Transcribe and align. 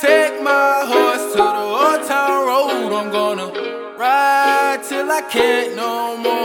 take 0.00 0.42
my 0.42 0.82
horse 0.86 1.32
to 1.32 1.36
the 1.36 1.42
old 1.44 2.08
town 2.08 2.46
road. 2.46 2.92
I'm 2.96 3.12
gonna 3.12 3.96
ride 3.98 4.82
till 4.88 5.10
I 5.10 5.20
can't 5.22 5.76
no 5.76 6.16
more. 6.16 6.40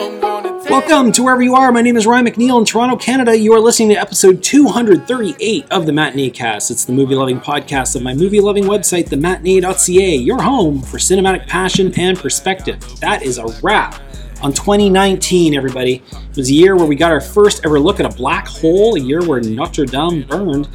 Welcome 0.70 1.14
to 1.14 1.24
wherever 1.24 1.42
you 1.42 1.56
are. 1.56 1.72
My 1.72 1.82
name 1.82 1.96
is 1.96 2.06
Ryan 2.06 2.26
McNeil 2.26 2.60
in 2.60 2.66
Toronto, 2.66 2.98
Canada. 2.98 3.38
You 3.38 3.54
are 3.54 3.62
listening 3.62 3.90
to 3.90 3.96
episode 3.96 4.44
238 4.44 5.72
of 5.72 5.86
the 5.86 5.94
Matinee 5.94 6.32
Cast. 6.32 6.70
It's 6.70 6.84
the 6.84 6.92
movie 6.92 7.16
loving 7.16 7.40
podcast 7.40 7.96
of 7.96 8.02
my 8.02 8.14
movie 8.14 8.42
loving 8.42 8.66
website, 8.66 9.08
thematinee.ca, 9.08 10.16
your 10.16 10.42
home 10.42 10.82
for 10.82 10.98
cinematic 10.98 11.48
passion 11.48 11.98
and 11.98 12.18
perspective. 12.18 13.00
That 13.00 13.24
is 13.24 13.38
a 13.38 13.46
wrap 13.62 14.02
on 14.42 14.52
2019, 14.54 15.54
everybody. 15.56 16.04
It 16.12 16.38
was 16.38 16.50
a 16.50 16.54
year 16.54 16.76
where 16.76 16.86
we 16.86 16.96
got 16.96 17.12
our 17.12 17.22
first 17.22 17.66
ever 17.66 17.80
look 17.80 18.00
at 18.00 18.06
a 18.06 18.16
black 18.16 18.48
hole, 18.48 18.96
a 18.96 19.00
year 19.00 19.26
where 19.26 19.42
Notre 19.42 19.86
Dame 19.86 20.24
burned, 20.24 20.68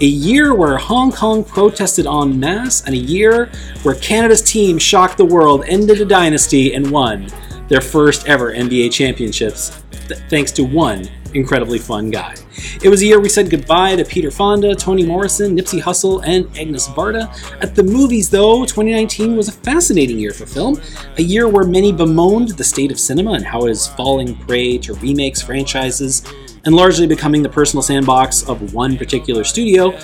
a 0.00 0.06
year 0.06 0.54
where 0.54 0.76
Hong 0.76 1.12
Kong 1.12 1.42
protested 1.42 2.06
en 2.06 2.38
masse, 2.38 2.84
and 2.84 2.94
a 2.94 2.98
year 2.98 3.50
where 3.82 3.94
Canada's 3.96 4.42
team 4.42 4.78
shocked 4.78 5.16
the 5.16 5.24
world, 5.24 5.64
ended 5.66 6.00
a 6.00 6.04
dynasty, 6.04 6.74
and 6.74 6.90
won 6.90 7.28
their 7.68 7.80
first 7.80 8.26
ever 8.26 8.52
NBA 8.52 8.92
championships, 8.92 9.82
th- 10.08 10.20
thanks 10.28 10.52
to 10.52 10.62
one 10.62 11.08
incredibly 11.36 11.78
fun 11.78 12.10
guy. 12.10 12.34
It 12.82 12.88
was 12.88 13.02
a 13.02 13.06
year 13.06 13.20
we 13.20 13.28
said 13.28 13.50
goodbye 13.50 13.96
to 13.96 14.04
Peter 14.04 14.30
Fonda, 14.30 14.74
Toni 14.74 15.04
Morrison, 15.04 15.56
Nipsey 15.56 15.80
Hussle, 15.80 16.22
and 16.26 16.46
Agnes 16.58 16.88
Varda. 16.88 17.28
At 17.62 17.74
the 17.74 17.82
movies, 17.82 18.30
though, 18.30 18.64
2019 18.64 19.36
was 19.36 19.48
a 19.48 19.52
fascinating 19.52 20.18
year 20.18 20.32
for 20.32 20.46
film, 20.46 20.80
a 21.18 21.22
year 21.22 21.48
where 21.48 21.64
many 21.64 21.92
bemoaned 21.92 22.50
the 22.50 22.64
state 22.64 22.90
of 22.90 22.98
cinema 22.98 23.32
and 23.32 23.44
how 23.44 23.66
it 23.66 23.70
is 23.70 23.86
falling 23.86 24.34
prey 24.34 24.78
to 24.78 24.94
remakes, 24.94 25.42
franchises, 25.42 26.22
and 26.64 26.74
largely 26.74 27.06
becoming 27.06 27.42
the 27.42 27.48
personal 27.48 27.82
sandbox 27.82 28.42
of 28.48 28.74
one 28.74 28.96
particular 28.96 29.44
studio. 29.44 29.96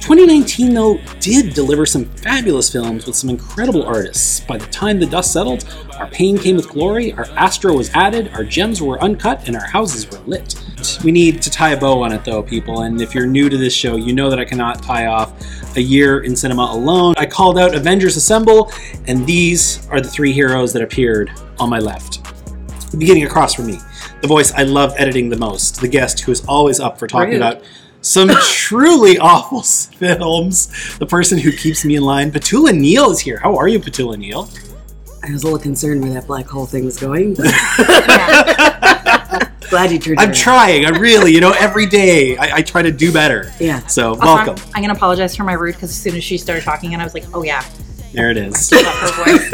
2019, 0.00 0.74
though, 0.74 0.98
did 1.20 1.54
deliver 1.54 1.84
some 1.84 2.04
fabulous 2.04 2.70
films 2.70 3.06
with 3.06 3.16
some 3.16 3.30
incredible 3.30 3.84
artists. 3.84 4.40
By 4.40 4.58
the 4.58 4.66
time 4.66 4.98
the 4.98 5.06
dust 5.06 5.32
settled, 5.32 5.64
our 5.96 6.08
pain 6.08 6.38
came 6.38 6.56
with 6.56 6.68
glory, 6.68 7.12
our 7.12 7.26
astro 7.30 7.76
was 7.76 7.90
added, 7.90 8.28
our 8.32 8.44
gems 8.44 8.80
were 8.80 9.00
uncut, 9.02 9.46
and 9.46 9.56
our 9.56 9.66
houses 9.66 10.10
were 10.10 10.18
lit. 10.26 10.54
We 11.04 11.12
need 11.12 11.42
to 11.42 11.50
tie 11.50 11.70
a 11.70 11.80
bow 11.80 12.02
on 12.02 12.12
it, 12.12 12.24
though, 12.24 12.42
people, 12.42 12.82
and 12.82 13.00
if 13.00 13.14
you're 13.14 13.26
new 13.26 13.48
to 13.48 13.56
this 13.56 13.74
show, 13.74 13.96
you 13.96 14.12
know 14.12 14.30
that 14.30 14.38
I 14.38 14.44
cannot 14.44 14.82
tie 14.82 15.06
off 15.06 15.32
a 15.76 15.80
year 15.80 16.20
in 16.20 16.34
cinema 16.34 16.68
alone. 16.70 17.14
I 17.16 17.26
called 17.26 17.58
out 17.58 17.74
Avengers 17.74 18.16
Assemble, 18.16 18.72
and 19.06 19.26
these 19.26 19.86
are 19.88 20.00
the 20.00 20.08
three 20.08 20.32
heroes 20.32 20.72
that 20.72 20.82
appeared 20.82 21.30
on 21.58 21.68
my 21.68 21.78
left. 21.78 22.20
Beginning 22.98 23.24
across 23.24 23.54
from 23.54 23.66
me, 23.66 23.78
the 24.22 24.28
voice 24.28 24.52
I 24.52 24.62
love 24.62 24.94
editing 24.96 25.28
the 25.28 25.36
most, 25.36 25.80
the 25.80 25.88
guest 25.88 26.20
who 26.20 26.32
is 26.32 26.44
always 26.46 26.80
up 26.80 26.98
for 26.98 27.06
talking 27.06 27.36
about 27.36 27.62
some 28.08 28.30
truly 28.42 29.18
awful 29.18 29.62
films, 29.62 30.96
the 30.98 31.06
person 31.06 31.38
who 31.38 31.52
keeps 31.52 31.84
me 31.84 31.96
in 31.96 32.02
line. 32.02 32.32
Petula 32.32 32.76
Neale 32.76 33.10
is 33.10 33.20
here. 33.20 33.38
How 33.38 33.56
are 33.56 33.68
you, 33.68 33.78
Petula 33.78 34.16
Neale? 34.16 34.48
I 35.22 35.32
was 35.32 35.42
a 35.42 35.46
little 35.46 35.58
concerned 35.58 36.02
where 36.02 36.12
that 36.14 36.26
black 36.26 36.46
hole 36.46 36.64
thing 36.64 36.84
was 36.84 36.96
going. 36.96 37.34
But 37.34 37.46
glad 39.68 39.92
you 39.92 39.98
turned 39.98 40.20
I'm 40.20 40.30
it 40.30 40.36
trying. 40.36 40.86
I 40.86 40.90
really, 40.90 41.34
you 41.34 41.40
know, 41.40 41.52
every 41.58 41.86
day 41.86 42.36
I, 42.38 42.56
I 42.56 42.62
try 42.62 42.82
to 42.82 42.90
do 42.90 43.12
better. 43.12 43.52
Yeah. 43.60 43.86
So 43.88 44.10
Also, 44.10 44.20
welcome. 44.24 44.56
I'm, 44.68 44.72
I'm 44.76 44.82
gonna 44.82 44.94
apologize 44.94 45.36
for 45.36 45.44
my 45.44 45.52
rude 45.52 45.74
because 45.74 45.90
as 45.90 46.00
soon 46.00 46.16
as 46.16 46.24
she 46.24 46.38
started 46.38 46.64
talking, 46.64 46.94
and 46.94 47.02
I 47.02 47.04
was 47.04 47.12
like, 47.14 47.24
"Oh 47.34 47.42
yeah, 47.42 47.62
There 48.14 48.30
it 48.30 48.36
is. 48.38 48.72
love 48.72 48.84
her 48.84 49.24
voice." 49.24 49.50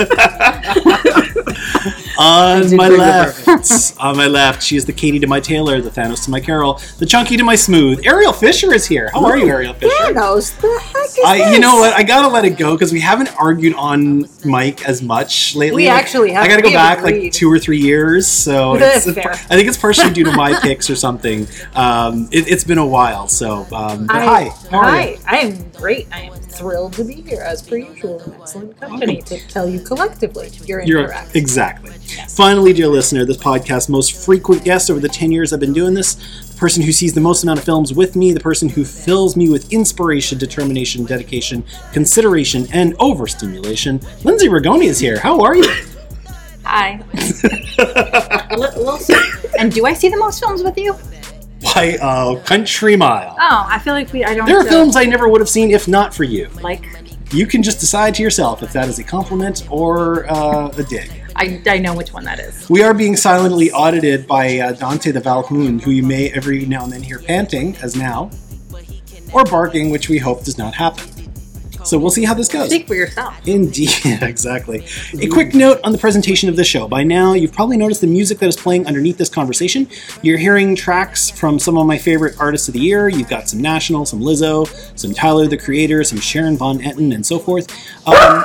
On 2.19 2.77
my 2.77 2.89
left, 2.89 3.95
on 4.01 4.17
my 4.17 4.27
left, 4.27 4.63
she 4.63 4.77
is 4.77 4.85
the 4.85 4.93
Katie 4.93 5.19
to 5.21 5.27
my 5.27 5.41
Taylor, 5.41 5.81
the 5.81 5.91
Thanos 5.91 6.25
to 6.25 6.31
my 6.31 6.41
Carol, 6.41 6.81
the 6.99 7.07
Chunky 7.07 7.37
to 7.37 7.45
my 7.45 7.57
Smooth. 7.57 8.07
Ariel 8.07 8.33
Fisher 8.33 8.73
is 8.73 8.87
here. 8.87 9.11
How 9.13 9.25
are 9.25 9.37
you, 9.37 9.47
Ariel 9.49 9.75
Fisher? 9.75 10.13
knows 10.15 10.53
the 10.57 10.79
heck 10.81 11.05
is 11.07 11.19
I, 11.25 11.53
you 11.53 11.59
know 11.59 11.77
what? 11.77 11.93
I 11.95 12.03
gotta 12.03 12.29
let 12.29 12.45
it 12.45 12.57
go 12.57 12.75
because 12.75 12.93
we 12.93 13.01
haven't 13.01 13.35
argued 13.37 13.75
on 13.75 14.27
mic 14.45 14.87
as 14.89 15.03
much 15.03 15.57
lately. 15.57 15.85
We 15.85 15.89
Like, 15.89 16.03
actually 16.03 16.31
have. 16.33 16.45
I 16.45 16.49
gotta 16.49 16.63
go 16.63 16.71
back 16.73 17.03
like 17.03 17.33
two 17.33 17.51
or 17.51 17.59
three 17.59 17.79
years, 17.81 18.27
so 18.27 18.77
That's 18.79 19.07
it's. 19.07 19.19
I 19.19 19.35
think 19.35 19.69
it's 19.69 19.79
partially 19.79 20.13
due 20.13 20.25
to 20.25 20.33
my 20.33 20.59
picks 20.63 20.89
or 20.89 20.97
something. 20.97 21.47
Um, 21.75 22.29
it, 22.31 22.47
it's 22.49 22.65
been 22.65 22.79
a 22.79 22.87
while, 22.87 23.27
so 23.29 23.67
um, 23.73 24.07
I- 24.11 24.25
hi, 24.25 24.49
Hi? 24.71 25.17
I 25.27 25.39
am 25.39 25.71
great. 25.73 26.07
I 26.13 26.23
am 26.23 26.33
thrilled 26.55 26.93
to 26.95 27.05
be 27.05 27.15
here 27.15 27.41
as 27.43 27.63
per 27.63 27.77
usual. 27.77 28.21
in 28.23 28.33
Excellent 28.41 28.81
company 28.81 29.23
to 29.23 29.39
tell 29.49 29.69
you 29.69 29.81
collectively 29.81 30.51
you're 30.65 30.83
You're 30.83 31.03
incorrect. 31.03 31.35
exactly. 31.37 31.91
Finally, 32.29 32.73
dear 32.73 32.89
listener, 32.89 33.25
this 33.25 33.37
podcast's 33.37 33.89
most 33.89 34.13
frequent 34.25 34.65
guest 34.65 34.91
over 34.91 35.01
the 35.01 35.09
10 35.09 35.33
years 35.33 35.53
I've 35.53 35.61
been 35.61 35.73
doing 35.73 35.95
this, 35.95 36.15
the 36.49 36.57
person 36.57 36.83
who 36.83 36.93
sees 36.93 37.13
the 37.15 37.21
most 37.21 37.43
amount 37.43 37.59
of 37.59 37.65
films 37.65 37.93
with 37.93 38.17
me, 38.17 38.33
the 38.33 38.41
person 38.41 38.69
who 38.69 38.85
fills 38.85 39.37
me 39.37 39.49
with 39.49 39.73
inspiration, 39.73 40.39
determination, 40.39 41.05
dedication, 41.05 41.65
consideration, 41.93 42.67
and 42.73 42.95
overstimulation. 43.01 44.01
Lindsay 44.23 44.49
Ragone 44.49 44.85
is 44.85 44.99
here. 44.99 45.19
How 45.19 45.41
are 45.41 45.57
you? 45.57 45.69
Hi. 46.65 47.03
A 47.79 48.57
li- 48.57 49.17
and 49.59 49.73
do 49.73 49.85
I 49.87 49.93
see 49.93 50.09
the 50.09 50.17
most 50.17 50.41
films 50.41 50.63
with 50.63 50.79
you? 50.79 50.97
By 51.75 51.97
a 52.01 52.41
country 52.43 52.97
mile. 52.97 53.35
Oh, 53.39 53.67
I 53.69 53.79
feel 53.79 53.95
like 53.95 54.13
we. 54.13 54.25
I 54.25 54.35
don't. 54.35 54.47
There 54.47 54.59
are 54.59 54.67
uh, 54.67 54.71
films 54.71 54.97
I 54.97 55.05
never 55.05 55.29
would 55.29 55.41
have 55.41 55.49
seen 55.49 55.71
if 55.71 55.89
not 55.89 56.15
for 56.15 56.25
you. 56.25 56.49
like. 56.63 56.85
You 57.33 57.47
can 57.47 57.63
just 57.65 57.81
decide 57.81 58.15
to 58.17 58.23
yourself 58.23 58.63
if 58.63 58.73
that 58.75 58.89
is 58.89 58.99
a 59.01 59.05
compliment 59.05 59.67
or 59.69 60.31
uh, 60.31 60.69
a 60.69 60.83
dig. 60.85 61.11
I, 61.35 61.61
I 61.67 61.79
know 61.79 61.95
which 61.97 62.13
one 62.13 62.23
that 62.25 62.39
is. 62.39 62.69
We 62.71 62.83
are 62.85 62.95
being 62.95 63.17
silently 63.17 63.73
audited 63.73 64.27
by 64.29 64.59
uh, 64.59 64.73
Dante 64.73 65.11
the 65.11 65.21
Valhoun, 65.21 65.81
who 65.83 65.91
you 65.91 66.05
may 66.05 66.31
every 66.31 66.65
now 66.67 66.85
and 66.85 66.93
then 66.93 67.03
hear 67.03 67.19
panting, 67.19 67.75
as 67.83 67.97
now, 67.97 68.31
or 69.33 69.43
barking, 69.45 69.91
which 69.91 70.09
we 70.09 70.19
hope 70.19 70.45
does 70.45 70.59
not 70.59 70.75
happen. 70.75 71.09
So 71.85 71.99
we'll 71.99 72.11
see 72.11 72.25
how 72.25 72.35
this 72.35 72.49
goes. 72.49 72.69
Speak 72.69 72.87
for 72.87 72.95
yourself. 72.95 73.35
Indeed, 73.47 73.91
exactly. 74.05 74.87
A 75.21 75.29
quick 75.29 75.55
note 75.55 75.81
on 75.85 75.93
the 75.93 75.99
presentation 75.99 76.49
of 76.49 76.57
the 76.57 76.65
show. 76.65 76.89
By 76.89 77.03
now, 77.03 77.35
you've 77.35 77.53
probably 77.53 77.77
noticed 77.77 78.01
the 78.01 78.07
music 78.07 78.39
that 78.39 78.49
is 78.49 78.57
playing 78.57 78.87
underneath 78.87 79.19
this 79.19 79.29
conversation. 79.29 79.89
You're 80.23 80.39
hearing 80.39 80.75
tracks 80.75 81.31
from 81.31 81.59
some 81.59 81.77
of 81.77 81.87
my 81.87 81.99
favorite 81.99 82.37
artists 82.39 82.69
of 82.69 82.75
the 82.75 82.81
year. 82.81 83.09
You've 83.09 83.29
got 83.29 83.49
some 83.49 83.61
National, 83.61 84.07
some 84.07 84.21
Lizzo, 84.21 84.67
some 84.99 85.13
Tyler 85.13 85.47
the 85.47 85.59
Creator, 85.59 86.05
some 86.05 86.19
Sharon 86.19 86.57
Van 86.57 86.79
Etten, 86.79 87.15
and 87.15 87.25
so 87.25 87.39
forth. 87.39 87.71
Um, 88.07 88.45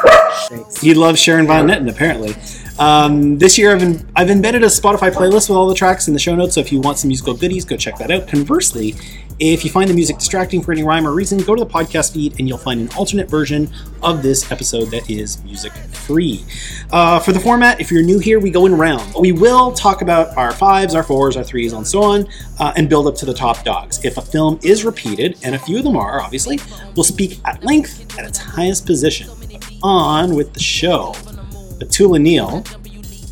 he 0.81 0.93
loves 0.93 1.19
Sharon 1.19 1.47
Van 1.47 1.67
Etten, 1.67 1.89
apparently. 1.89 2.35
Um, 2.79 3.37
this 3.37 3.57
year, 3.57 3.75
I've, 3.75 3.83
in, 3.83 4.09
I've 4.15 4.29
embedded 4.29 4.63
a 4.63 4.67
Spotify 4.67 5.11
playlist 5.11 5.49
with 5.49 5.57
all 5.57 5.67
the 5.67 5.75
tracks 5.75 6.07
in 6.07 6.13
the 6.13 6.19
show 6.19 6.35
notes, 6.35 6.55
so 6.55 6.61
if 6.61 6.71
you 6.71 6.79
want 6.79 6.97
some 6.97 7.09
musical 7.09 7.33
goodies, 7.33 7.65
go 7.65 7.75
check 7.75 7.97
that 7.97 8.09
out. 8.09 8.27
Conversely, 8.27 8.95
if 9.39 9.63
you 9.63 9.71
find 9.71 9.89
the 9.89 9.93
music 9.93 10.17
distracting 10.17 10.61
for 10.61 10.71
any 10.71 10.83
rhyme 10.83 11.07
or 11.07 11.13
reason, 11.13 11.39
go 11.39 11.55
to 11.55 11.63
the 11.63 11.69
podcast 11.69 12.13
feed 12.13 12.37
and 12.39 12.47
you'll 12.47 12.57
find 12.57 12.81
an 12.81 12.89
alternate 12.97 13.29
version 13.29 13.71
of 14.03 14.21
this 14.21 14.51
episode 14.51 14.85
that 14.91 15.09
is 15.09 15.41
music 15.43 15.71
free. 15.71 16.43
Uh, 16.91 17.19
for 17.19 17.31
the 17.31 17.39
format, 17.39 17.79
if 17.79 17.91
you're 17.91 18.03
new 18.03 18.19
here, 18.19 18.39
we 18.39 18.49
go 18.49 18.65
in 18.65 18.75
round. 18.75 19.13
We 19.19 19.31
will 19.31 19.71
talk 19.71 20.01
about 20.01 20.35
our 20.37 20.51
fives, 20.51 20.93
our 20.93 21.03
fours, 21.03 21.37
our 21.37 21.43
threes, 21.43 21.71
and 21.73 21.87
so 21.87 22.03
on, 22.03 22.27
uh, 22.59 22.73
and 22.75 22.89
build 22.89 23.07
up 23.07 23.15
to 23.15 23.25
the 23.25 23.33
top 23.33 23.63
dogs. 23.63 24.03
If 24.03 24.17
a 24.17 24.21
film 24.21 24.59
is 24.61 24.83
repeated, 24.83 25.37
and 25.43 25.55
a 25.55 25.59
few 25.59 25.77
of 25.77 25.83
them 25.83 25.95
are, 25.95 26.21
obviously, 26.21 26.59
we'll 26.95 27.03
speak 27.03 27.39
at 27.45 27.63
length 27.63 28.17
at 28.19 28.25
its 28.25 28.37
highest 28.37 28.85
position. 28.85 29.29
On 29.83 30.35
with 30.35 30.53
the 30.53 30.59
show. 30.59 31.13
Petula 31.79 32.19
Neale, 32.19 32.61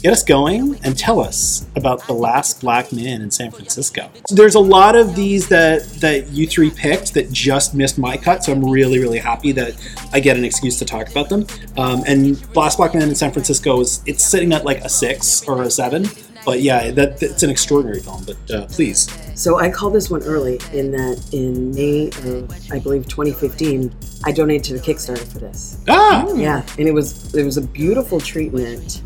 get 0.07 0.13
us 0.13 0.23
going 0.23 0.79
and 0.85 0.97
tell 0.97 1.19
us 1.19 1.66
about 1.75 2.07
the 2.07 2.13
last 2.13 2.62
black 2.62 2.94
man 2.94 3.22
in 3.22 3.29
San 3.29 3.51
Francisco. 3.51 4.09
There's 4.29 4.56
a 4.56 4.59
lot 4.59 4.95
of 4.95 5.18
these 5.18 5.50
that 5.50 5.84
that 6.00 6.29
you 6.29 6.47
three 6.47 6.72
picked 6.72 7.13
that 7.16 7.29
just 7.29 7.75
missed 7.75 7.97
my 7.97 8.16
cut, 8.16 8.41
so 8.46 8.53
I'm 8.53 8.63
really 8.63 9.00
really 9.00 9.19
happy 9.19 9.51
that 9.51 9.75
I 10.13 10.22
get 10.22 10.38
an 10.38 10.46
excuse 10.46 10.79
to 10.79 10.85
talk 10.85 11.09
about 11.09 11.28
them. 11.28 11.46
Um, 11.78 12.03
and 12.07 12.40
Last 12.55 12.78
Black 12.78 12.93
Man 12.93 13.09
in 13.09 13.16
San 13.16 13.34
Francisco 13.34 13.82
is 13.82 14.02
it's 14.05 14.23
sitting 14.23 14.53
at 14.53 14.64
like 14.64 14.79
a 14.79 14.87
six 14.87 15.46
or 15.46 15.64
a 15.64 15.70
seven. 15.70 16.05
But 16.46 16.61
yeah, 16.61 16.91
that 16.91 17.22
it's 17.22 17.43
an 17.43 17.49
extraordinary 17.49 17.99
film. 17.99 18.23
But 18.23 18.52
uh, 18.52 18.66
please, 18.67 19.09
So 19.35 19.59
I 19.59 19.70
called 19.70 19.91
this 19.91 20.09
one 20.09 20.23
early 20.23 20.58
in 20.72 20.91
that 20.91 21.22
in 21.34 21.72
May 21.72 22.08
of 22.23 22.49
I 22.72 22.79
believe 22.79 23.09
2015, 23.09 23.93
I 24.23 24.32
donated 24.32 24.64
to 24.64 24.73
the 24.76 24.79
Kickstarter 24.79 25.29
for 25.29 25.40
this. 25.40 25.79
ah, 25.90 26.26
Yeah, 26.34 26.66
and 26.79 26.87
it 26.87 26.93
was 26.93 27.35
it 27.35 27.43
was 27.43 27.58
a 27.58 27.61
beautiful 27.61 28.22
treatment. 28.22 29.02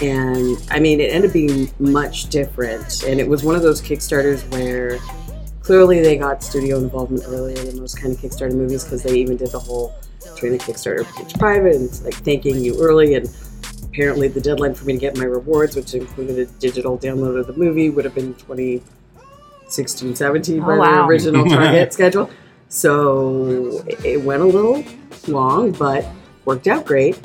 And 0.00 0.56
I 0.70 0.78
mean, 0.80 1.00
it 1.00 1.12
ended 1.12 1.30
up 1.30 1.34
being 1.34 1.70
much 1.78 2.28
different. 2.28 3.02
And 3.06 3.20
it 3.20 3.28
was 3.28 3.42
one 3.44 3.54
of 3.56 3.62
those 3.62 3.80
Kickstarters 3.82 4.40
where 4.52 4.98
clearly 5.62 6.00
they 6.00 6.16
got 6.16 6.42
studio 6.42 6.78
involvement 6.78 7.24
earlier 7.28 7.56
than 7.56 7.78
most 7.78 8.00
kind 8.00 8.14
of 8.14 8.20
Kickstarter 8.20 8.54
movies 8.54 8.84
because 8.84 9.02
they 9.02 9.16
even 9.18 9.36
did 9.36 9.50
the 9.52 9.58
whole 9.58 9.94
turn 10.36 10.52
the 10.52 10.58
Kickstarter 10.58 11.04
pitch 11.16 11.34
private 11.38 11.76
and 11.76 12.02
like 12.04 12.14
thanking 12.14 12.58
you 12.58 12.80
early. 12.82 13.14
And 13.14 13.28
apparently, 13.84 14.28
the 14.28 14.40
deadline 14.40 14.74
for 14.74 14.86
me 14.86 14.94
to 14.94 14.98
get 14.98 15.16
my 15.16 15.24
rewards, 15.24 15.76
which 15.76 15.94
included 15.94 16.38
a 16.38 16.46
digital 16.58 16.98
download 16.98 17.38
of 17.38 17.46
the 17.46 17.52
movie, 17.52 17.90
would 17.90 18.04
have 18.04 18.14
been 18.14 18.34
2016 18.34 20.16
17 20.16 20.60
by 20.60 20.74
Oh, 20.74 20.78
wow. 20.78 21.02
the 21.02 21.08
original 21.08 21.44
target 21.48 21.92
schedule. 21.98 22.30
So 22.68 23.82
it- 23.86 24.04
it 24.04 24.22
went 24.22 24.42
a 24.42 24.46
little 24.46 24.82
long, 25.28 25.72
but 25.72 26.06
worked 26.44 26.66
out 26.66 26.86
great. 26.86 27.18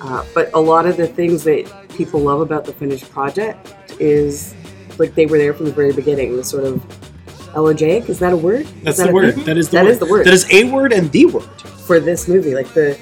Uh, 0.00 0.24
but 0.34 0.50
a 0.54 0.60
lot 0.60 0.86
of 0.86 0.96
the 0.96 1.06
things 1.08 1.44
that 1.44 1.70
people 1.94 2.20
love 2.20 2.40
about 2.40 2.64
the 2.64 2.72
finished 2.72 3.10
project 3.10 3.74
is 3.98 4.54
like 4.98 5.14
they 5.14 5.26
were 5.26 5.38
there 5.38 5.52
from 5.54 5.66
the 5.66 5.72
very 5.72 5.92
beginning. 5.92 6.36
The 6.36 6.44
sort 6.44 6.64
of 6.64 7.54
elegiac 7.56 8.08
is 8.08 8.18
that 8.20 8.32
a 8.32 8.36
word? 8.36 8.66
that's 8.82 8.90
Is 8.90 8.96
that 8.98 9.04
the 9.04 9.10
a 9.10 9.14
word. 9.14 9.34
thing? 9.34 9.44
That 9.44 9.56
is 9.58 9.68
the 9.70 9.76
That 9.78 9.84
word. 9.84 9.90
is 9.92 9.98
the 9.98 10.06
word. 10.06 10.26
That 10.26 10.34
is 10.34 10.52
a 10.52 10.70
word 10.70 10.92
and 10.92 11.10
the 11.10 11.26
word. 11.26 11.44
for 11.86 11.98
this 12.00 12.28
movie. 12.28 12.54
Like 12.54 12.68
the 12.74 12.98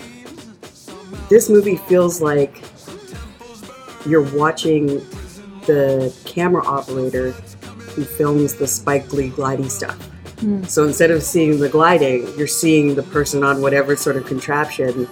this 1.28 1.50
movie 1.50 1.76
feels 1.76 2.22
like 2.22 2.62
you're 4.06 4.22
watching 4.36 4.86
the 5.66 6.14
camera 6.24 6.64
operator 6.64 7.32
who 7.32 8.04
films 8.04 8.54
the 8.54 8.66
Spike 8.66 9.12
Lee 9.12 9.30
gliding 9.30 9.68
stuff. 9.68 9.98
So 10.68 10.84
instead 10.84 11.10
of 11.10 11.22
seeing 11.22 11.58
the 11.58 11.68
gliding, 11.68 12.28
you're 12.38 12.46
seeing 12.46 12.94
the 12.94 13.02
person 13.02 13.42
on 13.42 13.60
whatever 13.62 13.96
sort 13.96 14.16
of 14.16 14.26
contraption 14.26 15.08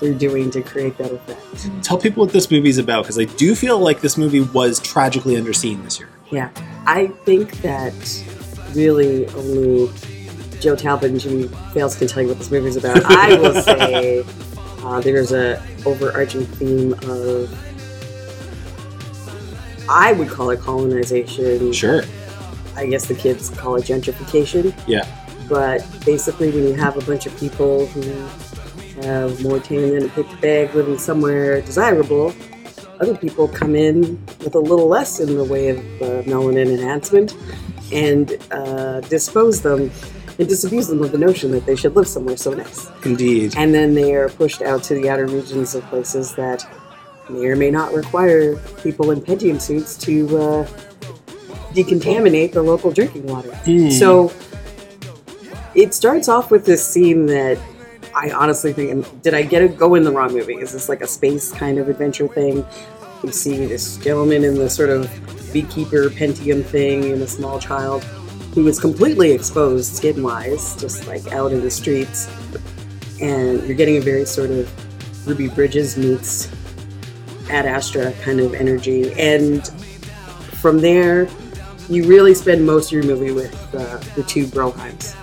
they're 0.00 0.14
doing 0.14 0.50
to 0.52 0.62
create 0.62 0.96
that 0.98 1.12
effect. 1.12 1.84
Tell 1.84 1.98
people 1.98 2.24
what 2.24 2.32
this 2.32 2.50
movie 2.50 2.68
is 2.68 2.78
about 2.78 3.04
because 3.04 3.18
I 3.18 3.24
do 3.24 3.54
feel 3.54 3.78
like 3.78 4.00
this 4.00 4.16
movie 4.16 4.40
was 4.40 4.78
tragically 4.80 5.34
underseen 5.34 5.82
this 5.82 5.98
year. 5.98 6.08
Yeah, 6.30 6.50
I 6.86 7.08
think 7.24 7.60
that 7.62 7.94
really 8.74 9.26
only 9.28 9.90
Joe 10.60 10.76
Talbot 10.76 11.10
and 11.10 11.20
Jimmy 11.20 11.48
Fails 11.72 11.96
can 11.96 12.08
tell 12.08 12.22
you 12.22 12.28
what 12.28 12.38
this 12.38 12.50
movie 12.50 12.68
is 12.68 12.76
about. 12.76 13.04
I 13.04 13.36
will 13.38 13.54
say 13.62 14.24
uh, 14.82 15.00
there's 15.00 15.32
a 15.32 15.62
overarching 15.84 16.44
theme 16.46 16.92
of 17.04 17.52
I 19.88 20.12
would 20.12 20.28
call 20.28 20.50
it 20.50 20.60
colonization. 20.60 21.72
Sure. 21.72 22.02
I 22.74 22.86
guess 22.86 23.06
the 23.06 23.14
kids 23.14 23.50
call 23.50 23.76
it 23.76 23.84
gentrification. 23.84 24.74
Yeah. 24.86 25.06
But 25.48 25.86
basically, 26.04 26.50
when 26.50 26.64
you 26.64 26.74
have 26.74 26.96
a 26.96 27.06
bunch 27.06 27.26
of 27.26 27.36
people 27.38 27.86
who 27.86 28.00
have 29.02 29.42
more 29.42 29.60
tan 29.60 29.90
than 29.90 30.06
a 30.06 30.08
picked 30.08 30.40
bag 30.40 30.74
living 30.74 30.98
somewhere 30.98 31.60
desirable, 31.62 32.34
other 33.00 33.16
people 33.16 33.48
come 33.48 33.74
in 33.74 34.00
with 34.38 34.54
a 34.54 34.58
little 34.58 34.88
less 34.88 35.20
in 35.20 35.36
the 35.36 35.44
way 35.44 35.68
of 35.68 35.78
uh, 35.78 36.22
melanin 36.22 36.72
enhancement 36.72 37.36
and 37.92 38.38
uh, 38.50 39.00
dispose 39.02 39.62
them 39.62 39.90
and 40.38 40.48
disabuse 40.48 40.88
them 40.88 41.02
of 41.02 41.12
the 41.12 41.18
notion 41.18 41.50
that 41.50 41.64
they 41.66 41.76
should 41.76 41.94
live 41.96 42.06
somewhere 42.06 42.36
so 42.36 42.52
nice. 42.52 42.88
Indeed. 43.04 43.54
And 43.56 43.74
then 43.74 43.94
they 43.94 44.14
are 44.14 44.28
pushed 44.28 44.62
out 44.62 44.82
to 44.84 44.94
the 44.94 45.08
outer 45.08 45.26
regions 45.26 45.74
of 45.74 45.82
places 45.84 46.34
that 46.34 46.64
may 47.28 47.46
or 47.46 47.56
may 47.56 47.70
not 47.70 47.92
require 47.92 48.56
people 48.82 49.10
in 49.10 49.20
Pentium 49.20 49.60
suits 49.60 49.96
to 49.98 50.38
uh, 50.38 50.66
decontaminate 51.72 52.52
the 52.52 52.62
local 52.62 52.90
drinking 52.90 53.26
water. 53.26 53.54
Hmm. 53.56 53.90
So 53.90 54.32
it 55.74 55.94
starts 55.94 56.28
off 56.28 56.50
with 56.50 56.64
this 56.64 56.86
scene 56.86 57.26
that 57.26 57.58
I 58.16 58.30
honestly 58.30 58.72
think, 58.72 59.22
did 59.22 59.34
I 59.34 59.42
get 59.42 59.60
to 59.60 59.68
go 59.68 59.94
in 59.94 60.02
the 60.02 60.10
wrong 60.10 60.32
movie? 60.32 60.54
Is 60.54 60.72
this 60.72 60.88
like 60.88 61.02
a 61.02 61.06
space 61.06 61.52
kind 61.52 61.78
of 61.78 61.90
adventure 61.90 62.26
thing? 62.26 62.64
You 63.22 63.30
see 63.30 63.66
this 63.66 63.98
gentleman 63.98 64.42
in 64.42 64.54
the 64.54 64.70
sort 64.70 64.88
of 64.88 65.10
beekeeper 65.52 66.08
Pentium 66.08 66.64
thing 66.64 67.12
and 67.12 67.20
a 67.20 67.26
small 67.26 67.60
child 67.60 68.04
who 68.54 68.66
is 68.68 68.80
completely 68.80 69.32
exposed 69.32 69.94
skin 69.94 70.22
wise, 70.22 70.80
just 70.80 71.06
like 71.06 71.30
out 71.30 71.52
in 71.52 71.60
the 71.60 71.70
streets. 71.70 72.30
And 73.20 73.62
you're 73.66 73.76
getting 73.76 73.98
a 73.98 74.00
very 74.00 74.24
sort 74.24 74.48
of 74.48 75.28
Ruby 75.28 75.48
Bridges 75.48 75.98
meets 75.98 76.48
Ad 77.50 77.66
Astra 77.66 78.12
kind 78.22 78.40
of 78.40 78.54
energy. 78.54 79.12
And 79.12 79.68
from 80.54 80.78
there, 80.78 81.28
you 81.90 82.08
really 82.08 82.32
spend 82.32 82.64
most 82.64 82.86
of 82.86 82.92
your 82.92 83.04
movie 83.04 83.32
with 83.32 83.54
uh, 83.74 83.98
the 84.14 84.22
two 84.22 84.46
Broheims. 84.46 85.14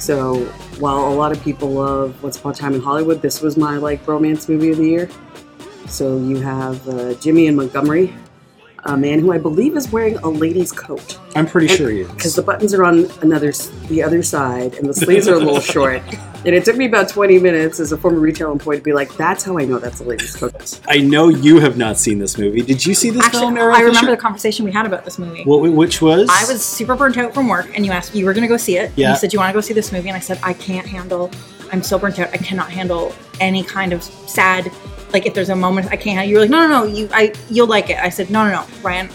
So 0.00 0.50
while 0.78 1.12
a 1.12 1.14
lot 1.14 1.32
of 1.32 1.42
people 1.42 1.70
love 1.70 2.22
Once 2.22 2.38
Upon 2.38 2.52
a 2.52 2.54
Time 2.54 2.74
in 2.74 2.80
Hollywood, 2.80 3.20
this 3.20 3.40
was 3.40 3.56
my 3.56 3.76
like 3.76 4.06
romance 4.06 4.48
movie 4.48 4.70
of 4.70 4.78
the 4.78 4.88
year. 4.88 5.10
So 5.86 6.18
you 6.18 6.36
have 6.40 6.86
uh, 6.88 7.14
Jimmy 7.14 7.46
and 7.46 7.56
Montgomery, 7.56 8.14
a 8.88 8.96
man 8.96 9.20
who 9.20 9.32
I 9.32 9.38
believe 9.38 9.76
is 9.76 9.90
wearing 9.92 10.16
a 10.18 10.28
lady's 10.28 10.72
coat 10.72 11.18
I'm 11.36 11.46
pretty 11.46 11.68
sure 11.68 11.90
he 11.90 12.00
is. 12.00 12.10
because 12.10 12.34
the 12.34 12.42
buttons 12.42 12.72
are 12.74 12.84
on 12.84 13.06
another 13.22 13.52
the 13.88 14.02
other 14.02 14.22
side 14.22 14.74
and 14.74 14.88
the 14.88 14.94
sleeves 14.94 15.28
are 15.28 15.34
a 15.34 15.38
little 15.38 15.60
short. 15.74 16.02
And 16.44 16.54
it 16.54 16.64
took 16.64 16.76
me 16.76 16.86
about 16.86 17.08
20 17.08 17.38
minutes 17.40 17.80
as 17.80 17.92
a 17.92 17.96
former 17.98 18.20
retail 18.20 18.52
employee 18.52 18.78
to 18.78 18.82
be 18.82 18.92
like, 18.92 19.14
"That's 19.16 19.42
how 19.44 19.58
I 19.58 19.64
know 19.64 19.78
that's 19.78 20.00
a 20.00 20.04
lady's 20.04 20.34
coat." 20.36 20.80
I 20.88 20.98
know 20.98 21.28
you 21.28 21.58
have 21.60 21.76
not 21.76 21.98
seen 21.98 22.18
this 22.20 22.38
movie. 22.38 22.62
Did 22.62 22.86
you 22.86 22.94
see 22.94 23.10
this 23.10 23.26
film, 23.28 23.56
Actually, 23.56 23.60
I 23.74 23.80
remember 23.80 23.98
Fisher? 24.00 24.10
the 24.12 24.16
conversation 24.16 24.64
we 24.64 24.70
had 24.72 24.86
about 24.86 25.04
this 25.04 25.18
movie. 25.18 25.42
What, 25.44 25.60
which 25.72 26.00
was? 26.00 26.28
I 26.30 26.50
was 26.50 26.64
super 26.64 26.94
burnt 26.94 27.16
out 27.18 27.34
from 27.34 27.48
work, 27.48 27.68
and 27.74 27.84
you 27.84 27.90
asked 27.90 28.14
you 28.14 28.24
were 28.24 28.32
going 28.32 28.42
to 28.42 28.48
go 28.48 28.56
see 28.56 28.76
it. 28.78 28.90
and 28.90 28.98
Yeah. 28.98 29.10
You 29.10 29.16
said 29.16 29.32
you 29.32 29.38
want 29.40 29.50
to 29.50 29.52
go 29.52 29.60
see 29.60 29.74
this 29.74 29.90
movie, 29.92 30.08
and 30.08 30.16
I 30.16 30.20
said 30.20 30.38
I 30.44 30.52
can't 30.54 30.86
handle. 30.86 31.30
I'm 31.72 31.82
so 31.82 31.98
burnt 31.98 32.18
out. 32.20 32.28
I 32.32 32.38
cannot 32.38 32.70
handle 32.70 33.12
any 33.40 33.64
kind 33.64 33.92
of 33.92 34.02
sad. 34.02 34.70
Like 35.12 35.26
if 35.26 35.34
there's 35.34 35.48
a 35.50 35.56
moment 35.56 35.88
I 35.90 35.96
can't. 35.96 36.28
You 36.28 36.34
were 36.36 36.40
like, 36.42 36.50
no, 36.50 36.66
no, 36.66 36.84
no. 36.84 36.84
You, 36.84 37.08
I, 37.12 37.32
you'll 37.50 37.66
like 37.66 37.90
it. 37.90 37.98
I 37.98 38.08
said, 38.08 38.30
no, 38.30 38.44
no, 38.44 38.50
no, 38.52 38.66
Ryan. 38.82 39.08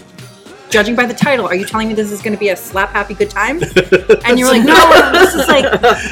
Judging 0.70 0.96
by 0.96 1.06
the 1.06 1.14
title, 1.14 1.46
are 1.46 1.54
you 1.54 1.64
telling 1.64 1.86
me 1.86 1.94
this 1.94 2.10
is 2.10 2.20
going 2.20 2.32
to 2.32 2.38
be 2.38 2.48
a 2.48 2.56
slap 2.56 2.90
happy 2.90 3.14
good 3.14 3.30
time? 3.30 3.60
And 4.26 4.38
you 4.38 4.44
were 4.46 4.50
like, 4.52 4.64
no, 4.64 4.74
no, 4.74 5.12
this 5.12 5.34
is 5.34 5.46
like. 5.46 5.64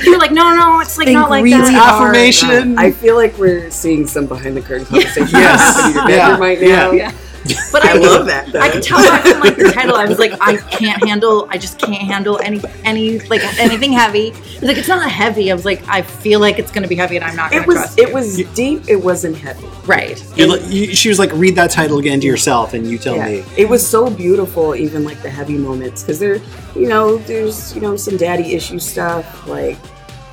You 0.05 0.13
were 0.13 0.19
like, 0.19 0.31
no, 0.31 0.55
no, 0.55 0.79
it's 0.81 0.97
like 0.99 1.07
Think 1.07 1.19
not 1.19 1.31
like 1.31 1.43
really 1.43 1.59
that. 1.59 1.73
hard. 1.75 2.11
affirmation. 2.15 2.79
I 2.79 2.93
feel 2.93 3.17
like 3.17 3.37
we're 3.39 3.71
seeing 3.71 4.07
some 4.07 4.27
behind 4.27 4.57
the 4.57 4.61
curtain 4.61 4.87
conversation 4.91 5.29
Yes. 5.33 5.87
in 5.89 5.95
your 5.95 6.09
Yeah. 6.11 6.29
bedroom 6.29 6.41
right 6.41 6.61
now. 6.61 6.91
Yeah. 6.93 7.13
But 7.73 7.85
I 7.85 7.93
I, 7.93 7.95
love 7.95 8.27
that. 8.27 8.53
Though. 8.53 8.61
I 8.61 8.71
could 8.71 8.83
tell 8.83 8.99
that 8.99 9.27
from 9.27 9.41
like 9.41 9.57
the 9.57 9.73
title. 9.73 9.97
I 9.97 10.05
was 10.07 10.19
like, 10.19 10.33
I 10.41 10.57
can't 10.57 11.03
handle. 11.09 11.47
I 11.51 11.59
just 11.59 11.79
can't 11.79 11.95
handle 12.03 12.39
any 12.41 12.61
any 12.85 13.19
like 13.29 13.43
anything 13.59 13.93
heavy. 13.93 14.29
It's 14.29 14.63
like 14.63 14.77
it's 14.79 14.89
not 14.89 15.11
heavy. 15.11 15.51
I 15.51 15.55
was 15.55 15.65
like, 15.65 15.83
I 15.89 16.03
feel 16.03 16.39
like 16.41 16.59
it's 16.59 16.71
gonna 16.71 16.89
be 16.89 16.95
heavy, 16.97 17.17
and 17.17 17.25
I'm 17.25 17.35
not 17.37 17.51
gonna 17.51 17.63
It 17.63 17.67
was 17.69 17.77
trust 17.77 17.99
it 17.99 18.09
you. 18.09 18.15
was 18.15 18.37
deep. 18.55 18.83
It 18.89 18.97
wasn't 18.97 19.37
heavy. 19.37 19.67
right. 19.87 20.23
You 20.37 20.57
you- 20.69 20.95
she 20.95 21.09
was 21.09 21.19
like, 21.19 21.33
read 21.33 21.57
that 21.57 21.71
title 21.71 21.99
again 21.99 22.21
to 22.21 22.27
yourself, 22.27 22.75
and 22.75 22.87
you 22.87 22.99
tell 22.99 23.17
Yeah. 23.17 23.27
me. 23.29 23.45
It 23.57 23.69
was 23.69 23.87
so 23.87 24.09
beautiful, 24.11 24.75
even 24.77 25.03
like 25.05 25.21
the 25.23 25.31
heavy 25.31 25.57
moments, 25.59 26.03
because 26.03 26.19
there, 26.21 26.41
you 26.77 26.87
know, 26.89 27.17
there's 27.19 27.75
you 27.75 27.81
know 27.81 27.97
some 27.97 28.17
daddy 28.17 28.55
issue 28.55 28.79
stuff, 28.79 29.47
like 29.49 29.79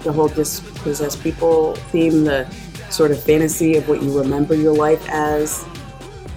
the 0.03 0.11
whole 0.11 0.27
dispossessed 0.27 1.21
people 1.23 1.73
theme, 1.91 2.23
the 2.25 2.45
sort 2.89 3.11
of 3.11 3.21
fantasy 3.23 3.75
of 3.77 3.87
what 3.87 4.01
you 4.01 4.17
remember 4.17 4.55
your 4.55 4.73
life 4.73 5.03
as 5.09 5.63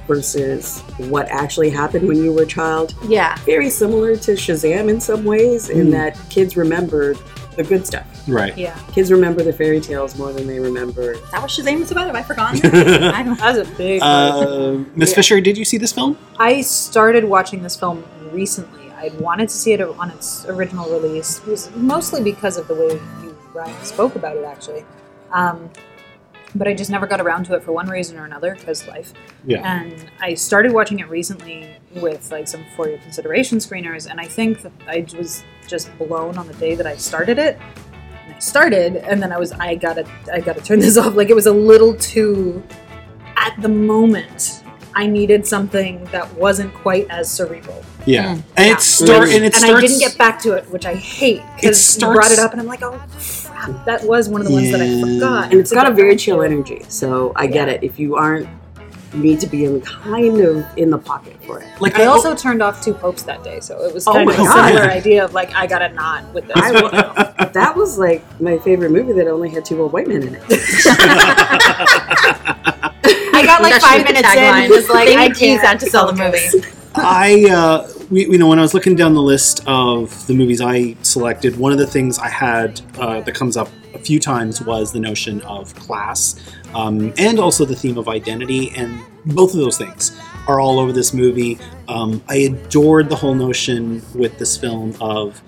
versus 0.06 0.80
what 0.98 1.28
actually 1.28 1.70
happened 1.70 2.06
when 2.08 2.16
you 2.18 2.32
were 2.32 2.42
a 2.42 2.46
child. 2.46 2.94
Yeah. 3.06 3.36
Very 3.44 3.70
similar 3.70 4.16
to 4.16 4.32
Shazam 4.32 4.88
in 4.88 5.00
some 5.00 5.24
ways, 5.24 5.68
in 5.68 5.88
Mm. 5.88 5.90
that 5.92 6.18
kids 6.30 6.56
remember 6.56 7.14
the 7.56 7.62
good 7.64 7.86
stuff. 7.86 8.06
Right. 8.26 8.56
Yeah. 8.56 8.74
Kids 8.92 9.10
remember 9.12 9.42
the 9.42 9.52
fairy 9.52 9.80
tales 9.80 10.16
more 10.16 10.32
than 10.32 10.46
they 10.46 10.58
remember. 10.60 11.16
That 11.32 11.42
was 11.42 11.52
Shazam 11.56 11.80
was 11.80 11.90
about? 11.90 12.06
Have 12.06 12.14
I 12.16 12.22
forgotten? 12.22 12.60
I 13.12 13.22
don't. 13.22 13.38
That's 13.38 13.68
a 13.68 13.70
big. 13.74 14.00
Uh, 14.02 14.78
Miss 14.96 15.10
Yeah. 15.10 15.16
Fisher, 15.16 15.40
did 15.40 15.58
you 15.58 15.64
see 15.64 15.76
this 15.78 15.92
film? 15.92 16.16
I 16.38 16.60
started 16.62 17.24
watching 17.24 17.62
this 17.62 17.76
film 17.76 18.04
recently. 18.32 18.80
I 18.96 19.10
wanted 19.18 19.48
to 19.48 19.54
see 19.56 19.72
it 19.72 19.80
on 19.80 20.10
its 20.10 20.46
original 20.46 20.88
release. 20.90 21.38
It 21.40 21.46
was 21.48 21.70
mostly 21.74 22.22
because 22.22 22.56
of 22.56 22.68
the 22.68 22.74
way 22.74 22.92
you 23.22 23.36
Ryan 23.52 23.84
spoke 23.84 24.14
about 24.16 24.36
it, 24.36 24.44
actually. 24.44 24.84
Um, 25.32 25.68
but 26.54 26.68
I 26.68 26.74
just 26.74 26.90
never 26.90 27.06
got 27.06 27.20
around 27.20 27.44
to 27.46 27.54
it 27.54 27.62
for 27.62 27.72
one 27.72 27.88
reason 27.88 28.18
or 28.18 28.24
another, 28.24 28.54
because 28.54 28.86
life. 28.88 29.12
Yeah. 29.44 29.80
And 29.80 30.10
I 30.20 30.34
started 30.34 30.72
watching 30.72 31.00
it 31.00 31.08
recently 31.08 31.76
with 31.96 32.30
like 32.30 32.48
some 32.48 32.64
for 32.76 32.88
your 32.88 32.98
consideration 32.98 33.58
screeners, 33.58 34.10
and 34.10 34.20
I 34.20 34.26
think 34.26 34.62
that 34.62 34.72
I 34.86 35.06
was 35.16 35.44
just 35.66 35.96
blown 35.98 36.36
on 36.36 36.46
the 36.46 36.54
day 36.54 36.74
that 36.74 36.86
I 36.86 36.96
started 36.96 37.38
it. 37.38 37.58
And 38.24 38.34
I 38.34 38.38
started, 38.38 38.96
and 38.96 39.22
then 39.22 39.32
I 39.32 39.38
was 39.38 39.52
I 39.52 39.74
gotta 39.74 40.06
I 40.32 40.40
gotta 40.40 40.60
turn 40.60 40.78
this 40.80 40.96
off. 40.96 41.14
Like 41.14 41.30
it 41.30 41.34
was 41.34 41.46
a 41.46 41.52
little 41.52 41.94
too 41.96 42.62
at 43.36 43.60
the 43.60 43.68
moment. 43.68 44.62
I 44.94 45.06
needed 45.06 45.46
something 45.46 46.04
that 46.06 46.30
wasn't 46.34 46.74
quite 46.74 47.06
as 47.08 47.30
cerebral. 47.30 47.82
Yeah. 48.06 48.34
Mm. 48.34 48.42
And 48.56 48.66
Yeah. 48.66 48.72
it 48.74 48.80
start 48.80 49.28
and 49.28 49.32
it 49.32 49.44
and 49.44 49.54
starts. 49.54 49.74
I 49.76 49.80
didn't 49.80 49.98
get 50.00 50.18
back 50.18 50.38
to 50.40 50.52
it, 50.54 50.68
which 50.70 50.86
I 50.86 50.94
hate 50.94 51.42
because 51.56 51.68
you 51.78 52.00
starts- 52.00 52.16
brought 52.16 52.32
it 52.32 52.38
up, 52.38 52.52
and 52.52 52.60
I'm 52.60 52.66
like, 52.66 52.82
oh 52.82 53.00
crap, 53.46 53.84
that 53.86 54.04
was 54.04 54.28
one 54.28 54.40
of 54.40 54.46
the 54.48 54.52
ones 54.52 54.70
that 54.72 54.80
I 54.80 55.00
forgot. 55.00 55.50
And 55.52 55.60
it's 55.60 55.70
to 55.70 55.76
got 55.76 55.88
a 55.90 55.94
very 55.94 56.16
chill 56.16 56.42
energy, 56.42 56.82
so 56.88 57.32
I 57.36 57.46
get 57.46 57.68
it. 57.68 57.82
If 57.82 57.98
you 57.98 58.16
aren't, 58.16 58.48
you 59.14 59.20
need 59.20 59.40
to 59.40 59.46
be 59.46 59.64
in 59.66 59.80
kind 59.82 60.40
of 60.40 60.64
in 60.76 60.88
the 60.90 60.96
pocket 60.98 61.36
for 61.46 61.60
it. 61.60 61.66
like 61.80 61.94
I 61.96 61.98
that- 61.98 62.08
also 62.08 62.34
turned 62.34 62.62
off 62.62 62.82
two 62.82 62.94
popes 62.94 63.22
that 63.24 63.44
day, 63.44 63.60
so 63.60 63.82
it 63.84 63.92
was 63.94 64.06
Oh 64.08 64.14
kind 64.14 64.26
my 64.26 64.32
of 64.34 64.40
a 64.40 64.44
God. 64.44 64.68
similar 64.68 64.90
idea 64.90 65.24
of 65.24 65.34
like 65.34 65.54
I 65.54 65.66
got 65.66 65.82
a 65.82 65.90
not 65.90 66.24
with 66.32 66.46
this. 66.46 66.56
I 66.56 67.48
that 67.52 67.76
was 67.76 67.98
like 67.98 68.24
my 68.40 68.58
favorite 68.58 68.90
movie 68.90 69.12
that 69.12 69.28
only 69.28 69.50
had 69.50 69.64
two 69.64 69.80
old 69.82 69.92
white 69.92 70.08
men 70.08 70.22
in 70.22 70.34
it. 70.34 70.42
I 73.34 73.42
got 73.44 73.62
like 73.62 73.72
That 73.74 73.82
five 73.82 73.98
should 73.98 74.06
be 74.06 74.12
the 74.14 74.22
minutes 74.22 74.34
in. 74.36 74.70
Was 74.70 74.88
like, 74.88 75.06
They 75.08 75.16
I 75.16 75.28
need 75.28 75.34
to 75.36 75.46
use 75.46 75.60
can't 75.60 75.80
that 75.80 75.84
to 75.84 75.90
sell 75.90 76.06
the 76.10 76.14
movie. 76.14 76.66
I, 76.94 77.46
uh, 77.50 77.88
we, 78.10 78.26
you 78.26 78.38
know, 78.38 78.48
when 78.48 78.58
I 78.58 78.62
was 78.62 78.74
looking 78.74 78.94
down 78.94 79.14
the 79.14 79.22
list 79.22 79.62
of 79.66 80.26
the 80.26 80.34
movies 80.34 80.60
I 80.60 80.94
selected, 81.02 81.56
one 81.56 81.72
of 81.72 81.78
the 81.78 81.86
things 81.86 82.18
I 82.18 82.28
had 82.28 82.80
uh, 82.98 83.20
that 83.22 83.34
comes 83.34 83.56
up 83.56 83.68
a 83.94 83.98
few 83.98 84.18
times 84.20 84.62
was 84.62 84.92
the 84.92 85.00
notion 85.00 85.40
of 85.42 85.74
class, 85.74 86.38
um, 86.74 87.12
and 87.16 87.38
also 87.38 87.64
the 87.64 87.76
theme 87.76 87.98
of 87.98 88.08
identity, 88.08 88.72
and 88.76 89.00
both 89.26 89.54
of 89.54 89.60
those 89.60 89.78
things 89.78 90.18
are 90.48 90.60
all 90.60 90.78
over 90.78 90.92
this 90.92 91.14
movie. 91.14 91.58
Um, 91.88 92.22
I 92.28 92.36
adored 92.36 93.08
the 93.08 93.16
whole 93.16 93.34
notion 93.34 94.02
with 94.14 94.38
this 94.38 94.56
film 94.56 94.94
of 95.00 95.40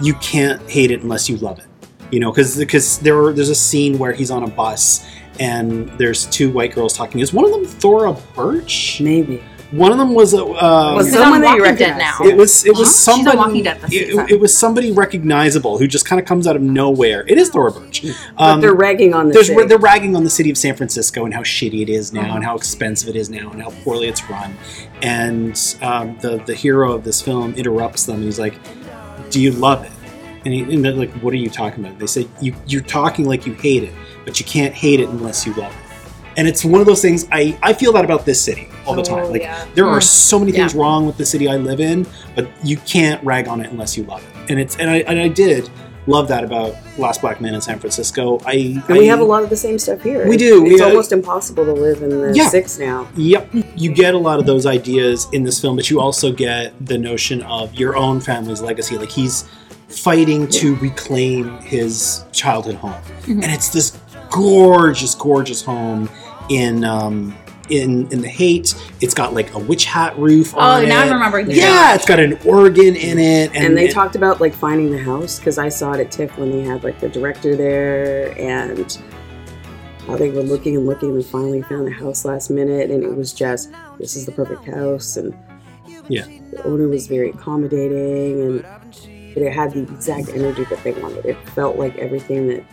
you 0.00 0.14
can't 0.14 0.60
hate 0.68 0.90
it 0.90 1.02
unless 1.02 1.28
you 1.28 1.36
love 1.36 1.58
it. 1.58 1.66
You 2.10 2.20
know, 2.20 2.32
because 2.32 2.56
because 2.56 2.98
there 3.00 3.32
there's 3.32 3.50
a 3.50 3.54
scene 3.54 3.98
where 3.98 4.12
he's 4.12 4.30
on 4.30 4.42
a 4.42 4.48
bus 4.48 5.06
and 5.38 5.88
there's 5.98 6.26
two 6.26 6.50
white 6.50 6.74
girls 6.74 6.96
talking. 6.96 7.20
Is 7.20 7.32
one 7.32 7.44
of 7.44 7.50
them 7.50 7.64
Thora 7.64 8.16
Birch? 8.34 9.00
Maybe. 9.00 9.42
One 9.70 9.92
of 9.92 9.98
them 9.98 10.14
was 10.14 10.32
a. 10.32 10.42
Uh, 10.42 10.94
Was 10.96 11.06
She's 11.08 11.14
someone 11.14 11.34
on 11.34 11.40
that 11.42 11.56
you 11.56 11.62
Walking 11.62 11.76
Dead 11.76 11.88
recognize. 11.98 12.20
now. 12.20 12.26
it 12.26 12.36
was 12.36 12.64
it 12.64 12.70
was 12.74 12.88
She's 12.88 13.08
on 13.08 13.16
somebody. 13.24 13.36
Walking 13.36 13.62
Dead 13.64 13.78
it, 13.92 14.30
it 14.30 14.40
was 14.40 14.56
somebody 14.56 14.92
recognizable 14.92 15.76
who 15.76 15.86
just 15.86 16.06
kind 16.06 16.18
of 16.18 16.26
comes 16.26 16.46
out 16.46 16.56
of 16.56 16.62
nowhere. 16.62 17.24
It 17.28 17.36
is 17.36 17.50
Thora 17.50 17.72
Birch. 17.72 18.02
But 18.02 18.42
Um, 18.42 18.60
they're 18.62 18.72
ragging 18.72 19.12
on 19.12 19.28
the 19.28 19.44
city. 19.44 19.66
they're 19.66 19.76
ragging 19.76 20.16
on 20.16 20.24
the 20.24 20.30
city 20.30 20.48
of 20.50 20.56
San 20.56 20.74
Francisco 20.74 21.26
and 21.26 21.34
how 21.34 21.42
shitty 21.42 21.82
it 21.82 21.90
is 21.90 22.14
now 22.14 22.22
Uh-huh. 22.22 22.36
and 22.36 22.44
how 22.44 22.56
expensive 22.56 23.10
it 23.10 23.16
is 23.16 23.28
now 23.28 23.50
and 23.50 23.60
how 23.62 23.70
poorly 23.84 24.08
it's 24.08 24.28
run. 24.30 24.56
And 25.02 25.54
um, 25.82 26.16
the 26.22 26.42
the 26.46 26.54
hero 26.54 26.92
of 26.92 27.04
this 27.04 27.20
film 27.20 27.52
interrupts 27.54 28.06
them 28.06 28.16
and 28.16 28.24
he's 28.24 28.38
like, 28.38 28.54
"Do 29.30 29.38
you 29.40 29.50
love 29.52 29.84
it?" 29.84 29.92
And, 30.46 30.54
he, 30.54 30.62
and 30.62 30.82
they're 30.82 30.92
like, 30.92 31.12
"What 31.20 31.34
are 31.34 31.36
you 31.36 31.50
talking 31.50 31.84
about?" 31.84 31.98
They 31.98 32.06
say, 32.06 32.26
"You 32.40 32.54
you're 32.66 32.80
talking 32.80 33.26
like 33.26 33.46
you 33.46 33.52
hate 33.52 33.82
it, 33.84 33.92
but 34.24 34.40
you 34.40 34.46
can't 34.46 34.72
hate 34.72 35.00
it 35.00 35.08
unless 35.10 35.44
you 35.46 35.52
love 35.54 35.72
it." 35.72 35.84
And 36.38 36.46
it's 36.48 36.64
one 36.64 36.80
of 36.80 36.86
those 36.86 37.02
things 37.02 37.26
I, 37.32 37.58
I 37.62 37.72
feel 37.74 37.92
that 37.94 38.04
about 38.04 38.24
this 38.24 38.40
city 38.40 38.68
all 38.86 38.94
the 38.94 39.02
time. 39.02 39.24
Oh, 39.24 39.30
Like 39.30 39.42
yeah. 39.42 39.66
there 39.74 39.86
are 39.86 39.98
Mm. 39.98 40.02
so 40.04 40.38
many 40.38 40.52
things 40.52 40.72
Yeah. 40.72 40.80
wrong 40.80 41.04
with 41.04 41.16
the 41.18 41.26
city 41.26 41.48
I 41.48 41.56
live 41.56 41.80
in, 41.80 42.06
but 42.36 42.48
you 42.64 42.76
can't 42.78 43.22
rag 43.24 43.48
on 43.48 43.60
it 43.60 43.70
unless 43.70 43.96
you 43.96 44.04
love 44.04 44.22
it. 44.22 44.50
And 44.50 44.58
it's 44.60 44.76
and 44.76 44.88
I 44.88 44.98
and 45.08 45.18
I 45.18 45.28
did 45.28 45.68
love 46.06 46.28
that 46.28 46.42
about 46.44 46.74
Last 46.96 47.20
Black 47.20 47.40
Man 47.40 47.54
in 47.54 47.60
San 47.60 47.78
Francisco. 47.80 48.40
I 48.46 48.80
and 48.88 48.96
we 48.96 49.08
I- 49.08 49.10
have 49.10 49.20
a 49.20 49.24
lot 49.24 49.42
of 49.42 49.50
the 49.50 49.56
same 49.56 49.78
stuff 49.80 50.00
here. 50.00 50.26
We 50.28 50.36
do, 50.38 50.64
It's 50.66 50.80
yeah. 50.80 50.86
almost 50.86 51.12
impossible 51.12 51.64
to 51.66 51.72
live 51.72 52.02
in 52.02 52.08
the 52.10 52.32
Yeah. 52.34 52.48
six 52.48 52.78
now. 52.78 53.08
Yep. 53.16 53.48
You 53.76 53.90
get 53.92 54.14
a 54.14 54.18
lot 54.18 54.38
of 54.38 54.46
those 54.46 54.64
ideas 54.64 55.26
in 55.32 55.42
this 55.42 55.60
film, 55.60 55.74
but 55.76 55.90
you 55.90 56.00
also 56.00 56.30
get 56.32 56.72
the 56.86 56.96
notion 56.96 57.42
of 57.42 57.74
your 57.74 57.96
own 57.96 58.20
family's 58.20 58.62
legacy. 58.62 58.96
Like 58.96 59.10
he's 59.10 59.44
fighting 59.88 60.46
to 60.48 60.76
reclaim 60.76 61.58
his 61.62 62.22
childhood 62.32 62.76
home. 62.76 62.94
Mhm. 63.26 63.42
And 63.42 63.52
it's 63.52 63.68
this 63.70 63.92
gorgeous, 64.30 65.14
gorgeous 65.14 65.62
home 65.62 66.08
in 66.48 66.84
um 66.84 67.36
in 67.70 68.10
in 68.12 68.22
the 68.22 68.28
hate. 68.28 68.74
It's 69.00 69.12
got 69.14 69.34
like 69.34 69.52
a 69.54 69.58
witch 69.58 69.84
hat 69.84 70.18
roof 70.18 70.54
Oh, 70.54 70.58
now 70.58 70.80
it. 70.80 70.92
I'm 71.06 71.12
remembering 71.12 71.46
the 71.46 71.54
Yeah, 71.54 71.94
it's 71.94 72.06
got 72.06 72.18
an 72.18 72.38
organ 72.46 72.96
in 72.96 73.18
it. 73.18 73.48
And, 73.54 73.56
And, 73.66 73.76
they 73.76 73.88
it- 73.88 73.92
talked 73.92 74.16
about 74.16 74.40
like 74.40 74.54
finding 74.54 74.90
the 74.90 74.98
house 74.98 75.38
because 75.38 75.58
I 75.58 75.68
saw 75.68 75.92
it 75.92 76.00
at 76.00 76.10
TIFF 76.10 76.38
when 76.38 76.50
they 76.50 76.62
had 76.62 76.82
like 76.82 76.98
the 77.00 77.08
director 77.10 77.54
there 77.56 78.38
and 78.38 78.98
how 80.06 80.16
they 80.16 80.30
were 80.30 80.42
looking 80.42 80.76
and 80.76 80.86
looking 80.86 81.10
and 81.10 81.24
finally 81.26 81.60
found 81.60 81.86
the 81.86 81.90
house 81.92 82.24
last 82.24 82.48
minute 82.48 82.90
and 82.90 83.04
it 83.04 83.14
was 83.14 83.34
just 83.34 83.70
this 83.98 84.16
is 84.16 84.24
the 84.24 84.32
perfect 84.32 84.64
house 84.64 85.18
and 85.18 85.36
Yeah. 86.08 86.24
the 86.50 86.62
owner 86.64 86.88
was 86.88 87.06
very 87.06 87.28
accommodating 87.30 88.40
and 88.40 88.66
but 89.34 89.42
it 89.42 89.52
had 89.52 89.72
the 89.74 89.80
exact 89.82 90.30
energy 90.30 90.64
that 90.64 90.82
they 90.82 90.92
wanted. 90.92 91.26
It 91.26 91.36
felt 91.50 91.76
like 91.76 91.96
everything 91.98 92.48
that 92.48 92.64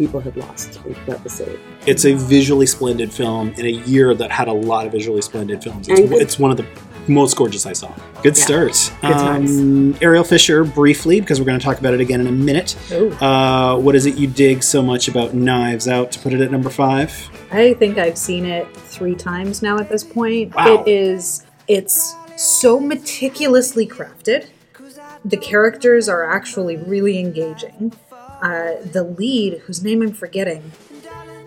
people 0.00 0.18
had 0.18 0.34
lost 0.34 0.80
city. 1.26 1.58
it's 1.86 2.06
a 2.06 2.14
visually 2.14 2.64
splendid 2.64 3.12
film 3.12 3.50
in 3.58 3.66
a 3.66 3.76
year 3.86 4.14
that 4.14 4.30
had 4.30 4.48
a 4.48 4.52
lot 4.52 4.86
of 4.86 4.92
visually 4.92 5.20
splendid 5.20 5.62
films. 5.62 5.88
It's, 5.90 6.00
good- 6.00 6.22
it's 6.22 6.38
one 6.38 6.50
of 6.50 6.56
the 6.56 6.64
most 7.06 7.36
gorgeous 7.36 7.66
I 7.66 7.74
saw. 7.74 7.92
Good 8.22 8.38
Yeah. 8.38 8.44
start. 8.44 8.92
Good. 9.02 9.10
Um, 9.12 9.94
Ariel 10.00 10.24
Fisher, 10.24 10.64
briefly, 10.64 11.20
because 11.20 11.38
we're 11.38 11.44
going 11.44 11.58
to 11.58 11.64
talk 11.64 11.78
about 11.78 11.92
it 11.92 12.00
again 12.00 12.18
in 12.22 12.28
a 12.28 12.32
minute. 12.32 12.76
Uh, 13.20 13.76
what 13.76 13.94
is 13.94 14.06
it 14.06 14.14
you 14.14 14.26
dig 14.26 14.62
so 14.62 14.80
much 14.80 15.06
about 15.06 15.34
Knives 15.34 15.86
Out 15.86 16.12
to 16.12 16.18
put 16.18 16.32
it 16.32 16.40
at 16.40 16.50
number 16.50 16.70
five? 16.70 17.28
I 17.52 17.74
think 17.74 17.98
I've 17.98 18.16
seen 18.16 18.46
it 18.46 18.74
three 18.74 19.14
times 19.14 19.60
now 19.60 19.78
at 19.78 19.90
this 19.90 20.02
point. 20.02 20.54
Wow. 20.54 20.82
It 20.82 20.88
is 20.88 21.44
it's 21.68 22.16
so 22.36 22.80
meticulously 22.80 23.86
crafted. 23.86 24.46
The 25.26 25.36
characters 25.36 26.08
are 26.08 26.24
actually 26.24 26.78
really 26.78 27.18
engaging. 27.18 27.92
Uh, 28.42 28.74
the 28.92 29.04
lead, 29.18 29.58
whose 29.66 29.82
name 29.84 30.02
I'm 30.02 30.12
forgetting, 30.12 30.72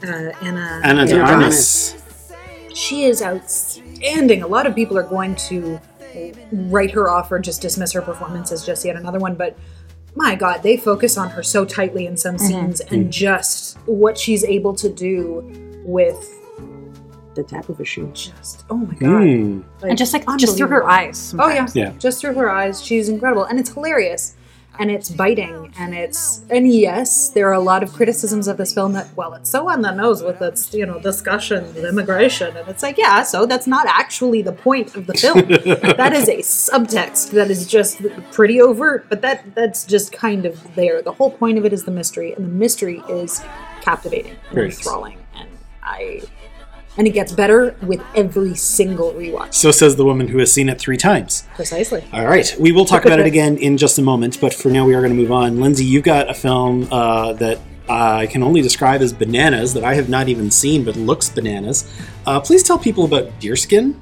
uh, 0.03 0.31
Anna, 0.41 0.81
Ana 0.83 1.05
de 1.07 1.19
Armas. 1.19 1.95
she 2.73 3.05
is 3.05 3.21
outstanding. 3.21 4.43
A 4.43 4.47
lot 4.47 4.67
of 4.67 4.75
people 4.75 4.97
are 4.97 5.03
going 5.03 5.35
to 5.49 5.79
write 6.51 6.91
her 6.91 7.09
off 7.09 7.31
or 7.31 7.39
just 7.39 7.61
dismiss 7.61 7.91
her 7.93 8.01
performance 8.01 8.51
as 8.51 8.63
just 8.65 8.85
yet 8.85 8.95
another 8.95 9.17
one, 9.19 9.33
but 9.35 9.57
my 10.15 10.35
God, 10.35 10.61
they 10.61 10.77
focus 10.77 11.17
on 11.17 11.31
her 11.31 11.41
so 11.41 11.65
tightly 11.65 12.05
in 12.05 12.15
some 12.17 12.37
scenes 12.37 12.79
and 12.81 13.11
just 13.11 13.77
what 13.87 14.15
she's 14.15 14.43
able 14.43 14.75
to 14.75 14.87
do 14.89 15.41
with 15.83 16.29
The 17.33 17.41
tap 17.43 17.67
of 17.69 17.79
a 17.79 17.85
shoe. 17.85 18.11
just 18.13 18.63
oh 18.69 18.77
my 18.77 18.93
God. 18.93 19.23
Hmm. 19.23 19.61
and 19.81 19.97
just 19.97 20.13
like 20.13 20.25
just 20.37 20.55
through 20.57 20.67
her 20.67 20.83
unbelievable. 20.83 21.09
eyes. 21.09 21.35
Oh 21.39 21.49
yeah. 21.49 21.67
Yeah. 21.73 21.93
Just 21.97 22.21
through 22.21 22.35
her 22.35 22.47
eyes, 22.51 22.83
she's 22.83 23.09
incredible. 23.09 23.45
And 23.45 23.59
it's 23.59 23.71
hilarious. 23.73 24.35
And 24.79 24.89
it's 24.89 25.09
biting 25.09 25.71
and 25.77 25.93
it's 25.93 26.41
and 26.49 26.71
yes, 26.71 27.29
there 27.29 27.47
are 27.47 27.53
a 27.53 27.59
lot 27.59 27.83
of 27.83 27.93
criticisms 27.93 28.47
of 28.47 28.57
this 28.57 28.73
film 28.73 28.93
that 28.93 29.07
well, 29.15 29.33
it's 29.33 29.49
so 29.49 29.69
on 29.69 29.81
the 29.81 29.91
nose 29.91 30.23
with 30.23 30.41
its, 30.41 30.73
you 30.73 30.85
know, 30.85 30.99
discussion 30.99 31.63
of 31.63 31.77
immigration. 31.77 32.57
And 32.57 32.67
it's 32.67 32.81
like, 32.81 32.97
yeah, 32.97 33.23
so 33.23 33.45
that's 33.45 33.67
not 33.67 33.85
actually 33.87 34.41
the 34.41 34.51
point 34.51 34.95
of 34.95 35.05
the 35.05 35.13
film. 35.13 35.37
that 35.47 36.13
is 36.13 36.27
a 36.27 36.39
subtext 36.39 37.31
that 37.31 37.51
is 37.51 37.67
just 37.67 38.01
pretty 38.31 38.59
overt, 38.59 39.05
but 39.09 39.21
that 39.21 39.53
that's 39.53 39.85
just 39.85 40.11
kind 40.11 40.45
of 40.45 40.75
there. 40.75 41.01
The 41.01 41.13
whole 41.13 41.31
point 41.31 41.57
of 41.57 41.65
it 41.65 41.73
is 41.73 41.83
the 41.83 41.91
mystery, 41.91 42.33
and 42.33 42.43
the 42.43 42.49
mystery 42.49 43.03
is 43.09 43.43
captivating 43.81 44.35
and 44.49 44.59
enthralling. 44.59 45.19
And 45.35 45.49
I 45.83 46.23
and 46.97 47.07
it 47.07 47.11
gets 47.11 47.31
better 47.31 47.75
with 47.81 48.01
every 48.15 48.55
single 48.55 49.13
rewatch. 49.13 49.53
So 49.53 49.71
says 49.71 49.95
the 49.95 50.05
woman 50.05 50.27
who 50.27 50.37
has 50.39 50.51
seen 50.51 50.69
it 50.69 50.79
three 50.79 50.97
times. 50.97 51.47
Precisely. 51.55 52.03
All 52.13 52.25
right, 52.25 52.55
we 52.59 52.71
will 52.71 52.85
talk 52.85 53.05
about 53.05 53.19
it 53.19 53.25
again 53.25 53.57
in 53.57 53.77
just 53.77 53.97
a 53.97 54.01
moment, 54.01 54.39
but 54.39 54.53
for 54.53 54.69
now 54.69 54.85
we 54.85 54.93
are 54.93 55.01
going 55.01 55.13
to 55.13 55.19
move 55.19 55.31
on. 55.31 55.59
Lindsay, 55.59 55.85
you've 55.85 56.03
got 56.03 56.29
a 56.29 56.33
film 56.33 56.87
uh, 56.91 57.33
that 57.33 57.59
I 57.89 58.27
can 58.27 58.43
only 58.43 58.61
describe 58.61 59.01
as 59.01 59.11
bananas 59.11 59.73
that 59.73 59.83
I 59.83 59.95
have 59.95 60.09
not 60.09 60.29
even 60.29 60.51
seen, 60.51 60.85
but 60.85 60.95
looks 60.95 61.29
bananas. 61.29 61.91
Uh, 62.25 62.39
please 62.39 62.63
tell 62.63 62.79
people 62.79 63.05
about 63.05 63.39
Deerskin. 63.39 63.95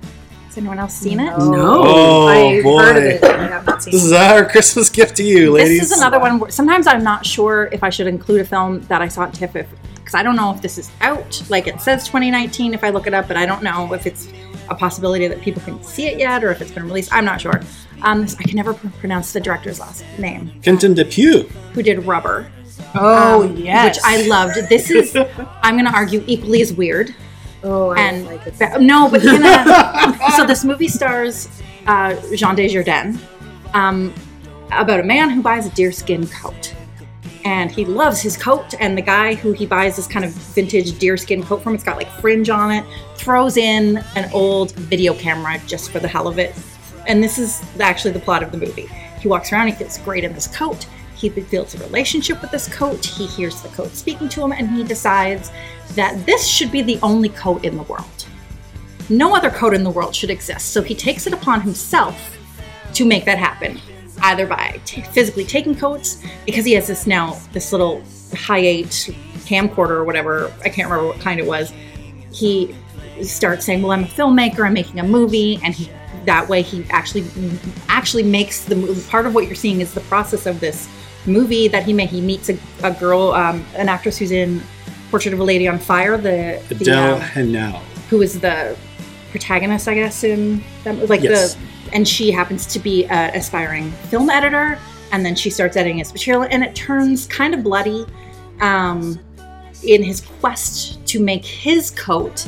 Has 0.45 0.57
anyone 0.57 0.79
else 0.79 0.93
seen 0.93 1.19
it? 1.19 1.29
No. 1.37 1.83
Oh, 1.85 2.27
I've 2.27 2.63
boy. 2.63 2.79
heard 2.81 2.97
of 2.97 3.03
it. 3.03 3.23
I 3.23 3.47
have 3.47 3.65
not 3.65 3.81
seen 3.81 3.93
This 3.93 4.03
is 4.03 4.11
our 4.11 4.45
Christmas 4.47 4.89
gift 4.89 5.15
to 5.15 5.23
you, 5.23 5.53
ladies. 5.53 5.79
This 5.79 5.91
is 5.91 5.97
another 5.97 6.19
one. 6.19 6.39
Where, 6.39 6.51
sometimes 6.51 6.87
I'm 6.87 7.03
not 7.03 7.25
sure 7.25 7.69
if 7.71 7.83
I 7.83 7.89
should 7.89 8.07
include 8.07 8.41
a 8.41 8.45
film 8.45 8.81
that 8.81 9.01
I 9.01 9.07
saw 9.07 9.23
at 9.23 9.33
TIFF 9.33 9.65
because 10.11 10.19
I 10.19 10.23
don't 10.23 10.35
know 10.35 10.53
if 10.53 10.61
this 10.61 10.77
is 10.77 10.91
out. 10.99 11.41
Like 11.49 11.67
it 11.67 11.79
says 11.79 12.05
2019 12.05 12.73
if 12.73 12.83
I 12.83 12.89
look 12.89 13.07
it 13.07 13.13
up, 13.13 13.27
but 13.27 13.37
I 13.37 13.45
don't 13.45 13.63
know 13.63 13.93
if 13.93 14.05
it's 14.05 14.27
a 14.69 14.75
possibility 14.75 15.27
that 15.27 15.41
people 15.41 15.61
can 15.61 15.81
see 15.83 16.07
it 16.07 16.19
yet 16.19 16.43
or 16.43 16.51
if 16.51 16.61
it's 16.61 16.71
been 16.71 16.83
released. 16.83 17.13
I'm 17.13 17.23
not 17.23 17.39
sure. 17.39 17.61
Um, 18.01 18.25
I 18.39 18.43
can 18.43 18.55
never 18.57 18.73
pr- 18.73 18.89
pronounce 18.99 19.31
the 19.31 19.39
director's 19.39 19.79
last 19.79 20.03
name. 20.19 20.51
Quentin 20.63 20.93
Dupieux. 20.95 21.47
Who 21.73 21.83
did 21.83 22.05
Rubber? 22.05 22.51
Oh 22.95 23.43
um, 23.43 23.55
yes, 23.55 23.97
which 23.97 24.03
I 24.03 24.27
loved. 24.27 24.55
This 24.67 24.89
is, 24.89 25.15
I'm 25.61 25.75
going 25.75 25.85
to 25.85 25.93
argue, 25.93 26.23
equally 26.27 26.61
as 26.61 26.73
weird. 26.73 27.15
Oh, 27.63 27.91
I 27.91 27.99
and 27.99 28.25
like 28.25 28.45
it. 28.47 28.57
ba- 28.57 28.79
no, 28.79 29.07
but 29.09 29.23
in 29.23 29.43
a, 29.45 30.31
so 30.35 30.45
this 30.45 30.65
movie 30.65 30.87
stars 30.87 31.47
uh, 31.85 32.15
Jean 32.35 32.55
Dujardin 32.55 33.17
um, 33.73 34.13
about 34.71 34.99
a 34.99 35.03
man 35.03 35.29
who 35.29 35.41
buys 35.43 35.67
a 35.67 35.69
deerskin 35.69 36.27
coat, 36.27 36.73
and 37.45 37.71
he 37.71 37.85
loves 37.85 38.21
his 38.21 38.37
coat. 38.37 38.73
And 38.79 38.97
the 38.97 39.01
guy 39.01 39.35
who 39.35 39.51
he 39.53 39.65
buys 39.65 39.95
this 39.95 40.07
kind 40.07 40.25
of 40.25 40.31
vintage 40.31 40.97
deerskin 40.99 41.43
coat 41.43 41.63
from, 41.63 41.75
it's 41.75 41.83
got 41.83 41.97
like 41.97 42.09
fringe 42.19 42.49
on 42.49 42.71
it, 42.71 42.85
throws 43.15 43.57
in 43.57 44.03
an 44.15 44.29
old 44.33 44.71
video 44.73 45.13
camera 45.13 45.59
just 45.67 45.91
for 45.91 45.99
the 45.99 46.07
hell 46.07 46.27
of 46.27 46.39
it. 46.39 46.55
And 47.07 47.23
this 47.23 47.37
is 47.37 47.63
actually 47.79 48.11
the 48.11 48.19
plot 48.19 48.43
of 48.43 48.51
the 48.51 48.57
movie. 48.57 48.87
He 49.19 49.27
walks 49.27 49.51
around, 49.51 49.67
he 49.67 49.73
feels 49.73 49.97
great 49.99 50.23
in 50.23 50.33
this 50.33 50.47
coat. 50.47 50.87
He 51.15 51.29
builds 51.29 51.75
a 51.75 51.77
relationship 51.79 52.41
with 52.41 52.49
this 52.49 52.67
coat. 52.67 53.05
He 53.05 53.27
hears 53.27 53.61
the 53.61 53.69
coat 53.69 53.93
speaking 53.95 54.27
to 54.29 54.43
him, 54.43 54.51
and 54.51 54.69
he 54.69 54.83
decides 54.83 55.51
that 55.93 56.25
this 56.25 56.47
should 56.47 56.71
be 56.71 56.81
the 56.81 56.99
only 57.03 57.29
coat 57.29 57.63
in 57.63 57.77
the 57.77 57.83
world. 57.83 58.25
No 59.09 59.35
other 59.35 59.51
coat 59.51 59.75
in 59.75 59.83
the 59.83 59.89
world 59.91 60.15
should 60.15 60.31
exist. 60.31 60.69
So 60.69 60.81
he 60.81 60.95
takes 60.95 61.27
it 61.27 61.33
upon 61.33 61.61
himself 61.61 62.37
to 62.93 63.05
make 63.05 63.25
that 63.25 63.37
happen, 63.37 63.79
either 64.21 64.47
by 64.47 64.79
t- 64.85 65.01
physically 65.01 65.45
taking 65.45 65.75
coats, 65.75 66.23
because 66.45 66.65
he 66.65 66.73
has 66.73 66.87
this 66.87 67.07
now, 67.07 67.39
this 67.53 67.71
little 67.71 68.03
high 68.35 68.59
eight 68.59 69.13
camcorder 69.45 69.91
or 69.91 70.03
whatever, 70.03 70.51
I 70.63 70.69
can't 70.69 70.89
remember 70.89 71.07
what 71.07 71.19
kind 71.19 71.39
it 71.39 71.45
was. 71.45 71.73
He 72.31 72.75
starts 73.23 73.65
saying, 73.65 73.81
Well, 73.81 73.91
I'm 73.91 74.03
a 74.03 74.07
filmmaker, 74.07 74.65
I'm 74.65 74.73
making 74.73 74.99
a 74.99 75.03
movie, 75.03 75.59
and 75.63 75.73
he 75.73 75.89
that 76.25 76.47
way 76.47 76.61
he 76.61 76.85
actually 76.89 77.25
actually 77.87 78.23
makes 78.23 78.65
the 78.65 78.75
movie 78.75 79.01
part 79.09 79.25
of 79.25 79.33
what 79.33 79.47
you're 79.47 79.55
seeing 79.55 79.81
is 79.81 79.93
the 79.93 80.01
process 80.01 80.45
of 80.45 80.59
this 80.59 80.87
movie 81.25 81.67
that 81.67 81.83
he 81.83 81.93
made 81.93 82.09
he 82.09 82.21
meets 82.21 82.49
a, 82.49 82.57
a 82.83 82.91
girl 82.91 83.31
um, 83.31 83.65
an 83.75 83.89
actress 83.89 84.17
who's 84.17 84.31
in 84.31 84.61
portrait 85.09 85.33
of 85.33 85.39
a 85.39 85.43
lady 85.43 85.67
on 85.67 85.79
fire 85.79 86.17
the, 86.17 86.61
the 86.69 86.75
Adele 86.75 87.15
um, 87.15 87.21
Haenel. 87.21 87.79
who 88.09 88.21
is 88.21 88.39
the 88.39 88.77
protagonist, 89.31 89.87
I 89.87 89.95
guess, 89.95 90.23
in 90.23 90.63
that, 90.83 91.09
like 91.09 91.21
Yes. 91.21 91.55
the, 91.55 91.61
and 91.93 92.07
she 92.07 92.31
happens 92.31 92.65
to 92.67 92.79
be 92.79 93.05
an 93.05 93.33
aspiring 93.35 93.91
film 94.09 94.29
editor, 94.29 94.77
and 95.11 95.25
then 95.25 95.35
she 95.35 95.49
starts 95.49 95.75
editing 95.75 95.97
his 95.97 96.11
material, 96.13 96.47
and 96.49 96.63
it 96.63 96.75
turns 96.75 97.25
kind 97.25 97.53
of 97.53 97.63
bloody, 97.63 98.05
um, 98.61 99.19
in 99.83 100.03
his 100.03 100.21
quest 100.21 101.03
to 101.07 101.19
make 101.19 101.43
his 101.43 101.89
coat 101.91 102.45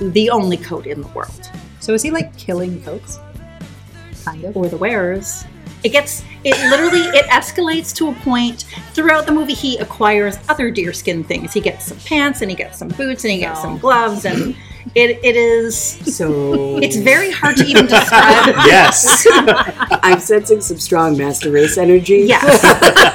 the 0.00 0.28
only 0.30 0.56
coat 0.56 0.86
in 0.86 1.00
the 1.02 1.06
world, 1.08 1.48
So 1.78 1.94
is 1.94 2.02
he 2.02 2.10
like 2.10 2.36
killing 2.36 2.82
coats? 2.82 3.18
Kind 4.24 4.42
of. 4.44 4.56
or 4.56 4.66
the 4.68 4.76
wearers. 4.76 5.44
It 5.84 5.90
gets 5.90 6.24
it 6.44 6.56
literally 6.70 7.00
it 7.18 7.26
escalates 7.26 7.94
to 7.96 8.08
a 8.08 8.12
point 8.14 8.64
throughout 8.94 9.26
the 9.26 9.32
movie 9.32 9.52
he 9.54 9.78
acquires 9.78 10.36
other 10.48 10.70
deerskin 10.70 11.24
things. 11.24 11.52
He 11.52 11.60
gets 11.60 11.86
some 11.86 11.98
pants 11.98 12.40
and 12.40 12.50
he 12.50 12.56
gets 12.56 12.78
some 12.78 12.88
boots 12.88 13.24
and 13.24 13.32
he 13.32 13.38
gets 13.40 13.58
No. 13.58 13.70
some 13.70 13.78
gloves 13.78 14.24
and 14.24 14.54
It 14.94 15.18
it 15.24 15.36
is. 15.36 15.76
So 16.16 16.78
It's 16.78 16.96
very 16.96 17.30
hard 17.30 17.56
to 17.58 17.64
even 17.64 17.86
describe. 17.86 18.46
yes. 18.66 19.26
I'm 20.02 20.20
sensing 20.20 20.60
some 20.60 20.78
strong 20.78 21.16
master 21.16 21.50
race 21.50 21.78
energy. 21.78 22.24
yes, 22.26 22.60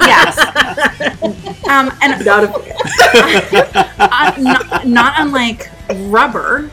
yes. 0.01 0.37
Um, 1.67 1.91
and 2.01 2.25
Not 2.25 2.43
a, 2.45 2.49
uh, 3.99 4.33
not, 4.39 4.87
not 4.87 5.13
unlike 5.17 5.69
rubber, 6.09 6.69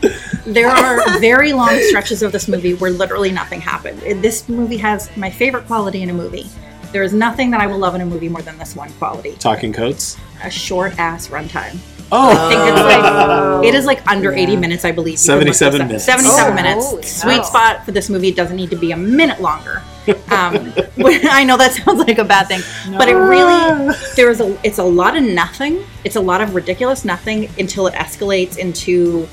there 0.46 0.68
are 0.68 1.18
very 1.18 1.52
long 1.52 1.76
stretches 1.88 2.22
of 2.22 2.30
this 2.32 2.46
movie 2.48 2.74
where 2.74 2.90
literally 2.92 3.30
nothing 3.32 3.60
happened. 3.60 3.98
This 4.22 4.48
movie 4.48 4.76
has 4.78 5.14
my 5.16 5.30
favorite 5.30 5.66
quality 5.66 6.02
in 6.02 6.10
a 6.10 6.14
movie. 6.14 6.46
There 6.92 7.02
is 7.02 7.12
nothing 7.12 7.50
that 7.50 7.60
I 7.60 7.66
will 7.66 7.78
love 7.78 7.94
in 7.96 8.00
a 8.02 8.06
movie 8.06 8.28
more 8.28 8.42
than 8.42 8.56
this 8.56 8.76
one 8.76 8.92
quality: 8.94 9.34
Talking 9.40 9.72
coats. 9.72 10.16
a 10.44 10.50
short 10.50 10.96
ass 10.98 11.28
runtime. 11.28 11.78
Oh, 12.12 12.30
I 12.30 12.49
think 12.49 12.61
it's 12.68 12.82
like 12.82 13.64
it 13.64 13.75
is 13.75 13.87
like 13.87 14.06
under 14.06 14.32
80 14.32 14.56
minutes, 14.56 14.84
I 14.84 14.92
believe. 14.92 15.18
You 15.20 15.26
can 15.26 15.38
look 15.38 15.46
this 15.49 15.58
77 15.58 15.80
up. 15.80 15.87
minutes. 15.88 16.04
77 16.04 16.52
Oh, 16.52 16.54
minutes. 16.54 17.20
Sweet 17.20 17.37
cow. 17.38 17.42
spot 17.42 17.84
for 17.84 17.92
this 17.92 18.08
movie. 18.08 18.28
It 18.28 18.37
doesn't 18.37 18.56
need 18.56 18.70
to 18.70 18.76
be 18.76 18.92
a 18.92 18.96
minute 18.96 19.40
longer. 19.40 19.82
Um, 20.06 20.14
I 20.99 21.44
know 21.44 21.56
that 21.56 21.73
sounds 21.73 21.99
like 22.06 22.18
a 22.18 22.25
bad 22.25 22.46
thing, 22.49 22.61
but 22.99 23.08
it 23.08 23.14
really 23.16 23.94
there 24.16 24.30
is 24.30 24.40
a 24.40 24.58
it's 24.62 24.78
a 24.78 24.84
lot 24.84 25.16
of 25.16 25.23
nothing. 25.25 25.82
It's 26.04 26.16
a 26.16 26.20
lot 26.20 26.40
of 26.40 26.54
ridiculous 26.54 27.04
nothing 27.04 27.49
until 27.58 27.87
it 27.87 27.94
escalates 27.94 28.58
into 28.58 29.26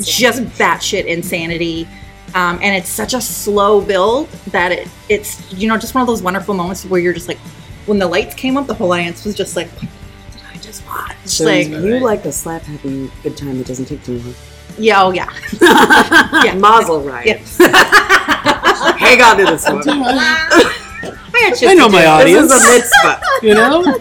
just 0.00 0.42
batshit 0.58 1.06
insanity. 1.06 1.88
Um, 2.34 2.58
and 2.62 2.74
it's 2.76 2.88
such 2.88 3.14
a 3.14 3.20
slow 3.20 3.80
build 3.80 4.28
that 4.50 4.72
it 4.72 4.88
it's 5.08 5.52
you 5.52 5.68
know 5.68 5.76
just 5.78 5.94
one 5.94 6.02
of 6.02 6.08
those 6.08 6.20
wonderful 6.20 6.52
moments 6.54 6.84
where 6.84 7.00
you're 7.00 7.12
just 7.12 7.28
like 7.28 7.38
when 7.86 7.98
the 7.98 8.06
lights 8.06 8.34
came 8.34 8.56
up, 8.56 8.66
the 8.66 8.74
whole 8.74 8.92
audience 8.92 9.24
was 9.24 9.34
just 9.34 9.56
like, 9.56 9.68
"What 10.82 11.08
did 11.08 11.16
watch?" 11.16 11.26
so 11.26 11.44
like, 11.44 11.68
you 11.68 12.00
like 12.00 12.24
a 12.24 12.32
slap 12.32 12.62
happy 12.62 13.10
good 13.22 13.36
time 13.36 13.58
that 13.58 13.66
doesn't 13.66 13.86
take 13.86 14.02
too 14.04 14.18
long. 14.18 14.34
yeah, 14.78 15.02
oh 15.02 15.12
yeah, 15.12 15.30
Yeah. 16.44 16.54
Mazel 16.56 17.00
right. 17.02 17.26
yeah. 17.26 17.38
Hang 18.98 19.20
on 19.22 19.36
to 19.38 19.44
this 19.44 19.64
one. 19.68 19.82
I, 21.36 21.52
I 21.66 21.74
know 21.74 21.88
my 21.88 22.02
do. 22.24 22.32
This 22.32 22.50
audience. 22.50 22.52
is 22.52 22.62
a 22.62 22.72
mitzvah. 22.72 23.20
you 23.42 23.54
know. 23.54 23.98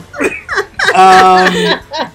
Um, 0.96 2.12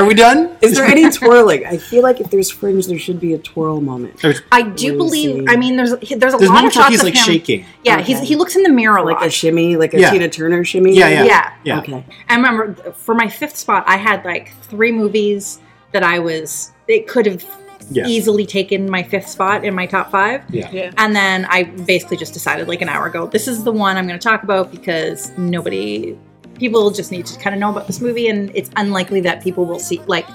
are 0.00 0.04
we 0.04 0.14
done? 0.14 0.56
Is 0.60 0.74
there 0.76 0.84
any 0.84 1.10
twirling? 1.10 1.66
I 1.66 1.76
feel 1.78 2.02
like 2.02 2.20
if 2.20 2.30
there's 2.30 2.50
fringe, 2.50 2.86
there 2.86 2.98
should 2.98 3.20
be 3.20 3.34
a 3.34 3.38
twirl 3.38 3.80
moment. 3.80 4.18
There's, 4.20 4.40
I 4.52 4.62
do 4.62 4.96
believe. 4.96 5.36
see. 5.40 5.46
I 5.48 5.56
mean, 5.56 5.76
there's 5.76 5.90
there's 5.92 6.34
a 6.34 6.36
there's 6.38 6.50
lot 6.50 6.64
of 6.64 6.72
shots 6.72 6.88
he's 6.90 7.00
of 7.00 7.04
like 7.04 7.14
him. 7.14 7.24
shaking. 7.24 7.64
Yeah, 7.84 8.00
he's 8.00 8.20
he 8.20 8.36
looks 8.36 8.56
in 8.56 8.62
the 8.62 8.68
mirror 8.70 9.02
Like 9.04 9.20
a 9.24 9.30
shimmy, 9.30 9.76
like 9.76 9.94
a 9.94 10.00
Yeah. 10.00 10.10
Tina 10.10 10.28
Turner 10.28 10.64
shimmy. 10.64 10.94
Yeah, 10.96 11.08
yeah. 11.08 11.24
yeah. 11.24 11.52
Yeah. 11.64 11.78
Okay. 11.80 12.04
I 12.28 12.34
remember 12.36 12.74
for 12.92 13.14
my 13.14 13.28
fifth 13.28 13.56
spot, 13.56 13.84
I 13.86 13.96
had 13.96 14.24
like 14.24 14.52
three 14.64 14.92
movies 14.92 15.60
that 15.92 16.02
I 16.02 16.18
was. 16.18 16.72
It 16.88 17.06
could 17.08 17.26
have 17.26 17.44
Yeah. 17.90 18.06
easily 18.06 18.46
taken 18.46 18.90
my 18.90 19.02
fifth 19.02 19.28
spot 19.28 19.64
in 19.64 19.74
my 19.74 19.86
top 19.86 20.10
five. 20.10 20.42
Yeah. 20.50 20.70
Yeah. 20.72 20.90
And 20.96 21.14
then 21.14 21.44
I 21.50 21.64
basically 21.64 22.16
just 22.16 22.32
decided 22.32 22.66
like 22.68 22.80
an 22.82 22.88
hour 22.88 23.06
ago, 23.06 23.26
this 23.26 23.46
is 23.46 23.62
the 23.64 23.72
one 23.72 23.96
I'm 23.98 24.06
going 24.06 24.18
to 24.18 24.22
talk 24.22 24.42
about 24.42 24.70
because 24.70 25.30
nobody, 25.36 26.16
people 26.58 26.90
just 26.90 27.10
need 27.10 27.26
to 27.26 27.38
kind 27.38 27.54
of 27.54 27.60
know 27.60 27.70
about 27.70 27.86
this 27.86 28.00
movie, 28.00 28.28
and 28.28 28.50
it's 28.54 28.70
unlikely 28.76 29.20
that 29.22 29.42
people 29.42 29.64
will 29.66 29.78
see 29.78 30.00
like 30.06 30.26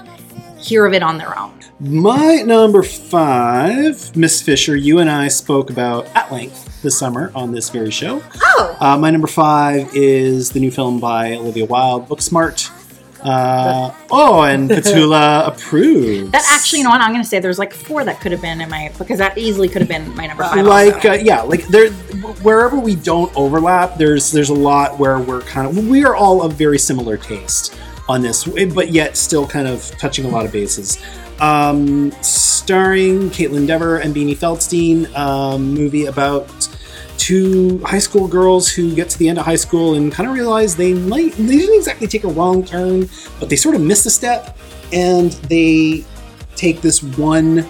hear 0.58 0.84
of 0.86 0.92
it 0.92 1.02
on 1.02 1.16
their 1.18 1.38
own. 1.38 1.52
My 1.80 2.42
number 2.42 2.82
five, 2.82 4.14
Miss 4.16 4.42
Fisher, 4.42 4.76
you 4.76 4.98
and 4.98 5.08
I 5.10 5.28
spoke 5.28 5.70
about 5.70 6.06
at 6.14 6.30
length 6.30 6.82
this 6.82 6.98
summer 6.98 7.32
on 7.34 7.52
this 7.52 7.70
very 7.70 7.90
show. 7.90 8.22
Oh, 8.42 8.76
Uh, 8.80 8.98
my 8.98 9.10
number 9.10 9.26
five 9.26 9.88
is 9.94 10.50
the 10.50 10.60
new 10.60 10.70
film 10.70 11.00
by 11.00 11.34
Olivia 11.36 11.64
Wilde, 11.66 12.08
Booksmart. 12.08 12.70
Uh, 13.22 13.94
oh, 14.10 14.42
and 14.42 14.70
Petula 14.70 15.46
approves. 15.54 16.30
That 16.30 16.44
actually, 16.48 16.78
you 16.78 16.84
know 16.84 16.90
what? 16.90 17.00
I'm 17.00 17.10
going 17.12 17.22
to 17.22 17.28
say 17.28 17.38
there's 17.38 17.58
like 17.58 17.72
four 17.72 18.04
that 18.04 18.20
could 18.20 18.32
have 18.32 18.40
been 18.40 18.60
in 18.60 18.70
my 18.70 18.92
because 18.98 19.18
that 19.18 19.36
easily 19.36 19.68
could 19.68 19.82
have 19.82 19.88
been 19.88 20.14
my 20.16 20.26
number 20.26 20.42
five. 20.44 20.64
like 20.64 21.04
uh, 21.04 21.12
yeah 21.12 21.42
like 21.42 21.66
there 21.68 21.90
wherever 22.42 22.78
we 22.78 22.94
don't 22.94 23.34
overlap 23.36 23.96
there's 23.96 24.32
there's 24.32 24.48
a 24.50 24.54
lot 24.54 24.98
where 24.98 25.18
we're 25.18 25.42
kind 25.42 25.66
of 25.66 25.88
we 25.88 26.04
are 26.04 26.14
all 26.14 26.42
of 26.42 26.52
very 26.54 26.78
similar 26.78 27.16
taste 27.16 27.78
on 28.08 28.22
this 28.22 28.44
but 28.74 28.90
yet 28.90 29.16
still 29.16 29.46
kind 29.46 29.66
of 29.68 29.86
touching 29.98 30.24
a 30.24 30.28
lot 30.28 30.44
of 30.44 30.52
bases 30.52 30.98
um 31.40 32.10
starring 32.22 33.30
kaitlyn 33.30 33.66
dever 33.66 33.98
and 33.98 34.14
beanie 34.14 34.36
feldstein 34.36 35.12
um, 35.16 35.72
movie 35.74 36.06
about 36.06 36.48
two 37.20 37.78
high 37.84 37.98
school 37.98 38.26
girls 38.26 38.66
who 38.66 38.94
get 38.94 39.10
to 39.10 39.18
the 39.18 39.28
end 39.28 39.38
of 39.38 39.44
high 39.44 39.54
school 39.54 39.94
and 39.94 40.10
kind 40.10 40.26
of 40.26 40.34
realize 40.34 40.74
they 40.74 40.94
might 40.94 41.32
they 41.34 41.58
didn't 41.58 41.76
exactly 41.76 42.06
take 42.06 42.24
a 42.24 42.28
wrong 42.28 42.64
turn 42.64 43.06
but 43.38 43.50
they 43.50 43.56
sort 43.56 43.74
of 43.74 43.82
missed 43.82 44.06
a 44.06 44.10
step 44.10 44.56
and 44.90 45.32
they 45.50 46.02
take 46.56 46.80
this 46.80 47.02
one 47.02 47.66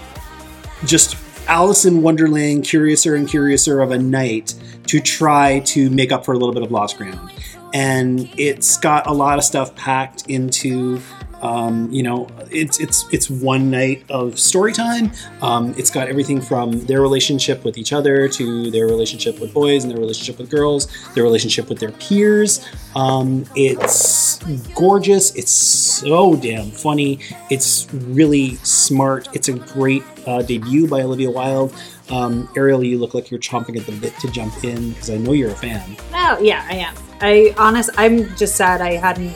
just 0.84 1.16
Alice 1.48 1.84
in 1.84 2.00
Wonderland, 2.00 2.62
curiouser 2.62 3.16
and 3.16 3.28
curiouser 3.28 3.80
of 3.80 3.90
a 3.90 3.98
night 3.98 4.54
to 4.86 5.00
try 5.00 5.58
to 5.60 5.90
make 5.90 6.12
up 6.12 6.24
for 6.24 6.32
a 6.32 6.38
little 6.38 6.54
bit 6.54 6.62
of 6.62 6.70
lost 6.70 6.96
ground. 6.96 7.32
And 7.74 8.30
it's 8.36 8.76
got 8.76 9.08
a 9.08 9.12
lot 9.12 9.36
of 9.36 9.44
stuff 9.44 9.74
packed 9.74 10.28
into, 10.28 11.00
um, 11.42 11.90
you 11.90 12.02
know, 12.02 12.28
it's 12.50 12.80
it's 12.80 13.06
it's 13.12 13.30
one 13.30 13.70
night 13.70 14.04
of 14.10 14.38
story 14.38 14.72
time. 14.72 15.12
Um, 15.42 15.74
it's 15.76 15.90
got 15.90 16.08
everything 16.08 16.40
from 16.40 16.84
their 16.86 17.00
relationship 17.00 17.64
with 17.64 17.78
each 17.78 17.92
other 17.92 18.28
to 18.28 18.70
their 18.70 18.86
relationship 18.86 19.40
with 19.40 19.52
boys 19.54 19.84
and 19.84 19.92
their 19.92 20.00
relationship 20.00 20.38
with 20.38 20.50
girls, 20.50 20.88
their 21.14 21.22
relationship 21.22 21.68
with 21.68 21.78
their 21.78 21.92
peers. 21.92 22.66
Um, 22.94 23.46
it's 23.54 24.38
gorgeous. 24.74 25.34
It's 25.34 25.50
so 25.50 26.36
damn 26.36 26.70
funny. 26.70 27.20
It's 27.50 27.92
really 27.92 28.56
smart. 28.56 29.28
It's 29.34 29.48
a 29.48 29.54
great 29.54 30.02
uh, 30.26 30.42
debut 30.42 30.86
by 30.86 31.02
Olivia 31.02 31.30
Wilde. 31.30 31.74
Um, 32.10 32.48
Ariel, 32.56 32.82
you 32.82 32.98
look 32.98 33.14
like 33.14 33.30
you're 33.30 33.40
chomping 33.40 33.78
at 33.78 33.86
the 33.86 33.92
bit 33.92 34.18
to 34.18 34.30
jump 34.30 34.64
in 34.64 34.90
because 34.90 35.10
I 35.10 35.16
know 35.16 35.32
you're 35.32 35.52
a 35.52 35.54
fan. 35.54 35.96
oh 36.12 36.38
yeah, 36.42 36.66
I 36.68 36.74
am. 36.74 36.94
I 37.20 37.54
honest, 37.58 37.90
I'm 37.96 38.34
just 38.36 38.56
sad 38.56 38.80
I 38.80 38.94
hadn't. 38.94 39.34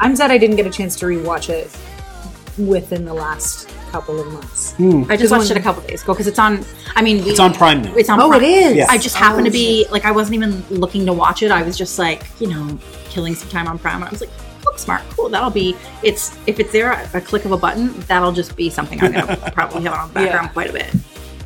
I'm 0.00 0.16
sad 0.16 0.30
I 0.30 0.38
didn't 0.38 0.56
get 0.56 0.66
a 0.66 0.70
chance 0.70 0.96
to 1.00 1.06
rewatch 1.06 1.48
it 1.50 1.70
within 2.58 3.04
the 3.04 3.14
last 3.14 3.68
couple 3.90 4.20
of 4.20 4.26
months. 4.32 4.72
Hmm. 4.74 5.04
I 5.08 5.16
just 5.16 5.20
Just 5.22 5.32
watched 5.32 5.48
one- 5.50 5.56
it 5.56 5.60
a 5.60 5.62
couple 5.62 5.82
days 5.82 6.02
ago 6.02 6.12
because 6.14 6.26
it's 6.26 6.38
on. 6.38 6.64
I 6.96 7.02
mean, 7.02 7.24
we, 7.24 7.30
It's 7.30 7.40
on 7.40 7.52
Prime 7.54 7.82
now. 7.82 7.94
It's 7.94 8.08
on. 8.08 8.20
Oh, 8.20 8.28
Prime. 8.28 8.42
it 8.42 8.46
is. 8.48 8.76
Yeah. 8.76 8.86
I 8.88 8.98
just 8.98 9.16
happened 9.16 9.44
to 9.46 9.50
Oh, 9.50 9.52
be 9.52 9.86
like 9.90 10.04
I 10.04 10.10
wasn't 10.12 10.34
even 10.36 10.62
looking 10.70 11.06
to 11.06 11.12
watch 11.12 11.42
it. 11.42 11.50
I 11.50 11.62
was 11.62 11.76
just 11.76 11.98
like 11.98 12.24
you 12.40 12.48
know 12.48 12.78
killing 13.08 13.34
some 13.34 13.48
time 13.48 13.68
on 13.68 13.78
Prime. 13.78 13.96
And 13.96 14.04
I 14.04 14.10
was 14.10 14.20
like, 14.20 14.30
Booksmart, 14.62 15.00
cool. 15.16 15.28
That'll 15.28 15.50
be. 15.50 15.76
It's 16.02 16.36
if 16.46 16.60
it's 16.60 16.72
there, 16.72 16.92
a 17.14 17.20
click 17.20 17.44
of 17.44 17.52
a 17.52 17.56
button, 17.56 17.98
that'll 18.00 18.32
just 18.32 18.56
be 18.56 18.70
something 18.70 19.02
I'm 19.02 19.12
gonna 19.12 19.36
probably 19.54 19.82
have 19.84 19.94
on 19.94 20.08
the 20.08 20.14
background 20.14 20.46
Yeah. 20.46 20.52
quite 20.52 20.70
a 20.70 20.72
bit. 20.72 20.94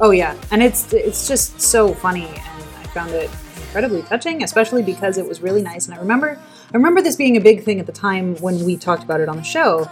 Oh 0.01 0.11
yeah, 0.11 0.37
and 0.51 0.63
it's 0.63 0.93
it's 0.93 1.27
just 1.29 1.61
so 1.61 1.95
funny, 1.95 2.27
and 2.27 2.65
I 2.81 2.87
found 2.89 3.11
it 3.13 3.31
incredibly 3.57 4.03
touching, 4.03 4.43
especially 4.43 4.83
because 4.83 5.19
it 5.19 5.27
was 5.27 5.41
really 5.41 5.63
nice. 5.63 5.87
And 5.87 5.95
I 5.95 5.99
remember 5.99 6.39
I 6.73 6.77
remember 6.77 7.03
this 7.03 7.17
being 7.17 7.37
a 7.37 7.41
big 7.41 7.63
thing 7.63 7.79
at 7.81 7.87
the 7.87 7.93
time 7.93 8.37
when 8.37 8.65
we 8.65 8.77
talked 8.77 9.03
about 9.05 9.21
it 9.21 9.29
on 9.29 9.37
the 9.37 9.43
show. 9.45 9.89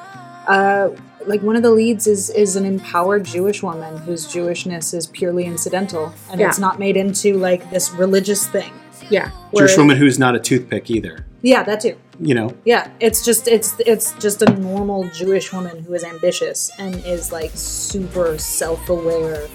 Uh, 0.49 0.91
like 1.27 1.41
one 1.43 1.55
of 1.55 1.63
the 1.63 1.71
leads 1.71 2.07
is 2.09 2.31
is 2.31 2.57
an 2.57 2.65
empowered 2.65 3.25
Jewish 3.25 3.63
woman 3.63 3.97
whose 3.99 4.27
Jewishness 4.27 4.93
is 4.93 5.07
purely 5.07 5.45
incidental, 5.45 6.13
and 6.31 6.41
Yeah. 6.41 6.49
it's 6.49 6.59
not 6.59 6.81
made 6.81 6.97
into 6.97 7.39
like 7.39 7.71
this 7.71 7.93
religious 7.93 8.47
thing. 8.49 8.73
Yeah. 9.09 9.31
Where- 9.53 9.67
Jewish 9.67 9.79
woman 9.79 9.97
who's 9.99 10.19
not 10.19 10.35
a 10.35 10.41
toothpick 10.41 10.91
either. 10.91 11.25
Yeah, 11.43 11.63
that 11.65 11.81
too. 11.81 11.95
You 12.21 12.35
know, 12.35 12.55
Yeah, 12.65 12.89
it's 13.01 13.25
just 13.25 13.47
it's 13.47 13.75
it's 13.87 14.13
just 14.19 14.43
a 14.43 14.51
normal 14.59 15.09
Jewish 15.15 15.53
woman 15.53 15.83
who 15.85 15.95
is 15.95 16.03
ambitious 16.05 16.71
and 16.79 16.95
is 17.07 17.31
like 17.31 17.51
super 17.55 18.37
self-aware 18.39 19.47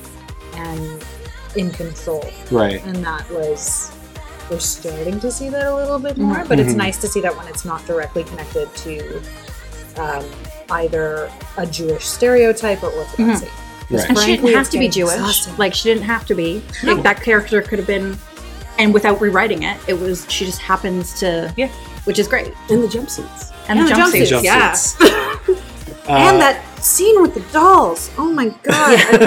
and 0.55 1.03
in 1.55 1.69
control. 1.71 2.23
right? 2.51 2.81
And 2.85 2.97
that 3.03 3.29
was 3.31 3.91
we're 4.49 4.59
starting 4.59 5.19
to 5.19 5.31
see 5.31 5.49
that 5.49 5.67
a 5.67 5.75
little 5.75 5.99
bit 5.99 6.17
more, 6.17 6.43
but 6.47 6.59
it's 6.59 6.73
Mhm. 6.73 6.77
nice 6.77 6.97
to 6.97 7.07
see 7.07 7.21
that 7.21 7.35
when 7.37 7.47
it's 7.47 7.65
not 7.65 7.85
directly 7.85 8.23
connected 8.23 8.73
to 8.77 9.21
um, 9.97 10.23
either 10.71 11.29
a 11.57 11.65
Jewish 11.65 12.05
stereotype 12.05 12.83
or 12.83 12.89
orthodoxy. 12.91 13.45
Right. 13.89 14.09
And 14.09 14.17
she 14.17 14.25
Frankly, 14.25 14.35
didn't 14.51 14.53
have 14.57 14.69
to 14.71 14.79
be 14.79 14.87
Jewish. 14.89 15.13
exhausting. 15.15 15.53
Like 15.57 15.73
she 15.73 15.89
didn't 15.89 16.03
have 16.03 16.25
to 16.27 16.35
be. 16.35 16.61
Like, 16.83 17.01
that 17.03 17.23
character 17.23 17.61
could 17.61 17.79
have 17.79 17.87
been, 17.87 18.17
and 18.77 18.93
without 18.93 19.19
rewriting 19.21 19.63
it, 19.63 19.77
it 19.87 19.99
was 19.99 20.25
she 20.29 20.45
just 20.45 20.59
happens 20.61 21.13
to. 21.19 21.51
Yeah. 21.57 21.69
Which 22.03 22.19
is 22.19 22.27
great. 22.27 22.53
And 22.69 22.83
the 22.83 22.87
jumpsuits. 22.87 23.51
And, 23.69 23.79
And 23.79 23.87
the 23.87 23.93
the 23.95 23.99
jumpsuits. 24.01 24.41
jumpsuits. 24.41 24.43
Yeah. 24.43 25.55
Uh, 26.07 26.11
and 26.11 26.39
that 26.41 26.61
scene 26.81 27.21
with 27.21 27.33
the 27.33 27.41
dolls. 27.51 28.09
Oh 28.17 28.31
my 28.31 28.49
god, 28.63 28.99
I 28.99 29.17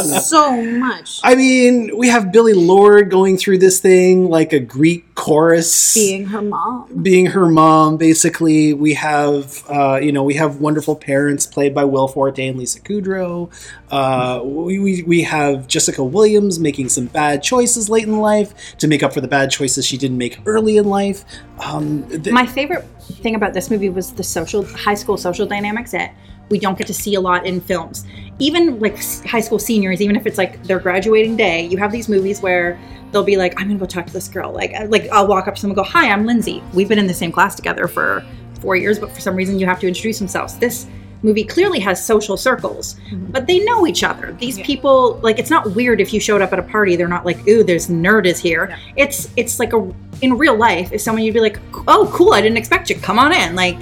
love 0.00 0.04
it 0.04 0.22
so 0.22 0.62
much. 0.62 1.20
I 1.22 1.34
mean, 1.34 1.96
we 1.96 2.08
have 2.08 2.32
Billie 2.32 2.52
Lourd 2.54 3.10
going 3.10 3.36
through 3.36 3.58
this 3.58 3.80
thing 3.80 4.28
like 4.28 4.52
a 4.52 4.60
Greek 4.60 5.14
chorus. 5.14 5.94
Being 5.94 6.26
her 6.26 6.42
mom. 6.42 7.02
being 7.02 7.26
her 7.26 7.46
mom, 7.48 7.96
basically, 7.96 8.72
we 8.74 8.94
have 8.94 9.62
uh, 9.68 9.98
you 10.02 10.12
know 10.12 10.22
we 10.22 10.34
have 10.34 10.56
wonderful 10.60 10.96
parents 10.96 11.46
played 11.46 11.74
by 11.74 11.84
Will 11.84 12.08
Forte 12.08 12.46
and 12.46 12.58
Lisa 12.58 12.80
Kudrow. 12.80 13.50
Uh, 13.90 14.40
we, 14.44 14.78
we 14.78 15.02
we 15.02 15.22
have 15.22 15.68
Jessica 15.68 16.02
Williams 16.02 16.58
making 16.58 16.88
some 16.88 17.06
bad 17.06 17.42
choices 17.42 17.88
late 17.88 18.04
in 18.04 18.18
life 18.18 18.76
to 18.78 18.88
make 18.88 19.02
up 19.02 19.12
for 19.12 19.20
the 19.20 19.28
bad 19.28 19.50
choices 19.50 19.86
she 19.86 19.96
didn't 19.98 20.18
make 20.18 20.38
early 20.46 20.76
in 20.76 20.86
life. 20.86 21.24
Um, 21.60 22.08
th- 22.08 22.30
My 22.32 22.46
favorite 22.46 22.84
thing 23.22 23.34
about 23.34 23.52
this 23.54 23.70
movie 23.70 23.90
was 23.90 24.12
the 24.12 24.24
social 24.24 24.64
high 24.64 24.94
school 24.94 25.16
social 25.16 25.46
dynamics. 25.46 25.92
That 25.92 26.14
we 26.50 26.58
don't 26.58 26.76
get 26.76 26.86
to 26.86 26.94
see 26.94 27.14
a 27.14 27.20
lot 27.20 27.46
in 27.46 27.60
films. 27.60 28.04
Even 28.38 28.78
like 28.80 28.96
high 29.24 29.40
school 29.40 29.58
seniors, 29.58 30.00
even 30.00 30.16
if 30.16 30.26
it's 30.26 30.38
like 30.38 30.62
their 30.64 30.78
graduating 30.78 31.36
day, 31.36 31.66
you 31.66 31.78
have 31.78 31.92
these 31.92 32.08
movies 32.08 32.40
where 32.42 32.78
they'll 33.12 33.22
be 33.24 33.36
like, 33.36 33.58
"I'm 33.60 33.68
gonna 33.68 33.78
go 33.78 33.86
talk 33.86 34.06
to 34.06 34.12
this 34.12 34.28
girl." 34.28 34.52
Like, 34.52 34.72
uh, 34.74 34.86
like 34.88 35.08
I'll 35.10 35.26
walk 35.26 35.46
up 35.46 35.54
to 35.54 35.60
someone 35.60 35.78
and 35.78 35.86
go, 35.86 35.90
"Hi, 35.90 36.10
I'm 36.10 36.26
Lindsay. 36.26 36.62
We've 36.72 36.88
been 36.88 36.98
in 36.98 37.06
the 37.06 37.14
same 37.14 37.30
class 37.32 37.54
together 37.54 37.86
for 37.86 38.24
four 38.60 38.76
years, 38.76 38.98
but 38.98 39.12
for 39.12 39.20
some 39.20 39.36
reason 39.36 39.58
you 39.58 39.66
have 39.66 39.78
to 39.80 39.88
introduce 39.88 40.18
themselves." 40.18 40.58
This 40.58 40.86
movie 41.22 41.44
clearly 41.44 41.78
has 41.78 42.04
social 42.04 42.36
circles, 42.36 42.96
mm-hmm. 43.08 43.30
but 43.30 43.46
they 43.46 43.64
know 43.64 43.86
each 43.86 44.02
other. 44.04 44.36
These 44.38 44.58
Yeah. 44.58 44.66
people, 44.66 45.18
like, 45.22 45.38
it's 45.38 45.48
not 45.48 45.74
weird 45.74 46.00
if 46.00 46.12
you 46.12 46.20
showed 46.20 46.42
up 46.42 46.52
at 46.52 46.58
a 46.58 46.62
party. 46.62 46.96
They're 46.96 47.08
not 47.08 47.24
like, 47.24 47.38
"Ooh, 47.48 47.62
there's 47.62 47.86
nerd 47.86 48.26
is 48.26 48.40
here." 48.40 48.66
Yeah. 48.68 48.76
It's 48.96 49.28
it's 49.36 49.58
like 49.60 49.72
a 49.72 49.88
in 50.20 50.36
real 50.36 50.56
life. 50.56 50.92
If 50.92 51.00
someone 51.00 51.22
you'd 51.22 51.34
be 51.34 51.40
like, 51.40 51.60
"Oh, 51.86 52.10
cool, 52.12 52.32
I 52.34 52.40
didn't 52.40 52.58
expect 52.58 52.90
you. 52.90 52.96
Come 52.96 53.18
on 53.18 53.32
in." 53.32 53.54
Like, 53.54 53.78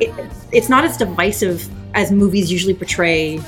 it, 0.00 0.12
it's 0.50 0.68
not 0.68 0.84
as 0.84 0.96
divisive 0.96 1.68
as 1.94 2.10
movies 2.12 2.50
usually 2.50 2.74
portray 2.74 3.40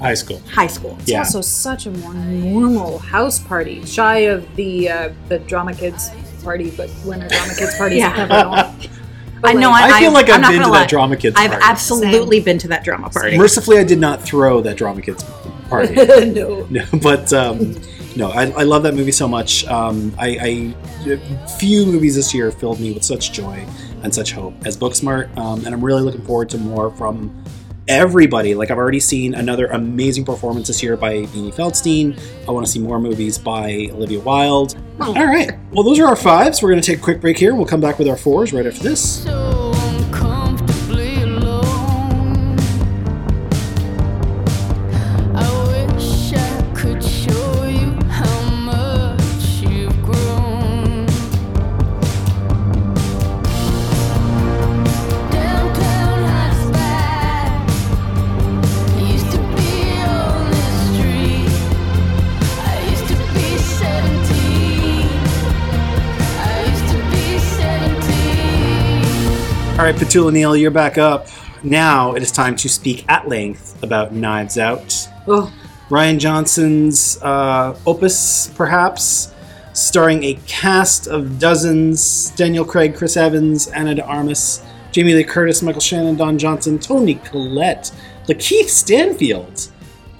High 0.00 0.14
school. 0.14 0.40
high 0.50 0.66
school. 0.66 0.96
It's 1.00 1.10
Yeah. 1.10 1.18
also 1.20 1.40
such 1.40 1.86
a 1.86 1.90
more 1.90 2.12
normal 2.14 2.98
house 2.98 3.38
party, 3.38 3.84
shy 3.86 4.18
of 4.28 4.44
the 4.56 4.88
uh, 4.90 5.08
the 5.28 5.38
drama 5.40 5.72
kids 5.74 6.10
party, 6.44 6.70
but 6.76 6.90
when 7.04 7.22
a 7.22 7.28
drama 7.28 7.54
kids 7.54 7.74
party 7.76 7.96
Yeah. 7.96 8.12
is 8.12 8.18
ever 8.20 8.34
on. 8.34 8.76
I 9.44 9.52
know. 9.52 9.70
I, 9.70 9.90
I 9.92 10.00
feel 10.00 10.12
like 10.12 10.28
I'm 10.30 10.44
I've 10.44 10.50
been 10.50 10.60
to 10.60 10.66
gonna 10.66 10.72
that 10.80 10.88
drama 10.88 11.16
kids 11.16 11.34
party. 11.36 11.46
I've 11.46 11.60
party. 11.60 11.66
absolutely 11.70 12.40
been 12.40 12.58
to 12.58 12.68
that 12.68 12.84
drama 12.84 13.10
party. 13.10 13.36
Mercifully, 13.38 13.78
I 13.78 13.84
did 13.84 13.98
not 14.00 14.22
throw 14.22 14.60
that 14.62 14.76
drama 14.76 15.02
kids 15.02 15.22
party. 15.70 15.94
no. 16.32 16.66
No, 16.70 16.84
but 17.02 17.32
um, 17.32 17.74
no, 18.16 18.30
I, 18.30 18.44
I 18.50 18.62
love 18.64 18.82
that 18.84 18.94
movie 18.94 19.12
so 19.12 19.28
much. 19.28 19.66
Um, 19.66 20.14
I, 20.18 20.74
I 21.06 21.46
few 21.58 21.86
movies 21.86 22.16
this 22.16 22.34
year 22.34 22.50
filled 22.50 22.80
me 22.80 22.92
with 22.92 23.04
such 23.04 23.32
joy 23.32 23.64
and 24.02 24.14
such 24.14 24.32
hope 24.32 24.54
as 24.66 24.76
Booksmart, 24.76 25.36
um, 25.36 25.64
and 25.64 25.74
I'm 25.74 25.84
really 25.84 26.02
looking 26.02 26.24
forward 26.24 26.48
to 26.50 26.58
more 26.58 26.90
from 26.92 27.44
everybody. 27.88 28.54
Like 28.54 28.70
I've 28.70 28.78
already 28.78 29.00
seen 29.00 29.34
another 29.34 29.66
amazing 29.66 30.24
performance 30.24 30.68
this 30.68 30.82
year 30.82 30.96
by 30.96 31.22
Beanie 31.26 31.54
Feldstein. 31.54 32.18
I 32.48 32.50
want 32.50 32.66
to 32.66 32.72
see 32.72 32.80
more 32.80 32.98
movies 33.00 33.38
by 33.38 33.88
Olivia 33.92 34.20
Wilde. 34.20 34.76
All 35.00 35.14
right, 35.14 35.52
well 35.72 35.84
those 35.84 35.98
are 35.98 36.06
our 36.06 36.16
fives. 36.16 36.62
We're 36.62 36.70
going 36.70 36.80
to 36.80 36.86
take 36.86 36.98
a 36.98 37.02
quick 37.02 37.20
break 37.20 37.38
here. 37.38 37.54
We'll 37.54 37.66
come 37.66 37.80
back 37.80 37.98
with 37.98 38.08
our 38.08 38.16
fours 38.16 38.52
right 38.52 38.66
after 38.66 38.82
this. 38.82 39.24
Right, 69.96 70.04
Petula 70.04 70.30
Neale, 70.30 70.56
you're 70.56 70.70
back 70.70 70.98
up. 70.98 71.28
Now 71.62 72.14
it 72.14 72.22
is 72.22 72.30
time 72.30 72.54
to 72.56 72.68
speak 72.68 73.06
at 73.08 73.28
length 73.28 73.82
about 73.82 74.12
Knives 74.12 74.58
Out. 74.58 75.08
Oh, 75.26 75.50
Rian 75.88 76.18
Johnson's 76.18 77.16
uh, 77.22 77.78
opus, 77.86 78.48
perhaps, 78.48 79.32
starring 79.72 80.22
a 80.24 80.34
cast 80.46 81.06
of 81.06 81.38
dozens 81.38 82.28
Daniel 82.30 82.64
Craig, 82.64 82.94
Chris 82.94 83.16
Evans, 83.16 83.68
Ana 83.68 83.94
de 83.94 84.04
Armas, 84.04 84.62
Jamie 84.92 85.14
Lee 85.14 85.24
Curtis, 85.24 85.62
Michael 85.62 85.80
Shannon, 85.80 86.14
Don 86.16 86.36
Johnson, 86.36 86.78
Toni 86.78 87.14
Collette, 87.14 87.90
Lakeith 88.26 88.68
Stanfield, 88.68 89.68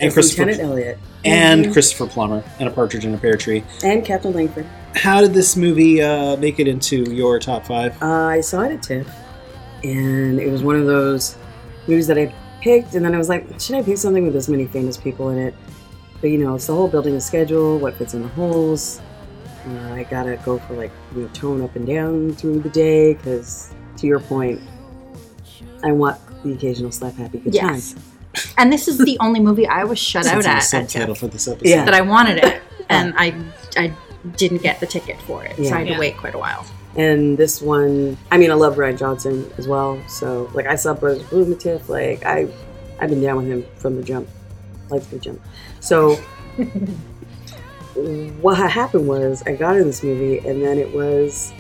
and 0.01 0.11
Christopher, 0.13 0.47
Lieutenant 0.47 0.71
Elliot 0.71 0.99
and 1.25 1.71
Christopher 1.73 2.07
Plummer, 2.07 2.43
and 2.61 2.69
A 2.69 2.73
Partridge 2.73 3.05
in 3.05 3.13
a 3.15 3.19
Pear 3.19 3.37
Tree. 3.37 3.63
and 3.85 4.05
Captain 4.05 4.33
Langford. 4.33 4.67
How 4.95 5.21
did 5.21 5.35
this 5.35 5.55
movie 5.55 6.01
uh, 6.01 6.37
make 6.39 6.59
it 6.61 6.67
into 6.67 7.03
your 7.13 7.39
top 7.39 7.67
five? 7.67 8.01
Uh, 8.03 8.07
I 8.07 8.41
saw 8.41 8.63
it 8.63 8.73
at 8.73 8.83
TIFF, 8.83 9.07
and 9.85 10.39
it 10.41 10.51
was 10.51 10.63
one 10.63 10.77
of 10.77 10.87
those 10.87 11.37
movies 11.87 12.07
that 12.09 12.19
I 12.19 12.33
picked, 12.61 12.95
and 12.95 13.05
then 13.05 13.15
I 13.15 13.19
was 13.19 13.29
like, 13.29 13.61
should 13.61 13.77
I 13.77 13.83
pick 13.83 13.99
something 13.99 14.25
with 14.25 14.33
this 14.33 14.49
many 14.49 14.67
famous 14.67 14.97
people 14.97 15.31
in 15.31 15.39
it? 15.39 15.55
But 16.21 16.29
you 16.31 16.39
know, 16.39 16.55
it's 16.55 16.67
the 16.67 16.75
whole 16.75 16.89
building 16.89 17.15
a 17.15 17.21
schedule, 17.21 17.79
what 17.79 17.95
fits 17.95 18.15
in 18.15 18.23
the 18.23 18.29
holes. 18.29 19.01
Uh, 19.69 19.93
I 19.95 20.05
gotta 20.05 20.37
go 20.45 20.59
for 20.61 20.75
like 20.75 20.93
you 21.15 21.23
know 21.23 21.29
tone 21.29 21.61
up 21.63 21.75
and 21.77 21.87
down 21.87 22.33
through 22.35 22.61
the 22.61 22.71
day 22.71 23.15
because, 23.15 23.75
to 23.99 24.07
your 24.07 24.21
point, 24.21 24.61
I 25.83 25.93
want 25.93 26.19
the 26.43 26.53
occasional 26.53 26.93
slap 26.93 27.15
happy 27.15 27.39
good 27.39 27.55
Yes. 27.55 27.93
time. 27.95 28.03
And 28.59 28.73
this 28.73 28.87
is 28.89 28.99
the 28.99 29.17
only 29.21 29.41
movie 29.41 29.67
I 29.67 29.85
was 29.85 29.99
shut 29.99 30.27
out 30.27 30.45
at, 30.47 30.61
subtitle 30.61 31.15
for 31.15 31.27
this 31.29 31.49
episode. 31.49 31.69
Yeah. 31.69 31.85
that 31.85 31.95
I 31.95 32.01
wanted 32.01 32.39
it, 32.45 32.63
and 32.89 33.15
I 33.17 33.35
I 33.77 33.93
didn't 34.37 34.63
get 34.63 34.81
the 34.81 34.87
ticket 34.87 35.21
for 35.23 35.45
it, 35.45 35.57
so 35.57 35.63
I 35.75 35.79
had 35.79 35.89
Yeah. 35.89 35.95
to 35.95 36.01
wait 36.01 36.17
quite 36.17 36.35
a 36.35 36.39
while. 36.39 36.65
And 36.97 37.37
this 37.37 37.61
one, 37.61 38.17
I 38.31 38.39
mean, 38.39 38.51
I 38.51 38.55
love 38.55 38.77
Rian 38.77 38.99
Johnson 38.99 39.51
as 39.59 39.69
well. 39.69 40.03
So, 40.09 40.51
like, 40.55 40.67
I 40.67 40.77
saw 40.77 40.95
Brothers 40.95 41.23
Bloom 41.25 41.57
TIFF. 41.57 41.89
Like, 41.89 42.25
I, 42.25 42.49
I've 43.01 43.11
been 43.11 43.21
down 43.21 43.37
with 43.37 43.47
him 43.47 43.67
from 43.77 43.97
the 43.97 44.03
jump, 44.03 44.29
like 44.89 45.03
the 45.11 45.19
jump. 45.19 45.41
So, 45.81 46.15
what 48.41 48.57
happened 48.57 49.07
was 49.07 49.43
I 49.47 49.57
got 49.57 49.77
in 49.77 49.85
this 49.85 50.03
movie, 50.03 50.39
and 50.39 50.63
then 50.63 50.79
it 50.79 50.95
was 50.95 51.53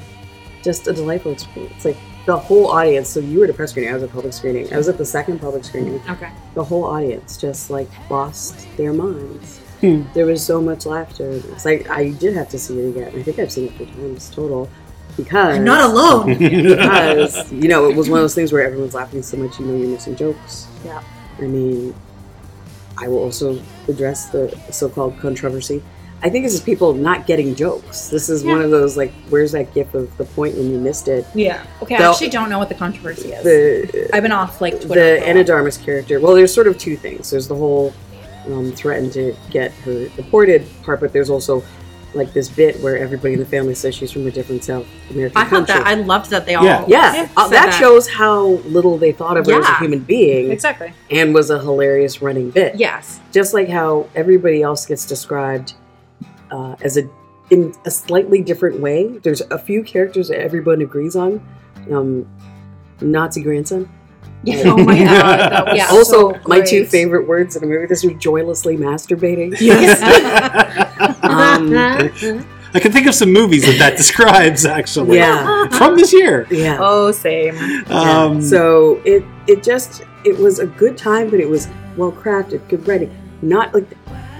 just 0.62 0.88
a 0.88 0.92
delightful 0.92 1.32
experience. 1.32 1.84
Like 1.84 1.98
the 2.26 2.36
whole 2.36 2.66
audience. 2.66 3.08
So 3.08 3.20
you 3.20 3.38
were 3.38 3.44
at 3.44 3.50
a 3.50 3.54
press 3.54 3.70
screening. 3.70 3.90
I 3.90 3.94
was 3.94 4.02
at 4.02 4.10
a 4.10 4.12
public 4.12 4.32
screening. 4.32 4.72
I 4.72 4.76
was 4.76 4.88
at 4.88 4.98
the 4.98 5.04
second 5.04 5.40
public 5.40 5.64
screening. 5.64 6.02
Okay. 6.10 6.30
The 6.54 6.64
whole 6.64 6.84
audience 6.84 7.36
just 7.36 7.70
like 7.70 7.88
lost 8.10 8.66
their 8.76 8.92
minds. 8.92 9.58
Hmm. 9.80 10.02
There 10.12 10.26
was 10.26 10.44
so 10.44 10.60
much 10.60 10.86
laughter. 10.86 11.30
It's 11.30 11.64
like 11.64 11.88
I 11.88 12.10
did 12.10 12.34
have 12.34 12.48
to 12.50 12.58
see 12.58 12.78
it 12.80 12.88
again. 12.90 13.12
I 13.14 13.22
think 13.22 13.38
I've 13.38 13.52
seen 13.52 13.66
it 13.66 13.76
three 13.76 13.86
times 13.86 14.28
total 14.28 14.68
because 15.16 15.56
I'm 15.56 15.64
not 15.64 15.88
alone. 15.90 16.38
because 16.38 17.52
you 17.52 17.68
know 17.68 17.88
it 17.88 17.96
was 17.96 18.08
one 18.08 18.18
of 18.18 18.22
those 18.24 18.34
things 18.34 18.52
where 18.52 18.62
everyone's 18.64 18.94
laughing 18.94 19.22
so 19.22 19.36
much 19.36 19.58
you 19.58 19.66
know 19.66 19.76
you're 19.76 19.88
missing 19.88 20.16
jokes 20.16 20.66
Yeah. 20.84 21.02
i 21.38 21.42
mean 21.42 21.94
i 22.98 23.08
will 23.08 23.18
also 23.18 23.60
address 23.88 24.30
the 24.30 24.48
so-called 24.70 25.18
controversy 25.18 25.82
i 26.22 26.30
think 26.30 26.44
this 26.44 26.54
is 26.54 26.60
people 26.60 26.94
not 26.94 27.26
getting 27.26 27.54
jokes 27.54 28.08
this 28.08 28.28
is 28.28 28.42
one 28.44 28.60
of 28.62 28.70
those 28.70 28.96
like 28.96 29.12
where's 29.28 29.52
that 29.52 29.72
gif 29.74 29.92
of 29.94 30.14
the 30.16 30.24
point 30.24 30.54
when 30.56 30.70
you 30.70 30.78
missed 30.78 31.08
it 31.08 31.26
Yeah. 31.34 31.64
Okay, 31.82 31.98
No. 31.98 32.06
I 32.08 32.10
actually 32.12 32.30
don't 32.30 32.48
know 32.50 32.58
what 32.58 32.68
the 32.70 32.74
controversy 32.74 33.32
is. 33.32 33.44
the 33.44 34.10
I've 34.14 34.22
been 34.22 34.32
off 34.32 34.60
like 34.60 34.80
Twitter. 34.80 34.88
the 35.16 35.20
for 35.20 35.24
a 35.24 35.28
Anna 35.28 35.40
while. 35.40 35.62
Darmus 35.64 35.82
character 35.82 36.20
well 36.20 36.34
there's 36.34 36.52
sort 36.54 36.66
of 36.66 36.78
two 36.78 36.96
things 36.96 37.30
there's 37.30 37.48
the 37.48 37.54
whole 37.56 37.92
um, 38.48 38.70
threaten 38.72 39.10
to 39.10 39.34
get 39.50 39.72
her 39.84 40.08
deported 40.10 40.66
part 40.84 41.00
but 41.00 41.12
there's 41.12 41.30
also 41.30 41.62
like 42.14 42.32
this 42.32 42.48
bit 42.48 42.80
where 42.80 42.96
everybody 42.96 43.34
in 43.34 43.40
the 43.40 43.44
family 43.46 43.74
says 43.74 43.94
she's 43.94 44.10
from 44.10 44.26
a 44.26 44.30
different 44.30 44.64
south 44.64 44.86
american 45.10 45.36
I 45.36 45.44
thought 45.44 45.66
that 45.66 45.86
I 45.86 45.94
loved 45.94 46.30
that 46.30 46.46
they 46.46 46.54
all. 46.54 46.64
Yeah. 46.64 46.84
yeah, 46.86 47.28
uh, 47.36 47.48
said 47.48 47.56
that, 47.56 47.74
shows 47.74 48.08
how 48.08 48.44
little 48.46 48.96
they 48.96 49.12
thought 49.12 49.36
of 49.36 49.46
her 49.46 49.60
as 49.60 49.68
a 49.68 49.78
human 49.78 50.00
being 50.00 50.50
Exactly. 50.50 50.92
and 51.10 51.34
was 51.34 51.50
a 51.50 51.58
hilarious 51.58 52.22
running 52.22 52.50
bit. 52.50 52.76
Yes. 52.76 53.20
Just 53.32 53.52
like 53.54 53.68
how 53.68 54.08
everybody 54.14 54.62
else 54.62 54.86
gets 54.86 55.04
described 55.04 55.74
uh, 56.50 56.76
as 56.80 56.96
a 56.96 57.08
in 57.50 57.74
a 57.84 57.90
slightly 57.90 58.40
different 58.42 58.80
way. 58.80 59.18
There's 59.18 59.40
a 59.50 59.58
few 59.58 59.82
characters 59.82 60.28
that 60.28 60.40
everyone 60.40 60.80
agrees 60.80 61.14
on. 61.16 61.46
Um, 61.92 62.26
Nazi 63.00 63.42
grandson. 63.42 63.88
Yeah. 64.42 64.62
Oh 64.66 64.76
my 64.76 64.98
god. 65.04 65.68
Yeah. 65.76 65.88
also, 65.90 66.32
so 66.32 66.40
my 66.46 66.60
two 66.60 66.84
favorite 66.86 67.26
words 67.28 67.56
in 67.56 67.62
a 67.64 67.66
movie. 67.66 67.86
This 67.86 68.04
was 68.04 68.14
joylessly 68.14 68.76
masturbating. 68.76 69.56
Yes. 69.60 70.00
Um, 71.30 72.46
I 72.74 72.80
can 72.80 72.92
think 72.92 73.06
of 73.06 73.14
some 73.14 73.32
movies 73.32 73.64
that 73.64 73.78
that 73.78 73.96
describes 74.02 74.66
actually. 74.66 75.16
Yeah. 75.16 75.68
From 75.68 75.96
this 75.96 76.12
year. 76.12 76.46
yeah. 76.50 76.76
Oh, 76.80 77.10
same. 77.12 77.54
Yeah. 77.54 77.84
Um, 77.88 78.42
so 78.42 79.00
it 79.04 79.24
it 79.46 79.62
just 79.62 80.02
it 80.24 80.36
was 80.38 80.58
a 80.58 80.66
good 80.66 80.98
time, 80.98 81.30
but 81.30 81.40
it 81.40 81.48
was 81.48 81.68
well 81.96 82.12
crafted, 82.12 82.68
good 82.68 82.86
writing. 82.86 83.16
Not 83.42 83.72
like 83.72 83.88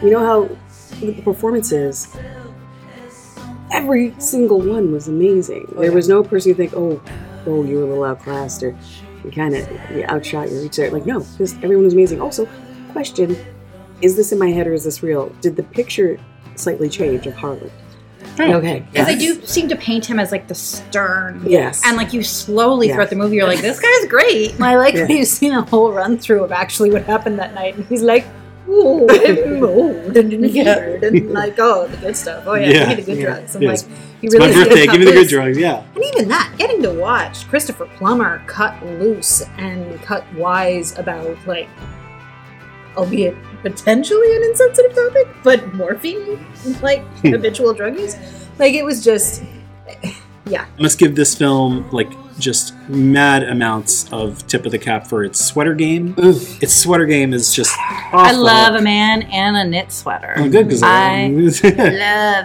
you 0.03 0.11
know 0.11 0.21
how 0.21 0.57
the 1.01 1.21
performances. 1.23 2.15
Every 3.73 4.15
single 4.19 4.61
one 4.61 4.93
was 4.93 5.09
amazing. 5.09 5.73
Oh, 5.77 5.81
there 5.81 5.93
was 5.93 6.09
no 6.09 6.23
person 6.23 6.51
you 6.51 6.55
think, 6.55 6.73
oh, 6.75 7.03
oh, 7.47 7.65
you 7.65 7.79
were 7.79 7.83
a 7.83 7.87
little 7.87 8.05
outclassed 8.05 8.63
or 8.63 8.77
you 9.25 9.31
kind 9.31 9.55
of 9.55 9.69
you 9.91 10.05
outshot 10.05 10.51
your 10.51 10.63
reach 10.63 10.77
there. 10.77 10.91
Like 10.91 11.07
no, 11.07 11.21
just 11.39 11.57
everyone 11.57 11.85
was 11.85 11.95
amazing. 11.95 12.21
Also, 12.21 12.47
question: 12.93 13.37
Is 14.03 14.15
this 14.17 14.33
in 14.33 14.39
my 14.39 14.51
head 14.51 14.67
or 14.67 14.73
is 14.73 14.85
this 14.85 15.03
real? 15.03 15.31
Did 15.41 15.57
the 15.57 15.63
picture 15.63 16.19
slightly 16.59 16.89
change 16.89 17.27
of 17.27 17.35
Harlan? 17.35 17.71
Okay, 18.39 18.85
Because 18.93 19.07
they 19.07 19.17
do 19.17 19.41
seem 19.47 19.67
to 19.69 19.77
paint 19.77 20.05
him 20.05 20.19
as 20.19 20.31
like 20.31 20.47
the 20.47 20.55
stern. 20.55 21.43
Yes. 21.47 21.81
And 21.87 21.97
like 21.97 22.13
you 22.13 22.23
slowly 22.23 22.89
Yeah. 22.89 22.95
throughout 22.95 23.11
the 23.11 23.17
movie, 23.17 23.37
you're 23.37 23.47
like, 23.47 23.61
this 23.63 23.81
guy's 23.81 24.07
great. 24.09 24.61
I 24.61 24.77
like 24.85 24.95
Yeah. 24.95 25.07
when 25.07 25.17
you've 25.17 25.29
seen 25.29 25.53
a 25.53 25.63
whole 25.63 25.91
run 25.93 26.19
through 26.19 26.45
of 26.45 26.53
actually 26.53 26.91
what 26.91 27.05
happened 27.05 27.39
that 27.39 27.55
night, 27.55 27.77
and 27.77 27.87
he's 27.87 28.03
like, 28.03 28.27
oh, 28.69 29.07
I'm 29.09 29.65
old 29.65 30.17
and 30.17 30.41
weird 30.41 31.03
and 31.05 31.31
like 31.33 31.55
oh 31.59 31.87
the 31.87 31.97
good 31.99 32.17
stuff. 32.17 32.45
Oh 32.47 32.55
yeah, 32.55 32.69
Yeah. 32.69 32.79
give 32.81 32.89
me 32.89 32.95
the 32.97 33.03
good 33.13 33.19
Yeah. 33.19 33.25
drugs. 33.27 33.57
I'm 33.57 33.63
Yes. 33.63 33.85
like, 33.85 33.93
It's 34.23 34.35
my 34.35 34.47
really 34.47 34.51
is 34.61 34.65
birthday. 34.69 34.87
Give 34.87 34.99
me 35.01 35.05
the 35.07 35.13
good 35.13 35.29
drugs. 35.29 35.59
Yeah. 35.59 35.83
And 35.95 36.05
even 36.05 36.29
that, 36.29 36.53
getting 36.59 36.83
to 36.83 36.91
watch 36.91 37.49
Christopher 37.49 37.87
Plummer 37.97 38.43
cut 38.47 38.75
loose 38.85 39.43
and 39.57 40.03
cut 40.03 40.25
wise 40.35 40.99
about 40.99 41.39
like, 41.47 41.69
albeit 42.97 43.35
potentially 43.71 44.37
an 44.37 44.43
insensitive 44.45 44.95
topic, 44.95 45.29
but 45.43 45.75
morphine, 45.75 46.47
like 46.83 47.03
habitual 47.23 47.75
drug 47.75 47.99
use. 47.99 48.17
Like 48.59 48.75
it 48.75 48.85
was 48.85 49.05
just, 49.05 49.43
yeah, 50.47 50.67
I 50.79 50.83
must 50.83 50.99
give 50.99 51.17
this 51.17 51.35
film 51.35 51.91
like 51.91 52.09
just 52.39 52.75
mad 52.89 53.43
amounts 53.43 54.13
of 54.13 54.47
tip 54.47 54.67
of 54.67 54.73
the 54.73 54.79
cap 54.79 55.07
for 55.07 55.25
its 55.25 55.45
sweater 55.45 55.75
game. 55.75 56.15
Its 56.19 56.75
sweater 56.75 57.07
game 57.07 57.35
is 57.35 57.53
just. 57.53 57.75
I 57.79 58.33
love 58.33 58.75
a 58.77 58.83
man 58.83 59.23
and 59.23 59.57
a 59.57 59.65
knit 59.65 59.91
sweater. 59.91 60.35
Oh, 60.37 60.49
good 60.49 60.67
because 60.67 60.83
I 60.85 61.27
love 61.29 61.55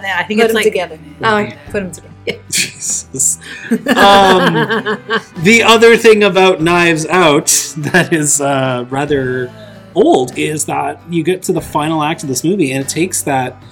it. 0.02 0.16
I 0.16 0.24
think 0.26 0.40
put 0.40 0.44
it's 0.46 0.48
them 0.48 0.54
like 0.54 0.64
together. 0.64 0.98
oh, 1.22 1.48
Put 1.66 1.72
them 1.84 1.92
together. 1.92 2.08
Jesus. 2.50 3.38
Um, 3.70 3.84
the 5.42 5.62
other 5.64 5.96
thing 5.96 6.22
about 6.24 6.60
Knives 6.60 7.06
Out 7.06 7.46
that 7.76 8.12
is 8.12 8.40
uh, 8.40 8.86
rather 8.90 9.46
old 9.94 10.36
is 10.38 10.64
that 10.66 11.00
you 11.10 11.22
get 11.22 11.42
to 11.44 11.52
the 11.52 11.60
final 11.60 12.02
act 12.02 12.22
of 12.22 12.28
this 12.28 12.44
movie 12.44 12.72
and 12.72 12.84
it 12.84 12.88
takes 12.88 13.22
that 13.22 13.62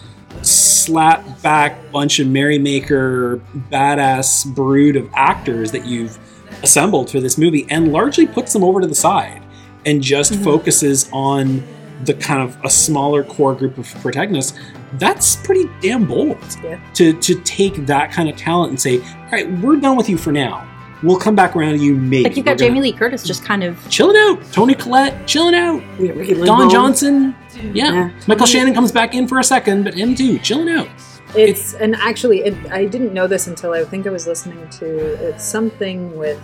slap 0.42 1.42
back 1.42 1.90
bunch 1.90 2.18
of 2.20 2.26
merrymaker 2.26 3.38
badass 3.70 4.46
brood 4.54 4.96
of 4.96 5.09
actors 5.14 5.72
that 5.72 5.87
you've 5.87 6.18
assembled 6.62 7.11
for 7.11 7.20
this 7.20 7.37
movie 7.37 7.66
and 7.70 7.92
largely 7.92 8.26
puts 8.26 8.52
them 8.52 8.62
over 8.64 8.80
to 8.80 8.87
the 8.87 8.94
side 8.94 9.42
and 9.87 10.02
just 10.02 10.33
mm-hmm. 10.33 10.44
focuses 10.44 11.09
on 11.12 11.62
the 12.04 12.14
kind 12.14 12.40
of 12.40 12.56
a 12.64 12.70
smaller 12.70 13.22
core 13.22 13.54
group 13.54 13.76
of 13.76 13.87
protagonists. 13.96 14.59
That's 14.94 15.37
pretty 15.37 15.68
damn 15.80 16.06
bold 16.06 16.38
Yeah. 16.62 16.80
to 16.94 17.12
to 17.20 17.35
take 17.42 17.87
that 17.87 18.11
kind 18.11 18.28
of 18.28 18.37
talent 18.37 18.70
and 18.70 18.80
say 18.80 19.00
all 19.00 19.30
right 19.33 19.50
we're 19.61 19.76
done 19.76 19.96
with 19.96 20.09
you 20.09 20.18
for 20.18 20.33
now 20.33 20.69
we'll 21.03 21.19
come 21.19 21.35
back 21.35 21.57
around 21.57 21.79
to 21.79 21.85
you 21.85 21.95
maybe 21.97 22.25
like 22.25 22.37
you've 22.37 22.45
got 22.45 22.53
We're 22.53 22.59
gonna- 22.59 22.69
Jamie 22.71 22.81
Lee 22.81 22.93
Curtis 22.93 23.23
just 23.23 23.45
kind 23.45 23.63
of 23.63 23.79
chilling 23.89 24.17
out 24.17 24.53
toni 24.53 24.75
collette 24.75 25.27
chilling 25.27 25.55
out 25.55 25.83
Yeah, 25.99 26.13
Ricky 26.13 26.35
don 26.35 26.69
Lindhome. 26.69 26.71
johnson 26.71 27.37
yeah. 27.73 27.93
Yeah. 27.93 28.11
michael 28.27 28.47
shannon 28.47 28.75
comes 28.75 28.93
back 28.93 29.15
in 29.15 29.27
for 29.27 29.39
a 29.39 29.45
second 29.45 29.85
but 29.85 29.95
him 29.95 30.15
too 30.15 30.39
chilling 30.39 30.69
out 30.69 30.89
It's 31.37 31.75
and 31.75 31.95
actually, 31.95 32.41
it, 32.41 32.73
I 32.73 32.87
didn't 32.87 33.13
know 33.15 33.29
this 33.29 33.47
until 33.47 33.73
I 33.73 33.85
think 33.85 34.05
I 34.07 34.11
was 34.11 34.27
listening 34.27 34.69
to 34.81 34.87
it's 35.29 35.45
something 35.45 36.17
with 36.19 36.43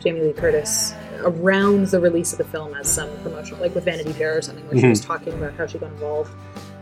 Jamie 0.00 0.22
Lee 0.22 0.32
Curtis 0.32 0.92
around 1.20 1.86
the 1.86 2.00
release 2.00 2.32
of 2.32 2.38
the 2.38 2.44
film 2.44 2.74
as 2.74 2.88
some 2.88 3.08
promotional, 3.22 3.60
like 3.60 3.74
with 3.76 3.84
Vanity 3.84 4.12
Fair 4.12 4.36
or 4.36 4.42
something, 4.42 4.64
where 4.66 4.74
she 4.74 4.80
mm-hmm. 4.80 4.90
was 4.90 5.00
talking 5.00 5.32
about 5.34 5.54
how 5.54 5.66
she 5.66 5.78
got 5.78 5.92
involved. 5.92 6.32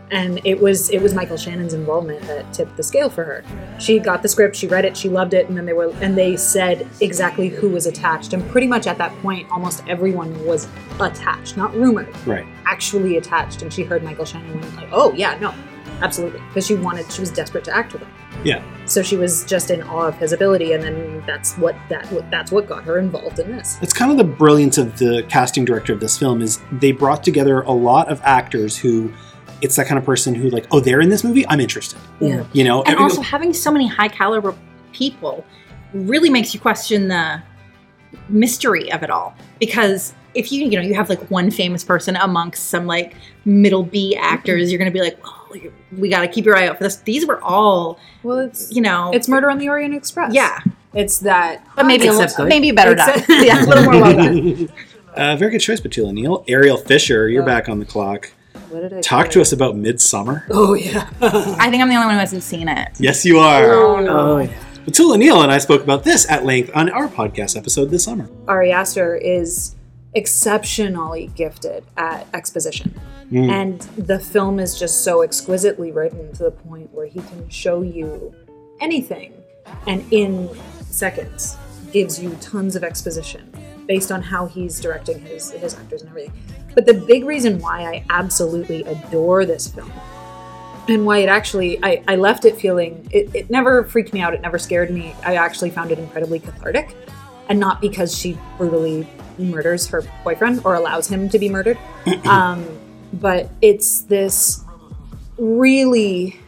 And 0.09 0.39
it 0.45 0.59
was 0.59 0.89
it 0.89 1.01
was 1.01 1.13
Michael 1.13 1.37
Shannon's 1.37 1.73
involvement 1.73 2.21
that 2.27 2.53
tipped 2.53 2.77
the 2.77 2.83
scale 2.83 3.09
for 3.09 3.23
her. 3.23 3.43
She 3.79 3.99
got 3.99 4.21
the 4.21 4.29
script, 4.29 4.55
she 4.55 4.67
read 4.67 4.85
it, 4.85 4.95
she 4.95 5.09
loved 5.09 5.33
it, 5.33 5.49
and 5.49 5.57
then 5.57 5.65
they 5.65 5.73
were 5.73 5.93
and 6.01 6.17
they 6.17 6.37
said 6.37 6.87
exactly 7.01 7.49
who 7.49 7.69
was 7.69 7.85
attached. 7.85 8.33
And 8.33 8.47
pretty 8.49 8.67
much 8.67 8.87
at 8.87 8.97
that 8.99 9.11
point, 9.21 9.49
almost 9.51 9.83
everyone 9.87 10.45
was 10.45 10.67
attached, 10.99 11.57
not 11.57 11.73
rumored 11.75 12.15
right 12.25 12.45
actually 12.67 13.17
attached 13.17 13.61
and 13.61 13.73
she 13.73 13.83
heard 13.83 14.03
Michael 14.03 14.25
Shannon 14.25 14.51
and 14.51 14.61
went 14.61 14.75
like, 14.75 14.89
oh 14.91 15.13
yeah, 15.13 15.37
no, 15.39 15.53
absolutely. 16.01 16.41
Because 16.49 16.67
she 16.67 16.75
wanted, 16.75 17.11
she 17.11 17.21
was 17.21 17.31
desperate 17.31 17.63
to 17.65 17.75
act 17.75 17.93
with 17.93 18.01
him. 18.01 18.11
yeah 18.43 18.61
So 18.85 19.01
she 19.01 19.15
was 19.15 19.45
just 19.45 19.71
in 19.71 19.81
awe 19.83 20.07
of 20.07 20.15
his 20.17 20.33
ability 20.33 20.73
and 20.73 20.83
then 20.83 21.23
that's 21.25 21.57
what 21.57 21.75
that 21.89 22.07
that's 22.29 22.51
what 22.51 22.67
got 22.67 22.83
her 22.83 22.99
involved 22.99 23.39
in 23.39 23.51
this. 23.51 23.77
It's 23.81 23.93
kind 23.93 24.11
of 24.11 24.17
the 24.17 24.23
brilliance 24.23 24.77
of 24.77 24.97
the 24.99 25.23
casting 25.29 25.65
director 25.65 25.93
of 25.93 25.99
this 25.99 26.17
film 26.17 26.41
is 26.41 26.59
they 26.71 26.91
brought 26.91 27.23
together 27.23 27.61
a 27.61 27.71
lot 27.71 28.09
of 28.09 28.21
actors 28.23 28.77
who 28.77 29.13
it's 29.61 29.75
that 29.75 29.87
kind 29.87 29.97
of 29.97 30.05
person 30.05 30.35
who 30.35 30.49
like 30.49 30.65
oh 30.71 30.79
they're 30.79 31.01
in 31.01 31.09
this 31.09 31.23
movie 31.23 31.45
I'm 31.47 31.59
interested 31.59 31.99
Yeah. 32.19 32.43
you 32.53 32.63
know 32.63 32.79
and 32.83 32.89
Every- 32.93 33.03
also 33.03 33.21
having 33.21 33.53
so 33.53 33.71
many 33.71 33.87
high 33.87 34.07
caliber 34.09 34.55
people 34.93 35.43
really 35.93 36.29
makes 36.29 36.53
you 36.53 36.59
question 36.59 37.07
the 37.07 37.41
mystery 38.29 38.91
of 38.91 39.03
it 39.03 39.09
all 39.09 39.35
because 39.59 40.13
if 40.33 40.51
you 40.51 40.63
you 40.65 40.77
know 40.77 40.81
you 40.81 40.93
have 40.93 41.09
like 41.09 41.21
one 41.31 41.49
famous 41.51 41.83
person 41.83 42.15
amongst 42.17 42.69
some 42.69 42.85
like 42.85 43.15
middle 43.45 43.83
B 43.83 44.15
actors 44.15 44.71
you're 44.71 44.79
gonna 44.79 44.91
be 44.91 45.01
like 45.01 45.17
oh 45.25 45.55
we 45.97 46.09
got 46.09 46.21
to 46.21 46.27
keep 46.27 46.45
your 46.45 46.55
eye 46.57 46.67
out 46.67 46.77
for 46.77 46.83
this 46.83 46.97
these 46.97 47.25
were 47.25 47.41
all 47.41 47.99
Well, 48.23 48.39
it's 48.39 48.71
you 48.71 48.81
know 48.81 49.11
it's 49.13 49.27
Murder 49.27 49.49
on 49.49 49.57
the 49.57 49.69
Orient 49.69 49.93
Express. 49.95 50.33
yeah 50.33 50.59
It's 50.93 51.19
that 51.19 51.65
but 51.75 51.85
maybe 51.85 52.07
a 52.07 52.13
little, 52.13 52.45
maybe 52.45 52.71
better 52.71 52.95
done 52.95 53.09
Except- 53.19 53.29
yeah, 53.45 53.63
a 53.63 53.65
little 53.65 53.83
more 53.85 53.93
well 53.93 54.13
done. 54.15 54.69
uh, 55.15 55.35
very 55.37 55.51
good 55.51 55.59
choice 55.61 55.79
Petula 55.81 56.13
Neale 56.13 56.43
Ariel 56.47 56.77
Fisher 56.77 57.29
you're 57.29 57.43
Oh. 57.43 57.45
back 57.45 57.69
on 57.69 57.79
the 57.79 57.85
clock 57.85 58.31
What 58.69 58.81
did 58.81 58.93
I 58.93 59.01
talk 59.01 59.27
say? 59.27 59.31
to 59.33 59.41
us 59.41 59.51
about 59.51 59.75
Midsommar 59.75 60.43
Oh 60.49 60.73
yeah. 60.73 61.09
I 61.21 61.69
think 61.69 61.81
I'm 61.81 61.89
the 61.89 61.95
only 61.95 62.07
one 62.07 62.11
who 62.11 62.19
hasn't 62.19 62.43
seen 62.43 62.67
it 62.67 62.89
yes 62.99 63.25
you 63.25 63.39
are 63.39 63.71
oh 63.73 63.99
no. 63.99 64.17
Oh, 64.17 64.37
yeah. 64.39 64.63
Petula 64.85 65.17
Neale 65.17 65.41
and 65.41 65.51
I 65.51 65.57
spoke 65.57 65.83
about 65.83 66.03
this 66.03 66.29
at 66.29 66.45
length 66.45 66.71
on 66.73 66.89
our 66.89 67.07
podcast 67.07 67.57
episode 67.57 67.85
this 67.85 68.03
summer 68.03 68.29
Ari 68.47 68.71
Aster 68.71 69.15
is 69.15 69.75
exceptionally 70.17 71.27
gifted 71.35 71.85
at 71.95 72.27
exposition. 72.33 72.99
Mm. 73.31 73.49
And 73.49 73.81
the 74.07 74.19
film 74.19 74.59
is 74.59 74.79
just 74.79 75.03
so 75.03 75.21
exquisitely 75.21 75.91
written 75.91 76.33
to 76.33 76.43
the 76.43 76.51
point 76.51 76.91
where 76.93 77.05
he 77.05 77.19
can 77.19 77.47
show 77.49 77.83
you 77.83 78.33
anything 78.79 79.33
and 79.85 80.03
in 80.11 80.49
seconds 80.81 81.55
gives 81.91 82.19
you 82.21 82.35
tons 82.41 82.75
of 82.75 82.83
exposition 82.83 83.51
based 83.85 84.11
on 84.11 84.21
how 84.21 84.47
he's 84.47 84.79
directing 84.79 85.19
his, 85.19 85.51
his 85.51 85.75
actors 85.75 86.01
and 86.01 86.09
everything. 86.09 86.33
But 86.77 86.85
the 86.85 86.93
big 86.93 87.25
reason 87.25 87.57
why 87.57 87.85
I 87.85 88.05
absolutely 88.07 88.83
adore 88.83 89.45
this 89.45 89.67
film 89.67 89.91
and 90.87 91.07
why 91.07 91.17
it 91.17 91.27
actually 91.27 91.83
I, 91.83 92.03
I 92.07 92.17
left 92.17 92.45
it 92.45 92.55
feeling 92.55 93.09
it, 93.09 93.33
it 93.33 93.49
never 93.49 93.83
freaked 93.85 94.13
me 94.13 94.21
out 94.21 94.35
it 94.35 94.41
never 94.41 94.59
scared 94.59 94.91
me. 94.91 95.15
I 95.25 95.37
actually 95.37 95.71
found 95.71 95.89
it 95.89 95.97
incredibly 95.97 96.37
cathartic 96.39 96.95
and 97.49 97.59
not 97.59 97.81
because 97.81 98.15
she 98.15 98.37
brutally 98.59 99.09
murders 99.39 99.87
her 99.87 100.03
boyfriend 100.23 100.61
or 100.65 100.75
allows 100.75 101.07
him 101.07 101.29
to 101.29 101.39
be 101.39 101.49
murdered. 101.49 101.79
Um, 102.27 102.63
but 103.11 103.49
it's 103.59 104.01
this 104.01 104.63
really 105.39 106.39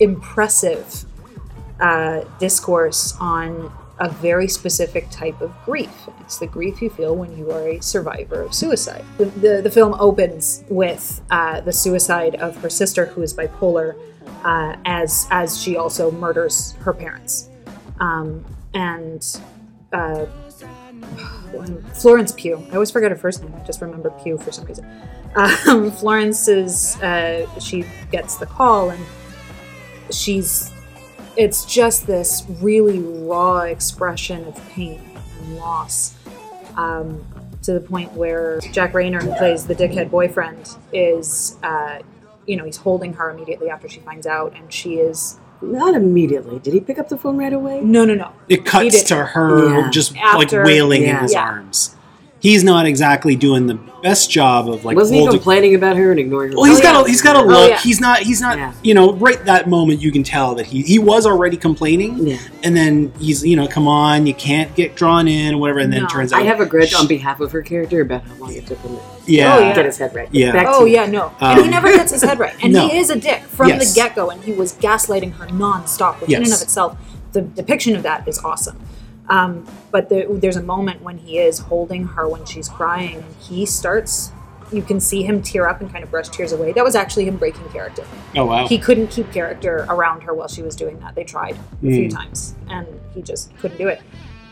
impressive 0.00 1.04
uh, 1.78 2.24
discourse 2.38 3.14
on 3.20 3.70
a 3.98 4.08
very 4.08 4.48
specific 4.48 5.08
type 5.10 5.40
of 5.40 5.52
grief. 5.64 6.08
It's 6.20 6.38
the 6.38 6.46
grief 6.46 6.82
you 6.82 6.90
feel 6.90 7.14
when 7.14 7.36
you 7.36 7.50
are 7.52 7.68
a 7.68 7.80
survivor 7.80 8.42
of 8.42 8.52
suicide. 8.52 9.04
The, 9.18 9.26
the, 9.26 9.60
the 9.62 9.70
film 9.70 9.94
opens 10.00 10.64
with 10.68 11.20
uh, 11.30 11.60
the 11.60 11.72
suicide 11.72 12.34
of 12.36 12.56
her 12.56 12.70
sister, 12.70 13.06
who 13.06 13.22
is 13.22 13.32
bipolar, 13.32 13.96
uh, 14.44 14.76
as 14.84 15.26
as 15.30 15.60
she 15.60 15.76
also 15.76 16.10
murders 16.10 16.72
her 16.80 16.92
parents, 16.92 17.48
um, 18.00 18.44
and 18.74 19.40
uh, 19.92 20.26
Florence 21.94 22.32
Pugh. 22.32 22.66
I 22.70 22.74
always 22.74 22.90
forget 22.90 23.10
her 23.10 23.16
first 23.16 23.42
name. 23.42 23.54
I 23.54 23.64
just 23.64 23.80
remember 23.80 24.10
Pugh 24.10 24.38
for 24.38 24.52
some 24.52 24.64
reason. 24.64 24.86
Um, 25.36 25.90
Florence 25.98 26.48
is 26.48 26.96
uh, 27.02 27.46
she 27.60 27.84
gets 28.10 28.36
the 28.36 28.46
call 28.46 28.90
and 28.90 29.04
she's 30.10 30.70
it's 31.36 31.64
just 31.64 32.06
this 32.06 32.44
really 32.60 32.98
raw 33.00 33.60
expression 33.60 34.44
of 34.44 34.68
pain 34.70 35.00
and 35.40 35.56
loss 35.56 36.14
um, 36.76 37.24
to 37.62 37.72
the 37.72 37.80
point 37.80 38.12
where 38.12 38.60
Jack 38.72 38.92
Reynor, 38.92 39.22
who 39.22 39.34
plays 39.36 39.66
the 39.66 39.74
dickhead 39.74 40.10
boyfriend, 40.10 40.68
is 40.92 41.56
uh, 41.62 41.98
you 42.46 42.56
know 42.56 42.64
he's 42.64 42.76
holding 42.76 43.12
her 43.14 43.30
immediately 43.30 43.70
after 43.70 43.88
she 43.88 44.00
finds 44.00 44.26
out, 44.26 44.54
and 44.56 44.72
she 44.72 44.94
is 44.96 45.38
Not 45.62 45.94
immediately. 45.94 46.58
Did 46.58 46.74
he 46.74 46.80
pick 46.80 46.98
up 46.98 47.08
the 47.08 47.16
phone 47.16 47.36
right 47.38 47.52
away? 47.52 47.80
no 47.80 48.04
no 48.04 48.14
no 48.14 48.32
it 48.48 48.64
cuts 48.66 49.02
to 49.04 49.16
her 49.16 49.80
Yeah. 49.80 49.90
just 49.90 50.16
After- 50.16 50.38
like 50.60 50.66
wailing 50.66 51.02
in 51.04 51.16
his 51.16 51.32
Yeah. 51.32 51.42
arms 51.44 51.96
he's 52.44 52.62
not 52.62 52.84
exactly 52.84 53.34
doing 53.34 53.66
the 53.66 53.74
best 54.02 54.30
job 54.30 54.68
of 54.68 54.84
like 54.84 54.96
Wasn't 54.98 55.14
he 55.14 55.20
holding 55.22 55.38
complaining 55.38 55.74
about 55.74 55.96
her 55.96 56.10
and 56.10 56.20
ignoring 56.20 56.50
her? 56.52 56.56
Well, 56.58 56.66
he's 56.66 56.78
Oh, 56.78 56.82
got 56.82 56.94
yeah. 56.94 57.04
a 57.04 57.08
he's 57.08 57.22
got 57.22 57.36
a 57.36 57.38
Oh, 57.38 57.44
look. 57.44 57.70
yeah. 57.70 57.78
He's 57.78 58.00
not 58.00 58.18
he's 58.18 58.40
not 58.40 58.58
Yeah. 58.58 58.72
you 58.82 58.92
know 58.92 59.14
right 59.14 59.42
that 59.46 59.66
moment 59.68 60.02
you 60.02 60.12
can 60.12 60.22
tell 60.22 60.54
that 60.56 60.66
he 60.66 60.82
he 60.82 60.98
was 60.98 61.26
already 61.26 61.56
complaining, 61.56 62.26
Yeah. 62.26 62.36
and 62.62 62.76
then 62.76 63.12
he's 63.18 63.44
you 63.44 63.56
know 63.56 63.66
come 63.66 63.88
on 63.88 64.26
you 64.26 64.34
can't 64.34 64.74
get 64.76 64.94
drawn 64.94 65.26
in 65.26 65.54
or 65.54 65.58
whatever, 65.58 65.78
and 65.80 65.90
then 65.92 66.00
No. 66.00 66.06
it 66.06 66.10
turns 66.10 66.32
out 66.34 66.42
I 66.42 66.44
have 66.44 66.60
a 66.60 66.66
grudge 66.66 66.90
sh- 66.90 67.00
on 67.00 67.06
behalf 67.06 67.40
of 67.40 67.50
her 67.52 67.62
character 67.62 68.02
about 68.02 68.22
how 68.24 68.34
long 68.38 68.52
it 68.52 68.66
took 68.66 68.78
him 68.80 68.96
yeah, 69.26 69.54
Oh, 69.56 69.60
to 69.60 69.64
yeah. 69.66 69.74
get 69.74 69.84
his 69.86 69.96
head 69.96 70.14
right. 70.14 70.28
Yeah. 70.30 70.52
Back 70.52 70.66
Oh 70.68 70.84
yeah, 70.84 71.06
no, 71.06 71.32
and 71.40 71.58
he 71.60 71.64
Um, 71.64 71.70
never 71.70 71.88
gets 71.96 72.12
his 72.12 72.22
head 72.22 72.38
right, 72.38 72.52
and 72.62 72.72
no. 72.74 72.88
he 72.88 72.98
is 72.98 73.08
a 73.08 73.18
dick 73.18 73.40
from 73.48 73.68
Yes. 73.70 73.94
the 73.94 73.98
get 74.00 74.14
go, 74.14 74.28
and 74.28 74.44
he 74.44 74.52
was 74.52 74.74
gaslighting 74.74 75.32
her 75.38 75.46
nonstop, 75.46 76.20
which 76.20 76.30
in 76.30 76.42
and 76.42 76.52
of 76.52 76.60
itself, 76.60 76.94
the 77.32 77.40
depiction 77.40 77.96
of 77.96 78.02
that 78.02 78.28
is 78.28 78.38
awesome. 78.44 78.76
Um, 79.28 79.66
but 79.90 80.08
the, 80.08 80.26
there's 80.30 80.56
a 80.56 80.62
moment 80.62 81.00
when 81.02 81.16
he 81.18 81.38
is 81.38 81.58
holding 81.58 82.04
her 82.08 82.28
when 82.28 82.44
she's 82.44 82.68
crying, 82.68 83.16
and 83.16 83.34
he 83.36 83.64
starts. 83.66 84.32
You 84.72 84.82
can 84.82 84.98
see 84.98 85.22
him 85.22 85.42
tear 85.42 85.68
up 85.68 85.80
and 85.80 85.90
kind 85.92 86.02
of 86.02 86.10
brush 86.10 86.28
tears 86.30 86.52
away. 86.52 86.72
That 86.72 86.82
was 86.84 86.94
actually 86.96 87.26
him 87.26 87.36
breaking 87.36 87.68
character. 87.68 88.04
Oh 88.36 88.46
wow, 88.46 88.66
He 88.66 88.78
couldn't 88.78 89.08
keep 89.08 89.30
character 89.32 89.86
around 89.88 90.22
her 90.22 90.34
while 90.34 90.48
she 90.48 90.62
was 90.62 90.74
doing 90.74 90.98
that. 91.00 91.14
They 91.14 91.22
tried 91.24 91.54
a 91.54 91.80
few 91.80 92.08
Mm. 92.08 92.14
times, 92.14 92.54
and 92.68 92.86
he 93.14 93.22
just 93.22 93.54
couldn't 93.58 93.78
do 93.78 93.88
it. 93.88 94.00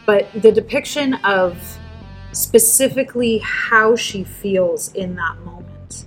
But 0.06 0.28
the 0.40 0.52
depiction 0.52 1.14
of 1.24 1.56
specifically 2.32 3.38
how 3.38 3.94
she 3.96 4.24
feels 4.24 4.92
in 4.94 5.14
that 5.16 5.38
moment 5.44 6.06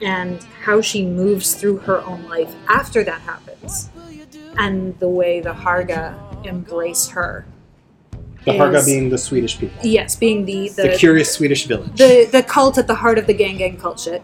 and 0.00 0.42
how 0.62 0.80
she 0.80 1.04
moves 1.04 1.54
through 1.54 1.78
her 1.78 2.02
own 2.04 2.26
life 2.28 2.54
after 2.68 3.02
that 3.04 3.20
happens, 3.22 3.88
and 4.58 4.98
the 4.98 5.08
way 5.08 5.40
the 5.40 5.52
Harga 5.52 6.14
embrace 6.46 7.08
her. 7.08 7.46
The 8.46 8.52
Harga 8.52 8.86
being 8.86 9.10
the 9.10 9.18
Swedish 9.18 9.58
people. 9.58 9.76
Yes, 9.84 10.14
being 10.14 10.44
the 10.44 10.68
The, 10.68 10.96
curious 10.96 11.32
Swedish 11.32 11.66
village. 11.66 11.98
the 11.98 12.28
the 12.30 12.44
cult 12.44 12.78
at 12.78 12.86
the 12.86 12.94
heart 12.94 13.18
of 13.18 13.26
the 13.26 13.34
gang 13.34 13.58
gang 13.58 13.76
cult 13.76 13.98
shit, 13.98 14.22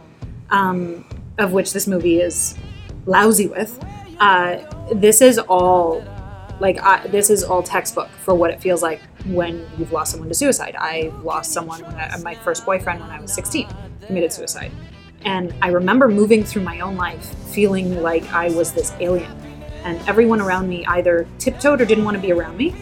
um, 0.50 1.04
of 1.38 1.52
which 1.52 1.72
this 1.72 1.88
movie 1.88 2.20
is 2.20 2.56
lousy 3.04 3.48
with. 3.48 3.84
Uh, 4.20 4.58
this 4.94 5.20
is 5.20 5.40
all 5.40 6.04
like 6.60 6.80
I, 6.80 7.04
this 7.08 7.30
is 7.30 7.42
all 7.42 7.64
textbook 7.64 8.08
for 8.20 8.32
what 8.32 8.52
it 8.52 8.60
feels 8.60 8.80
like 8.80 9.00
when 9.26 9.68
you've 9.76 9.90
lost 9.90 10.12
someone 10.12 10.28
to 10.28 10.34
suicide. 10.36 10.76
I 10.78 11.12
lost 11.24 11.52
someone 11.52 11.82
when 11.82 11.96
I, 11.96 12.16
my 12.18 12.36
first 12.36 12.64
boyfriend 12.64 13.00
when 13.00 13.10
I 13.10 13.20
was 13.20 13.32
16 13.32 13.66
committed 14.06 14.32
suicide, 14.32 14.70
and 15.24 15.52
I 15.60 15.68
remember 15.68 16.06
moving 16.06 16.44
through 16.44 16.62
my 16.62 16.78
own 16.78 16.96
life 16.96 17.24
feeling 17.52 18.00
like 18.00 18.32
I 18.32 18.50
was 18.50 18.70
this 18.72 18.92
alien, 19.00 19.32
and 19.82 20.00
everyone 20.08 20.40
around 20.40 20.68
me 20.68 20.86
either 20.86 21.26
tiptoed 21.40 21.80
or 21.80 21.84
didn't 21.84 22.04
want 22.04 22.16
to 22.16 22.20
be 22.20 22.30
around 22.30 22.56
me 22.56 22.72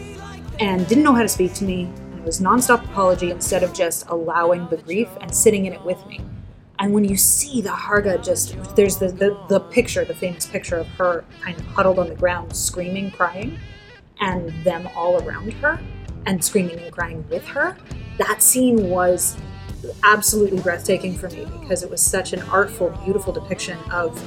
and 0.61 0.87
didn't 0.87 1.03
know 1.03 1.13
how 1.13 1.23
to 1.23 1.27
speak 1.27 1.53
to 1.55 1.63
me. 1.63 1.91
It 2.15 2.23
was 2.23 2.39
nonstop 2.39 2.85
apology 2.85 3.31
instead 3.31 3.63
of 3.63 3.73
just 3.73 4.07
allowing 4.07 4.67
the 4.67 4.77
grief 4.77 5.09
and 5.19 5.33
sitting 5.33 5.65
in 5.65 5.73
it 5.73 5.83
with 5.83 6.05
me. 6.05 6.21
And 6.77 6.93
when 6.93 7.03
you 7.03 7.17
see 7.17 7.61
the 7.61 7.69
Harga 7.69 8.23
just, 8.23 8.55
there's 8.75 8.97
the, 8.97 9.07
the, 9.07 9.37
the 9.49 9.59
picture, 9.59 10.05
the 10.05 10.13
famous 10.13 10.45
picture 10.45 10.77
of 10.77 10.87
her 10.89 11.25
kind 11.41 11.59
of 11.59 11.65
huddled 11.65 11.97
on 11.97 12.09
the 12.09 12.15
ground, 12.15 12.55
screaming, 12.55 13.09
crying, 13.11 13.59
and 14.19 14.51
them 14.63 14.87
all 14.95 15.21
around 15.23 15.51
her 15.53 15.79
and 16.27 16.43
screaming 16.43 16.79
and 16.79 16.93
crying 16.93 17.27
with 17.29 17.45
her. 17.47 17.75
That 18.19 18.43
scene 18.43 18.89
was 18.89 19.37
absolutely 20.03 20.59
breathtaking 20.59 21.15
for 21.17 21.29
me 21.29 21.45
because 21.59 21.81
it 21.81 21.89
was 21.89 22.01
such 22.01 22.33
an 22.33 22.41
artful, 22.43 22.89
beautiful 23.03 23.33
depiction 23.33 23.79
of 23.91 24.23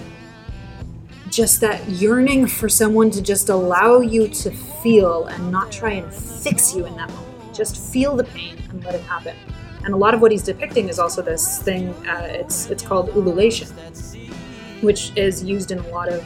just 1.35 1.61
that 1.61 1.87
yearning 1.89 2.47
for 2.47 2.69
someone 2.69 3.11
to 3.11 3.21
just 3.21 3.49
allow 3.49 3.99
you 3.99 4.29
to 4.29 4.51
feel 4.51 5.27
and 5.27 5.51
not 5.51 5.73
try 5.73 5.91
and 5.91 6.15
fix 6.15 6.75
you 6.75 6.87
in 6.87 6.95
that 6.97 7.11
moment. 7.11 7.55
Just 7.55 7.93
feel 7.93 8.15
the 8.15 8.25
pain 8.25 8.57
and 8.71 8.85
let 8.85 8.95
it 8.95 9.03
happen. 9.03 9.37
And 9.85 9.93
a 9.93 9.97
lot 9.97 10.15
of 10.15 10.21
what 10.21 10.31
he's 10.31 10.45
depicting 10.45 10.89
is 10.89 10.99
also 10.99 11.23
this 11.23 11.61
thing. 11.61 11.89
Uh, 12.07 12.29
it's 12.31 12.71
it's 12.71 12.83
called 12.83 13.11
ululation, 13.11 13.69
which 14.81 15.13
is 15.17 15.43
used 15.43 15.73
in 15.73 15.79
a 15.79 15.89
lot 15.89 16.09
of 16.09 16.25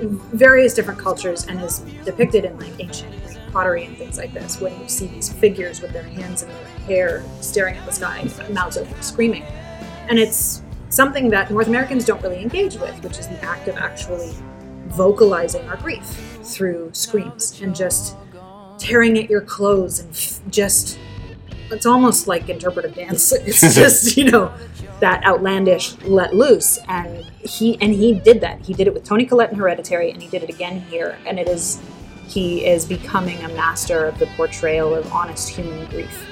various 0.00 0.74
different 0.74 0.98
cultures 0.98 1.46
and 1.46 1.60
is 1.60 1.80
depicted 2.04 2.44
in 2.44 2.58
like 2.58 2.72
ancient 2.80 3.12
Greek 3.26 3.38
pottery 3.52 3.84
and 3.84 3.96
things 3.96 4.18
like 4.18 4.32
this. 4.32 4.60
When 4.60 4.78
you 4.80 4.88
see 4.88 5.06
these 5.06 5.32
figures 5.32 5.80
with 5.80 5.92
their 5.92 6.02
hands 6.02 6.42
in 6.42 6.48
their 6.48 6.66
hair, 6.86 7.24
staring 7.40 7.76
at 7.76 7.86
the 7.86 7.92
sky, 7.92 8.28
mouths 8.50 8.76
open, 8.76 9.00
screaming, 9.02 9.44
and 10.08 10.18
it's 10.18 10.63
something 10.88 11.28
that 11.30 11.50
North 11.50 11.66
Americans 11.66 12.04
don't 12.04 12.22
really 12.22 12.40
engage 12.40 12.76
with, 12.76 13.02
which 13.02 13.18
is 13.18 13.28
the 13.28 13.42
act 13.44 13.68
of 13.68 13.76
actually 13.76 14.32
vocalizing 14.88 15.66
our 15.68 15.76
grief 15.76 16.04
through 16.42 16.90
screams 16.92 17.60
and 17.60 17.74
just 17.74 18.16
tearing 18.78 19.18
at 19.18 19.30
your 19.30 19.40
clothes 19.40 20.00
and 20.00 20.10
f- 20.12 20.40
just 20.50 20.98
it's 21.70 21.86
almost 21.86 22.28
like 22.28 22.48
interpretive 22.48 22.94
dance. 22.94 23.32
It's 23.46 23.60
just, 23.74 24.16
you 24.16 24.30
know, 24.30 24.52
that 25.00 25.24
outlandish 25.24 25.98
let 26.02 26.34
loose 26.34 26.78
and 26.88 27.24
he 27.40 27.78
and 27.80 27.92
he 27.92 28.14
did 28.14 28.40
that. 28.42 28.60
He 28.60 28.72
did 28.74 28.86
it 28.86 28.94
with 28.94 29.04
Toni 29.04 29.24
Collette 29.24 29.52
in 29.52 29.58
Hereditary 29.58 30.10
and 30.10 30.22
he 30.22 30.28
did 30.28 30.42
it 30.42 30.50
again 30.50 30.80
here 30.82 31.18
and 31.26 31.38
it 31.38 31.48
is 31.48 31.80
he 32.26 32.64
is 32.64 32.84
becoming 32.86 33.38
a 33.44 33.48
master 33.48 34.06
of 34.06 34.18
the 34.18 34.26
portrayal 34.36 34.94
of 34.94 35.10
honest 35.12 35.48
human 35.48 35.86
grief. 35.86 36.26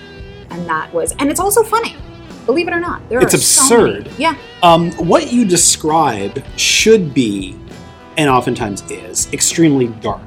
And 0.50 0.66
that 0.66 0.92
was 0.92 1.12
and 1.18 1.30
it's 1.30 1.40
also 1.40 1.62
funny. 1.62 1.96
Believe 2.46 2.68
it 2.68 2.74
or 2.74 2.80
not. 2.80 3.06
There 3.08 3.20
It's 3.20 3.34
are 3.34 3.38
so 3.38 3.62
absurd. 3.86 4.10
yeah. 4.18 4.36
Um, 4.62 4.90
what 4.92 5.32
you 5.32 5.44
describe 5.44 6.42
should 6.56 7.12
be, 7.14 7.56
and 8.16 8.28
oftentimes 8.28 8.82
is, 8.90 9.32
extremely 9.32 9.88
dark. 10.00 10.20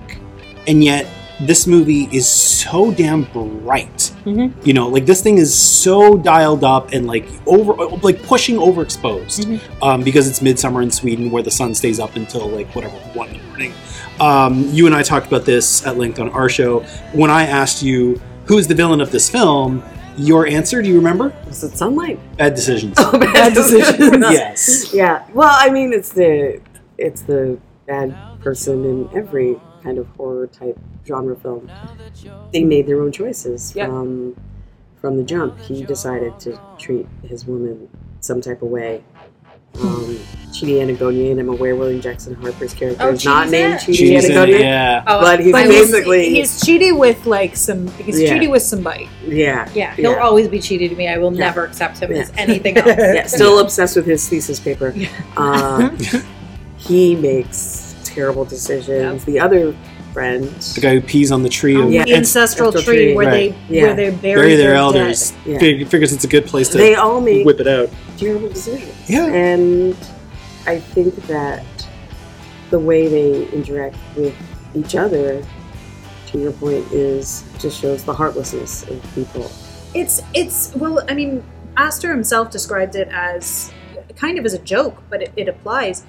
And 0.68 0.84
yet, 0.84 1.08
this 1.42 1.68
movie 1.68 2.08
is 2.14 2.28
so 2.28 2.92
damn 2.92 3.24
bright. 3.24 4.12
Mhm. 4.26 4.54
You 4.66 4.74
know, 4.74 4.88
like 4.88 5.06
this 5.06 5.22
thing 5.22 5.38
is 5.38 5.54
so 5.54 6.16
dialed 6.18 6.64
up 6.64 6.94
and 6.94 7.06
like 7.08 7.28
over, 7.46 7.74
like 7.98 8.24
pushing 8.24 8.56
overexposed 8.56 9.46
Mm-hmm. 9.46 9.84
um, 9.84 10.02
because 10.02 10.30
it's 10.30 10.42
midsummer 10.42 10.82
in 10.82 10.90
Sweden 10.92 11.30
where 11.32 11.44
the 11.44 11.52
sun 11.52 11.76
stays 11.76 12.00
up 12.00 12.16
until 12.16 12.48
like 12.48 12.74
whatever, 12.74 12.96
one 13.14 13.28
in 13.30 13.38
the 13.40 13.44
morning. 13.50 13.74
Um, 14.22 14.70
you 14.72 14.86
and 14.86 14.96
I 14.96 15.04
talked 15.04 15.28
about 15.28 15.44
this 15.44 15.86
at 15.86 15.98
length 15.98 16.20
on 16.22 16.30
our 16.30 16.48
show. 16.48 16.80
When 17.12 17.30
I 17.30 17.46
asked 17.46 17.84
you, 17.84 18.20
who's 18.46 18.66
the 18.68 18.76
villain 18.76 19.02
of 19.02 19.12
this 19.12 19.30
film? 19.30 19.84
Your 20.18 20.48
answer, 20.48 20.82
do 20.82 20.88
you 20.90 20.96
remember? 20.96 21.34
Was 21.48 21.64
it 21.64 21.78
sunlight? 21.78 22.20
Bad 22.38 22.56
decisions. 22.56 22.96
Oh, 23.00 23.18
bad 23.20 23.54
decisions. 23.54 24.24
yes. 24.32 24.94
Yeah. 24.94 25.26
Well, 25.34 25.52
I 25.52 25.70
mean, 25.70 25.92
it's 25.94 26.10
the 26.14 26.62
it's 26.98 27.22
the 27.24 27.60
bad 27.86 28.16
person 28.40 28.86
in 28.86 29.10
every 29.14 29.60
kind 29.84 29.98
of 29.98 30.08
horror 30.16 30.48
type 30.48 30.80
genre 31.06 31.36
film. 31.36 31.70
They 32.54 32.64
made 32.64 32.88
their 32.88 33.02
own 33.02 33.12
choices 33.12 33.74
Yeah. 33.76 33.88
from 33.88 34.36
from 35.02 35.18
the 35.18 35.24
jump. 35.24 35.60
He 35.60 35.84
decided 35.84 36.40
to 36.42 36.60
treat 36.80 37.08
his 37.24 37.46
woman 37.46 37.90
some 38.22 38.42
type 38.42 38.62
of 38.62 38.70
way. 38.70 39.04
Um, 39.82 40.18
Chidi 40.52 40.76
Anagonye, 40.80 41.38
I'm 41.38 41.50
aware 41.50 41.76
William 41.76 42.00
Jackson 42.00 42.34
Harper's 42.36 42.74
character 42.74 43.04
Oh, 43.04 43.10
is 43.12 43.26
not 43.26 43.50
named 43.50 43.74
it? 43.74 43.80
Chidi 43.82 43.96
She's 43.96 44.26
in 44.26 44.32
it, 44.32 44.36
Anagonye, 44.36 44.60
yeah. 44.62 45.04
Oh, 45.06 45.20
but 45.20 45.42
he's 45.42 45.52
But 45.52 45.68
basically 45.68 46.30
he's 46.30 46.62
cheaty 46.62 46.98
with 46.98 47.26
like 47.26 47.58
some 47.58 47.88
he's 47.98 48.22
Yeah. 48.22 48.38
cheaty 48.38 48.50
with 48.50 48.62
some 48.64 48.82
bite. 48.82 49.10
yeah, 49.28 49.68
yeah, 49.76 49.94
he'll 49.96 50.12
Yeah. 50.14 50.20
always 50.20 50.48
be 50.48 50.60
cheated 50.60 50.92
to 50.92 50.96
me. 50.96 51.10
I 51.10 51.18
will 51.18 51.34
Yeah. 51.34 51.48
never 51.48 51.66
accept 51.66 52.00
him 52.00 52.12
Yeah. 52.14 52.22
as 52.22 52.32
anything 52.38 52.78
else. 52.78 52.88
yeah, 52.88 53.26
still 53.28 53.60
obsessed 53.60 53.98
with 53.98 54.06
his 54.06 54.28
thesis 54.30 54.60
paper. 54.62 54.94
Uh, 55.36 55.90
he 56.78 57.16
makes 57.16 57.96
terrible 58.06 58.46
decisions. 58.46 59.26
The 59.26 59.40
other 59.42 59.76
friend, 60.16 60.46
The 60.76 60.80
guy 60.82 60.94
who 60.96 61.02
pees 61.02 61.30
on 61.30 61.44
the 61.44 61.50
tree. 61.50 61.76
On 61.76 61.84
and- 61.84 61.94
Yeah. 61.94 62.06
the 62.06 62.16
ancestral 62.16 62.70
Ancestral 62.70 62.96
tree, 62.96 63.06
tree, 63.08 63.16
where 63.16 63.28
right. 63.28 63.56
they 63.70 63.76
Yeah. 63.76 63.84
where 63.84 63.96
they 63.96 64.10
bury, 64.12 64.36
bury 64.42 64.56
their 64.56 64.70
their 64.70 64.76
elders. 64.76 65.34
Yeah. 65.46 65.60
Fig- 65.60 65.88
figures 65.90 66.14
it's 66.14 66.24
a 66.24 66.28
good 66.28 66.46
place 66.46 66.70
to 66.70 66.78
they 66.78 66.96
all 66.96 67.20
make 67.20 67.46
whip 67.46 67.60
it 67.60 67.68
out. 67.68 67.90
terrible 68.18 68.48
decisions. 68.48 68.94
Yeah. 69.08 69.26
And 69.26 69.94
I 70.66 70.80
think 70.80 71.14
that 71.28 71.64
the 72.72 72.80
way 72.80 73.08
they 73.10 73.46
interact 73.52 73.98
with 74.16 74.34
each 74.74 74.96
other, 74.96 75.44
to 76.32 76.38
your 76.40 76.54
point, 76.54 76.86
is 76.94 77.44
just 77.60 77.80
shows 77.82 78.04
the 78.04 78.14
heartlessness 78.14 78.84
of 78.84 78.98
people. 79.14 79.52
It's 79.94 80.22
it's 80.34 80.72
well, 80.76 81.04
I 81.10 81.14
mean, 81.14 81.44
Aster 81.76 82.10
himself 82.10 82.50
described 82.52 82.96
it 82.96 83.10
as 83.12 83.70
kind 84.16 84.40
of 84.40 84.46
as 84.46 84.54
a 84.54 84.60
joke, 84.60 85.04
but 85.10 85.22
it, 85.24 85.32
it 85.36 85.50
applies. 85.50 86.04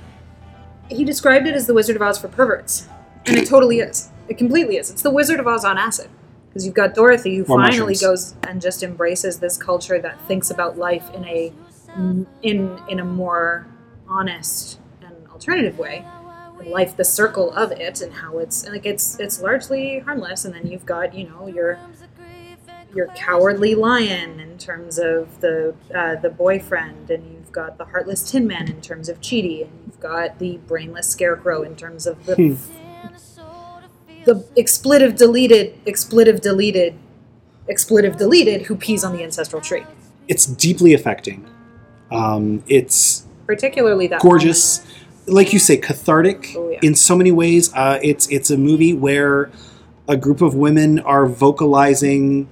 He 0.88 1.02
described 1.04 1.48
it 1.48 1.56
as 1.56 1.66
the 1.66 1.74
Wizard 1.74 1.96
of 1.96 2.02
Oz 2.02 2.18
for 2.18 2.28
perverts, 2.28 2.86
and 3.26 3.36
it 3.36 3.48
totally 3.48 3.80
is. 3.80 4.10
It 4.28 4.38
completely 4.38 4.76
is. 4.76 4.90
It's 4.90 5.02
the 5.02 5.10
Wizard 5.10 5.40
of 5.40 5.46
Oz 5.46 5.64
on 5.64 5.78
acid. 5.78 6.08
Because 6.48 6.64
you've 6.64 6.74
got 6.74 6.94
Dorothy, 6.94 7.36
who 7.36 7.42
Or 7.44 7.60
finally 7.62 7.92
mushrooms. 7.92 8.00
goes 8.00 8.34
and 8.48 8.60
just 8.62 8.82
embraces 8.82 9.40
this 9.40 9.56
culture 9.58 9.98
that 10.00 10.18
thinks 10.22 10.50
about 10.50 10.78
life 10.78 11.04
in 11.14 11.24
a 11.26 11.52
in 12.42 12.78
in 12.88 12.98
a 13.00 13.04
more 13.04 13.66
honest 14.08 14.78
and 15.02 15.14
alternative 15.30 15.78
way. 15.78 16.04
Life, 16.64 16.96
the 16.96 17.04
circle 17.04 17.52
of 17.52 17.70
it, 17.72 18.00
and 18.00 18.12
how 18.14 18.38
it's 18.38 18.66
like 18.68 18.86
it's 18.86 19.18
it's 19.20 19.40
largely 19.42 19.98
harmless. 20.00 20.44
And 20.46 20.54
then 20.54 20.66
you've 20.66 20.86
got 20.86 21.14
you 21.14 21.28
know 21.28 21.46
your 21.46 21.78
your 22.94 23.08
cowardly 23.08 23.74
lion 23.74 24.40
in 24.40 24.56
terms 24.56 24.98
of 24.98 25.40
the 25.42 25.74
uh, 25.94 26.16
the 26.16 26.30
boyfriend, 26.30 27.10
and 27.10 27.30
you've 27.30 27.52
got 27.52 27.76
the 27.76 27.84
heartless 27.84 28.30
Tin 28.30 28.46
Man 28.46 28.68
in 28.68 28.80
terms 28.80 29.08
of 29.10 29.20
Cheaty, 29.20 29.62
and 29.62 29.70
you've 29.86 30.00
got 30.00 30.38
the 30.38 30.56
brainless 30.66 31.06
Scarecrow 31.08 31.62
in 31.62 31.76
terms 31.76 32.06
of 32.06 32.24
the 32.24 32.34
Hmm. 32.34 32.54
The 34.26 34.44
expletive 34.56 35.16
deleted, 35.16 35.78
expletive 35.86 36.40
deleted, 36.42 36.94
expletive 37.68 38.16
deleted 38.18 38.62
who 38.66 38.76
pees 38.76 39.02
on 39.04 39.16
the 39.16 39.22
ancestral 39.22 39.62
tree. 39.62 39.84
It's 40.28 40.44
deeply 40.46 40.92
affecting. 40.94 41.46
Um, 42.10 42.62
it's 42.68 43.24
Particularly 43.46 44.08
that 44.08 44.20
gorgeous, 44.20 44.84
like 45.26 45.52
you 45.52 45.58
say, 45.58 45.76
cathartic 45.76 46.52
Oh, 46.56 46.68
yeah. 46.70 46.80
in 46.82 46.94
so 46.94 47.16
many 47.16 47.30
ways. 47.32 47.72
Uh, 47.74 47.98
it's 48.02 48.28
it's 48.28 48.50
a 48.50 48.56
movie 48.56 48.92
where 48.92 49.50
a 50.08 50.16
group 50.16 50.40
of 50.42 50.54
women 50.54 50.98
are 51.00 51.26
vocalizing 51.26 52.48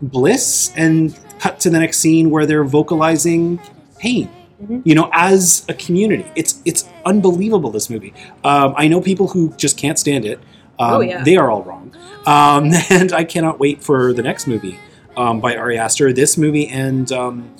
bliss, 0.00 0.72
and 0.76 1.18
cut 1.38 1.60
to 1.60 1.70
the 1.70 1.78
next 1.78 1.98
scene 1.98 2.30
where 2.30 2.46
they're 2.46 2.64
vocalizing 2.64 3.60
pain. 3.98 4.28
Mhm. 4.64 4.82
You 4.84 4.94
know, 4.94 5.10
as 5.12 5.64
a 5.68 5.74
community, 5.74 6.24
it's 6.36 6.60
it's 6.64 6.88
unbelievable. 7.04 7.70
This 7.70 7.90
movie. 7.90 8.12
Um, 8.44 8.74
I 8.76 8.86
know 8.88 9.00
people 9.00 9.28
who 9.28 9.52
just 9.56 9.76
can't 9.76 9.98
stand 9.98 10.24
it. 10.24 10.38
Um, 10.78 10.94
Oh, 10.94 11.00
yeah. 11.00 11.22
They 11.24 11.36
are 11.36 11.50
all 11.50 11.62
wrong, 11.62 11.94
um, 12.26 12.70
and 12.90 13.12
I 13.12 13.24
cannot 13.24 13.58
wait 13.60 13.82
for 13.82 14.12
the 14.12 14.22
next 14.22 14.46
movie 14.46 14.78
um, 15.16 15.40
by 15.40 15.56
Ari 15.56 15.78
Aster. 15.78 16.12
This 16.12 16.36
movie 16.38 16.66
and 16.68 17.10
um, 17.12 17.54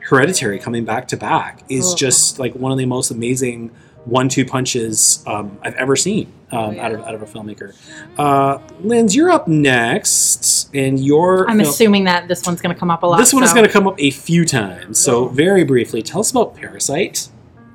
Hereditary 0.00 0.58
coming 0.58 0.84
back 0.84 1.08
to 1.08 1.16
back 1.16 1.62
is 1.68 1.92
Oh. 1.92 1.96
just 1.96 2.38
like 2.38 2.54
one 2.54 2.72
of 2.72 2.78
the 2.78 2.86
most 2.86 3.10
amazing 3.10 3.70
one-two 4.04 4.44
punches 4.44 5.22
um, 5.28 5.58
I've 5.62 5.74
ever 5.76 5.94
seen 5.94 6.26
um, 6.50 6.58
Oh, 6.58 6.70
yeah. 6.72 6.84
out 6.86 6.92
of 6.92 7.00
out 7.02 7.14
of 7.14 7.22
a 7.22 7.26
filmmaker. 7.26 7.72
Uh, 8.18 8.58
Linz, 8.80 9.14
you're 9.14 9.30
up 9.30 9.46
next, 9.48 10.68
and 10.74 10.98
your 10.98 11.48
I'm 11.48 11.58
film- 11.58 11.68
assuming 11.68 12.04
that 12.04 12.26
this 12.28 12.44
one's 12.46 12.60
going 12.60 12.74
to 12.74 12.78
come 12.78 12.90
up 12.90 13.02
a 13.02 13.06
lot. 13.06 13.18
this 13.18 13.32
one 13.32 13.42
is 13.44 13.52
going 13.52 13.66
to 13.66 13.72
come 13.72 13.86
up 13.86 13.94
a 14.00 14.10
few 14.10 14.44
times. 14.44 14.98
So 15.00 15.28
very 15.28 15.64
briefly, 15.64 16.02
tell 16.02 16.20
us 16.20 16.30
about 16.30 16.54
Parasite. 16.56 17.28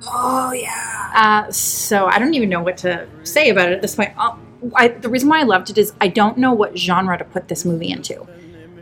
Oh 0.06 0.52
yeah. 0.54 1.12
Uh, 1.48 1.52
so 1.52 2.06
I 2.08 2.20
don't 2.20 2.34
even 2.34 2.50
know 2.50 2.62
what 2.62 2.78
to 2.80 3.08
say 3.24 3.50
about 3.50 3.70
it 3.72 3.74
at 3.76 3.82
this 3.82 3.96
point. 3.96 4.12
Uh, 4.18 4.36
I, 4.76 4.88
the 4.90 5.10
reason 5.10 5.30
why 5.30 5.40
I 5.40 5.44
loved 5.44 5.70
it 5.70 5.78
is 5.78 5.94
I 6.02 6.08
don't 6.08 6.38
know 6.38 6.52
what 6.54 6.78
genre 6.78 7.18
to 7.18 7.24
put 7.24 7.48
this 7.48 7.66
movie 7.66 7.92
into. 7.92 8.28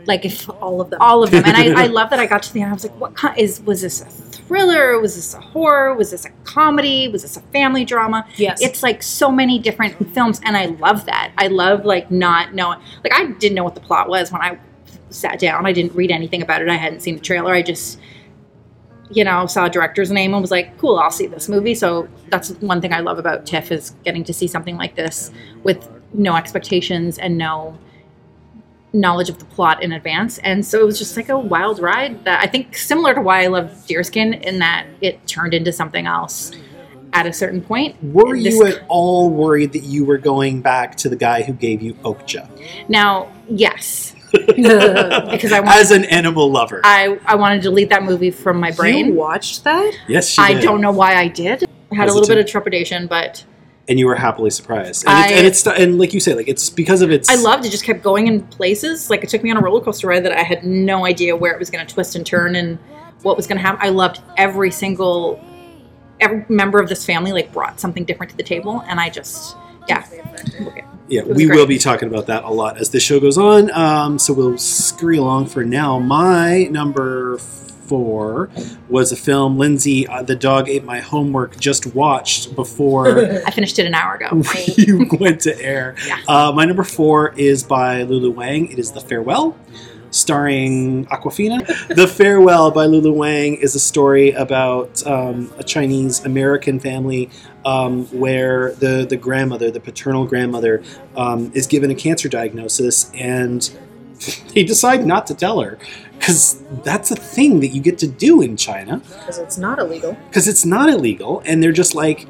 Like 0.06 0.24
if 0.24 0.48
All 0.62 0.80
of 0.80 0.90
them. 0.90 1.00
all 1.02 1.24
of 1.24 1.32
them, 1.32 1.42
and 1.44 1.56
I, 1.56 1.84
I 1.84 1.86
love 1.98 2.10
that 2.10 2.20
I 2.20 2.26
got 2.26 2.42
to 2.44 2.52
the 2.54 2.60
end. 2.62 2.70
I 2.70 2.74
was 2.74 2.84
like, 2.84 2.98
"What 3.00 3.16
kind 3.16 3.36
is 3.36 3.60
was 3.62 3.82
this 3.82 4.00
a 4.00 4.04
thriller? 4.04 5.00
Was 5.00 5.16
this 5.16 5.34
a 5.34 5.40
horror? 5.40 5.94
Was 5.94 6.12
this 6.12 6.24
a 6.24 6.30
comedy? 6.44 7.08
Was 7.08 7.22
this 7.22 7.36
a 7.36 7.40
family 7.40 7.84
drama?" 7.84 8.24
Yes. 8.36 8.62
it's 8.62 8.84
like 8.84 9.02
so 9.02 9.32
many 9.32 9.58
different 9.58 10.14
films, 10.14 10.40
and 10.44 10.56
I 10.56 10.66
love 10.66 11.06
that. 11.06 11.32
I 11.38 11.48
love 11.48 11.84
like 11.84 12.08
not 12.10 12.54
knowing. 12.54 12.78
Like 13.02 13.14
I 13.14 13.26
didn't 13.32 13.56
know 13.56 13.64
what 13.64 13.74
the 13.74 13.80
plot 13.80 14.08
was 14.08 14.30
when 14.30 14.40
I 14.42 14.58
sat 15.10 15.40
down. 15.40 15.66
I 15.66 15.72
didn't 15.72 15.92
read 15.96 16.12
anything 16.12 16.40
about 16.40 16.62
it. 16.62 16.68
I 16.68 16.76
hadn't 16.76 17.00
seen 17.00 17.16
the 17.16 17.22
trailer. 17.22 17.52
I 17.52 17.62
just 17.62 17.98
you 19.10 19.24
know, 19.24 19.46
saw 19.46 19.66
a 19.66 19.70
director's 19.70 20.10
name 20.10 20.32
and 20.32 20.42
was 20.42 20.50
like, 20.50 20.76
cool, 20.78 20.98
I'll 20.98 21.10
see 21.10 21.26
this 21.26 21.48
movie. 21.48 21.74
So 21.74 22.08
that's 22.28 22.50
one 22.60 22.80
thing 22.80 22.92
I 22.92 23.00
love 23.00 23.18
about 23.18 23.46
TIFF 23.46 23.70
is 23.70 23.90
getting 24.04 24.24
to 24.24 24.32
see 24.32 24.46
something 24.46 24.76
like 24.76 24.96
this 24.96 25.30
with 25.62 25.88
no 26.12 26.34
expectations 26.36 27.18
and 27.18 27.38
no 27.38 27.78
knowledge 28.92 29.28
of 29.28 29.38
the 29.38 29.44
plot 29.44 29.82
in 29.82 29.92
advance. 29.92 30.38
And 30.38 30.64
so 30.64 30.80
it 30.80 30.84
was 30.84 30.98
just 30.98 31.16
like 31.16 31.28
a 31.28 31.38
wild 31.38 31.78
ride 31.78 32.24
that 32.24 32.42
I 32.42 32.46
think 32.46 32.76
similar 32.76 33.14
to 33.14 33.20
why 33.20 33.44
I 33.44 33.46
love 33.48 33.70
Deerskin 33.86 34.42
in 34.42 34.58
that 34.60 34.86
it 35.00 35.26
turned 35.26 35.54
into 35.54 35.72
something 35.72 36.06
else 36.06 36.52
at 37.12 37.26
a 37.26 37.32
certain 37.32 37.60
point. 37.60 38.02
Were 38.02 38.34
you 38.34 38.64
at 38.66 38.82
all 38.88 39.30
worried 39.30 39.72
that 39.72 39.82
you 39.82 40.04
were 40.04 40.18
going 40.18 40.60
back 40.60 40.96
to 40.96 41.08
the 41.08 41.16
guy 41.16 41.42
who 41.42 41.52
gave 41.52 41.82
you 41.82 41.94
Okja 41.94 42.48
Now, 42.88 43.32
yes. 43.48 44.14
because 44.32 45.52
I 45.52 45.60
want 45.60 45.76
as 45.76 45.90
an 45.90 46.04
animal 46.06 46.50
lover? 46.50 46.80
I, 46.84 47.18
I 47.26 47.36
want 47.36 47.60
to 47.60 47.68
delete 47.68 47.90
that 47.90 48.02
movie 48.02 48.30
from 48.30 48.58
my 48.58 48.70
brain. 48.72 48.96
You 48.96 49.04
brain. 49.04 49.14
watched 49.16 49.64
that? 49.64 49.92
yes, 50.08 50.28
she 50.28 50.42
I 50.42 50.54
did. 50.54 50.62
don't 50.62 50.80
know 50.80 50.92
why 50.92 51.14
I 51.14 51.28
did. 51.28 51.64
I 51.92 51.94
had 51.94 52.08
a 52.08 52.12
little 52.12 52.28
bit 52.28 52.38
of 52.38 52.46
trepidation, 52.46 53.06
but 53.06 53.44
and 53.88 53.98
you 53.98 54.06
were 54.06 54.16
happily 54.16 54.50
surprised. 54.50 55.04
And, 55.06 55.14
I- 55.14 55.28
it's, 55.28 55.32
and 55.32 55.46
it's 55.46 55.66
and 55.66 55.98
like 55.98 56.12
you 56.12 56.20
say, 56.20 56.34
like 56.34 56.48
it's 56.48 56.70
because 56.70 57.02
of 57.02 57.10
its. 57.10 57.30
I 57.30 57.36
loved 57.36 57.64
it. 57.64 57.70
Just 57.70 57.84
kept 57.84 58.02
going 58.02 58.26
in 58.26 58.42
places. 58.42 59.10
Like 59.10 59.22
it 59.22 59.30
took 59.30 59.42
me 59.42 59.50
on 59.50 59.56
a 59.56 59.60
roller 59.60 59.80
coaster 59.80 60.08
ride 60.08 60.24
that 60.24 60.32
I 60.32 60.42
had 60.42 60.64
no 60.64 61.06
idea 61.06 61.36
where 61.36 61.52
it 61.52 61.58
was 61.58 61.70
going 61.70 61.86
to 61.86 61.92
twist 61.92 62.16
and 62.16 62.26
turn 62.26 62.56
and 62.56 62.78
what 63.22 63.36
was 63.36 63.46
going 63.46 63.58
to 63.58 63.62
happen. 63.62 63.80
I 63.82 63.90
loved 63.90 64.20
every 64.36 64.70
single 64.70 65.40
every 66.20 66.44
member 66.48 66.80
of 66.80 66.88
this 66.88 67.04
family. 67.04 67.32
Like 67.32 67.52
brought 67.52 67.78
something 67.80 68.04
different 68.04 68.30
to 68.30 68.36
the 68.36 68.42
table, 68.42 68.82
and 68.88 68.98
I 68.98 69.08
just 69.08 69.56
yeah. 69.88 70.04
Okay. 70.60 70.84
Yeah, 71.08 71.22
we 71.22 71.46
great. 71.46 71.56
will 71.56 71.66
be 71.66 71.78
talking 71.78 72.08
about 72.08 72.26
that 72.26 72.44
a 72.44 72.50
lot 72.50 72.78
as 72.78 72.90
the 72.90 73.00
show 73.00 73.20
goes 73.20 73.38
on. 73.38 73.70
Um, 73.72 74.18
so 74.18 74.32
we'll 74.32 74.58
scurry 74.58 75.18
along 75.18 75.46
for 75.46 75.64
now. 75.64 75.98
My 75.98 76.64
number 76.64 77.38
four 77.38 78.50
was 78.88 79.12
a 79.12 79.16
film 79.16 79.58
Lindsay, 79.58 80.08
uh, 80.08 80.22
the 80.22 80.34
dog 80.34 80.68
ate 80.68 80.82
my 80.84 80.98
homework, 80.98 81.58
just 81.60 81.94
watched 81.94 82.56
before 82.56 83.24
I 83.46 83.50
finished 83.52 83.78
it 83.78 83.86
an 83.86 83.94
hour 83.94 84.14
ago. 84.14 84.42
you 84.76 85.06
went 85.20 85.42
to 85.42 85.56
air. 85.62 85.94
Yeah. 86.04 86.18
Uh, 86.26 86.52
my 86.52 86.64
number 86.64 86.82
four 86.82 87.32
is 87.36 87.62
by 87.62 88.02
Lulu 88.02 88.30
Wang. 88.32 88.70
It 88.72 88.80
is 88.80 88.90
The 88.90 89.00
Farewell, 89.00 89.56
starring 90.10 91.06
Awkwafina. 91.06 91.66
the 91.94 92.06
Farewell 92.06 92.70
by 92.70 92.86
Lulu 92.86 93.12
Wang 93.12 93.56
is 93.56 93.74
a 93.74 93.80
story 93.80 94.32
about 94.32 95.06
um, 95.06 95.52
a 95.58 95.64
Chinese 95.64 96.24
American 96.24 96.80
family 96.80 97.30
um, 97.64 98.06
where 98.06 98.72
the, 98.74 99.06
the 99.08 99.16
grandmother, 99.16 99.70
the 99.70 99.80
paternal 99.80 100.24
grandmother, 100.26 100.82
um, 101.16 101.50
is 101.54 101.66
given 101.66 101.90
a 101.90 101.94
cancer 101.94 102.28
diagnosis 102.28 103.10
and 103.14 103.76
they 104.54 104.64
decide 104.64 105.06
not 105.06 105.26
to 105.26 105.34
tell 105.34 105.60
her 105.60 105.78
because 106.18 106.62
that's 106.82 107.10
a 107.10 107.16
thing 107.16 107.60
that 107.60 107.68
you 107.68 107.80
get 107.82 107.98
to 107.98 108.06
do 108.06 108.40
in 108.40 108.56
China 108.56 108.98
Because 108.98 109.38
it's 109.38 109.58
not 109.58 109.78
illegal. 109.78 110.16
because 110.28 110.48
it's 110.48 110.64
not 110.64 110.88
illegal 110.88 111.42
and 111.44 111.62
they're 111.62 111.72
just 111.72 111.94
like 111.94 112.26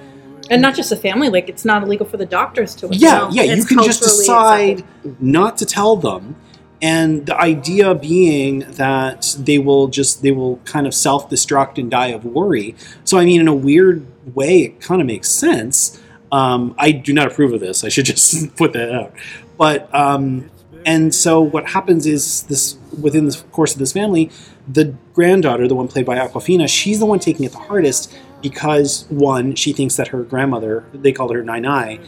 and 0.50 0.62
not 0.62 0.74
just 0.74 0.90
the 0.90 0.96
family. 0.96 1.28
Like 1.28 1.48
it's 1.48 1.64
not 1.64 1.82
illegal 1.82 2.06
for 2.06 2.16
the 2.16 2.26
doctors 2.26 2.74
to. 2.76 2.88
yeah, 2.92 3.28
yeah, 3.32 3.42
you 3.42 3.64
can 3.64 3.82
just 3.82 4.02
decide 4.02 4.84
not 5.20 5.58
to 5.58 5.66
tell 5.66 5.96
them. 5.96 6.36
And 6.82 7.26
the 7.26 7.38
idea 7.40 7.94
being 7.94 8.60
that 8.72 9.34
they 9.38 9.58
will 9.58 9.88
just 9.88 10.22
they 10.22 10.30
will 10.30 10.58
kind 10.64 10.86
of 10.86 10.94
self-destruct 10.94 11.78
and 11.78 11.90
die 11.90 12.08
of 12.08 12.24
worry. 12.24 12.74
So 13.04 13.18
I 13.18 13.24
mean 13.24 13.40
in 13.40 13.48
a 13.48 13.54
weird 13.54 14.06
way 14.34 14.62
it 14.62 14.80
kind 14.80 15.00
of 15.00 15.06
makes 15.06 15.30
sense. 15.30 16.00
Um, 16.32 16.74
I 16.78 16.92
do 16.92 17.12
not 17.12 17.28
approve 17.28 17.52
of 17.52 17.60
this. 17.60 17.84
I 17.84 17.88
should 17.88 18.04
just 18.14 18.54
put 18.56 18.72
that 18.74 18.92
out. 18.92 19.12
But 19.56 19.92
um, 19.94 20.50
and 20.84 21.14
so 21.14 21.40
what 21.40 21.66
happens 21.68 22.06
is 22.06 22.44
this 22.44 22.76
within 23.00 23.26
the 23.26 23.42
course 23.50 23.72
of 23.72 23.78
this 23.78 23.92
family, 23.92 24.30
the 24.68 24.94
granddaughter, 25.14 25.66
the 25.66 25.74
one 25.74 25.88
played 25.88 26.06
by 26.06 26.16
Awkwafina, 26.16 26.68
she's 26.68 27.00
the 27.00 27.06
one 27.06 27.18
taking 27.18 27.44
it 27.44 27.52
the 27.52 27.58
hardest 27.58 28.16
because 28.40 29.06
one, 29.08 29.54
she 29.54 29.72
thinks 29.72 29.96
that 29.96 30.08
her 30.08 30.22
grandmother, 30.22 30.84
they 30.92 31.10
called 31.10 31.34
her 31.34 31.42
Nai, 31.42 31.98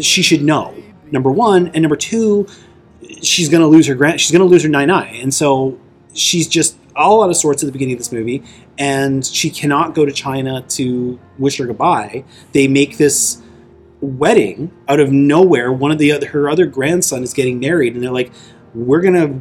she 0.00 0.22
should 0.22 0.42
know. 0.42 0.74
Number 1.12 1.30
one, 1.30 1.68
and 1.68 1.82
number 1.82 1.96
two, 1.96 2.48
she's 3.22 3.48
gonna 3.48 3.66
lose 3.66 3.86
her 3.86 3.94
grand, 3.94 4.20
she's 4.20 4.30
gonna 4.30 4.44
lose 4.44 4.62
her 4.62 4.68
Nai 4.68 4.84
Nai, 4.84 5.06
and 5.06 5.32
so 5.32 5.78
she's 6.12 6.48
just 6.48 6.76
all 6.96 7.22
out 7.24 7.30
of 7.30 7.36
sorts 7.36 7.62
at 7.62 7.66
the 7.66 7.72
beginning 7.72 7.94
of 7.94 7.98
this 7.98 8.12
movie, 8.12 8.42
and 8.78 9.24
she 9.24 9.50
cannot 9.50 9.94
go 9.94 10.04
to 10.04 10.12
China 10.12 10.62
to 10.68 11.18
wish 11.38 11.58
her 11.58 11.66
goodbye. 11.66 12.24
They 12.52 12.68
make 12.68 12.96
this 12.98 13.42
wedding 14.00 14.70
out 14.88 15.00
of 15.00 15.10
nowhere. 15.10 15.72
One 15.72 15.90
of 15.90 15.98
the 15.98 16.12
other, 16.12 16.28
her 16.28 16.48
other 16.48 16.66
grandson 16.66 17.22
is 17.22 17.32
getting 17.32 17.58
married, 17.58 17.94
and 17.94 18.02
they're 18.02 18.12
like, 18.12 18.32
"We're 18.74 19.00
gonna 19.00 19.40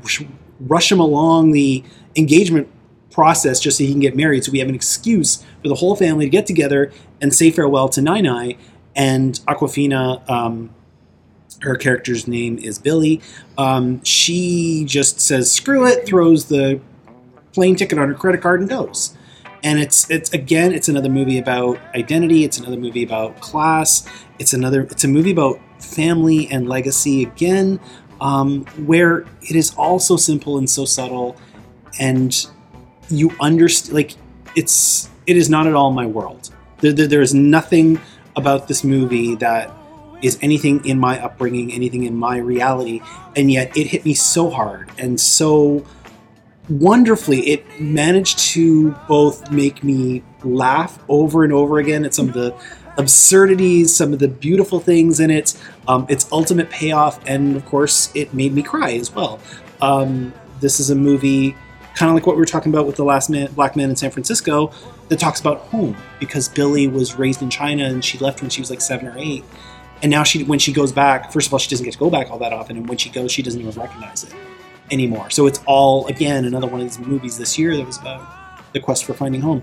rush 0.59 0.91
him 0.91 0.99
along 0.99 1.51
the 1.51 1.84
engagement 2.16 2.68
process 3.11 3.59
just 3.59 3.78
so 3.78 3.84
he 3.84 3.91
can 3.91 3.99
get 3.99 4.16
married." 4.16 4.43
So 4.43 4.51
we 4.51 4.59
have 4.59 4.70
an 4.70 4.76
excuse 4.76 5.43
for 5.61 5.68
the 5.68 5.76
whole 5.76 5.95
family 5.95 6.26
to 6.26 6.30
get 6.30 6.45
together 6.45 6.91
and 7.22 7.34
say 7.34 7.51
farewell 7.51 7.89
to 7.89 8.01
Nai 8.01 8.22
Nai 8.22 8.55
and 8.95 9.39
Awkwafina. 9.47 10.28
Um, 10.30 10.72
her 11.64 11.76
character's 11.76 12.28
name 12.28 12.57
is 12.59 12.78
Billy. 12.78 13.22
Um, 13.57 14.03
she 14.03 14.84
just 14.86 15.20
says 15.20 15.51
screw 15.51 15.88
it, 15.88 16.05
throws 16.05 16.45
the 16.45 16.80
plane 17.53 17.76
ticket 17.76 17.97
on 17.97 18.09
her 18.09 18.14
credit 18.14 18.41
card, 18.41 18.59
and 18.59 18.70
goes. 18.70 19.16
And 19.64 19.80
it's 19.80 20.09
it's 20.11 20.32
again, 20.34 20.74
it's 20.74 20.89
another 20.89 21.09
movie 21.09 21.39
about 21.39 21.80
identity. 21.95 22.43
It's 22.43 22.57
another 22.57 22.78
movie 22.78 23.03
about 23.03 23.39
class. 23.39 24.07
It's 24.39 24.53
another. 24.53 24.82
It's 24.84 25.03
a 25.03 25.07
movie 25.07 25.32
about 25.32 25.59
family 25.82 26.49
and 26.51 26.68
legacy 26.68 27.24
again, 27.24 27.80
um, 28.20 28.66
where 28.86 29.26
it 29.41 29.55
is 29.55 29.74
all 29.76 29.99
so 29.99 30.18
simple 30.18 30.57
and 30.57 30.70
so 30.70 30.84
subtle, 30.84 31.38
and 31.99 32.45
you 33.09 33.32
understand. 33.39 33.95
Like 33.95 34.16
it's 34.55 35.09
it 35.28 35.38
is 35.38 35.49
not 35.49 35.66
at 35.66 35.76
all 35.76 35.91
my 35.91 36.05
world. 36.05 36.49
There, 36.82 36.91
there, 36.91 37.07
there 37.07 37.22
is 37.22 37.34
nothing 37.34 38.01
about 38.36 38.68
this 38.68 38.84
movie 38.84 39.36
that 39.36 39.72
is 40.24 40.39
anything 40.41 40.84
in 40.86 40.99
my 40.99 41.24
upbringing, 41.24 41.71
anything 41.71 42.05
in 42.05 42.15
my 42.15 42.38
reality, 42.38 43.01
and 43.36 43.51
yet 43.51 43.76
it 43.78 43.88
hit 43.88 44.05
me 44.05 44.13
so 44.13 44.49
hard 44.49 44.89
and 44.97 45.19
so 45.19 45.86
wonderfully. 46.69 47.49
It 47.49 47.80
managed 47.80 48.39
to 48.53 48.91
both 49.07 49.51
make 49.51 49.84
me 49.84 50.24
laugh 50.43 50.97
over 51.09 51.43
and 51.43 51.53
over 51.53 51.78
again 51.78 52.05
at 52.05 52.13
some 52.15 52.30
of 52.30 52.34
the 52.34 52.55
absurdities, 52.97 53.95
some 53.95 54.13
of 54.13 54.19
the 54.19 54.28
beautiful 54.28 54.80
things 54.80 55.19
in 55.19 55.30
it, 55.30 55.59
um, 55.88 56.05
its 56.09 56.32
ultimate 56.32 56.69
payoff, 56.69 57.19
and 57.28 57.55
of 57.55 57.65
course, 57.65 58.11
it 58.15 58.34
made 58.34 58.53
me 58.53 58.63
cry 58.63 58.93
as 58.93 59.13
well. 59.13 59.39
Um, 59.82 60.34
this 60.61 60.80
is 60.80 60.89
a 60.89 60.95
movie 60.95 61.55
kind 61.95 62.09
of 62.09 62.15
like 62.15 62.26
what 62.26 62.36
we 62.36 62.39
were 62.39 62.45
talking 62.45 62.71
about 62.74 62.88
with 62.88 62.95
the 62.95 63.03
last 63.03 63.30
man, 63.30 63.51
black 63.51 63.76
man 63.76 63.89
in 63.89 63.95
San 63.95 64.11
Francisco 64.11 64.71
that 65.09 65.19
talks 65.19 65.39
about 65.39 65.59
home 65.59 65.95
because 66.19 66.49
Billy 66.49 66.88
was 66.88 67.15
raised 67.15 67.41
in 67.41 67.49
China 67.49 67.86
and 67.86 68.03
she 68.03 68.17
left 68.17 68.41
when 68.41 68.49
she 68.49 68.61
was 68.61 68.69
like 68.69 68.82
seven 68.82 69.07
or 69.07 69.17
eight 69.17 69.43
and 70.04 70.12
now 70.12 70.22
she 70.24 70.43
when 70.43 70.60
she 70.60 70.72
goes 70.72 70.91
back 70.91 71.32
first 71.32 71.47
of 71.47 71.54
all 71.54 71.60
she 71.60 71.70
doesn't 71.70 71.84
get 71.86 71.93
to 71.93 71.97
go 71.97 72.10
back 72.12 72.30
all 72.30 72.38
that 72.39 72.54
often. 72.54 72.78
And 72.78 72.88
when 72.88 72.97
she 72.99 73.10
goes 73.10 73.32
she 73.32 73.41
doesn't 73.41 73.60
even 73.60 73.74
recognize 73.82 74.24
it 74.24 74.34
anymore. 74.91 75.32
So 75.32 75.47
it's 75.47 75.62
all 75.66 76.06
again 76.08 76.45
another 76.45 76.68
one 76.68 76.82
of 76.82 76.88
these 76.88 76.99
movies 76.99 77.38
this 77.38 77.58
year 77.58 77.76
that 77.76 77.86
was 77.86 77.97
about 77.97 78.28
the 78.74 78.80
quest 78.80 79.06
for 79.06 79.14
finding 79.14 79.41
home. 79.41 79.62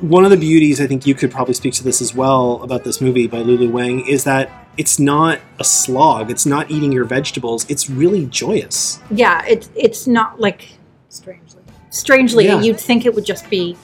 One 0.00 0.24
of 0.24 0.30
the 0.30 0.36
beauties 0.36 0.80
i 0.80 0.86
think 0.86 1.06
you 1.06 1.14
could 1.14 1.30
probably 1.32 1.54
speak 1.54 1.74
to 1.74 1.82
this 1.84 2.00
as 2.00 2.14
well 2.14 2.62
about 2.62 2.84
this 2.84 3.00
movie 3.00 3.26
by 3.26 3.38
lulu 3.38 3.70
wang 3.70 4.06
is 4.06 4.24
that 4.24 4.50
it's 4.76 5.00
not 5.00 5.40
a 5.58 5.64
slog. 5.64 6.30
It's 6.30 6.46
not 6.46 6.70
eating 6.70 6.92
your 6.92 7.04
vegetables. 7.04 7.68
It's 7.68 7.90
really 7.90 8.26
joyous. 8.26 9.00
Yeah, 9.10 9.44
it's 9.44 9.70
it's 9.74 10.06
not 10.06 10.38
like 10.40 10.68
Strangely. 11.08 11.62
strangely 11.90 12.44
Yeah. 12.44 12.60
you'd 12.60 12.78
think 12.78 13.04
it 13.04 13.12
would 13.14 13.24
just 13.24 13.50
be 13.50 13.76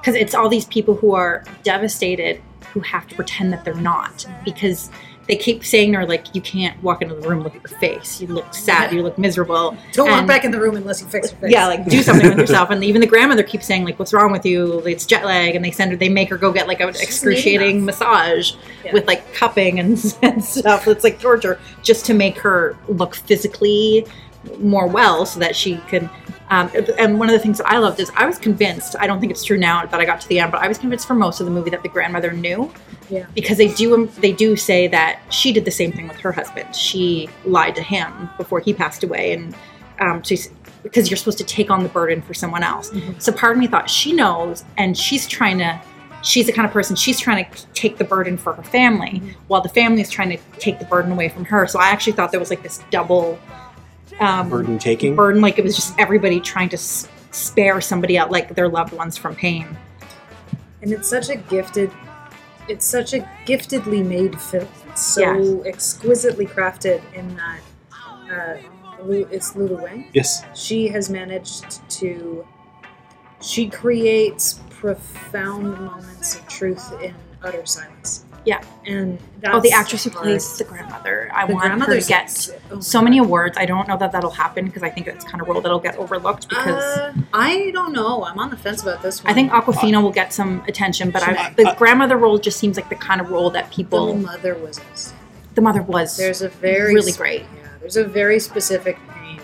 because 0.00 0.14
it's 0.14 0.34
all 0.34 0.48
these 0.48 0.64
people 0.64 0.94
who 0.94 1.14
are 1.14 1.44
devastated 1.64 2.40
who 2.72 2.80
have 2.80 3.06
to 3.08 3.14
pretend 3.14 3.52
that 3.52 3.64
they're 3.64 3.74
not 3.74 4.24
because 4.44 4.90
they 5.28 5.36
keep 5.36 5.64
saying 5.64 5.92
they're 5.92 6.06
like 6.06 6.34
you 6.34 6.40
can't 6.40 6.82
walk 6.82 7.02
into 7.02 7.14
the 7.14 7.28
room 7.28 7.42
look 7.42 7.54
at 7.54 7.70
your 7.70 7.78
face. 7.78 8.20
You 8.20 8.28
look 8.28 8.54
sad. 8.54 8.92
You 8.92 9.02
look 9.02 9.18
miserable. 9.18 9.76
Don't 9.92 10.10
walk 10.10 10.26
back 10.26 10.44
in 10.44 10.50
the 10.50 10.58
room 10.60 10.74
unless 10.76 11.00
you 11.02 11.06
fix 11.08 11.30
your 11.32 11.40
face. 11.40 11.50
yeah 11.52 11.66
like 11.66 11.84
do 11.86 12.02
something 12.02 12.28
with 12.28 12.38
yourself. 12.38 12.70
And 12.70 12.82
even 12.82 13.00
the 13.00 13.06
grandmother 13.06 13.42
keeps 13.42 13.66
saying 13.66 13.84
like 13.84 13.98
what's 13.98 14.12
wrong 14.12 14.32
with 14.32 14.46
you? 14.46 14.78
It's 14.80 15.04
jet 15.06 15.24
lag. 15.24 15.54
And 15.54 15.64
they 15.64 15.70
send 15.70 15.90
her 15.90 15.96
they 15.96 16.08
make 16.08 16.30
her 16.30 16.38
go 16.38 16.50
get 16.52 16.66
like 16.66 16.80
an 16.80 16.88
excruciating 16.88 17.84
massage 17.84 18.54
Yeah. 18.84 18.92
with 18.94 19.06
like 19.06 19.32
cupping 19.34 19.78
and, 19.78 19.90
and 20.22 20.42
stuff. 20.42 20.88
It's 20.88 21.04
like 21.04 21.20
torture 21.20 21.60
just 21.82 22.04
to 22.06 22.14
make 22.14 22.38
her 22.38 22.76
look 22.88 23.14
physically 23.14 24.06
more 24.58 24.86
well 24.86 25.26
so 25.26 25.40
that 25.40 25.54
she 25.56 25.76
could. 25.88 26.08
Um, 26.50 26.70
and 26.98 27.18
one 27.18 27.28
of 27.28 27.34
the 27.34 27.38
things 27.38 27.58
that 27.58 27.66
I 27.68 27.76
loved 27.76 28.00
is 28.00 28.10
I 28.16 28.24
was 28.24 28.38
convinced. 28.38 28.96
I 28.98 29.06
don't 29.06 29.20
think 29.20 29.30
it's 29.30 29.44
true 29.44 29.58
now 29.58 29.84
that 29.84 30.00
I 30.00 30.04
got 30.06 30.20
to 30.22 30.28
the 30.28 30.38
end, 30.38 30.50
but 30.50 30.62
I 30.62 30.68
was 30.68 30.78
convinced 30.78 31.06
for 31.06 31.14
most 31.14 31.40
of 31.40 31.46
the 31.46 31.52
movie 31.52 31.68
that 31.70 31.82
the 31.82 31.90
grandmother 31.90 32.32
knew 32.32 32.72
Yeah. 33.10 33.26
because 33.34 33.58
they 33.58 33.68
do 33.68 34.06
they 34.18 34.32
do 34.32 34.56
say 34.56 34.88
that 34.88 35.20
she 35.30 35.52
did 35.52 35.66
the 35.66 35.70
same 35.70 35.92
thing 35.92 36.08
with 36.08 36.16
her 36.20 36.32
husband. 36.32 36.74
She 36.74 37.28
lied 37.44 37.74
to 37.76 37.82
him 37.82 38.30
before 38.38 38.60
he 38.60 38.72
passed 38.72 39.02
away, 39.04 39.32
and 39.34 39.54
um, 40.00 40.22
she's 40.22 40.50
because 40.82 41.10
you're 41.10 41.18
supposed 41.18 41.38
to 41.38 41.44
take 41.44 41.70
on 41.70 41.82
the 41.82 41.88
burden 41.90 42.22
for 42.22 42.32
someone 42.32 42.62
else. 42.62 42.90
So 43.18 43.30
part 43.32 43.52
of 43.52 43.58
me 43.58 43.66
thought 43.66 43.90
she 43.90 44.12
knows, 44.14 44.64
and 44.78 44.96
she's 44.96 45.26
trying 45.26 45.58
to. 45.58 45.78
She's 46.22 46.46
the 46.46 46.52
kind 46.52 46.66
of 46.66 46.72
person 46.72 46.96
she's 46.96 47.20
trying 47.20 47.44
to 47.44 47.66
take 47.74 47.98
the 47.98 48.04
burden 48.04 48.36
for 48.38 48.52
her 48.54 48.62
family, 48.62 49.22
while 49.48 49.60
the 49.60 49.68
family 49.68 50.00
is 50.00 50.10
trying 50.10 50.30
to 50.30 50.38
take 50.58 50.78
the 50.80 50.84
burden 50.86 51.12
away 51.12 51.28
from 51.28 51.44
her. 51.44 51.66
So 51.68 51.78
I 51.78 51.88
actually 51.90 52.14
thought 52.14 52.32
there 52.32 52.40
was 52.40 52.50
like 52.50 52.62
this 52.62 52.82
double 52.90 53.38
um, 54.20 54.48
Burden 54.50 54.78
taking. 54.78 55.14
burden, 55.16 55.40
like 55.42 55.58
it 55.58 55.64
was 55.64 55.76
just 55.76 55.94
everybody 55.98 56.40
trying 56.40 56.68
to 56.70 56.76
s- 56.76 57.08
spare 57.30 57.80
somebody 57.80 58.18
out, 58.18 58.30
like 58.30 58.54
their 58.54 58.68
loved 58.68 58.92
ones 58.92 59.16
from 59.16 59.34
pain. 59.34 59.76
and 60.82 60.92
it's 60.92 61.08
such 61.08 61.28
a 61.28 61.36
gifted 61.36 61.90
it's 62.68 62.84
such 62.84 63.14
a 63.14 63.20
giftedly 63.46 64.04
made 64.04 64.38
film 64.40 64.68
it's 64.90 65.02
so 65.02 65.62
exquisitely 65.64 66.44
crafted 66.46 67.00
in 67.14 67.26
that 67.36 67.60
uh, 68.30 68.56
it's 69.30 69.56
Lulu 69.56 69.82
Wang 69.82 70.06
Yes. 70.12 70.44
she 70.54 70.86
has 70.88 71.08
managed 71.10 71.80
to 71.98 72.46
she 73.40 73.68
creates 73.68 74.60
profound 74.70 75.78
moments 75.80 76.36
of 76.36 76.46
truth 76.48 76.92
in 77.02 77.14
utter 77.42 77.64
silence 77.66 78.24
Yeah. 78.48 78.62
and 78.86 79.18
that's 79.40 79.54
oh, 79.56 79.60
the 79.60 79.72
actress 79.72 80.04
who 80.04 80.10
plays 80.10 80.56
the 80.58 80.64
grandmother. 80.64 81.30
I 81.34 81.46
The 81.46 81.52
want 81.54 81.64
her 81.66 81.70
to 81.70 81.76
grandmother's 81.76 82.08
get 82.08 82.50
oh 82.72 82.80
so 82.80 83.00
many 83.02 83.18
awards. 83.18 83.56
I 83.58 83.66
don't 83.66 83.86
know 83.88 83.96
that 83.98 84.10
that'll 84.12 84.30
happen 84.44 84.64
because 84.64 84.82
I 84.82 84.90
think 84.90 85.06
it's 85.06 85.24
kind 85.24 85.40
of 85.42 85.48
role 85.48 85.60
that'll 85.60 85.78
get 85.88 85.96
overlooked 85.96 86.48
because. 86.48 86.82
Uh, 86.98 87.12
I 87.34 87.70
don't 87.72 87.92
know. 87.92 88.24
I'm 88.24 88.38
on 88.38 88.50
the 88.50 88.56
fence 88.56 88.82
about 88.82 89.02
this 89.02 89.22
one. 89.22 89.30
I 89.30 89.34
think 89.34 89.52
Awkwafina 89.52 90.02
will 90.02 90.12
get 90.22 90.32
some 90.32 90.62
attention, 90.66 91.10
but 91.10 91.22
I, 91.22 91.34
Sure. 91.34 91.54
the 91.56 91.68
Uh, 91.70 91.74
grandmother 91.76 92.16
role 92.16 92.38
just 92.38 92.58
seems 92.58 92.76
like 92.76 92.88
the 92.88 92.94
kind 93.08 93.20
of 93.20 93.30
role 93.30 93.50
that 93.50 93.70
people. 93.70 94.06
the 94.06 94.12
people. 94.14 94.32
mother 94.32 94.54
was. 94.54 94.80
The 95.54 95.60
mother 95.60 95.82
was. 95.82 96.16
There's 96.16 96.42
a 96.42 96.48
very 96.48 96.94
really 96.94 97.12
sp- 97.12 97.18
great. 97.24 97.42
Yeah, 97.42 97.68
there's 97.80 97.96
a 97.96 98.04
very 98.04 98.40
specific 98.40 98.96
pain 99.14 99.40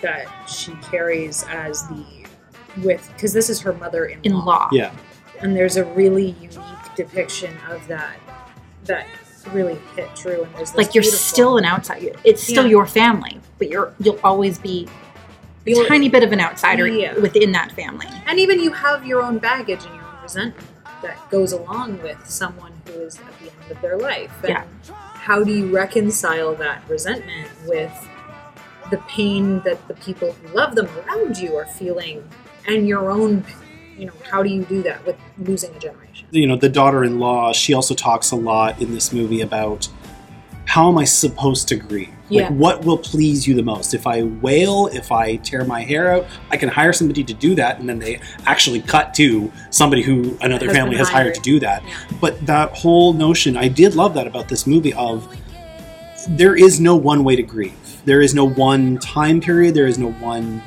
that 0.00 0.26
she 0.48 0.72
carries 0.90 1.44
as 1.50 1.86
the 1.88 2.04
with 2.82 3.06
because 3.14 3.32
this 3.34 3.50
is 3.50 3.60
her 3.60 3.74
mother 3.74 4.06
in 4.06 4.18
in 4.22 4.32
law. 4.44 4.68
Yeah. 4.72 4.92
and 5.40 5.54
there's 5.56 5.76
a 5.76 5.84
really 5.84 6.30
unique 6.40 6.71
depiction 6.96 7.56
of 7.70 7.86
that 7.88 8.16
that 8.84 9.06
really 9.52 9.78
hit 9.96 10.14
true. 10.14 10.44
And 10.44 10.54
there's 10.56 10.74
Like 10.74 10.94
you're 10.94 11.02
still 11.04 11.56
an 11.58 11.64
outsider. 11.64 12.12
It's 12.24 12.42
still 12.42 12.64
Yeah. 12.64 12.70
your 12.70 12.86
family, 12.86 13.40
but 13.58 13.68
you're 13.68 13.92
you'll 13.98 14.20
always 14.22 14.58
be 14.58 14.88
a 15.66 15.84
tiny 15.86 16.08
bit 16.08 16.22
of 16.22 16.32
an 16.32 16.40
outsider 16.40 16.86
Yeah. 16.86 17.14
within 17.18 17.52
that 17.52 17.72
family. 17.72 18.06
and 18.26 18.38
even 18.38 18.60
you 18.60 18.72
have 18.72 19.04
your 19.06 19.22
own 19.22 19.38
baggage 19.38 19.84
and 19.84 19.94
your 19.94 20.04
own 20.04 20.22
resentment 20.22 20.66
that 21.02 21.18
goes 21.30 21.52
along 21.52 22.00
with 22.02 22.18
someone 22.28 22.72
who 22.86 22.92
is 23.00 23.16
at 23.18 23.38
the 23.40 23.46
end 23.50 23.70
of 23.70 23.80
their 23.80 23.96
life. 23.98 24.30
And 24.42 24.50
Yeah. 24.50 24.64
how 25.14 25.42
do 25.44 25.50
you 25.52 25.66
reconcile 25.74 26.54
that 26.56 26.82
resentment 26.88 27.48
with 27.66 27.92
the 28.90 28.98
pain 29.08 29.60
that 29.64 29.86
the 29.88 29.94
people 29.94 30.32
who 30.42 30.54
love 30.54 30.74
them 30.74 30.88
around 31.06 31.38
you 31.38 31.56
are 31.56 31.64
feeling 31.66 32.22
and 32.66 32.86
your 32.86 33.10
own 33.10 33.44
you 33.98 34.06
know, 34.06 34.12
how 34.30 34.42
do 34.42 34.48
you 34.50 34.64
do 34.64 34.82
that 34.82 35.04
with 35.06 35.16
losing 35.38 35.74
a 35.74 35.78
generation? 35.78 36.26
you 36.30 36.46
know 36.46 36.56
the 36.56 36.68
daughter-in-law 36.68 37.52
she 37.52 37.74
also 37.74 37.94
talks 37.94 38.30
a 38.30 38.36
lot 38.36 38.80
in 38.80 38.92
this 38.92 39.12
movie 39.12 39.40
about 39.42 39.88
how 40.66 40.88
am 40.88 40.96
i 40.96 41.04
supposed 41.04 41.68
to 41.68 41.76
grieve 41.76 42.08
Yeah. 42.30 42.42
like 42.44 42.52
what 42.52 42.84
will 42.84 42.96
please 42.98 43.46
you 43.46 43.54
the 43.54 43.62
most 43.62 43.92
if 43.92 44.06
i 44.06 44.22
wail 44.22 44.86
if 44.92 45.12
i 45.12 45.36
tear 45.36 45.64
my 45.64 45.82
hair 45.82 46.10
out 46.12 46.26
i 46.50 46.56
can 46.56 46.68
hire 46.70 46.92
somebody 46.92 47.22
to 47.24 47.34
do 47.34 47.54
that 47.56 47.80
and 47.80 47.88
then 47.88 47.98
they 47.98 48.20
actually 48.46 48.80
cut 48.80 49.12
to 49.14 49.52
somebody 49.70 50.02
who 50.02 50.38
another 50.40 50.66
Has 50.66 50.76
family 50.76 50.96
has 50.96 51.08
hired 51.08 51.24
hired. 51.24 51.34
to 51.34 51.40
do 51.42 51.60
that 51.60 51.82
Yeah. 51.84 51.94
but 52.20 52.46
that 52.46 52.70
whole 52.76 53.12
notion 53.12 53.56
i 53.56 53.68
did 53.68 53.94
love 53.94 54.14
that 54.14 54.26
about 54.26 54.48
this 54.48 54.66
movie 54.66 54.94
of 54.94 55.26
there 56.28 56.54
is 56.56 56.80
no 56.80 56.94
one 56.96 57.24
way 57.24 57.36
to 57.36 57.42
grieve 57.42 57.74
there 58.04 58.22
is 58.22 58.32
no 58.34 58.44
one 58.48 58.98
time 58.98 59.40
period 59.40 59.74
there 59.74 59.86
is 59.86 59.98
no 59.98 60.12
one 60.12 60.62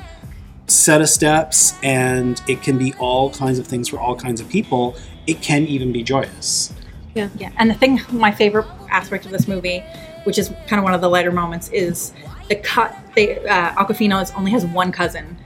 set 0.66 1.00
of 1.00 1.08
steps 1.08 1.74
and 1.82 2.42
it 2.48 2.62
can 2.62 2.76
be 2.78 2.92
all 2.94 3.30
kinds 3.30 3.58
of 3.58 3.66
things 3.66 3.88
for 3.88 3.98
all 3.98 4.16
kinds 4.16 4.40
of 4.40 4.48
people 4.48 4.96
it 5.26 5.40
can 5.40 5.64
even 5.66 5.92
be 5.92 6.02
joyous 6.02 6.72
Yeah, 7.14 7.28
yeah. 7.38 7.50
and 7.56 7.70
the 7.70 7.74
thing, 7.74 8.00
my 8.10 8.32
favorite 8.32 8.66
aspect 8.90 9.24
of 9.26 9.30
this 9.32 9.46
movie, 9.48 9.80
which 10.24 10.38
is 10.38 10.48
kind 10.66 10.78
of 10.78 10.84
one 10.84 10.92
of 10.94 11.00
the 11.00 11.08
lighter 11.08 11.32
moments, 11.32 11.68
is 11.70 12.12
the 12.48 12.56
cut. 12.56 12.94
They 13.14 13.38
uh, 13.46 13.72
Awkwafina 13.74 14.32
only 14.36 14.50
has 14.52 14.64
one 14.66 14.92
cousin, 14.92 15.36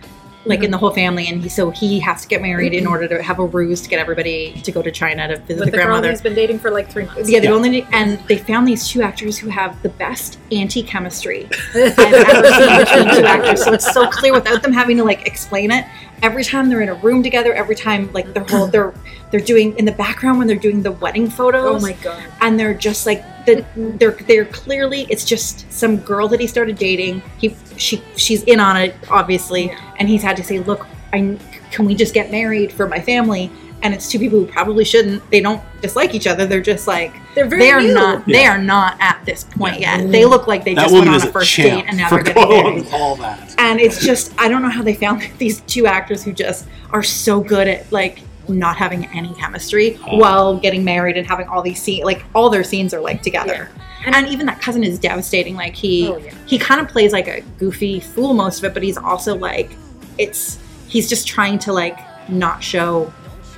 like 0.46 0.58
in 0.58 0.64
mm-hmm. 0.64 0.72
the 0.72 0.78
whole 0.78 0.90
family, 0.90 1.26
and 1.28 1.42
he, 1.42 1.48
so 1.48 1.70
he 1.70 2.00
has 2.00 2.22
to 2.22 2.28
get 2.28 2.40
married 2.40 2.72
in 2.72 2.84
mm-hmm. 2.84 2.92
order 2.92 3.08
to 3.08 3.22
have 3.22 3.38
a 3.38 3.44
ruse 3.44 3.82
to 3.82 3.88
get 3.88 3.98
everybody 3.98 4.52
to 4.62 4.72
go 4.72 4.80
to 4.80 4.90
China 4.90 5.28
to 5.28 5.36
visit 5.36 5.48
With 5.48 5.58
the 5.58 5.64
the 5.64 5.70
girl 5.76 5.86
grandmother. 5.86 6.10
he's 6.10 6.22
been 6.22 6.34
dating 6.34 6.58
for 6.58 6.70
like 6.70 6.90
three 6.90 7.04
months. 7.04 7.28
Yeah, 7.28 7.40
they 7.40 7.46
Yeah. 7.46 7.52
only 7.52 7.86
and 7.92 8.18
they 8.26 8.38
found 8.38 8.66
these 8.66 8.88
two 8.88 9.02
actors 9.02 9.38
who 9.38 9.48
have 9.48 9.80
the 9.82 9.90
best 9.90 10.38
anti-chemistry 10.50 11.48
I've 11.74 11.98
ever 11.98 12.48
seen 12.48 12.78
between 12.78 13.16
two 13.16 13.26
actors. 13.26 13.64
So 13.64 13.72
it's 13.72 13.92
so 13.92 14.08
clear 14.08 14.32
without 14.32 14.62
them 14.62 14.72
having 14.72 14.96
to 14.96 15.04
like 15.04 15.26
explain 15.26 15.70
it. 15.70 15.84
Every 16.22 16.44
time 16.44 16.68
they're 16.68 16.82
in 16.82 16.88
a 16.90 16.94
room 16.94 17.22
together, 17.22 17.54
every 17.54 17.74
time 17.74 18.12
like 18.12 18.32
they're 18.34 18.44
whole 18.44 18.66
they're 18.66 18.92
they're 19.30 19.40
doing 19.40 19.76
in 19.78 19.84
the 19.84 19.92
background 19.92 20.38
when 20.38 20.46
they're 20.46 20.56
doing 20.56 20.82
the 20.82 20.92
wedding 20.92 21.30
photos. 21.30 21.64
Oh 21.82 21.86
my 21.86 21.92
god. 21.94 22.22
And 22.40 22.58
they're 22.60 22.74
just 22.74 23.06
like 23.06 23.22
the, 23.46 23.64
they're 23.76 24.10
they're 24.12 24.44
clearly 24.44 25.06
it's 25.08 25.24
just 25.24 25.70
some 25.72 25.96
girl 25.98 26.28
that 26.28 26.40
he 26.40 26.46
started 26.46 26.76
dating. 26.76 27.22
He 27.38 27.56
she 27.76 28.02
she's 28.16 28.42
in 28.44 28.60
on 28.60 28.76
it 28.76 28.94
obviously, 29.08 29.66
Yeah. 29.68 29.94
and 29.98 30.08
he's 30.08 30.22
had 30.22 30.36
to 30.36 30.44
say, 30.44 30.58
look, 30.58 30.86
I 31.12 31.38
can 31.70 31.86
we 31.86 31.94
just 31.94 32.12
get 32.14 32.30
married 32.30 32.70
for 32.72 32.86
my 32.86 33.00
family? 33.00 33.50
And 33.82 33.94
it's 33.94 34.10
two 34.10 34.18
people 34.18 34.38
who 34.38 34.46
probably 34.46 34.84
shouldn't. 34.84 35.28
They 35.30 35.40
don't 35.40 35.62
dislike 35.80 36.14
each 36.14 36.26
other. 36.26 36.46
They're 36.46 36.60
just 36.60 36.86
like 36.86 37.12
They're 37.34 37.46
very 37.48 37.62
they 37.62 37.70
are 37.70 37.80
new. 37.80 37.94
not. 37.94 38.26
They 38.26 38.44
are 38.46 38.58
not 38.58 38.96
at 39.00 39.22
this 39.24 39.44
point 39.44 39.80
yet. 39.80 40.10
They 40.10 40.26
look 40.26 40.46
like 40.46 40.64
they 40.64 40.74
that 40.74 40.82
just 40.82 40.94
went 40.94 41.08
on 41.08 41.14
a 41.14 41.26
a 41.26 41.32
first 41.32 41.50
champ 41.50 41.82
date 41.82 41.88
and 41.88 41.96
now 41.96 42.10
they're 42.10 42.22
getting 42.22 42.48
married. 42.48 42.86
all 42.92 43.16
that 43.16 43.54
And 43.58 43.80
it's 43.80 44.04
just 44.04 44.34
I 44.38 44.48
don't 44.48 44.60
know 44.62 44.68
how 44.68 44.82
they 44.82 44.94
found 44.94 45.22
these 45.38 45.60
two 45.62 45.86
actors 45.86 46.22
who 46.22 46.32
just 46.32 46.66
are 46.90 47.02
so 47.02 47.40
good 47.40 47.68
at 47.68 47.90
like 47.90 48.20
not 48.48 48.76
having 48.76 49.06
any 49.16 49.32
chemistry 49.34 49.98
Oh. 50.06 50.16
while 50.18 50.58
getting 50.58 50.84
married 50.84 51.16
and 51.16 51.26
having 51.26 51.46
all 51.48 51.62
these 51.62 51.80
scenes 51.80 52.04
like 52.04 52.24
all 52.34 52.50
their 52.50 52.64
scenes 52.64 52.92
are 52.92 53.00
like 53.00 53.22
together. 53.22 53.70
And, 54.04 54.26
even 54.28 54.46
that 54.46 54.60
cousin 54.62 54.82
is 54.82 54.98
devastating. 54.98 55.56
Like 55.56 55.74
he 55.74 56.08
Oh, 56.08 56.16
yeah. 56.18 56.34
he 56.46 56.58
kind 56.58 56.80
of 56.80 56.88
plays 56.88 57.12
like 57.12 57.28
a 57.28 57.40
goofy 57.58 58.00
fool 58.00 58.34
most 58.34 58.58
of 58.58 58.64
it, 58.64 58.74
but 58.74 58.82
he's 58.82 58.96
also 58.98 59.36
like 59.36 59.70
it's 60.18 60.58
he's 60.88 61.08
just 61.08 61.26
trying 61.28 61.58
to 61.60 61.72
like 61.72 61.98
not 62.28 62.62
show 62.62 63.12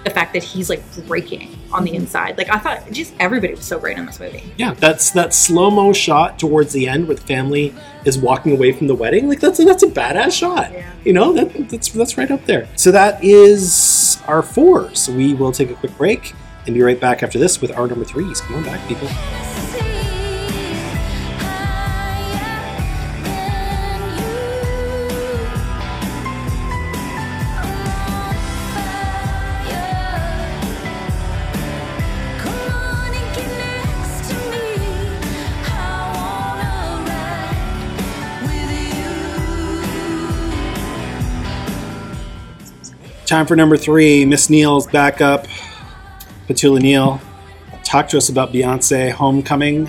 the 0.05 0.11
fact 0.11 0.33
that 0.35 0.43
he's 0.43 0.69
like 0.69 0.83
breaking 1.07 1.57
on 1.73 1.85
the 1.85 1.95
inside. 1.95 2.37
Like 2.37 2.51
I 2.51 2.59
thought 2.59 2.91
just 2.91 3.15
everybody 3.21 3.55
was 3.55 3.65
so 3.65 3.79
great 3.79 3.97
in 3.99 4.07
this 4.07 4.19
movie. 4.19 4.43
yeah 4.59 4.75
that's 4.75 5.11
that 5.13 5.33
slow-mo 5.33 5.93
shot 5.93 6.39
towards 6.39 6.73
the 6.73 6.89
end 6.89 7.07
where 7.07 7.17
the 7.17 7.23
family 7.23 7.75
is 8.05 8.19
walking 8.19 8.53
away 8.53 8.73
from 8.73 8.89
the 8.89 8.95
wedding 8.95 9.29
like 9.29 9.39
that's 9.41 9.61
a, 9.61 9.65
that's 9.65 9.83
a 9.83 9.87
badass 9.87 10.33
shot 10.33 10.73
Yeah. 10.73 10.91
you 11.05 11.13
know 11.13 11.33
that, 11.33 11.69
that's 11.71 11.89
that's 11.91 12.19
right 12.19 12.31
up 12.31 12.45
there 12.47 12.69
so 12.77 12.91
that 12.91 13.23
is 13.23 14.21
our 14.27 14.43
four 14.43 14.93
so 14.95 15.13
we 15.13 15.35
will 15.35 15.53
take 15.53 15.71
a 15.71 15.75
quick 15.75 15.97
break 15.97 16.35
and 16.67 16.75
be 16.75 16.83
right 16.83 16.99
back 17.01 17.23
after 17.23 17.39
this 17.39 17.61
with 17.61 17.71
our 17.73 17.87
number 17.87 18.05
threes 18.05 18.41
come 18.41 18.57
on 18.57 18.65
back 18.65 18.87
people 18.89 19.09
Time 43.33 43.47
for 43.47 43.57
number 43.57 43.79
three. 43.79 44.27
Miss 44.27 44.51
Neale's 44.51 44.87
backup. 44.87 45.47
Petula 46.47 46.83
Neale, 46.83 47.19
talk 47.83 48.07
to 48.09 48.19
us 48.19 48.29
about 48.29 48.53
Beyonce 48.53 49.11
Homecoming. 49.11 49.89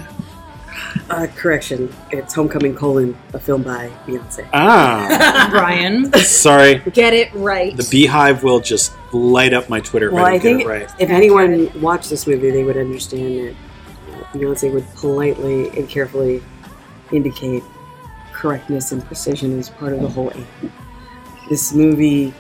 Uh, 1.10 1.28
correction, 1.36 1.94
it's 2.12 2.34
Homecoming 2.34 2.74
colon, 2.74 3.18
a 3.34 3.40
film 3.40 3.64
by 3.64 3.90
Beyonce. 4.08 4.48
Ah, 4.54 5.50
Brian. 5.52 6.14
sorry. 6.14 6.76
Get 6.94 7.14
it 7.14 7.34
right. 7.34 7.76
The 7.76 7.84
BeyHive 7.84 8.44
will 8.44 8.62
just 8.62 8.94
light 9.12 9.54
up 9.54 9.68
my 9.68 9.82
Twitter 9.82 10.08
if 10.08 10.14
Well, 10.14 10.24
I 10.26 10.30
I 10.30 10.34
get 10.36 10.44
think 10.44 10.62
it 10.62 10.68
right. 10.68 10.90
if 10.98 11.10
anyone 11.10 11.70
watched 11.82 12.10
this 12.10 12.26
movie, 12.26 12.50
they 12.50 12.64
would 12.64 12.78
understand 12.78 13.40
that 13.50 13.56
Beyonce 14.32 14.74
would 14.74 14.88
politely 14.96 15.68
and 15.78 15.90
carefully 15.90 16.42
indicate 17.12 17.62
correctness 18.32 18.94
and 18.94 19.04
precision 19.04 19.60
as 19.60 19.70
part 19.70 19.92
of 19.92 20.00
the 20.00 20.08
whole 20.08 20.32
aim. 20.34 20.48
This 21.50 21.74
movie 21.74 22.34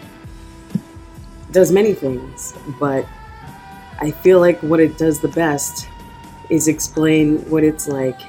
does 1.53 1.71
many 1.71 1.93
things, 1.93 2.53
but 2.79 3.05
I 4.01 4.11
feel 4.11 4.39
like 4.39 4.59
what 4.61 4.79
it 4.79 4.97
does 4.97 5.19
the 5.19 5.27
best 5.29 5.87
is 6.49 6.67
explain 6.67 7.37
what 7.49 7.63
it's 7.63 7.87
like 7.87 8.19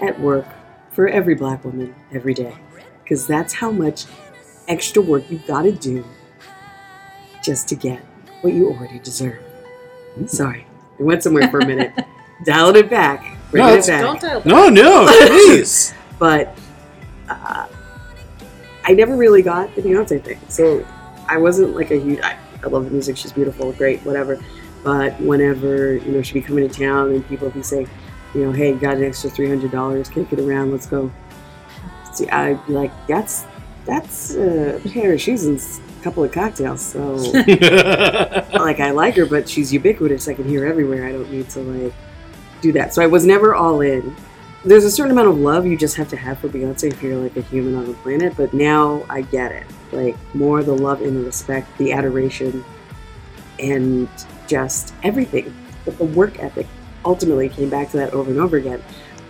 at 0.00 0.18
work 0.20 0.46
for 0.92 1.08
every 1.08 1.34
black 1.34 1.64
woman 1.64 1.94
every 2.12 2.34
day. 2.34 2.54
because 3.02 3.26
that's 3.26 3.52
how 3.52 3.70
much 3.70 4.04
extra 4.68 5.02
work 5.02 5.24
you've 5.30 5.46
got 5.46 5.62
to 5.62 5.72
do 5.72 6.04
just 7.42 7.68
to 7.68 7.74
get 7.74 7.98
what 8.42 8.52
you 8.52 8.68
already 8.68 8.98
deserve. 9.00 9.42
Sorry, 10.26 10.66
I 10.98 11.02
went 11.02 11.22
somewhere 11.22 11.48
for 11.50 11.58
a 11.60 11.66
minute. 11.66 11.92
Dialed 12.44 12.76
it 12.76 12.88
back. 12.90 13.36
Bringing 13.50 13.68
No, 13.68 13.74
it 13.74 13.78
it's- 13.78 13.86
back. 13.88 14.02
Don't 14.02 14.20
tell. 14.20 14.42
No, 14.44 14.68
no, 14.68 15.06
please. 15.28 15.94
but 16.18 16.56
uh, 17.28 17.66
I 18.84 18.92
never 18.94 19.16
really 19.16 19.42
got 19.42 19.74
the 19.74 19.82
Beyonce 19.82 20.22
thing. 20.22 20.38
So 20.48 20.86
I 21.28 21.38
wasn't 21.38 21.74
like 21.76 21.90
a 21.90 21.98
huge. 21.98 22.20
I, 22.20 22.36
I 22.62 22.68
love 22.68 22.84
the 22.84 22.90
music; 22.90 23.16
she's 23.16 23.32
beautiful, 23.32 23.72
great, 23.72 24.00
whatever. 24.00 24.38
But 24.82 25.20
whenever 25.20 25.94
you 25.96 26.12
know 26.12 26.22
she'd 26.22 26.34
be 26.34 26.42
coming 26.42 26.68
to 26.68 26.74
town 26.74 27.10
and 27.12 27.26
people 27.28 27.46
would 27.46 27.54
be 27.54 27.62
saying, 27.62 27.88
you 28.34 28.44
know, 28.44 28.52
hey, 28.52 28.74
got 28.74 28.96
an 28.96 29.04
extra 29.04 29.30
three 29.30 29.48
hundred 29.48 29.70
dollars, 29.70 30.08
kick 30.08 30.32
it 30.32 30.40
around, 30.40 30.72
let's 30.72 30.86
go. 30.86 31.10
See, 32.12 32.28
I'd 32.28 32.64
be 32.66 32.72
like, 32.72 32.92
that's 33.06 33.44
that's 33.84 34.34
a 34.34 34.80
pair 34.92 35.12
of 35.12 35.20
shoes 35.20 35.44
and 35.44 35.58
a 35.58 36.04
couple 36.04 36.24
of 36.24 36.32
cocktails. 36.32 36.80
So 36.80 37.14
like 37.14 38.80
I 38.80 38.90
like 38.90 39.16
her, 39.16 39.26
but 39.26 39.48
she's 39.48 39.72
ubiquitous. 39.72 40.28
I 40.28 40.34
can 40.34 40.48
hear 40.48 40.66
everywhere. 40.66 41.06
I 41.06 41.12
don't 41.12 41.30
need 41.30 41.48
to 41.50 41.60
like 41.60 41.94
do 42.60 42.72
that. 42.72 42.94
So 42.94 43.02
I 43.02 43.06
was 43.06 43.24
never 43.24 43.54
all 43.54 43.80
in. 43.80 44.14
There's 44.64 44.84
a 44.84 44.90
certain 44.90 45.10
amount 45.12 45.28
of 45.28 45.38
love 45.38 45.66
you 45.66 45.76
just 45.76 45.96
have 45.96 46.08
to 46.10 46.16
have 46.16 46.38
for 46.38 46.48
Beyonce 46.48 46.84
if 46.92 47.02
you're 47.02 47.16
like 47.16 47.36
a 47.36 47.40
human 47.42 47.74
on 47.74 47.86
the 47.86 47.94
planet. 47.94 48.34
But 48.36 48.54
now 48.54 49.04
I 49.08 49.22
get 49.22 49.50
it. 49.50 49.66
Like 49.90 50.16
more 50.34 50.62
the 50.62 50.72
love 50.72 51.02
and 51.02 51.16
the 51.16 51.24
respect, 51.24 51.76
the 51.78 51.92
adoration, 51.92 52.64
and 53.58 54.08
just 54.46 54.94
everything. 55.02 55.52
But 55.84 55.98
the 55.98 56.04
work 56.04 56.38
ethic 56.38 56.66
ultimately 57.04 57.48
came 57.48 57.68
back 57.68 57.90
to 57.90 57.96
that 57.96 58.12
over 58.12 58.30
and 58.30 58.38
over 58.38 58.56
again 58.56 58.82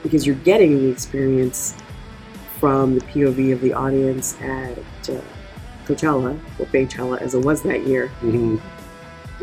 because 0.02 0.26
you're 0.26 0.36
getting 0.36 0.76
the 0.78 0.88
experience 0.90 1.74
from 2.60 2.98
the 2.98 3.04
POV 3.06 3.54
of 3.54 3.60
the 3.62 3.72
audience 3.72 4.38
at 4.42 4.78
uh, 5.08 5.20
Coachella, 5.86 6.38
or 6.58 6.66
Beychella 6.66 7.20
as 7.20 7.34
it 7.34 7.44
was 7.44 7.62
that 7.62 7.86
year 7.86 8.10
Mhm. 8.20 8.60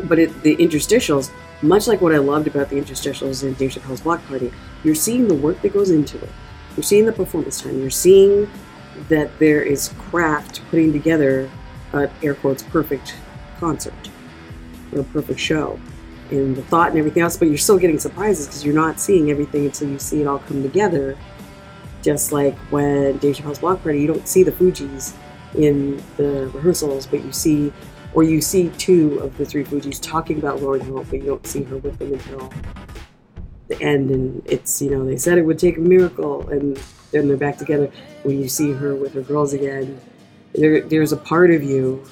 but 0.04 0.18
it, 0.18 0.42
the 0.42 0.56
interstitials, 0.56 1.30
much 1.62 1.86
like 1.86 2.00
what 2.00 2.14
I 2.14 2.18
loved 2.18 2.46
about 2.46 2.70
the 2.70 2.76
interstitials 2.76 3.42
in 3.42 3.54
Dave 3.54 3.72
Chappelle's 3.72 4.00
Block 4.00 4.24
Party, 4.26 4.52
you're 4.82 4.94
seeing 4.94 5.28
the 5.28 5.34
work 5.34 5.60
that 5.62 5.72
goes 5.72 5.90
into 5.90 6.18
it. 6.18 6.30
You're 6.76 6.84
seeing 6.84 7.04
the 7.04 7.12
performance 7.12 7.60
time. 7.60 7.78
You're 7.78 7.90
seeing 7.90 8.48
that 9.08 9.38
there 9.38 9.62
is 9.62 9.88
craft 9.98 10.62
putting 10.70 10.92
together 10.92 11.50
a 11.92 12.10
air 12.22 12.34
quotes 12.34 12.62
perfect 12.62 13.16
concert 13.58 14.10
or 14.92 15.00
a 15.00 15.04
perfect 15.04 15.40
show, 15.40 15.78
and 16.30 16.56
the 16.56 16.62
thought 16.62 16.90
and 16.90 16.98
everything 16.98 17.22
else. 17.22 17.36
But 17.36 17.48
you're 17.48 17.58
still 17.58 17.78
getting 17.78 17.98
surprises 17.98 18.46
because 18.46 18.64
you're 18.64 18.74
not 18.74 19.00
seeing 19.00 19.30
everything 19.30 19.66
until 19.66 19.88
you 19.88 19.98
see 19.98 20.20
it 20.20 20.26
all 20.26 20.38
come 20.40 20.62
together. 20.62 21.16
Just 22.02 22.32
like 22.32 22.56
when 22.70 23.18
Dave 23.18 23.36
Chappelle's 23.36 23.58
Block 23.58 23.82
Party, 23.82 24.00
you 24.00 24.06
don't 24.06 24.26
see 24.26 24.42
the 24.42 24.52
Fugees 24.52 25.12
in 25.54 26.02
the 26.16 26.48
rehearsals, 26.54 27.06
but 27.06 27.22
you 27.22 27.32
see 27.32 27.72
or 28.14 28.22
you 28.22 28.40
see 28.40 28.70
two 28.70 29.18
of 29.18 29.36
the 29.38 29.44
three 29.44 29.64
Fugees 29.64 30.00
talking 30.00 30.38
about 30.38 30.58
Lauryn 30.58 30.82
Hill, 30.82 31.04
but 31.08 31.18
you 31.18 31.26
don't 31.26 31.46
see 31.46 31.62
her 31.64 31.76
with 31.78 31.98
them 31.98 32.12
until 32.12 32.52
the 33.68 33.80
end. 33.80 34.10
And 34.10 34.42
it's, 34.46 34.82
you 34.82 34.90
know, 34.90 35.04
they 35.04 35.16
said 35.16 35.38
it 35.38 35.42
would 35.42 35.58
take 35.58 35.76
a 35.76 35.80
miracle, 35.80 36.48
and 36.48 36.76
then 37.12 37.28
they're 37.28 37.36
back 37.36 37.58
together. 37.58 37.90
When 38.22 38.40
you 38.40 38.48
see 38.48 38.72
her 38.72 38.94
with 38.94 39.14
her 39.14 39.22
girls 39.22 39.52
again, 39.52 40.00
there, 40.54 40.80
there's 40.80 41.12
a 41.12 41.16
part 41.16 41.50
of 41.50 41.62
you 41.62 42.04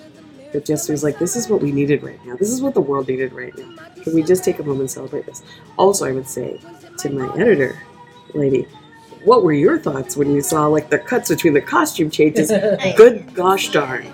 that 0.52 0.64
just 0.64 0.88
was 0.88 1.02
like, 1.02 1.18
this 1.18 1.36
is 1.36 1.48
what 1.48 1.60
we 1.60 1.72
needed 1.72 2.02
right 2.02 2.24
now. 2.24 2.36
This 2.36 2.50
is 2.50 2.62
what 2.62 2.74
the 2.74 2.80
world 2.80 3.08
needed 3.08 3.32
right 3.32 3.56
now. 3.58 3.84
Can 4.02 4.14
we 4.14 4.22
just 4.22 4.44
take 4.44 4.58
a 4.58 4.62
moment 4.62 4.80
and 4.80 4.90
celebrate 4.90 5.26
this? 5.26 5.42
Also, 5.76 6.06
I 6.06 6.12
would 6.12 6.28
say 6.28 6.60
to 6.98 7.10
my 7.10 7.32
editor, 7.36 7.78
lady, 8.34 8.66
what 9.24 9.42
were 9.42 9.52
your 9.52 9.78
thoughts 9.78 10.16
when 10.16 10.30
you 10.30 10.40
saw 10.40 10.66
like 10.66 10.90
the 10.90 10.98
cuts 10.98 11.28
between 11.28 11.52
the 11.52 11.60
costume 11.60 12.10
changes? 12.10 12.50
Good 12.96 13.34
gosh 13.34 13.70
darn. 13.70 14.06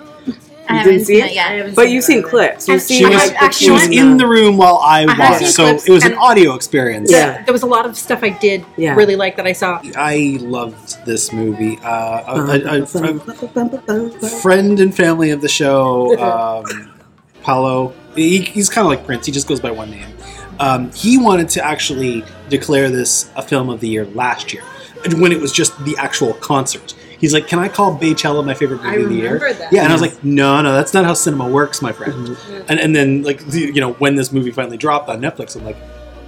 I 0.68 0.72
You 0.72 0.78
haven't 0.78 0.92
didn't 0.94 1.06
see 1.06 1.14
seen 1.16 1.24
it? 1.24 1.30
it 1.30 1.34
yet. 1.34 1.74
But 1.74 1.90
you've 1.90 2.04
seen 2.04 2.22
clips. 2.22 2.66
You've 2.68 2.76
I've- 2.76 2.84
seen 2.84 2.98
She 2.98 3.04
I 3.04 3.08
was, 3.10 3.30
like, 3.32 3.40
the 3.40 3.50
she 3.52 3.70
was 3.70 3.86
in 3.86 4.16
the 4.16 4.26
room 4.26 4.56
while 4.56 4.78
I 4.78 5.00
have 5.00 5.18
watched, 5.18 5.38
seen 5.40 5.48
so 5.48 5.64
clips 5.68 5.86
it 5.88 5.92
was 5.92 6.04
an 6.04 6.12
and- 6.12 6.20
audio 6.20 6.54
experience. 6.54 7.10
Yeah. 7.12 7.42
There 7.44 7.52
was 7.52 7.62
a 7.62 7.66
lot 7.66 7.84
of 7.86 7.96
stuff 7.98 8.20
I 8.22 8.30
did 8.30 8.64
Yeah. 8.76 8.94
really 8.94 9.16
like 9.16 9.36
that 9.36 9.46
I 9.46 9.52
saw. 9.52 9.80
I 9.96 10.38
loved 10.40 11.04
this 11.04 11.32
movie. 11.32 11.78
Uh, 11.84 11.90
a, 11.90 12.34
a, 12.34 12.80
a, 12.80 12.82
a 12.82 14.06
a 14.22 14.28
friend 14.40 14.80
and 14.80 14.94
family 14.94 15.30
of 15.30 15.40
the 15.42 15.48
show, 15.48 16.18
um, 16.18 16.92
Paulo, 17.42 17.92
he, 18.14 18.40
he's 18.40 18.70
kind 18.70 18.86
of 18.86 18.90
like 18.90 19.04
Prince. 19.04 19.26
He 19.26 19.32
just 19.32 19.46
goes 19.46 19.60
by 19.60 19.70
one 19.70 19.90
name. 19.90 20.08
Um, 20.60 20.90
he 20.92 21.18
wanted 21.18 21.48
to 21.50 21.64
actually 21.64 22.24
declare 22.48 22.88
this 22.88 23.28
a 23.36 23.42
film 23.42 23.68
of 23.68 23.80
the 23.80 23.88
year 23.88 24.06
last 24.06 24.52
year, 24.54 24.62
when 25.18 25.32
it 25.32 25.40
was 25.40 25.52
just 25.52 25.76
the 25.84 25.94
actual 25.98 26.32
concert. 26.34 26.94
He's 27.18 27.32
like, 27.32 27.46
"Can 27.48 27.58
I 27.58 27.68
call 27.68 27.98
Beychella 27.98 28.44
my 28.44 28.54
favorite 28.54 28.82
movie 28.82 28.88
I 28.96 29.00
of 29.02 29.08
the 29.08 29.14
year?" 29.14 29.38
that. 29.38 29.72
Yeah, 29.72 29.82
and 29.82 29.90
I 29.90 29.92
was 29.94 30.02
like, 30.02 30.22
"No, 30.24 30.60
no, 30.62 30.72
that's 30.72 30.92
not 30.94 31.04
how 31.04 31.14
cinema 31.14 31.48
works, 31.48 31.80
my 31.82 31.92
friend." 31.92 32.36
And 32.68 32.78
and 32.80 32.94
then 32.94 33.22
like 33.22 33.44
the- 33.46 33.60
you 33.72 33.80
know 33.80 33.92
when 33.94 34.14
this 34.16 34.32
movie 34.32 34.50
finally 34.50 34.76
dropped 34.76 35.08
on 35.08 35.20
Netflix, 35.20 35.56
I'm 35.56 35.64
like, 35.64 35.76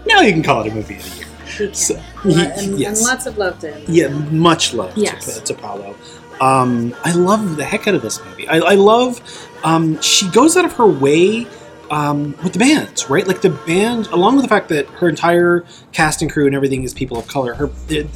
"Now 0.06 0.20
you 0.20 0.32
can 0.32 0.42
call 0.42 0.62
it 0.62 0.70
a 0.72 0.74
movie 0.74 0.96
of 0.96 1.02
the 1.02 1.16
year." 1.18 1.26
He 1.46 1.66
can. 1.66 1.74
So- 1.74 2.00
and, 2.24 2.32
he- 2.32 2.40
and 2.70 2.78
yes. 2.78 3.02
lots 3.04 3.26
of 3.26 3.38
love 3.38 3.58
to 3.60 3.70
him. 3.72 3.84
Yeah, 3.88 4.08
much 4.08 4.74
love 4.74 4.92
Yes. 4.96 5.36
to, 5.38 5.44
to 5.44 5.54
Paolo. 5.54 5.94
Um, 6.40 6.94
I 7.04 7.12
love 7.12 7.56
the 7.56 7.64
heck 7.64 7.88
out 7.88 7.94
of 7.94 8.02
this 8.02 8.22
movie. 8.24 8.46
I, 8.46 8.58
I 8.58 8.74
love 8.74 9.20
um, 9.64 9.98
she 10.02 10.28
goes 10.30 10.56
out 10.56 10.64
of 10.66 10.72
her 10.74 10.86
way 10.86 11.46
um, 11.90 12.34
with 12.42 12.52
the 12.52 12.58
bands, 12.58 13.08
right? 13.08 13.26
Like 13.26 13.40
the 13.40 13.50
band, 13.50 14.08
along 14.08 14.34
with 14.36 14.44
the 14.44 14.48
fact 14.48 14.68
that 14.68 14.86
her 14.86 15.08
entire 15.08 15.64
cast 15.92 16.20
and 16.20 16.30
crew 16.30 16.44
and 16.46 16.54
everything 16.54 16.82
is 16.82 16.92
people 16.92 17.16
of 17.16 17.26
color. 17.26 17.54
Her 17.54 17.70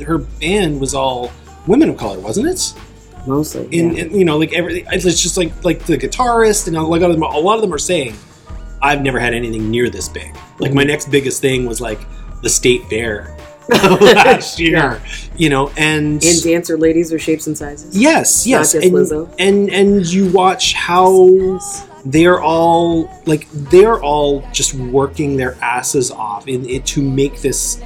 her 0.05 0.19
band 0.19 0.81
was 0.81 0.93
all 0.93 1.31
women 1.67 1.91
of 1.91 1.97
color, 1.97 2.19
wasn't 2.21 2.49
it? 2.49 2.75
Mostly. 3.27 3.69
In, 3.71 3.95
yeah. 3.95 4.05
in 4.05 4.15
you 4.15 4.25
know, 4.25 4.39
like 4.39 4.53
everything. 4.53 4.87
It's 4.91 5.05
just 5.05 5.37
like 5.37 5.65
like 5.65 5.85
the 5.85 5.99
guitarist 5.99 6.69
and 6.69 6.77
a 6.77 6.83
lot 6.83 7.03
of 7.03 7.11
them. 7.13 7.23
A 7.23 7.39
lot 7.39 7.57
of 7.57 7.63
them 7.63 7.73
are 7.73 7.79
saying, 7.79 8.15
"I've 8.81 9.03
never 9.03 9.19
had 9.19 9.35
anything 9.35 9.71
near 9.71 9.91
this 9.91 10.09
big." 10.09 10.35
Like 10.59 10.73
my 10.73 10.83
mm-hmm. 10.83 10.89
next 10.89 11.11
biggest 11.11 11.41
thing 11.41 11.67
was 11.67 11.81
like 11.81 12.01
the 12.43 12.49
state 12.49 12.85
fair 12.89 13.37
last 13.71 14.59
year, 14.59 14.73
Yeah. 14.73 15.01
you 15.37 15.49
know, 15.49 15.69
and 15.77 16.25
and 16.25 16.43
dancer 16.43 16.77
ladies 16.77 17.13
are 17.13 17.19
shapes 17.19 17.47
and 17.47 17.57
sizes. 17.57 17.97
Yes, 17.97 18.47
yes, 18.47 18.75
and, 18.75 18.85
Lizzo. 18.85 19.33
and 19.39 19.71
and 19.71 20.07
you 20.07 20.31
watch 20.33 20.75
how 20.75 21.61
they're 22.05 22.41
all 22.41 23.11
like 23.27 23.47
they're 23.53 24.03
all 24.03 24.43
just 24.53 24.75
working 24.75 25.37
their 25.37 25.55
asses 25.63 26.11
off 26.11 26.49
in 26.49 26.69
it 26.69 26.87
to 26.87 27.03
make 27.03 27.41
this 27.43 27.83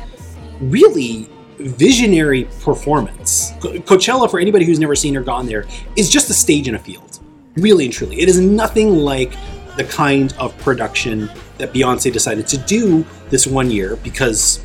really 0.61 1.29
visionary 1.65 2.45
performance. 2.61 3.53
Co- 3.61 3.73
Coachella, 3.81 4.31
for 4.31 4.39
anybody 4.39 4.65
who's 4.65 4.79
never 4.79 4.95
seen 4.95 5.17
or 5.17 5.23
gone 5.23 5.47
there, 5.47 5.67
is 5.97 6.09
just 6.11 6.31
a 6.31 6.35
stage 6.35 6.69
in 6.69 6.75
a 6.75 6.79
field. 6.79 7.21
Really 7.57 7.85
and 7.87 7.95
truly, 7.95 8.21
it 8.21 8.29
is 8.29 8.41
nothing 8.41 8.97
like 8.97 9.35
the 9.77 9.85
kind 9.85 10.33
of 10.39 10.57
production 10.59 11.31
that 11.59 11.73
Beyonce 11.73 12.13
decided 12.13 12.47
to 12.49 12.59
do 12.59 13.05
this 13.31 13.47
one 13.47 13.71
year 13.71 13.97
because 13.97 14.65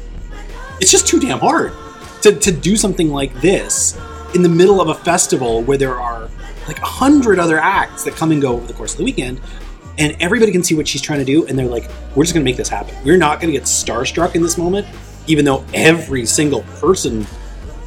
it's 0.80 0.92
just 0.92 1.08
too 1.08 1.20
damn 1.20 1.40
hard 1.40 1.74
to, 2.22 2.34
to 2.36 2.52
do 2.52 2.76
something 2.76 3.10
like 3.10 3.34
this 3.42 4.00
in 4.36 4.42
the 4.44 4.50
middle 4.50 4.82
of 4.82 4.90
a 4.90 4.94
festival 4.94 5.62
where 5.64 5.78
there 5.78 6.00
are 6.00 6.30
like 6.68 6.80
a 6.80 6.86
hundred 6.86 7.40
other 7.40 7.58
acts 7.58 8.04
that 8.04 8.16
come 8.16 8.32
and 8.32 8.42
go 8.42 8.54
over 8.54 8.68
the 8.68 8.74
course 8.74 8.94
of 8.94 8.98
the 9.00 9.04
weekend 9.04 9.42
and 9.98 10.16
everybody 10.20 10.52
can 10.52 10.64
see 10.64 10.76
what 10.76 10.88
she's 10.88 11.02
trying 11.02 11.20
to 11.20 11.26
do 11.26 11.46
and 11.48 11.58
they're 11.58 11.66
like 11.66 11.90
we're 12.16 12.24
just 12.24 12.34
going 12.34 12.44
to 12.44 12.50
make 12.50 12.58
this 12.58 12.70
happen 12.70 12.96
we're 13.04 13.18
not 13.18 13.42
going 13.42 13.52
to 13.52 13.58
get 13.58 13.68
starstruck 13.68 14.36
in 14.36 14.42
this 14.42 14.58
moment 14.58 14.86
even 15.30 15.46
though 15.46 15.64
every 15.74 16.26
single 16.26 16.64
person 16.82 17.26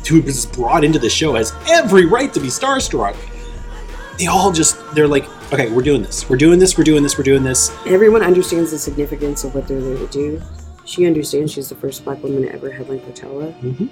who 0.09 0.23
is 0.23 0.47
brought 0.47 0.85
into 0.85 0.99
the 0.99 1.11
show 1.11 1.35
has 1.35 1.53
every 1.69 2.07
right 2.07 2.33
to 2.33 2.41
be 2.41 2.49
starstruck 2.49 3.17
they 4.19 4.27
all 4.27 4.51
just 4.53 4.77
they're 4.95 5.09
like 5.09 5.25
okay 5.53 5.71
we're 5.71 5.83
doing 5.83 6.03
this 6.03 6.29
we're 6.31 6.37
doing 6.37 6.59
this 6.59 6.79
we're 6.79 6.85
doing 6.85 7.03
this 7.03 7.19
we're 7.19 7.25
doing 7.25 7.43
this 7.43 7.71
Everyone 7.87 8.23
understands 8.23 8.71
the 8.71 8.79
significance 8.79 9.45
of 9.45 9.55
what 9.55 9.67
they're 9.69 9.81
there 9.81 9.97
to 9.99 10.07
do. 10.09 10.41
She 10.85 11.07
understands 11.07 11.53
she's 11.53 11.69
the 11.69 11.75
first 11.77 12.05
black 12.05 12.23
woman 12.23 12.43
to 12.43 12.53
ever 12.53 12.71
headline 12.71 13.01
Coachella. 13.01 13.53
Mhm. 13.61 13.89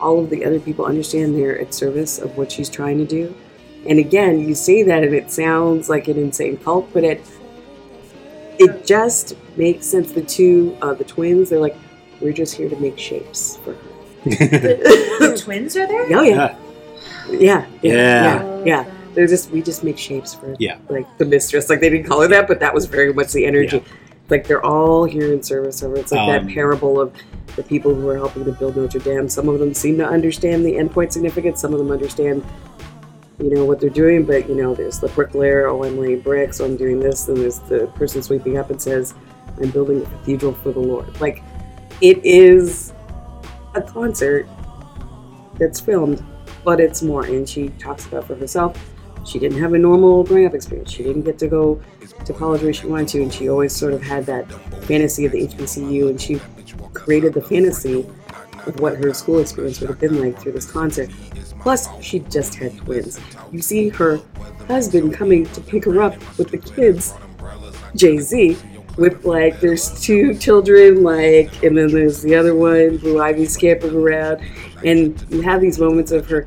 All 0.00 0.20
of 0.20 0.30
the 0.30 0.44
other 0.44 0.60
people 0.60 0.84
understand 0.84 1.36
they're 1.36 1.58
at 1.60 1.72
service 1.74 2.18
of 2.18 2.36
what 2.36 2.52
she's 2.52 2.68
trying 2.68 2.98
to 2.98 3.04
do. 3.04 3.34
And 3.86 3.98
again, 3.98 4.40
you 4.40 4.54
say 4.54 4.82
that 4.82 5.02
and 5.02 5.14
it 5.14 5.30
sounds 5.32 5.88
like 5.88 6.06
an 6.08 6.16
insane 6.18 6.56
cult, 6.58 6.88
but 6.92 7.04
it 7.04 7.20
it 8.58 8.86
just 8.86 9.34
makes 9.56 9.86
sense. 9.86 10.12
The 10.12 10.22
two, 10.22 10.76
uh, 10.82 10.94
the 10.94 11.04
twins, 11.04 11.50
they're 11.50 11.58
like, 11.58 11.76
we're 12.24 12.32
just 12.32 12.54
here 12.56 12.68
to 12.68 12.76
make 12.76 12.98
shapes 12.98 13.58
for 13.58 13.74
her. 13.74 13.80
The 14.24 15.40
twins 15.44 15.76
are 15.76 15.86
there? 15.86 16.06
Oh 16.18 16.22
yeah. 16.22 16.56
Yeah. 17.30 17.38
Yeah. 17.38 17.66
Yeah. 17.82 17.92
Yeah. 17.92 18.62
yeah. 18.64 18.90
They're 19.14 19.26
just 19.28 19.50
we 19.50 19.62
just 19.62 19.84
make 19.84 19.98
shapes 19.98 20.34
for 20.34 20.56
Yeah. 20.58 20.78
like 20.88 21.06
the 21.18 21.24
mistress. 21.26 21.68
Like 21.70 21.80
they 21.80 21.90
didn't 21.90 22.06
call 22.06 22.22
her 22.22 22.28
that, 22.28 22.48
but 22.48 22.58
that 22.60 22.74
was 22.74 22.86
very 22.86 23.12
much 23.12 23.32
the 23.32 23.44
energy. 23.46 23.84
Like 24.30 24.46
they're 24.48 24.64
all 24.64 25.04
here 25.04 25.32
in 25.32 25.42
service 25.42 25.82
of 25.82 25.90
her. 25.92 25.98
It's 25.98 26.10
like 26.10 26.20
Um, 26.22 26.46
that 26.46 26.54
parable 26.54 26.98
of 27.00 27.12
the 27.56 27.62
people 27.62 27.94
who 27.94 28.08
are 28.08 28.16
helping 28.16 28.44
to 28.46 28.52
build 28.52 28.76
Notre 28.76 28.98
Dame. 28.98 29.28
Some 29.28 29.48
of 29.50 29.60
them 29.60 29.74
seem 29.74 29.98
to 29.98 30.06
understand 30.06 30.64
the 30.64 30.72
endpoint 30.72 31.12
significance. 31.12 31.60
Some 31.60 31.72
of 31.72 31.78
them 31.78 31.92
understand, 31.92 32.42
you 33.38 33.54
know, 33.54 33.64
what 33.66 33.78
they're 33.80 33.90
doing. 33.90 34.24
But 34.24 34.48
you 34.48 34.54
know, 34.54 34.74
there's 34.74 34.98
the 34.98 35.08
bricklayer. 35.08 35.68
Oh, 35.68 35.84
I'm 35.84 35.98
laying 35.98 36.20
bricks. 36.20 36.60
Oh, 36.60 36.64
I'm 36.64 36.76
doing 36.78 36.98
this. 36.98 37.28
And 37.28 37.36
there's 37.36 37.58
the 37.60 37.86
person 37.94 38.22
sweeping 38.22 38.56
up 38.56 38.70
and 38.70 38.80
says, 38.80 39.14
"I'm 39.62 39.70
building 39.70 40.00
a 40.02 40.06
cathedral 40.06 40.54
for 40.54 40.72
the 40.72 40.80
Lord." 40.80 41.20
Like 41.20 41.42
it 42.00 42.24
is 42.24 42.92
a 43.74 43.82
concert 43.82 44.48
that's 45.58 45.80
filmed 45.80 46.24
but 46.64 46.80
it's 46.80 47.02
more. 47.02 47.24
And 47.24 47.48
she 47.48 47.68
talks 47.68 48.06
about 48.06 48.26
for 48.26 48.34
herself. 48.34 48.76
She 49.26 49.38
didn't 49.38 49.58
have 49.58 49.74
a 49.74 49.78
normal 49.78 50.24
growing 50.24 50.46
up 50.46 50.54
experience. 50.54 50.90
She 50.90 51.02
didn't 51.02 51.22
get 51.22 51.38
to 51.38 51.46
go 51.46 51.80
to 52.24 52.32
college 52.32 52.62
where 52.62 52.72
she 52.72 52.86
wanted 52.86 53.08
to, 53.08 53.22
and 53.22 53.32
she 53.32 53.48
always 53.48 53.74
sort 53.74 53.92
of 53.92 54.02
had 54.02 54.26
that 54.26 54.50
fantasy 54.84 55.24
of 55.24 55.32
the 55.32 55.46
HBCU, 55.46 56.10
and 56.10 56.20
she 56.20 56.40
created 56.92 57.32
the 57.32 57.40
fantasy 57.40 58.00
of 58.66 58.80
what 58.80 58.96
her 58.96 59.12
school 59.14 59.38
experience 59.38 59.80
would 59.80 59.90
have 59.90 60.00
been 60.00 60.20
like 60.20 60.38
through 60.38 60.52
this 60.52 60.70
concert. 60.70 61.10
Plus, 61.60 61.88
she 62.02 62.18
just 62.20 62.54
had 62.54 62.76
twins. 62.78 63.18
You 63.50 63.62
see 63.62 63.88
her 63.90 64.20
husband 64.66 65.14
coming 65.14 65.46
to 65.46 65.60
pick 65.60 65.84
her 65.84 66.02
up 66.02 66.16
with 66.38 66.50
the 66.50 66.58
kids, 66.58 67.14
Jay 67.94 68.18
Z, 68.18 68.56
with 68.96 69.24
like 69.24 69.60
there's 69.60 70.00
two 70.02 70.34
children, 70.34 71.02
like, 71.02 71.62
and 71.62 71.76
then 71.76 71.88
there's 71.88 72.22
the 72.22 72.34
other 72.34 72.54
one, 72.54 72.98
Blue 72.98 73.20
Ivy 73.20 73.46
scampering 73.46 73.96
around, 73.96 74.40
and 74.84 75.24
you 75.30 75.42
have 75.42 75.60
these 75.60 75.78
moments 75.78 76.12
of 76.12 76.28
her 76.28 76.46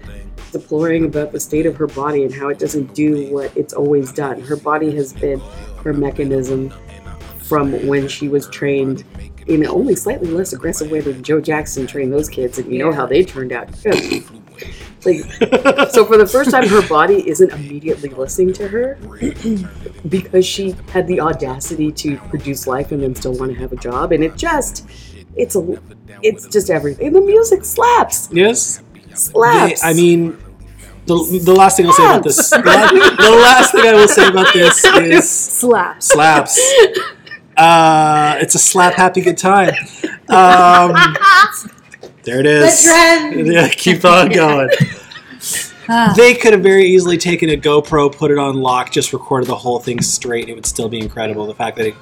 deploring 0.52 1.06
about 1.06 1.32
the 1.32 1.40
state 1.40 1.66
of 1.66 1.76
her 1.76 1.88
body 1.88 2.24
and 2.24 2.34
how 2.34 2.48
it 2.48 2.58
doesn't 2.58 2.94
do 2.94 3.32
what 3.34 3.56
it's 3.58 3.74
always 3.74 4.14
done. 4.14 4.40
Her 4.42 4.56
body 4.56 4.96
has 4.96 5.14
been 5.14 5.40
her 5.84 5.94
mechanism 5.94 6.74
from 7.40 7.88
when 7.88 8.08
she 8.08 8.28
was 8.28 8.50
trained 8.50 9.04
in 9.48 9.64
an 9.64 9.70
only 9.70 9.96
slightly 9.96 10.30
less 10.30 10.54
aggressive 10.54 10.92
way 10.92 11.00
than 11.02 11.24
Joe 11.24 11.40
Jackson 11.40 11.88
trained 11.88 12.12
those 12.12 12.30
kids, 12.30 12.60
and 12.60 12.72
you 12.72 12.80
know 12.80 12.92
how 12.92 13.06
they 13.06 13.24
turned 13.24 13.52
out. 13.52 13.70
like, 15.06 15.20
so 15.92 16.06
for 16.06 16.18
the 16.18 16.28
first 16.30 16.52
time, 16.52 16.68
her 16.68 16.88
body 16.88 17.28
isn't 17.30 17.52
immediately 17.52 18.10
listening 18.10 18.54
to 18.54 18.68
her 18.68 18.96
because 20.10 20.46
she 20.46 20.76
had 20.92 21.08
the 21.08 21.20
audacity 21.22 21.92
to 21.94 22.18
produce 22.30 22.68
life 22.68 22.92
and 22.92 23.02
then 23.04 23.16
still 23.16 23.34
want 23.38 23.52
to 23.54 23.58
have 23.60 23.72
a 23.74 23.78
job, 23.78 24.12
and 24.12 24.24
it 24.24 24.36
just, 24.36 24.86
it's 25.36 25.56
a, 25.56 25.80
it's 26.24 26.48
just 26.48 26.70
everything. 26.70 27.14
The 27.14 27.22
music 27.22 27.64
slaps, 27.64 28.30
Yes. 28.32 28.82
slaps. 29.14 29.84
I 29.84 29.94
mean, 29.94 30.38
the, 31.06 31.42
the 31.46 31.54
last 31.54 31.78
thing 31.78 31.86
I'll 31.88 31.94
say 31.94 32.04
about 32.06 32.24
this, 32.24 32.50
the, 32.50 32.58
the 32.58 33.32
last 33.42 33.72
thing 33.72 33.86
I 33.88 33.94
will 33.94 34.08
say 34.08 34.28
about 34.28 34.54
this 34.54 34.84
is 34.84 35.30
Slaps. 35.60 36.08
slaps. 36.08 36.60
Uh, 37.56 38.38
it's 38.40 38.54
a 38.56 38.60
slap 38.60 38.94
happy 38.94 39.22
good 39.22 39.38
time. 39.38 39.74
Um, 40.30 40.94
there 42.28 42.42
it 42.42 42.46
is. 42.46 42.84
trend. 42.84 43.48
Yeah, 43.54 43.70
keep 43.70 44.04
on 44.04 44.30
going. 44.30 44.70
Ah. 45.90 46.14
They 46.18 46.34
could 46.34 46.52
have 46.52 46.62
very 46.62 46.86
easily 46.86 47.18
taken 47.18 47.50
a 47.50 47.56
GoPro, 47.56 48.14
put 48.14 48.30
it 48.30 48.38
on 48.38 48.58
lock, 48.58 48.92
just 48.92 49.14
recorded 49.14 49.48
the 49.48 49.56
whole 49.56 49.80
thing 49.80 50.02
straight. 50.02 50.50
It 50.50 50.54
would 50.54 50.66
still 50.66 50.90
be 50.90 51.00
incredible. 51.00 51.48
The 51.48 51.56
fact 51.56 51.78
that 51.78 51.88
it 51.88 51.96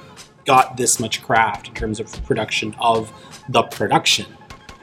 got 0.46 0.76
this 0.78 1.00
much 1.00 1.22
craft 1.22 1.68
in 1.68 1.76
terms 1.76 2.00
of 2.00 2.12
production 2.26 2.76
of 2.80 3.14
the 3.50 3.62
production 3.62 4.26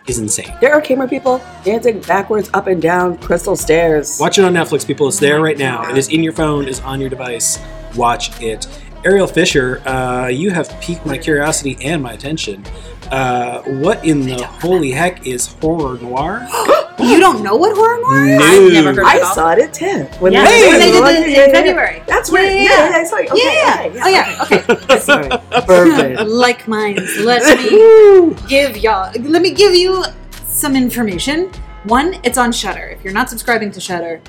is 0.07 0.19
insane. 0.19 0.53
there 0.61 0.73
are 0.73 0.81
camera 0.81 1.09
people 1.09 1.41
dancing 1.65 2.01
backwards, 2.01 2.49
up 2.55 2.69
and 2.69 2.81
down 2.81 3.19
crystal 3.19 3.57
stairs. 3.57 4.19
Watch 4.21 4.39
it 4.39 4.45
on 4.45 4.53
Netflix, 4.55 4.87
people. 4.87 5.09
It's 5.09 5.19
there 5.19 5.41
right 5.41 5.59
now. 5.59 5.89
It 5.91 5.99
is 5.99 6.09
in 6.09 6.23
your 6.23 6.33
phone. 6.33 6.65
It 6.65 6.71
is 6.71 6.81
on 6.81 7.01
your 7.01 7.11
device. 7.11 7.59
Watch 7.97 8.41
it. 8.41 8.67
Ariel 9.05 9.27
Fisher, 9.27 9.81
uh, 9.87 10.29
you 10.29 10.51
have 10.51 10.69
piqued 10.81 11.05
my 11.05 11.19
curiosity 11.19 11.77
and 11.83 12.03
my 12.03 12.13
attention. 12.13 12.65
Uh, 13.11 13.63
what 13.63 14.05
in 14.05 14.21
the 14.23 14.43
holy 14.47 14.91
heck 14.93 15.27
is 15.27 15.47
horror 15.61 15.99
noir? 15.99 16.47
You 16.99 17.19
don't 17.19 17.43
know 17.43 17.57
what 17.57 17.75
horror 17.75 17.99
noir 18.01 18.29
is? 18.29 18.41
I've 18.41 18.73
never 18.85 18.95
heard 18.95 19.05
I 19.07 19.17
it 19.17 19.23
all. 19.23 19.35
saw 19.35 19.51
it 19.53 19.59
at 19.59 19.73
10. 19.75 20.07
When 20.21 20.33
Yeah, 20.33 20.45
they, 20.45 20.69
when 20.69 20.79
they 20.79 20.91
did 20.93 21.03
it 21.03 21.25
in 21.27 21.31
yeah, 21.33 21.47
yeah. 21.47 21.53
February. 21.53 22.03
That's 22.07 22.31
right. 22.31 22.45
Yeah, 22.45 22.53
Yeah, 22.63 22.63
yeah, 22.63 22.91
yeah, 22.91 22.97
I 22.97 23.05
saw 23.05 23.17
it. 23.17 23.31
Okay, 23.33 23.43
yeah, 23.43 23.83
okay, 23.87 24.01
Oh 24.03 24.09
yeah. 24.09 24.79
Okay. 24.85 24.99
Sorry. 25.01 25.29
Perfect. 25.67 26.21
like 26.29 26.69
minds. 26.69 27.17
Let 27.19 27.59
me 27.59 28.35
give 28.49 28.77
y'all. 28.77 29.11
Let 29.21 29.43
me 29.43 29.53
give 29.53 29.75
you 29.75 30.05
some 30.47 30.77
information. 30.77 31.51
One, 31.85 32.21
it's 32.23 32.39
on 32.39 32.53
Shudder. 32.53 32.85
If 32.89 33.03
you're 33.03 33.15
not 33.15 33.29
subscribing 33.31 33.73
to 33.73 33.81
Shudder, 33.81 34.21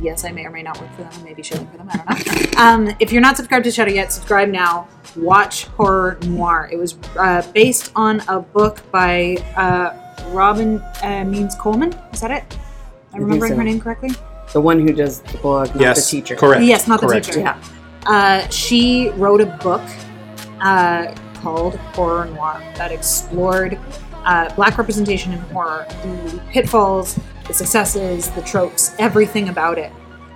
yes, 0.00 0.24
I 0.24 0.32
may 0.32 0.44
or 0.46 0.50
may 0.50 0.62
not 0.62 0.80
work 0.80 0.90
for 0.92 1.02
them. 1.02 1.12
maybe 1.18 1.30
may 1.30 1.34
be 1.34 1.42
shilling 1.42 1.66
for 1.68 1.76
them. 1.76 1.88
I 1.90 1.96
don't 1.96 2.54
know. 2.54 2.60
Um, 2.90 2.96
if 3.00 3.12
you're 3.12 3.22
not 3.22 3.36
subscribed 3.36 3.64
to 3.64 3.70
Shudder 3.70 3.90
yet, 3.90 4.12
subscribe 4.12 4.48
now. 4.48 4.88
Watch 5.16 5.64
Horror 5.64 6.18
Noir. 6.22 6.68
It 6.72 6.76
was 6.76 6.96
uh, 7.18 7.42
based 7.52 7.92
on 7.96 8.20
a 8.28 8.40
book 8.40 8.78
by 8.90 9.36
uh, 9.56 10.28
Robin 10.28 10.80
uh, 11.02 11.24
Means 11.24 11.54
Coleman. 11.54 11.92
Is 12.12 12.20
that 12.20 12.30
it? 12.30 12.42
Am 12.42 12.48
I 12.48 13.18
think 13.18 13.24
remembering 13.24 13.52
so. 13.52 13.56
her 13.56 13.64
name 13.64 13.80
correctly? 13.80 14.10
The 14.52 14.60
one 14.60 14.80
who 14.80 14.92
does 14.92 15.20
the 15.22 15.38
blog, 15.38 15.68
not 15.68 15.80
yes, 15.80 16.10
the 16.10 16.20
teacher. 16.20 16.36
correct. 16.36 16.64
Yes, 16.64 16.86
not 16.86 17.00
the 17.00 17.08
teacher. 17.08 17.40
Yeah. 17.40 17.62
Uh, 18.06 18.48
she 18.48 19.10
wrote 19.10 19.40
a 19.40 19.46
book 19.46 19.82
uh, 20.60 21.14
called 21.34 21.76
Horror 21.76 22.26
Noir 22.26 22.62
that 22.76 22.92
explored 22.92 23.78
uh, 24.24 24.54
black 24.54 24.78
representation 24.78 25.32
in 25.32 25.38
horror, 25.40 25.86
the 26.02 26.40
pitfalls, 26.50 27.18
the 27.46 27.54
successes, 27.54 28.30
the 28.30 28.42
tropes, 28.42 28.94
everything 28.98 29.48
about 29.48 29.78
it. 29.78 29.92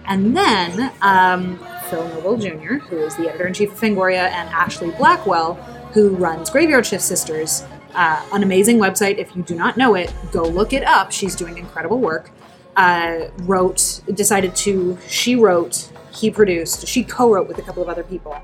And 0.07 0.37
then 0.37 0.93
um, 1.03 1.59
Phil 1.89 2.07
Nobile 2.09 2.37
Jr., 2.37 2.75
who 2.75 2.99
is 2.99 3.17
the 3.17 3.29
editor 3.29 3.47
in 3.47 3.55
chief 3.55 3.73
of 3.73 3.81
Fangoria, 3.81 4.29
and 4.31 4.49
Ashlee 4.51 4.97
Blackwell, 4.97 5.55
who 5.93 6.11
runs 6.11 6.51
Graveyard 6.51 6.87
Shift 6.87 7.03
Sisters, 7.03 7.65
uh, 7.95 8.25
an 8.33 8.43
amazing 8.43 8.79
website. 8.79 9.19
If 9.19 9.35
you 9.35 9.43
do 9.43 9.55
not 9.55 9.77
know 9.77 9.95
it, 9.95 10.13
go 10.31 10.43
look 10.45 10.73
it 10.73 10.85
up. 10.85 11.11
She's 11.11 11.35
doing 11.35 11.59
incredible 11.59 11.99
work. 11.99 12.31
Uh, 12.77 13.29
wrote, 13.39 14.03
decided 14.15 14.55
to, 14.55 14.99
she 15.09 15.35
wrote, 15.35 15.91
he 16.13 16.31
produced, 16.31 16.87
she 16.87 17.03
co 17.03 17.33
wrote 17.33 17.49
with 17.49 17.59
a 17.59 17.63
couple 17.63 17.83
of 17.83 17.89
other 17.89 18.05
people, 18.05 18.37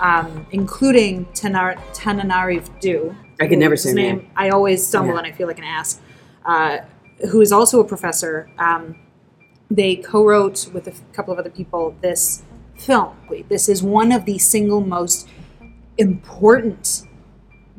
um, 0.00 0.46
including 0.52 1.26
Tanar- 1.26 1.76
Tananarive 1.92 2.80
Due. 2.80 3.14
I 3.40 3.46
can 3.46 3.58
never 3.58 3.76
say 3.76 3.90
her 3.90 3.94
name. 3.94 4.30
I 4.36 4.48
always 4.48 4.86
stumble 4.86 5.12
Yeah. 5.12 5.18
and 5.18 5.26
I 5.26 5.32
feel 5.32 5.46
like 5.46 5.58
an 5.58 5.64
ass. 5.64 6.00
Uh, 6.46 6.78
who 7.30 7.40
is 7.40 7.52
also 7.52 7.80
a 7.80 7.84
professor. 7.84 8.50
Um, 8.58 8.96
they 9.70 9.96
co-wrote 9.96 10.70
with 10.72 10.86
a 10.86 10.92
couple 11.12 11.32
of 11.32 11.38
other 11.38 11.50
people 11.50 11.96
this 12.00 12.42
film. 12.76 13.16
This 13.48 13.68
is 13.68 13.82
one 13.82 14.12
of 14.12 14.24
the 14.24 14.38
single 14.38 14.80
most 14.80 15.28
important 15.98 17.02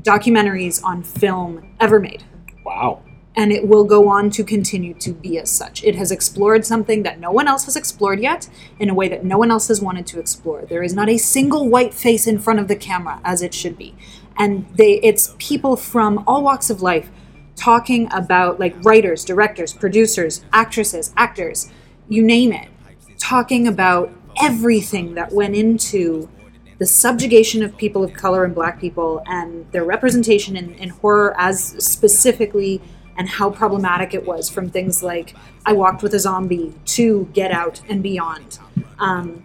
documentaries 0.02 0.84
on 0.84 1.04
film 1.04 1.74
ever 1.80 2.00
made. 2.00 2.24
Wow. 2.66 3.02
And 3.38 3.52
it 3.52 3.68
will 3.68 3.84
go 3.84 4.08
on 4.08 4.30
to 4.32 4.46
continue 4.46 4.93
to 4.96 5.12
be 5.12 5.38
as 5.38 5.52
such. 5.52 5.84
It 5.84 5.96
has 5.96 6.10
explored 6.10 6.66
something 6.66 7.04
that 7.04 7.20
no 7.20 7.32
one 7.32 7.50
else 7.50 7.66
has 7.66 7.76
explored 7.76 8.22
yet 8.22 8.50
in 8.80 8.89
a 8.89 8.93
way 8.93 9.10
that 9.10 9.26
no 9.26 9.38
one 9.38 9.52
else 9.52 9.68
has 9.68 9.82
wanted 9.82 10.08
to 10.08 10.20
explore. 10.20 10.66
There 10.66 10.84
is 10.84 10.93
not 10.93 11.10
a 11.10 11.18
single 11.18 11.68
white 11.68 11.93
face 11.93 12.28
in 12.28 12.39
front 12.39 12.60
of 12.60 12.70
the 12.70 12.78
camera 12.78 13.20
as 13.26 13.41
it 13.41 13.54
should 13.54 13.78
be. 13.78 13.93
And 14.38 14.66
they 14.76 15.00
it's 15.02 15.36
people 15.38 15.76
from 15.76 16.24
all 16.26 16.43
walks 16.43 16.70
of 16.70 16.82
life 16.82 17.10
talking 17.56 18.08
about 18.12 18.60
like 18.60 18.76
writers, 18.84 19.24
directors, 19.24 19.74
producers, 19.74 20.43
actresses, 20.53 21.14
actors, 21.16 21.72
you 22.10 22.22
name 22.22 22.51
it, 22.51 22.70
talking 23.18 23.68
about 23.68 24.12
everything 24.41 25.16
that 25.16 25.32
went 25.32 25.56
into 25.56 26.30
the 26.78 26.86
subjugation 26.86 27.64
of 27.64 27.76
people 27.78 28.03
of 28.03 28.14
color 28.14 28.43
and 28.43 28.53
black 28.53 28.80
people 28.80 29.24
and 29.28 29.70
their 29.72 29.86
representation 29.86 30.58
in, 30.58 30.74
in 30.76 30.89
horror 30.89 31.34
as 31.38 31.64
specifically 31.84 32.82
and 33.18 33.30
how 33.30 33.49
problematic 33.49 34.14
it 34.14 34.26
was 34.26 34.49
from 34.49 34.70
things 34.70 35.01
like 35.01 35.34
I 35.66 35.72
Walked 35.72 36.03
with 36.03 36.14
a 36.14 36.20
Zombie 36.20 36.74
to 36.86 37.30
Get 37.34 37.51
Out 37.51 37.82
and 37.88 38.03
beyond. 38.03 38.60
Um, 38.99 39.45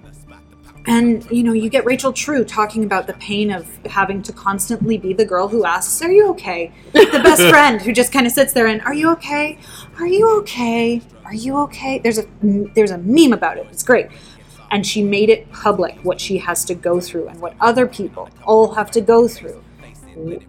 and 0.87 1.31
you 1.31 1.43
know, 1.43 1.53
you 1.53 1.69
get 1.69 1.85
Rachel 1.85 2.13
True 2.13 2.45
talking 2.45 2.85
about 2.85 3.07
the 3.07 3.13
pain 3.15 3.51
of 3.51 3.69
having 3.87 4.23
to 4.23 4.33
constantly 4.33 4.97
be 4.97 5.13
the 5.13 5.25
girl 5.25 5.49
who 5.49 5.65
asks, 5.65 6.01
"Are 6.03 6.11
you 6.11 6.29
okay?" 6.31 6.73
The 6.93 7.21
best 7.23 7.43
friend 7.51 7.81
who 7.81 7.93
just 7.93 8.13
kind 8.13 8.27
of 8.27 8.33
sits 8.33 8.53
there 8.53 8.67
and, 8.67 8.81
"Are 8.83 8.95
you 8.95 9.11
okay? 9.13 9.59
Are 9.99 10.07
you 10.07 10.39
okay? 10.39 11.03
Are 11.25 11.35
you 11.35 11.59
okay?" 11.59 11.99
There's 11.99 12.19
a 12.19 12.27
there's 12.43 12.91
a 12.91 12.99
meme 12.99 13.33
about 13.33 13.59
it. 13.59 13.67
It's 13.71 13.83
great. 13.83 14.09
And 14.71 14.87
she 14.87 15.03
made 15.03 15.31
it 15.31 15.51
public 15.51 15.99
what 16.03 16.21
she 16.21 16.39
has 16.39 16.65
to 16.67 16.75
go 16.75 17.01
through 17.01 17.29
and 17.29 17.41
what 17.41 17.55
other 17.61 17.87
people 17.87 18.29
all 18.45 18.75
have 18.75 18.91
to 18.93 19.01
go 19.01 19.27
through 19.27 19.63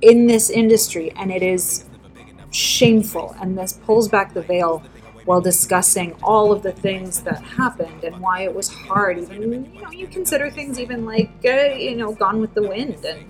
in 0.01 0.27
this 0.27 0.49
industry, 0.49 1.11
and 1.15 1.31
it 1.31 1.43
is 1.43 1.85
shameful. 2.51 3.35
And 3.41 3.57
this 3.57 3.73
pulls 3.73 4.07
back 4.07 4.33
the 4.33 4.41
veil 4.41 4.83
while 5.25 5.41
discussing 5.41 6.15
all 6.23 6.51
of 6.51 6.63
the 6.63 6.71
things 6.71 7.21
that 7.23 7.41
happened 7.41 8.03
and 8.03 8.19
why 8.19 8.41
it 8.41 8.53
was 8.53 8.69
hard. 8.69 9.17
Even 9.19 9.41
you 9.73 9.81
know, 9.81 9.91
you 9.91 10.07
consider 10.07 10.49
things 10.49 10.79
even 10.79 11.05
like 11.05 11.31
uh, 11.45 11.73
you 11.75 11.95
know, 11.95 12.13
Gone 12.13 12.41
with 12.41 12.53
the 12.53 12.63
Wind 12.63 13.03
and 13.05 13.25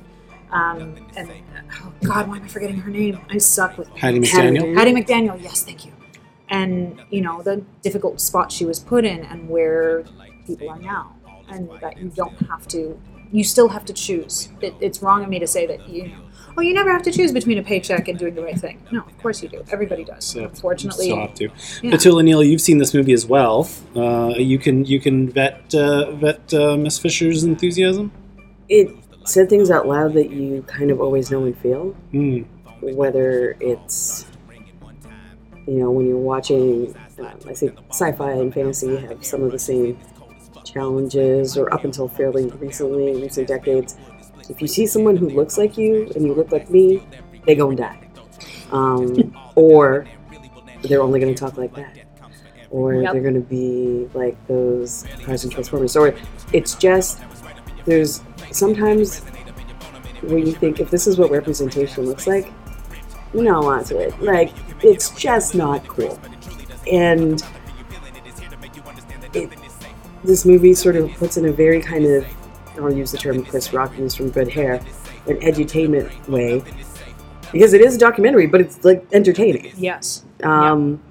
um, 0.52 0.96
and 1.16 1.32
oh 1.82 1.94
God, 2.04 2.28
why 2.28 2.38
am 2.38 2.44
I 2.44 2.48
forgetting 2.48 2.78
her 2.78 2.90
name? 2.92 3.20
I 3.30 3.38
suck 3.38 3.78
with 3.78 3.88
Hattie 3.90 4.20
McDaniel. 4.20 4.76
Hattie. 4.76 4.94
McDaniel. 4.94 5.42
Yes, 5.42 5.64
thank 5.64 5.86
you. 5.86 5.94
And 6.50 7.02
you 7.10 7.22
know 7.22 7.42
the 7.42 7.64
difficult 7.82 8.20
spot 8.20 8.52
she 8.52 8.66
was 8.66 8.80
put 8.80 9.06
in 9.06 9.24
and 9.24 9.48
where 9.48 10.04
people 10.46 10.70
are 10.70 10.80
now, 10.80 11.16
and 11.50 11.70
that 11.80 11.98
you 11.98 12.10
don't 12.10 12.38
have 12.48 12.68
to. 12.70 13.00
You 13.32 13.46
still 13.46 13.70
have 13.70 13.86
to 13.86 13.94
choose. 13.94 14.50
It, 14.60 14.76
it's 14.82 15.02
wrong 15.02 15.24
of 15.24 15.30
me 15.30 15.40
to 15.40 15.48
say 15.48 15.66
that 15.68 15.88
you 15.88 16.10
know. 16.10 16.22
Oh, 16.58 16.62
you 16.62 16.74
never 16.74 16.92
have 16.92 17.02
to 17.04 17.12
choose 17.12 17.32
between 17.32 17.58
a 17.58 17.64
paycheck 17.64 18.08
and 18.08 18.20
doing 18.20 18.36
the 18.36 18.44
right 18.44 18.60
thing. 18.60 18.82
No, 18.92 19.02
of 19.02 19.18
course 19.20 19.42
you 19.42 19.50
do. 19.50 19.64
Everybody 19.72 20.04
does. 20.04 20.36
Yeah, 20.36 20.44
Unfortunately, 20.44 21.06
Still 21.06 21.20
have 21.22 21.34
to. 21.36 21.46
yeah. 21.82 21.92
Petula 21.92 22.24
Neale, 22.24 22.44
you've 22.44 22.62
seen 22.62 22.78
this 22.78 22.94
movie 22.94 23.14
as 23.14 23.26
well. 23.26 23.70
Uh, 23.96 24.34
you 24.38 24.58
can 24.60 24.86
you 24.86 25.00
can 25.00 25.30
vet 25.30 25.74
uh, 25.74 26.12
vet 26.12 26.54
uh, 26.54 26.76
Miss 26.78 27.00
Fisher's 27.00 27.44
enthusiasm. 27.44 28.12
It 28.70 28.90
said 29.26 29.50
things 29.50 29.70
out 29.72 29.88
loud 29.88 30.14
that 30.14 30.32
you 30.32 30.64
kind 30.64 30.92
of 30.92 31.00
always 31.00 31.32
know 31.32 31.44
and 31.46 31.58
feel, 31.58 31.92
Hmm. 32.12 32.40
whether 32.82 33.56
it's 33.60 34.26
you 35.68 35.76
know, 35.80 35.92
when 35.92 36.08
you're 36.08 36.18
watching, 36.18 36.94
um, 37.20 37.28
I 37.48 37.54
think 37.54 37.78
sci-fi 37.92 38.32
and 38.32 38.52
fantasy 38.52 38.98
have 38.98 39.24
some 39.24 39.44
of 39.44 39.52
the 39.52 39.60
same 39.60 39.98
challenges, 40.64 41.58
or 41.58 41.72
up 41.74 41.84
until 41.84 42.08
fairly 42.08 42.48
recently, 42.60 43.22
recent 43.22 43.48
decades. 43.48 43.96
If 44.50 44.62
you 44.62 44.68
see 44.68 44.86
someone 44.86 45.16
who 45.18 45.30
looks 45.30 45.58
like 45.58 45.78
you 45.78 46.12
and 46.16 46.26
you 46.26 46.34
look 46.34 46.52
like 46.52 46.70
me, 46.70 47.04
they 47.46 47.56
gonna 47.56 47.76
die, 47.76 48.00
um, 48.72 49.36
or 49.56 50.06
they're 50.84 51.02
only 51.02 51.20
gonna 51.20 51.34
talk 51.36 51.58
like 51.58 51.74
that, 51.76 51.98
or 52.70 52.96
Yep. 52.96 53.14
they're 53.14 53.22
gonna 53.22 53.40
be 53.40 54.10
like 54.14 54.36
those 54.48 55.06
cars 55.24 55.44
and 55.44 55.52
Transformers, 55.52 55.96
or 55.96 56.14
it's 56.54 56.76
just 56.76 57.20
there's 57.86 58.22
sometimes 58.52 59.20
when 60.24 60.46
you 60.46 60.54
think 60.54 60.80
if 60.80 60.92
this 60.92 61.08
is 61.08 61.18
what 61.18 61.32
representation 61.32 62.06
looks 62.06 62.28
like, 62.28 62.52
you 63.34 63.44
don't 63.44 63.66
want 63.66 63.88
to 63.88 63.98
it. 63.98 64.22
Like 64.22 64.52
it's 64.84 65.10
just 65.12 65.56
not 65.56 65.88
cool. 65.88 66.20
And 66.92 67.42
it, 69.34 69.50
this 70.24 70.46
movie 70.46 70.74
sort 70.74 70.96
of 70.96 71.10
puts 71.14 71.38
in 71.38 71.46
a 71.46 71.52
very 71.52 71.82
kind 71.82 72.06
of 72.06 72.26
I'll 72.78 72.94
use 72.94 73.12
the 73.12 73.18
term 73.18 73.44
Chris 73.44 73.74
Rock 73.74 73.98
used 73.98 74.18
from 74.18 74.30
Good 74.30 74.50
Hair, 74.50 74.76
an 75.28 75.38
edutainment 75.38 76.28
way. 76.28 76.64
Because 77.52 77.74
it 77.74 77.82
is 77.82 77.96
a 77.96 78.00
documentary, 78.00 78.48
but 78.48 78.62
it's 78.62 78.84
like 78.84 79.06
entertaining. 79.12 79.74
Yes. 79.78 80.26
Um, 80.44 81.02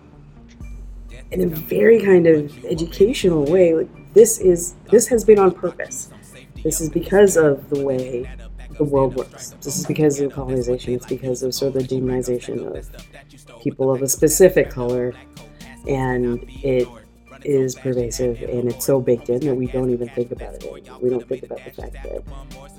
in 1.30 1.42
a 1.42 1.46
very 1.46 2.00
kind 2.00 2.26
of 2.26 2.64
educational 2.64 3.44
way. 3.44 3.74
Like 3.74 4.14
this 4.14 4.38
is 4.38 4.74
this 4.90 5.06
has 5.08 5.24
been 5.24 5.38
on 5.38 5.52
purpose. 5.52 6.10
This 6.62 6.80
is 6.80 6.90
because 6.90 7.36
of 7.36 7.70
the 7.70 7.84
way 7.84 8.30
the 8.76 8.84
world 8.84 9.14
works. 9.14 9.50
This 9.62 9.78
is 9.78 9.86
because 9.86 10.20
of 10.20 10.32
colonization. 10.32 10.94
It's 10.94 11.06
because 11.06 11.42
of 11.42 11.54
sort 11.54 11.74
of 11.76 11.86
the 11.86 11.96
demonization 11.96 12.66
of 12.66 13.60
people 13.62 13.92
of 13.92 14.02
a 14.02 14.08
specific 14.08 14.70
color, 14.70 15.12
and 15.88 16.44
it 16.62 16.88
is 17.44 17.74
pervasive 17.74 18.40
and 18.42 18.70
it's 18.70 18.84
so 18.84 19.00
baked 19.00 19.28
in 19.28 19.40
that 19.40 19.54
we 19.54 19.66
don't 19.66 19.90
even 19.90 20.08
think 20.10 20.30
about 20.30 20.54
it. 20.54 20.64
anymore. 20.64 20.98
We 21.00 21.10
don't 21.10 21.26
think 21.28 21.42
about 21.42 21.64
the 21.64 21.70
fact 21.70 21.94
that 21.94 22.22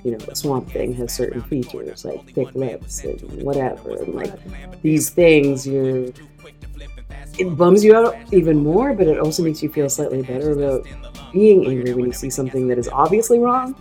you 0.03 0.11
know 0.11 0.19
swamp 0.33 0.69
thing 0.69 0.93
has 0.95 1.13
certain 1.13 1.41
features 1.43 2.05
like 2.05 2.31
thick 2.33 2.53
lips 2.55 3.03
and 3.03 3.21
whatever, 3.43 3.95
and 4.03 4.15
like 4.15 4.33
these 4.81 5.09
things 5.09 5.67
you're 5.67 6.07
it 7.39 7.57
bums 7.57 7.83
you 7.83 7.95
out 7.95 8.15
even 8.33 8.57
more, 8.57 8.93
but 8.93 9.07
it 9.07 9.17
also 9.17 9.43
makes 9.43 9.63
you 9.63 9.69
feel 9.69 9.89
slightly 9.89 10.21
better 10.21 10.51
about 10.51 10.85
being 11.31 11.65
angry 11.65 11.93
when 11.93 12.05
you 12.05 12.11
see 12.11 12.29
something 12.29 12.67
that 12.67 12.77
is 12.77 12.89
obviously 12.89 13.39
wrong 13.39 13.75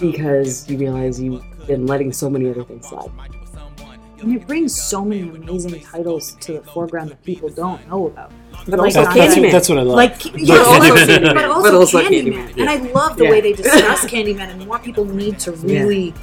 because 0.00 0.68
you 0.68 0.78
realize 0.78 1.20
you've 1.20 1.44
been 1.66 1.86
letting 1.86 2.12
so 2.12 2.28
many 2.30 2.48
other 2.48 2.64
things 2.64 2.88
slide. 2.88 3.10
And 4.22 4.36
it 4.36 4.46
brings 4.46 4.74
so 4.80 5.04
many 5.04 5.22
amazing 5.22 5.80
titles 5.82 6.32
to 6.40 6.52
the 6.54 6.62
foreground 6.62 7.10
that 7.10 7.22
people 7.24 7.48
don't 7.48 7.86
know 7.88 8.06
about. 8.06 8.30
But 8.68 8.78
Like 8.78 8.86
also 8.96 9.02
That's, 9.02 9.14
that's, 9.16 9.34
Candyman. 9.36 9.50
that's 9.52 9.68
what 9.68 9.78
I 9.78 9.82
love. 9.82 9.96
Like, 9.96 10.22
But 10.22 10.38
yeah, 10.40 10.54
also, 10.58 10.94
Candyman. 10.94 11.34
but 11.34 11.44
also, 11.46 11.62
But 11.62 11.74
also 11.74 12.02
Candyman. 12.02 12.48
Candyman. 12.54 12.60
And 12.60 12.70
I 12.70 12.76
love 12.92 13.16
the 13.16 13.24
Yeah. 13.24 13.30
way 13.30 13.40
they 13.40 13.52
discuss 13.52 14.04
Candyman, 14.06 14.48
and 14.50 14.64
more 14.66 14.78
people 14.78 15.04
need 15.04 15.38
to 15.40 15.52
really 15.52 16.14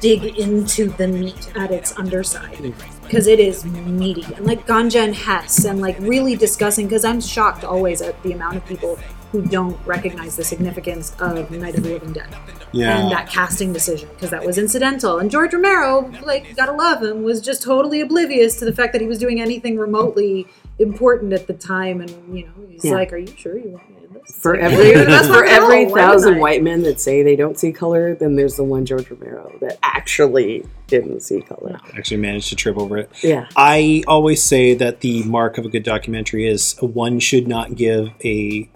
dig 0.00 0.24
into 0.38 0.88
the 0.88 1.06
meat 1.06 1.52
at 1.54 1.70
its 1.70 1.96
underside 1.96 2.74
because 3.02 3.26
it 3.28 3.38
is 3.38 3.64
meaty. 3.64 4.24
And 4.34 4.46
like 4.46 4.66
Ganja 4.66 5.04
and 5.04 5.14
Hess, 5.14 5.64
and 5.64 5.80
like 5.80 5.96
really 6.00 6.34
discussing, 6.34 6.86
because 6.88 7.04
I'm 7.04 7.20
shocked 7.20 7.62
always 7.64 8.00
at 8.02 8.20
the 8.22 8.32
amount 8.32 8.56
of 8.56 8.64
people 8.66 8.98
who 9.32 9.42
don't 9.42 9.78
recognize 9.86 10.36
the 10.36 10.44
significance 10.44 11.16
of 11.18 11.50
Night 11.50 11.74
of 11.74 11.82
the 11.82 11.94
Living 11.94 12.12
Dead 12.12 12.28
yeah. 12.72 12.98
and 12.98 13.10
that 13.10 13.28
casting 13.30 13.72
decision 13.72 14.08
because 14.10 14.28
that 14.30 14.44
was 14.44 14.58
incidental. 14.58 15.18
And 15.18 15.30
George 15.30 15.54
Romero, 15.54 16.10
like, 16.22 16.54
gotta 16.54 16.72
love 16.72 17.02
him, 17.02 17.22
was 17.22 17.40
just 17.40 17.62
totally 17.62 18.02
oblivious 18.02 18.58
to 18.58 18.66
the 18.66 18.74
fact 18.74 18.92
that 18.92 19.00
he 19.00 19.06
was 19.08 19.18
doing 19.18 19.40
anything 19.40 19.78
remotely 19.78 20.46
important 20.78 21.32
at 21.32 21.46
the 21.46 21.54
time. 21.54 22.02
And 22.02 22.10
you 22.36 22.44
know, 22.44 22.52
he's 22.68 22.84
Yeah. 22.84 22.92
like, 22.92 23.12
"Are 23.12 23.16
you 23.16 23.32
sure 23.36 23.56
you 23.56 23.70
want 23.70 23.88
me 23.88 23.96
in 24.04 24.12
this?" 24.12 24.36
For 24.36 24.52
Like, 24.54 24.64
every 24.72 24.92
that's 24.92 25.28
for 25.34 25.44
every 25.44 25.86
cool. 25.86 25.94
Thousand 25.96 26.38
white 26.38 26.62
men 26.62 26.82
that 26.82 27.00
say 27.00 27.22
they 27.22 27.36
don't 27.36 27.58
see 27.58 27.72
color, 27.72 28.14
then 28.14 28.36
there's 28.36 28.56
the 28.56 28.64
one 28.64 28.84
George 28.84 29.10
Romero 29.10 29.50
that 29.60 29.78
actually 29.82 30.66
didn't 30.88 31.20
see 31.20 31.40
color. 31.40 31.80
Actually 31.96 32.18
managed 32.18 32.50
to 32.50 32.56
trip 32.56 32.76
over 32.76 32.98
it. 32.98 33.10
Yeah. 33.22 33.46
I 33.56 34.02
always 34.06 34.42
say 34.42 34.74
that 34.74 35.00
the 35.00 35.22
mark 35.24 35.56
of 35.56 35.64
a 35.64 35.68
good 35.70 35.84
documentary 35.84 36.46
is 36.46 36.76
one 36.80 37.18
should 37.18 37.48
not 37.48 37.76
give 37.76 38.10
a 38.24 38.68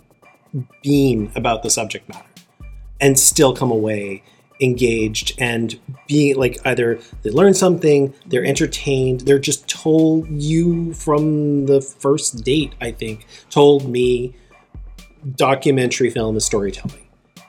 bean 0.82 1.30
about 1.34 1.62
the 1.62 1.70
subject 1.70 2.08
matter 2.08 2.28
and 3.00 3.18
still 3.18 3.54
come 3.54 3.70
away 3.70 4.22
engaged 4.60 5.34
and 5.38 5.78
being 6.06 6.36
like 6.36 6.58
either 6.64 6.98
they 7.22 7.30
learn 7.30 7.54
something, 7.54 8.14
they're 8.26 8.44
entertained, 8.44 9.20
they're 9.20 9.38
just 9.38 9.68
told 9.68 10.28
you 10.30 10.94
from 10.94 11.66
the 11.66 11.80
first 11.80 12.44
date, 12.44 12.74
I 12.80 12.92
think, 12.92 13.26
told 13.50 13.88
me 13.88 14.34
documentary 15.34 16.10
film 16.10 16.36
is 16.36 16.44
storytelling. 16.44 17.02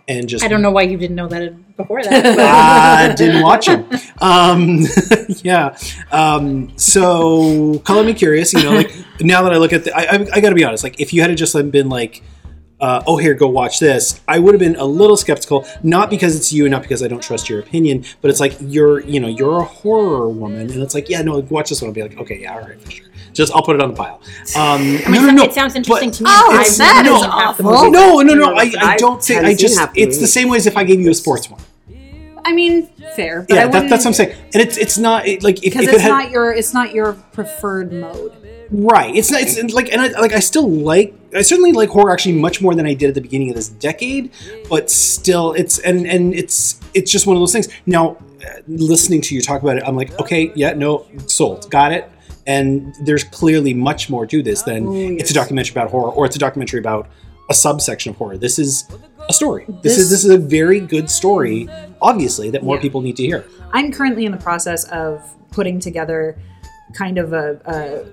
And 0.10 0.30
just 0.30 0.43
I 0.43 0.48
don't 0.48 0.62
know 0.62 0.72
why 0.72 0.84
you 0.84 0.98
didn't 0.98 1.18
know 1.18 1.28
that 1.28 1.76
before 1.76 2.02
that. 2.02 2.39
I 2.39 3.14
didn't 3.14 3.41
watch 3.41 3.66
them. 3.66 3.86
Um, 4.20 4.86
yeah. 5.43 5.78
Um, 6.14 6.72
so 6.78 7.80
color 7.80 8.06
me 8.06 8.14
curious. 8.14 8.54
You 8.54 8.64
know, 8.64 8.72
like 8.72 8.93
now 9.20 9.41
that 9.41 9.52
I 9.52 9.58
look 9.58 9.74
at 9.74 9.84
the, 9.84 9.93
I, 9.93 10.04
I, 10.04 10.28
I 10.36 10.41
got 10.41 10.50
to 10.50 10.56
be 10.56 10.64
honest. 10.64 10.82
Like 10.82 11.02
if 11.02 11.14
you 11.14 11.22
had 11.22 11.36
just 11.36 11.54
been 11.72 11.89
like, 11.89 12.24
uh, 12.80 13.04
oh 13.08 13.18
here, 13.18 13.34
go 13.34 13.48
watch 13.48 13.80
this, 13.80 14.22
I 14.28 14.40
would 14.40 14.54
have 14.54 14.60
been 14.60 14.76
a 14.76 14.86
little 14.86 15.18
skeptical. 15.18 15.66
Not 15.84 16.10
because 16.10 16.36
it's 16.36 16.54
you, 16.54 16.66
and 16.66 16.72
not 16.72 16.82
because 16.84 17.02
I 17.02 17.08
don't 17.08 17.22
trust 17.24 17.50
your 17.50 17.60
opinion, 17.60 18.06
but 18.22 18.30
it's 18.30 18.40
like 18.40 18.56
you're, 18.62 19.00
you 19.02 19.20
know, 19.20 19.28
you're 19.28 19.60
a 19.60 19.64
horror 19.64 20.30
woman, 20.30 20.70
and 20.72 20.82
it's 20.84 20.94
like, 20.94 21.10
yeah, 21.10 21.22
no, 21.22 21.40
watch 21.40 21.70
this 21.70 21.82
one. 21.82 21.90
I'll 21.90 21.94
be 21.94 22.04
like, 22.04 22.18
okay, 22.18 22.40
yeah, 22.40 22.54
all 22.54 22.62
right, 22.62 22.80
for 22.80 22.92
sure. 22.92 23.06
Just 23.34 23.54
I'll 23.54 23.62
put 23.64 23.76
it 23.76 23.82
on 23.82 23.90
the 23.92 23.96
pile. 23.96 24.22
Um, 24.56 24.82
I 25.06 25.10
mean, 25.10 25.12
no, 25.12 25.22
no, 25.22 25.32
no. 25.32 25.44
it 25.44 25.54
sounds 25.54 25.76
interesting 25.76 26.10
but- 26.10 26.16
to 26.18 26.24
me. 26.24 26.30
Oh, 26.32 26.48
but 26.52 26.60
I've 26.66 26.78
that 26.78 27.04
never 27.04 27.16
is 27.16 27.22
seen 27.22 27.32
half 27.32 27.58
the 27.58 27.64
awful. 27.64 27.86
movie. 27.86 27.92
no, 27.92 28.22
no, 28.22 28.34
no. 28.34 28.54
I, 28.56 28.72
I 28.80 28.94
I 28.94 28.98
don't 28.98 29.24
say. 29.24 29.38
I 29.38 29.54
just. 29.56 29.80
It's 29.96 30.18
the 30.20 30.28
same 30.28 30.50
way 30.50 30.58
as 30.58 30.66
if 30.68 30.76
I 30.78 30.84
gave 30.84 31.00
you 31.00 31.10
a 31.10 31.14
sports 31.14 31.50
one. 31.50 31.62
I 32.46 32.54
mean, 32.54 32.88
fair. 33.16 33.42
But 33.48 33.58
I 33.58 33.62
Yeah, 33.62 33.68
that, 33.68 33.90
that's 33.90 34.06
what 34.06 34.12
I'm 34.12 34.14
saying. 34.14 34.36
And 34.54 34.64
it's 34.64 34.78
it's 34.78 34.98
not 34.98 35.28
it, 35.28 35.44
like 35.44 35.58
if, 35.58 35.74
because 35.74 35.82
if 35.84 35.90
it's 35.90 35.98
it 35.98 36.02
had 36.02 36.10
not 36.10 36.32
your 36.32 36.54
it's 36.54 36.74
not 36.74 36.94
your 36.94 37.14
preferred 37.34 37.92
mode. 37.92 38.32
right. 38.72 39.14
It's 39.14 39.30
not. 39.30 39.42
It's 39.42 39.74
like 39.74 39.92
and 39.92 40.02
I, 40.02 40.08
like 40.20 40.32
I 40.32 40.40
still 40.40 40.70
like. 40.70 41.14
I 41.36 41.42
certainly 41.42 41.72
like 41.74 41.90
horror 41.90 42.12
actually 42.12 42.34
much 42.40 42.62
more 42.62 42.74
than 42.76 42.86
I 42.86 42.94
did 42.94 43.10
at 43.10 43.16
the 43.16 43.22
beginning 43.22 43.50
of 43.50 43.56
this 43.56 43.70
decade. 43.70 44.32
But 44.70 44.90
still, 44.90 45.54
it's 45.54 45.80
and 45.80 46.06
and 46.08 46.34
it's 46.34 46.80
it's 46.94 47.12
just 47.12 47.28
one 47.28 47.36
of 47.36 47.42
those 47.42 47.52
things. 47.54 47.68
Now, 47.86 48.18
uh, 48.46 48.60
listening 48.68 49.22
to 49.22 49.36
you 49.36 49.42
talk 49.42 49.62
about 49.62 49.78
it, 49.78 49.84
I'm 49.86 49.96
like, 49.96 50.18
okay, 50.22 50.52
yeah, 50.56 50.74
no, 50.74 51.06
sold, 51.28 51.70
got 51.72 51.92
it. 51.92 52.10
And 52.46 52.96
there's 53.02 53.26
clearly 53.26 53.74
much 53.74 54.10
more 54.10 54.26
to 54.26 54.42
this 54.42 54.62
than 54.62 54.88
Oh, 54.88 54.94
it's 54.94 55.32
a 55.32 55.34
documentary 55.34 55.74
about 55.74 55.92
horror 55.92 56.12
or 56.12 56.26
it's 56.26 56.36
a 56.38 56.40
documentary 56.40 56.80
about 56.80 57.10
a 57.50 57.54
subsection 57.54 58.12
of 58.12 58.16
horror. 58.18 58.38
This 58.38 58.58
is 58.58 58.86
a 59.28 59.34
story. 59.34 59.66
This, 59.68 59.96
This- 59.96 59.98
is 59.98 60.10
this 60.10 60.24
is 60.24 60.32
a 60.32 60.38
very 60.38 60.80
good 60.80 61.10
story, 61.10 61.68
obviously, 62.02 62.50
that 62.52 62.64
more 62.64 62.76
Yeah. 62.76 62.82
people 62.82 63.02
need 63.02 63.18
to 63.18 63.24
hear. 63.24 63.44
I'm 63.74 63.92
currently 63.92 64.26
in 64.26 64.32
the 64.32 64.38
process 64.38 64.86
of 64.86 65.22
putting 65.52 65.80
together 65.82 66.38
kind 66.94 67.18
of 67.18 67.34
a, 67.34 67.60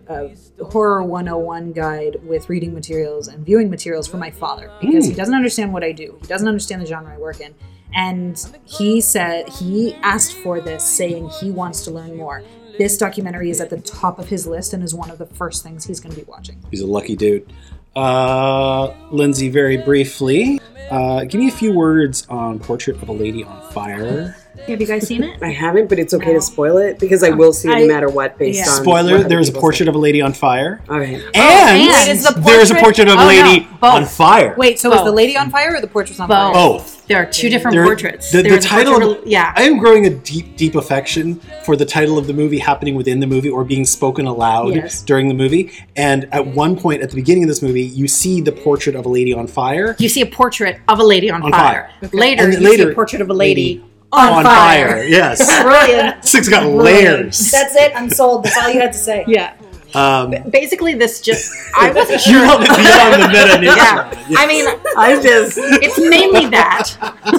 a, 0.09 0.35
a 0.61 0.65
horror 0.65 1.03
101 1.03 1.73
guide 1.73 2.17
with 2.25 2.49
reading 2.49 2.75
materials 2.75 3.29
and 3.29 3.45
viewing 3.45 3.71
materials 3.71 4.07
for 4.07 4.17
my 4.17 4.31
father 4.31 4.71
because 4.81 5.07
he 5.07 5.15
doesn't 5.15 5.35
understand 5.35 5.73
what 5.73 5.85
I 5.85 5.93
do. 5.93 6.19
He 6.21 6.27
doesn't 6.27 6.49
understand 6.49 6.83
the 6.83 6.87
genre 6.87 7.15
I 7.15 7.19
work 7.19 7.41
in. 7.41 7.55
And 7.95 8.37
he 8.65 9.01
said 9.01 9.49
he 9.49 9.95
asked 10.03 10.35
for 10.35 10.61
this, 10.61 10.85
saying 10.85 11.29
he 11.41 11.51
wants 11.51 11.85
to 11.85 11.91
learn 11.93 12.17
more. 12.17 12.43
This 12.77 12.99
documentary 12.99 13.51
is 13.51 13.61
at 13.61 13.71
the 13.71 13.81
top 13.81 14.19
of 14.19 14.29
his 14.29 14.47
list 14.49 14.73
and 14.73 14.83
is 14.83 14.95
one 14.95 15.11
of 15.11 15.19
the 15.19 15.27
first 15.27 15.63
things 15.63 15.85
he's 15.85 16.01
going 16.01 16.13
to 16.13 16.21
be 16.21 16.27
watching. 16.29 16.61
He's 16.71 16.81
a 16.81 16.87
lucky 16.87 17.15
dude. 17.15 17.53
Uh, 17.95 18.93
Lindsay, 19.13 19.49
very 19.49 19.77
briefly, 19.77 20.61
uh, 20.91 21.25
give 21.25 21.41
me 21.41 21.47
a 21.47 21.53
few 21.53 21.73
words 21.73 22.27
on 22.29 22.59
Portrait 22.59 23.01
of 23.01 23.09
a 23.09 23.13
Lady 23.13 23.45
on 23.45 23.71
Fire. 23.71 24.37
Have 24.67 24.81
you 24.81 24.87
guys 24.87 25.07
seen 25.07 25.23
it? 25.25 25.43
I 25.43 25.51
haven't, 25.51 25.89
but 25.89 25.99
it's 25.99 26.15
okay 26.15 26.33
to 26.33 26.41
spoil 26.41 26.79
it 26.79 26.99
because 26.99 27.23
I 27.23 27.31
oh. 27.31 27.37
will 27.37 27.53
see 27.53 27.69
it 27.69 27.75
I- 27.75 27.81
no 27.83 27.87
matter 27.89 28.09
what 28.09 28.39
based 28.39 28.61
yeah. 28.65 28.71
on 28.73 28.83
Spoiler: 28.83 29.23
There 29.23 29.41
is 29.41 29.49
a 29.49 29.53
portrait 29.53 29.87
say. 29.87 29.89
of 29.91 29.95
a 29.95 29.99
lady 29.99 30.23
on 30.23 30.33
fire, 30.33 30.81
All 30.89 30.99
right. 30.99 31.15
and, 31.15 31.23
oh, 31.35 32.09
and 32.09 32.19
the 32.21 32.41
there 32.41 32.61
is 32.61 32.71
a 32.71 32.75
portrait- 32.75 33.07
portrait 33.07 33.09
of 33.09 33.15
a 33.19 33.21
Oh, 33.21 33.23
no, 33.23 33.27
lady 33.27 33.69
on 33.83 34.07
fire. 34.07 34.55
Wait, 34.57 34.79
so 34.79 34.93
is 34.93 35.03
the 35.03 35.13
lady 35.13 35.37
on 35.37 35.51
fire 35.51 35.75
or 35.77 35.81
the 35.81 35.87
portrait 35.87 36.19
on 36.21 36.29
fire? 36.29 36.53
both. 36.53 37.07
There 37.07 37.19
are 37.19 37.27
two 37.27 37.51
different 37.51 37.75
There- 37.75 37.85
portraits. 37.85 38.31
The, 38.33 38.41
the 38.43 38.59
title, 38.59 38.95
portrait 38.95 39.17
of- 39.19 39.23
of- 39.25 39.29
yeah. 39.29 39.53
I 39.57 39.65
am 39.65 39.77
growing 39.79 40.07
a 40.07 40.11
deep, 40.11 40.57
deep 40.57 40.75
affection 40.75 41.35
for 41.65 41.77
the 41.77 41.85
title 41.85 42.17
of 42.17 42.27
the 42.27 42.33
movie 42.33 42.59
happening 42.59 42.95
within 42.95 43.21
the 43.21 43.27
movie 43.27 43.51
or 43.51 43.63
being 43.65 43.85
spoken 43.85 44.27
aloud 44.27 44.75
Yes. 44.75 45.03
during 45.03 45.29
the 45.29 45.35
movie. 45.35 45.71
And 45.97 46.27
at 46.33 46.47
one 46.47 46.77
point 46.77 47.03
at 47.03 47.11
the 47.11 47.17
beginning 47.17 47.43
of 47.45 47.49
this 47.49 47.61
movie, 47.61 47.83
you 47.83 48.09
see 48.09 48.41
the 48.41 48.53
portrait 48.53 48.97
of 48.97 49.05
a 49.05 49.09
lady 49.11 49.35
on 49.35 49.47
fire. 49.47 49.97
you 49.99 50.09
see 50.09 50.23
a 50.23 50.27
portrait 50.27 50.79
of 50.89 50.99
a 50.99 51.05
lady 51.05 51.31
on, 51.31 51.43
On 51.43 51.51
fire. 51.51 51.91
fire. 52.01 52.11
Later, 52.15 52.45
And 52.45 52.55
you 52.55 52.61
later, 52.61 52.85
see 52.85 52.91
a 52.91 52.95
portrait 52.95 53.21
of 53.21 53.29
a 53.29 53.35
lady, 53.35 53.75
lady 53.75 53.85
on, 54.15 54.45
fire. 54.45 55.03
Yes, 55.05 55.39
Brilliant. 55.63 56.23
this 56.23 56.33
thing's 56.33 56.49
got 56.49 56.67
layers. 56.67 57.51
That's 57.51 57.75
it. 57.77 57.93
I'm 57.95 58.09
sold. 58.11 58.45
That's 58.45 58.57
all 58.59 58.71
you 58.71 58.81
had 58.81 58.93
to 58.93 58.99
say. 58.99 59.25
Yeah. 59.27 59.57
Um, 59.95 60.35
Basically, 60.51 60.95
this 60.95 61.21
just 61.21 61.53
I 61.77 61.93
wasn't 61.93 62.21
you 62.27 62.33
sure. 62.33 62.47
love 62.47 62.63
it 62.63 62.69
beyond 62.69 63.23
the 63.23 63.29
meta 63.29 63.61
news. 63.61 63.77
yeah. 63.77 64.11
I 64.37 64.47
mean, 64.47 64.67
I 64.97 65.21
just 65.23 65.57
it's 65.59 65.99
mainly 66.01 66.47
that. 66.51 66.89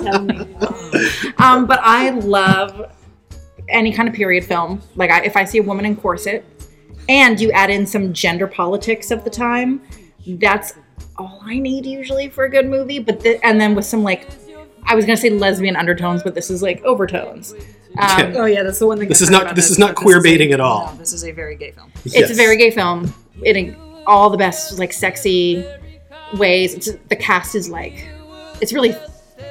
Tell 0.02 0.22
me. 0.24 0.48
Um, 1.38 1.66
but 1.66 1.80
I 1.82 2.12
love 2.12 2.92
any 3.68 3.92
kind 3.92 4.08
of 4.08 4.16
period 4.16 4.46
film. 4.46 4.82
Like, 4.96 5.10
I, 5.12 5.24
if 5.26 5.36
I 5.36 5.44
see 5.44 5.58
a 5.58 5.64
woman 5.64 5.86
in 5.86 5.96
corset, 5.98 6.46
and 7.10 7.40
you 7.42 7.52
add 7.52 7.70
in 7.70 7.86
some 7.86 8.14
gender 8.14 8.48
politics 8.48 9.12
of 9.12 9.24
the 9.26 9.30
time, 9.30 9.82
that's 10.26 10.76
all 11.18 11.42
I 11.44 11.60
need 11.60 11.86
usually 11.86 12.30
for 12.30 12.46
a 12.46 12.50
good 12.50 12.68
movie. 12.68 13.00
But 13.00 13.20
th- 13.20 13.40
and 13.44 13.60
then 13.60 13.76
with 13.76 13.86
some 13.86 14.02
like, 14.02 14.28
I 14.88 14.96
was 14.96 15.06
gonna 15.06 15.18
say 15.18 15.30
lesbian 15.30 15.76
undertones, 15.76 16.24
but 16.24 16.36
this 16.36 16.50
is 16.50 16.62
like 16.62 16.84
overtones. 16.84 17.54
Um, 17.98 18.34
Oh 18.36 18.46
yeah, 18.46 18.64
that's 18.64 18.80
the 18.80 18.88
one 18.88 18.98
thing. 19.00 19.08
This 19.08 19.22
I 19.22 19.26
is 19.26 19.30
not- 19.32 19.44
about 19.44 19.56
this 19.56 19.70
it, 19.70 19.72
is 19.74 19.80
not 19.80 19.96
but 19.96 20.04
queer 20.04 20.20
a- 20.20 20.22
baiting 20.22 20.52
at 20.52 20.60
all. 20.60 20.92
No, 20.92 20.98
this 21.00 21.14
is 21.14 21.24
a 21.24 21.32
very 21.32 21.56
gay 21.56 21.72
film. 21.72 21.92
It's 22.06 22.30
a 22.32 22.34
very 22.34 22.58
gay 22.58 22.72
film 22.72 23.14
in 23.44 23.76
all 24.06 24.30
the 24.30 24.38
best 24.38 24.78
like 24.80 24.94
sexy 24.94 25.66
ways. 26.38 26.74
It's, 26.74 26.92
the 27.10 27.16
cast 27.16 27.56
is 27.56 27.70
like 27.70 28.06
it's 28.62 28.74
really 28.74 28.96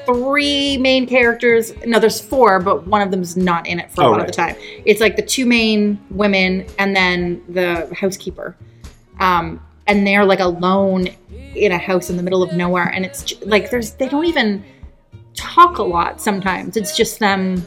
three 0.07 0.77
main 0.79 1.07
characters. 1.07 1.73
No, 1.87 1.99
there's 1.99 2.21
four, 2.21 2.61
but 2.61 2.87
one 2.87 3.03
of 3.03 3.11
them's 3.11 3.37
not 3.37 3.67
in 3.67 3.79
it 3.81 3.91
for 3.91 4.03
a 4.03 4.07
Oh, 4.07 4.11
lot 4.11 4.21
of 4.21 4.27
the 4.27 4.33
time. 4.33 4.57
It's 4.85 5.01
like 5.01 5.17
the 5.17 5.23
two 5.23 5.47
main 5.47 5.99
women 6.11 6.67
and 6.79 6.95
then 6.95 7.43
the 7.49 7.93
housekeeper, 7.99 8.57
um, 9.21 9.61
and 9.87 10.07
they're 10.07 10.25
like 10.25 10.41
alone 10.41 11.09
in 11.55 11.73
a 11.73 11.79
house 11.79 12.11
in 12.11 12.17
the 12.17 12.23
middle 12.23 12.43
of 12.43 12.53
nowhere. 12.53 12.89
And 12.89 13.05
it's 13.05 13.41
like 13.43 13.71
there's 13.71 13.93
they 13.93 14.09
don't 14.09 14.25
even 14.27 14.65
talk 15.35 15.79
a 15.79 15.83
lot. 15.83 16.21
Sometimes 16.21 16.77
it's 16.77 16.97
just 16.97 17.19
them 17.19 17.67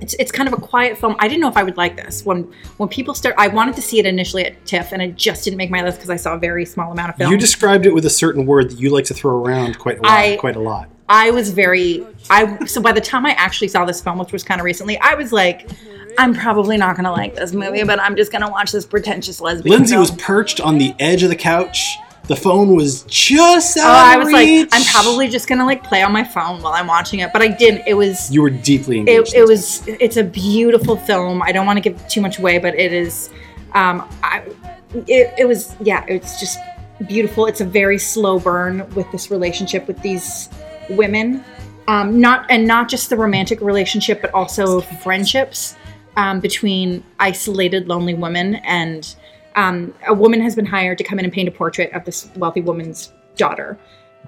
it's, 0.00 0.14
it's 0.18 0.32
kind 0.32 0.48
of 0.48 0.52
a 0.52 0.60
quiet 0.60 0.98
film. 0.98 1.16
I 1.18 1.28
didn't 1.28 1.40
know 1.40 1.48
if 1.48 1.56
I 1.56 1.62
would 1.62 1.76
like 1.76 1.96
this. 1.96 2.24
When 2.24 2.52
when 2.76 2.88
people 2.88 3.14
start, 3.14 3.34
I 3.38 3.48
wanted 3.48 3.76
to 3.76 3.82
see 3.82 3.98
it 3.98 4.06
initially 4.06 4.44
at 4.44 4.64
TIFF, 4.66 4.92
and 4.92 5.00
it 5.00 5.16
just 5.16 5.44
didn't 5.44 5.56
make 5.56 5.70
my 5.70 5.82
list 5.82 5.98
because 5.98 6.10
I 6.10 6.16
saw 6.16 6.34
a 6.34 6.38
very 6.38 6.64
small 6.64 6.92
amount 6.92 7.10
of 7.10 7.16
film. 7.16 7.32
You 7.32 7.38
described 7.38 7.86
it 7.86 7.94
with 7.94 8.04
a 8.04 8.10
certain 8.10 8.46
word 8.46 8.70
that 8.70 8.78
you 8.78 8.90
like 8.90 9.06
to 9.06 9.14
throw 9.14 9.42
around 9.42 9.78
quite 9.78 9.98
a 9.98 10.02
lot. 10.02 10.10
I- 10.12 10.36
quite 10.36 10.56
a 10.56 10.60
lot. 10.60 10.90
I 11.08 11.30
was 11.30 11.50
very 11.50 12.04
I 12.30 12.64
so 12.66 12.82
by 12.82 12.90
the 12.90 13.00
time 13.00 13.26
I 13.26 13.30
actually 13.30 13.68
saw 13.68 13.84
this 13.84 14.00
film, 14.00 14.18
which 14.18 14.32
was 14.32 14.42
kind 14.42 14.60
of 14.60 14.64
recently, 14.64 14.98
I 14.98 15.14
was 15.14 15.32
like, 15.32 15.70
I'm 16.18 16.34
probably 16.34 16.76
not 16.76 16.96
gonna 16.96 17.12
like 17.12 17.36
this 17.36 17.52
movie, 17.52 17.84
but 17.84 18.00
I'm 18.00 18.16
just 18.16 18.32
gonna 18.32 18.50
watch 18.50 18.72
this 18.72 18.84
pretentious 18.84 19.40
lesbian. 19.40 19.76
Lindsay 19.76 19.92
film. 19.94 20.00
was 20.00 20.10
perched 20.10 20.60
on 20.60 20.78
the 20.78 20.94
edge 20.98 21.22
of 21.22 21.28
the 21.28 21.36
couch. 21.36 21.96
The 22.28 22.34
phone 22.36 22.74
was 22.74 23.02
just 23.02 23.76
out 23.76 23.84
Oh, 23.84 23.88
of 23.88 23.94
I 23.94 24.16
was 24.18 24.26
reach. 24.28 24.70
like, 24.72 24.80
I'm 24.80 24.84
probably 24.92 25.28
just 25.28 25.46
gonna 25.48 25.64
like 25.64 25.84
play 25.84 26.02
on 26.02 26.12
my 26.12 26.24
phone 26.24 26.60
while 26.60 26.72
I'm 26.72 26.88
watching 26.88 27.20
it, 27.20 27.32
but 27.32 27.40
I 27.40 27.48
didn't. 27.48 27.86
It 27.86 27.94
was 27.94 28.30
You 28.32 28.42
were 28.42 28.50
deeply 28.50 28.98
engaged. 28.98 29.34
it, 29.34 29.38
it 29.42 29.46
was 29.46 29.82
it's 29.86 30.16
a 30.16 30.24
beautiful 30.24 30.96
film 30.96 31.40
i 31.42 31.52
don't 31.52 31.66
want 31.66 31.76
to 31.76 31.80
give 31.80 32.08
too 32.08 32.20
much 32.20 32.38
away 32.38 32.58
but 32.58 32.74
it 32.74 32.92
is 32.92 33.30
um 33.74 34.06
I, 34.24 34.42
it, 35.06 35.32
it 35.38 35.46
was 35.46 35.76
yeah 35.80 36.04
it's 36.08 36.40
just 36.40 36.58
beautiful 37.06 37.46
it's 37.46 37.60
a 37.60 37.64
very 37.64 37.98
slow 37.98 38.38
burn 38.40 38.88
with 38.94 39.10
this 39.12 39.30
relationship 39.30 39.86
with 39.86 40.00
these 40.02 40.48
women 40.90 41.44
um 41.88 42.20
not 42.20 42.46
and 42.50 42.66
not 42.66 42.88
just 42.88 43.08
the 43.10 43.16
romantic 43.16 43.60
relationship 43.60 44.20
but 44.20 44.32
also 44.34 44.80
friendships 44.80 45.76
um, 46.16 46.40
between 46.40 47.04
isolated 47.20 47.86
lonely 47.88 48.14
women 48.14 48.56
and 48.56 49.14
um, 49.56 49.92
a 50.06 50.14
woman 50.14 50.40
has 50.40 50.54
been 50.54 50.66
hired 50.66 50.98
to 50.98 51.04
come 51.04 51.18
in 51.18 51.24
and 51.24 51.34
paint 51.34 51.48
a 51.48 51.52
portrait 51.52 51.92
of 51.92 52.04
this 52.04 52.30
wealthy 52.36 52.60
woman's 52.60 53.12
daughter 53.36 53.78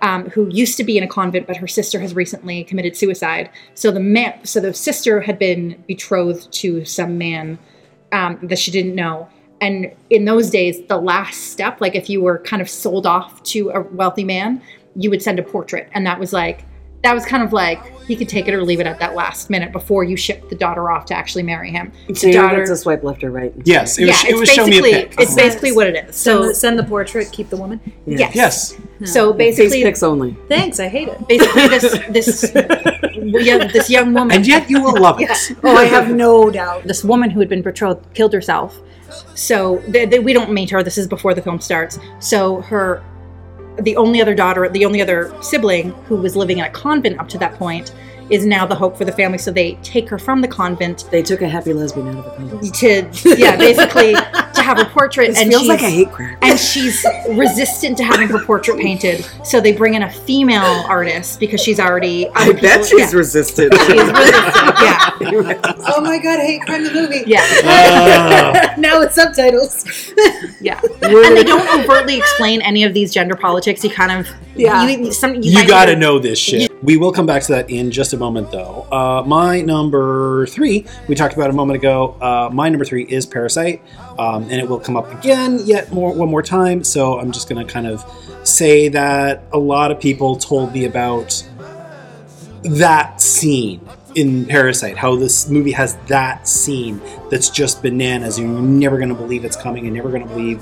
um, 0.02 0.28
who 0.30 0.48
used 0.48 0.76
to 0.76 0.84
be 0.84 0.96
in 0.96 1.04
a 1.04 1.08
convent, 1.08 1.46
but 1.46 1.56
her 1.56 1.66
sister 1.66 2.00
has 2.00 2.14
recently 2.14 2.64
committed 2.64 2.96
suicide. 2.96 3.50
So 3.74 3.90
the 3.90 4.00
man, 4.00 4.44
so 4.44 4.60
the 4.60 4.72
sister 4.74 5.20
had 5.20 5.38
been 5.38 5.82
betrothed 5.86 6.52
to 6.54 6.84
some 6.84 7.18
man 7.18 7.58
um, 8.12 8.38
that 8.42 8.58
she 8.58 8.70
didn't 8.70 8.94
know. 8.94 9.28
And 9.60 9.92
in 10.08 10.24
those 10.24 10.50
days, 10.50 10.86
the 10.86 10.98
last 10.98 11.50
step, 11.52 11.80
like 11.80 11.94
if 11.94 12.08
you 12.08 12.22
were 12.22 12.38
kind 12.38 12.62
of 12.62 12.70
sold 12.70 13.06
off 13.06 13.42
to 13.44 13.70
a 13.70 13.80
wealthy 13.80 14.24
man, 14.24 14.62
you 14.94 15.10
would 15.10 15.22
send 15.22 15.38
a 15.38 15.42
portrait, 15.42 15.88
and 15.92 16.06
that 16.06 16.18
was 16.18 16.32
like 16.32 16.64
that 17.02 17.14
was 17.14 17.24
kind 17.24 17.42
of 17.44 17.52
like 17.52 17.80
he 18.06 18.16
could 18.16 18.28
take 18.28 18.48
it 18.48 18.54
or 18.54 18.62
leave 18.64 18.80
it 18.80 18.86
at 18.86 18.98
that 18.98 19.14
last 19.14 19.50
minute 19.50 19.70
before 19.70 20.02
you 20.02 20.16
shipped 20.16 20.48
the 20.50 20.56
daughter 20.56 20.90
off 20.90 21.04
to 21.06 21.14
actually 21.14 21.42
marry 21.44 21.70
him. 21.70 21.92
So 22.08 22.12
The 22.22 22.26
you 22.28 22.32
daughter- 22.32 22.56
get 22.58 22.66
to 22.68 22.76
swipe 22.76 23.04
left 23.04 23.22
or 23.22 23.30
right. 23.30 23.52
yes, 23.64 23.98
it 23.98 24.06
was. 24.06 24.24
yeah, 24.24 24.30
it 24.30 24.34
was 24.34 24.48
it's 24.48 24.52
show 24.52 24.66
me 24.66 24.78
a 24.78 24.82
basically 24.82 25.08
pic. 25.08 25.20
it's 25.20 25.34
basically 25.34 25.72
what 25.72 25.86
it 25.86 25.94
is. 26.08 26.16
Send, 26.16 26.38
So 26.42 26.48
the, 26.48 26.54
send 26.54 26.78
the 26.78 26.82
portrait, 26.84 27.30
keep 27.30 27.50
the 27.50 27.56
woman. 27.56 27.80
yes, 28.06 28.34
yes. 28.34 28.76
So 29.04 29.32
Face 29.34 29.56
basically, 29.58 29.82
pics 29.84 30.02
only. 30.02 30.36
Thanks, 30.48 30.80
I 30.80 30.88
hate 30.88 31.08
it. 31.08 31.28
basically 31.28 31.68
this 31.68 31.98
this 32.10 32.52
yeah, 33.14 33.66
this 33.68 33.88
young 33.90 34.12
woman 34.14 34.34
And 34.36 34.46
yet 34.46 34.68
you 34.70 34.82
will 34.82 35.00
love 35.00 35.20
it. 35.20 35.30
Oh, 35.62 35.76
I 35.76 35.84
have 35.84 36.10
no 36.10 36.50
doubt. 36.50 36.84
this 36.84 37.04
woman 37.04 37.30
who 37.30 37.38
had 37.40 37.48
been 37.48 37.62
betrothed 37.62 38.12
killed 38.14 38.32
herself 38.32 38.76
so 39.34 39.82
they, 39.88 40.04
they- 40.04 40.18
we 40.18 40.32
don't 40.32 40.52
meet 40.52 40.68
her 40.70 40.82
this 40.82 40.98
is 40.98 41.06
before 41.06 41.32
the 41.34 41.40
film 41.42 41.60
starts 41.60 41.98
so 42.18 42.60
her 42.62 43.02
the 43.80 43.96
only 43.96 44.20
other 44.20 44.34
daughter 44.34 44.68
the 44.68 44.84
only 44.84 45.00
other 45.00 45.32
sibling 45.42 45.90
who 46.04 46.16
was 46.16 46.36
living 46.36 46.58
in 46.58 46.64
a 46.64 46.70
convent 46.70 47.18
up 47.18 47.28
to 47.28 47.38
that 47.38 47.54
point 47.54 47.94
is 48.30 48.44
now 48.46 48.66
the 48.66 48.74
hope 48.74 48.96
for 48.96 49.04
the 49.04 49.12
family 49.12 49.38
so 49.38 49.50
they 49.50 49.72
take 49.82 50.08
her 50.08 50.18
from 50.18 50.40
the 50.40 50.48
convent 50.48 51.08
They 51.10 51.22
took 51.22 51.40
a 51.42 51.48
happy 51.48 51.72
lesbian 51.72 52.08
out 52.08 52.18
of 52.18 52.24
the 52.24 52.30
convent. 52.70 52.74
to 53.24 53.36
yeah 53.38 53.56
basically 53.56 54.12
to 54.14 54.62
have 54.62 54.78
her 54.78 54.84
portrait 54.86 55.28
This 55.28 55.38
and 55.40 55.48
feels 55.50 55.62
she's, 55.62 55.68
like 55.68 55.82
a 55.82 55.88
hate 55.90 56.10
crime. 56.12 56.36
and 56.42 56.58
she's 56.58 57.04
resistant 57.30 57.96
to 57.98 58.04
having 58.04 58.28
her 58.28 58.44
portrait 58.44 58.78
painted 58.78 59.24
so 59.44 59.60
they 59.60 59.72
bring 59.72 59.94
in 59.94 60.02
a 60.02 60.10
female 60.10 60.62
artist 60.88 61.40
because 61.40 61.60
she's 61.60 61.80
already 61.80 62.28
I 62.34 62.42
other 62.50 62.54
bet 62.60 62.84
she's 62.84 62.98
yeah. 63.12 63.18
resistant. 63.18 63.74
She's 63.74 63.88
resistant, 63.88 64.74
yeah 64.82 65.10
Oh 65.90 66.00
my 66.00 66.18
god, 66.18 66.40
hate 66.40 66.62
crime 66.62 66.84
the 66.84 66.92
movie. 66.92 67.22
yeah 67.26 67.44
Uh, 67.64 68.74
now 68.78 69.00
with 69.00 69.12
subtitles. 69.12 69.84
Yeah, 70.60 70.80
and 71.02 71.36
they 71.36 71.44
don't 71.44 71.68
overtly 71.84 72.16
explain 72.18 72.62
any 72.62 72.84
of 72.84 72.94
these 72.94 73.12
gender 73.12 73.34
politics. 73.36 73.82
You 73.84 73.90
kind 73.90 74.12
of 74.12 74.26
Yeah. 74.56 74.86
You, 74.88 75.12
some, 75.12 75.36
you, 75.36 75.42
you 75.60 75.66
got 75.66 75.86
to 75.86 75.92
either- 75.92 76.00
know 76.00 76.18
this 76.18 76.38
shit. 76.38 76.67
We 76.82 76.96
will 76.96 77.12
come 77.12 77.26
back 77.26 77.42
to 77.42 77.52
that 77.52 77.70
in 77.70 77.90
just 77.90 78.12
a 78.12 78.16
moment, 78.16 78.52
though. 78.52 78.86
Uh, 78.92 79.24
my 79.26 79.60
number 79.60 80.46
three, 80.46 80.86
we 81.08 81.14
talked 81.14 81.34
about 81.34 81.50
a 81.50 81.52
moment 81.52 81.76
ago. 81.76 82.16
Uh, 82.20 82.50
my 82.52 82.68
number 82.68 82.84
three 82.84 83.04
is 83.04 83.26
Parasite, 83.26 83.82
um, 84.18 84.44
and 84.44 84.54
it 84.54 84.68
will 84.68 84.78
come 84.78 84.96
up 84.96 85.12
again 85.12 85.58
yet 85.64 85.92
more 85.92 86.12
one 86.12 86.28
more 86.28 86.42
time. 86.42 86.84
So 86.84 87.18
I'm 87.18 87.32
just 87.32 87.48
going 87.48 87.64
to 87.64 87.72
kind 87.72 87.86
of 87.86 88.04
say 88.44 88.88
that 88.88 89.42
a 89.52 89.58
lot 89.58 89.90
of 89.90 90.00
people 90.00 90.36
told 90.36 90.72
me 90.72 90.84
about 90.84 91.44
that 92.62 93.20
scene 93.20 93.80
in 94.14 94.46
Parasite, 94.46 94.96
how 94.96 95.16
this 95.16 95.48
movie 95.48 95.72
has 95.72 95.96
that 96.06 96.48
scene 96.48 97.00
that's 97.30 97.50
just 97.50 97.82
bananas. 97.82 98.38
You're 98.38 98.48
never 98.48 98.96
going 98.96 99.10
to 99.10 99.14
believe 99.14 99.44
it's 99.44 99.56
coming. 99.56 99.84
You're 99.84 99.94
never 99.94 100.10
going 100.10 100.26
to 100.26 100.28
believe 100.28 100.60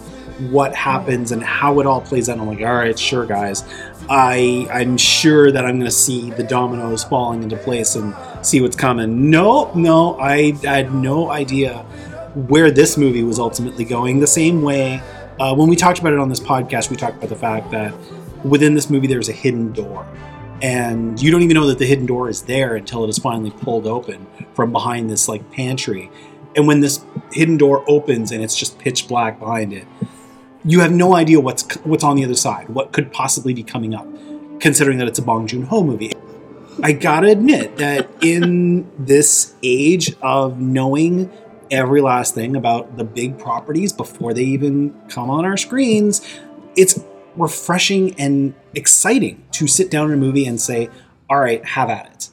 what 0.50 0.74
happens 0.74 1.32
and 1.32 1.42
how 1.42 1.80
it 1.80 1.86
all 1.86 2.00
plays 2.00 2.28
out. 2.28 2.38
I'm 2.38 2.46
like, 2.46 2.60
all 2.60 2.74
right, 2.74 2.98
sure, 2.98 3.24
guys. 3.24 3.64
I 4.08 4.68
I'm 4.70 4.96
sure 4.96 5.50
that 5.50 5.64
I'm 5.64 5.76
going 5.76 5.90
to 5.90 5.90
see 5.90 6.30
the 6.30 6.42
dominoes 6.42 7.04
falling 7.04 7.42
into 7.42 7.56
place 7.56 7.96
and 7.96 8.14
see 8.42 8.60
what's 8.60 8.76
coming. 8.76 9.30
No, 9.30 9.72
no, 9.74 10.18
I, 10.18 10.54
I 10.66 10.76
had 10.76 10.94
no 10.94 11.30
idea 11.30 11.78
where 12.34 12.70
this 12.70 12.96
movie 12.96 13.22
was 13.22 13.38
ultimately 13.38 13.84
going. 13.84 14.20
The 14.20 14.26
same 14.26 14.62
way 14.62 15.00
uh, 15.38 15.54
when 15.54 15.68
we 15.68 15.76
talked 15.76 15.98
about 15.98 16.12
it 16.12 16.18
on 16.18 16.28
this 16.28 16.40
podcast, 16.40 16.90
we 16.90 16.96
talked 16.96 17.16
about 17.18 17.28
the 17.28 17.36
fact 17.36 17.70
that 17.70 17.94
within 18.44 18.74
this 18.74 18.88
movie 18.88 19.06
there's 19.06 19.28
a 19.28 19.32
hidden 19.32 19.72
door 19.72 20.06
and 20.62 21.20
you 21.20 21.30
don't 21.30 21.42
even 21.42 21.54
know 21.54 21.66
that 21.66 21.78
the 21.78 21.86
hidden 21.86 22.06
door 22.06 22.28
is 22.28 22.42
there 22.42 22.76
until 22.76 23.04
it 23.04 23.08
is 23.08 23.18
finally 23.18 23.50
pulled 23.50 23.86
open 23.86 24.26
from 24.54 24.72
behind 24.72 25.10
this 25.10 25.28
like 25.28 25.50
pantry 25.50 26.10
and 26.54 26.66
when 26.66 26.80
this 26.80 27.04
hidden 27.32 27.56
door 27.56 27.84
opens 27.88 28.30
and 28.30 28.42
it's 28.42 28.56
just 28.56 28.78
pitch 28.78 29.08
black 29.08 29.38
behind 29.38 29.72
it 29.72 29.86
you 30.66 30.80
have 30.80 30.92
no 30.92 31.14
idea 31.14 31.40
what's 31.40 31.74
what's 31.84 32.04
on 32.04 32.16
the 32.16 32.24
other 32.24 32.34
side 32.34 32.68
what 32.68 32.92
could 32.92 33.12
possibly 33.12 33.54
be 33.54 33.62
coming 33.62 33.94
up 33.94 34.06
considering 34.60 34.98
that 34.98 35.08
it's 35.08 35.18
a 35.18 35.22
bong 35.22 35.46
joon-ho 35.46 35.82
movie 35.82 36.12
i 36.82 36.92
gotta 36.92 37.28
admit 37.28 37.76
that 37.76 38.08
in 38.20 38.90
this 38.98 39.54
age 39.62 40.14
of 40.22 40.60
knowing 40.60 41.30
every 41.70 42.00
last 42.00 42.34
thing 42.34 42.54
about 42.54 42.96
the 42.96 43.04
big 43.04 43.38
properties 43.38 43.92
before 43.92 44.34
they 44.34 44.44
even 44.44 44.94
come 45.08 45.30
on 45.30 45.44
our 45.44 45.56
screens 45.56 46.20
it's 46.76 47.00
refreshing 47.36 48.18
and 48.18 48.54
exciting 48.74 49.44
to 49.52 49.66
sit 49.66 49.90
down 49.90 50.08
in 50.08 50.14
a 50.14 50.16
movie 50.16 50.46
and 50.46 50.60
say, 50.60 50.88
all 51.28 51.38
right, 51.38 51.64
have 51.64 51.90
at 51.90 52.06
it, 52.06 52.28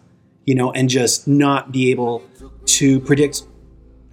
you 0.46 0.56
know, 0.56 0.72
and 0.72 0.90
just 0.90 1.28
not 1.28 1.72
be 1.72 1.92
able 1.92 2.24
to 2.66 3.00
predict 3.02 3.44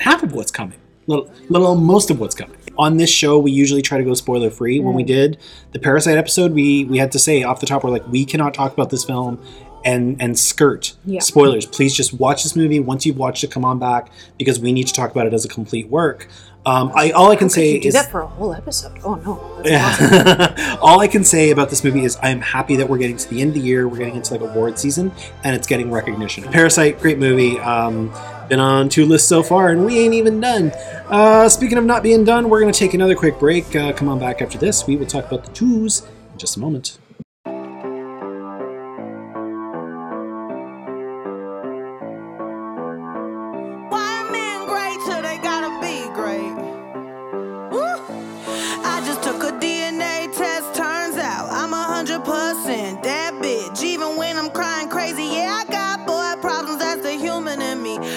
half 0.01 0.23
of 0.23 0.33
what's 0.33 0.51
coming, 0.51 0.79
let 1.07 1.29
alone 1.51 1.83
most 1.85 2.11
of 2.11 2.19
what's 2.21 2.35
coming. 2.35 2.57
On 2.79 2.97
this 2.97 3.11
show, 3.11 3.39
we 3.39 3.51
usually 3.53 3.83
try 3.83 3.99
to 3.99 4.05
go 4.05 4.15
spoiler 4.15 4.51
free. 4.51 4.81
When 4.81 4.95
we 4.95 5.03
did 5.05 5.39
the 5.73 5.79
Parasite 5.79 6.17
episode, 6.17 6.53
we 6.53 6.85
we 6.85 6.99
had 6.99 7.13
to 7.13 7.19
say 7.19 7.43
off 7.43 7.61
the 7.61 7.67
top, 7.67 7.85
we're 7.85 7.91
like, 7.91 8.07
we 8.09 8.25
cannot 8.25 8.55
talk 8.55 8.73
about 8.73 8.91
this 8.91 9.05
film 9.05 9.43
and 9.85 10.21
and 10.21 10.39
skirt 10.39 10.95
Yeah. 11.05 11.21
spoilers. 11.21 11.67
Please 11.67 11.95
just 11.95 12.13
watch 12.15 12.43
this 12.43 12.55
movie. 12.57 12.81
Once 12.81 13.05
you've 13.07 13.17
watched 13.19 13.45
it, 13.45 13.51
come 13.51 13.65
on 13.65 13.79
back 13.79 14.11
because 14.39 14.59
we 14.61 14.73
need 14.73 14.87
to 14.87 14.93
talk 14.95 15.11
about 15.11 15.27
it 15.27 15.35
as 15.35 15.45
a 15.45 15.49
complete 15.49 15.89
work. 15.89 16.29
Um, 16.67 16.93
I 16.95 17.11
all 17.13 17.31
I 17.31 17.37
can 17.37 17.49
say 17.49 17.73
you 17.77 17.81
do 17.81 17.89
is 17.89 17.95
that 17.95 18.11
for 18.11 18.21
a 18.21 18.27
whole 18.27 18.53
episode. 18.53 18.99
Oh 19.03 19.15
no. 19.15 19.63
That's 19.63 20.03
awesome. 20.03 20.55
yeah. 20.59 20.77
All 20.83 21.01
I 21.01 21.07
can 21.09 21.25
say 21.25 21.51
about 21.51 21.71
this 21.71 21.83
movie 21.83 22.05
is 22.05 22.19
I'm 22.23 22.43
happy 22.43 22.77
that 22.77 22.89
we're 22.89 22.99
getting 22.99 23.17
to 23.17 23.29
the 23.31 23.41
end 23.41 23.49
of 23.51 23.55
the 23.55 23.61
year. 23.63 23.89
We're 23.89 23.97
getting 23.97 24.17
into 24.17 24.35
like 24.35 24.43
award 24.43 24.79
season, 24.79 25.11
and 25.43 25.57
it's 25.57 25.67
getting 25.67 25.91
recognition. 25.91 26.45
Parasite, 26.45 27.01
great 27.01 27.19
movie. 27.19 27.59
Um, 27.61 28.13
been 28.51 28.61
on 28.61 28.89
two 28.89 29.07
lists 29.07 29.29
so 29.29 29.43
far, 29.43 29.71
and 29.71 29.87
we 29.87 29.99
ain't 30.01 30.13
even 30.13 30.41
done. 30.41 30.73
Uh, 31.09 31.49
speaking 31.49 31.79
of 31.79 31.85
not 31.85 32.03
being 32.03 32.25
done, 32.25 32.51
we're 32.51 32.61
gonna 32.61 32.73
take 32.73 32.93
another 32.93 33.15
quick 33.15 33.39
break. 33.39 33.75
Uh, 33.75 33.93
come 33.93 34.09
on 34.09 34.19
back 34.19 34.43
after 34.43 34.59
this. 34.59 34.87
We 34.87 34.97
will 34.97 35.07
talk 35.07 35.25
about 35.27 35.45
the 35.45 35.53
twos 35.53 36.03
in 36.33 36.39
just 36.39 36.57
a 36.57 36.61
moment. 36.61 36.99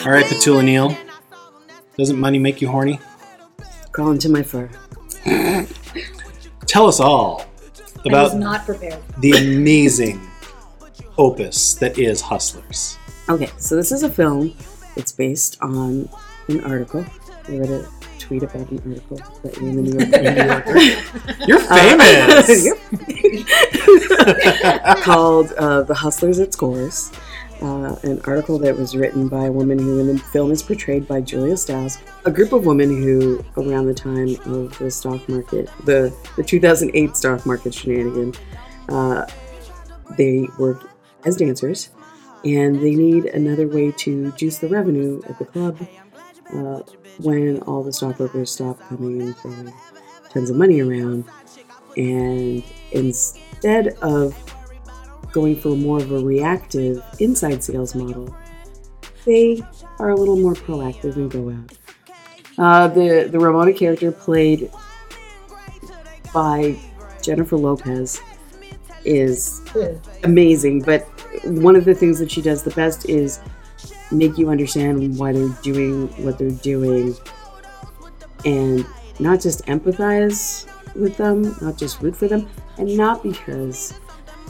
All 0.06 0.12
right, 0.12 0.26
Petula 0.26 0.62
Neale. 0.62 0.98
Doesn't 1.98 2.20
money 2.20 2.38
make 2.38 2.62
you 2.62 2.68
horny? 2.68 3.00
Crawl 3.94 4.12
into 4.12 4.28
my 4.28 4.44
fur. 4.44 4.70
Tell 6.66 6.88
us 6.88 7.00
all 7.00 7.46
about 8.06 8.36
not 8.36 8.66
prepared. 8.66 9.02
the 9.20 9.32
amazing 9.32 10.20
opus 11.18 11.76
that 11.76 11.98
is 11.98 12.20
Hustlers. 12.20 12.98
Okay, 13.30 13.50
so 13.58 13.78
this 13.78 13.94
is 13.94 14.04
a 14.04 14.10
film. 14.10 14.54
It's 14.98 15.14
based 15.14 15.58
on 15.62 16.10
an 16.50 16.62
article. 16.66 17.06
I 17.48 17.58
read 17.58 17.70
a 17.70 17.88
tweet 18.20 18.44
about 18.44 18.70
an 18.72 18.82
article 18.86 19.18
that 19.44 19.58
in 19.60 19.76
the 19.76 19.82
New 19.84 20.00
York, 20.00 20.14
in 20.14 20.36
Yorker. 20.48 20.80
You're 21.48 21.60
famous. 21.60 22.66
Yep. 22.66 22.78
called 25.04 25.54
uh, 25.54 25.84
The 25.84 25.94
Hustlers 25.94 26.40
at 26.40 26.52
Scores. 26.54 27.10
Uh, 27.64 27.96
an 28.04 28.20
article 28.26 28.60
that 28.60 28.78
was 28.78 28.94
written 28.94 29.30
by 29.30 29.46
a 29.46 29.52
woman 29.52 29.80
who 29.80 29.98
in 30.00 30.08
the 30.08 30.18
film 30.18 30.52
is 30.52 30.62
portrayed 30.62 31.08
by 31.08 31.22
Julia 31.22 31.56
Stiles, 31.56 31.98
a 32.26 32.32
group 32.32 32.52
of 32.52 32.66
women 32.66 32.90
who, 32.90 33.42
around 33.56 33.86
the 33.86 33.94
time 33.94 34.36
of 34.54 34.78
the 34.80 34.92
stock 34.92 35.30
market, 35.30 35.70
the, 35.86 36.14
the 36.36 36.44
2008 36.44 37.16
stock 37.16 37.46
market 37.46 37.74
shenanigan, 37.74 38.34
uh, 38.90 39.26
they 40.18 40.46
work 40.60 40.90
as 41.26 41.38
dancers 41.38 41.90
and 42.44 42.82
they 42.82 42.96
need 42.96 43.26
another 43.28 43.68
way 43.68 43.92
to 43.92 44.32
juice 44.34 44.58
the 44.58 44.68
revenue 44.68 45.22
at 45.30 45.40
the 45.40 45.46
club 45.46 45.78
uh, 46.54 46.82
when 47.20 47.62
all 47.62 47.84
the 47.84 47.94
stockbrokers 47.94 48.52
stop 48.52 48.80
coming 48.90 49.22
and 49.22 49.38
throwing 49.38 49.74
tons 50.30 50.50
of 50.50 50.58
money 50.58 50.82
around. 50.82 51.24
And 51.96 52.64
instead 52.92 53.90
of 54.02 54.36
going 55.34 55.56
for 55.56 55.76
more 55.76 55.98
of 55.98 56.12
a 56.12 56.20
reactive 56.20 57.04
inside 57.20 57.64
sales 57.64 57.96
model, 57.96 58.36
they 59.26 59.62
are 60.00 60.10
a 60.10 60.16
little 60.16 60.38
more 60.38 60.54
proactive 60.54 61.16
and 61.16 61.30
go 61.30 61.50
out. 61.50 61.78
Uh, 62.58 62.88
the 62.88 63.28
the 63.32 63.40
Ramona 63.40 63.74
character 63.74 64.12
played 64.12 64.72
by 66.34 66.78
Jennifer 67.22 67.58
Lopez 67.58 68.22
is 69.06 69.62
amazing, 70.24 70.82
but 70.82 71.02
one 71.46 71.76
of 71.76 71.86
the 71.86 71.96
things 71.96 72.20
that 72.20 72.32
she 72.32 72.42
does 72.42 72.64
the 72.64 72.72
best 72.72 73.10
is 73.10 73.40
make 74.12 74.38
you 74.38 74.50
understand 74.50 75.18
why 75.18 75.32
they're 75.32 75.50
doing 75.62 76.08
what 76.24 76.38
they're 76.38 76.52
doing 76.52 77.16
and 78.46 78.86
not 79.20 79.42
just 79.42 79.66
empathize 79.66 80.68
with 80.96 81.18
them, 81.18 81.56
not 81.62 81.78
just 81.78 82.02
root 82.02 82.16
for 82.16 82.28
them, 82.28 82.48
and 82.78 82.96
not 82.96 83.24
because, 83.24 83.94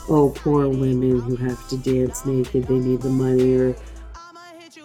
oh, 0.10 0.30
poor 0.36 0.68
women 0.68 1.22
who 1.22 1.36
have 1.38 1.68
to 1.70 1.78
dance 1.78 2.26
naked, 2.26 2.68
they 2.68 2.80
need 2.80 3.01
the 3.01 3.10
money, 3.10 3.56
or, 3.56 3.76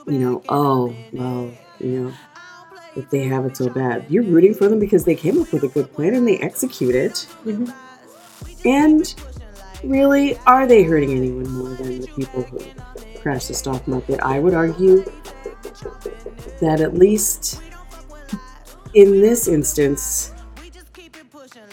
you 0.07 0.19
know, 0.19 0.43
oh, 0.49 0.95
well, 1.12 1.51
you 1.81 2.05
know, 2.05 2.12
if 2.97 3.09
they 3.11 3.25
have 3.25 3.45
it 3.45 3.57
so 3.57 3.69
bad. 3.69 4.05
You're 4.09 4.25
rooting 4.25 4.55
for 4.55 4.69
them 4.69 4.79
because 4.79 5.05
they 5.05 5.14
came 5.14 5.41
up 5.41 5.53
with 5.53 5.62
a 5.64 5.69
good 5.69 5.93
plan 5.93 6.14
and 6.14 6.27
they 6.27 6.39
execute 6.39 6.95
it. 6.95 7.27
Mm-hmm. 7.45 7.71
And 8.66 9.14
really, 9.85 10.37
are 10.47 10.66
they 10.66 10.83
hurting 10.83 11.12
anyone 11.12 11.51
more 11.51 11.69
than 11.75 12.01
the 12.01 12.09
people 12.09 12.43
who 12.43 12.59
crash 13.21 13.47
the 13.47 13.55
stock 13.55 13.87
market? 13.87 14.21
I 14.21 14.41
would 14.41 14.55
argue 14.55 15.05
that 16.61 16.81
at 16.81 16.95
least 16.95 17.62
in 18.95 19.21
this 19.21 19.47
instance, 19.47 20.33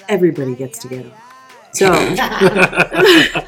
everybody 0.08 0.54
gets 0.56 0.78
together. 0.80 1.12
So 1.76 1.92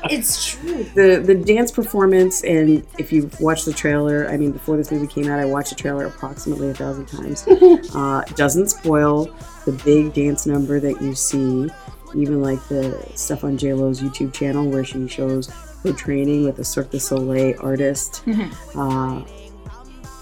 It's 0.10 0.52
true. 0.52 0.84
the 0.96 1.22
the 1.26 1.34
dance 1.34 1.72
performance, 1.72 2.44
and 2.44 2.86
if 2.98 3.14
you 3.14 3.30
watch 3.40 3.64
the 3.64 3.72
trailer, 3.72 4.28
I 4.28 4.36
mean, 4.36 4.52
before 4.52 4.76
this 4.76 4.92
movie 4.92 5.08
came 5.08 5.30
out, 5.32 5.40
I 5.40 5.46
watched 5.46 5.70
the 5.70 5.76
trailer 5.76 6.06
approximately 6.06 6.70
a 6.70 6.74
thousand 6.74 7.06
times. 7.08 7.48
uh, 7.96 8.24
doesn't 8.36 8.68
spoil 8.68 9.34
the 9.66 9.72
big 9.86 10.14
dance 10.14 10.46
number 10.46 10.80
that 10.82 11.02
you 11.02 11.16
see, 11.16 11.70
even 12.16 12.42
like 12.42 12.66
the 12.68 13.02
stuff 13.16 13.44
on 13.46 13.58
J 13.58 13.74
Lo's 13.74 14.02
YouTube 14.02 14.34
channel 14.34 14.70
where 14.70 14.84
she 14.84 15.08
shows 15.08 15.48
her 15.84 15.94
training 15.94 16.44
with 16.44 16.60
a 16.60 16.66
Cirque 16.66 16.92
du 16.92 17.00
Soleil 17.00 17.56
artist. 17.60 18.24
Uh, 18.76 19.24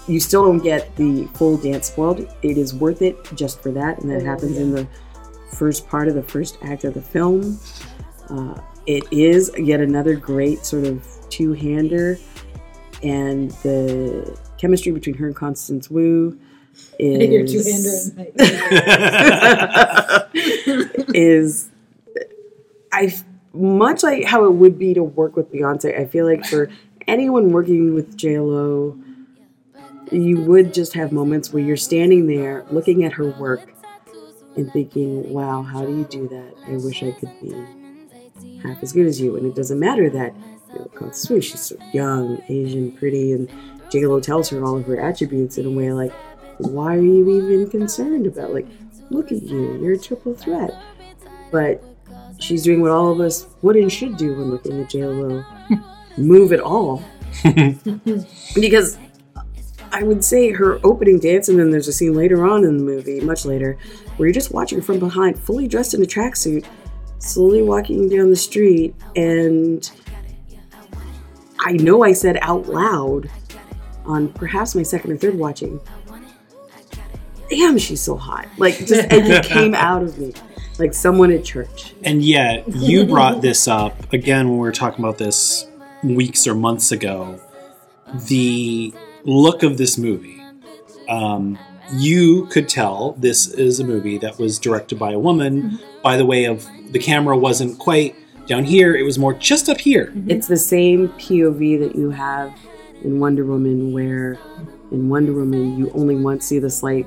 you 0.08 0.20
still 0.20 0.44
don't 0.44 0.60
get 0.60 0.94
the 0.94 1.26
full 1.34 1.56
dance 1.56 1.88
spoiled. 1.88 2.20
It 2.42 2.56
is 2.56 2.72
worth 2.72 3.02
it 3.02 3.16
just 3.34 3.60
for 3.60 3.72
that, 3.72 3.98
and 4.00 4.10
that 4.10 4.22
happens 4.22 4.56
in 4.56 4.70
the 4.72 4.86
first 5.52 5.88
part 5.88 6.06
of 6.06 6.14
the 6.14 6.22
first 6.22 6.58
act 6.62 6.84
of 6.84 6.94
the 6.94 7.02
film. 7.02 7.58
Uh, 8.28 8.60
it 8.86 9.04
is 9.10 9.50
yet 9.58 9.80
another 9.80 10.14
great 10.14 10.64
sort 10.64 10.84
of 10.84 11.04
two-hander, 11.30 12.18
and 13.02 13.50
the 13.62 14.38
chemistry 14.58 14.92
between 14.92 15.16
her 15.16 15.26
and 15.26 15.36
Constance 15.36 15.90
Wu 15.90 16.38
is 16.98 18.12
is 21.14 21.70
I 22.92 23.14
much 23.52 24.02
like 24.02 24.24
how 24.24 24.44
it 24.44 24.52
would 24.52 24.78
be 24.78 24.94
to 24.94 25.02
work 25.02 25.36
with 25.36 25.52
Beyonce. 25.52 25.98
I 25.98 26.06
feel 26.06 26.26
like 26.26 26.46
for 26.46 26.70
anyone 27.06 27.50
working 27.50 27.94
with 27.94 28.16
J 28.16 28.38
Lo, 28.38 28.98
you 30.10 30.40
would 30.42 30.72
just 30.72 30.94
have 30.94 31.12
moments 31.12 31.52
where 31.52 31.62
you're 31.62 31.76
standing 31.76 32.26
there 32.26 32.64
looking 32.70 33.04
at 33.04 33.12
her 33.12 33.30
work 33.30 33.72
and 34.56 34.72
thinking, 34.72 35.32
"Wow, 35.32 35.62
how 35.62 35.84
do 35.84 35.96
you 35.96 36.04
do 36.04 36.28
that? 36.28 36.54
I 36.66 36.76
wish 36.76 37.02
I 37.02 37.12
could 37.12 37.30
be 37.40 37.54
half 38.66 38.82
as 38.82 38.92
good 38.92 39.06
as 39.06 39.20
you." 39.20 39.36
And 39.36 39.46
it 39.46 39.54
doesn't 39.54 39.78
matter 39.78 40.10
that 40.10 40.34
you 40.72 40.90
know, 41.00 41.40
she's 41.40 41.60
so 41.60 41.76
young, 41.92 42.42
Asian, 42.48 42.92
pretty, 42.92 43.32
and 43.32 43.50
J 43.90 44.06
Lo 44.06 44.20
tells 44.20 44.48
her 44.50 44.64
all 44.64 44.76
of 44.76 44.86
her 44.86 45.00
attributes 45.00 45.58
in 45.58 45.66
a 45.66 45.70
way 45.70 45.92
like, 45.92 46.12
"Why 46.58 46.96
are 46.96 47.00
you 47.00 47.28
even 47.30 47.70
concerned 47.70 48.26
about 48.26 48.52
like?" 48.52 48.66
Look 49.10 49.30
at 49.30 49.42
you, 49.42 49.80
you're 49.80 49.92
a 49.92 49.98
triple 49.98 50.34
threat. 50.34 50.74
But 51.52 51.82
she's 52.38 52.62
doing 52.62 52.80
what 52.80 52.90
all 52.90 53.12
of 53.12 53.20
us 53.20 53.46
would 53.62 53.76
and 53.76 53.90
should 53.90 54.16
do 54.16 54.36
when 54.36 54.50
looking 54.50 54.80
at 54.80 54.90
JLo 54.90 55.44
move 56.18 56.52
at 56.52 56.60
all. 56.60 57.04
because 58.54 58.98
I 59.92 60.02
would 60.02 60.24
say 60.24 60.50
her 60.50 60.80
opening 60.84 61.18
dance, 61.18 61.48
and 61.48 61.58
then 61.58 61.70
there's 61.70 61.88
a 61.88 61.92
scene 61.92 62.14
later 62.14 62.46
on 62.46 62.64
in 62.64 62.78
the 62.78 62.84
movie, 62.84 63.20
much 63.20 63.44
later, 63.44 63.78
where 64.16 64.28
you're 64.28 64.34
just 64.34 64.52
watching 64.52 64.78
her 64.78 64.84
from 64.84 64.98
behind, 64.98 65.38
fully 65.38 65.68
dressed 65.68 65.94
in 65.94 66.02
a 66.02 66.06
tracksuit, 66.06 66.64
slowly 67.18 67.62
walking 67.62 68.08
down 68.08 68.30
the 68.30 68.36
street, 68.36 68.94
and 69.14 69.90
I 71.60 71.72
know 71.72 72.04
I 72.04 72.12
said 72.12 72.38
out 72.42 72.68
loud 72.68 73.30
on 74.04 74.28
perhaps 74.32 74.74
my 74.74 74.82
second 74.82 75.12
or 75.12 75.16
third 75.16 75.36
watching, 75.36 75.80
damn, 77.50 77.78
she's 77.78 78.00
so 78.00 78.16
hot. 78.16 78.46
Like, 78.58 78.78
just, 78.78 79.12
and 79.12 79.26
it 79.26 79.44
came 79.46 79.74
out 79.74 80.02
of 80.02 80.18
me 80.18 80.32
like 80.78 80.94
someone 80.94 81.32
at 81.32 81.44
church. 81.44 81.94
And 82.04 82.22
yet, 82.22 82.64
you 82.68 83.06
brought 83.06 83.40
this 83.40 83.66
up 83.66 84.12
again 84.12 84.48
when 84.48 84.58
we 84.58 84.62
were 84.62 84.72
talking 84.72 85.04
about 85.04 85.18
this 85.18 85.66
weeks 86.02 86.46
or 86.46 86.54
months 86.54 86.92
ago. 86.92 87.40
The 88.28 88.94
look 89.24 89.62
of 89.62 89.78
this 89.78 89.98
movie. 89.98 90.42
Um, 91.08 91.58
you 91.92 92.46
could 92.46 92.68
tell 92.68 93.12
this 93.12 93.46
is 93.46 93.80
a 93.80 93.84
movie 93.84 94.18
that 94.18 94.38
was 94.38 94.58
directed 94.58 94.98
by 94.98 95.12
a 95.12 95.18
woman. 95.18 95.62
Mm-hmm. 95.62 96.02
By 96.02 96.16
the 96.16 96.26
way 96.26 96.44
of 96.44 96.66
the 96.92 96.98
camera 96.98 97.36
wasn't 97.36 97.78
quite 97.78 98.14
down 98.46 98.64
here, 98.64 98.94
it 98.94 99.02
was 99.02 99.18
more 99.18 99.34
just 99.34 99.68
up 99.68 99.80
here. 99.80 100.06
Mm-hmm. 100.06 100.30
It's 100.30 100.46
the 100.46 100.56
same 100.56 101.08
POV 101.10 101.80
that 101.80 101.96
you 101.96 102.10
have 102.10 102.56
in 103.02 103.18
Wonder 103.18 103.44
Woman, 103.44 103.92
where 103.92 104.38
in 104.90 105.08
Wonder 105.08 105.32
Woman 105.32 105.76
you 105.76 105.90
only 105.92 106.16
once 106.16 106.46
see 106.46 106.58
the 106.58 106.70
slight 106.70 107.06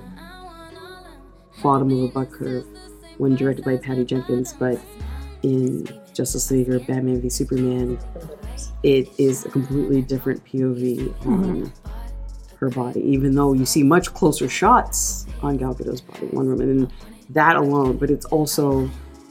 bottom 1.63 1.91
of 1.91 2.03
a 2.03 2.07
butt 2.07 2.31
curve 2.31 2.65
when 3.17 3.35
directed 3.35 3.65
by 3.65 3.77
Patty 3.77 4.05
Jenkins, 4.05 4.53
but 4.53 4.79
in 5.43 5.87
Justice 6.13 6.51
League 6.51 6.69
or 6.69 6.79
Batman 6.79 7.21
v 7.21 7.29
Superman, 7.29 7.99
it 8.83 9.09
is 9.17 9.45
a 9.45 9.49
completely 9.49 10.01
different 10.01 10.43
POV 10.45 11.25
on 11.25 11.65
mm-hmm. 11.65 11.88
Her 12.59 12.69
body, 12.69 13.01
even 13.01 13.35
though 13.35 13.53
you 13.53 13.65
see 13.65 13.83
much 13.83 14.13
closer 14.13 14.49
shots 14.49 15.25
on 15.41 15.57
Gal 15.57 15.73
Gadot's 15.73 16.01
body, 16.01 16.27
Wonder 16.27 16.51
Woman, 16.51 16.69
and 16.69 16.93
that 17.29 17.55
alone, 17.55 17.97
but 17.97 18.09
it's 18.09 18.25
also, 18.25 18.89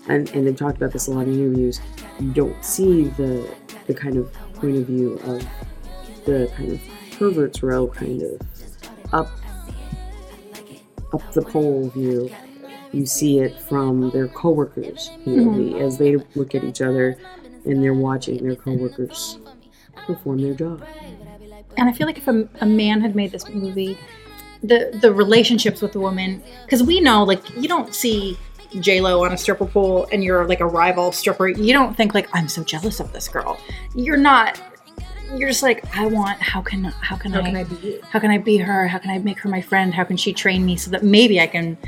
and, 0.09 0.28
and 0.30 0.46
they've 0.46 0.56
talked 0.56 0.76
about 0.76 0.92
this 0.92 1.09
a 1.09 1.10
lot 1.10 1.26
in 1.26 1.34
interviews, 1.34 1.80
you 2.20 2.32
don't 2.32 2.64
see 2.64 3.05
the, 3.10 3.48
the 3.86 3.94
kind 3.94 4.16
of 4.16 4.32
point 4.55 4.76
of 4.76 4.86
view 4.86 5.14
of 5.24 5.46
the 6.24 6.50
kind 6.56 6.72
of 6.72 6.80
pervert's 7.18 7.62
row 7.62 7.86
kind 7.88 8.22
of 8.22 8.40
up 9.12 9.30
up 11.12 11.32
the 11.32 11.42
pole 11.42 11.88
view 11.88 12.30
you 12.92 13.06
see 13.06 13.40
it 13.40 13.59
from 13.60 14.10
their 14.10 14.28
coworkers 14.28 15.10
POV 15.24 15.26
mm-hmm. 15.26 15.82
as 15.82 15.98
they 15.98 16.16
look 16.34 16.55
at 16.55 16.64
each 16.64 16.80
other 16.80 17.18
and 17.64 17.82
they're 17.82 17.94
watching 17.94 18.42
their 18.42 18.56
coworkers 18.56 19.38
perform 20.06 20.40
their 20.40 20.55
job. 20.55 20.84
And 21.78 21.88
I 21.88 21.92
feel 21.92 22.06
like 22.06 22.18
if 22.18 22.28
a, 22.28 22.46
a 22.60 22.66
man 22.66 23.00
had 23.00 23.14
made 23.16 23.32
this 23.32 23.48
movie, 23.48 23.96
the 24.62 24.98
the 25.00 25.12
relationships 25.12 25.80
with 25.80 25.92
the 25.92 26.00
woman, 26.00 26.42
because 26.64 26.82
we 26.82 27.00
know 27.00 27.24
like 27.24 27.48
you 27.56 27.68
don't 27.68 27.94
see 27.94 28.36
J 28.80 29.00
Lo 29.00 29.24
on 29.24 29.32
a 29.32 29.36
stripper 29.38 29.66
pole 29.66 30.06
and 30.12 30.22
you're 30.24 30.44
like 30.46 30.60
a 30.60 30.66
rival 30.66 31.12
stripper. 31.12 31.48
You 31.48 31.72
don't 31.72 31.96
think 31.96 32.14
like 32.14 32.28
I'm 32.34 32.48
so 32.48 32.62
jealous 32.64 33.00
of 33.00 33.12
this 33.12 33.28
girl. 33.28 33.59
You're 33.94 34.16
not. 34.16 34.60
you're 35.36 35.48
just 35.50 35.62
like, 35.62 35.84
I 35.96 36.06
want. 36.06 36.40
How 36.40 36.60
can 36.60 36.84
how 36.84 37.16
can 37.16 37.32
How 37.32 37.40
I 37.40 37.44
can 37.44 37.56
I 37.56 37.64
be 37.64 37.76
you? 37.76 38.00
how 38.10 38.18
can 38.18 38.30
I 38.30 38.38
be 38.38 38.56
her? 38.59 38.88
How 38.88 38.98
can 38.98 39.10
I 39.10 39.18
make 39.18 39.38
her 39.40 39.48
my 39.48 39.60
friend? 39.62 39.94
How 39.94 40.05
can 40.05 40.16
she 40.16 40.32
train 40.32 40.66
me 40.66 40.76
so 40.76 40.90
that 40.90 41.02
maybe 41.05 41.40
I 41.40 41.46
can? 41.46 41.78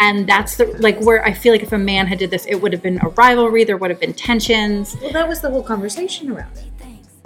And 0.00 0.28
that's 0.28 0.56
the 0.56 0.66
like 0.78 1.00
where 1.00 1.24
I 1.24 1.32
feel 1.32 1.52
like 1.52 1.62
if 1.62 1.72
a 1.72 1.78
man 1.78 2.06
had 2.06 2.18
did 2.18 2.30
this, 2.30 2.46
it 2.46 2.56
would 2.56 2.72
have 2.72 2.82
been 2.82 3.00
a 3.02 3.08
rivalry. 3.08 3.64
There 3.64 3.76
would 3.78 3.90
have 3.90 3.98
been 4.00 4.12
tensions. 4.14 4.96
Well, 5.00 5.12
that 5.12 5.26
was 5.26 5.40
the 5.40 5.50
whole 5.50 5.62
conversation 5.62 6.30
around 6.30 6.56
it. 6.58 6.64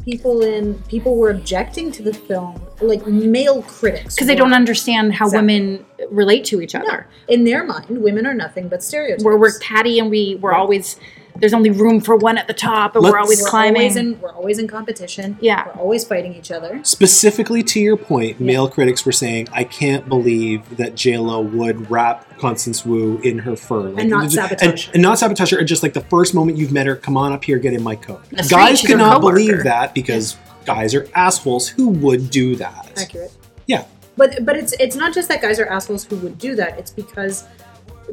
People 0.04 0.42
in 0.42 0.74
people 0.88 1.16
were 1.16 1.30
objecting 1.30 1.92
to 1.92 2.02
the 2.02 2.12
film, 2.12 2.60
like 2.80 3.06
male 3.06 3.62
critics, 3.62 4.16
because 4.16 4.26
they 4.26 4.34
don't 4.34 4.52
understand 4.52 5.14
how 5.14 5.26
Exactly. 5.26 5.46
women 5.46 5.86
relate 6.10 6.44
to 6.46 6.60
each 6.60 6.74
No. 6.74 6.80
other. 6.80 7.06
In 7.28 7.44
their 7.44 7.62
mind, 7.64 8.02
women 8.02 8.26
are 8.26 8.34
nothing 8.34 8.66
but 8.68 8.82
stereotypes. 8.82 9.22
We're 9.22 9.36
we're 9.36 9.56
catty 9.60 10.00
and 10.00 10.10
we 10.10 10.38
we're 10.40 10.54
always 10.54 10.96
there's 11.36 11.54
only 11.54 11.70
room 11.70 12.00
for 12.00 12.14
one 12.16 12.36
at 12.38 12.46
the 12.46 12.52
top, 12.54 12.94
and 12.94 13.02
we're 13.04 13.10
Let's- 13.12 13.22
always 13.24 13.42
We're 13.42 13.48
climbing. 13.48 13.82
always 13.82 13.96
in 13.96 14.20
we're 14.20 14.32
always 14.32 14.58
in 14.58 14.68
competition. 14.68 15.36
Yeah. 15.40 15.64
we're 15.66 15.80
always 15.82 16.04
fighting 16.04 16.34
each 16.34 16.50
other. 16.50 16.80
Specifically 16.84 17.62
to 17.64 17.80
your 17.80 17.96
point, 17.96 18.40
male 18.40 18.68
critics 18.68 19.04
were 19.06 19.12
saying, 19.12 19.48
"I 19.52 19.64
can't 19.64 20.08
believe 20.08 20.76
that 20.76 20.94
J 20.94 21.16
Lo 21.18 21.40
would 21.40 21.90
wrap 21.90 22.38
Constance 22.38 22.84
Wu 22.84 23.18
in 23.24 23.38
her 23.40 23.56
fur 23.56 23.88
like, 23.90 24.02
And 24.02 24.10
not 24.10 24.30
sabotage 24.30 24.62
and, 24.68 24.80
her. 24.80 24.90
and 24.94 25.02
not 25.02 25.18
sabotage 25.18 25.50
her. 25.52 25.58
And 25.58 25.66
just 25.68 25.82
like 25.82 25.94
the 25.94 26.00
first 26.02 26.34
moment 26.34 26.58
you've 26.58 26.72
met 26.72 26.86
her, 26.86 26.96
come 26.96 27.16
on 27.16 27.32
up 27.32 27.42
here, 27.44 27.58
get 27.58 27.72
in 27.72 27.82
my 27.82 27.96
coat." 27.96 28.20
That's 28.30 28.48
Guys 28.48 28.78
she's 28.80 28.90
her 28.90 28.96
cannot 28.96 29.20
believe 29.20 29.64
that 29.64 29.94
because 29.94 30.36
guys 30.64 30.94
are 30.94 31.08
assholes 31.14 31.66
who 31.68 31.88
would 31.88 32.30
do 32.30 32.54
that. 32.56 32.90
Accurate. 32.96 33.32
Yeah, 33.66 33.84
But 34.16 34.44
but 34.44 34.56
it's 34.56 34.74
it's 34.78 34.94
not 34.96 35.12
just 35.14 35.28
that 35.28 35.40
guys 35.40 35.58
are 35.58 35.66
assholes 35.66 36.04
who 36.04 36.16
would 36.16 36.38
do 36.38 36.54
that. 36.56 36.78
It's 36.78 36.90
because 36.90 37.44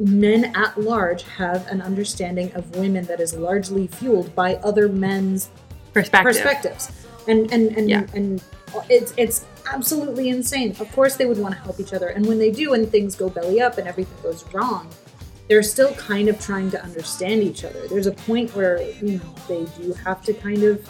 men 0.00 0.56
at 0.56 0.80
large 0.80 1.22
have 1.24 1.66
an 1.68 1.80
understanding 1.82 2.50
of 2.54 2.74
women 2.76 3.04
that 3.04 3.20
is 3.20 3.34
largely 3.34 3.86
fueled 3.86 4.34
by 4.34 4.56
other 4.56 4.88
men's 4.88 5.50
perspective. 5.92 6.32
perspectives. 6.32 6.90
And 7.28 7.52
and 7.52 7.76
and 7.76 7.88
Yeah. 7.88 8.06
and 8.14 8.42
it's 8.88 9.12
it's 9.16 9.44
absolutely 9.72 10.30
insane. 10.30 10.74
Of 10.80 10.90
course 10.92 11.16
they 11.16 11.26
would 11.26 11.38
want 11.38 11.54
to 11.54 11.60
help 11.60 11.78
each 11.78 11.92
other. 11.92 12.08
And 12.08 12.26
when 12.26 12.38
they 12.38 12.50
do 12.50 12.72
and 12.72 12.90
things 12.90 13.14
go 13.14 13.28
belly 13.28 13.60
up 13.60 13.76
and 13.78 13.86
everything 13.86 14.16
goes 14.22 14.44
wrong, 14.54 14.88
they're 15.48 15.62
still 15.62 15.92
kind 15.94 16.28
of 16.28 16.40
trying 16.40 16.70
to 16.70 16.82
understand 16.82 17.42
each 17.42 17.64
other. 17.64 17.86
There's 17.88 18.06
a 18.06 18.12
point 18.12 18.54
where, 18.56 18.80
you 19.02 19.18
know, 19.18 19.34
they 19.48 19.66
do 19.80 19.92
have 20.04 20.24
to 20.24 20.32
kind 20.32 20.62
of 20.62 20.88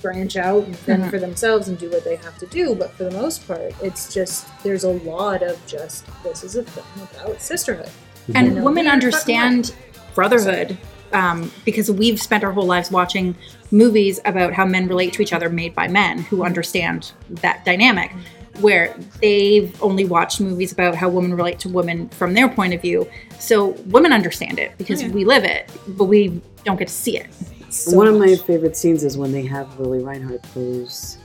branch 0.00 0.36
out 0.36 0.64
and 0.64 0.76
fend 0.76 1.04
Mhm. 1.04 1.10
for 1.10 1.18
themselves 1.18 1.68
and 1.68 1.78
do 1.78 1.90
what 1.90 2.04
they 2.04 2.16
have 2.16 2.36
to 2.38 2.46
do, 2.46 2.74
but 2.74 2.92
for 2.92 3.04
the 3.04 3.10
most 3.12 3.46
part, 3.46 3.72
it's 3.82 4.12
just 4.12 4.46
there's 4.62 4.84
a 4.84 4.90
lot 4.90 5.42
of 5.42 5.64
just 5.66 6.04
this 6.22 6.42
is 6.44 6.56
a 6.56 6.62
film 6.64 7.08
about 7.14 7.40
sisterhood. 7.40 7.88
and 8.34 8.46
in 8.48 8.58
a 8.58 8.62
women 8.64 8.86
understand 8.86 9.74
brotherhood 10.14 10.76
um, 11.12 11.50
because 11.64 11.90
we've 11.90 12.20
spent 12.20 12.44
our 12.44 12.52
whole 12.52 12.66
lives 12.66 12.90
watching 12.90 13.34
movies 13.72 14.20
about 14.24 14.52
how 14.52 14.64
men 14.64 14.86
relate 14.86 15.12
to 15.14 15.22
each 15.22 15.32
other 15.32 15.48
made 15.48 15.74
by 15.74 15.88
men 15.88 16.18
who 16.20 16.44
understand 16.44 17.10
that 17.30 17.64
dynamic 17.64 18.12
where 18.60 18.94
they've 19.20 19.74
only 19.82 20.04
watched 20.04 20.40
movies 20.40 20.70
about 20.70 20.94
how 20.94 21.08
women 21.08 21.34
relate 21.34 21.58
to 21.58 21.68
women 21.68 22.08
from 22.10 22.34
their 22.34 22.48
point 22.48 22.74
of 22.74 22.80
view 22.82 23.08
so 23.40 23.68
women 23.86 24.12
understand 24.12 24.58
it 24.58 24.70
because 24.78 25.02
Yeah. 25.02 25.08
we 25.08 25.24
live 25.24 25.42
it 25.44 25.68
but 25.88 26.04
we 26.04 26.40
don't 26.64 26.78
get 26.78 26.88
to 26.88 26.94
see 26.94 27.16
it 27.16 27.26
So 27.70 27.96
One 27.96 28.08
of 28.08 28.18
my 28.18 28.34
favorite 28.34 28.76
scenes 28.76 29.04
is 29.04 29.16
when 29.16 29.30
they 29.30 29.46
have 29.46 29.78
Lili 29.78 30.02
Reinhart 30.02 30.42
pose 30.42 31.18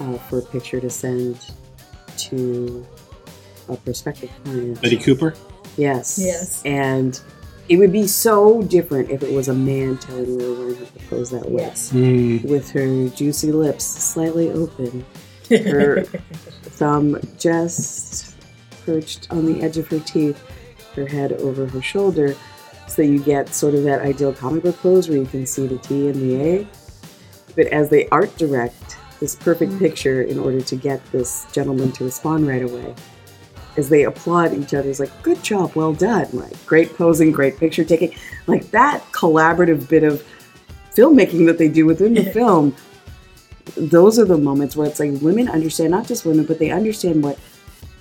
uh, 0.00 0.18
for 0.18 0.40
a 0.40 0.42
picture 0.42 0.80
to 0.80 0.90
send 0.90 1.52
to 2.16 2.84
a 3.68 3.76
prospective 3.76 4.30
client. 4.42 4.82
Betty 4.82 4.96
Cooper. 4.96 5.34
Yes. 5.76 6.18
Yes. 6.20 6.62
And 6.64 7.20
it 7.68 7.76
would 7.76 7.92
be 7.92 8.08
so 8.08 8.62
different 8.62 9.10
if 9.10 9.22
it 9.22 9.32
was 9.32 9.46
a 9.46 9.54
man 9.54 9.98
telling 9.98 10.36
Lili 10.36 10.72
Reinhart 10.72 10.98
to 10.98 11.06
pose 11.06 11.30
that 11.30 11.48
way. 11.48 11.62
Yes. 11.62 11.90
Hmm. 11.90 12.38
With 12.48 12.70
her 12.72 13.08
juicy 13.10 13.52
lips 13.52 13.84
slightly 13.84 14.50
open, 14.50 15.06
her 15.48 16.02
thumb 16.62 17.20
just 17.38 18.36
perched 18.84 19.30
on 19.30 19.46
the 19.46 19.62
edge 19.62 19.78
of 19.78 19.86
her 19.88 20.00
teeth, 20.00 20.42
her 20.96 21.06
head 21.06 21.34
over 21.34 21.66
her 21.66 21.82
shoulder, 21.82 22.34
so 22.98 23.04
you 23.04 23.20
get 23.20 23.54
sort 23.54 23.76
of 23.76 23.84
that 23.84 24.00
ideal 24.00 24.32
comic 24.32 24.64
book 24.64 24.76
pose 24.78 25.08
where 25.08 25.18
you 25.18 25.24
can 25.24 25.46
see 25.46 25.68
the 25.68 25.78
T 25.78 26.08
and 26.08 26.16
the 26.16 26.34
A. 26.42 26.66
But 27.54 27.68
as 27.68 27.88
they 27.90 28.08
art 28.08 28.36
direct 28.36 28.98
this 29.20 29.36
perfect 29.36 29.70
mm. 29.70 29.78
picture 29.78 30.22
in 30.22 30.36
order 30.36 30.60
to 30.60 30.74
get 30.74 31.00
this 31.12 31.46
gentleman 31.52 31.92
to 31.92 32.02
respond 32.02 32.48
right 32.48 32.64
away, 32.64 32.96
as 33.76 33.88
they 33.88 34.02
applaud 34.02 34.52
each 34.52 34.74
other's 34.74 34.98
like, 34.98 35.12
good 35.22 35.40
job, 35.44 35.76
well 35.76 35.92
done, 35.92 36.26
like 36.32 36.66
great 36.66 36.92
posing, 36.96 37.30
great 37.30 37.56
picture 37.56 37.84
taking, 37.84 38.12
like 38.48 38.68
that 38.72 39.04
collaborative 39.12 39.88
bit 39.88 40.02
of 40.02 40.26
filmmaking 40.92 41.46
that 41.46 41.56
they 41.56 41.68
do 41.68 41.86
within 41.86 42.14
the 42.14 42.24
film 42.32 42.74
those 43.76 44.18
are 44.18 44.24
the 44.24 44.36
moments 44.36 44.74
where 44.74 44.88
it's 44.88 44.98
like 44.98 45.12
women 45.20 45.46
understand 45.46 45.90
not 45.90 46.04
just 46.04 46.24
women 46.24 46.44
but 46.44 46.58
they 46.58 46.70
understand 46.70 47.22
what 47.22 47.38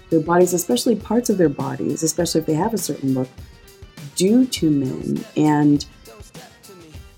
their 0.10 0.22
bodies 0.22 0.54
especially 0.54 0.96
parts 0.96 1.30
of 1.30 1.38
their 1.38 1.50
bodies 1.50 2.04
especially 2.04 2.40
if 2.40 2.48
they 2.48 2.54
have 2.54 2.74
a 2.74 2.78
certain 2.78 3.14
look 3.14 3.28
do 4.18 4.46
to 4.46 4.70
men 4.70 5.24
and 5.38 5.86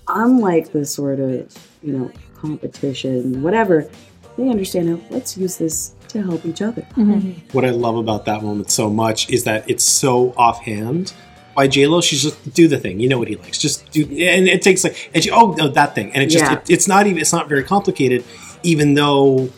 unlike 0.08 0.72
the 0.72 0.84
sort 0.84 1.18
of 1.18 1.52
you 1.82 1.92
know 1.92 2.10
competition 2.36 3.42
whatever 3.42 3.88
they 4.36 4.48
understand 4.48 4.88
how 4.88 5.00
let's 5.10 5.36
use 5.36 5.56
this 5.56 5.94
to 6.08 6.22
help 6.22 6.44
each 6.44 6.62
other 6.62 6.82
mm-hmm. 6.96 7.32
What 7.52 7.64
I 7.64 7.70
love 7.70 7.96
about 7.96 8.24
that 8.26 8.42
moment 8.42 8.70
so 8.70 8.90
much 8.90 9.30
is 9.30 9.44
that 9.44 9.68
it's 9.70 9.84
so 9.84 10.34
offhand. 10.36 11.12
By 11.54 11.66
J 11.68 11.86
Lo, 11.86 12.00
she's 12.00 12.22
just 12.22 12.54
do 12.54 12.68
the 12.68 12.78
thing. 12.78 13.00
You 13.00 13.08
know 13.08 13.18
what 13.18 13.28
he 13.28 13.36
likes. 13.36 13.58
Just 13.58 13.90
do, 13.90 14.02
and 14.02 14.48
it 14.48 14.62
takes 14.62 14.82
like, 14.84 15.10
and 15.12 15.22
she, 15.22 15.30
oh, 15.30 15.52
no, 15.58 15.68
that 15.68 15.94
thing, 15.94 16.10
and 16.12 16.22
it 16.22 16.28
just, 16.28 16.44
Yeah. 16.44 16.54
it, 16.54 16.70
it's 16.70 16.88
not 16.88 17.06
even, 17.06 17.20
it's 17.20 17.32
not 17.32 17.48
very 17.48 17.64
complicated. 17.64 18.24
Even 18.62 18.94
though 18.94 19.50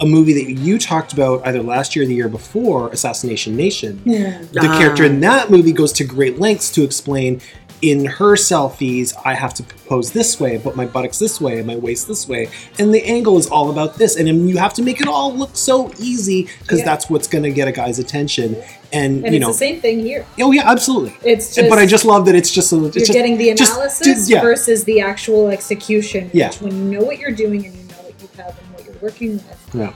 a 0.00 0.06
movie 0.06 0.32
that 0.32 0.50
you 0.60 0.78
talked 0.78 1.12
about 1.12 1.46
either 1.46 1.62
last 1.62 1.94
year 1.94 2.04
or 2.04 2.08
the 2.08 2.14
year 2.14 2.28
before, 2.28 2.88
Assassination 2.90 3.56
Nation, 3.56 4.00
Yeah. 4.04 4.40
the 4.52 4.60
Ah. 4.68 4.78
character 4.78 5.04
in 5.04 5.20
that 5.20 5.50
movie 5.50 5.72
goes 5.72 5.92
to 5.94 6.04
great 6.04 6.38
lengths 6.40 6.70
to 6.72 6.82
explain 6.82 7.40
in 7.82 8.04
her 8.04 8.34
selfies 8.36 9.14
i 9.24 9.32
have 9.32 9.54
to 9.54 9.62
pose 9.88 10.10
this 10.10 10.38
way 10.38 10.58
but 10.62 10.76
my 10.76 10.84
buttocks 10.84 11.18
this 11.18 11.40
way 11.40 11.56
and 11.56 11.66
my 11.66 11.76
waist 11.76 12.06
this 12.06 12.28
way 12.28 12.46
and 12.78 12.92
the 12.92 13.02
angle 13.06 13.38
is 13.38 13.46
all 13.46 13.70
about 13.70 13.96
this 13.96 14.16
and 14.16 14.28
you 14.50 14.58
have 14.58 14.74
to 14.74 14.82
make 14.82 15.00
it 15.00 15.08
all 15.08 15.34
look 15.34 15.56
so 15.56 15.90
easy 15.98 16.46
because 16.60 16.80
Yeah. 16.80 16.84
that's 16.84 17.08
what's 17.08 17.26
going 17.26 17.44
to 17.44 17.50
get 17.50 17.68
a 17.68 17.72
guy's 17.72 17.98
attention 17.98 18.54
and, 18.92 19.24
And 19.24 19.32
you 19.34 19.38
it's 19.38 19.40
know 19.40 19.52
the 19.52 19.54
same 19.54 19.80
thing 19.80 20.00
here. 20.00 20.26
oh 20.42 20.52
yeah 20.52 20.70
absolutely 20.70 21.14
It's 21.24 21.54
just 21.54 21.70
but 21.70 21.78
i 21.78 21.86
just 21.86 22.04
love 22.04 22.26
that 22.26 22.34
it's 22.34 22.50
just 22.52 22.70
a, 22.70 22.84
it's 22.84 22.96
you're 22.96 23.06
just, 23.06 23.12
getting 23.14 23.38
the 23.38 23.54
just- 23.54 23.72
analysis 23.72 24.06
just- 24.06 24.28
yeah. 24.30 24.42
versus 24.42 24.84
the 24.84 25.00
actual 25.00 25.48
execution. 25.48 26.28
Yeah. 26.34 26.48
Which 26.48 26.60
when 26.60 26.92
you 26.92 26.98
know 26.98 27.04
what 27.06 27.18
you're 27.18 27.30
doing 27.44 27.64
and 27.64 27.74
you 27.74 27.84
know 27.84 28.02
what 28.02 28.12
you 28.20 28.28
have 28.36 28.58
and 28.58 28.74
what 28.74 28.84
you're 28.84 28.94
working 29.00 29.32
with, 29.36 29.59
yeah 29.74 29.94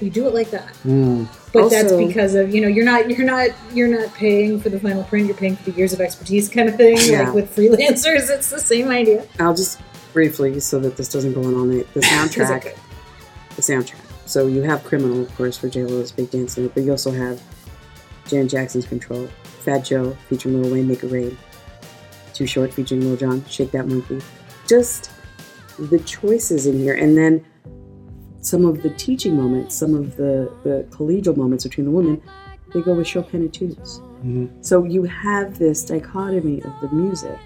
you 0.00 0.08
do 0.08 0.24
it 0.28 0.34
like 0.34 0.50
that. 0.52 0.72
Mm. 0.84 1.26
But 1.52 1.68
that's 1.68 1.92
because 1.92 2.36
of 2.36 2.54
you 2.54 2.60
know 2.60 2.68
you're 2.68 2.84
not 2.84 3.10
you're 3.10 3.26
not 3.26 3.48
you're 3.72 3.88
not 3.88 4.14
paying 4.14 4.60
for 4.60 4.68
the 4.68 4.78
final 4.78 5.02
print. 5.02 5.26
You're 5.26 5.36
paying 5.36 5.56
for 5.56 5.70
the 5.70 5.76
years 5.76 5.92
of 5.92 6.00
expertise, 6.00 6.48
kind 6.48 6.68
of 6.68 6.76
thing. 6.76 6.96
Yeah. 7.00 7.24
Like 7.24 7.34
with 7.34 7.56
freelancers, 7.56 8.30
it's 8.30 8.50
the 8.50 8.60
same 8.60 8.88
idea. 8.88 9.26
i'll 9.40 9.54
just 9.54 9.80
briefly 10.12 10.60
so 10.60 10.78
that 10.78 10.96
this 10.96 11.08
doesn't 11.12 11.32
go 11.32 11.42
on 11.44 11.54
all 11.54 11.64
night 11.64 11.92
the 11.92 12.00
soundtrack 12.00 12.58
Okay. 12.66 12.74
the 13.56 13.62
soundtrack 13.62 14.00
so 14.26 14.46
you 14.46 14.62
have 14.62 14.82
criminal 14.82 15.20
of 15.20 15.36
course 15.36 15.56
for 15.58 15.68
j-lo's 15.68 16.10
big 16.12 16.30
dance 16.30 16.56
in 16.56 16.64
it 16.64 16.74
but 16.74 16.82
you 16.82 16.90
also 16.90 17.10
have 17.10 17.40
Janet 18.28 18.50
Jackson's 18.50 18.86
Control, 18.86 19.26
Fat 19.64 19.80
Joe 19.80 20.16
featuring 20.28 20.62
Lil 20.62 20.72
Wayne, 20.72 20.86
Make 20.88 21.02
It 21.02 21.08
Rain, 21.08 21.36
Too 22.34 22.46
Short 22.46 22.72
featuring 22.72 23.00
Lil 23.02 23.16
Jon, 23.16 23.44
Shake 23.46 23.70
That 23.72 23.88
Monkey. 23.88 24.20
Just 24.66 25.10
the 25.78 25.98
choices 26.00 26.66
in 26.66 26.78
here, 26.78 26.94
and 26.94 27.16
then 27.16 27.44
some 28.40 28.64
of 28.64 28.82
the 28.82 28.90
teaching 28.90 29.36
moments, 29.36 29.74
some 29.74 29.94
of 29.94 30.16
the, 30.16 30.52
the 30.62 30.86
collegial 30.90 31.36
moments 31.36 31.64
between 31.64 31.86
the 31.86 31.90
women, 31.90 32.22
they 32.72 32.80
go 32.80 32.94
with 32.94 33.06
Chopin 33.06 33.44
etudes. 33.44 34.00
Mhm. 34.24 34.48
So 34.60 34.84
you 34.84 35.04
have 35.04 35.58
this 35.58 35.84
dichotomy 35.84 36.62
of 36.62 36.72
the 36.80 36.94
music 36.94 37.38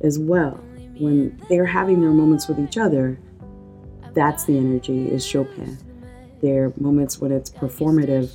as 0.00 0.18
well. 0.18 0.58
When 0.98 1.40
they're 1.48 1.66
having 1.66 2.00
their 2.00 2.10
moments 2.10 2.48
with 2.48 2.58
each 2.58 2.76
other, 2.76 3.18
that's 4.14 4.44
the 4.44 4.58
energy 4.58 5.08
is 5.08 5.24
Chopin. 5.24 5.78
There 6.40 6.66
are 6.66 6.72
moments 6.76 7.20
when 7.20 7.32
it's 7.32 7.50
performative, 7.50 8.30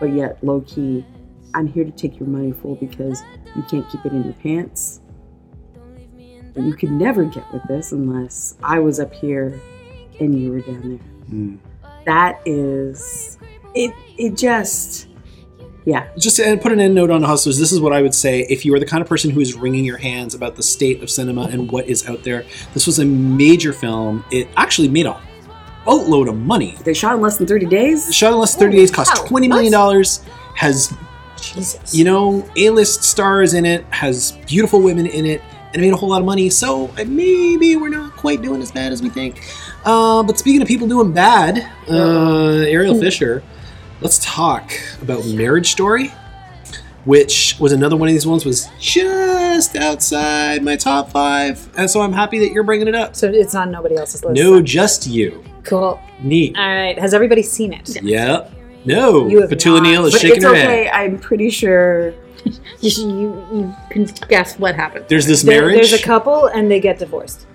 but 0.00 0.12
yet 0.12 0.42
low 0.42 0.62
key. 0.62 1.04
I'm 1.54 1.66
here 1.66 1.84
to 1.84 1.90
take 1.90 2.18
your 2.18 2.28
money 2.28 2.52
full 2.52 2.76
because 2.76 3.22
you 3.54 3.62
can't 3.62 3.88
keep 3.90 4.04
it 4.06 4.12
in 4.12 4.24
your 4.24 4.32
pants. 4.34 5.00
You 6.56 6.74
could 6.74 6.90
never 6.90 7.24
get 7.24 7.44
with 7.52 7.62
this 7.68 7.92
unless 7.92 8.56
I 8.62 8.78
was 8.80 8.98
up 8.98 9.12
here 9.12 9.60
and 10.18 10.38
you 10.38 10.50
were 10.50 10.60
down 10.60 10.98
there. 10.98 11.09
Mm. 11.30 11.58
That 12.06 12.40
is 12.44 13.38
it. 13.74 13.94
It 14.18 14.36
just 14.36 15.08
yeah. 15.84 16.08
just 16.18 16.36
to 16.36 16.56
put 16.58 16.72
an 16.72 16.80
end 16.80 16.94
note 16.94 17.10
on 17.10 17.22
hustlers 17.22 17.58
this 17.58 17.72
is 17.72 17.80
what 17.80 17.92
i 17.92 18.02
would 18.02 18.14
say 18.14 18.40
if 18.50 18.64
you 18.64 18.74
are 18.74 18.78
the 18.78 18.86
kind 18.86 19.02
of 19.02 19.08
person 19.08 19.30
who 19.30 19.40
is 19.40 19.54
wringing 19.54 19.84
your 19.84 19.96
hands 19.96 20.34
about 20.34 20.56
the 20.56 20.62
state 20.62 21.02
of 21.02 21.10
cinema 21.10 21.42
and 21.50 21.70
what 21.70 21.86
is 21.86 22.06
out 22.06 22.22
there 22.22 22.44
this 22.74 22.86
was 22.86 22.98
a 22.98 23.04
major 23.04 23.72
film 23.72 24.24
it 24.30 24.48
actually 24.56 24.88
made 24.88 25.06
a 25.06 25.20
boatload 25.84 26.28
of 26.28 26.36
money 26.36 26.76
They 26.84 26.94
shot 26.94 27.14
in 27.14 27.20
less 27.20 27.38
than 27.38 27.46
30 27.46 27.66
days. 27.66 28.14
shot 28.14 28.32
in 28.32 28.38
less 28.38 28.54
than 28.54 28.68
30 28.68 28.76
days 28.76 28.90
cost 28.90 29.16
wow. 29.16 29.26
20 29.26 29.48
million 29.48 29.72
dollars 29.72 30.24
has 30.54 30.94
Jesus. 31.36 31.94
you 31.94 32.04
know 32.04 32.46
a-list 32.56 33.02
stars 33.02 33.54
in 33.54 33.64
it 33.64 33.84
has 33.86 34.32
beautiful 34.46 34.82
women 34.82 35.06
in 35.06 35.24
it 35.24 35.40
and 35.72 35.76
it 35.76 35.80
made 35.80 35.92
a 35.92 35.96
whole 35.96 36.10
lot 36.10 36.20
of 36.20 36.26
money 36.26 36.50
so 36.50 36.88
uh, 36.98 37.04
maybe 37.06 37.76
we're 37.76 37.88
not 37.88 38.14
quite 38.16 38.42
doing 38.42 38.60
as 38.60 38.70
bad 38.70 38.92
as 38.92 39.00
we 39.02 39.08
think 39.08 39.42
Uh, 39.84 40.22
but 40.22 40.38
speaking 40.38 40.60
of 40.62 40.68
people 40.68 40.86
doing 40.86 41.12
bad, 41.12 41.70
uh, 41.88 42.64
Ariel 42.66 42.98
Fisher, 42.98 43.42
let's 44.00 44.18
talk 44.24 44.72
about 45.00 45.24
Marriage 45.26 45.70
Story, 45.72 46.12
which 47.04 47.56
was 47.58 47.72
another 47.72 47.96
one 47.96 48.08
of 48.08 48.12
these 48.14 48.26
ones 48.26 48.44
was 48.44 48.68
just 48.78 49.76
outside 49.76 50.62
my 50.62 50.76
top 50.76 51.10
five, 51.10 51.66
and 51.78 51.90
so 51.90 52.00
I'm 52.02 52.12
happy 52.12 52.38
that 52.40 52.52
you're 52.52 52.62
bringing 52.64 52.88
it 52.88 52.94
up. 52.94 53.16
So 53.16 53.28
it's 53.28 53.54
on 53.54 53.70
nobody 53.70 53.96
else's 53.96 54.22
list. 54.24 54.40
No, 54.40 54.60
just 54.60 55.06
you. 55.06 55.42
Cool. 55.64 56.00
Neat. 56.20 56.56
All 56.58 56.66
right. 56.66 56.98
Has 56.98 57.14
everybody 57.14 57.42
seen 57.42 57.72
it? 57.72 58.02
Yep. 58.02 58.52
No. 58.84 59.26
You 59.28 59.40
have 59.42 59.50
Petula 59.50 59.76
not. 59.76 59.82
Neale 59.84 60.06
is 60.06 60.12
But 60.14 60.20
shaking 60.22 60.36
it's 60.36 60.44
her 60.44 60.50
okay. 60.52 60.84
head. 60.84 60.92
I'm 60.92 61.18
pretty 61.18 61.50
sure. 61.50 62.14
You, 62.80 62.90
you, 62.90 63.46
you 63.52 63.74
can 63.90 64.04
guess 64.28 64.58
what 64.58 64.74
happened. 64.74 65.04
There's 65.08 65.26
this 65.26 65.42
There- 65.42 65.60
marriage, 65.60 65.76
there's 65.90 65.92
a 65.92 66.02
couple 66.02 66.46
and 66.46 66.70
they 66.70 66.80
get 66.80 66.98
divorced. 66.98 67.46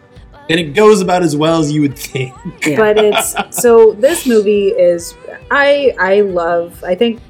And 0.49 0.59
it 0.59 0.73
goes 0.73 1.01
about 1.01 1.23
as 1.23 1.35
well 1.35 1.59
as 1.59 1.71
you 1.71 1.81
would 1.81 1.97
think. 1.97 2.33
Yeah. 2.65 2.77
but 2.93 2.97
it's 2.97 3.35
so 3.51 3.93
this 3.93 4.25
movie 4.27 4.67
is 4.67 5.15
I 5.51 5.95
I 5.99 6.21
love 6.21 6.83
I 6.83 6.95
think 6.95 7.21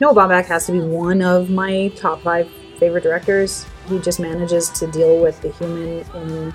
Noah 0.00 0.14
Baumbach 0.14 0.46
has 0.46 0.66
to 0.66 0.72
be 0.72 0.80
one 0.80 1.22
of 1.22 1.50
my 1.50 1.88
top 1.96 2.22
five 2.22 2.50
favorite 2.78 3.02
directors. 3.02 3.66
He 3.88 3.98
just 3.98 4.20
manages 4.20 4.68
to 4.70 4.86
deal 4.86 5.20
with 5.20 5.40
the 5.42 5.50
human 5.52 6.04
in 6.14 6.54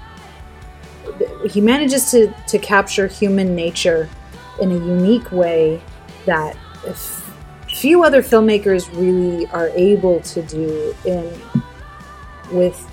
he 1.49 1.61
manages 1.61 2.11
to 2.11 2.33
to 2.47 2.57
capture 2.59 3.07
human 3.07 3.55
nature 3.55 4.09
in 4.59 4.71
a 4.71 4.75
unique 4.75 5.31
way 5.31 5.81
that 6.25 6.55
few 7.73 8.03
other 8.03 8.21
filmmakers 8.21 8.91
really 8.97 9.47
are 9.47 9.69
able 9.69 10.19
to 10.21 10.41
do 10.43 10.95
in 11.05 11.31
with 12.51 12.87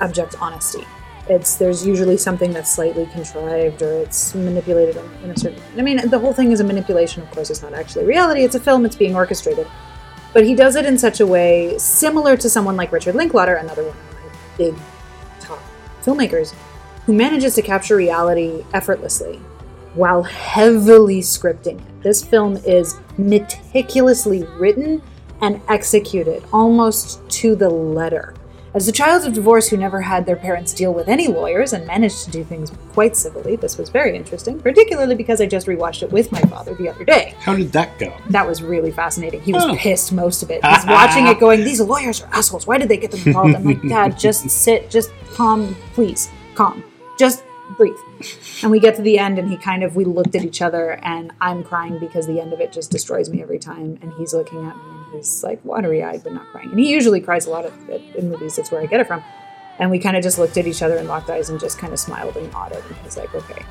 abject 0.00 0.36
honesty 0.40 0.84
it's 1.28 1.56
there's 1.56 1.86
usually 1.86 2.16
something 2.16 2.52
that's 2.52 2.70
slightly 2.70 3.06
contrived 3.06 3.82
or 3.82 3.92
it's 3.92 4.34
manipulated 4.34 4.96
in, 5.22 5.30
a 5.30 5.36
certain 5.36 5.62
i 5.76 5.82
mean 5.82 6.08
the 6.08 6.18
whole 6.18 6.32
thing 6.32 6.52
is 6.52 6.60
a 6.60 6.64
manipulation 6.64 7.22
of 7.22 7.30
course 7.30 7.50
it's 7.50 7.62
not 7.62 7.74
actually 7.74 8.04
reality 8.04 8.42
it's 8.42 8.54
a 8.54 8.60
film 8.60 8.84
it's 8.84 8.96
being 8.96 9.14
orchestrated. 9.14 9.66
But 10.34 10.44
he 10.44 10.54
does 10.54 10.76
it 10.76 10.84
in 10.84 10.98
such 10.98 11.20
a 11.20 11.26
way 11.26 11.78
similar 11.78 12.36
to 12.36 12.50
someone 12.50 12.76
like 12.76 12.92
richard 12.92 13.14
linklater 13.14 13.54
another 13.54 13.82
one 13.82 13.96
of 13.96 14.12
my 14.12 14.56
big 14.58 14.74
top 15.40 15.60
filmmakers 16.02 16.54
who 17.06 17.14
manages 17.14 17.54
to 17.54 17.62
capture 17.62 17.96
reality 17.96 18.64
effortlessly 18.74 19.40
while 19.94 20.22
heavily 20.22 21.20
scripting 21.20 21.80
it. 21.80 22.02
This 22.02 22.22
film 22.22 22.58
is 22.58 23.00
meticulously 23.16 24.44
written 24.58 25.02
and 25.40 25.60
executed 25.68 26.44
almost 26.52 27.28
to 27.30 27.56
the 27.56 27.68
letter 27.68 28.34
as 28.78 28.86
a 28.86 28.92
child 28.92 29.24
of 29.26 29.32
divorce 29.32 29.68
who 29.68 29.76
never 29.76 30.00
had 30.00 30.24
their 30.24 30.36
parents 30.36 30.72
deal 30.72 30.94
with 30.94 31.08
any 31.08 31.26
lawyers 31.26 31.72
and 31.72 31.84
managed 31.84 32.24
to 32.24 32.30
do 32.30 32.44
things 32.44 32.70
quite 32.92 33.16
civilly, 33.16 33.56
this 33.56 33.76
was 33.76 33.88
very 33.88 34.14
interesting, 34.14 34.56
particularly 34.60 35.16
because 35.16 35.40
I 35.40 35.46
just 35.46 35.66
rewatched 35.66 36.04
it 36.04 36.12
with 36.12 36.30
my 36.30 36.40
father 36.42 36.74
the 36.74 36.88
other 36.88 37.04
day. 37.04 37.34
How 37.40 37.56
did 37.56 37.72
that 37.72 37.98
go? 37.98 38.14
That 38.30 38.46
was 38.46 38.62
really 38.62 38.92
fascinating. 38.92 39.40
He 39.42 39.52
was 39.52 39.64
Oh. 39.64 39.74
pissed 39.76 40.12
most 40.12 40.44
of 40.44 40.50
it. 40.52 40.64
He's 40.64 40.86
watching 40.86 41.26
it 41.26 41.40
going, 41.40 41.64
These 41.64 41.80
lawyers 41.80 42.22
are 42.22 42.28
assholes. 42.32 42.68
Why 42.68 42.78
did 42.78 42.88
they 42.88 42.96
get 42.98 43.10
them 43.10 43.20
involved? 43.26 43.56
I'm 43.56 43.64
like, 43.64 43.82
Dad, 43.82 44.16
just 44.16 44.48
sit, 44.48 44.88
just 44.90 45.10
calm, 45.34 45.74
please, 45.94 46.28
calm. 46.54 46.84
Just 47.18 47.42
breathe. 47.76 47.96
And 48.62 48.70
we 48.70 48.80
get 48.80 48.96
to 48.96 49.02
the 49.02 49.18
end, 49.18 49.38
and 49.38 49.48
he 49.48 49.56
kind 49.56 49.82
of, 49.82 49.96
we 49.96 50.04
looked 50.04 50.34
at 50.34 50.44
each 50.44 50.62
other, 50.62 50.98
and 51.02 51.32
I'm 51.40 51.62
crying 51.62 51.98
because 51.98 52.26
the 52.26 52.40
end 52.40 52.52
of 52.52 52.60
it 52.60 52.72
just 52.72 52.90
destroys 52.90 53.28
me 53.28 53.42
every 53.42 53.58
time. 53.58 53.98
And 54.02 54.12
he's 54.14 54.34
looking 54.34 54.66
at 54.66 54.76
me, 54.76 54.82
and 54.82 55.14
he's 55.14 55.42
like 55.42 55.64
watery 55.64 56.02
eyed, 56.02 56.22
but 56.24 56.32
not 56.32 56.46
crying. 56.48 56.70
And 56.70 56.78
he 56.78 56.90
usually 56.90 57.20
cries 57.20 57.46
a 57.46 57.50
lot 57.50 57.64
of 57.64 57.88
it 57.88 58.02
in 58.16 58.30
movies, 58.30 58.56
that's 58.56 58.70
where 58.70 58.80
I 58.80 58.86
get 58.86 59.00
it 59.00 59.06
from. 59.06 59.22
And 59.78 59.90
we 59.90 59.98
kind 59.98 60.16
of 60.16 60.22
just 60.22 60.38
looked 60.38 60.56
at 60.56 60.66
each 60.66 60.82
other 60.82 60.96
and 60.96 61.06
locked 61.06 61.30
eyes 61.30 61.50
and 61.50 61.60
just 61.60 61.78
kind 61.78 61.92
of 61.92 62.00
smiled 62.00 62.36
and 62.36 62.50
nodded. 62.50 62.82
And 62.84 62.96
he's 62.96 63.16
like, 63.16 63.32
okay, 63.34 63.64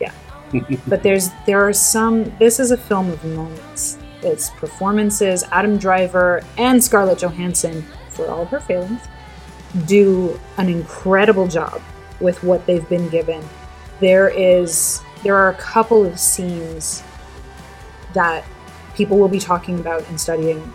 yeah. 0.00 0.12
but 0.86 1.02
there's 1.02 1.28
there 1.44 1.66
are 1.66 1.72
some. 1.72 2.24
This 2.38 2.58
is 2.58 2.70
a 2.70 2.76
film 2.76 3.10
of 3.10 3.22
moments. 3.24 3.98
It's 4.22 4.48
performances. 4.50 5.44
Adam 5.50 5.76
Driver 5.76 6.42
and 6.56 6.82
Scarlett 6.82 7.18
Johansson, 7.18 7.84
for 8.08 8.28
all 8.28 8.42
of 8.42 8.48
her 8.48 8.60
failings, 8.60 9.02
do 9.84 10.40
an 10.56 10.70
incredible 10.70 11.48
job 11.48 11.82
with 12.20 12.42
what 12.42 12.66
they've 12.66 12.88
been 12.88 13.08
given. 13.08 13.42
There 14.00 14.28
is 14.28 15.00
there 15.22 15.34
are 15.34 15.50
a 15.50 15.54
couple 15.54 16.04
of 16.04 16.18
scenes 16.18 17.02
that 18.14 18.44
people 18.94 19.18
will 19.18 19.28
be 19.28 19.38
talking 19.38 19.78
about 19.80 20.08
and 20.08 20.20
studying 20.20 20.72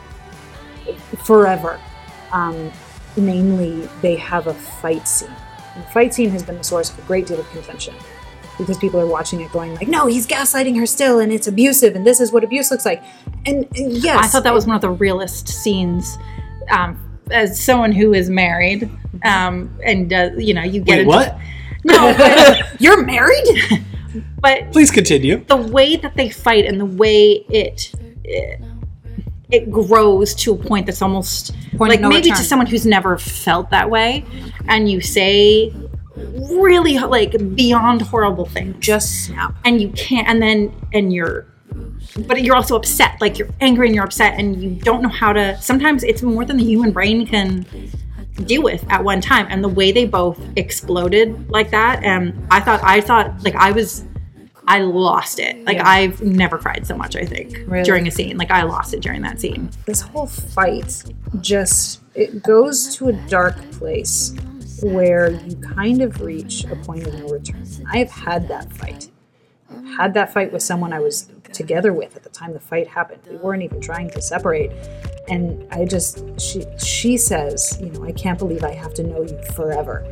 forever. 1.25 1.79
Um, 2.31 2.71
namely, 3.17 3.87
they 4.01 4.15
have 4.15 4.47
a 4.47 4.53
fight 4.53 5.07
scene. 5.07 5.33
And 5.75 5.83
the 5.83 5.89
fight 5.89 6.13
scene 6.13 6.29
has 6.31 6.43
been 6.43 6.57
the 6.57 6.63
source 6.63 6.91
of 6.91 6.99
a 6.99 7.01
great 7.03 7.27
deal 7.27 7.39
of 7.39 7.49
contention 7.51 7.95
because 8.57 8.77
people 8.77 8.99
are 8.99 9.07
watching 9.07 9.41
it 9.41 9.51
going 9.51 9.73
like, 9.75 9.87
"No, 9.87 10.07
he's 10.07 10.27
gaslighting 10.27 10.77
her 10.77 10.85
still, 10.85 11.19
and 11.19 11.31
it's 11.31 11.47
abusive, 11.47 11.95
and 11.95 12.05
this 12.05 12.19
is 12.19 12.31
what 12.31 12.43
abuse 12.43 12.69
looks 12.71 12.85
like." 12.85 13.03
And, 13.45 13.65
and 13.75 13.91
yes, 13.93 14.23
I 14.23 14.27
thought 14.27 14.43
that 14.43 14.53
was 14.53 14.65
one 14.65 14.75
of 14.75 14.81
the 14.81 14.91
realest 14.91 15.47
scenes. 15.47 16.17
Um, 16.69 16.99
as 17.31 17.59
someone 17.59 17.91
who 17.91 18.13
is 18.13 18.29
married, 18.29 18.89
um, 19.23 19.75
and 19.83 20.11
uh, 20.13 20.29
you 20.37 20.53
know, 20.53 20.63
you 20.63 20.81
get 20.81 20.91
Wait, 20.91 20.99
into- 20.99 21.09
what? 21.09 21.37
No, 21.83 22.13
you're 22.79 23.03
married. 23.03 23.43
but 24.39 24.71
Please 24.71 24.91
continue. 24.91 25.43
the 25.45 25.57
way 25.57 25.95
that 25.95 26.15
they 26.15 26.29
fight 26.29 26.65
and 26.65 26.79
the 26.79 26.85
way 26.85 27.43
it 27.49 27.91
it, 28.23 28.61
it 29.49 29.71
grows 29.71 30.35
to 30.35 30.53
a 30.53 30.57
point 30.57 30.85
that's 30.85 31.01
almost 31.01 31.55
Point 31.77 31.89
like 31.89 31.99
no 32.01 32.09
maybe 32.09 32.25
return. 32.29 32.37
to 32.37 32.43
someone 32.43 32.67
who's 32.67 32.85
never 32.85 33.17
felt 33.17 33.71
that 33.71 33.89
way, 33.89 34.23
and 34.67 34.91
you 34.91 35.01
say 35.01 35.73
really 36.15 36.99
like 36.99 37.33
beyond 37.55 38.03
horrible 38.03 38.45
things, 38.45 38.75
Just 38.79 39.25
snap. 39.25 39.55
and 39.65 39.81
you 39.81 39.89
can't, 39.89 40.27
and 40.27 40.39
then 40.39 40.71
and 40.93 41.11
you're. 41.11 41.47
But 42.17 42.43
you're 42.43 42.55
also 42.55 42.75
upset, 42.75 43.19
like 43.21 43.37
you're 43.37 43.49
angry 43.61 43.87
and 43.87 43.95
you're 43.95 44.03
upset, 44.03 44.37
and 44.39 44.61
you 44.61 44.71
don't 44.71 45.01
know 45.01 45.09
how 45.09 45.33
to. 45.33 45.59
Sometimes 45.61 46.03
it's 46.03 46.21
more 46.21 46.45
than 46.45 46.57
the 46.57 46.63
human 46.63 46.91
brain 46.91 47.25
can 47.25 47.65
deal 48.45 48.63
with 48.63 48.83
at 48.89 49.03
one 49.03 49.21
time 49.21 49.45
and 49.49 49.63
the 49.63 49.67
way 49.69 49.91
they 49.91 50.05
both 50.05 50.39
exploded 50.55 51.49
like 51.51 51.69
that 51.69 52.01
and 52.03 52.33
i 52.49 52.59
thought 52.59 52.79
i 52.83 52.99
thought 52.99 53.43
like 53.43 53.53
i 53.55 53.71
was 53.71 54.05
i 54.67 54.79
lost 54.79 55.37
it 55.37 55.63
like 55.65 55.75
Yeah. 55.77 55.87
i've 55.87 56.21
never 56.23 56.57
cried 56.57 56.87
so 56.87 56.95
much 56.95 57.15
i 57.15 57.23
think 57.25 57.59
Really? 57.67 57.83
during 57.83 58.07
a 58.07 58.11
scene 58.11 58.37
like 58.37 58.49
i 58.49 58.63
lost 58.63 58.93
it 58.95 59.01
during 59.01 59.21
that 59.23 59.39
scene 59.39 59.69
this 59.85 60.01
whole 60.01 60.25
fight 60.25 61.03
just 61.41 62.01
it 62.15 62.41
goes 62.41 62.95
to 62.95 63.09
a 63.09 63.13
dark 63.27 63.57
place 63.73 64.33
where 64.81 65.31
you 65.31 65.55
kind 65.57 66.01
of 66.01 66.21
reach 66.21 66.63
a 66.65 66.75
point 66.77 67.05
of 67.05 67.13
no 67.19 67.27
return. 67.27 67.63
I 67.91 67.97
have 67.99 68.09
had 68.09 68.47
that 68.47 68.73
fight. 68.73 69.09
Had 69.97 70.13
that 70.13 70.33
fight 70.33 70.51
with 70.51 70.63
someone 70.63 70.93
I 70.93 70.99
was 70.99 71.29
together 71.53 71.93
with 71.93 72.15
at 72.15 72.23
the 72.23 72.29
time 72.29 72.53
the 72.53 72.59
fight 72.59 72.87
happened. 72.87 73.21
We 73.29 73.37
weren't 73.37 73.63
even 73.63 73.81
trying 73.81 74.09
to 74.11 74.21
separate. 74.21 74.71
And 75.27 75.67
I 75.71 75.85
just 75.85 76.39
she 76.39 76.65
she 76.77 77.17
says, 77.17 77.77
you 77.81 77.89
know, 77.89 78.03
I 78.03 78.11
can't 78.11 78.39
believe 78.39 78.63
I 78.63 78.73
have 78.73 78.93
to 78.95 79.03
know 79.03 79.21
you 79.21 79.39
forever. 79.53 80.05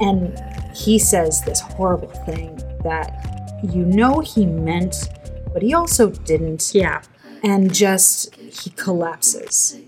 And 0.00 0.38
he 0.74 0.98
says 0.98 1.42
this 1.42 1.60
horrible 1.60 2.10
thing 2.26 2.56
that 2.82 3.60
you 3.62 3.84
know 3.84 4.20
he 4.20 4.46
meant, 4.46 5.08
but 5.52 5.62
he 5.62 5.72
also 5.74 6.10
didn't 6.10 6.72
yeah 6.74 7.02
and 7.42 7.74
just 7.74 8.34
he 8.36 8.70
collapses. 8.70 9.78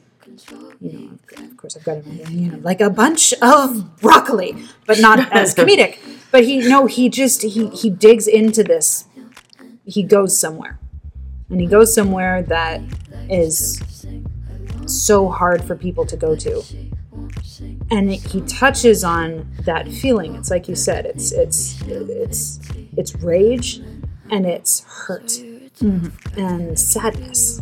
You 0.81 0.93
know, 0.93 1.45
of 1.45 1.57
course, 1.57 1.77
I've 1.77 1.85
got 1.85 2.03
him, 2.03 2.31
you 2.31 2.51
know, 2.51 2.59
like 2.59 2.81
a 2.81 2.91
bunch 2.91 3.33
of 3.41 3.97
broccoli, 3.97 4.57
but 4.87 5.01
not 5.01 5.33
as 5.33 5.55
comedic. 5.57 5.99
But 6.31 6.45
he, 6.45 6.59
no, 6.59 6.87
he 6.87 7.09
just 7.09 7.43
he 7.43 7.69
he 7.69 7.89
digs 7.89 8.27
into 8.27 8.63
this. 8.63 9.07
He 9.85 10.03
goes 10.03 10.39
somewhere, 10.39 10.79
and 11.51 11.61
he 11.61 11.67
goes 11.67 11.95
somewhere 11.95 12.43
that 12.45 12.81
is 13.29 13.81
so 14.87 15.29
hard 15.29 15.63
for 15.65 15.77
people 15.77 16.07
to 16.07 16.17
go 16.17 16.35
to. 16.37 16.63
And 17.91 18.11
it, 18.13 18.21
he 18.23 18.41
touches 18.43 19.05
on 19.05 19.47
that 19.65 19.89
feeling. 19.89 20.35
It's 20.35 20.51
like 20.51 20.69
you 20.69 20.75
said. 20.75 21.07
It's 21.07 21.33
it's 21.33 21.81
it's 21.83 22.61
it's 22.97 23.15
rage, 23.17 23.81
and 24.31 24.47
it's 24.47 24.81
hurt 24.85 25.33
and 26.37 26.79
sadness 26.79 27.61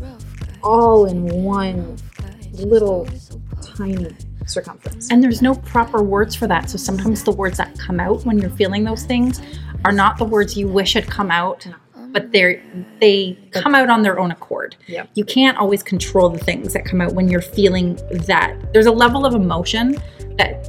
all 0.62 1.06
in 1.06 1.42
one 1.42 1.96
little 2.52 3.08
tiny 3.62 4.14
circumference. 4.46 5.10
and 5.10 5.22
there's 5.22 5.40
no 5.40 5.54
proper 5.54 6.02
words 6.02 6.34
for 6.34 6.46
that 6.46 6.68
so 6.68 6.76
sometimes 6.76 7.24
the 7.24 7.32
words 7.32 7.56
that 7.56 7.76
come 7.78 7.98
out 7.98 8.24
when 8.26 8.38
you're 8.38 8.50
feeling 8.50 8.84
those 8.84 9.04
things 9.04 9.40
are 9.84 9.92
not 9.92 10.18
the 10.18 10.24
words 10.24 10.56
you 10.56 10.68
wish 10.68 10.92
had 10.92 11.06
come 11.06 11.30
out 11.30 11.66
but 12.12 12.30
they're 12.32 12.62
they 13.00 13.36
come 13.52 13.74
out 13.74 13.88
on 13.90 14.02
their 14.02 14.18
own 14.18 14.30
accord 14.30 14.76
Yep. 14.86 15.08
you 15.14 15.24
can't 15.24 15.56
always 15.58 15.82
control 15.82 16.28
the 16.28 16.38
things 16.38 16.72
that 16.72 16.84
come 16.84 17.00
out 17.00 17.14
when 17.14 17.28
you're 17.28 17.42
feeling 17.42 17.96
that 18.26 18.56
there's 18.72 18.86
a 18.86 18.92
level 18.92 19.24
of 19.26 19.34
emotion 19.34 19.96
that 20.38 20.68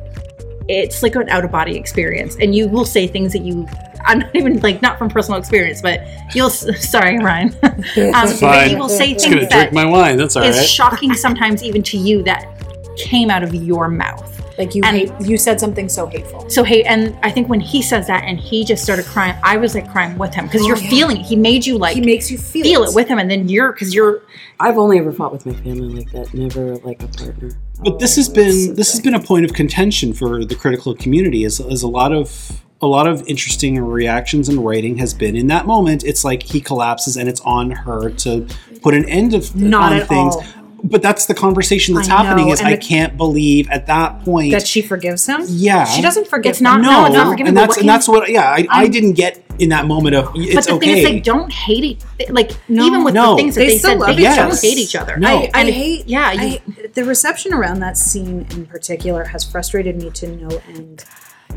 it's 0.69 1.03
like 1.03 1.15
an 1.15 1.27
out 1.29 1.43
of 1.43 1.51
body 1.51 1.75
experience 1.75 2.37
and 2.39 2.55
you 2.55 2.67
will 2.67 2.85
say 2.85 3.05
things 3.07 3.33
that 3.33 3.41
you 3.41 3.67
i'm 4.05 4.19
not 4.19 4.35
even 4.35 4.59
like 4.61 4.81
not 4.81 4.97
from 4.97 5.09
personal 5.09 5.37
experience 5.39 5.81
but 5.81 6.01
you'll 6.33 6.49
sorry 6.95 7.17
ryan 7.19 7.49
um, 7.63 7.83
but 7.95 8.29
fine. 8.39 8.69
you 8.71 8.77
will 8.77 8.89
say 8.89 9.13
Just 9.13 9.25
gonna 9.25 9.39
things 9.41 9.51
drink 9.51 9.71
that 9.71 9.73
my 9.73 9.85
wine. 9.85 10.17
That's 10.17 10.35
all 10.35 10.43
is 10.43 10.57
right. 10.57 10.65
shocking 10.67 11.13
sometimes 11.13 11.63
even 11.63 11.83
to 11.83 11.97
you 11.97 12.23
that 12.23 12.52
came 12.97 13.29
out 13.29 13.43
of 13.43 13.53
your 13.53 13.87
mouth. 13.87 14.29
Like 14.57 14.75
you 14.75 14.83
And- 14.85 14.97
hate, 14.97 15.11
you 15.21 15.35
said 15.37 15.59
something 15.59 15.89
so 15.89 16.05
hateful. 16.05 16.47
So 16.49 16.63
hey, 16.63 16.83
and 16.83 17.17
I 17.23 17.31
think 17.31 17.49
when 17.49 17.59
he 17.59 17.81
says 17.81 18.05
that 18.07 18.23
and 18.23 18.39
he 18.39 18.63
just 18.63 18.83
started 18.83 19.05
crying, 19.05 19.35
I 19.43 19.57
was 19.57 19.73
like 19.73 19.91
crying 19.91 20.15
with 20.17 20.33
him 20.35 20.45
because 20.45 20.61
oh, 20.61 20.67
you're 20.67 20.77
Oh, 20.77 20.81
yeah. 20.81 20.89
feeling 20.91 21.17
it. 21.17 21.25
He 21.25 21.35
made 21.35 21.65
you 21.65 21.77
like 21.79 21.95
He 21.95 22.01
makes 22.01 22.29
you 22.29 22.37
feel, 22.37 22.63
feel 22.63 22.83
it 22.83 22.93
with 22.93 23.07
him, 23.07 23.17
and 23.17 23.29
then 23.31 23.49
you're 23.49 23.71
because 23.71 23.95
you're 23.95 24.21
I've 24.59 24.77
only 24.77 24.99
ever 24.99 25.11
fought 25.11 25.31
with 25.31 25.45
my 25.47 25.53
family 25.53 25.89
like 25.89 26.11
that, 26.11 26.33
never 26.35 26.75
like 26.77 27.01
a 27.01 27.07
partner. 27.07 27.49
But 27.83 27.97
this 27.97 28.15
has 28.17 28.29
Oh, 28.29 28.33
been 28.33 28.67
so 28.67 28.73
this 28.73 28.91
has 28.91 29.01
been 29.01 29.15
a 29.15 29.19
point 29.19 29.43
of 29.45 29.53
contention 29.53 30.13
for 30.13 30.45
the 30.45 30.55
critical 30.55 30.93
community. 30.95 31.43
Is, 31.45 31.59
is 31.59 31.81
a 31.81 31.87
lot 31.87 32.13
of 32.13 32.61
a 32.79 32.85
lot 32.87 33.07
of 33.07 33.25
interesting 33.27 33.79
reactions 33.79 34.49
and 34.49 34.63
writing 34.63 34.97
has 34.97 35.13
been 35.15 35.35
in 35.35 35.47
that 35.47 35.65
moment. 35.65 36.03
It's 36.03 36.23
like 36.23 36.43
he 36.43 36.61
collapses 36.61 37.17
and 37.17 37.27
it's 37.27 37.41
on 37.41 37.71
her 37.71 38.09
to 38.11 38.45
put 38.83 38.93
an 38.93 39.05
end 39.05 39.33
of 39.33 39.55
Not 39.55 39.93
on 39.93 39.99
at 39.99 40.07
things. 40.09 40.35
all. 40.35 40.45
But 40.85 41.01
that's 41.01 41.27
the 41.27 41.33
conversation 41.33 41.95
that's 41.95 42.09
I 42.09 42.23
happening. 42.23 42.47
know, 42.47 42.53
Is 42.53 42.59
and 42.59 42.67
I 42.67 42.75
the- 42.75 42.81
can't 42.81 43.15
believe 43.15 43.69
at 43.69 43.87
that 43.87 44.21
point 44.25 44.51
that 44.51 44.67
she 44.67 44.81
forgives 44.81 45.25
him. 45.25 45.41
Yeah. 45.47 45.85
she 45.85 46.01
doesn't 46.01 46.27
forgive. 46.27 46.51
It's 46.51 46.61
not- 46.61 46.81
no, 46.81 46.91
no, 46.91 47.05
it's 47.05 47.15
not 47.15 47.27
forgiving, 47.29 47.47
and 47.49 47.57
that's 47.57 47.69
what 47.69 47.79
and 47.79 47.89
that's 47.89 48.07
what 48.07 48.29
yeah 48.29 48.49
I, 48.49 48.67
I 48.69 48.87
didn't 48.89 49.13
get 49.13 49.41
in 49.59 49.69
that 49.69 49.85
moment 49.85 50.15
of 50.15 50.31
it's 50.35 50.55
but 50.55 50.65
the 50.65 50.73
okay. 50.73 50.85
thing 50.87 50.97
is, 50.97 51.03
they 51.05 51.19
don't 51.21 51.53
hate 51.53 51.83
each. 51.85 52.01
Like 52.29 52.51
No. 52.67 52.85
even 52.85 53.03
with 53.05 53.13
No. 53.13 53.31
the 53.31 53.37
things 53.37 53.55
that 53.55 53.61
They 53.61 53.67
they, 53.67 53.77
still 53.77 53.91
said, 53.91 53.99
love 53.99 54.15
they 54.17 54.23
each 54.23 54.35
don't 54.35 54.51
other. 54.51 54.57
hate 54.61 54.77
each 54.77 54.95
other. 54.95 55.15
No. 55.17 55.27
I, 55.29 55.49
I 55.53 55.59
And 55.61 55.69
hate. 55.69 56.07
yeah, 56.07 56.27
I, 56.29 56.43
you- 56.67 56.87
the 56.93 57.05
reception 57.05 57.53
around 57.53 57.79
that 57.79 57.97
scene 57.97 58.45
in 58.51 58.65
particular 58.65 59.23
has 59.25 59.43
frustrated 59.49 59.95
me 60.01 60.09
to 60.11 60.27
no 60.27 60.61
end 60.67 61.05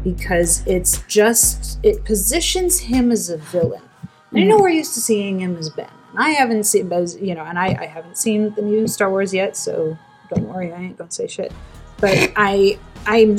because 0.04 0.62
it's 0.66 0.98
just 1.08 1.78
it 1.82 2.04
positions 2.04 2.78
him 2.80 3.10
as 3.10 3.28
a 3.28 3.38
villain. 3.38 3.82
And 4.30 4.40
I 4.40 4.42
know 4.44 4.54
mm-hmm. 4.56 4.62
we're 4.62 4.68
used 4.70 4.94
to 4.94 5.00
seeing 5.00 5.40
him 5.40 5.56
as 5.56 5.70
Ben. 5.70 5.88
And 6.16 6.24
I 6.24 6.30
haven't 6.30 6.64
seen, 6.64 6.90
as 6.92 7.16
you 7.20 7.34
know, 7.34 7.44
and 7.44 7.58
I, 7.58 7.76
I 7.78 7.86
haven't 7.86 8.16
seen 8.16 8.54
the 8.54 8.62
new 8.62 8.88
Star 8.88 9.10
Wars 9.10 9.34
yet, 9.34 9.56
so 9.56 9.96
don't 10.34 10.48
worry, 10.48 10.72
I 10.72 10.80
ain't 10.80 10.96
gonna 10.96 11.10
say 11.10 11.26
shit. 11.26 11.52
But 12.00 12.32
I, 12.36 12.78
I'm. 13.06 13.38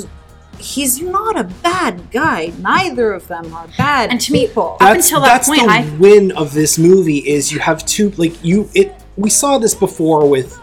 He's 0.60 1.00
not 1.02 1.38
a 1.40 1.44
bad 1.44 2.10
guy. 2.10 2.52
Neither 2.60 3.12
of 3.14 3.28
them 3.28 3.54
are 3.54 3.68
bad 3.78 4.10
And 4.10 4.20
to 4.22 4.32
me, 4.34 4.48
people. 4.48 4.74
Up 4.74 4.80
that's, 4.80 5.06
until 5.08 5.22
that 5.22 5.28
that's 5.28 5.48
point, 5.48 5.62
the 5.62 5.68
I- 5.70 5.90
win 6.00 6.32
of 6.32 6.54
this 6.54 6.80
movie 6.80 7.18
is 7.20 7.52
you 7.52 7.60
have 7.60 7.86
two 7.86 8.10
like 8.12 8.44
you 8.44 8.68
it 8.74 8.92
we 9.18 9.30
saw 9.30 9.60
this 9.60 9.76
before 9.76 10.28
with 10.28 10.60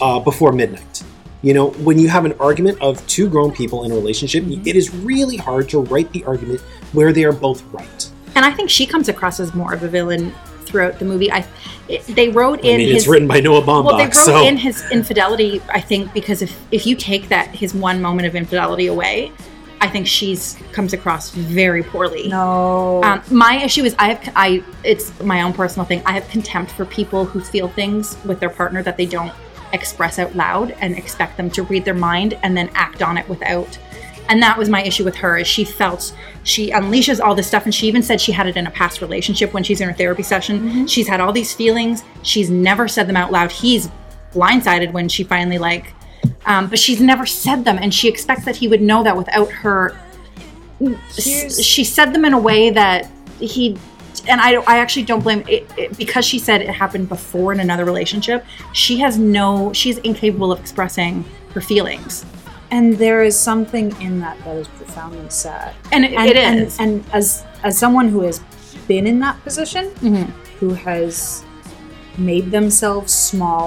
uh, 0.00 0.18
before 0.20 0.50
midnight 0.52 1.02
you 1.42 1.52
know 1.52 1.70
when 1.86 1.98
you 1.98 2.08
have 2.08 2.24
an 2.24 2.32
argument 2.40 2.80
of 2.80 3.06
two 3.06 3.28
grown 3.28 3.52
people 3.52 3.84
in 3.84 3.92
a 3.92 3.94
relationship 3.94 4.44
Mm-hmm. 4.44 4.66
it 4.66 4.76
is 4.76 4.94
really 4.94 5.36
hard 5.36 5.68
to 5.70 5.80
write 5.80 6.10
the 6.12 6.24
argument 6.24 6.60
where 6.94 7.12
they 7.12 7.24
are 7.24 7.32
both 7.32 7.62
right 7.72 8.10
and 8.34 8.46
I 8.46 8.50
think 8.50 8.70
she 8.70 8.86
comes 8.86 9.10
across 9.10 9.40
as 9.40 9.52
more 9.54 9.74
of 9.74 9.82
a 9.82 9.88
villain 9.88 10.32
throughout 10.64 10.98
the 10.98 11.04
movie. 11.04 11.30
I 11.30 11.46
it, 11.88 12.02
they 12.06 12.28
wrote 12.28 12.60
in 12.60 12.66
i 12.66 12.68
in 12.70 12.78
mean 12.78 12.88
his 12.88 13.02
it's 13.02 13.08
written 13.08 13.28
by 13.28 13.40
noah 13.40 13.62
baumbach 13.62 13.84
well, 13.84 13.96
they 13.98 14.04
wrote 14.04 14.14
so 14.14 14.46
in 14.46 14.56
his 14.56 14.84
infidelity. 14.90 15.60
I 15.68 15.80
think 15.80 16.12
because 16.12 16.42
if 16.42 16.58
if 16.70 16.86
you 16.86 16.96
take 16.96 17.28
that 17.28 17.48
his 17.48 17.74
one 17.74 18.00
moment 18.00 18.26
of 18.26 18.34
infidelity 18.34 18.86
away, 18.86 19.32
I 19.80 19.88
think 19.88 20.06
she's 20.06 20.58
comes 20.72 20.92
across 20.92 21.30
very 21.30 21.82
poorly. 21.82 22.28
no. 22.28 23.02
Um, 23.04 23.22
my 23.30 23.62
issue 23.62 23.84
is 23.84 23.94
I 23.98 24.14
have 24.14 24.32
I 24.34 24.64
it's 24.82 25.18
my 25.20 25.42
own 25.42 25.52
personal 25.52 25.84
thing. 25.84 26.02
I 26.06 26.12
have 26.12 26.26
contempt 26.28 26.72
for 26.72 26.84
people 26.84 27.24
who 27.24 27.40
feel 27.40 27.68
things 27.68 28.16
with 28.24 28.40
their 28.40 28.50
partner 28.50 28.82
that 28.82 28.96
they 28.96 29.06
don't 29.06 29.32
express 29.74 30.18
out 30.18 30.34
loud 30.34 30.70
and 30.80 30.96
expect 30.96 31.36
them 31.36 31.50
to 31.50 31.64
read 31.64 31.84
their 31.84 31.94
mind 31.94 32.38
and 32.42 32.56
then 32.56 32.70
act 32.74 33.02
on 33.02 33.18
it 33.18 33.28
without. 33.28 33.78
And 34.28 34.42
that 34.42 34.56
was 34.56 34.68
my 34.68 34.82
issue 34.82 35.04
with 35.04 35.16
her 35.16 35.36
is 35.36 35.46
she 35.46 35.64
felt 35.64 36.16
she 36.44 36.70
unleashes 36.70 37.20
all 37.20 37.34
this 37.34 37.46
stuff 37.46 37.64
and 37.64 37.74
she 37.74 37.86
even 37.88 38.02
said 38.02 38.20
she 38.20 38.32
had 38.32 38.46
it 38.46 38.56
in 38.56 38.66
a 38.66 38.70
past 38.70 39.00
relationship 39.00 39.52
when 39.52 39.62
she's 39.62 39.80
in 39.80 39.88
her 39.88 39.94
therapy 39.94 40.22
session. 40.22 40.86
She's 40.86 41.06
had 41.08 41.20
all 41.20 41.32
these 41.32 41.52
feelings. 41.52 42.02
She's 42.22 42.48
never 42.50 42.88
said 42.88 43.06
them 43.06 43.16
out 43.16 43.30
loud. 43.32 43.52
He's 43.52 43.90
blindsided 44.32 44.92
when 44.92 45.08
she 45.08 45.24
finally 45.24 45.58
like 45.58 45.92
um, 46.46 46.68
but 46.68 46.78
she's 46.78 47.00
never 47.00 47.26
said 47.26 47.64
them 47.64 47.78
and 47.80 47.92
she 47.92 48.08
expects 48.08 48.44
that 48.44 48.56
he 48.56 48.68
would 48.68 48.82
know 48.82 49.02
that 49.02 49.16
without 49.16 49.50
her 49.50 49.98
Here's- 50.80 51.62
she 51.62 51.84
said 51.84 52.12
them 52.12 52.24
in 52.24 52.32
a 52.34 52.38
way 52.38 52.70
that 52.70 53.10
he 53.40 53.78
and 54.28 54.40
I, 54.40 54.54
I 54.54 54.78
actually 54.78 55.04
don't 55.04 55.22
blame 55.22 55.44
it, 55.48 55.70
it 55.76 55.96
because 55.96 56.24
she 56.24 56.38
said 56.38 56.62
it 56.62 56.68
happened 56.68 57.08
before 57.08 57.52
in 57.52 57.60
another 57.60 57.84
relationship 57.84 58.44
she 58.72 58.98
has 58.98 59.18
no 59.18 59.72
she's 59.72 59.98
incapable 59.98 60.50
of 60.52 60.60
expressing 60.60 61.24
her 61.52 61.60
feelings 61.60 62.24
and 62.74 62.84
there 63.04 63.20
is 63.28 63.34
something 63.50 63.86
in 64.06 64.14
that 64.24 64.36
that 64.44 64.56
is 64.62 64.68
profoundly 64.78 65.28
sad. 65.30 65.70
and 65.92 66.04
it, 66.04 66.12
and, 66.20 66.28
it 66.30 66.36
and- 66.36 66.72
And, 66.84 66.92
as 67.18 67.26
as 67.68 67.72
someone 67.84 68.08
who 68.14 68.20
has 68.28 68.36
been 68.92 69.06
in 69.12 69.18
that 69.26 69.36
position, 69.46 69.84
Mhm. 70.08 70.26
who 70.60 70.70
has 70.88 71.44
made 72.18 72.46
themselves 72.58 73.12
small 73.30 73.66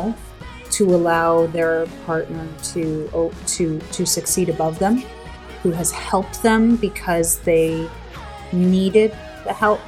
to 0.77 0.83
allow 0.97 1.47
their 1.57 1.75
partner 2.05 2.45
to 2.73 2.81
oh, 3.19 3.31
to 3.55 3.65
to 3.97 4.01
succeed 4.17 4.47
above 4.55 4.75
them, 4.83 4.95
who 5.63 5.71
has 5.79 5.89
helped 6.11 6.37
them 6.47 6.63
because 6.87 7.29
they 7.49 7.69
needed 8.51 9.11
the 9.47 9.53
help, 9.53 9.79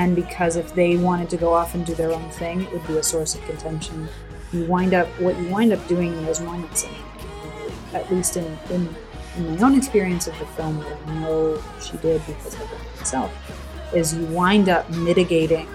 and 0.00 0.08
because 0.22 0.54
if 0.62 0.68
they 0.80 0.92
wanted 1.08 1.28
to 1.34 1.38
go 1.44 1.50
off 1.60 1.70
and 1.74 1.82
do 1.90 1.94
their 2.02 2.12
own 2.18 2.28
thing, 2.40 2.56
it 2.64 2.68
would 2.72 2.86
be 2.92 2.96
a 2.98 3.02
source 3.14 3.32
of 3.36 3.40
contention. 3.50 3.96
You 4.52 4.62
wind 4.74 4.92
up 5.00 5.08
what 5.24 5.34
you 5.40 5.46
wind 5.56 5.70
up 5.76 5.82
doing 5.94 6.10
in 6.18 6.24
those 6.28 6.40
moments, 6.50 6.80
at 7.94 8.10
least 8.12 8.36
in, 8.36 8.58
in, 8.70 8.94
in 9.36 9.56
my 9.56 9.66
own 9.66 9.76
experience 9.76 10.26
of 10.26 10.38
the 10.38 10.46
film, 10.46 10.78
what 10.78 10.98
I 11.06 11.14
know 11.20 11.62
she 11.80 11.96
did 11.98 12.20
because 12.26 12.54
done 12.54 12.62
it 12.64 12.98
myself, 13.00 13.92
is 13.94 14.14
you 14.14 14.24
wind 14.26 14.68
up 14.68 14.88
mitigating 14.90 15.68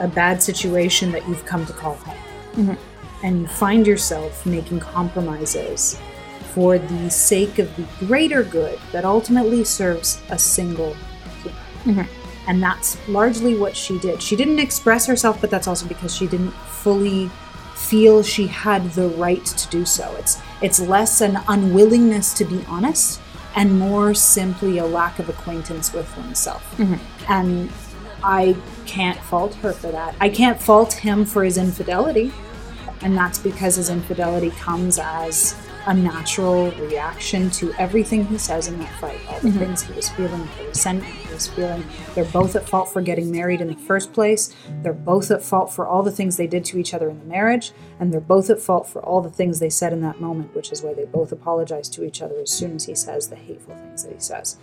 a 0.00 0.08
bad 0.08 0.42
situation 0.42 1.10
that 1.12 1.28
you've 1.28 1.44
come 1.44 1.66
to 1.66 1.72
call 1.72 1.96
home. 1.96 2.16
Mhm. 2.56 2.78
And 3.24 3.40
you 3.42 3.48
find 3.48 3.86
yourself 3.86 4.46
making 4.46 4.80
compromises 4.80 5.98
for 6.54 6.78
the 6.78 7.10
sake 7.10 7.58
of 7.58 7.68
the 7.76 7.84
greater 8.06 8.42
good 8.44 8.78
that 8.92 9.04
ultimately 9.04 9.64
serves 9.64 10.20
a 10.30 10.38
single 10.38 10.94
human. 11.42 11.60
Mhm. 11.84 12.08
And 12.46 12.62
that's 12.62 12.96
largely 13.08 13.54
what 13.56 13.76
she 13.76 13.98
did. 13.98 14.22
She 14.22 14.36
didn't 14.36 14.58
express 14.58 15.04
herself, 15.06 15.40
but 15.40 15.50
that's 15.50 15.66
also 15.66 15.86
because 15.86 16.14
she 16.14 16.26
didn't 16.26 16.52
fully 16.52 17.30
feel 17.74 18.22
she 18.22 18.46
had 18.46 18.92
the 18.94 19.08
right 19.10 19.44
to 19.44 19.68
do 19.68 19.84
so. 19.84 20.14
It's 20.18 20.38
it's 20.62 20.80
less 20.80 21.20
an 21.20 21.38
unwillingness 21.48 22.34
to 22.34 22.44
be 22.44 22.64
honest 22.68 23.20
and 23.54 23.78
more 23.78 24.14
simply 24.14 24.78
a 24.78 24.86
lack 24.86 25.18
of 25.18 25.28
acquaintance 25.28 25.92
with 25.92 26.16
oneself. 26.16 26.76
Mm-hmm. 26.76 27.32
And 27.32 27.70
I 28.22 28.56
can't 28.86 29.18
fault 29.18 29.54
her 29.56 29.72
for 29.72 29.90
that. 29.90 30.14
I 30.20 30.28
can't 30.28 30.60
fault 30.60 30.92
him 30.92 31.24
for 31.24 31.44
his 31.44 31.58
infidelity. 31.58 32.32
And 33.00 33.16
that's 33.16 33.38
because 33.38 33.76
his 33.76 33.90
infidelity 33.90 34.50
comes 34.50 34.98
as 34.98 35.56
a 35.86 35.94
natural 35.94 36.70
reaction 36.72 37.50
to 37.50 37.72
everything 37.74 38.26
he 38.26 38.38
says 38.38 38.68
in 38.68 38.78
that 38.78 39.00
fight. 39.00 39.20
All 39.28 39.40
the 39.40 39.48
mm-hmm. 39.48 39.58
things 39.58 39.82
he 39.82 39.92
was 39.94 40.08
feeling, 40.10 40.48
the 40.58 40.66
resentment 40.66 41.27
was 41.38 41.48
feeling. 41.48 41.84
They're 42.14 42.24
both 42.26 42.56
at 42.56 42.68
fault 42.68 42.92
for 42.92 43.00
getting 43.00 43.30
married 43.30 43.60
in 43.60 43.68
the 43.68 43.76
first 43.76 44.12
place. 44.12 44.54
They're 44.82 44.92
both 44.92 45.30
at 45.30 45.42
fault 45.42 45.72
for 45.72 45.86
all 45.86 46.02
the 46.02 46.12
things 46.12 46.36
they 46.36 46.46
did 46.46 46.64
to 46.66 46.78
each 46.78 46.92
other 46.92 47.08
in 47.08 47.18
the 47.18 47.24
marriage. 47.24 47.72
And 47.98 48.12
they're 48.12 48.20
both 48.20 48.50
at 48.50 48.60
fault 48.60 48.88
for 48.88 49.02
all 49.02 49.20
the 49.20 49.30
things 49.30 49.58
they 49.58 49.70
said 49.70 49.92
in 49.92 50.00
that 50.02 50.20
moment, 50.20 50.54
which 50.54 50.72
is 50.72 50.82
why 50.82 50.94
they 50.94 51.04
both 51.04 51.32
apologize 51.32 51.88
to 51.90 52.04
each 52.04 52.22
other 52.22 52.38
as 52.40 52.50
soon 52.50 52.76
as 52.76 52.84
he 52.84 52.94
says 52.94 53.28
the 53.28 53.36
hateful 53.36 53.74
things 53.74 54.04
that 54.04 54.12
he 54.12 54.20
says 54.20 54.58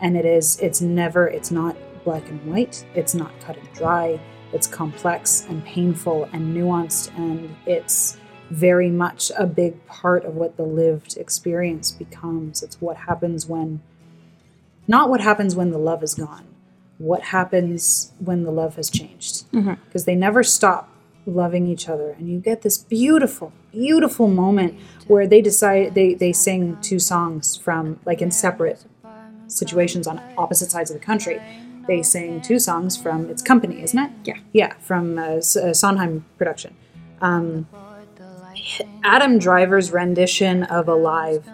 and 0.00 0.16
it 0.16 0.24
is 0.24 0.58
it's 0.60 0.80
never 0.80 1.26
it's 1.28 1.50
not 1.50 1.76
black 2.04 2.28
and 2.28 2.42
white 2.50 2.84
it's 2.94 3.14
not 3.14 3.32
cut 3.40 3.56
and 3.56 3.72
dry 3.72 4.18
it's 4.52 4.66
complex 4.66 5.46
and 5.48 5.64
painful 5.64 6.28
and 6.32 6.56
nuanced 6.56 7.16
and 7.16 7.54
it's 7.66 8.16
very 8.50 8.90
much 8.90 9.30
a 9.38 9.46
big 9.46 9.86
part 9.86 10.24
of 10.24 10.34
what 10.34 10.56
the 10.56 10.62
lived 10.62 11.16
experience 11.16 11.90
becomes 11.90 12.62
it's 12.62 12.80
what 12.80 12.96
happens 12.96 13.46
when 13.46 13.80
not 14.94 15.04
what 15.10 15.20
happens 15.28 15.50
when 15.58 15.70
the 15.76 15.82
love 15.90 16.02
is 16.08 16.14
gone 16.26 16.46
what 16.98 17.22
happens 17.36 18.12
when 18.18 18.38
the 18.48 18.50
love 18.60 18.74
has 18.80 18.88
changed 19.00 19.34
because 19.86 20.04
they 20.08 20.14
never 20.26 20.42
stop 20.42 20.82
loving 21.26 21.64
each 21.72 21.84
other 21.92 22.08
and 22.16 22.24
you 22.30 22.38
get 22.50 22.58
this 22.66 22.76
beautiful 22.96 23.48
beautiful 23.72 24.26
moment 24.44 24.70
where 25.12 25.26
they 25.32 25.40
decide 25.50 25.94
they 25.98 26.08
they 26.22 26.32
sing 26.46 26.62
two 26.88 26.98
songs 27.12 27.56
from 27.64 27.82
like 28.08 28.20
in 28.26 28.30
separate 28.30 28.80
situations 29.46 30.06
on 30.06 30.16
opposite 30.38 30.70
sides 30.70 30.90
of 30.90 30.96
the 30.98 31.04
country. 31.04 31.40
They 31.88 32.02
sing 32.02 32.40
two 32.40 32.58
songs 32.58 32.96
from 32.96 33.28
its 33.32 33.42
company, 33.42 33.82
isn't 33.82 33.98
it? 33.98 34.10
Yeah. 34.24 34.38
Yeah, 34.52 34.72
from 34.88 35.18
uh, 35.18 35.22
S- 35.46 35.56
uh, 35.56 35.74
Sondheim 35.74 36.24
production. 36.38 36.72
Um, 37.20 37.66
Adam 39.02 39.38
Driver's 39.38 39.90
rendition 39.90 40.62
of 40.64 40.88
Alive 40.88 41.44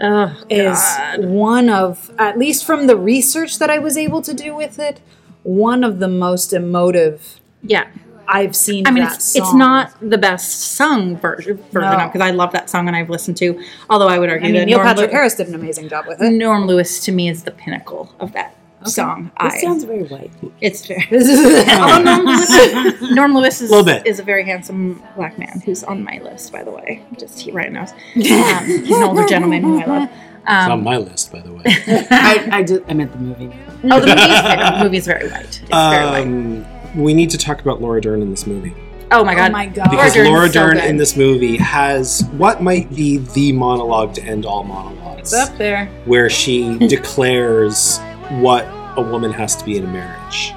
oh, 0.00 0.36
is 0.50 0.80
one 1.18 1.68
of, 1.68 2.10
at 2.18 2.38
least 2.38 2.64
from 2.64 2.86
the 2.86 2.96
research 2.96 3.58
that 3.58 3.70
I 3.70 3.78
was 3.78 3.96
able 3.96 4.22
to 4.22 4.34
do 4.34 4.54
with 4.54 4.78
it, 4.78 5.00
one 5.42 5.84
of 5.84 5.98
the 5.98 6.08
most 6.08 6.52
emotive 6.52 7.40
yeah 7.62 7.86
I've 8.26 8.56
seen. 8.56 8.86
I 8.86 8.90
mean, 8.90 9.04
it's, 9.04 9.36
it's 9.36 9.54
not 9.54 9.92
the 10.00 10.18
best 10.18 10.72
sung 10.72 11.16
version 11.16 11.56
version 11.70 11.98
No. 11.98 12.06
because 12.06 12.20
I 12.20 12.30
love 12.30 12.52
that 12.52 12.70
song 12.70 12.86
and 12.86 12.96
I've 12.96 13.10
listened 13.10 13.36
to. 13.38 13.62
Although 13.90 14.08
I 14.08 14.18
would 14.18 14.30
argue 14.30 14.48
I 14.48 14.52
mean, 14.52 14.60
that 14.60 14.66
Neil 14.66 14.78
Norm, 14.78 14.88
Patrick 14.88 15.10
Harris 15.10 15.34
did 15.34 15.48
an 15.48 15.54
amazing 15.54 15.88
job 15.88 16.06
with 16.06 16.20
it. 16.20 16.30
Norm 16.30 16.66
Lewis 16.66 17.00
to 17.04 17.12
me 17.12 17.28
is 17.28 17.42
the 17.44 17.50
pinnacle 17.50 18.14
of 18.20 18.32
that 18.32 18.56
song. 18.90 19.30
This 19.42 19.54
I 19.54 19.60
sounds 19.60 19.84
very 19.84 20.04
white. 20.04 20.30
it's 20.60 20.86
fair. 20.86 20.98
oh, 21.12 22.02
Norm 22.04 22.24
Lewis, 22.26 23.00
Norm 23.14 23.34
Lewis 23.34 23.60
is, 23.60 23.70
Little 23.70 23.84
bit. 23.84 24.06
is 24.06 24.18
a 24.18 24.22
very 24.22 24.44
handsome 24.44 25.02
black 25.16 25.38
man 25.38 25.60
who's 25.64 25.82
on 25.84 26.02
my 26.04 26.18
list, 26.22 26.52
by 26.52 26.62
the 26.64 26.70
way. 26.70 27.02
Just 27.18 27.40
he 27.40 27.50
right 27.52 27.70
knows. 27.72 27.92
Um, 27.92 27.98
he's 28.16 28.96
an 28.96 29.02
older 29.02 29.26
gentleman 29.26 29.62
who 29.62 29.80
I 29.80 29.84
love. 29.86 30.08
It's 30.12 30.50
on 30.50 30.72
Um, 30.72 30.84
my 30.84 30.98
list, 30.98 31.32
by 31.32 31.40
the 31.40 31.52
way. 31.52 31.62
I, 31.66 32.48
I, 32.52 32.62
just, 32.62 32.82
I 32.86 32.92
meant 32.92 33.12
the 33.12 33.18
movie. 33.18 33.50
oh, 33.84 34.00
the 34.00 34.06
movie 34.06 34.20
is 34.20 34.40
very, 34.42 34.56
the 34.78 34.84
movie 34.84 34.96
is 34.98 35.06
very 35.06 35.28
white. 35.30 35.40
It's 35.44 35.58
very 35.58 36.04
white. 36.06 36.22
Um, 36.22 36.66
we 37.02 37.14
need 37.14 37.30
to 37.30 37.38
talk 37.38 37.60
about 37.62 37.80
Laura 37.80 38.00
Dern 38.00 38.20
in 38.20 38.30
this 38.30 38.46
movie. 38.46 38.74
Oh 39.10 39.24
my 39.24 39.34
god. 39.34 39.50
Oh 39.50 39.52
my 39.52 39.66
god. 39.66 39.90
Because 39.90 40.14
Dern's 40.14 40.28
Laura 40.28 40.48
Dern 40.50 40.74
good. 40.74 40.84
in 40.84 40.96
this 40.96 41.16
movie 41.16 41.56
has 41.56 42.24
what 42.32 42.62
might 42.62 42.94
be 42.94 43.18
the 43.18 43.52
monologue 43.52 44.12
to 44.14 44.22
end 44.22 44.44
all 44.44 44.64
monologues. 44.64 45.32
It's 45.32 45.34
up 45.50 45.56
there. 45.56 45.86
where 46.04 46.28
she 46.28 46.76
declares 46.88 47.98
what 48.32 48.64
a 48.96 49.02
woman 49.02 49.32
has 49.32 49.56
to 49.56 49.64
be 49.64 49.76
in 49.76 49.84
a 49.84 49.88
marriage 49.88 50.52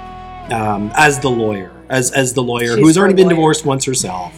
um, 0.51 0.91
as 0.95 1.19
the 1.19 1.29
lawyer, 1.29 1.71
as 1.89 2.11
as 2.11 2.33
the 2.33 2.43
lawyer 2.43 2.75
She's 2.75 2.85
who's 2.85 2.97
already 2.97 3.13
been 3.13 3.25
lawyer. 3.25 3.35
divorced 3.35 3.65
once 3.65 3.85
herself, 3.85 4.33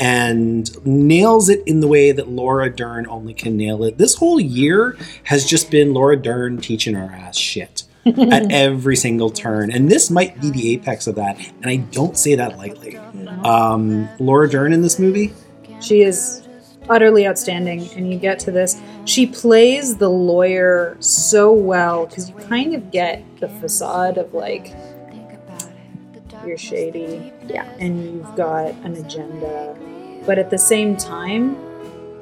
and 0.00 0.84
nails 0.86 1.48
it 1.48 1.62
in 1.66 1.80
the 1.80 1.88
way 1.88 2.12
that 2.12 2.28
Laura 2.28 2.74
Dern 2.74 3.06
only 3.08 3.34
can 3.34 3.56
nail 3.56 3.84
it. 3.84 3.98
This 3.98 4.14
whole 4.14 4.40
year 4.40 4.96
has 5.24 5.44
just 5.44 5.70
been 5.70 5.92
Laura 5.92 6.16
Dern 6.16 6.58
teaching 6.58 6.96
our 6.96 7.10
ass 7.10 7.36
shit. 7.36 7.84
at 8.04 8.50
every 8.50 8.96
single 8.96 9.30
turn, 9.30 9.70
and 9.70 9.88
this 9.88 10.10
might 10.10 10.40
be 10.40 10.50
the 10.50 10.72
apex 10.72 11.06
of 11.06 11.14
that, 11.14 11.38
and 11.38 11.66
I 11.66 11.76
don't 11.76 12.16
say 12.18 12.34
that 12.34 12.58
lightly. 12.58 12.96
Um, 13.44 14.08
Laura 14.18 14.50
Dern 14.50 14.72
in 14.72 14.82
this 14.82 14.98
movie, 14.98 15.32
She 15.80 16.02
is 16.02 16.42
utterly 16.88 17.28
outstanding, 17.28 17.88
and 17.94 18.12
you 18.12 18.18
get 18.18 18.40
to 18.40 18.50
this. 18.50 18.80
She 19.04 19.26
plays 19.26 19.96
the 19.96 20.08
lawyer 20.08 20.96
so 21.00 21.52
well 21.52 22.06
because 22.06 22.28
you 22.30 22.36
kind 22.36 22.74
of 22.74 22.90
get 22.90 23.24
the 23.40 23.48
facade 23.48 24.16
of 24.18 24.32
like 24.32 24.74
you're 26.46 26.58
shady, 26.58 27.32
Yeah. 27.46 27.64
and 27.78 28.02
you've 28.04 28.34
got 28.36 28.70
an 28.84 28.96
agenda, 28.96 29.76
but 30.26 30.38
at 30.38 30.50
the 30.50 30.58
same 30.58 30.96
time, 30.96 31.56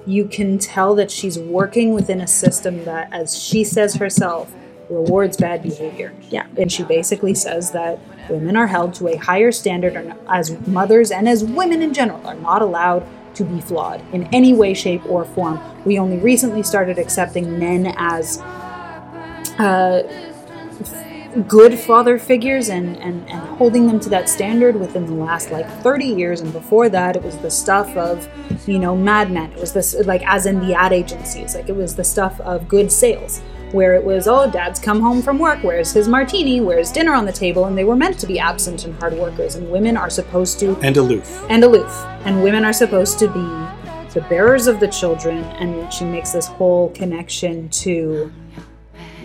you 0.06 0.26
can 0.26 0.58
tell 0.58 0.94
that 0.96 1.10
she's 1.10 1.38
working 1.38 1.92
within 1.94 2.20
a 2.20 2.26
system 2.26 2.84
that, 2.84 3.08
as 3.12 3.38
she 3.38 3.64
says 3.64 3.94
herself, 3.94 4.52
rewards 4.90 5.36
bad 5.36 5.62
behavior. 5.62 6.12
Yeah. 6.30 6.46
And 6.58 6.70
she 6.70 6.82
basically 6.82 7.34
says 7.34 7.70
that 7.70 7.98
women 8.28 8.56
are 8.56 8.66
held 8.66 8.92
to 8.94 9.08
a 9.08 9.16
higher 9.16 9.52
standard 9.52 10.14
as 10.28 10.50
mothers 10.66 11.10
and 11.10 11.28
as 11.28 11.44
women 11.44 11.80
in 11.80 11.94
general 11.94 12.26
are 12.26 12.34
not 12.34 12.60
allowed 12.60 13.06
to 13.34 13.44
be 13.44 13.60
flawed 13.60 14.02
in 14.12 14.24
any 14.34 14.52
way, 14.54 14.74
shape, 14.74 15.04
or 15.06 15.24
form. 15.24 15.60
We 15.84 15.98
only 15.98 16.18
recently 16.18 16.62
started 16.62 16.98
accepting 16.98 17.58
men 17.58 17.94
as 17.96 18.38
uh, 19.58 20.02
good 21.46 21.78
father 21.78 22.18
figures 22.18 22.68
and, 22.68 22.96
and, 22.96 23.28
and 23.28 23.40
holding 23.56 23.86
them 23.86 24.00
to 24.00 24.08
that 24.10 24.28
standard 24.28 24.74
within 24.74 25.06
the 25.06 25.14
last 25.14 25.50
like 25.50 25.68
30 25.82 26.06
years. 26.06 26.40
And 26.40 26.52
before 26.52 26.88
that 26.88 27.16
it 27.16 27.22
was 27.22 27.38
the 27.38 27.50
stuff 27.50 27.96
of 27.96 28.28
you 28.68 28.78
know 28.78 28.96
mad 28.96 29.30
men 29.30 29.52
it 29.52 29.58
was 29.58 29.72
this 29.72 29.94
like 30.06 30.22
as 30.26 30.46
in 30.46 30.60
the 30.60 30.74
ad 30.74 30.92
agencies 30.92 31.54
like 31.54 31.68
it 31.68 31.76
was 31.76 31.94
the 31.94 32.04
stuff 32.04 32.40
of 32.40 32.68
good 32.68 32.90
sales 32.90 33.40
where 33.72 33.94
it 33.94 34.04
was 34.04 34.26
oh 34.26 34.50
dad's 34.50 34.80
come 34.80 35.00
home 35.00 35.22
from 35.22 35.38
work 35.38 35.62
where's 35.62 35.92
his 35.92 36.08
martini 36.08 36.60
where's 36.60 36.90
dinner 36.90 37.14
on 37.14 37.24
the 37.24 37.32
table 37.32 37.66
and 37.66 37.76
they 37.76 37.84
were 37.84 37.96
meant 37.96 38.18
to 38.18 38.26
be 38.26 38.38
absent 38.38 38.84
and 38.84 38.94
hard 39.00 39.14
workers 39.14 39.54
and 39.54 39.70
women 39.70 39.96
are 39.96 40.10
supposed 40.10 40.58
to 40.58 40.76
and 40.82 40.96
aloof. 40.96 41.44
and 41.48 41.64
aloof. 41.64 41.90
And 42.24 42.42
women 42.42 42.64
are 42.64 42.72
supposed 42.72 43.18
to 43.20 43.28
be 43.28 44.10
the 44.14 44.26
bearers 44.28 44.66
of 44.66 44.80
the 44.80 44.88
children. 44.88 45.44
And 45.60 45.92
she 45.92 46.04
makes 46.04 46.32
this 46.32 46.46
whole 46.46 46.90
connection 46.90 47.68
to 47.70 48.32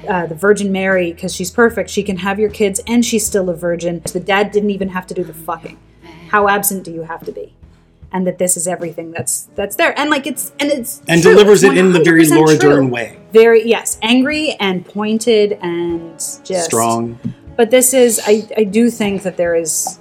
uh, 0.07 0.27
the 0.27 0.35
Virgin 0.35 0.71
Mary 0.71 1.13
because 1.13 1.33
she's 1.33 1.51
perfect. 1.51 1.89
She 1.89 2.03
can 2.03 2.17
have 2.17 2.39
your 2.39 2.49
kids 2.49 2.79
and 2.87 3.03
she's 3.03 3.25
still 3.25 3.49
a 3.49 3.55
virgin. 3.55 4.01
The 4.01 4.19
dad 4.19 4.51
didn't 4.51 4.71
even 4.71 4.89
have 4.89 5.07
to 5.07 5.13
do 5.13 5.23
the 5.23 5.33
fucking. 5.33 5.79
How 6.29 6.47
absent 6.47 6.83
do 6.83 6.91
you 6.91 7.03
have 7.03 7.25
to 7.25 7.31
be? 7.31 7.53
And 8.15 8.25
that 8.27 8.37
this 8.37 8.55
is 8.55 8.65
everything 8.65 9.11
that's 9.11 9.49
that's 9.55 9.75
there, 9.75 9.93
and 9.99 10.09
like 10.09 10.25
it's 10.31 10.53
and 10.61 10.71
it's 10.71 11.01
And 11.11 11.21
true. 11.21 11.33
delivers 11.33 11.63
It's 11.63 11.73
it 11.73 11.77
in 11.77 11.91
the 11.91 12.01
very 12.01 12.23
100% 12.23 12.35
Laura 12.37 12.57
true. 12.57 12.69
Dern 12.75 12.89
way. 12.89 13.07
Very 13.33 13.61
yes, 13.67 13.97
angry 14.01 14.45
and 14.67 14.85
pointed 14.85 15.47
and 15.61 16.13
just 16.49 16.65
Strong. 16.71 17.19
But 17.57 17.67
this 17.71 17.93
is 17.93 18.21
I 18.33 18.35
I 18.61 18.63
do 18.77 18.83
think 18.89 19.23
that 19.23 19.35
there 19.41 19.53
is 19.63 19.99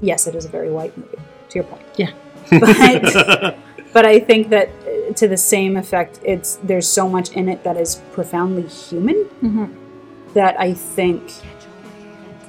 yes, 0.00 0.20
it 0.28 0.34
is 0.36 0.44
a 0.44 0.48
very 0.58 0.70
white 0.70 0.94
movie. 0.96 1.18
To 1.48 1.54
your 1.58 1.64
point, 1.72 1.82
Yeah. 2.02 2.12
but 2.62 3.56
but 3.96 4.04
I 4.14 4.20
think 4.28 4.50
that 4.54 4.68
uh, 4.68 5.12
to 5.20 5.26
the 5.26 5.36
same 5.36 5.76
effect, 5.76 6.20
it's 6.22 6.50
there's 6.68 6.86
so 6.86 7.08
much 7.08 7.28
in 7.40 7.48
it 7.48 7.64
that 7.64 7.76
is 7.76 7.96
profoundly 8.16 8.66
human 8.68 9.18
that 10.34 10.54
I 10.68 10.74
think 10.74 11.22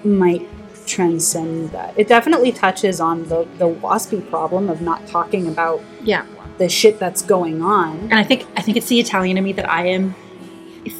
might 0.03 0.47
transcend 0.95 1.69
that. 1.71 1.93
It 1.97 2.07
definitely 2.07 2.51
touches 2.51 2.99
on 3.09 3.15
the 3.31 3.39
the 3.57 3.69
waspy 3.85 4.21
problem 4.29 4.69
of 4.69 4.81
not 4.81 4.99
talking 5.07 5.47
about 5.47 5.81
Yeah. 6.03 6.23
the 6.57 6.67
shit 6.69 6.95
that's 7.03 7.21
going 7.35 7.61
on. 7.79 7.91
And 8.11 8.15
I 8.23 8.23
think 8.29 8.39
I 8.57 8.61
think 8.61 8.75
it's 8.77 8.87
the 8.93 8.99
Italian 8.99 9.37
in 9.37 9.43
me 9.43 9.53
that 9.53 9.69
I 9.69 9.83
am 9.87 10.13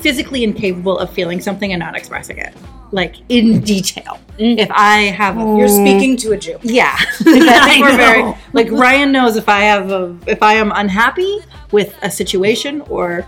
physically 0.06 0.44
incapable 0.44 0.98
of 1.04 1.08
feeling 1.12 1.40
something 1.42 1.72
and 1.74 1.80
not 1.80 1.96
expressing 1.96 2.38
it, 2.38 2.54
like 2.92 3.16
in 3.30 3.62
detail. 3.62 4.20
If 4.38 4.70
I 4.72 4.98
have, 5.22 5.38
a, 5.38 5.46
You're 5.58 5.68
speaking 5.68 6.16
to 6.18 6.32
a 6.34 6.38
Jew. 6.38 6.58
yeah, 6.62 6.96
Like, 7.26 7.44
I 7.66 7.70
think 7.70 7.86
I 7.86 7.92
we're 7.92 7.98
very 7.98 8.24
like 8.54 8.70
Ryan 8.72 9.12
knows 9.12 9.36
if 9.44 9.48
I 9.50 9.62
have 9.62 9.92
a 9.92 10.16
if 10.28 10.42
I 10.52 10.54
am 10.64 10.72
unhappy 10.84 11.34
with 11.72 11.92
a 12.02 12.10
situation 12.22 12.82
or 12.96 13.26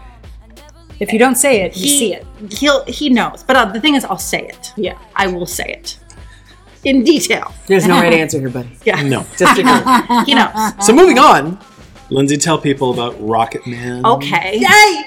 If 0.99 1.11
you 1.13 1.19
don't 1.19 1.35
say 1.45 1.53
it, 1.65 1.75
you 1.75 1.83
he 1.89 1.99
see 2.01 2.11
it. 2.17 2.23
he'll 2.59 2.81
he 2.99 3.05
knows. 3.09 3.39
But 3.47 3.55
uh, 3.59 3.65
the 3.75 3.81
thing 3.83 3.95
is, 3.99 4.03
I'll 4.05 4.25
say 4.33 4.41
it. 4.53 4.63
Yeah. 4.87 4.97
I 5.23 5.25
will 5.33 5.45
say 5.59 5.67
it 5.79 5.87
in 6.83 7.03
detail. 7.03 7.53
There's 7.67 7.87
no 7.87 7.95
right 7.99 8.13
answer 8.23 8.39
here, 8.39 8.49
buddy. 8.49 8.69
Yeah, 8.85 9.01
No. 9.03 9.25
Just 9.37 9.59
ignore. 9.59 10.23
he 10.25 10.35
knows. 10.35 10.85
So 10.85 10.93
moving 10.93 11.19
on, 11.19 11.59
Lindsay, 12.09 12.37
tell 12.37 12.57
people 12.57 12.91
about 12.93 13.15
Rocketman. 13.15 14.05
Okay. 14.05 14.59
Yay! 14.59 15.05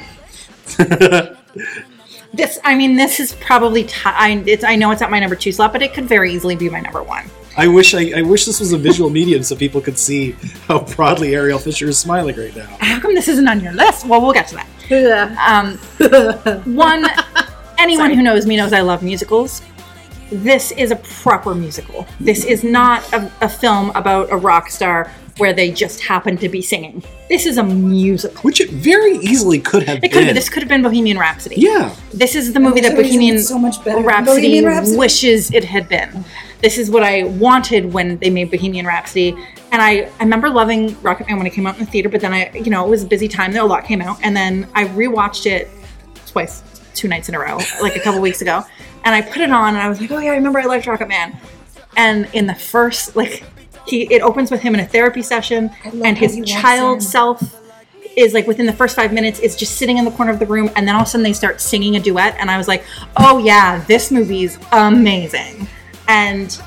this, 2.35 2.59
I 2.65 2.75
mean, 2.75 2.97
this 2.97 3.21
is 3.21 3.35
probably. 3.35 3.85
T- 3.85 3.95
I, 4.05 4.43
it's, 4.47 4.65
I 4.65 4.77
know 4.77 4.91
it's 4.91 5.03
at 5.03 5.11
my 5.11 5.21
number 5.21 5.37
two 5.37 5.53
slot, 5.53 5.73
but 5.73 5.83
it 5.83 5.95
could 5.95 6.05
very 6.07 6.33
easily 6.33 6.57
be 6.57 6.69
my 6.69 6.81
number 6.81 7.03
one. 7.03 7.31
I 7.57 7.67
wish 7.69 7.95
I, 7.95 8.19
I 8.19 8.23
wish 8.23 8.45
this 8.45 8.61
was 8.61 8.73
a 8.73 8.79
visual 8.79 9.09
medium 9.09 9.43
so 9.43 9.57
people 9.57 9.81
could 9.81 9.97
see 9.99 10.33
how 10.69 10.81
broadly 10.81 11.35
Ariel 11.35 11.59
Fisher 11.59 11.87
is 11.87 11.97
smiling 11.99 12.37
right 12.37 12.55
now. 12.55 12.67
How 12.81 13.01
come 13.01 13.15
this 13.15 13.29
isn't 13.29 13.49
on 13.49 13.61
your 13.61 13.73
list? 13.73 14.07
Well, 14.07 14.21
we'll 14.21 14.35
get 14.35 14.49
to 14.49 14.57
that. 14.57 14.67
Um, 15.49 15.79
one, 16.75 17.07
anyone 17.79 18.13
who 18.13 18.23
knows 18.23 18.47
me 18.47 18.57
knows 18.57 18.75
I 18.75 18.83
love 18.83 19.03
musicals. 19.03 19.63
This 20.31 20.73
is 20.73 20.91
a 20.91 20.97
proper 20.97 21.55
musical. 21.55 22.07
This 22.19 22.45
is 22.45 22.65
not 22.65 23.11
a, 23.13 23.31
a 23.41 23.49
film 23.49 23.91
about 23.95 24.31
a 24.33 24.37
rock 24.37 24.71
star 24.71 25.11
where 25.39 25.53
they 25.53 25.71
just 25.71 26.01
happen 26.01 26.37
to 26.39 26.49
be 26.49 26.63
singing. 26.63 27.03
This 27.29 27.45
is 27.47 27.59
a 27.59 27.63
musical. 27.63 28.41
Which 28.41 28.61
it 28.61 28.71
very 28.71 29.19
easily 29.19 29.61
could 29.61 29.83
have 29.85 29.99
It 29.99 30.11
could 30.11 30.13
been. 30.21 30.25
have. 30.29 30.35
This 30.35 30.49
could 30.49 30.63
have 30.63 30.69
been 30.69 30.83
Bohemian 30.83 31.19
Rhapsody. 31.19 31.57
yeah. 31.59 31.95
This 32.13 32.35
is 32.35 32.53
the 32.55 32.61
movie 32.61 32.81
that 32.81 32.97
Bohemian 32.97 33.35
Bohemian, 33.35 33.39
so 33.41 33.59
much 33.59 33.85
better 33.85 34.01
Rhapsody, 34.01 34.41
Bohemian 34.41 34.65
Rhapsody. 34.65 34.97
wishes 34.97 35.51
it 35.53 35.63
had 35.65 35.89
been. 35.89 36.25
This 36.63 36.79
is 36.79 36.91
what 36.91 37.03
I 37.03 37.25
wanted 37.25 37.93
when 37.93 38.17
they 38.19 38.31
made 38.31 38.51
Bohemian 38.51 38.87
Rhapsody. 38.87 39.37
And 39.73 39.83
I, 39.83 40.11
I 40.19 40.23
remember 40.25 40.49
loving 40.49 40.91
Rocketman 40.97 41.37
when 41.37 41.47
it 41.47 41.53
came 41.53 41.67
out 41.67 41.79
in 41.79 41.85
the 41.85 41.91
theater, 41.91 42.09
but 42.09 42.23
then 42.23 42.33
I, 42.33 42.51
you 42.53 42.71
know, 42.71 42.87
it 42.87 42.89
was 42.89 43.03
a 43.05 43.07
busy 43.07 43.29
time. 43.29 43.53
There 43.53 43.63
a 43.63 43.67
lot 43.67 43.85
came 43.85 44.01
out. 44.01 44.19
And 44.23 44.35
then 44.35 44.67
I 44.75 44.87
rewatched 44.87 45.45
it 45.45 45.69
twice, 46.27 46.63
two 46.97 47.09
nights 47.09 47.29
in 47.29 47.35
a 47.35 47.39
row, 47.39 47.59
like 47.81 47.97
a 47.97 48.01
couple 48.01 48.21
weeks 48.21 48.43
ago. 48.43 48.65
And 49.05 49.15
I 49.15 49.23
put 49.23 49.39
it 49.39 49.51
on 49.51 49.75
and 49.75 49.79
I 49.79 49.89
was 49.89 50.01
like, 50.01 50.11
oh 50.11 50.19
yeah, 50.19 50.33
I 50.33 50.37
remember 50.37 50.59
I 50.59 50.65
liked 50.65 50.87
Rocketman. 50.87 51.37
And 51.97 52.29
in 52.33 52.47
the 52.47 52.55
first, 52.55 53.17
like, 53.17 53.45
he, 53.87 54.13
it 54.13 54.21
opens 54.23 54.51
with 54.51 54.61
him 54.61 54.75
in 54.75 54.81
a 54.81 54.87
therapy 54.87 55.23
session 55.23 55.71
and 55.85 56.19
his 56.19 56.41
child 56.45 57.03
self 57.03 57.57
is 58.17 58.33
like 58.33 58.47
within 58.47 58.67
the 58.67 58.73
first 58.73 58.97
five 58.97 59.13
minutes 59.13 59.39
is 59.41 59.55
just 59.55 59.77
sitting 59.77 59.99
in 59.99 60.05
the 60.05 60.11
corner 60.11 60.33
of 60.33 60.39
the 60.39 60.47
room 60.47 60.71
and 60.75 60.89
then 60.89 60.95
all 60.95 61.03
of 61.03 61.07
a 61.07 61.11
sudden 61.11 61.23
they 61.23 61.33
start 61.33 61.61
singing 61.61 61.97
a 61.97 62.01
duet 62.01 62.35
and 62.39 62.51
i 62.51 62.57
was 62.57 62.67
like 62.67 62.83
oh 63.19 63.39
yeah 63.39 63.85
this 63.87 64.11
movie's 64.11 64.59
amazing 64.73 65.69
and 66.09 66.61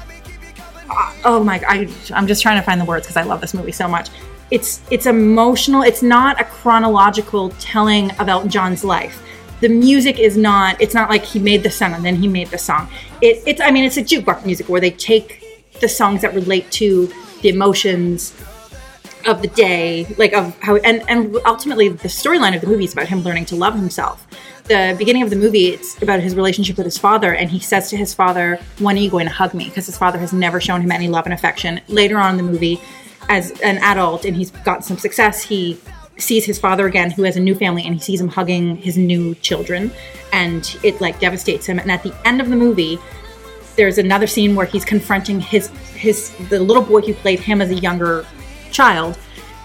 uh, 0.92 1.14
oh 1.26 1.44
my 1.44 1.58
god, 1.60 1.70
I, 1.70 1.90
i'm 2.14 2.28
just 2.28 2.42
trying 2.42 2.58
to 2.58 2.64
find 2.64 2.80
the 2.80 2.86
words 2.86 3.08
because 3.08 3.18
i 3.18 3.24
love 3.24 3.42
this 3.42 3.54
movie 3.54 3.72
so 3.72 3.88
much 3.88 4.10
it's 4.52 4.82
it's 4.92 5.08
emotional 5.08 5.82
it's 5.82 6.04
not 6.04 6.40
a 6.40 6.44
chronological 6.44 7.50
telling 7.60 8.12
elton 8.12 8.50
john's 8.50 8.84
life 8.84 9.24
the 9.62 9.70
music 9.70 10.20
is 10.20 10.38
not 10.38 10.80
it's 10.82 10.94
not 10.94 11.10
like 11.10 11.24
he 11.24 11.40
made 11.40 11.64
the 11.64 11.70
song 11.70 11.94
and 11.94 12.04
then 12.06 12.16
he 12.16 12.28
made 12.28 12.48
the 12.48 12.58
song 12.58 12.90
it, 13.22 13.42
it's 13.46 13.62
i 13.62 13.72
mean 13.72 13.84
it's 13.84 13.98
a 13.98 14.04
jukebox 14.04 14.46
music 14.46 14.68
where 14.70 14.82
they 14.82 14.92
take 14.92 15.44
the 15.80 15.90
songs 15.90 16.22
that 16.22 16.34
relate 16.34 16.70
to 16.72 17.12
the 17.42 17.50
emotions 17.50 18.34
of 19.26 19.42
the 19.42 19.48
day, 19.50 20.08
like 20.18 20.34
of 20.34 20.58
how, 20.60 20.78
and 20.78 21.04
and 21.10 21.36
ultimately 21.46 21.90
the 21.90 22.08
storyline 22.08 22.56
of 22.56 22.62
the 22.62 22.68
movie 22.68 22.86
is 22.86 22.94
about 22.94 23.08
him 23.08 23.22
learning 23.22 23.46
to 23.46 23.56
love 23.56 23.76
himself. 23.76 24.26
The 24.66 24.96
beginning 24.98 25.24
of 25.24 25.30
the 25.30 25.36
movie, 25.36 25.68
it's 25.70 26.02
about 26.02 26.20
his 26.20 26.36
relationship 26.36 26.78
with 26.78 26.86
his 26.86 26.98
father, 26.98 27.34
and 27.34 27.50
he 27.50 27.60
says 27.60 27.90
to 27.90 27.98
his 27.98 28.14
father, 28.14 28.60
"When 28.80 28.96
are 28.98 29.00
you 29.00 29.10
going 29.10 29.26
to 29.26 29.34
hug 29.34 29.54
me?" 29.54 29.66
Because 29.66 29.86
his 29.86 29.98
father 29.98 30.20
has 30.20 30.32
never 30.32 30.62
shown 30.62 30.82
him 30.82 30.92
any 30.92 31.08
love 31.08 31.26
and 31.26 31.34
affection. 31.34 31.82
Later 31.88 32.18
on 32.18 32.32
in 32.32 32.46
the 32.46 32.52
movie, 32.52 32.80
as 33.30 33.52
an 33.62 33.78
adult 33.80 34.26
and 34.26 34.36
he's 34.36 34.52
got 34.52 34.86
some 34.86 34.98
success, 34.98 35.44
he 35.44 35.78
sees 36.20 36.46
his 36.46 36.60
father 36.60 36.86
again, 36.88 37.12
who 37.12 37.24
has 37.24 37.36
a 37.38 37.40
new 37.40 37.56
family, 37.56 37.84
and 37.86 37.96
he 37.96 38.02
sees 38.02 38.22
him 38.22 38.28
hugging 38.28 38.76
his 38.78 38.98
new 38.98 39.36
children, 39.36 39.92
and 40.34 40.78
it 40.84 41.00
like 41.02 41.20
devastates 41.20 41.66
him. 41.66 41.80
And 41.80 41.92
at 41.92 42.04
the 42.04 42.16
end 42.26 42.42
of 42.42 42.50
the 42.50 42.56
movie, 42.56 43.00
there's 43.76 43.98
another 43.98 44.28
scene 44.28 44.56
where 44.56 44.66
he's 44.66 44.86
confronting 44.86 45.40
his 45.40 45.70
his 45.96 46.32
the 46.50 46.60
little 46.60 46.84
boy 46.84 47.02
who 47.02 47.14
played 47.14 47.40
him 47.40 47.62
as 47.62 47.70
a 47.70 47.76
younger 47.76 48.26
child, 48.72 49.18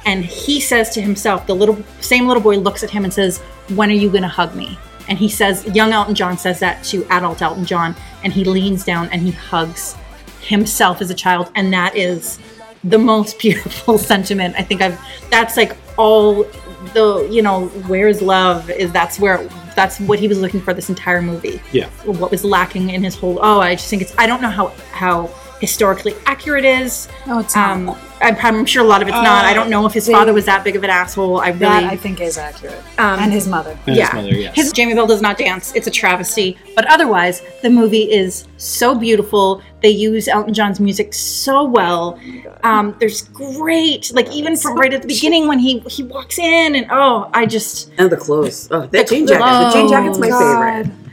and 0.06 0.24
he 0.24 0.60
says 0.60 0.90
to 0.90 1.00
himself, 1.00 1.46
the 1.46 1.54
little 1.54 1.78
same 2.00 2.26
little 2.26 2.42
boy 2.42 2.56
looks 2.56 2.82
at 2.82 2.90
him 2.90 3.04
and 3.04 3.12
says, 3.12 3.38
"When 3.74 3.90
are 3.90 3.94
you 3.94 4.10
to 4.10 4.28
hug 4.28 4.54
me?" 4.54 4.78
And 5.08 5.18
he 5.18 5.28
says, 5.28 5.66
young 5.74 5.92
Elton 5.92 6.14
John 6.14 6.38
says 6.38 6.60
that 6.60 6.82
to 6.84 7.04
adult 7.10 7.42
Elton 7.42 7.66
John, 7.66 7.94
and 8.22 8.32
he 8.32 8.44
leans 8.44 8.84
down 8.84 9.08
and 9.10 9.20
he 9.20 9.32
hugs 9.32 9.96
himself 10.40 11.02
as 11.02 11.10
a 11.10 11.14
child, 11.14 11.50
and 11.54 11.72
that 11.72 11.94
is 11.96 12.38
the 12.84 12.98
most 12.98 13.38
beautiful 13.44 13.98
sentiment 13.98 14.54
I 14.58 14.62
think 14.62 14.82
I've. 14.82 15.00
That's 15.30 15.56
like 15.56 15.76
all 15.96 16.44
the 16.92 17.26
you 17.30 17.40
know 17.42 17.66
where's 17.88 18.20
love 18.20 18.68
is 18.70 18.92
that's 18.92 19.18
where 19.18 19.38
that's 19.74 19.98
what 20.00 20.18
he 20.18 20.28
was 20.28 20.38
looking 20.40 20.60
for 20.60 20.74
this 20.74 20.88
entire 20.90 21.22
movie 21.22 21.60
Yeah. 21.72 21.88
what 22.04 22.30
was 22.30 22.44
lacking 22.44 22.90
in 22.90 23.02
his 23.02 23.14
whole 23.14 23.38
oh 23.40 23.58
i 23.60 23.74
just 23.74 23.88
think 23.88 24.02
it's 24.02 24.14
i 24.18 24.26
don't 24.26 24.42
know 24.42 24.50
how 24.50 24.68
how 24.92 25.30
historically 25.60 26.14
accurate 26.26 26.64
is. 26.64 27.08
No, 27.26 27.38
it's 27.38 27.56
um 27.56 27.86
not. 27.86 27.98
I'm, 28.20 28.36
I'm 28.40 28.64
sure 28.64 28.82
a 28.82 28.86
lot 28.86 29.02
of 29.02 29.08
it's 29.08 29.14
not 29.14 29.44
i 29.44 29.50
Uh, 29.50 29.54
don't 29.54 29.68
know 29.70 29.84
if 29.86 29.92
his 29.92 30.06
they- 30.06 30.12
father 30.12 30.32
was 30.32 30.46
that 30.46 30.64
big 30.64 30.76
of 30.76 30.84
an 30.84 30.88
asshole 30.90 31.40
i 31.40 31.48
really 31.48 31.58
that 31.60 31.84
I 31.84 31.96
think 31.96 32.20
is 32.20 32.38
accurate. 32.38 32.78
Um, 32.98 33.18
and 33.20 33.32
his 33.32 33.46
mother. 33.46 33.76
And 33.86 33.96
yeah 33.96 34.06
his 34.06 34.14
mother, 34.14 34.34
yes. 34.34 34.54
his 34.56 34.72
jamie 34.72 34.94
bell 34.94 35.06
does 35.06 35.20
not 35.20 35.36
dance 35.36 35.74
it's 35.74 35.86
a 35.86 35.90
travesty 35.90 36.56
but 36.74 36.86
otherwise 36.86 37.42
the 37.62 37.68
movie 37.70 38.10
is 38.10 38.46
so 38.56 38.94
beautiful 38.94 39.60
they 39.82 39.90
use 39.90 40.26
elton 40.28 40.54
john's 40.54 40.80
music 40.80 41.12
so 41.12 41.64
well 41.64 42.18
um, 42.62 42.94
there's 42.98 43.22
great 43.28 44.10
like 44.14 44.30
even 44.32 44.56
from 44.56 44.78
right 44.78 44.94
at 44.94 45.02
the 45.02 45.08
beginning 45.08 45.46
when 45.48 45.58
he 45.58 45.80
he 45.80 46.02
walks 46.02 46.38
in 46.38 46.74
and 46.76 46.86
oh 46.90 47.28
i 47.34 47.44
just 47.44 47.90
And 47.98 48.10
the 48.10 48.16
clothes. 48.16 48.68
Oh, 48.70 48.86
that 48.86 49.08
jean 49.08 49.26
jacket. 49.26 49.44
The 49.44 49.70
jean 49.74 49.88
jacket's 49.88 50.18
my 50.18 50.28
God. 50.28 50.86
favorite. 50.86 51.03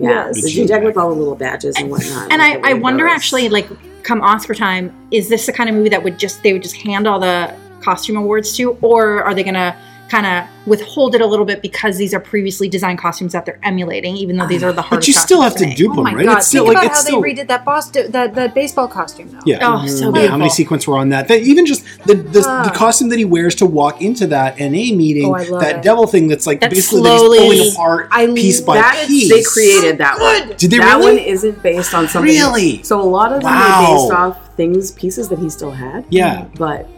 Yeah, 0.00 0.26
Yes. 0.28 0.42
the 0.42 0.48
jean 0.50 0.66
jacket 0.66 0.86
with 0.86 0.96
all 0.96 1.10
the 1.10 1.14
little 1.16 1.34
badges 1.34 1.76
and 1.76 1.90
whatnot. 1.90 2.32
and 2.32 2.40
like 2.40 2.64
I, 2.64 2.70
I 2.70 2.74
wonder 2.74 3.06
actually 3.06 3.48
like 3.50 3.68
come 4.02 4.22
oscar 4.22 4.54
time 4.54 4.92
is 5.10 5.28
this 5.28 5.44
the 5.44 5.52
kind 5.52 5.68
of 5.68 5.76
movie 5.76 5.90
that 5.90 6.02
would 6.02 6.18
just 6.18 6.42
they 6.42 6.54
would 6.54 6.62
just 6.62 6.76
hand 6.76 7.06
all 7.06 7.20
the 7.20 7.54
costume 7.82 8.16
awards 8.16 8.56
to 8.56 8.72
or 8.80 9.22
are 9.22 9.34
they 9.34 9.42
gonna 9.44 9.76
kind 10.10 10.26
of 10.26 10.44
withhold 10.66 11.14
it 11.14 11.20
a 11.20 11.26
little 11.26 11.44
bit 11.46 11.62
because 11.62 11.96
these 11.96 12.12
are 12.12 12.18
previously 12.20 12.68
designed 12.68 12.98
costumes 12.98 13.32
that 13.32 13.46
they're 13.46 13.60
emulating 13.62 14.16
even 14.16 14.36
though 14.36 14.46
these 14.46 14.62
are 14.62 14.72
the 14.72 14.82
hardest 14.82 15.06
But 15.06 15.08
you 15.08 15.14
still 15.14 15.40
have 15.40 15.52
costumes 15.52 15.76
to 15.76 15.84
make. 15.84 15.88
dupe 15.88 15.92
Oh 15.98 16.04
them, 16.04 16.14
right? 16.16 16.26
god! 16.26 16.38
It's 16.38 16.48
still 16.48 16.64
Think 16.64 16.74
like 16.74 16.84
about 16.84 16.90
it's 16.90 17.00
how 17.00 17.06
still 17.06 17.22
they 17.22 17.32
redid 17.34 17.46
that 17.48 17.64
Boston 17.64 18.10
that 18.10 18.34
that 18.34 18.54
baseball 18.54 18.88
costume 18.88 19.30
though. 19.30 19.38
yeah. 19.46 19.58
oh 19.62 19.86
so 19.86 20.14
Yeah, 20.14 20.26
how 20.28 20.36
many 20.36 20.50
sequence 20.50 20.86
were 20.88 20.98
on 20.98 21.10
that? 21.10 21.28
that 21.28 21.42
even 21.42 21.64
just 21.64 21.84
the 22.06 22.14
the, 22.14 22.40
the 22.40 22.44
Ah. 22.48 22.72
costume 22.74 23.08
that 23.10 23.18
he 23.18 23.24
wears 23.24 23.54
to 23.56 23.66
walk 23.66 24.02
into 24.02 24.26
that 24.26 24.58
NA 24.58 24.92
meeting, 24.96 25.26
Oh, 25.32 25.58
that 25.60 25.76
it. 25.76 25.82
devil 25.82 26.06
thing 26.08 26.26
that's 26.28 26.46
like 26.46 26.60
That's 26.60 26.74
basically 26.74 27.00
slowly- 27.02 27.38
that 27.38 27.44
he's 27.44 27.60
pulling 27.60 27.72
apart 27.74 28.08
I 28.10 28.26
piece 28.26 28.60
by 28.60 28.74
that 28.78 29.06
piece. 29.06 29.30
they 29.30 29.42
created 29.44 29.98
that 29.98 30.18
one. 30.18 30.56
Did 30.56 30.70
they 30.72 30.78
that 30.78 30.96
really? 30.96 31.14
one 31.16 31.18
isn't 31.24 31.62
based 31.62 31.94
on 31.94 32.08
something. 32.08 32.30
Really? 32.34 32.82
So 32.82 33.00
a 33.00 33.02
lot 33.02 33.32
of 33.32 33.42
them 33.42 33.52
Wow. 33.52 33.84
are 33.86 33.96
based 33.96 34.12
off 34.12 34.56
things, 34.56 34.90
pieces 34.92 35.28
that 35.28 35.38
he 35.38 35.48
still 35.48 35.70
had. 35.70 36.04
Yeah. 36.10 36.44
But 36.58 36.88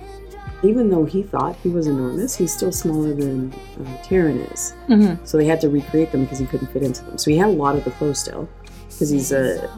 even 0.63 0.91
though 0.91 1.05
he 1.05 1.23
thought 1.23 1.57
he 1.63 1.69
was 1.69 1.87
enormous, 1.87 2.37
he's 2.37 2.53
still 2.53 2.73
smaller 2.73 3.15
than 3.15 3.53
uh, 3.53 3.85
Taron 4.05 4.51
is. 4.53 4.75
Mhm. 4.89 5.19
So 5.27 5.37
they 5.37 5.47
had 5.47 5.61
to 5.63 5.69
recreate 5.69 6.13
them 6.13 6.23
because 6.25 6.39
he 6.39 6.47
couldn't 6.47 6.69
fit 6.73 6.83
into 6.83 7.05
them. 7.05 7.19
So 7.19 7.31
he 7.31 7.37
had 7.39 7.49
a 7.49 7.53
lot 7.53 7.77
of 7.77 7.85
the 7.85 7.91
clothes 7.93 8.19
still 8.21 8.49
because 8.89 9.11
he's 9.11 9.33
a 9.33 9.69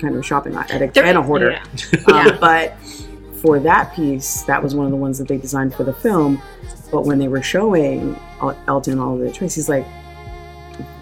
kind 0.00 0.14
of 0.14 0.20
a 0.20 0.22
shopping 0.22 0.54
addict 0.54 0.98
and 0.98 1.16
a 1.16 1.22
hoarder. 1.22 1.52
yeah. 1.52 1.62
Um, 2.08 2.26
Yeah. 2.26 2.38
But 2.38 2.76
for 3.40 3.58
that 3.60 3.94
piece, 3.94 4.42
that 4.42 4.62
was 4.62 4.74
one 4.74 4.86
of 4.86 4.90
the 4.92 4.96
ones 4.98 5.18
that 5.18 5.28
they 5.28 5.36
designed 5.38 5.74
for 5.74 5.84
the 5.84 5.92
film. 5.92 6.40
But 6.92 7.04
when 7.06 7.18
they 7.18 7.28
were 7.28 7.42
showing 7.42 8.18
Elton 8.68 8.98
all 8.98 9.16
the 9.16 9.30
choice, 9.32 9.54
he's 9.54 9.68
like, 9.68 9.86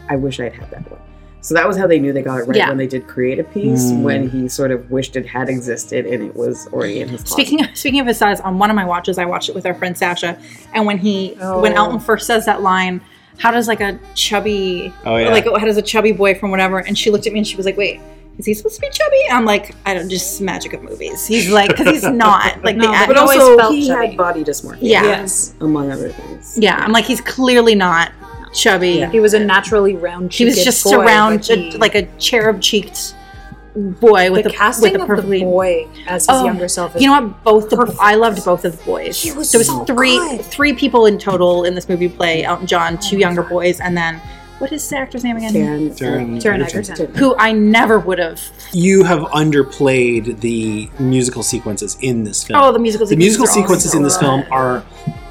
I 0.09 0.17
wish 0.17 0.39
I'd 0.41 0.53
had 0.53 0.71
that 0.71 0.91
one. 0.91 1.01
So 1.45 1.53
that 1.55 1.69
was 1.69 1.77
how 1.77 1.87
they 1.87 1.99
knew 1.99 2.13
they 2.15 2.23
got 2.23 2.41
it 2.41 2.45
right 2.49 2.57
Yeah. 2.57 2.69
when 2.69 2.79
they 2.79 2.87
did 2.87 3.07
create 3.07 3.39
a 3.39 3.45
piece, 3.45 3.93
Mm. 3.93 4.01
when 4.03 4.31
he 4.31 4.49
sort 4.49 4.71
of 4.71 4.91
wished 4.91 5.15
it 5.15 5.27
had 5.27 5.51
existed 5.51 6.07
and 6.07 6.23
it 6.23 6.35
was 6.35 6.67
already 6.73 7.01
in 7.01 7.09
his 7.11 7.21
closet. 7.23 7.33
Speaking 7.47 7.65
of, 7.65 7.77
speaking 7.77 8.01
of 8.01 8.07
his 8.07 8.17
size, 8.17 8.41
on 8.41 8.59
one 8.59 8.71
of 8.71 8.77
my 8.77 8.85
watches, 8.87 9.19
I 9.19 9.27
watched 9.27 9.51
it 9.51 9.55
with 9.55 9.67
our 9.67 9.75
friend 9.75 9.97
Sasha, 9.97 10.39
and 10.73 10.87
when 10.87 10.97
he 10.97 11.37
when 11.39 11.73
Oh. 11.75 11.85
Elton 11.85 12.01
first 12.01 12.27
says 12.27 12.47
that 12.47 12.63
line, 12.63 13.03
how 13.37 13.51
does 13.51 13.69
like 13.69 13.81
a 13.83 13.99
chubby, 14.15 14.91
Oh, 15.05 15.17
yeah. 15.17 15.29
like 15.31 15.45
how 15.45 15.67
does 15.67 15.77
a 15.77 15.83
chubby 15.83 16.13
boy 16.13 16.35
from 16.35 16.51
whatever? 16.51 16.79
And 16.79 16.97
she 16.97 17.11
looked 17.11 17.27
at 17.27 17.33
me 17.35 17.41
and 17.41 17.47
she 17.47 17.57
was 17.59 17.67
like, 17.67 17.77
"Wait, 17.77 18.01
is 18.39 18.47
he 18.47 18.55
supposed 18.55 18.77
to 18.77 18.81
be 18.81 18.89
chubby?" 18.91 19.23
I'm 19.31 19.45
like, 19.45 19.75
"I 19.85 19.93
don't 19.93 20.09
just 20.09 20.41
magic 20.41 20.73
of 20.73 20.83
movies." 20.83 21.27
He's 21.27 21.51
like, 21.51 21.69
because 21.77 21.89
he's 21.89 22.05
not 22.27 22.65
like 22.65 22.77
No, 22.77 22.91
the 22.91 23.05
but 23.07 23.19
always 23.19 23.39
also, 23.41 23.59
felt 23.59 23.75
he 23.75 23.87
chubby. 23.87 24.07
had 24.09 24.17
body 24.17 24.45
dysmorphia, 24.45 24.79
Yeah. 24.81 25.03
Yes. 25.03 25.53
among 25.61 25.91
other 25.93 26.09
things. 26.09 26.57
yeah. 26.59 26.77
I'm 26.83 26.93
like, 26.93 27.05
he's 27.05 27.21
clearly 27.21 27.75
not 27.75 28.13
chubby. 28.55 29.05
He 29.07 29.21
was 29.21 29.35
a 29.35 29.39
naturally 29.39 29.97
round. 29.97 30.33
He 30.33 30.45
was 30.45 30.63
just 30.65 30.85
boy, 30.85 30.97
around 30.99 31.39
but 31.49 31.59
he- 31.59 31.73
like 31.79 31.95
a 31.95 32.07
cherub 32.19 32.61
cheeked 32.63 33.15
boy 33.77 34.31
with 34.31 34.45
the 34.45 34.51
a 34.51 34.53
casting 34.53 34.93
with 34.93 35.01
a 35.01 35.13
of 35.13 35.29
the 35.29 35.41
boy 35.43 35.89
as 36.07 36.23
his 36.23 36.29
Oh, 36.31 36.45
younger 36.45 36.69
self. 36.69 36.95
Is 36.95 37.03
You 37.03 37.09
know 37.09 37.21
what? 37.21 37.43
Both 37.43 37.71
the. 37.71 37.97
I 38.01 38.15
loved 38.15 38.45
both 38.45 38.65
of 38.65 38.79
the 38.79 38.85
boys. 38.85 39.21
He 39.21 39.33
was 39.33 39.51
there 39.51 39.59
was 39.59 39.67
so 39.67 39.85
three 39.85 40.17
good. 40.17 40.45
three 40.45 40.73
people 40.75 41.07
in 41.07 41.19
total 41.19 41.65
in 41.65 41.75
this 41.75 41.89
movie 41.89 42.09
play 42.09 42.45
Elton 42.45 42.67
John, 42.67 42.99
two 42.99 43.17
oh 43.17 43.19
younger 43.19 43.43
boys, 43.43 43.81
and 43.81 43.97
then 43.97 44.21
what 44.65 44.73
is 44.73 44.89
the 44.89 44.97
actor's 44.97 45.23
name 45.23 45.37
again? 45.37 45.53
Taron, 45.53 45.91
Taryn 45.91 46.41
Taron 46.41 46.65
Egerton. 46.65 46.95
Egerton. 46.95 47.15
Who 47.17 47.37
I 47.37 47.53
never 47.53 47.99
would 47.99 48.19
have. 48.19 48.41
You 48.73 49.05
have 49.05 49.21
underplayed 49.25 50.41
the 50.41 50.89
musical 50.99 51.43
sequences 51.43 51.99
in 52.01 52.25
this 52.25 52.45
film. 52.45 52.59
Oh, 52.59 52.73
the 52.73 52.79
musical. 52.79 53.07
the 53.07 53.15
musical 53.15 53.47
sequences 53.47 53.91
are 53.91 53.93
sequences 53.93 53.95
in 53.95 54.03
this 54.03 54.17
film 54.17 54.45
are 54.51 54.83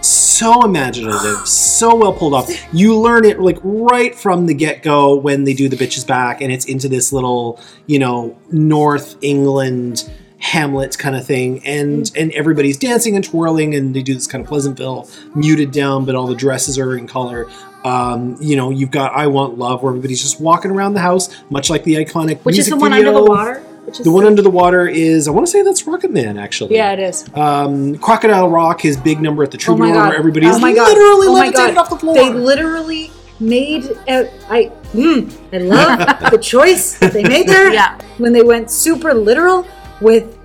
so 0.01 0.63
imaginative, 0.63 1.47
so 1.47 1.95
well 1.95 2.13
pulled 2.13 2.35
off. 2.35 2.47
You 2.73 2.99
learn 2.99 3.25
it 3.25 3.39
like 3.39 3.57
right 3.63 4.13
from 4.15 4.45
the 4.45 4.53
get 4.53 4.83
go 4.83 5.15
when 5.15 5.45
they 5.45 5.53
do 5.53 5.67
the 5.67 5.75
Bitch 5.75 5.97
Is 5.97 6.03
Back, 6.03 6.41
and 6.41 6.51
it's 6.51 6.65
into 6.65 6.87
this 6.87 7.11
little, 7.11 7.59
you 7.87 7.97
know, 7.97 8.37
North 8.51 9.15
England 9.21 10.09
Hamlet 10.37 10.97
kind 10.97 11.15
of 11.15 11.25
thing, 11.25 11.65
and 11.65 12.03
mm. 12.03 12.21
and 12.21 12.31
everybody's 12.33 12.77
dancing 12.77 13.15
and 13.15 13.23
twirling, 13.23 13.73
and 13.73 13.95
they 13.95 14.03
do 14.03 14.13
this 14.13 14.27
kind 14.27 14.43
of 14.43 14.47
Pleasantville 14.47 15.09
muted 15.33 15.71
down, 15.71 16.05
but 16.05 16.15
all 16.15 16.27
the 16.27 16.35
dresses 16.35 16.77
are 16.77 16.95
in 16.95 17.07
color. 17.07 17.47
Um, 17.83 18.37
you 18.39 18.55
know, 18.55 18.69
you've 18.69 18.91
got 18.91 19.11
"I 19.13 19.27
Want 19.27 19.57
Love," 19.57 19.83
where 19.83 19.91
everybody's 19.91 20.21
just 20.21 20.39
walking 20.39 20.71
around 20.71 20.93
the 20.93 21.01
house, 21.01 21.29
much 21.49 21.69
like 21.69 21.83
the 21.83 21.95
iconic 21.95 22.39
Which 22.43 22.57
is 22.57 22.69
the 22.69 22.77
one 22.77 22.91
video. 22.91 23.09
under 23.09 23.19
the 23.19 23.25
water? 23.29 23.59
Which 23.85 23.99
is 23.99 24.05
The 24.05 24.11
one 24.11 24.25
under 24.25 24.41
the 24.41 24.49
water 24.49 24.87
is 24.87 25.27
I 25.27 25.31
want 25.31 25.45
to 25.45 25.51
say 25.51 25.61
that's 25.61 25.85
Rocket 25.85 26.09
Man 26.11 26.37
actually. 26.37 26.75
Yeah, 26.75 26.93
it 26.93 26.99
is. 26.99 27.25
Um, 27.35 27.97
Crocodile 27.97 28.49
Rock, 28.49 28.79
his 28.81 28.95
big 28.95 29.19
number 29.19 29.43
at 29.43 29.51
the 29.51 29.57
Oh 29.57 29.59
Troubadour, 29.59 29.89
my 29.89 29.93
god! 29.93 30.09
where 30.09 30.17
everybody's 30.17 30.55
oh 30.55 30.59
my 30.59 30.73
god. 30.73 30.87
literally 30.87 31.27
oh 31.27 31.33
my 31.33 31.39
levitated 31.47 31.75
god. 31.75 31.81
off 31.81 31.89
the 31.89 31.97
floor. 31.97 32.15
They 32.15 32.29
literally 32.31 33.11
made. 33.41 33.83
Uh, 34.07 34.25
I. 34.49 34.71
Mm, 34.93 35.35
I 35.51 35.57
love 35.57 36.31
the 36.31 36.37
choice 36.37 36.97
that 36.99 37.11
they 37.11 37.23
made 37.23 37.47
there. 37.49 37.73
Yeah. 37.73 37.99
When 38.19 38.31
they 38.31 38.43
went 38.43 38.71
super 38.71 39.13
literal 39.13 39.67
with 39.99 40.37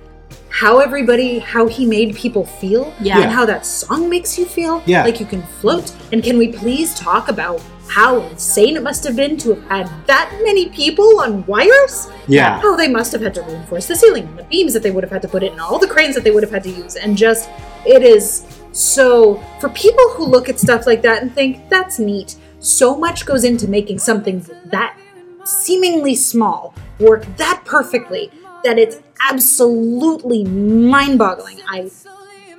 how 0.49 0.79
everybody, 0.79 1.39
how 1.39 1.67
he 1.67 1.85
made 1.85 2.15
people 2.15 2.43
feel, 2.45 2.93
Yeah. 3.01 3.19
and 3.21 3.31
how 3.31 3.45
that 3.45 3.65
song 3.65 4.09
makes 4.09 4.37
you 4.37 4.45
feel. 4.45 4.81
Yeah. 4.85 5.03
Like 5.05 5.19
you 5.19 5.25
can 5.25 5.43
float. 5.61 5.91
And 6.11 6.23
can 6.23 6.37
we 6.37 6.51
please 6.51 6.93
talk 6.95 7.27
about 7.29 7.61
how 7.87 8.19
insane 8.21 8.75
it 8.77 8.83
must 8.83 9.03
have 9.03 9.15
been 9.15 9.35
to 9.37 9.55
have 9.55 9.63
had 9.63 10.07
that 10.07 10.31
many 10.43 10.69
people 10.69 11.19
on 11.21 11.45
wires? 11.45 12.07
yeah, 12.27 12.59
how 12.61 12.75
they 12.75 12.87
must 12.87 13.11
have 13.11 13.21
had 13.21 13.33
to 13.33 13.41
reinforce 13.41 13.87
the 13.87 13.95
ceiling 13.95 14.25
and 14.27 14.37
the 14.37 14.43
beams 14.43 14.73
that 14.73 14.83
they 14.83 14.91
would 14.91 15.03
have 15.03 15.11
had 15.11 15.21
to 15.23 15.27
put 15.27 15.41
in 15.41 15.51
and 15.53 15.59
all 15.61 15.79
the 15.79 15.87
cranes 15.87 16.13
that 16.13 16.23
they 16.23 16.29
would 16.29 16.43
have 16.43 16.51
had 16.51 16.61
to 16.63 16.69
use 16.69 16.95
and 16.95 17.17
just 17.17 17.49
it 17.87 18.03
is 18.03 18.45
so 18.71 19.41
for 19.59 19.69
people 19.69 20.07
who 20.09 20.25
look 20.25 20.47
at 20.47 20.59
stuff 20.59 20.85
like 20.85 21.01
that 21.01 21.23
and 21.23 21.33
think 21.33 21.67
that's 21.69 21.97
neat 21.97 22.35
so 22.59 22.95
much 22.95 23.25
goes 23.25 23.43
into 23.43 23.67
making 23.67 23.97
something 23.97 24.45
that 24.65 24.95
seemingly 25.43 26.13
small 26.13 26.75
work 26.99 27.25
that 27.37 27.59
perfectly 27.65 28.29
that 28.63 28.77
it's 28.77 28.97
absolutely 29.29 30.43
mind-boggling 30.45 31.59
i 31.67 31.89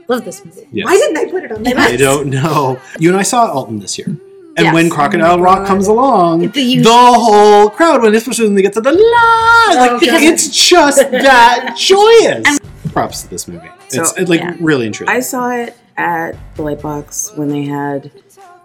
love 0.09 0.25
this 0.25 0.45
movie 0.45 0.67
Yes. 0.73 0.85
why 0.87 0.97
didn't 0.97 1.17
i 1.19 1.31
put 1.31 1.45
it 1.45 1.53
on 1.53 1.63
my 1.63 1.71
list 1.71 1.89
I 1.93 1.97
don't 1.97 2.29
know. 2.31 2.79
You 2.99 3.11
and 3.11 3.19
I 3.19 3.23
saw 3.23 3.47
Elton 3.49 3.79
this 3.79 3.97
year. 3.99 4.09
And 4.09 4.67
Yes. 4.67 4.75
when 4.75 4.91
Crocodile 4.91 5.39
Rock 5.41 5.67
comes 5.67 5.87
along, 5.87 6.49
The- 6.49 6.61
you- 6.61 6.83
the 6.83 6.91
whole 6.93 7.71
crowd, 7.71 8.03
when 8.03 8.15
especially 8.15 8.47
when 8.47 8.57
they 8.57 8.63
get 8.63 8.73
to 8.75 8.81
the 8.81 8.93
la, 8.93 9.75
like 9.81 10.01
because- 10.01 10.23
it's 10.23 10.49
just 10.69 10.99
that 11.13 11.77
joyous. 11.79 12.59
Props 12.93 13.23
to 13.23 13.31
this 13.31 13.47
movie. 13.47 13.69
It's 13.93 14.11
So- 14.11 14.17
it, 14.21 14.29
like 14.29 14.41
yeah. 14.41 14.57
really 14.61 14.87
interesting. 14.87 15.17
I 15.17 15.21
saw 15.21 15.51
it 15.51 15.77
at 15.97 16.35
the 16.57 16.65
Lightbox 16.65 17.37
when 17.39 17.49
they 17.49 17.63
had, 17.65 18.11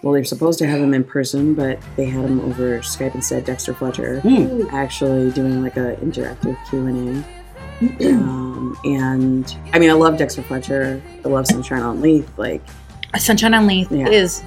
well, 0.01 0.13
they 0.13 0.19
were 0.22 0.26
supposed 0.26 0.57
to 0.59 0.67
have 0.67 0.80
him 0.81 0.93
in 0.95 1.03
person, 1.03 1.53
but 1.53 1.77
they 1.95 2.05
had 2.05 2.26
him 2.26 2.39
over 2.41 2.80
Skype 2.80 3.13
instead. 3.13 3.45
Dexter 3.45 3.73
Fletcher 3.76 4.22
Hmm. 4.22 4.63
actually 4.72 5.30
doing 5.31 5.61
like 5.61 5.77
a 5.77 5.95
interactive 5.97 6.57
Q 6.69 6.88
and 6.88 7.19
A. 7.19 7.26
Um, 7.81 8.77
and 8.85 9.57
I 9.73 9.80
mean, 9.80 9.89
I 9.89 9.93
love 9.93 10.18
Dexter 10.18 10.41
Fletcher. 10.43 11.02
I 11.23 11.27
love 11.27 11.45
Sunshine 11.47 11.81
on 11.81 12.02
Leith. 12.02 12.30
Like, 12.38 12.61
Sunshine 13.18 13.53
on 13.53 13.68
Leith 13.68 13.91
Yeah. 13.91 14.07
is 14.10 14.43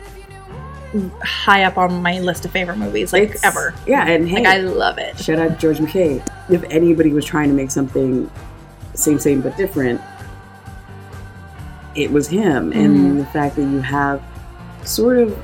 high 1.23 1.65
up 1.65 1.77
on 1.77 2.01
my 2.03 2.19
list 2.21 2.45
of 2.47 2.51
favorite 2.51 2.79
movies, 2.79 3.13
like 3.13 3.25
it's- 3.25 3.45
ever. 3.45 3.75
Yeah, 3.87 4.07
and 4.07 4.27
hey, 4.29 4.37
Like 4.37 4.47
I 4.47 4.59
love 4.61 4.97
it. 4.99 5.19
shout 5.19 5.39
out 5.39 5.51
to 5.51 5.57
George 5.57 5.79
McKay. 5.79 6.23
If 6.49 6.65
anybody 6.71 7.13
was 7.13 7.25
trying 7.27 7.49
to 7.49 7.55
make 7.55 7.71
something 7.71 8.31
same, 8.95 9.19
same 9.19 9.41
but 9.43 9.57
different, 9.59 10.01
it 11.95 12.11
was 12.11 12.29
him. 12.29 12.71
Mm-hmm. 12.71 12.81
And 12.81 13.21
the 13.21 13.27
fact 13.27 13.57
that 13.57 13.63
you 13.63 13.81
have 13.81 14.23
sort 14.85 15.19
of 15.19 15.37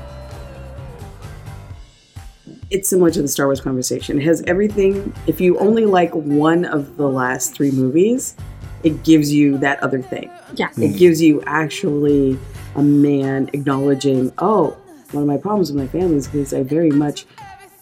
it's 2.75 2.89
similar 2.89 3.09
to 3.09 3.21
the 3.21 3.27
Star 3.29 3.45
Wars 3.47 3.61
conversation. 3.61 4.19
It 4.19 4.25
has 4.25 4.43
everything. 4.47 5.13
If 5.27 5.39
you 5.39 5.57
only 5.59 5.85
like 5.85 6.13
one 6.13 6.65
of 6.65 6.97
the 6.97 7.07
last 7.07 7.55
three 7.55 7.71
movies, 7.71 8.35
it 8.83 9.01
gives 9.03 9.33
you 9.33 9.57
that 9.59 9.81
other 9.81 10.01
thing. 10.01 10.29
Yeah. 10.55 10.69
It 10.77 10.97
gives 10.97 11.21
you 11.21 11.41
actually 11.45 12.37
a 12.75 12.83
man 12.83 13.49
acknowledging, 13.53 14.33
oh, 14.39 14.77
one 15.11 15.23
of 15.23 15.27
my 15.27 15.37
problems 15.37 15.71
with 15.71 15.81
my 15.81 15.87
family 15.87 16.17
is 16.17 16.27
because 16.27 16.53
I 16.53 16.63
very 16.63 16.91
much 16.91 17.25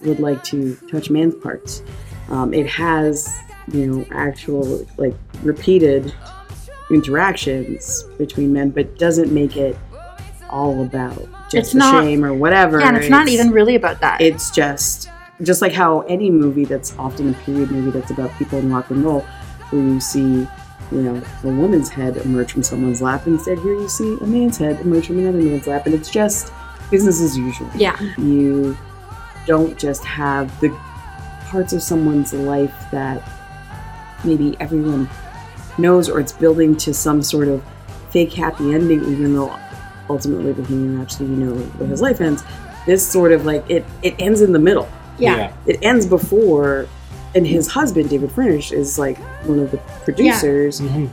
would 0.01 0.19
like 0.19 0.43
to 0.45 0.75
touch 0.91 1.09
man's 1.09 1.33
parts. 1.35 1.81
Um, 2.29 2.53
it 2.53 2.67
has, 2.67 3.35
you 3.71 3.87
know, 3.87 4.05
actual, 4.11 4.85
like, 4.97 5.15
repeated 5.41 6.13
interactions 6.91 8.03
between 8.19 8.53
men, 8.53 8.69
but 8.69 8.99
doesn't 8.99 9.33
make 9.33 9.57
it 9.57 9.75
all 10.51 10.83
about 10.83 11.27
just 11.53 11.67
It's 11.67 11.75
not- 11.75 12.03
shame 12.03 12.25
or 12.25 12.33
whatever. 12.33 12.79
Yeah, 12.79 12.89
and 12.89 12.97
it's 12.97 13.09
not 13.09 13.27
even 13.29 13.51
really 13.51 13.75
about 13.75 14.01
that. 14.01 14.19
It's 14.21 14.51
just 14.51 15.09
just 15.41 15.61
like 15.61 15.71
how 15.73 16.01
any 16.01 16.29
movie 16.29 16.63
that's 16.65 16.93
often 16.97 17.29
a 17.29 17.33
period 17.39 17.71
movie 17.71 17.91
that's 17.91 18.11
about 18.11 18.31
people 18.37 18.59
in 18.59 18.71
rock 18.71 18.89
and 18.91 19.03
roll, 19.03 19.21
where 19.71 19.81
you 19.81 19.99
see, 19.99 20.47
you 20.91 21.01
know, 21.01 21.21
a 21.43 21.47
woman's 21.47 21.89
head 21.89 22.17
emerge 22.17 22.51
from 22.53 22.63
someone's 22.63 23.01
lap, 23.01 23.25
instead 23.27 23.57
here 23.59 23.73
you 23.73 23.89
see 23.89 24.17
a 24.21 24.25
man's 24.25 24.57
head 24.57 24.79
emerge 24.81 25.07
from 25.07 25.19
another 25.19 25.39
man's 25.41 25.65
lap, 25.67 25.85
and 25.85 25.95
it's 25.95 26.09
just 26.09 26.51
business 26.91 27.19
as 27.21 27.37
usual. 27.37 27.69
yeah. 27.75 27.97
You 28.17 28.77
don't 29.47 29.77
just 29.77 30.03
have 30.05 30.57
the 30.61 30.69
parts 31.47 31.73
of 31.73 31.81
someone's 31.83 32.33
life 32.33 32.73
that 32.91 33.21
maybe 34.23 34.55
everyone 34.59 35.09
knows, 35.77 36.07
or 36.09 36.19
it's 36.19 36.31
building 36.31 36.75
to 36.77 36.93
some 36.93 37.21
sort 37.21 37.47
of 37.47 37.61
fake 38.11 38.31
happy 38.33 38.73
ending, 38.73 39.03
even 39.05 39.33
though 39.33 39.49
ultimately 40.09 40.53
Bohemian 40.53 40.99
Rhapsody, 40.99 41.25
you 41.25 41.35
know 41.35 41.53
where 41.55 41.87
his 41.89 42.01
life 42.01 42.21
ends. 42.21 42.43
This 42.85 43.05
sort 43.07 43.31
of 43.31 43.45
like 43.45 43.63
it 43.69 43.85
it 44.01 44.15
ends 44.19 44.41
in 44.41 44.51
the 44.53 44.59
middle. 44.59 44.87
Yeah. 45.17 45.53
It 45.65 45.79
ends 45.81 46.05
before, 46.05 46.87
and 47.35 47.45
his 47.47 47.67
husband 47.67 48.09
David 48.09 48.31
Furnish 48.31 48.71
is 48.71 48.97
like 48.99 49.17
one 49.45 49.59
of 49.59 49.71
the 49.71 49.77
producers, 50.03 50.81
Mhm. 50.81 51.09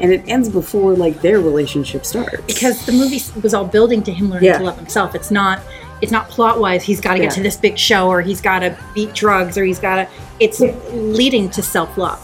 and 0.00 0.12
it 0.12 0.22
ends 0.26 0.48
before 0.48 0.94
like 0.94 1.20
their 1.22 1.40
relationship 1.40 2.04
starts 2.04 2.42
because 2.46 2.84
the 2.86 2.92
movie 2.92 3.20
was 3.42 3.54
all 3.54 3.64
building 3.64 4.02
to 4.02 4.12
him 4.12 4.30
learning 4.30 4.46
Yeah. 4.46 4.58
to 4.58 4.64
love 4.64 4.76
himself. 4.76 5.14
It's 5.14 5.30
not 5.30 5.60
it's 6.02 6.10
not 6.12 6.28
plot 6.28 6.58
wise. 6.60 6.82
He's 6.82 7.00
got 7.00 7.12
to 7.12 7.18
get 7.18 7.24
Yeah. 7.26 7.30
to 7.36 7.42
this 7.42 7.56
big 7.56 7.78
show, 7.78 8.08
or 8.08 8.20
he's 8.20 8.40
got 8.40 8.58
to 8.58 8.76
beat 8.94 9.14
drugs, 9.14 9.56
or 9.56 9.64
he's 9.64 9.78
got 9.78 9.94
to. 9.96 10.06
It's 10.40 10.60
leading 10.92 11.48
to 11.50 11.62
self 11.62 11.96
love, 11.96 12.20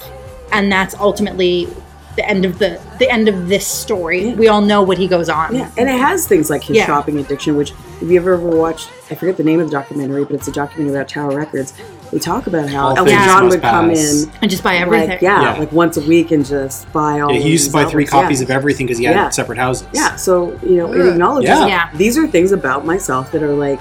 and 0.52 0.70
that's 0.70 0.94
ultimately 0.98 1.68
the 2.16 2.28
end 2.28 2.44
of 2.44 2.58
the 2.58 2.80
the 2.98 3.08
end 3.10 3.28
of 3.28 3.48
this 3.48 3.66
story. 3.66 4.28
Yeah. 4.28 4.34
We 4.34 4.48
all 4.48 4.60
know 4.60 4.82
what 4.82 4.98
he 4.98 5.06
goes 5.06 5.28
on. 5.28 5.54
Yeah, 5.54 5.70
and 5.78 5.88
it 5.88 5.98
has 5.98 6.26
things 6.26 6.50
like 6.50 6.64
his 6.64 6.76
Yeah. 6.76 6.86
shopping 6.86 7.18
addiction, 7.18 7.56
which 7.56 7.72
if 8.00 8.08
you 8.10 8.18
ever 8.20 8.34
ever 8.34 8.48
watched, 8.48 8.88
I 9.10 9.14
forget 9.14 9.36
the 9.36 9.44
name 9.44 9.60
of 9.60 9.66
the 9.66 9.72
documentary, 9.72 10.24
but 10.24 10.34
it's 10.34 10.48
a 10.48 10.52
documentary 10.52 10.94
about 10.96 11.08
Tower 11.08 11.36
Records. 11.36 11.72
We 12.12 12.18
talk 12.18 12.48
about 12.48 12.68
how 12.68 12.88
All 12.88 12.92
oh, 12.92 12.96
Elton 12.96 13.14
John 13.14 13.44
must 13.44 13.56
would 13.56 13.62
come 13.62 13.90
in, 13.90 14.30
and 14.42 14.50
just 14.50 14.64
buy 14.64 14.76
everything. 14.78 15.10
like 15.10 15.22
yeah, 15.22 15.42
Yeah. 15.54 15.58
like 15.58 15.70
once 15.70 15.96
a 15.96 16.00
week 16.00 16.32
and 16.32 16.44
just 16.44 16.92
buy 16.92 17.20
all. 17.20 17.32
Yeah, 17.32 17.38
he 17.40 17.50
used 17.50 17.66
to 17.66 17.68
these 17.68 17.84
buy 17.84 17.88
three 17.90 18.04
albums. 18.06 18.10
copies 18.22 18.40
yeah. 18.40 18.44
of 18.46 18.50
everything 18.50 18.86
because 18.86 18.98
he 18.98 19.04
had 19.04 19.14
Yeah. 19.14 19.28
separate 19.30 19.58
houses. 19.58 19.86
Yeah, 19.92 20.16
so 20.16 20.58
you 20.64 20.76
know, 20.76 20.92
it 20.92 21.06
acknowledges 21.06 21.50
Yeah. 21.50 21.66
Yeah. 21.66 21.88
these 21.94 22.18
are 22.18 22.26
things 22.26 22.50
about 22.50 22.84
myself 22.84 23.30
that 23.32 23.42
are 23.44 23.54
like 23.54 23.80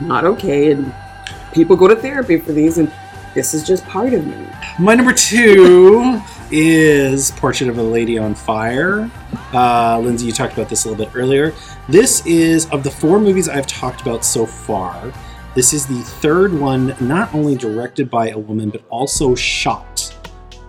not 0.00 0.24
okay, 0.24 0.70
and 0.72 0.92
people 1.52 1.76
go 1.76 1.86
to 1.86 1.96
therapy 1.96 2.38
for 2.38 2.52
these, 2.52 2.78
and 2.78 2.90
this 3.34 3.52
is 3.52 3.62
just 3.62 3.86
part 3.86 4.14
of 4.14 4.26
me. 4.26 4.34
My 4.78 4.94
number 4.94 5.12
two 5.12 6.18
is 6.50 7.30
Portrait 7.32 7.68
of 7.68 7.78
a 7.78 7.82
Lady 7.82 8.18
on 8.18 8.34
Fire. 8.34 9.10
Uh, 9.52 9.98
Lindsay, 9.98 10.26
you 10.26 10.32
talked 10.32 10.52
about 10.52 10.68
this 10.68 10.84
a 10.84 10.88
little 10.88 11.04
bit 11.04 11.14
earlier. 11.14 11.54
This 11.88 12.24
is, 12.26 12.66
of 12.70 12.82
the 12.82 12.90
four 12.90 13.20
movies 13.20 13.48
I've 13.48 13.66
talked 13.66 14.00
about 14.00 14.24
so 14.24 14.46
far, 14.46 15.12
this 15.54 15.72
is 15.72 15.86
the 15.86 16.02
third 16.02 16.52
one 16.52 16.94
not 17.00 17.34
only 17.34 17.56
directed 17.56 18.10
by 18.10 18.30
a 18.30 18.38
woman, 18.38 18.70
but 18.70 18.82
also 18.90 19.34
shot 19.34 20.14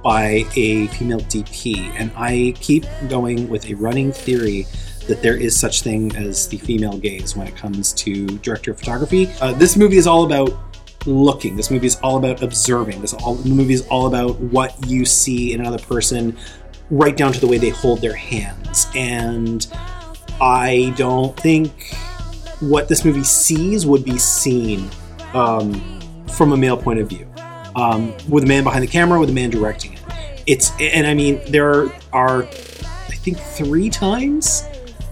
by 0.04 0.46
a 0.56 0.88
female 0.88 1.20
DP. 1.20 1.78
And 2.00 2.12
I 2.16 2.54
keep 2.60 2.86
going 3.10 3.50
with 3.50 3.70
a 3.70 3.74
running 3.74 4.12
theory 4.12 4.66
that 5.08 5.22
there 5.22 5.36
is 5.36 5.58
such 5.58 5.82
thing 5.82 6.16
as 6.16 6.48
the 6.48 6.58
female 6.58 6.98
gaze 6.98 7.36
when 7.36 7.48
it 7.48 7.56
comes 7.56 7.94
to 7.94 8.26
director 8.40 8.72
of 8.72 8.80
photography. 8.80 9.30
Uh, 9.42 9.54
this 9.54 9.76
movie 9.76 9.98
is 9.98 10.08
all 10.08 10.26
about 10.26 10.67
looking. 11.08 11.56
This 11.56 11.72
movie 11.72 11.88
is 11.88 11.96
all 11.98 12.18
about 12.18 12.44
observing. 12.44 13.02
This 13.02 13.14
all 13.14 13.36
the 13.36 13.50
movie 13.50 13.74
is 13.74 13.88
all 13.88 14.08
about 14.08 14.40
what 14.40 14.76
you 14.88 15.06
see 15.06 15.54
in 15.54 15.62
another 15.62 15.80
person, 15.80 16.38
right 16.90 17.16
down 17.16 17.32
to 17.34 17.40
the 17.40 17.48
way 17.48 17.58
they 17.58 17.70
hold 17.70 18.02
their 18.02 18.16
hands. 18.16 18.88
And 18.96 19.66
I 20.40 20.94
don't 20.98 21.36
think 21.38 21.96
what 22.60 22.88
this 22.88 23.06
movie 23.06 23.24
sees 23.24 23.86
would 23.86 24.04
be 24.04 24.18
seen 24.18 24.90
um, 25.34 26.00
from 26.32 26.52
a 26.52 26.58
male 26.58 26.78
point 26.78 27.00
of 27.00 27.08
view, 27.08 27.28
um, 27.76 28.14
with 28.30 28.44
a 28.44 28.48
man 28.48 28.64
behind 28.64 28.84
the 28.84 28.88
camera, 28.88 29.20
with 29.20 29.30
a 29.30 29.34
man 29.34 29.50
directing 29.50 29.94
it. 29.94 30.02
It's 30.46 30.72
and 30.80 31.06
I 31.08 31.14
mean 31.14 31.42
there 31.48 31.86
are, 32.14 32.44
I 32.44 33.16
think 33.16 33.38
three 33.38 33.90
times 33.90 34.64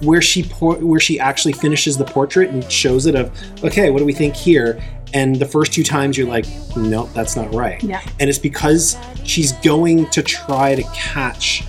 where 0.02 0.22
she 0.22 0.44
por- 0.44 0.78
where 0.78 1.00
she 1.00 1.20
actually 1.20 1.54
finishes 1.54 1.98
the 1.98 2.06
portrait 2.06 2.50
and 2.50 2.70
shows 2.72 3.06
it 3.06 3.16
of 3.16 3.32
okay 3.64 3.90
what 3.90 4.00
do 4.00 4.06
we 4.06 4.14
think 4.14 4.36
here 4.36 4.82
and 5.14 5.36
the 5.38 5.46
first 5.46 5.72
two 5.74 5.84
times 5.84 6.18
you're 6.18 6.28
like 6.28 6.46
nope 6.76 7.10
that's 7.14 7.36
not 7.36 7.54
right 7.54 7.82
Yeah. 7.84 8.02
and 8.20 8.30
it's 8.30 8.40
because 8.40 8.98
she's 9.24 9.52
going 9.54 10.10
to 10.10 10.22
try 10.22 10.76
to 10.76 10.84
catch 10.94 11.64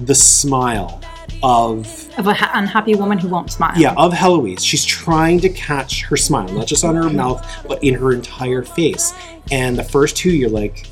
the 0.00 0.14
smile 0.14 1.00
of 1.42 1.86
Of 2.18 2.26
an 2.26 2.36
unhappy 2.54 2.94
woman 2.94 3.18
who 3.18 3.28
won't 3.28 3.50
smile. 3.50 3.72
yeah 3.76 3.94
of 3.96 4.12
Heloise 4.12 4.64
she's 4.64 4.84
trying 4.84 5.40
to 5.40 5.48
catch 5.48 6.02
her 6.04 6.16
smile 6.16 6.48
not 6.48 6.66
just 6.66 6.84
on 6.84 6.94
her 6.96 7.08
mouth 7.10 7.44
but 7.68 7.82
in 7.82 7.94
her 7.94 8.12
entire 8.12 8.62
face 8.62 9.12
and 9.50 9.76
the 9.76 9.84
first 9.84 10.16
two 10.16 10.30
you're 10.30 10.50
like 10.50 10.86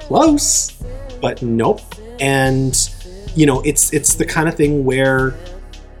close 0.00 0.72
but 1.20 1.42
nope 1.42 1.80
and 2.20 2.90
you 3.34 3.46
know 3.46 3.60
it's 3.62 3.92
it's 3.92 4.14
the 4.14 4.24
kind 4.24 4.48
of 4.48 4.54
thing 4.54 4.84
where 4.84 5.34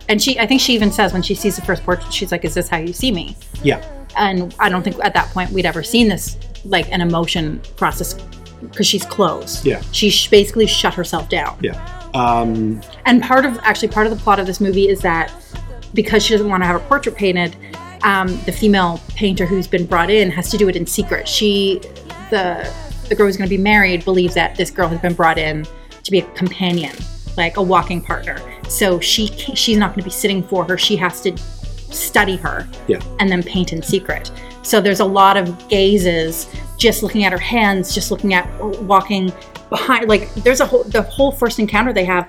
And 0.08 0.20
she, 0.22 0.38
I 0.38 0.46
think 0.46 0.60
she 0.60 0.74
even 0.74 0.92
says 0.92 1.12
when 1.14 1.22
she 1.22 1.34
sees 1.34 1.56
the 1.56 1.62
first 1.62 1.82
portrait, 1.82 2.12
she's 2.12 2.30
like, 2.30 2.44
"Is 2.44 2.52
this 2.54 2.68
how 2.68 2.76
you 2.76 2.92
see 2.92 3.10
me?" 3.10 3.34
yeah 3.62 3.80
And 4.16 4.54
I 4.58 4.68
don't 4.68 4.82
think 4.82 4.96
at 5.04 5.14
that 5.14 5.28
point 5.30 5.50
we'd 5.50 5.66
ever 5.66 5.82
seen 5.82 6.08
this 6.08 6.36
like 6.64 6.90
an 6.92 7.00
emotion 7.00 7.60
process 7.76 8.14
because 8.60 8.86
she's 8.86 9.04
closed. 9.04 9.66
Yeah. 9.66 9.82
She 9.92 10.10
sh- 10.10 10.28
basically 10.30 10.66
shut 10.66 10.94
herself 10.94 11.28
down. 11.28 11.58
yeah 11.60 11.90
um 12.14 12.80
And 13.06 13.22
part 13.22 13.44
of 13.44 13.58
actually 13.62 13.88
part 13.88 14.06
of 14.06 14.16
the 14.16 14.22
plot 14.22 14.38
of 14.38 14.46
this 14.46 14.60
movie 14.60 14.88
is 14.88 15.00
that 15.00 15.32
because 15.92 16.24
she 16.24 16.32
doesn't 16.34 16.48
want 16.48 16.62
to 16.62 16.66
have 16.66 16.80
her 16.80 16.86
portrait 16.88 17.14
painted, 17.16 17.56
um, 18.02 18.28
the 18.46 18.52
female 18.52 19.00
painter 19.14 19.46
who's 19.46 19.66
been 19.66 19.86
brought 19.86 20.10
in 20.10 20.30
has 20.30 20.50
to 20.50 20.56
do 20.56 20.68
it 20.68 20.76
in 20.76 20.86
secret. 20.86 21.28
She, 21.28 21.80
the 22.30 22.72
the 23.08 23.14
girl 23.14 23.26
who's 23.26 23.36
going 23.36 23.48
to 23.48 23.56
be 23.56 23.62
married, 23.62 24.04
believes 24.04 24.34
that 24.34 24.56
this 24.56 24.70
girl 24.70 24.88
has 24.88 25.00
been 25.00 25.14
brought 25.14 25.38
in 25.38 25.66
to 26.02 26.10
be 26.10 26.20
a 26.20 26.26
companion, 26.32 26.94
like 27.36 27.56
a 27.58 27.62
walking 27.62 28.00
partner. 28.00 28.38
So 28.68 28.98
she 29.00 29.26
she's 29.28 29.76
not 29.76 29.90
going 29.90 30.00
to 30.00 30.04
be 30.04 30.10
sitting 30.10 30.42
for 30.42 30.64
her. 30.64 30.78
She 30.78 30.96
has 30.96 31.20
to 31.22 31.32
study 31.94 32.36
her 32.36 32.66
Yeah. 32.86 33.00
and 33.20 33.30
then 33.30 33.42
paint 33.42 33.72
in 33.72 33.82
secret. 33.82 34.30
So 34.62 34.80
there's 34.80 35.00
a 35.00 35.04
lot 35.04 35.36
of 35.36 35.68
gazes, 35.68 36.46
just 36.78 37.02
looking 37.02 37.24
at 37.24 37.32
her 37.32 37.38
hands, 37.38 37.94
just 37.94 38.10
looking 38.10 38.34
at 38.34 38.46
walking 38.82 39.32
behind. 39.70 40.08
Like 40.08 40.32
there's 40.36 40.60
a 40.60 40.66
whole 40.66 40.84
the 40.84 41.02
whole 41.02 41.32
first 41.32 41.58
encounter 41.58 41.92
they 41.92 42.04
have. 42.04 42.28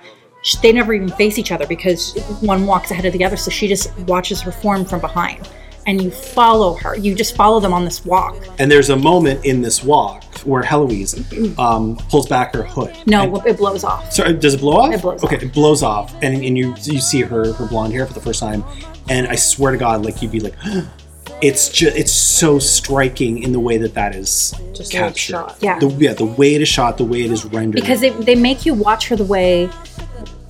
They 0.62 0.72
never 0.72 0.94
even 0.94 1.10
face 1.10 1.40
each 1.40 1.52
other 1.52 1.66
because 1.66 2.14
one 2.42 2.68
walks 2.68 2.92
ahead 2.92 3.06
of 3.06 3.14
the 3.14 3.24
other. 3.24 3.36
So 3.38 3.50
she 3.50 3.68
just 3.68 3.98
watches 4.02 4.42
her 4.42 4.52
form 4.52 4.86
from 4.86 5.00
behind, 5.02 5.50
and 5.88 6.00
you 6.00 6.12
follow 6.12 6.76
her. 6.76 6.96
You 6.96 7.16
just 7.16 7.36
follow 7.36 7.60
them 7.60 7.74
on 7.74 7.84
this 7.84 8.06
walk. 8.06 8.36
And 8.60 8.70
there's 8.70 8.90
a 8.92 8.96
moment 8.96 9.44
in 9.44 9.62
this 9.64 9.84
walk 9.84 10.24
where 10.44 10.62
Heloise 10.62 11.58
um, 11.58 11.96
pulls 12.10 12.28
back 12.28 12.54
her 12.54 12.62
hood. 12.64 12.96
No, 13.08 13.38
it 13.46 13.58
blows 13.58 13.84
off. 13.84 14.12
sorry, 14.14 14.34
does 14.34 14.54
it 14.54 14.60
blow 14.60 14.74
off? 14.82 14.94
It 14.94 15.02
blows 15.02 15.24
off 15.24 15.34
okay, 15.34 15.38
off. 15.38 15.44
it 15.44 15.54
blows 15.54 15.82
off, 15.82 16.14
and, 16.22 16.36
and 16.44 16.56
you 16.58 16.76
you 16.84 17.00
see 17.00 17.22
her 17.22 17.52
her 17.54 17.66
blonde 17.68 17.94
hair 17.94 18.06
for 18.06 18.14
the 18.14 18.22
first 18.22 18.40
time, 18.40 18.64
and 19.10 19.28
I 19.28 19.36
swear 19.36 19.72
to 19.72 19.78
God, 19.78 20.04
like 20.06 20.22
you'd 20.22 20.32
be 20.32 20.40
like, 20.40 20.56
it's 21.42 21.70
just 21.70 21.96
it's 21.98 22.12
so 22.12 22.60
striking 22.60 23.44
in 23.44 23.52
the 23.52 23.60
way 23.60 23.78
that 23.78 23.94
that 23.94 24.16
is 24.16 24.52
Just 24.74 24.92
the 24.92 25.00
way 25.00 25.08
it's 25.08 25.28
captured. 25.28 25.32
shot. 25.34 25.58
Yeah. 25.62 25.80
the, 25.80 25.88
yeah, 25.90 26.14
the 26.14 26.26
way 26.26 26.56
it 26.56 26.62
is 26.62 26.70
shot, 26.70 26.98
the 26.98 27.04
way 27.06 27.24
it 27.24 27.32
is 27.32 27.46
rendered. 27.46 27.82
because 27.82 28.00
they, 28.00 28.10
they 28.12 28.36
make 28.36 28.66
you 28.66 28.74
watch 28.74 29.08
her 29.10 29.16
the 29.16 29.26
way 29.26 29.70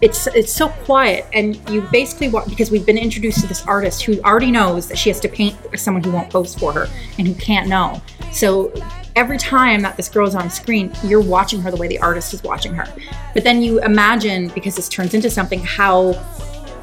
it's 0.01 0.27
it's 0.27 0.51
so 0.51 0.67
quiet 0.83 1.25
and 1.31 1.57
you 1.69 1.81
basically 1.91 2.27
watch 2.27 2.47
because 2.49 2.69
we've 2.69 2.85
been 2.85 2.97
introduced 2.97 3.39
to 3.39 3.47
this 3.47 3.65
artist 3.65 4.03
who 4.03 4.19
already 4.23 4.51
knows 4.51 4.89
that 4.89 4.97
she 4.97 5.09
has 5.09 5.21
to 5.21 5.29
paint 5.29 5.55
someone 5.77 6.03
who 6.03 6.11
won't 6.11 6.29
pose 6.29 6.53
for 6.53 6.73
her 6.73 6.87
and 7.17 7.25
who 7.25 7.33
can't 7.35 7.69
know 7.69 8.01
so 8.29 8.73
every 9.15 9.37
time 9.37 9.79
that 9.81 9.95
this 9.95 10.09
girl's 10.09 10.35
on 10.35 10.49
screen 10.49 10.91
you're 11.05 11.21
watching 11.21 11.61
her 11.61 11.71
the 11.71 11.77
way 11.77 11.87
the 11.87 11.97
artist 11.99 12.33
is 12.33 12.43
watching 12.43 12.73
her 12.73 12.85
but 13.33 13.45
then 13.45 13.61
you 13.61 13.81
imagine 13.83 14.49
because 14.49 14.75
this 14.75 14.89
turns 14.89 15.13
into 15.13 15.29
something 15.29 15.61
how 15.61 16.09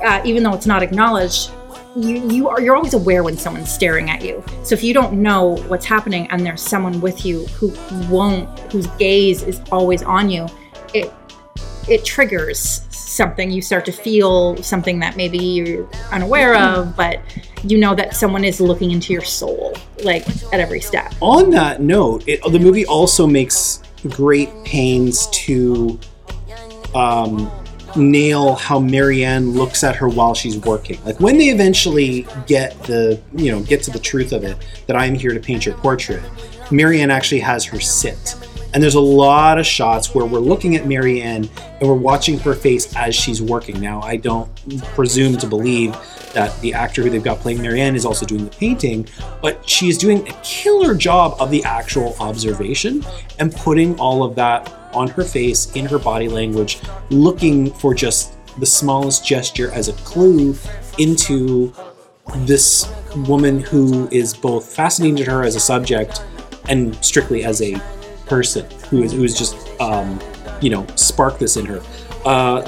uh, 0.03 0.23
even 0.25 0.43
though 0.43 0.55
it's 0.55 0.67
not 0.67 0.83
acknowledged 0.83 1.51
you 1.97 2.29
you 2.31 2.49
are 2.49 2.61
you're 2.61 2.77
always 2.77 2.95
aware 2.95 3.23
when 3.23 3.37
someone's 3.37 3.71
staring 3.71 4.09
at 4.11 4.25
you 4.25 4.43
so 4.63 4.75
if 4.75 4.83
you 4.83 4.95
don't 4.95 5.13
know 5.13 5.57
what's 5.69 5.85
happening 5.85 6.27
and 6.31 6.45
there's 6.45 6.63
someone 6.63 7.01
with 7.01 7.27
you 7.27 7.45
who 7.47 7.73
won't 8.09 8.49
whose 8.73 8.87
gaze 8.99 9.43
is 9.43 9.61
always 9.71 10.03
on 10.03 10.31
you 10.31 10.47
it 10.95 11.13
it 11.89 12.05
triggers 12.05 12.87
something. 12.91 13.51
You 13.51 13.63
start 13.63 13.85
to 13.87 13.93
feel 13.93 14.57
something 14.63 14.99
that 15.01 15.17
maybe 15.17 15.39
you're 15.39 15.89
unaware 16.11 16.57
of, 16.57 16.97
but 16.97 17.21
you 17.63 17.79
know 17.79 17.95
that 17.95 18.17
someone 18.17 18.45
is 18.45 18.61
looking 18.61 18.91
into 18.91 19.13
your 19.13 19.23
soul, 19.23 19.75
like 20.03 20.27
at 20.53 20.61
every 20.61 20.81
step. 20.81 21.13
On 21.21 21.51
that 21.51 21.81
note, 21.81 22.25
it, 22.27 22.41
the 22.43 22.59
movie 22.59 22.87
also 22.87 23.27
makes 23.27 23.83
great 24.09 24.51
pains 24.65 25.29
to 25.29 25.99
um, 26.95 27.51
nail 27.97 28.55
how 28.55 28.79
Marianne 28.79 29.53
looks 29.53 29.85
at 29.85 29.97
her 29.97 30.09
while 30.09 30.35
she's 30.35 30.59
working. 30.59 31.03
Like 31.05 31.21
when 31.21 31.39
they 31.39 31.49
eventually 31.49 32.27
get 32.47 32.81
the 32.85 33.21
you 33.35 33.51
know 33.51 33.63
get 33.63 33.83
to 33.85 33.91
the 33.91 33.99
truth 33.99 34.33
of 34.33 34.45
it 34.45 34.57
that 34.87 34.97
I 34.97 35.07
am 35.07 35.15
here 35.15 35.33
to 35.33 35.41
paint 35.41 35.67
your 35.67 35.75
portrait, 35.77 36.23
Marianne 36.71 37.11
actually 37.11 37.41
has 37.41 37.65
her 37.67 37.81
sit. 37.81 38.37
And 38.75 38.83
there's 38.83 38.95
a 38.95 39.01
lot 39.01 39.59
of 39.59 39.67
shots 39.67 40.15
where 40.15 40.25
we're 40.25 40.39
looking 40.39 40.77
at 40.77 40.87
Marianne 40.87 41.49
and 41.81 41.89
we're 41.89 41.95
watching 41.95 42.39
her 42.39 42.55
face 42.55 42.95
as 42.97 43.15
she's 43.15 43.43
working. 43.43 43.79
Now, 43.81 44.01
I 44.01 44.17
don't 44.17 44.49
presume 44.95 45.37
to 45.39 45.47
believe 45.47 45.95
that 46.33 46.59
the 46.63 46.73
actor 46.73 47.03
who 47.03 47.11
they've 47.11 47.23
got 47.23 47.41
playing 47.41 47.61
Marianne 47.61 47.95
is 47.95 48.07
also 48.07 48.25
doing 48.25 48.45
the 48.45 48.51
painting, 48.51 49.07
but 49.43 49.69
she's 49.69 49.99
doing 49.99 50.27
a 50.27 50.33
killer 50.43 50.95
job 50.95 51.37
of 51.39 51.51
the 51.51 51.63
actual 51.65 52.17
observation 52.19 53.05
and 53.39 53.55
putting 53.55 53.99
all 54.01 54.23
of 54.23 54.35
that 54.37 54.73
on 54.95 55.09
her 55.09 55.25
face, 55.25 55.71
in 55.73 55.87
her 55.87 55.99
body 55.99 56.29
language, 56.29 56.81
looking 57.11 57.73
for 57.73 57.95
just 57.95 58.35
the 58.59 58.67
smallest 58.67 59.27
gesture 59.27 59.71
as 59.73 59.89
a 59.89 59.93
clue 60.05 60.55
into 60.99 61.73
this 62.39 62.91
woman 63.29 63.61
who 63.61 64.09
is 64.11 64.35
both 64.35 64.75
fascinating 64.75 65.17
to 65.17 65.25
her 65.25 65.43
as 65.43 65.57
a 65.57 65.61
subject 65.61 66.25
and 66.69 66.95
strictly 67.05 67.45
as 67.45 67.61
a 67.63 67.81
person 68.27 68.69
who 68.89 69.03
is 69.03 69.13
who 69.13 69.25
is 69.25 69.37
just 69.37 69.57
um, 69.81 70.21
you 70.61 70.71
know 70.71 70.87
spark 70.97 71.39
this 71.39 71.57
in 71.57 71.67
her. 71.67 71.83
Uh, 72.25 72.61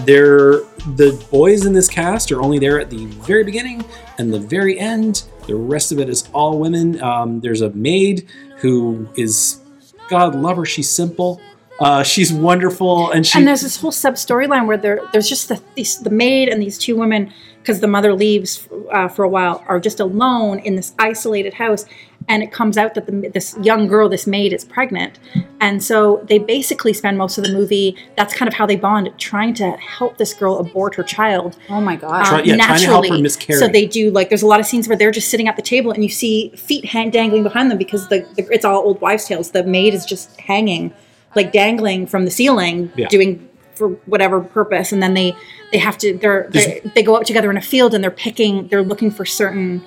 the 0.96 1.26
boys 1.30 1.64
in 1.64 1.72
this 1.72 1.88
cast 1.88 2.32
are 2.32 2.42
only 2.42 2.58
there 2.58 2.80
at 2.80 2.90
the 2.90 3.06
very 3.06 3.44
beginning 3.44 3.84
and 4.18 4.32
the 4.32 4.40
very 4.40 4.78
end. 4.78 5.24
The 5.46 5.54
rest 5.54 5.92
of 5.92 5.98
it 5.98 6.08
is 6.08 6.28
all 6.32 6.58
women. 6.58 7.00
Um, 7.02 7.40
there's 7.40 7.60
a 7.60 7.70
maid 7.70 8.28
who 8.58 9.08
is 9.16 9.60
God 10.08 10.34
love 10.34 10.56
her. 10.56 10.66
She's 10.66 10.90
simple. 10.90 11.40
Uh, 11.80 12.02
she's 12.02 12.32
wonderful, 12.32 13.10
and 13.10 13.26
she 13.26 13.38
and 13.38 13.48
there's 13.48 13.62
this 13.62 13.76
whole 13.76 13.90
sub 13.92 14.14
storyline 14.14 14.66
where 14.66 14.76
there 14.76 15.00
there's 15.12 15.28
just 15.28 15.48
the 15.48 15.60
these, 15.74 15.98
the 15.98 16.10
maid 16.10 16.48
and 16.48 16.62
these 16.62 16.78
two 16.78 16.96
women 16.96 17.32
because 17.60 17.80
the 17.80 17.88
mother 17.88 18.12
leaves 18.14 18.68
uh, 18.92 19.08
for 19.08 19.24
a 19.24 19.28
while 19.28 19.64
are 19.66 19.80
just 19.80 19.98
alone 19.98 20.58
in 20.60 20.76
this 20.76 20.92
isolated 20.98 21.54
house 21.54 21.84
and 22.28 22.42
it 22.42 22.52
comes 22.52 22.78
out 22.78 22.94
that 22.94 23.06
the, 23.06 23.28
this 23.34 23.56
young 23.62 23.86
girl 23.86 24.08
this 24.08 24.26
maid 24.26 24.52
is 24.52 24.64
pregnant 24.64 25.18
and 25.60 25.82
so 25.82 26.22
they 26.28 26.38
basically 26.38 26.92
spend 26.92 27.16
most 27.18 27.38
of 27.38 27.44
the 27.44 27.50
movie 27.52 27.96
that's 28.16 28.34
kind 28.34 28.48
of 28.48 28.54
how 28.54 28.66
they 28.66 28.76
bond 28.76 29.10
trying 29.18 29.52
to 29.54 29.70
help 29.78 30.16
this 30.18 30.32
girl 30.34 30.58
abort 30.58 30.94
her 30.94 31.02
child 31.02 31.56
Oh 31.70 31.80
my 31.80 31.96
god. 31.96 32.24
Try- 32.26 32.42
yeah, 32.42 32.56
trying 32.66 32.80
to 32.80 32.86
help 32.86 33.08
her 33.08 33.18
miscarry. 33.18 33.58
so 33.58 33.66
they 33.66 33.86
do 33.86 34.10
like 34.10 34.28
there's 34.28 34.42
a 34.42 34.46
lot 34.46 34.60
of 34.60 34.66
scenes 34.66 34.86
where 34.86 34.96
they're 34.96 35.10
just 35.10 35.28
sitting 35.28 35.48
at 35.48 35.56
the 35.56 35.62
table 35.62 35.90
and 35.90 36.02
you 36.02 36.10
see 36.10 36.50
feet 36.50 36.84
hang, 36.84 37.10
dangling 37.10 37.42
behind 37.42 37.70
them 37.70 37.78
because 37.78 38.08
the, 38.08 38.20
the 38.36 38.46
it's 38.52 38.64
all 38.66 38.76
old 38.82 39.00
wives' 39.00 39.24
tales. 39.26 39.50
The 39.52 39.64
maid 39.64 39.94
is 39.94 40.04
just 40.04 40.38
hanging, 40.38 40.92
like 41.36 41.52
dangling 41.52 42.06
from 42.06 42.24
the 42.24 42.30
ceiling, 42.30 42.90
Yeah. 42.96 43.08
doing 43.08 43.48
for 43.74 43.88
whatever 44.06 44.40
purpose, 44.40 44.92
and 44.92 45.02
then 45.02 45.14
they 45.14 45.34
they 45.72 45.78
have 45.78 45.98
to 45.98 46.16
they're, 46.18 46.48
they 46.50 46.80
they 46.94 47.02
go 47.02 47.16
out 47.16 47.26
together 47.26 47.50
in 47.50 47.56
a 47.56 47.62
field 47.62 47.92
and 47.94 48.02
they're 48.04 48.10
picking 48.10 48.68
they're 48.68 48.84
looking 48.84 49.10
for 49.10 49.24
certain 49.24 49.82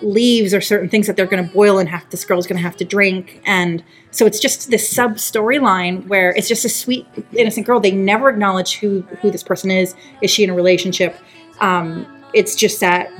leaves 0.00 0.54
or 0.54 0.60
certain 0.60 0.88
things 0.88 1.06
that 1.06 1.16
they're 1.16 1.26
going 1.26 1.44
to 1.46 1.52
boil 1.52 1.78
and 1.78 1.88
have 1.88 2.08
this 2.10 2.24
girl's 2.24 2.46
going 2.46 2.56
to 2.56 2.62
have 2.62 2.76
to 2.76 2.84
drink. 2.84 3.42
And 3.44 3.82
so 4.10 4.24
it's 4.24 4.38
just 4.40 4.70
this 4.70 4.88
sub 4.88 5.16
storyline 5.16 6.06
where 6.06 6.30
it's 6.30 6.48
just 6.48 6.64
a 6.64 6.68
sweet 6.68 7.06
innocent 7.32 7.66
girl. 7.66 7.80
They 7.80 7.90
never 7.90 8.28
acknowledge 8.30 8.76
who 8.76 9.02
who 9.20 9.30
this 9.30 9.42
person 9.42 9.70
is. 9.70 9.94
Is 10.22 10.30
she 10.30 10.44
in 10.44 10.50
a 10.50 10.54
relationship? 10.54 11.16
Um 11.60 12.06
it's 12.32 12.54
just 12.54 12.80
that 12.80 13.10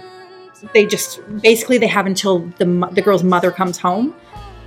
they 0.73 0.87
just 0.87 1.21
basically 1.43 1.79
they 1.79 1.87
have 1.87 2.07
until 2.07 2.41
the 2.59 2.89
the 2.93 3.03
girl's 3.03 3.23
mother 3.23 3.51
comes 3.51 3.79
home 3.79 4.15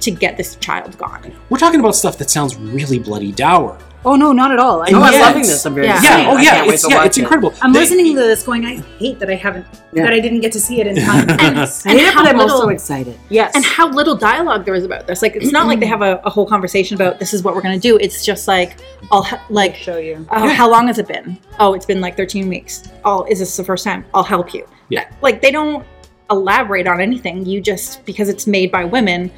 to 0.02 0.12
get 0.12 0.38
this 0.38 0.56
child 0.58 0.98
gone 0.98 1.32
we're 1.50 1.58
talking 1.58 1.80
about 1.80 1.96
stuff 1.96 2.18
that 2.18 2.30
sounds 2.30 2.56
really 2.56 3.00
bloody 3.00 3.32
dour. 3.32 3.78
Oh 4.06 4.16
no, 4.16 4.32
not 4.32 4.52
at 4.52 4.60
all. 4.60 4.82
I 4.82 4.86
And 4.88 4.96
Oh, 4.96 5.02
I'm 5.02 5.20
loving 5.20 5.42
this. 5.42 5.66
I'm 5.66 5.76
very 5.76 5.88
Yeah. 5.88 5.98
excited. 5.98 6.24
Yeah, 6.24 6.30
oh 6.32 6.38
I 6.38 6.42
yeah, 6.42 6.50
can't 6.52 6.68
wait 6.68 6.74
it's 6.76 6.84
to 6.84 6.90
yeah, 6.90 7.04
it's 7.04 7.18
it. 7.18 7.22
incredible. 7.22 7.54
I'm 7.62 7.74
They- 7.74 7.80
listening 7.82 8.16
to 8.16 8.22
this 8.22 8.44
going, 8.44 8.66
I 8.66 8.76
hate 8.98 9.20
that 9.20 9.30
I 9.30 9.36
haven't 9.36 9.66
Yeah. 9.92 10.04
that 10.06 10.14
I 10.14 10.22
didn't 10.22 10.40
get 10.40 10.54
to 10.54 10.60
see 10.62 10.80
it 10.80 10.88
in 10.88 10.96
time. 10.96 11.30
and, 11.30 11.42
I 11.60 11.64
and 11.64 11.68
hate 11.84 11.96
it, 12.04 12.14
how 12.14 12.24
but 12.24 12.30
I'm 12.32 12.38
little- 12.38 12.56
also 12.56 12.70
excited. 12.70 13.20
yes. 13.28 13.52
and 13.56 13.66
how 13.66 13.90
little 13.90 14.16
dialogue 14.16 14.64
there 14.64 14.74
is 14.76 14.86
about 14.86 15.06
this. 15.06 15.22
Like, 15.22 15.36
it's 15.36 15.52
not 15.52 15.68
like 15.68 15.82
they 15.82 15.86
have 15.86 16.02
a, 16.02 16.22
a 16.24 16.30
whole 16.30 16.46
conversation 16.48 16.96
about 16.96 17.20
this 17.20 17.34
is 17.34 17.44
what 17.44 17.56
we're 17.56 17.62
gonna 17.62 17.78
do. 17.78 17.98
It's 17.98 18.24
just 18.24 18.48
like, 18.48 18.78
I'll 19.12 19.24
ha- 19.24 19.44
like, 19.50 19.76
show 19.76 19.98
you. 19.98 20.26
oh, 20.32 20.48
how 20.48 20.70
long 20.72 20.88
has 20.88 20.98
it 20.98 21.08
been? 21.10 21.38
Oh, 21.60 21.74
it's 21.74 21.86
been 21.86 22.00
like 22.00 22.16
13 22.16 22.48
weeks. 22.48 22.84
Oh, 23.04 23.26
is 23.26 23.40
this 23.40 23.58
the 23.58 23.66
first 23.66 23.84
time? 23.84 24.06
I'll 24.14 24.24
help 24.24 24.54
you. 24.54 24.66
Yeah. 24.88 25.10
Like, 25.22 25.42
they 25.42 25.52
don't 25.52 25.86
elaborate 26.32 26.88
on 26.88 27.02
anything. 27.02 27.46
You 27.46 27.60
just 27.60 28.06
because 28.06 28.30
it's 28.30 28.48
made 28.48 28.72
by 28.72 28.86
women, 28.86 29.30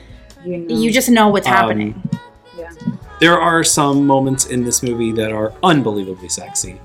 You, 0.45 0.57
know. 0.57 0.75
you 0.75 0.91
just 0.91 1.09
know 1.09 1.27
what's 1.29 1.47
Um, 1.47 1.53
happening. 1.53 2.09
yeah. 2.57 2.69
there 3.19 3.39
are 3.39 3.63
some 3.63 4.05
moments 4.07 4.45
in 4.47 4.63
this 4.63 4.81
movie 4.81 5.11
that 5.13 5.31
are 5.31 5.53
unbelievably 5.63 6.29
sexy. 6.29 6.79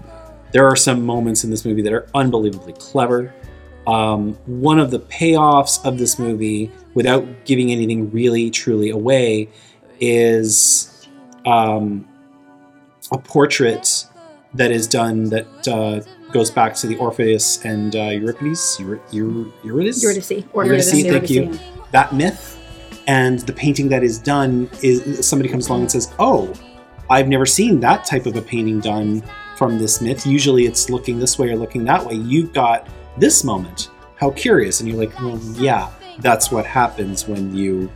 There 0.53 0.67
are 0.67 0.77
some 0.77 1.05
moments 1.05 1.45
in 1.45 1.51
this 1.51 1.65
movie 1.65 1.83
that 1.83 1.93
are 1.93 2.07
unbelievably 2.15 2.75
clever. 2.75 3.33
Um, 3.87 4.35
one 4.47 4.79
of 4.79 4.91
the 4.91 4.99
payoffs 5.01 5.85
of 5.85 5.97
this 5.99 6.19
movie, 6.19 6.71
without 6.95 7.25
giving 7.45 7.71
anything 7.73 8.11
really 8.11 8.51
truly 8.51 8.91
away, 8.91 9.49
is 10.01 11.07
um, 11.47 12.07
a 13.13 13.19
portrait 13.19 14.07
that 14.55 14.71
is 14.71 14.87
done 14.87 15.25
that 15.31 15.69
uh, 15.69 16.01
goes 16.33 16.51
back 16.51 16.75
to 16.77 16.87
the 16.87 16.97
Orpheus 16.97 17.65
and 17.65 17.95
uh, 17.95 18.05
Euripides. 18.05 18.79
Eur- 18.81 19.01
Eur- 19.13 19.53
Eurydice? 19.65 20.03
Eurydice. 20.03 20.31
Eurydice, 20.55 20.93
Eurydice. 20.93 21.11
thank 21.13 21.31
you. 21.31 21.59
That 21.93 22.15
myth 22.15 22.59
and 23.07 23.41
the 23.41 23.53
painting 23.53 23.89
that 23.91 24.03
is 24.03 24.19
done 24.19 24.69
is 24.83 25.27
somebody 25.27 25.49
comes 25.49 25.69
along 25.69 25.83
and 25.83 25.91
says, 25.91 26.13
"Oh, 26.19 26.53
I've 27.11 27.29
never 27.29 27.47
seen 27.47 27.81
that 27.81 28.05
type 28.05 28.27
of 28.27 28.37
a 28.37 28.43
painting 28.43 28.81
done 28.81 29.23
from 29.57 29.79
this 29.79 30.01
myth. 30.01 30.27
Usually 30.27 30.67
it's 30.67 30.91
looking 30.91 31.19
this 31.19 31.39
way 31.39 31.51
or 31.51 31.57
looking 31.57 31.85
that 31.85 32.05
way. 32.05 32.15
You've 32.15 32.53
got 32.53 32.89
this 33.19 33.45
moment. 33.45 33.91
How 34.17 34.31
curious!" 34.31 34.81
And 34.81 34.89
you're 34.89 34.99
like, 34.99 35.19
"Well, 35.21 35.39
yeah, 35.55 35.89
that's 36.21 36.51
what 36.51 36.67
happens 36.67 37.27
when 37.29 37.55
you." 37.55 37.91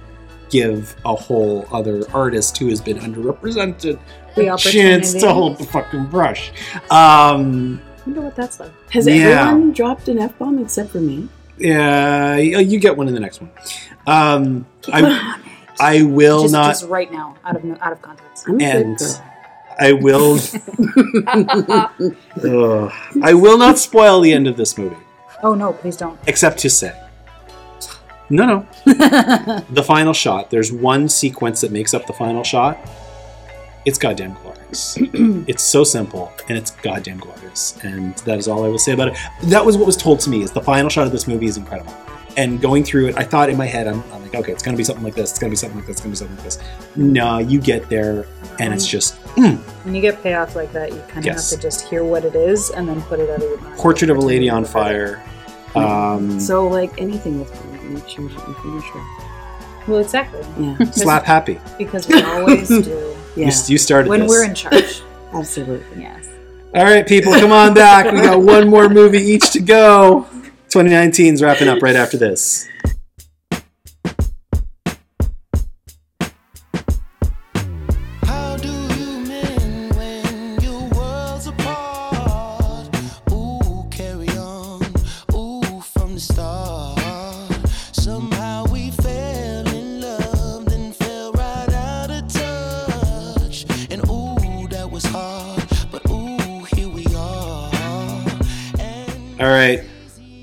Give 0.51 0.97
a 1.05 1.15
whole 1.15 1.65
other 1.73 2.03
artist 2.13 2.59
who 2.59 2.67
has 2.71 2.81
been 2.81 2.99
underrepresented 2.99 4.01
The 4.35 4.53
a 4.53 4.59
chance 4.59 5.13
to 5.15 5.33
hold 5.33 5.59
the 5.59 5.65
fucking 5.65 6.07
brush. 6.07 6.51
Um, 6.91 7.81
I 7.81 8.01
wonder 8.05 8.21
what 8.23 8.35
that's 8.35 8.59
like. 8.59 8.73
Has 8.91 9.07
Yeah. 9.07 9.15
everyone 9.49 9.71
dropped 9.73 10.09
an 10.09 10.19
F 10.19 10.37
bomb 10.41 10.59
except 10.59 10.91
for 10.91 10.99
me? 10.99 11.29
Yeah, 11.61 12.37
you 12.37 12.79
get 12.81 12.97
one 12.97 13.09
in 13.09 13.15
the 13.15 13.21
next 13.21 13.41
one. 13.41 13.51
Um, 14.07 14.67
I, 14.93 15.41
I 15.79 16.03
will 16.03 16.43
Just, 16.43 16.53
not. 16.53 16.69
just 16.71 16.89
right 16.89 17.11
now, 17.13 17.37
out 17.45 17.57
of 17.57 17.65
out 17.81 17.93
of 17.93 18.03
context. 18.03 18.49
I'm 18.49 18.61
and. 18.61 18.99
I 19.79 19.93
will. 19.93 20.35
Ugh. 22.45 22.93
I 23.23 23.35
will 23.35 23.57
not 23.59 23.79
spoil 23.79 24.21
the 24.21 24.33
end 24.33 24.47
of 24.47 24.57
this 24.57 24.77
movie, 24.77 24.97
Oh 25.43 25.55
no, 25.55 25.73
please 25.73 25.97
don't. 25.97 26.19
except 26.27 26.59
to 26.59 26.69
say, 26.71 26.93
no, 28.29 28.45
no. 28.47 28.67
the 29.71 29.83
final 29.85 30.13
shot. 30.13 30.51
There's 30.51 30.71
one 30.73 31.09
sequence 31.09 31.63
that 31.63 31.73
makes 31.73 31.95
up 31.95 32.07
the 32.07 32.13
final 32.13 32.45
shot. 32.45 32.79
It's 33.85 33.99
goddamn 33.99 34.35
glorious. 34.43 34.97
it's 35.01 35.63
so 35.63 35.85
simple, 35.85 36.33
and 36.49 36.59
it's 36.59 36.73
goddamn 36.73 37.19
glorious, 37.19 37.79
and 37.83 38.15
that 38.19 38.39
is 38.39 38.47
all 38.47 38.65
I 38.65 38.69
will 38.69 38.79
say 38.79 38.93
about 38.93 39.09
it. 39.09 39.17
That 39.45 39.65
was 39.65 39.77
what 39.77 39.87
was 39.87 39.97
told 39.97 40.21
to 40.21 40.31
me. 40.31 40.43
Is 40.43 40.53
the 40.53 40.61
final 40.61 40.91
shot 40.91 41.07
of 41.07 41.13
this 41.13 41.27
movie 41.27 41.47
is 41.47 41.57
incredible. 41.57 41.95
And 42.37 42.61
going 42.61 42.85
through 42.85 43.09
it, 43.09 43.17
I 43.19 43.25
thought 43.25 43.51
in 43.51 43.57
my 43.57 43.67
head, 43.67 43.89
I'm, 43.89 44.05
I'm 44.13 44.23
like, 44.23 44.35
okay, 44.37 44.53
it's 44.53 44.63
gonna 44.63 44.77
be 44.77 44.85
something 44.85 45.03
like 45.03 45.15
this. 45.15 45.31
It's 45.31 45.39
gonna 45.39 45.51
be 45.51 45.57
something 45.57 45.79
like 45.79 45.87
this. 45.87 45.97
It's 45.97 46.01
gonna 46.03 46.13
be 46.13 46.17
something 46.17 46.37
like 46.37 46.45
this. 46.45 46.59
No, 46.95 47.39
you 47.39 47.61
get 47.61 47.89
there, 47.89 48.27
and 48.61 48.73
it's 48.73 48.87
just 48.87 49.21
mm, 49.35 49.57
When 49.85 49.95
you 49.95 50.01
get 50.03 50.23
payoff 50.23 50.55
like 50.55 50.73
that, 50.73 50.93
you 50.93 50.99
kind 51.09 51.19
of 51.19 51.25
Yes. 51.25 51.51
have 51.51 51.59
to 51.59 51.63
just 51.67 51.89
hear 51.89 52.05
what 52.05 52.25
it 52.25 52.35
is 52.37 52.71
and 52.71 52.89
then 52.89 53.01
put 53.03 53.19
it 53.19 53.31
out 53.31 53.37
of 53.37 53.43
your 53.43 53.61
mind. 53.61 53.77
Portrait 53.79 54.11
of 54.11 54.19
a 54.19 54.21
Lady 54.21 54.49
on 54.51 54.65
Fire. 54.65 55.23
Um, 55.75 56.39
So, 56.39 56.67
like 56.69 56.93
anything 57.01 57.39
with 57.41 57.53
me, 57.73 57.95
make 57.95 58.09
sure 58.09 58.23
you 58.25 58.29
finish 58.31 58.85
her. 58.85 59.01
Well, 59.91 59.99
exactly. 60.01 60.41
Yeah, 60.59 60.85
slap 60.93 61.25
happy. 61.25 61.59
Because 61.77 62.07
we 62.09 62.23
always 62.23 62.69
do 62.69 62.77
You, 62.77 63.17
yeah, 63.37 63.53
you 63.67 63.79
started 63.79 64.09
when 64.09 64.21
this. 64.21 64.29
we're 64.29 64.45
in 64.45 64.55
charge. 64.55 65.03
absolutely. 65.35 66.03
yes. 66.03 66.29
All 66.75 66.85
right, 66.85 67.07
people, 67.07 67.33
come 67.33 67.51
on 67.51 67.75
back. 67.75 68.13
We 68.13 68.21
got 68.21 68.41
one 68.41 68.69
more 68.69 68.89
movie 68.89 69.19
each 69.19 69.51
to 69.53 69.61
go. 69.61 70.27
2019's 70.69 71.43
wrapping 71.43 71.67
up 71.67 71.83
right 71.83 71.97
after 71.97 72.17
this. 72.17 72.69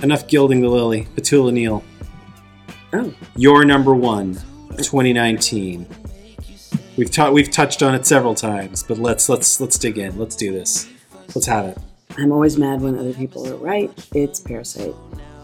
Enough 0.07 0.27
gilding 0.27 0.61
the 0.61 0.69
lily. 0.69 1.05
Petula 1.17 1.51
Neale, 1.51 1.83
Oh, 2.93 3.13
your 3.35 3.65
number 3.65 3.93
one, 3.93 4.35
2019. 4.77 5.85
We've 6.95 7.11
ta- 7.11 7.29
we've 7.29 7.51
touched 7.51 7.83
on 7.83 7.93
it 7.93 8.05
several 8.05 8.33
times, 8.33 8.83
but 8.83 8.99
let's 8.99 9.27
let's 9.27 9.59
let's 9.59 9.77
dig 9.77 9.97
in. 9.97 10.17
Let's 10.17 10.37
do 10.37 10.53
this. 10.53 10.87
Let's 11.35 11.45
have 11.47 11.65
it. 11.65 11.77
I'm 12.17 12.31
always 12.31 12.57
mad 12.57 12.79
when 12.79 12.97
other 12.97 13.11
people 13.13 13.51
are 13.51 13.57
right. 13.57 13.91
It's 14.15 14.39
Parasite. 14.39 14.95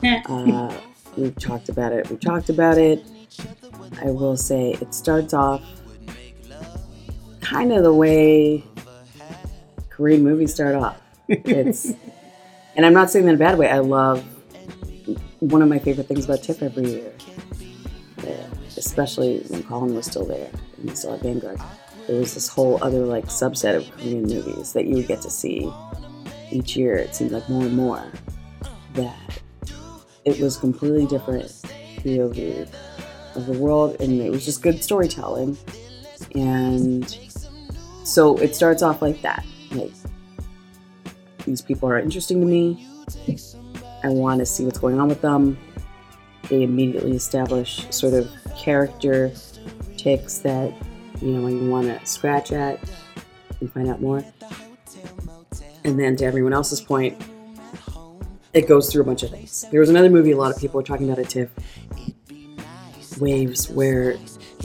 Uh, 0.29 0.73
we've 1.17 1.35
talked 1.35 1.67
about 1.67 1.91
it. 1.91 2.09
We've 2.09 2.21
talked 2.21 2.47
about 2.49 2.77
it. 2.77 3.03
I 4.01 4.11
will 4.11 4.37
say 4.37 4.77
it 4.79 4.93
starts 4.93 5.33
off 5.33 5.61
kind 7.41 7.73
of 7.73 7.83
the 7.83 7.93
way 7.93 8.63
Korean 9.89 10.23
movies 10.23 10.53
start 10.53 10.75
off. 10.75 11.01
It's, 11.27 11.91
and 12.77 12.85
I'm 12.85 12.93
not 12.93 13.09
saying 13.11 13.25
that 13.25 13.31
in 13.31 13.35
a 13.35 13.39
bad 13.39 13.57
way. 13.57 13.69
I 13.69 13.79
love 13.79 14.23
one 15.49 15.61
of 15.61 15.67
my 15.67 15.79
favorite 15.79 16.07
things 16.07 16.25
about 16.25 16.41
TIFF 16.41 16.63
every 16.63 16.85
year, 16.85 17.13
uh, 18.19 18.55
especially 18.77 19.39
when 19.49 19.63
Colin 19.63 19.93
was 19.93 20.05
still 20.05 20.25
there 20.25 20.49
and 20.77 20.89
we 20.89 20.95
still 20.95 21.11
had 21.11 21.21
Vanguard. 21.21 21.59
There 22.07 22.19
was 22.19 22.33
this 22.33 22.47
whole 22.47 22.81
other 22.83 23.05
like 23.05 23.25
subset 23.25 23.75
of 23.75 23.91
Korean 23.91 24.23
movies 24.23 24.73
that 24.73 24.85
you 24.85 24.95
would 24.95 25.07
get 25.07 25.21
to 25.21 25.29
see 25.29 25.71
each 26.51 26.75
year. 26.77 26.95
It 26.95 27.15
seemed 27.15 27.31
like 27.31 27.47
more 27.49 27.63
and 27.63 27.75
more 27.75 28.11
that 28.93 29.41
it 30.25 30.39
was 30.39 30.57
completely 30.57 31.05
different 31.05 31.45
POV 31.97 32.69
of 33.35 33.45
the 33.45 33.53
world, 33.53 33.97
and 33.99 34.21
it 34.21 34.29
was 34.29 34.45
just 34.45 34.61
good 34.61 34.83
storytelling. 34.83 35.57
And 36.35 37.17
so 38.03 38.37
it 38.37 38.55
starts 38.55 38.81
off 38.81 39.01
like 39.01 39.21
that. 39.23 39.45
Like 39.71 39.91
these 41.45 41.61
people 41.61 41.89
are 41.89 41.99
interesting 41.99 42.39
to 42.39 42.45
me. 42.45 42.87
I 44.03 44.09
want 44.09 44.39
to 44.39 44.45
see 44.45 44.65
what's 44.65 44.79
going 44.79 44.99
on 44.99 45.07
with 45.07 45.21
them. 45.21 45.57
They 46.49 46.63
immediately 46.63 47.15
establish 47.15 47.85
sort 47.89 48.13
of 48.13 48.29
character 48.57 49.31
ticks 49.97 50.39
that 50.39 50.73
you 51.21 51.31
know 51.31 51.47
you 51.47 51.69
want 51.69 51.87
to 51.87 52.05
scratch 52.05 52.51
at 52.51 52.79
and 53.59 53.71
find 53.71 53.87
out 53.87 54.01
more. 54.01 54.23
And 55.85 55.99
then 55.99 56.15
to 56.17 56.25
everyone 56.25 56.53
else's 56.53 56.81
point, 56.81 57.21
it 58.53 58.67
goes 58.67 58.91
through 58.91 59.01
a 59.01 59.05
bunch 59.05 59.23
of 59.23 59.31
things. 59.31 59.65
There 59.71 59.79
was 59.79 59.89
another 59.89 60.09
movie 60.09 60.31
a 60.31 60.37
lot 60.37 60.53
of 60.53 60.59
people 60.59 60.79
were 60.79 60.83
talking 60.83 61.09
about 61.09 61.19
at 61.19 61.29
TIFF, 61.29 61.49
Waves, 63.19 63.69
where 63.69 64.17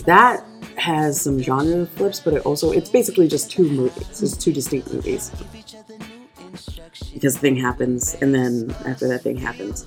that 0.05 0.45
has 0.77 1.21
some 1.21 1.41
genre 1.41 1.87
flips, 1.87 2.21
but 2.21 2.35
it 2.35 2.47
also 2.47 2.71
it's 2.73 2.91
basically 2.91 3.29
just 3.29 3.51
two 3.51 3.69
movies. 3.71 4.23
It's 4.23 4.37
two 4.37 4.53
distinct 4.53 4.93
movies. 4.93 5.31
Because 7.13 7.35
the 7.35 7.41
thing 7.41 7.57
happens, 7.57 8.15
and 8.21 8.35
then 8.35 8.75
after 8.87 9.09
that 9.09 9.23
thing 9.23 9.37
happens, 9.37 9.87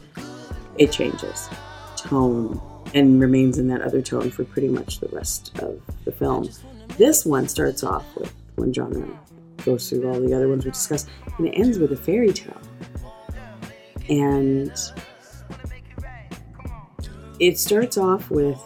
it 0.77 0.91
changes 0.91 1.49
tone 1.95 2.59
and 2.93 3.21
remains 3.21 3.57
in 3.57 3.67
that 3.67 3.81
other 3.81 4.01
tone 4.01 4.31
for 4.31 4.43
pretty 4.43 4.67
much 4.67 4.99
the 4.99 5.07
rest 5.09 5.57
of 5.59 5.81
the 6.05 6.11
film. 6.11 6.49
This 6.97 7.25
one 7.25 7.47
starts 7.47 7.83
off 7.83 8.05
with 8.15 8.33
one 8.55 8.73
genre, 8.73 9.07
goes 9.63 9.89
through 9.89 10.07
all 10.09 10.19
the 10.19 10.33
other 10.33 10.47
ones 10.47 10.65
we 10.65 10.71
discussed, 10.71 11.09
and 11.38 11.47
it 11.47 11.51
ends 11.51 11.79
with 11.79 11.91
a 11.91 11.97
fairy 11.97 12.33
tale. 12.33 12.59
And 14.09 14.73
it 17.39 17.57
starts 17.57 17.97
off 17.97 18.29
with 18.29 18.59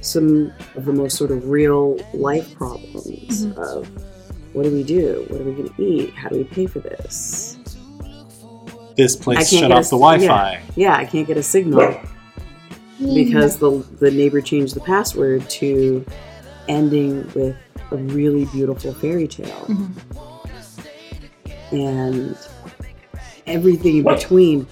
some 0.00 0.52
of 0.74 0.84
the 0.84 0.92
most 0.92 1.16
sort 1.16 1.30
of 1.30 1.48
real 1.48 1.96
life 2.12 2.54
problems 2.54 3.46
mm-hmm. 3.46 3.60
of 3.60 3.90
what 4.56 4.62
do 4.62 4.70
we 4.70 4.82
do? 4.82 5.26
What 5.28 5.42
are 5.42 5.44
we 5.44 5.52
going 5.52 5.68
to 5.68 5.82
eat? 5.82 6.14
How 6.14 6.30
do 6.30 6.38
we 6.38 6.44
pay 6.44 6.64
for 6.64 6.78
this? 6.78 7.58
This 8.96 9.14
place 9.14 9.50
shut 9.50 9.70
off 9.70 9.84
a- 9.84 9.90
the 9.90 9.98
Wi-Fi. 9.98 10.62
Yeah, 10.76 10.96
I 10.96 11.04
can't 11.04 11.26
get 11.26 11.36
a 11.36 11.42
signal 11.42 12.00
because 12.98 13.58
the 13.58 13.86
the 14.00 14.10
neighbor 14.10 14.40
changed 14.40 14.74
the 14.74 14.80
password 14.80 15.46
to 15.50 16.06
ending 16.68 17.30
with 17.34 17.54
a 17.90 17.96
really 17.96 18.46
beautiful 18.46 18.94
fairy 18.94 19.28
tale. 19.28 19.66
Mm-hmm. 19.66 19.92
And 21.76 22.38
everything 23.46 23.98
in 23.98 24.04
between, 24.04 24.66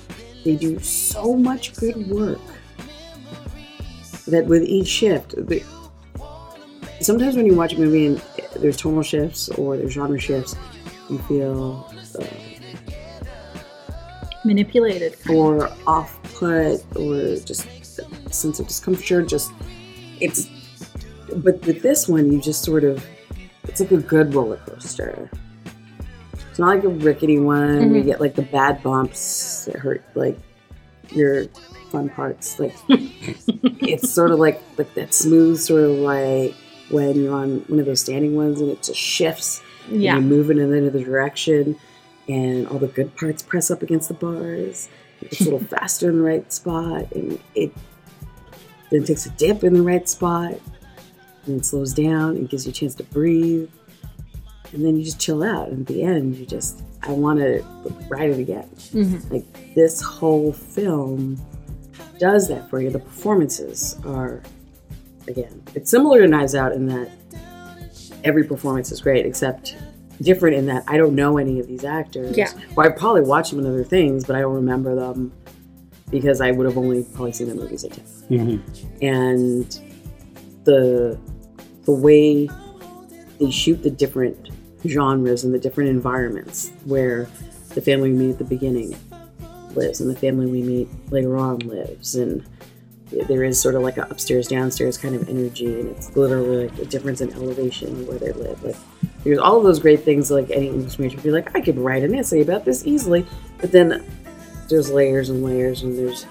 they 0.46 0.56
do 0.56 0.78
so 0.78 1.36
much 1.36 1.76
good 1.76 2.08
work 2.08 2.40
that 4.28 4.46
with 4.46 4.62
each 4.62 4.88
shift, 4.88 5.34
the, 5.36 5.62
sometimes 7.02 7.36
when 7.36 7.44
you 7.44 7.54
watch 7.54 7.74
a 7.74 7.78
movie 7.78 8.06
and 8.06 8.22
there's 8.60 8.76
tonal 8.76 9.02
shifts 9.02 9.48
or 9.50 9.76
there's 9.76 9.92
genre 9.92 10.18
shifts, 10.18 10.56
you 11.10 11.18
feel 11.18 11.90
uh, 12.18 12.24
Manipulated. 14.44 15.16
or 15.30 15.70
off 15.86 16.18
put 16.34 16.84
or 16.96 17.36
just 17.44 17.66
a 18.26 18.32
sense 18.32 18.60
of 18.60 18.66
discomfort. 18.68 19.28
Just 19.28 19.52
it's, 20.20 20.48
but 21.36 21.64
with 21.66 21.82
this 21.82 22.08
one, 22.08 22.30
you 22.30 22.40
just 22.40 22.62
sort 22.62 22.84
of, 22.84 23.04
it's 23.64 23.80
like 23.80 23.90
a 23.92 23.96
good 23.96 24.34
roller 24.34 24.56
coaster. 24.66 25.30
It's 26.50 26.58
not 26.58 26.76
like 26.76 26.84
a 26.84 26.88
rickety 26.88 27.40
one 27.40 27.90
where 27.90 27.98
you 27.98 28.04
get 28.04 28.20
like 28.20 28.34
the 28.36 28.42
bad 28.42 28.82
bumps 28.82 29.64
that 29.64 29.76
hurt 29.76 30.04
like 30.14 30.38
your 31.10 31.46
fun 31.90 32.08
parts. 32.10 32.60
Like 32.60 32.76
it's 32.88 34.12
sort 34.12 34.30
of 34.30 34.38
like 34.38 34.62
like 34.76 34.92
that 34.94 35.14
smooth 35.14 35.58
sort 35.58 35.82
of 35.82 35.96
like 35.98 36.54
when 36.90 37.16
you're 37.22 37.34
on 37.34 37.60
one 37.68 37.80
of 37.80 37.86
those 37.86 38.00
standing 38.00 38.36
ones 38.36 38.60
and 38.60 38.70
it 38.70 38.82
just 38.82 38.98
shifts 39.00 39.62
and 39.88 40.02
Yeah. 40.02 40.14
you're 40.14 40.22
moving 40.22 40.58
in 40.58 40.72
another 40.72 41.02
direction 41.02 41.76
and 42.28 42.66
all 42.68 42.78
the 42.78 42.86
good 42.88 43.14
parts 43.16 43.42
press 43.42 43.70
up 43.70 43.82
against 43.82 44.08
the 44.08 44.14
bars. 44.14 44.88
It's 45.20 45.40
a 45.40 45.44
little 45.44 45.58
faster 45.78 46.08
in 46.10 46.18
the 46.18 46.22
right 46.24 46.50
spot 46.52 47.10
and 47.12 47.38
it 47.54 47.72
then 48.90 49.04
takes 49.04 49.26
a 49.26 49.30
dip 49.30 49.64
in 49.64 49.74
the 49.74 49.82
right 49.82 50.08
spot 50.08 50.54
and 51.46 51.60
it 51.60 51.66
slows 51.66 51.92
down 51.92 52.36
and 52.36 52.48
gives 52.48 52.66
you 52.66 52.70
a 52.70 52.74
chance 52.74 52.94
to 52.96 53.04
breathe. 53.04 53.68
And 54.72 54.84
then 54.84 54.96
you 54.96 55.04
just 55.04 55.20
chill 55.20 55.42
out. 55.42 55.68
And 55.68 55.82
at 55.82 55.86
the 55.86 56.02
end, 56.02 56.36
you 56.36 56.46
just, 56.46 56.82
I 57.02 57.12
want 57.12 57.38
to 57.38 57.62
ride 58.08 58.30
it 58.30 58.38
again. 58.40 58.68
Mm-hmm. 58.92 59.32
Like 59.32 59.74
this 59.74 60.00
whole 60.00 60.52
film 60.52 61.40
does 62.18 62.48
that 62.48 62.68
for 62.70 62.80
you. 62.80 62.90
The 62.90 62.98
performances 62.98 63.96
are, 64.04 64.42
again, 65.28 65.62
it's 65.74 65.90
similar 65.90 66.20
to 66.22 66.28
Knives 66.28 66.54
Out 66.54 66.72
in 66.72 66.86
that 66.86 67.10
every 68.22 68.44
performance 68.44 68.90
is 68.90 69.00
great, 69.00 69.26
except 69.26 69.76
different 70.20 70.56
in 70.56 70.66
that 70.66 70.84
I 70.86 70.96
don't 70.96 71.14
know 71.14 71.38
any 71.38 71.60
of 71.60 71.66
these 71.66 71.84
actors. 71.84 72.36
Yeah. 72.36 72.50
Well, 72.76 72.86
I 72.86 72.90
probably 72.90 73.22
watched 73.22 73.50
them 73.50 73.60
in 73.60 73.66
other 73.66 73.84
things, 73.84 74.24
but 74.24 74.36
I 74.36 74.40
don't 74.40 74.54
remember 74.54 74.94
them 74.94 75.32
because 76.10 76.40
I 76.40 76.50
would 76.50 76.66
have 76.66 76.78
only 76.78 77.04
probably 77.14 77.32
seen 77.32 77.48
the 77.48 77.54
movies 77.54 77.84
at 77.84 77.92
TIFF. 77.92 78.28
Mhm. 78.30 78.60
And 79.02 79.80
the 80.64 81.18
the 81.84 81.92
way 81.92 82.48
they 83.38 83.50
shoot 83.50 83.82
the 83.82 83.90
different 83.90 84.50
genres 84.86 85.44
and 85.44 85.52
the 85.52 85.58
different 85.58 85.90
environments 85.90 86.70
where 86.84 87.28
the 87.74 87.80
family 87.80 88.12
we 88.12 88.18
meet 88.18 88.30
at 88.30 88.38
the 88.38 88.44
beginning 88.44 88.94
lives 89.74 90.00
and 90.00 90.08
the 90.08 90.14
family 90.18 90.46
we 90.46 90.62
meet 90.62 90.88
later 91.10 91.36
on 91.36 91.58
lives 91.60 92.14
and 92.14 92.42
there 93.10 93.44
is 93.44 93.60
sort 93.60 93.74
of 93.74 93.82
like 93.82 93.96
an 93.96 94.04
upstairs 94.10 94.48
downstairs 94.48 94.98
kind 94.98 95.14
of 95.14 95.28
energy 95.28 95.80
and 95.80 95.90
it's 95.90 96.16
literally 96.16 96.68
like 96.68 96.78
a 96.78 96.84
difference 96.84 97.20
in 97.20 97.32
elevation 97.34 98.06
where 98.06 98.18
they 98.18 98.32
live. 98.32 98.62
Like 98.62 98.76
there's 99.22 99.38
all 99.38 99.58
of 99.58 99.64
those 99.64 99.78
great 99.78 100.00
things 100.00 100.30
like 100.30 100.50
any 100.50 100.68
english 100.68 100.98
major 100.98 101.16
would 101.16 101.24
be 101.24 101.30
like 101.30 101.56
i 101.56 101.60
could 101.60 101.78
write 101.78 102.02
an 102.02 102.14
essay 102.14 102.42
about 102.42 102.64
this 102.66 102.86
easily 102.86 103.24
but 103.58 103.72
then 103.72 104.04
there's 104.68 104.90
layers 104.90 105.30
and 105.30 105.42
layers 105.42 105.82
and 105.82 105.98
there's 105.98 106.26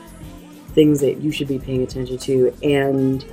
things 0.73 0.99
that 0.99 1.17
you 1.17 1.31
should 1.31 1.47
be 1.47 1.59
paying 1.59 1.83
attention 1.83 2.17
to 2.17 2.53
and 2.63 3.23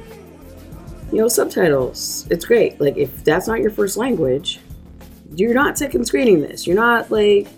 you 1.11 1.19
know 1.19 1.29
subtitles 1.29 2.27
it's 2.31 2.45
great. 2.45 2.81
Like 2.81 2.97
if 2.97 3.25
that's 3.25 3.49
not 3.49 3.61
your 3.61 3.71
first 3.71 3.97
language 3.97 4.61
you're 5.35 5.55
not 5.55 5.79
second 5.79 6.05
screening 6.07 6.41
this. 6.41 6.67
You're 6.67 6.77
not 6.77 7.11
like 7.11 7.49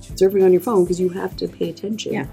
surfing 0.00 0.44
on 0.44 0.52
your 0.52 0.60
phone 0.60 0.84
because 0.84 1.00
you 1.00 1.08
have 1.10 1.36
to 1.38 1.48
pay 1.48 1.70
attention. 1.70 2.12
Yeah. 2.12 2.26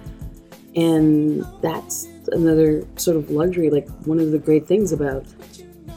and 0.76 1.46
that's 1.62 2.08
another 2.32 2.86
sort 2.96 3.18
of 3.18 3.30
luxury 3.30 3.70
like 3.70 3.88
one 4.06 4.20
of 4.20 4.32
the 4.32 4.38
great 4.38 4.66
things 4.68 4.92
about 4.92 5.26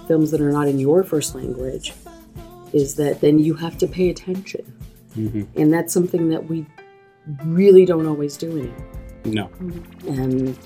films 0.09 0.31
that 0.31 0.41
are 0.41 0.51
not 0.53 0.67
in 0.69 0.79
your 0.79 1.03
first 1.05 1.35
language 1.35 1.93
is 2.73 2.95
that 2.97 3.21
then 3.21 3.39
you 3.39 3.55
have 3.55 3.77
to 3.79 3.87
pay 3.87 4.11
attention 4.11 4.65
Mhm. 5.17 5.47
and 5.57 5.73
that's 5.73 5.93
something 5.93 6.31
that 6.31 6.49
we 6.49 6.65
really 7.45 7.85
don't 7.85 8.07
always 8.07 8.37
do 8.37 8.51
anymore 8.51 8.89
No. 9.25 9.51
and 10.09 10.59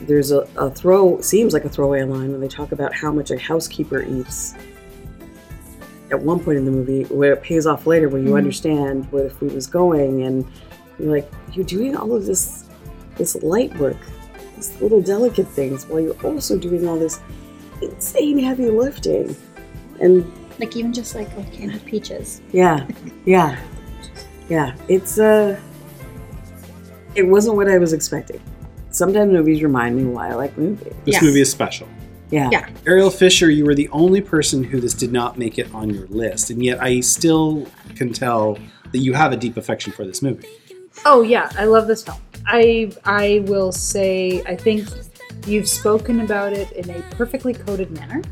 there's 0.00 0.32
a, 0.32 0.48
a 0.56 0.70
throw 0.70 1.20
seems 1.20 1.52
like 1.52 1.64
a 1.64 1.68
throwaway 1.68 2.02
line 2.04 2.32
when 2.32 2.40
they 2.40 2.48
talk 2.48 2.72
about 2.72 2.92
how 2.94 3.12
much 3.12 3.30
a 3.30 3.38
housekeeper 3.38 4.02
eats 4.02 4.54
at 6.10 6.20
one 6.20 6.40
point 6.40 6.58
in 6.58 6.64
the 6.64 6.70
movie 6.70 7.04
where 7.04 7.32
it 7.34 7.42
pays 7.42 7.66
off 7.66 7.86
later 7.86 8.08
when 8.08 8.26
you 8.26 8.36
understand 8.36 9.10
where 9.12 9.24
the 9.24 9.30
food 9.30 9.52
was 9.52 9.66
going 9.66 10.22
and 10.24 10.44
you're 10.98 11.10
like 11.10 11.30
you're 11.52 11.64
doing 11.64 11.96
all 11.96 12.12
of 12.14 12.26
this 12.26 12.64
this 13.16 13.34
light 13.42 13.74
work 13.78 13.96
these 14.70 14.80
little 14.80 15.00
delicate 15.00 15.48
things 15.48 15.86
while 15.86 16.00
you're 16.00 16.20
also 16.26 16.58
doing 16.58 16.86
all 16.88 16.98
this 16.98 17.20
insane 17.80 18.38
heavy 18.38 18.70
lifting 18.70 19.34
and 20.00 20.30
Like 20.58 20.76
even 20.76 20.92
just 20.92 21.14
like 21.14 21.34
like 21.36 21.52
candied 21.52 21.84
peaches. 21.84 22.40
yeah, 22.52 22.86
yeah, 23.24 23.58
yeah. 24.48 24.74
It's 24.88 25.18
uh, 25.18 25.58
it 27.14 27.22
wasn't 27.24 27.56
what 27.56 27.68
I 27.68 27.78
was 27.78 27.92
expecting. 27.92 28.40
Sometimes 28.90 29.32
movies 29.32 29.62
remind 29.62 29.96
me 29.96 30.04
why 30.04 30.28
I 30.30 30.34
like 30.34 30.56
movies. 30.58 30.92
This 31.04 31.14
Yes. 31.14 31.22
movie 31.22 31.40
is 31.40 31.50
special. 31.50 31.88
Yeah. 32.30 32.48
Yeah. 32.52 32.68
Ariel 32.86 33.10
Fisher, 33.10 33.50
you 33.50 33.64
were 33.66 33.74
the 33.74 33.88
only 33.90 34.20
person 34.20 34.64
who 34.64 34.80
this 34.80 34.94
did 34.94 35.12
not 35.12 35.38
make 35.38 35.58
it 35.58 35.72
on 35.74 35.90
your 35.90 36.06
list, 36.06 36.50
and 36.50 36.64
yet 36.64 36.82
I 36.82 37.00
still 37.00 37.66
can 37.94 38.12
tell 38.12 38.58
that 38.92 38.98
you 38.98 39.12
have 39.14 39.32
a 39.32 39.36
deep 39.36 39.56
affection 39.56 39.92
for 39.92 40.04
this 40.04 40.22
movie. 40.22 40.48
Oh 41.04 41.22
yeah, 41.22 41.50
I 41.58 41.64
love 41.64 41.86
this 41.86 42.02
film. 42.02 42.18
I 42.46 42.92
I 43.04 43.42
will 43.46 43.72
say 43.72 44.42
I 44.44 44.56
think 44.56 44.88
you've 45.46 45.68
spoken 45.68 46.20
about 46.20 46.52
it 46.52 46.70
in 46.72 46.90
a 46.90 47.02
perfectly 47.16 47.54
coded 47.54 47.90
manner. 47.90 48.22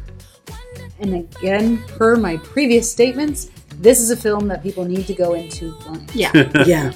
And 1.01 1.15
again, 1.15 1.83
per 1.89 2.17
my 2.17 2.37
previous 2.39 2.91
statements, 2.91 3.51
this 3.77 4.01
is 4.01 4.11
a 4.11 4.17
film 4.17 4.49
that 4.49 4.63
people 4.63 4.85
need 4.85 5.07
to 5.07 5.15
go 5.15 5.33
into 5.35 5.73
blind. 5.81 6.15
Yeah. 6.15 6.31
Yeah. 6.67 6.93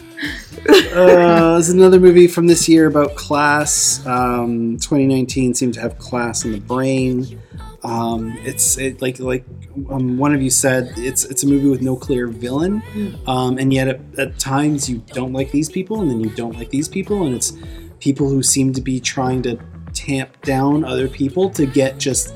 uh, 0.95 1.53
there's 1.55 1.71
another 1.71 1.99
movie 1.99 2.27
from 2.29 2.47
this 2.47 2.69
year 2.69 2.87
about 2.87 3.15
class. 3.17 4.05
Um, 4.07 4.79
2019 4.79 5.55
seemed 5.55 5.75
to 5.75 5.81
have 5.81 5.99
class 5.99 6.45
in 6.45 6.53
the 6.53 6.61
brain. 6.61 7.41
Um, 7.85 8.37
it's 8.45 8.79
it, 8.79 9.03
like 9.03 9.21
like 9.21 9.45
um, 9.91 10.17
one 10.17 10.35
of 10.35 10.41
you 10.41 10.51
said, 10.51 10.93
it's 10.97 11.25
it's 11.25 11.43
a 11.43 11.47
movie 11.47 11.69
with 11.69 11.83
no 11.83 11.97
clear 11.97 12.29
villain, 12.29 12.83
um, 13.27 13.59
and 13.59 13.73
yet 13.73 13.89
at, 13.89 14.01
at 14.19 14.39
times 14.39 14.89
you 14.89 14.99
don't 15.09 15.35
like 15.35 15.51
these 15.51 15.69
people, 15.69 16.01
and 16.01 16.11
then 16.11 16.21
you 16.21 16.31
don't 16.31 16.57
like 16.57 16.71
these 16.71 16.89
people, 16.89 17.27
and 17.27 17.35
it's 17.35 17.53
people 18.01 18.29
who 18.29 18.43
seem 18.43 18.73
to 18.73 18.81
be 18.81 19.01
trying 19.01 19.43
to 19.43 19.59
tamp 19.93 20.41
down 20.43 20.85
other 20.85 21.09
people 21.09 21.51
to 21.51 21.67
get 21.67 21.99
just 21.99 22.35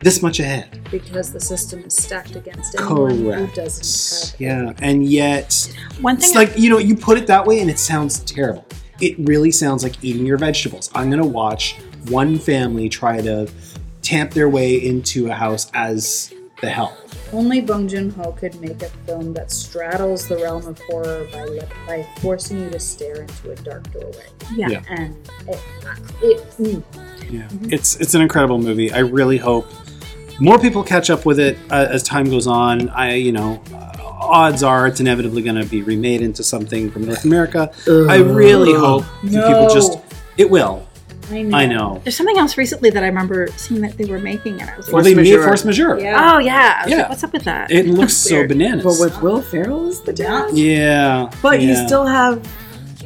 this 0.00 0.22
much 0.22 0.40
ahead. 0.40 0.80
Because 0.90 1.32
the 1.32 1.40
system 1.40 1.84
is 1.84 1.94
stacked 1.94 2.34
against 2.34 2.74
anyone 2.74 3.16
who 3.16 3.46
doesn't 3.54 4.32
have 4.32 4.40
Yeah, 4.40 4.72
and 4.80 5.04
yet 5.04 5.72
One 6.00 6.16
thing 6.16 6.24
It's 6.24 6.34
like 6.34 6.58
you 6.58 6.68
know, 6.68 6.78
you 6.78 6.96
put 6.96 7.16
it 7.16 7.28
that 7.28 7.46
way, 7.46 7.60
and 7.60 7.70
it 7.70 7.78
sounds 7.78 8.20
terrible. 8.20 8.66
It 9.00 9.16
really 9.20 9.52
sounds 9.52 9.82
like 9.84 10.02
eating 10.02 10.26
your 10.26 10.36
vegetables. 10.36 10.90
I'm 10.94 11.10
gonna 11.10 11.24
watch 11.24 11.76
one 12.08 12.38
family 12.38 12.88
try 12.88 13.20
to 13.20 13.48
tamp 14.10 14.32
their 14.32 14.48
way 14.48 14.74
into 14.74 15.28
a 15.30 15.32
house 15.32 15.70
as 15.72 16.34
the 16.60 16.68
help. 16.68 16.92
Only 17.32 17.60
Bong 17.60 17.86
Joon 17.86 18.10
Ho 18.10 18.32
could 18.32 18.60
make 18.60 18.82
a 18.82 18.88
film 19.06 19.32
that 19.34 19.52
straddles 19.52 20.26
the 20.26 20.36
realm 20.36 20.66
of 20.66 20.80
horror 20.88 21.28
by 21.32 21.46
by 21.86 22.06
forcing 22.20 22.58
you 22.58 22.70
to 22.70 22.80
stare 22.80 23.22
into 23.22 23.52
a 23.52 23.54
dark 23.54 23.88
doorway. 23.92 24.26
Yeah. 24.52 24.68
Yeah. 24.68 24.82
And 24.88 25.16
it, 25.46 25.60
it 26.22 26.38
mm, 26.58 26.82
Yeah, 27.30 27.48
it's 27.70 27.96
it's 28.00 28.14
an 28.14 28.20
incredible 28.20 28.58
movie. 28.58 28.92
I 28.92 28.98
really 28.98 29.38
hope 29.38 29.68
more 30.40 30.58
people 30.58 30.82
catch 30.82 31.08
up 31.08 31.24
with 31.24 31.38
it 31.38 31.56
uh, 31.70 31.86
as 31.88 32.02
time 32.02 32.28
goes 32.28 32.48
on. 32.48 32.88
I 32.88 33.14
you 33.14 33.32
know. 33.32 33.62
Uh, 33.72 33.86
Odds 34.22 34.62
are 34.62 34.86
it's 34.86 35.00
inevitably 35.00 35.42
going 35.42 35.56
to 35.56 35.64
be 35.64 35.82
remade 35.82 36.20
into 36.20 36.44
something 36.44 36.90
from 36.90 37.04
North 37.04 37.24
America. 37.24 37.72
I 37.88 38.16
really 38.16 38.74
hope 38.74 39.04
that 39.24 39.46
people 39.48 39.68
just. 39.74 39.98
It 40.36 40.48
will. 40.48 40.86
I 41.30 41.42
know. 41.42 41.56
I 41.56 41.66
know. 41.66 42.00
There's 42.04 42.16
something 42.16 42.38
else 42.38 42.56
recently 42.58 42.90
that 42.90 43.02
I 43.02 43.06
remember 43.06 43.48
seeing 43.56 43.80
that 43.82 43.96
they 43.96 44.04
were 44.06 44.18
making, 44.18 44.60
and 44.60 44.68
I 44.70 44.76
was 44.76 44.86
like, 44.88 44.94
Well, 44.94 45.04
they 45.04 45.14
made 45.14 45.34
force 45.42 45.64
majeure. 45.64 45.98
Yeah. 45.98 46.34
"Oh 46.34 46.38
yeah, 46.38 46.78
I 46.80 46.84
was 46.84 46.90
Yeah. 46.92 46.98
like, 47.00 47.08
what's 47.10 47.24
up 47.24 47.32
with 47.32 47.44
that?" 47.44 47.70
It 47.70 47.86
looks 47.86 48.14
so 48.14 48.36
Weird. 48.36 48.48
bananas. 48.48 48.84
But 48.84 48.98
with 48.98 49.22
Will 49.22 49.40
Ferrell 49.42 49.88
as 49.88 50.00
the 50.00 50.12
dad? 50.12 50.50
yeah, 50.56 51.30
But 51.42 51.60
you 51.60 51.74
still 51.76 52.06
have 52.06 52.40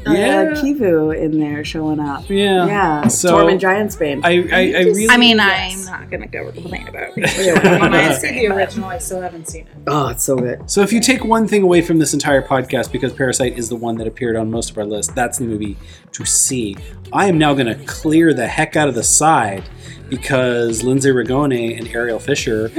uh, 0.07 0.13
Yeah. 0.13 0.45
Hivju 0.53 1.17
in 1.17 1.39
there 1.41 1.65
showing 1.65 2.01
up. 2.01 2.29
Yeah. 2.29 2.67
Yeah. 2.67 3.09
So- 3.09 3.37
Tormund 3.39 3.61
Giantsbane. 3.61 4.21
I, 4.25 4.31
I, 4.31 4.79
I 4.79 4.83
really. 4.85 5.09
I 5.11 5.17
mean, 5.17 5.37
Yes. 5.39 5.87
I'm 5.89 6.01
not 6.01 6.11
gonna 6.11 6.27
go 6.27 6.51
complain 6.53 6.89
about 6.89 7.11
it. 7.17 7.63
I 7.67 8.09
Uh, 8.09 8.13
see 8.15 8.31
the 8.31 8.47
original, 8.55 8.89
I 8.89 8.99
still 8.99 9.21
haven't 9.21 9.49
seen 9.49 9.63
it. 9.63 9.77
oh, 9.87 10.09
it's 10.09 10.23
so 10.25 10.37
good. 10.37 10.71
So 10.71 10.83
if 10.83 10.93
you 10.93 11.01
take 11.01 11.25
one 11.25 11.47
thing 11.49 11.63
away 11.63 11.83
from 11.83 11.99
this 11.99 12.13
entire 12.15 12.43
podcast, 12.43 12.93
because 12.93 13.13
Parasite 13.13 13.59
is 13.59 13.69
the 13.69 13.77
one 13.77 13.97
that 13.99 14.07
appeared 14.07 14.37
on 14.37 14.51
most 14.51 14.71
of 14.71 14.79
our 14.79 14.85
list, 14.85 15.15
that's 15.15 15.39
the 15.39 15.45
movie 15.45 15.77
to 16.13 16.25
see. 16.25 16.77
I 17.13 17.27
am 17.27 17.39
now 17.39 17.55
going 17.55 17.67
to 17.67 17.85
clear 17.87 18.33
the 18.35 18.47
heck 18.47 18.77
out 18.77 18.89
of 18.89 18.95
the 18.95 19.03
side 19.03 19.65
because 20.09 20.83
Lindsay 20.83 21.11
Ragone 21.11 21.79
and 21.79 21.89
Ariel 21.89 22.19
Fisher, 22.19 22.69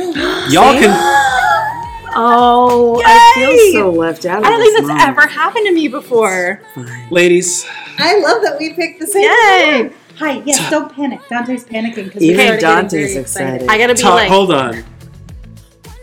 y'all 0.49 0.73
can. 0.79 1.84
Oh, 2.15 3.01
I 3.05 3.31
feel 3.35 3.81
so 3.81 3.91
left 3.91 4.25
out. 4.25 4.39
Of 4.39 4.45
I 4.45 4.49
don't 4.49 4.59
this 4.59 4.73
think 4.75 4.87
that's 4.87 4.99
moment. 4.99 5.17
ever 5.17 5.27
happened 5.27 5.65
to 5.67 5.73
me 5.73 5.87
before. 5.87 6.61
Ladies, 7.09 7.65
I 7.97 8.19
love 8.19 8.41
that 8.43 8.57
we 8.59 8.73
picked 8.73 8.99
the 8.99 9.07
same. 9.07 9.23
Yay! 9.23 9.93
Hi, 10.17 10.41
yes, 10.45 10.69
don't 10.71 10.93
panic. 10.93 11.19
Dante's 11.27 11.65
panicking 11.65 12.05
because 12.05 12.23
Even 12.23 12.59
Dante's 12.59 13.15
excited. 13.15 13.67
I 13.67 13.77
gotta 13.77 13.95
be 13.95 14.01
talk, 14.01 14.15
like, 14.15 14.29
hold 14.29 14.51
on. 14.51 14.83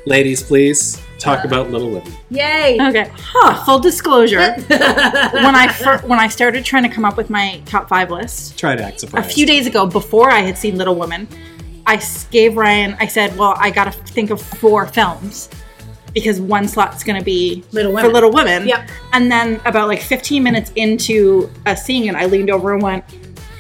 Ladies, 0.05 0.43
please 0.43 1.01
talk 1.19 1.45
about 1.45 1.71
Little 1.71 1.91
Women. 1.91 2.13
Yay! 2.31 2.79
okay. 2.81 3.11
Huh. 3.15 3.65
Full 3.65 3.79
disclosure: 3.79 4.39
when 4.69 5.55
I 5.55 5.73
fir- 5.73 6.03
when 6.07 6.19
I 6.19 6.29
started 6.29 6.65
trying 6.65 6.83
to 6.83 6.89
come 6.89 7.05
up 7.05 7.17
with 7.17 7.31
my 7.31 7.63
top 7.65 7.89
five 7.89 8.11
list 8.11 8.59
Try 8.59 8.77
to 8.77 8.83
act 8.83 9.03
a 9.05 9.23
few 9.23 9.47
days 9.47 9.67
ago, 9.67 9.87
before 9.87 10.31
I 10.31 10.41
had 10.41 10.59
seen 10.59 10.77
Little 10.77 10.97
Women, 10.97 11.27
I 11.87 12.03
gave 12.31 12.57
Ryan. 12.57 12.97
I 13.01 13.07
said, 13.07 13.37
"Well, 13.39 13.55
I 13.57 13.71
gotta 13.71 13.93
think 13.93 14.31
of 14.31 14.43
four 14.43 14.87
films." 14.87 15.49
Because 16.15 16.41
one 16.41 16.69
slot's 16.69 17.03
gonna 17.05 17.23
be 17.23 17.65
Little 17.73 17.97
for 17.97 18.09
Little 18.09 18.31
Women. 18.31 18.67
Yep. 18.69 18.89
And 19.13 19.31
then 19.31 19.61
about 19.65 19.89
like 19.89 20.01
15 20.03 20.43
minutes 20.43 20.73
into 20.77 21.51
a 21.67 21.77
scene, 21.77 22.09
and 22.09 22.17
I 22.17 22.27
leaned 22.27 22.51
over 22.51 22.73
and 22.75 22.83
went, 22.83 23.05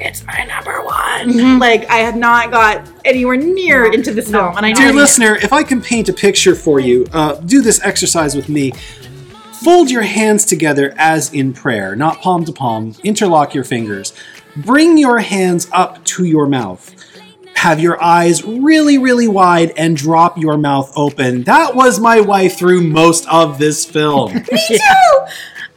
"It's 0.01 0.25
my 0.27 0.45
number 0.45 0.83
one." 0.85 1.59
Like 1.59 1.89
I 1.91 1.97
had 1.99 2.17
not 2.17 2.51
got 2.51 2.87
anywhere 3.05 3.37
near 3.37 3.89
No, 3.89 3.93
into 3.93 4.13
this 4.13 4.29
no, 4.29 4.41
film, 4.41 4.57
and 4.59 4.67
I 4.67 4.73
Dear 4.73 4.93
listener, 4.93 5.37
if 5.37 5.53
I 5.53 5.63
can 5.63 5.81
paint 5.81 6.09
a 6.09 6.13
picture 6.13 6.55
for 6.55 6.81
you, 6.81 7.07
uh, 7.13 7.35
do 7.37 7.63
this 7.63 7.81
exercise 7.83 8.35
with 8.35 8.49
me. 8.49 8.73
Fold 9.63 9.93
your 9.93 10.03
hands 10.03 10.45
together 10.45 10.93
as 10.99 11.33
in 11.33 11.53
prayer, 11.53 11.95
not 11.95 12.21
palm 12.21 12.45
to 12.47 12.53
palm. 12.53 12.97
Interlock 13.05 13.55
your 13.55 13.63
fingers. 13.63 14.13
Bring 14.57 14.99
your 14.99 15.21
hands 15.21 15.69
up 15.73 16.05
to 16.05 16.25
your 16.25 16.47
mouth. 16.47 16.93
Have 17.63 17.79
your 17.79 18.03
eyes 18.03 18.43
really, 18.45 18.99
really 18.99 19.29
wide 19.29 19.71
and 19.77 19.97
drop 19.97 20.37
your 20.37 20.57
mouth 20.59 20.93
open. 20.97 21.45
That 21.45 21.77
was 21.77 22.01
my 22.01 22.21
wife 22.21 22.59
through 22.59 22.83
most 22.83 23.25
of 23.29 23.59
this 23.59 23.85
film. 23.85 24.35
Me 24.35 24.43
too. 24.69 24.79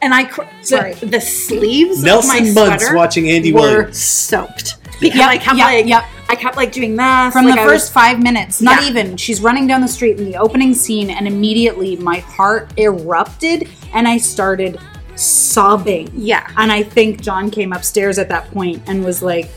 And 0.02 0.12
I, 0.12 0.24
cr- 0.24 0.42
Sorry. 0.62 0.94
the, 0.94 1.06
the 1.06 1.20
sleeves 1.20 2.02
Nelson 2.02 2.48
of 2.48 2.54
my 2.56 2.66
Muntz 2.66 2.82
sweater 2.84 2.96
watching 2.96 3.30
Andy 3.30 3.52
were 3.52 3.60
Williams. 3.60 3.98
soaked 4.02 4.78
because 5.00 5.16
Yep, 5.18 5.28
I 5.28 5.38
kept 5.38 5.56
yep, 5.58 5.66
like, 5.66 5.86
yep. 5.86 6.04
I 6.28 6.34
kept 6.34 6.56
like 6.56 6.72
doing 6.72 6.96
this 6.96 7.32
From 7.32 7.44
like, 7.46 7.54
the 7.54 7.60
I 7.60 7.64
first 7.66 7.84
was- 7.86 7.90
five 7.90 8.20
minutes, 8.20 8.60
not 8.60 8.82
Yeah. 8.82 8.88
even, 8.88 9.16
she's 9.16 9.40
running 9.40 9.68
down 9.68 9.80
the 9.80 9.86
street 9.88 10.18
in 10.18 10.24
the 10.24 10.36
opening 10.38 10.74
scene, 10.74 11.08
and 11.10 11.28
immediately 11.28 11.94
my 11.96 12.18
heart 12.18 12.72
erupted 12.78 13.68
and 13.94 14.08
I 14.08 14.18
started 14.18 14.76
sobbing. 15.14 16.10
yeah, 16.14 16.50
And 16.56 16.72
I 16.72 16.82
think 16.82 17.20
John 17.20 17.50
came 17.50 17.72
upstairs 17.72 18.18
at 18.18 18.28
that 18.30 18.50
point 18.50 18.82
and 18.88 19.04
was 19.04 19.22
like, 19.22 19.48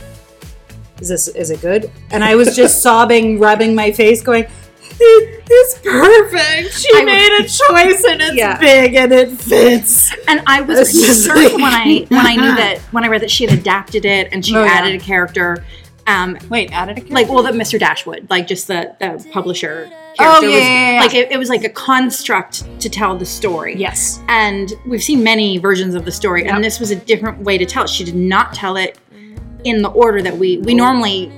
"Is 1.02 1.10
this 1.10 1.28
is 1.30 1.50
it 1.52 1.62
good?" 1.62 1.90
And 2.12 2.24
I 2.24 2.36
was 2.36 2.56
just 2.56 2.82
sobbing, 2.82 3.40
rubbing 3.48 3.76
my 3.76 3.92
face, 3.92 4.22
going, 4.22 4.46
"It- 5.00 5.44
"It's 5.50 5.80
perfect. 5.80 6.74
She 6.80 6.90
I- 6.96 7.04
made 7.04 7.32
a 7.40 7.44
choice, 7.44 8.04
and 8.04 8.22
it's 8.22 8.36
Yeah. 8.36 8.58
big, 8.60 8.96
and 8.96 9.12
it 9.12 9.32
fits." 9.32 10.12
and 10.28 10.42
I 10.48 10.62
was 10.62 10.80
It's 10.94 11.06
concerned 11.06 11.44
like- 11.46 11.54
when 11.54 11.74
I 11.74 12.06
when 12.10 12.26
I 12.26 12.36
knew 12.36 12.56
that 12.64 12.80
when 12.92 13.04
I 13.04 13.08
read 13.08 13.22
that 13.22 13.32
she 13.32 13.46
had 13.46 13.58
adapted 13.58 14.06
it 14.06 14.30
and 14.32 14.46
she 14.46 14.56
Oh, 14.56 14.64
yeah. 14.64 14.72
added 14.72 14.96
a 14.96 15.04
character. 15.04 15.64
Um, 16.08 16.38
Wait, 16.50 16.72
added 16.74 16.94
a 16.94 17.02
character? 17.02 17.14
like 17.14 17.30
well 17.30 17.44
that 17.44 17.54
Mr. 17.54 17.78
Dashwood, 17.80 18.26
like 18.32 18.48
just 18.48 18.66
the, 18.68 18.96
the 19.00 19.24
publisher 19.32 19.88
character 20.18 20.18
Oh, 20.20 20.42
yeah, 20.42 20.48
was 20.56 20.64
yeah, 20.64 20.92
yeah. 20.96 21.00
like 21.02 21.14
it, 21.14 21.32
it 21.32 21.38
was 21.38 21.50
like 21.50 21.64
a 21.64 21.70
construct 21.70 22.64
to 22.82 22.90
tell 22.90 23.16
the 23.16 23.26
story. 23.28 23.76
yes, 23.78 24.20
And 24.28 24.74
we've 24.88 25.04
seen 25.04 25.24
many 25.24 25.60
versions 25.60 25.94
of 25.94 26.06
the 26.06 26.12
story, 26.12 26.46
Yep. 26.46 26.54
and 26.56 26.64
this 26.64 26.80
was 26.80 26.90
a 26.90 26.96
different 26.96 27.40
way 27.44 27.60
to 27.60 27.66
tell 27.66 27.84
it. 27.84 27.90
She 27.92 28.04
did 28.04 28.16
not 28.16 28.54
tell 28.56 28.76
it 28.76 28.98
in 29.64 29.81
the 29.81 29.90
order 29.90 30.22
that 30.22 30.38
we 30.38 30.57
we 30.60 30.73
normally 30.73 31.31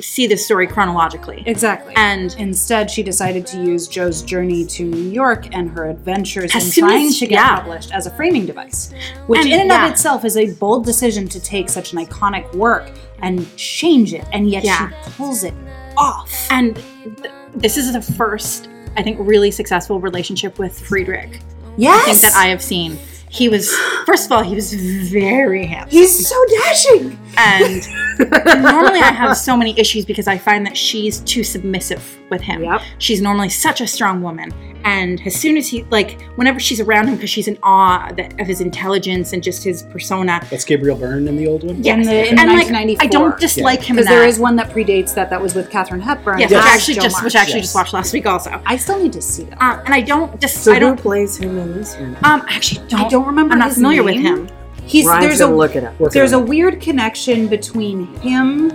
see 0.00 0.26
the 0.26 0.36
story 0.36 0.66
chronologically. 0.66 1.42
exactly. 1.46 1.94
And 1.96 2.34
Instead, 2.38 2.90
she 2.90 3.02
decided 3.04 3.46
to 3.48 3.62
use 3.62 3.86
Jo's 3.86 4.22
journey 4.22 4.64
to 4.66 4.82
New 4.84 5.08
York 5.10 5.54
and 5.54 5.70
her 5.70 5.88
adventures 5.88 6.52
in 6.54 6.70
trying 6.72 7.06
as- 7.06 7.18
to 7.20 7.26
get 7.28 7.36
yeah. 7.36 7.60
published 7.60 7.92
as 7.92 8.06
a 8.06 8.10
framing 8.10 8.44
device, 8.44 8.90
which 9.28 9.42
And- 9.42 9.52
in 9.52 9.60
and 9.60 9.70
yeah. 9.70 9.86
of 9.86 9.92
itself 9.92 10.24
is 10.24 10.36
a 10.36 10.52
bold 10.54 10.84
decision 10.84 11.28
to 11.28 11.38
take 11.38 11.68
such 11.68 11.92
an 11.92 12.04
iconic 12.04 12.52
work 12.56 12.90
and 13.22 13.46
change 13.56 14.12
it, 14.12 14.24
and 14.32 14.50
yet 14.50 14.64
Yeah. 14.64 14.88
she 15.04 15.10
pulls 15.12 15.44
it 15.44 15.54
off. 15.96 16.48
and 16.50 16.74
th- 16.74 17.30
this 17.54 17.76
is 17.76 17.92
the 17.92 18.02
first, 18.02 18.68
I 18.96 19.02
think, 19.04 19.16
really 19.20 19.52
successful 19.52 20.00
relationship 20.00 20.58
with 20.58 20.78
Friedrich. 20.80 21.38
Yes, 21.76 22.02
I 22.02 22.04
think 22.10 22.20
that 22.22 22.34
I 22.36 22.46
have 22.48 22.60
seen. 22.62 22.98
He 23.34 23.48
was 23.48 23.74
first 24.06 24.26
of 24.26 24.32
all, 24.32 24.42
he 24.44 24.54
was 24.54 24.72
very 24.72 25.66
handsome. 25.66 25.90
he's 25.90 26.28
so 26.28 26.36
dashing. 26.62 27.18
And 27.36 27.82
normally 28.62 29.00
I 29.00 29.10
have 29.10 29.36
so 29.36 29.56
many 29.56 29.76
issues 29.78 30.04
because 30.04 30.28
I 30.28 30.38
find 30.38 30.64
that 30.66 30.76
she's 30.76 31.18
too 31.20 31.42
submissive 31.42 32.18
with 32.30 32.40
him. 32.40 32.62
Yep. 32.62 32.80
She's 32.98 33.20
normally 33.20 33.48
such 33.48 33.80
a 33.80 33.88
strong 33.88 34.22
woman. 34.22 34.52
And 34.84 35.20
as 35.26 35.34
soon 35.34 35.56
as 35.56 35.66
he, 35.68 35.82
like, 35.84 36.20
whenever 36.36 36.60
she's 36.60 36.78
around 36.78 37.08
him, 37.08 37.14
because 37.16 37.30
she's 37.30 37.48
in 37.48 37.58
awe 37.62 38.12
that, 38.16 38.38
of 38.38 38.46
his 38.46 38.60
intelligence 38.60 39.32
and 39.32 39.42
just 39.42 39.64
his 39.64 39.82
persona. 39.84 40.40
That's 40.50 40.64
Gabriel 40.64 40.96
Byrne 40.96 41.26
in 41.26 41.36
the 41.36 41.46
old 41.46 41.64
one? 41.64 41.82
Yes. 41.82 41.96
In 41.96 42.02
the- 42.02 42.28
in 42.28 42.38
and 42.38 42.50
like, 42.50 42.68
1994. 42.70 43.04
I 43.04 43.06
don't 43.10 43.40
dislike 43.40 43.82
him 43.82 43.96
Because 43.96 44.08
there 44.08 44.26
is 44.26 44.38
one 44.38 44.56
that 44.56 44.70
predates 44.70 45.14
that 45.14 45.30
that 45.30 45.40
was 45.40 45.54
with 45.54 45.70
Katharine 45.70 46.02
Hepburn. 46.02 46.38
yes, 46.38 46.50
and 46.52 46.56
which 46.58 46.64
that's 46.64 46.76
actually 46.76 46.94
Jo 46.94 47.00
just, 47.00 47.14
March. 47.16 47.24
which 47.24 47.36
I 47.36 47.40
actually 47.40 47.54
Yes. 47.56 47.64
just 47.64 47.74
watched 47.74 47.92
last 47.94 48.12
week 48.12 48.26
also. 48.26 48.60
I 48.66 48.76
still 48.76 49.02
need 49.02 49.12
to 49.14 49.22
see 49.22 49.44
that. 49.44 49.62
Um, 49.62 49.80
and 49.86 49.94
I 49.94 50.02
don't 50.02 50.38
just, 50.40 50.62
So 50.62 50.72
I 50.72 50.74
who 50.74 50.80
don't, 50.80 51.00
plays 51.00 51.38
him 51.38 51.56
in 51.58 51.72
this 51.74 51.96
one? 51.96 52.16
um, 52.22 52.42
I 52.46 52.54
actually 52.54 52.86
don't, 52.88 53.00
I 53.04 53.08
don't 53.08 53.26
remember 53.26 53.52
I'm 53.54 53.60
not 53.60 53.68
his 53.68 53.76
familiar 53.76 54.02
with 54.02 54.16
him. 54.16 54.48
he's 54.84 55.06
Ryan's 55.06 55.24
there's 55.24 55.40
a 55.40 55.44
gonna 55.44 55.56
look 55.56 55.76
it 55.76 55.84
up. 55.84 55.98
Work 55.98 56.10
it 56.10 56.14
there's 56.14 56.32
a 56.32 56.38
weird 56.38 56.80
connection 56.82 57.46
between 57.48 58.06
him 58.16 58.70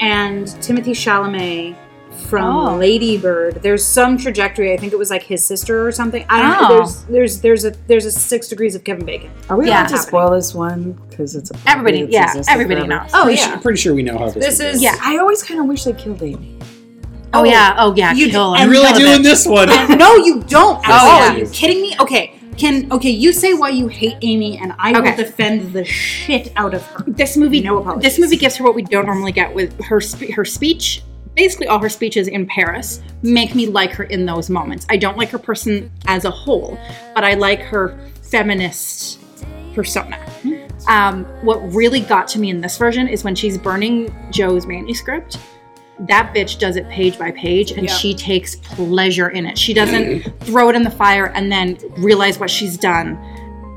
and 0.00 0.46
Timothée 0.46 0.86
Chalamet 0.90 1.76
from 2.24 2.44
Oh. 2.56 2.76
Lady 2.76 3.16
Bird. 3.18 3.60
There's 3.62 3.84
some 3.84 4.16
trajectory. 4.16 4.72
I 4.72 4.76
think 4.76 4.92
it 4.92 4.98
was 4.98 5.10
like 5.10 5.22
his 5.22 5.44
sister 5.44 5.86
or 5.86 5.92
something. 5.92 6.24
I 6.28 6.40
don't 6.42 6.50
know. 6.50 6.68
Oh. 6.70 6.78
There's 6.78 7.02
there's 7.04 7.40
there's 7.40 7.64
a 7.64 7.70
there's 7.86 8.04
a 8.06 8.10
six 8.12 8.48
degrees 8.48 8.74
of 8.74 8.84
Kevin 8.84 9.04
Bacon. 9.06 9.30
Are 9.48 9.56
we 9.56 9.66
Yeah. 9.68 9.80
allowed 9.82 9.88
to 9.90 9.98
spoil 9.98 10.30
this 10.30 10.54
one 10.54 10.92
because 11.08 11.34
it's 11.36 11.50
a 11.50 11.54
Everybody, 11.66 12.02
that's 12.06 12.34
yeah, 12.36 12.42
everybody 12.52 12.80
forever? 12.86 13.02
knows. 13.04 13.10
Oh 13.14 13.24
Pretty 13.24 13.38
yeah. 13.40 13.48
sure, 13.48 13.58
pretty 13.58 13.78
sure 13.80 13.94
we 13.94 14.02
know 14.02 14.18
how 14.18 14.30
this. 14.30 14.58
This 14.58 14.60
is 14.60 14.82
Yeah. 14.82 14.96
I 15.02 15.18
always 15.18 15.42
kind 15.42 15.60
of 15.60 15.66
wish 15.66 15.84
they 15.84 15.92
killed 15.92 16.22
Amy. 16.22 16.58
Oh, 17.36 17.40
oh, 17.40 17.44
yeah, 17.44 17.74
oh 17.78 17.94
yeah, 17.96 18.12
You 18.12 18.30
kill 18.30 18.54
d- 18.54 18.60
him. 18.60 18.70
You're 18.70 18.80
really 18.82 18.92
Kill 18.96 19.08
doing 19.10 19.22
this 19.22 19.44
one. 19.46 19.68
no, 19.98 20.14
you 20.16 20.42
don't. 20.44 20.78
At 20.84 20.88
Yes, 20.88 21.02
all. 21.02 21.08
I 21.10 21.34
Are 21.34 21.38
you 21.38 21.46
kidding 21.48 21.82
me? 21.82 21.96
Okay. 22.00 22.34
Can 22.56 22.92
okay, 22.92 23.10
you 23.10 23.32
say 23.32 23.54
why 23.54 23.70
you 23.70 23.88
hate 23.88 24.14
Amy 24.22 24.56
and 24.58 24.72
I 24.78 24.94
Okay. 24.96 25.10
will 25.10 25.16
defend 25.16 25.72
the 25.72 25.84
shit 25.84 26.52
out 26.54 26.72
of 26.74 26.82
her. 26.84 27.02
This 27.08 27.36
movie, 27.36 27.60
No 27.60 27.78
apologies. 27.78 28.04
this 28.12 28.18
movie 28.20 28.36
gives 28.36 28.54
her 28.56 28.64
what 28.64 28.76
we 28.76 28.82
don't 28.82 29.06
normally 29.06 29.32
get 29.32 29.52
with 29.52 29.74
her 29.86 30.00
spe- 30.00 30.30
her 30.36 30.44
speech. 30.44 31.02
Basically, 31.34 31.66
all 31.66 31.78
her 31.80 31.88
speeches 31.88 32.28
in 32.28 32.46
Paris 32.46 33.00
make 33.22 33.54
me 33.54 33.66
like 33.66 33.92
her 33.92 34.04
in 34.04 34.24
those 34.26 34.48
moments. 34.50 34.86
I 34.88 34.96
don't 34.96 35.16
like 35.18 35.30
her 35.30 35.38
person 35.38 35.90
as 36.06 36.24
a 36.24 36.30
whole, 36.30 36.78
but 37.14 37.24
I 37.24 37.34
like 37.34 37.60
her 37.60 37.98
feminist 38.22 39.18
persona. 39.74 40.18
Um, 40.88 41.24
what 41.42 41.56
really 41.72 42.00
got 42.00 42.28
to 42.28 42.38
me 42.38 42.50
in 42.50 42.60
this 42.60 42.76
version 42.78 43.08
is 43.08 43.24
when 43.24 43.34
she's 43.34 43.56
burning 43.58 44.14
Jo's 44.30 44.66
manuscript. 44.66 45.38
That 46.00 46.32
bitch 46.34 46.58
does 46.58 46.76
it 46.76 46.88
page 46.88 47.18
by 47.18 47.30
page, 47.30 47.70
and 47.72 47.84
Yeah. 47.88 47.94
she 47.94 48.14
takes 48.14 48.56
pleasure 48.56 49.28
in 49.30 49.46
it. 49.46 49.56
She 49.56 49.72
doesn't 49.72 50.22
throw 50.40 50.68
it 50.68 50.76
in 50.76 50.82
the 50.82 50.90
fire 50.90 51.26
and 51.34 51.50
then 51.50 51.78
realize 51.96 52.38
what 52.38 52.50
she's 52.50 52.76
done 52.76 53.16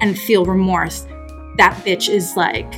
and 0.01 0.17
feel 0.17 0.43
remorse. 0.45 1.05
That 1.57 1.73
bitch 1.85 2.09
is 2.09 2.35
like 2.35 2.71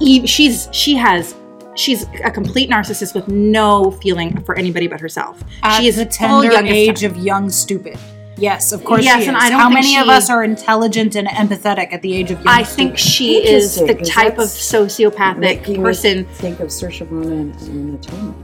e- 0.00 0.26
she's 0.26 0.68
she 0.72 0.94
has 0.96 1.34
she's 1.76 2.04
a 2.24 2.30
complete 2.30 2.68
narcissist 2.70 3.14
with 3.14 3.28
no 3.28 3.90
feeling 4.02 4.42
for 4.42 4.56
anybody 4.58 4.86
but 4.86 5.00
herself. 5.00 5.42
At 5.62 5.78
she 5.80 5.88
is 5.88 5.96
the 5.96 6.04
full 6.04 6.10
tender 6.42 6.52
youngest 6.52 6.74
age 6.74 7.00
time. 7.02 7.10
of 7.12 7.16
young 7.18 7.50
stupid. 7.50 7.98
Yes, 8.38 8.72
of 8.72 8.84
course 8.84 9.02
Yes, 9.04 9.16
she 9.16 9.22
is. 9.22 9.28
and 9.28 9.36
I 9.38 9.48
don't 9.48 9.58
How 9.60 9.68
think 9.68 9.80
many 9.80 9.96
of 9.98 10.08
us 10.08 10.28
are 10.28 10.44
intelligent 10.44 11.16
and 11.16 11.26
empathetic 11.28 11.92
at 11.92 12.02
the 12.02 12.14
age 12.14 12.30
of 12.30 12.38
young 12.44 12.48
I 12.48 12.64
think 12.64 12.98
stupid? 12.98 13.00
she 13.00 13.36
is 13.38 13.76
the 13.76 13.80
Interesting, 13.82 13.98
'cause 13.98 14.08
type 14.10 14.38
of 14.38 14.48
sociopathic 14.48 15.38
Making 15.38 15.82
person. 15.82 16.24
think 16.34 16.60
of 16.60 16.68
Saoirse 16.68 17.10
Ronan 17.10 17.52
and 17.62 17.94
Atonement. 18.04 18.36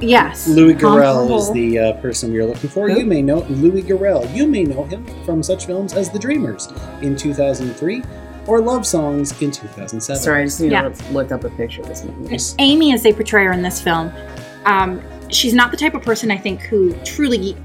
Yes. 0.00 0.48
Louis 0.48 0.74
Garrel 0.74 0.80
Comparable. 0.80 1.38
is 1.38 1.52
the 1.52 1.78
uh, 1.78 1.92
person 2.00 2.32
we 2.32 2.38
are 2.40 2.46
looking 2.46 2.68
for. 2.70 2.88
Who? 2.88 2.98
You 2.98 3.06
may 3.06 3.22
know 3.22 3.40
Louis 3.48 3.82
Garrel. 3.82 4.34
You 4.34 4.46
may 4.46 4.64
know 4.64 4.84
him 4.84 5.04
from 5.24 5.42
such 5.42 5.66
films 5.66 5.92
as 5.94 6.10
The 6.10 6.18
Dreamers 6.18 6.68
in 7.02 7.14
2003 7.16 8.02
or 8.46 8.60
Love 8.60 8.86
Songs 8.86 9.30
in 9.42 9.50
2007. 9.50 10.22
Sorry, 10.22 10.42
I 10.42 10.44
just 10.44 10.60
need 10.60 10.72
Yeah. 10.72 10.88
to 10.88 11.12
look 11.12 11.32
up 11.32 11.44
a 11.44 11.50
picture 11.50 11.82
of 11.82 11.88
this 11.88 12.04
movie. 12.04 12.36
Amy, 12.58 12.92
as 12.92 13.02
they 13.02 13.12
portray 13.12 13.44
her 13.44 13.52
in 13.52 13.62
this 13.62 13.80
film, 13.80 14.12
um, 14.66 15.00
she's 15.30 15.54
not 15.54 15.70
the 15.70 15.76
type 15.76 15.94
of 15.94 16.02
person 16.02 16.30
I 16.30 16.36
think 16.36 16.60
who 16.62 16.92
truly. 17.04 17.56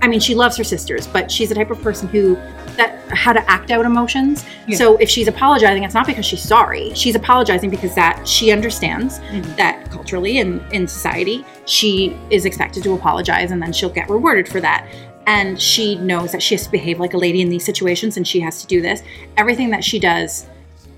I 0.00 0.06
mean, 0.06 0.20
she 0.20 0.34
loves 0.34 0.56
her 0.56 0.62
sisters, 0.64 1.08
but 1.08 1.30
she's 1.30 1.48
the 1.48 1.54
type 1.56 1.70
of 1.70 1.82
person 1.82 2.08
who 2.08 2.36
that 2.76 2.96
how 3.10 3.32
to 3.32 3.50
act 3.50 3.72
out 3.72 3.84
emotions. 3.84 4.44
Yeah. 4.68 4.76
So 4.76 4.96
if 4.98 5.08
she's 5.10 5.26
apologizing, 5.26 5.82
it's 5.82 5.94
not 5.94 6.06
because 6.06 6.24
she's 6.24 6.40
sorry. 6.42 6.92
She's 6.94 7.16
apologizing 7.16 7.70
because 7.70 7.92
that 7.96 8.26
she 8.28 8.52
understands 8.52 9.18
Mhm. 9.32 9.56
that 9.56 9.90
culturally 9.90 10.38
and 10.38 10.60
in 10.72 10.86
society, 10.86 11.44
she 11.64 12.16
is 12.30 12.44
expected 12.44 12.84
to 12.84 12.92
apologize, 12.94 13.50
and 13.50 13.60
then 13.60 13.72
she'll 13.72 13.88
get 13.88 14.08
rewarded 14.08 14.46
for 14.46 14.60
that. 14.60 14.86
And 15.28 15.60
she 15.60 15.94
knows 15.96 16.32
that 16.32 16.42
she 16.42 16.54
has 16.54 16.64
to 16.64 16.70
behave 16.70 16.98
like 16.98 17.12
a 17.14 17.18
lady 17.18 17.40
in 17.42 17.50
these 17.50 17.64
situations, 17.64 18.16
and 18.16 18.26
she 18.26 18.40
has 18.40 18.62
to 18.62 18.66
do 18.66 18.80
this. 18.80 19.02
Everything 19.36 19.68
that 19.70 19.84
she 19.84 19.98
does 19.98 20.46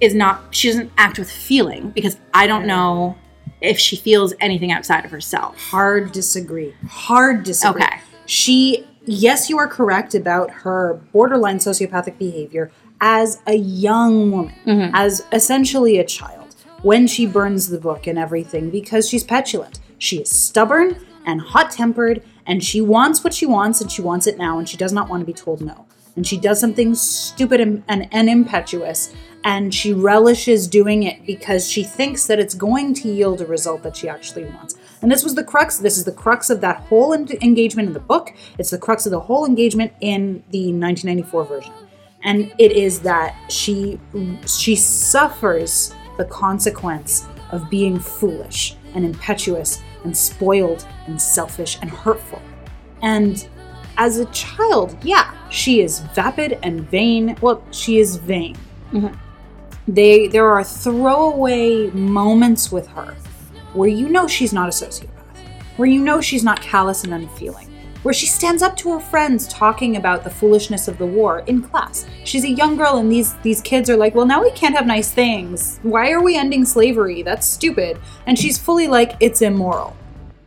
is 0.01 0.15
not. 0.15 0.55
She 0.55 0.69
doesn't 0.69 0.91
act 0.97 1.19
with 1.19 1.31
feeling 1.31 1.91
because 1.91 2.17
I 2.33 2.47
don't 2.47 2.65
know 2.67 3.17
if 3.61 3.79
she 3.79 3.97
feels 3.97 4.33
anything 4.41 4.71
outside 4.73 5.05
of 5.05 5.11
herself. 5.11 5.57
hard 5.71 6.13
disagree. 6.13 6.73
Hard 6.89 7.43
disagree. 7.43 7.83
Okay. 7.83 7.99
She, 8.25 8.87
yes, 9.05 9.51
you 9.51 9.59
are 9.59 9.67
correct 9.69 10.15
about 10.15 10.51
her 10.51 11.01
borderline 11.13 11.59
sociopathic 11.59 12.17
behavior 12.17 12.71
as 13.01 13.41
a 13.47 13.55
young 13.57 14.31
woman, 14.31 14.55
Mhm. 14.67 14.91
as 14.95 15.25
essentially 15.33 15.99
a 15.99 16.05
child, 16.05 16.55
when 16.83 17.07
she 17.07 17.27
burns 17.27 17.69
the 17.69 17.79
book 17.79 18.07
and 18.07 18.19
everything 18.19 18.71
because 18.71 19.09
she's 19.09 19.25
petulant. 19.25 19.81
She 19.99 20.19
is 20.19 20.31
stubborn 20.31 20.97
and 21.27 21.41
hot 21.41 21.71
tempered, 21.71 22.23
and 22.51 22.65
she 22.65 22.81
wants 22.81 23.23
what 23.23 23.33
she 23.33 23.47
wants, 23.47 23.81
and 23.81 23.93
she 23.93 24.03
wants 24.03 24.27
it 24.27 24.37
now, 24.37 24.59
and 24.59 24.69
she 24.69 24.77
does 24.77 24.93
not 24.93 25.09
want 25.09 25.21
to 25.21 25.25
be 25.25 25.33
told 25.33 25.61
no. 25.61 25.87
And 26.17 26.27
she 26.27 26.37
does 26.37 26.59
something 26.59 26.97
stupid 26.97 27.61
and, 27.61 27.85
and, 27.87 28.09
and 28.11 28.29
impetuous, 28.29 29.15
and 29.45 29.73
she 29.73 29.93
relishes 29.93 30.67
doing 30.67 31.05
it 31.05 31.25
because 31.25 31.71
she 31.71 31.85
thinks 31.85 32.27
that 32.27 32.41
it's 32.41 32.55
going 32.55 32.93
to 32.95 33.09
yield 33.09 33.41
a 33.41 33.47
result 33.47 33.85
that 33.85 33.97
she 33.97 34.09
actually 34.09 34.47
wants. 34.47 34.75
And 35.01 35.13
this 35.13 35.23
was 35.23 35.37
the 35.37 35.45
crux. 35.45 35.79
This 35.79 35.97
is 35.97 36.03
the 36.03 36.11
crux 36.11 36.51
of 36.51 36.61
that 36.63 36.79
whole 36.79 37.15
en- 37.15 37.29
engagement 37.41 37.87
in 37.87 37.95
the 37.95 38.01
book. 38.01 38.35
It's 38.59 38.71
the 38.71 38.79
crux 38.79 39.07
of 39.07 39.13
the 39.13 39.21
whole 39.21 39.47
engagement 39.47 39.93
in 40.01 40.43
the 40.51 40.73
1994 40.73 41.45
version. 41.45 41.73
And 42.25 42.53
it 42.59 42.73
is 42.73 42.99
that 43.03 43.37
she 43.49 44.01
she 44.45 44.75
suffers 44.75 45.95
the 46.19 46.25
consequence 46.25 47.29
of 47.53 47.71
being 47.71 48.01
foolish 48.01 48.75
and 48.95 49.05
impetuous 49.05 49.81
and 50.05 50.17
spoiled 50.17 50.87
and 51.07 51.21
selfish 51.21 51.79
and 51.81 51.91
hurtful. 51.91 52.41
And 53.03 53.47
as 53.99 54.19
a 54.19 54.25
child, 54.27 54.97
yeah, 55.03 55.35
she 55.51 55.81
is 55.83 56.01
vapid 56.15 56.59
and 56.63 56.89
vain. 56.91 57.37
Well, 57.41 57.63
she 57.71 57.99
is 57.99 58.17
vain. 58.17 58.57
Mhm. 58.93 59.17
They 59.89 60.29
there 60.29 60.49
are 60.49 60.63
throwaway 60.65 61.89
moments 61.91 62.71
with 62.71 62.87
her 62.89 63.15
where 63.75 63.89
you 63.89 64.09
know 64.09 64.27
she's 64.27 64.53
not 64.53 64.69
a 64.69 64.73
sociopath, 64.73 65.09
where 65.77 65.89
you 65.89 66.01
know 66.03 66.21
she's 66.21 66.45
not 66.45 66.61
callous 66.61 67.05
and 67.05 67.13
unfeeling, 67.15 67.70
where 68.03 68.15
she 68.15 68.27
stands 68.27 68.63
up 68.63 68.77
to 68.79 68.93
her 68.93 69.01
friends 69.01 69.47
talking 69.49 69.97
about 69.97 70.25
the 70.25 70.31
foolishness 70.31 70.89
of 70.89 70.99
the 70.99 71.07
war 71.07 71.41
in 71.41 71.63
class. 71.63 72.07
She's 72.25 72.45
a 72.45 72.51
young 72.51 72.77
girl 72.77 72.97
and 72.97 73.11
these 73.11 73.35
these 73.43 73.61
kids 73.61 73.91
are 73.91 73.97
like, 73.97 74.15
"Well, 74.15 74.27
now 74.27 74.43
we 74.43 74.51
can't 74.53 74.75
have 74.75 74.87
nice 74.87 75.11
things. 75.11 75.79
Why 75.83 76.11
are 76.11 76.23
we 76.23 76.37
ending 76.37 76.65
slavery? 76.65 77.23
That's 77.23 77.47
stupid." 77.47 77.99
And 78.27 78.39
she's 78.39 78.59
fully 78.59 78.89
like, 78.89 79.17
"It's 79.21 79.43
immoral." 79.43 79.97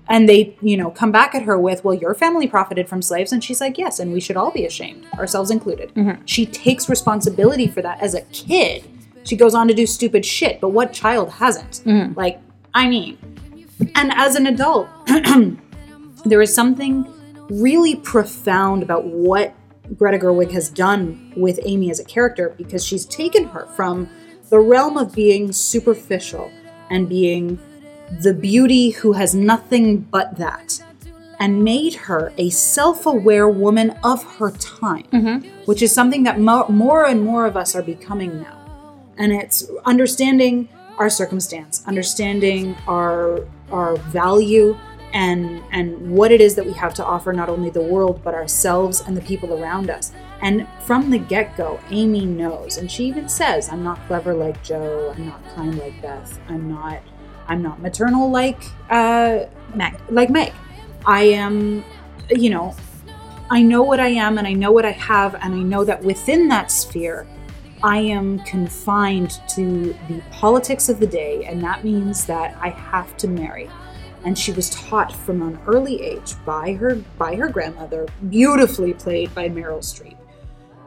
And 0.09 0.27
they, 0.27 0.55
you 0.61 0.75
know, 0.75 0.91
come 0.91 1.11
back 1.11 1.33
at 1.33 1.43
her 1.43 1.57
with, 1.57 1.83
"Well, 1.83 1.93
your 1.93 2.13
family 2.13 2.47
profited 2.47 2.89
from 2.89 3.01
slaves." 3.01 3.31
And 3.31 3.43
she's 3.43 3.61
like, 3.61 3.77
"Yes, 3.77 3.99
and 3.99 4.11
we 4.11 4.19
should 4.19 4.37
all 4.37 4.51
be 4.51 4.65
ashamed, 4.65 5.05
ourselves 5.17 5.49
included." 5.49 5.93
Mm-hmm. 5.93 6.23
She 6.25 6.45
takes 6.45 6.89
responsibility 6.89 7.67
for 7.67 7.81
that 7.81 8.01
as 8.01 8.13
a 8.13 8.21
kid. 8.21 8.83
She 9.23 9.37
goes 9.37 9.53
on 9.53 9.67
to 9.69 9.73
do 9.73 9.85
stupid 9.85 10.25
shit, 10.25 10.59
but 10.59 10.69
what 10.69 10.91
child 10.91 11.29
hasn't? 11.31 11.81
Mm-hmm. 11.85 12.19
Like, 12.19 12.41
I 12.73 12.89
mean, 12.89 13.17
and 13.95 14.11
as 14.13 14.35
an 14.35 14.47
adult, 14.47 14.87
there 16.25 16.41
is 16.41 16.53
something 16.53 17.05
really 17.61 17.95
profound 17.95 18.83
about 18.83 19.05
what 19.05 19.53
Greta 19.97 20.17
Gerwig 20.17 20.51
has 20.51 20.69
done 20.69 21.33
with 21.35 21.59
Amy 21.63 21.91
as 21.91 21.99
a 21.99 22.05
character 22.05 22.53
because 22.57 22.85
she's 22.85 23.05
taken 23.05 23.45
her 23.49 23.67
from 23.75 24.09
the 24.49 24.59
realm 24.59 24.97
of 24.97 25.13
being 25.13 25.51
superficial 25.51 26.51
and 26.89 27.09
being 27.09 27.59
the 28.21 28.33
beauty 28.33 28.91
who 28.91 29.13
has 29.13 29.33
nothing 29.33 29.99
but 29.99 30.37
that 30.37 30.81
and 31.39 31.63
made 31.63 31.93
her 31.93 32.31
a 32.37 32.49
self 32.49 33.05
aware 33.05 33.49
woman 33.49 33.91
of 34.03 34.23
her 34.37 34.51
time, 34.51 35.03
mm-hmm. 35.11 35.47
which 35.65 35.81
is 35.81 35.93
something 35.93 36.23
that 36.23 36.39
mo- 36.39 36.67
more 36.69 37.05
and 37.05 37.23
more 37.23 37.45
of 37.45 37.57
us 37.57 37.75
are 37.75 37.81
becoming 37.81 38.41
now. 38.41 38.59
And 39.17 39.31
it's 39.31 39.69
understanding 39.85 40.69
our 40.97 41.09
circumstance, 41.09 41.83
understanding 41.85 42.75
our 42.87 43.45
our 43.71 43.97
value 43.97 44.77
and 45.13 45.63
and 45.71 46.11
what 46.11 46.31
it 46.31 46.41
is 46.41 46.55
that 46.55 46.65
we 46.65 46.73
have 46.73 46.93
to 46.95 47.05
offer 47.05 47.31
not 47.31 47.47
only 47.47 47.69
the 47.69 47.81
world 47.81 48.21
but 48.23 48.33
ourselves 48.33 49.01
and 49.01 49.15
the 49.15 49.21
people 49.21 49.53
around 49.61 49.89
us. 49.89 50.11
And 50.41 50.67
from 50.81 51.09
the 51.09 51.19
get-go, 51.19 51.79
Amy 51.89 52.25
knows 52.25 52.77
and 52.77 52.91
she 52.91 53.05
even 53.05 53.29
says, 53.29 53.69
I'm 53.69 53.83
not 53.83 54.05
clever 54.07 54.33
like 54.33 54.61
Jo, 54.63 55.13
I'm 55.15 55.27
not 55.27 55.43
kind 55.55 55.77
like 55.77 56.01
Beth, 56.01 56.39
I'm 56.49 56.69
not 56.69 57.01
I'm 57.47 57.61
not 57.61 57.81
maternal 57.81 58.29
like 58.29 58.61
uh 58.89 59.45
Meg. 59.75 59.99
like 60.09 60.29
Meg. 60.29 60.53
I 61.05 61.23
am, 61.23 61.83
you 62.29 62.49
know, 62.49 62.75
I 63.49 63.61
know 63.61 63.83
what 63.83 63.99
I 63.99 64.07
am 64.07 64.37
and 64.37 64.47
I 64.47 64.53
know 64.53 64.71
what 64.71 64.85
I 64.85 64.91
have, 64.91 65.35
and 65.35 65.53
I 65.53 65.59
know 65.59 65.83
that 65.83 66.01
within 66.01 66.47
that 66.47 66.71
sphere, 66.71 67.27
I 67.83 67.97
am 67.97 68.39
confined 68.39 69.41
to 69.49 69.93
the 70.07 70.21
politics 70.31 70.87
of 70.87 70.99
the 70.99 71.07
day, 71.07 71.43
and 71.45 71.61
that 71.63 71.83
means 71.83 72.25
that 72.25 72.57
I 72.61 72.69
have 72.69 73.17
to 73.17 73.27
marry. 73.27 73.69
And 74.25 74.37
she 74.37 74.51
was 74.53 74.69
taught 74.69 75.13
from 75.13 75.41
an 75.41 75.59
early 75.67 76.01
age 76.01 76.35
by 76.45 76.73
her 76.73 76.95
by 77.17 77.35
her 77.35 77.49
grandmother, 77.49 78.07
beautifully 78.29 78.93
played 78.93 79.33
by 79.35 79.49
Meryl 79.49 79.79
Streep, 79.79 80.17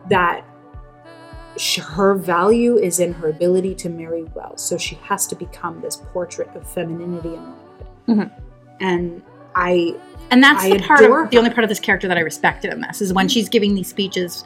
that 0.08 0.44
her 1.96 2.14
value 2.14 2.76
is 2.76 3.00
in 3.00 3.12
her 3.14 3.28
ability 3.28 3.74
to 3.74 3.88
marry 3.88 4.24
well. 4.34 4.56
So 4.56 4.76
she 4.76 4.96
has 4.96 5.26
to 5.28 5.34
become 5.34 5.80
this 5.80 5.96
portrait 6.12 6.54
of 6.54 6.66
femininity 6.68 7.34
and 7.34 7.54
womanhood. 8.06 8.30
Mhm. 8.30 8.30
And 8.80 9.22
I 9.54 9.94
And 10.30 10.42
that's 10.42 10.64
I 10.64 10.70
the 10.70 10.78
part 10.80 11.00
of 11.02 11.30
the 11.30 11.38
only 11.38 11.50
part 11.50 11.64
of 11.64 11.68
this 11.68 11.80
character 11.80 12.08
that 12.08 12.16
I 12.16 12.20
respected 12.20 12.72
in 12.72 12.80
this 12.80 13.00
is 13.00 13.12
when 13.12 13.28
she's 13.28 13.48
giving 13.48 13.74
these 13.74 13.88
speeches 13.88 14.44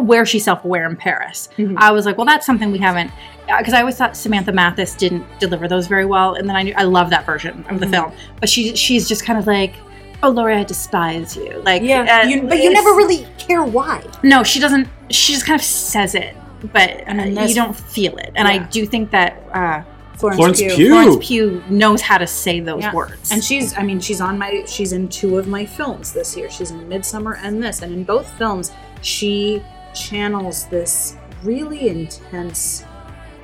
where 0.00 0.26
she's 0.26 0.44
self-aware 0.44 0.88
in 0.88 0.96
Paris. 0.96 1.48
Mm-hmm. 1.56 1.76
I 1.78 1.90
was 1.92 2.06
like, 2.06 2.16
well, 2.16 2.26
that's 2.26 2.44
something 2.46 2.72
we 2.72 2.78
haven't, 2.78 3.10
because 3.58 3.72
I 3.72 3.80
always 3.80 3.96
thought 3.96 4.16
Samantha 4.16 4.52
Mathis 4.52 4.94
didn't 4.94 5.24
deliver 5.38 5.68
those 5.68 5.86
very 5.86 6.04
well, 6.04 6.34
and 6.34 6.48
then 6.48 6.56
I 6.56 6.62
knew 6.62 6.74
I 6.76 6.82
love 6.84 7.10
that 7.10 7.24
version 7.24 7.60
of 7.60 7.64
Mm-hmm. 7.66 7.78
the 7.78 7.86
film, 7.88 8.12
but 8.40 8.48
she 8.48 8.74
she's 8.76 9.08
just 9.08 9.24
kind 9.24 9.38
of 9.38 9.46
like, 9.46 9.74
oh, 10.22 10.30
Laurie, 10.30 10.56
I 10.56 10.64
despise 10.64 11.36
you, 11.36 11.60
like, 11.62 11.82
Yeah, 11.82 12.22
uh, 12.24 12.28
you, 12.28 12.42
but 12.42 12.58
you 12.58 12.72
never 12.72 12.90
really 12.90 13.26
care 13.38 13.62
why. 13.62 14.02
no, 14.22 14.42
she 14.42 14.58
doesn't. 14.60 14.88
She 15.10 15.32
just 15.32 15.46
kind 15.46 15.58
of 15.60 15.64
says 15.64 16.14
it, 16.14 16.34
but 16.72 17.08
uh, 17.08 17.22
you 17.46 17.54
don't 17.54 17.76
feel 17.76 18.16
it. 18.16 18.32
And 18.34 18.48
I 18.48 18.58
do 18.58 18.84
think 18.86 19.10
that 19.12 19.40
uh, 19.52 19.82
Florence, 20.16 20.36
Florence 20.38 20.60
Pugh. 20.60 20.74
Pugh. 20.74 20.88
Florence 20.88 21.26
Pugh 21.28 21.62
knows 21.70 22.00
how 22.00 22.18
to 22.18 22.26
say 22.26 22.58
those 22.60 22.82
Yeah. 22.82 22.92
words. 22.94 23.30
And 23.30 23.44
she's, 23.44 23.76
I 23.78 23.82
mean, 23.82 24.00
she's 24.00 24.20
on 24.20 24.36
my, 24.38 24.64
she's 24.66 24.92
in 24.92 25.08
two 25.08 25.38
of 25.38 25.46
my 25.46 25.64
films 25.64 26.12
this 26.12 26.36
year. 26.36 26.50
She's 26.50 26.70
in 26.72 26.88
Midsommar 26.88 27.38
and 27.42 27.62
this. 27.62 27.82
And 27.82 27.92
in 27.92 28.02
both 28.02 28.26
films, 28.38 28.72
she 29.02 29.62
channels 29.96 30.66
this 30.66 31.16
really 31.42 31.88
intense 31.88 32.84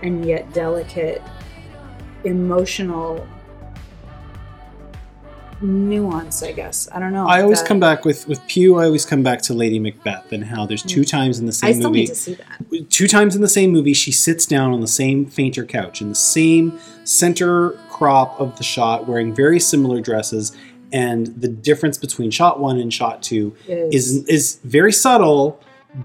and 0.03 0.24
yet 0.24 0.53
delicate, 0.53 1.23
emotional 2.24 3.27
nuance, 5.62 6.43
I 6.43 6.53
guess. 6.53 6.89
I 6.93 6.99
don't 6.99 7.12
know. 7.12 7.27
I 7.27 7.43
always 7.43 7.61
that- 7.61 7.69
come 7.69 7.81
back 7.81 8.05
with 8.05 8.27
with 8.27 8.45
Pugh. 8.47 8.77
I 8.77 8.87
always 8.87 9.05
come 9.05 9.23
back 9.23 9.43
to 9.43 9.55
Lady 9.55 9.79
Macbeth 9.79 10.33
and 10.33 10.45
how 10.45 10.66
there's 10.66 10.83
two 10.83 11.03
mm. 11.03 11.11
times 11.11 11.39
in 11.39 11.47
the 11.47 11.53
same 11.53 11.79
movie 11.79 11.79
I 11.79 11.81
still 11.81 11.91
movie. 11.91 12.01
need 12.01 12.09
to 12.09 12.15
see 12.15 12.35
that. 12.35 12.91
two 12.91 13.09
times 13.09 13.37
in 13.37 13.43
the 13.43 13.49
same 13.49 13.70
movie, 13.70 13.95
she 13.95 14.12
sits 14.12 14.45
down 14.47 14.73
on 14.73 14.81
the 14.81 14.89
same 14.89 15.27
fainter 15.27 15.65
couch 15.65 16.01
in 16.01 16.09
the 16.09 16.15
same 16.15 16.79
center 17.05 17.70
crop 17.89 18.39
of 18.41 18.57
the 18.59 18.65
shot, 18.65 19.07
wearing 19.07 19.35
very 19.35 19.61
similar 19.61 20.01
dresses. 20.01 20.53
And 20.93 21.29
the 21.29 21.49
difference 21.49 21.97
between 21.97 22.31
shot 22.31 22.61
one 22.61 22.79
and 22.79 22.93
shot 22.93 23.23
two 23.23 23.55
is 23.66 24.27
is 24.27 24.59
very 24.65 24.93
subtle, 24.93 25.61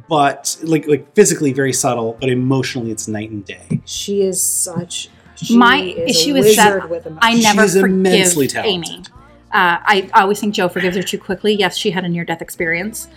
but 0.09 0.57
like 0.63 0.87
like 0.87 1.13
physically 1.15 1.53
very 1.53 1.73
subtle, 1.73 2.17
but 2.19 2.29
emotionally 2.29 2.91
it's 2.91 3.07
night 3.07 3.29
and 3.29 3.45
day. 3.45 3.81
She 3.85 4.21
is 4.21 4.41
such. 4.41 5.09
She 5.35 5.55
My 5.57 5.77
is 5.77 6.17
issue 6.17 6.35
a 6.35 6.39
is 6.39 6.55
that 6.55 6.89
with 6.89 7.05
emotion. 7.05 7.19
I 7.21 7.33
never 7.39 7.63
She's 7.63 7.73
forgive 7.79 7.83
immensely 7.95 8.49
Amy. 8.55 8.83
talented. 8.87 9.13
Uh, 9.53 9.77
I 9.81 10.09
always 10.13 10.39
think 10.39 10.53
Jo 10.53 10.67
forgives 10.67 10.97
her 10.97 11.03
too 11.03 11.17
quickly. 11.19 11.53
Yes, 11.53 11.77
she 11.77 11.91
had 11.91 12.03
a 12.03 12.09
near-death 12.09 12.41
experience, 12.41 13.07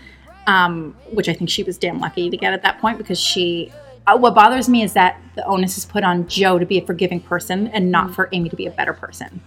um, 0.47 0.95
which 1.13 1.29
I 1.29 1.33
think 1.33 1.51
she 1.51 1.63
was 1.65 1.77
damn 1.77 1.99
lucky 1.99 2.31
to 2.31 2.37
get 2.37 2.53
at 2.53 2.63
that 2.63 2.79
point 2.81 2.99
because 2.99 3.19
she. 3.19 3.73
Uh, 4.07 4.17
what 4.17 4.35
bothers 4.35 4.69
me 4.69 4.83
is 4.83 4.93
that 4.95 5.21
the 5.37 5.45
onus 5.47 5.77
is 5.77 5.85
put 5.85 6.05
on 6.05 6.27
Jo 6.27 6.59
to 6.59 6.65
be 6.67 6.79
a 6.79 6.87
forgiving 6.87 7.21
person 7.21 7.67
and 7.69 7.91
not 7.91 8.15
for 8.15 8.29
Amy 8.33 8.49
to 8.49 8.57
be 8.57 8.67
a 8.67 8.71
better 8.71 8.93
person. 8.95 9.41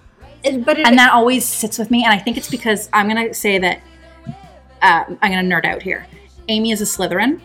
It- 0.43 0.63
but 0.65 0.77
it, 0.77 0.85
and 0.85 0.97
that 0.99 1.11
always 1.13 1.45
sits 1.45 1.77
with 1.79 1.89
me. 1.89 2.03
And 2.03 2.13
I 2.13 2.17
think 2.19 2.37
it's 2.37 2.49
because 2.49 2.89
I'm 2.93 3.09
going 3.09 3.27
to 3.27 3.33
say 3.33 3.57
that 3.59 3.81
uh, 4.81 5.03
I'm 5.21 5.31
going 5.31 5.49
to 5.49 5.55
nerd 5.55 5.65
out 5.65 5.81
here. 5.81 6.05
Amy 6.47 6.71
is 6.71 6.81
a 6.81 6.85
Slytherin, 6.85 7.39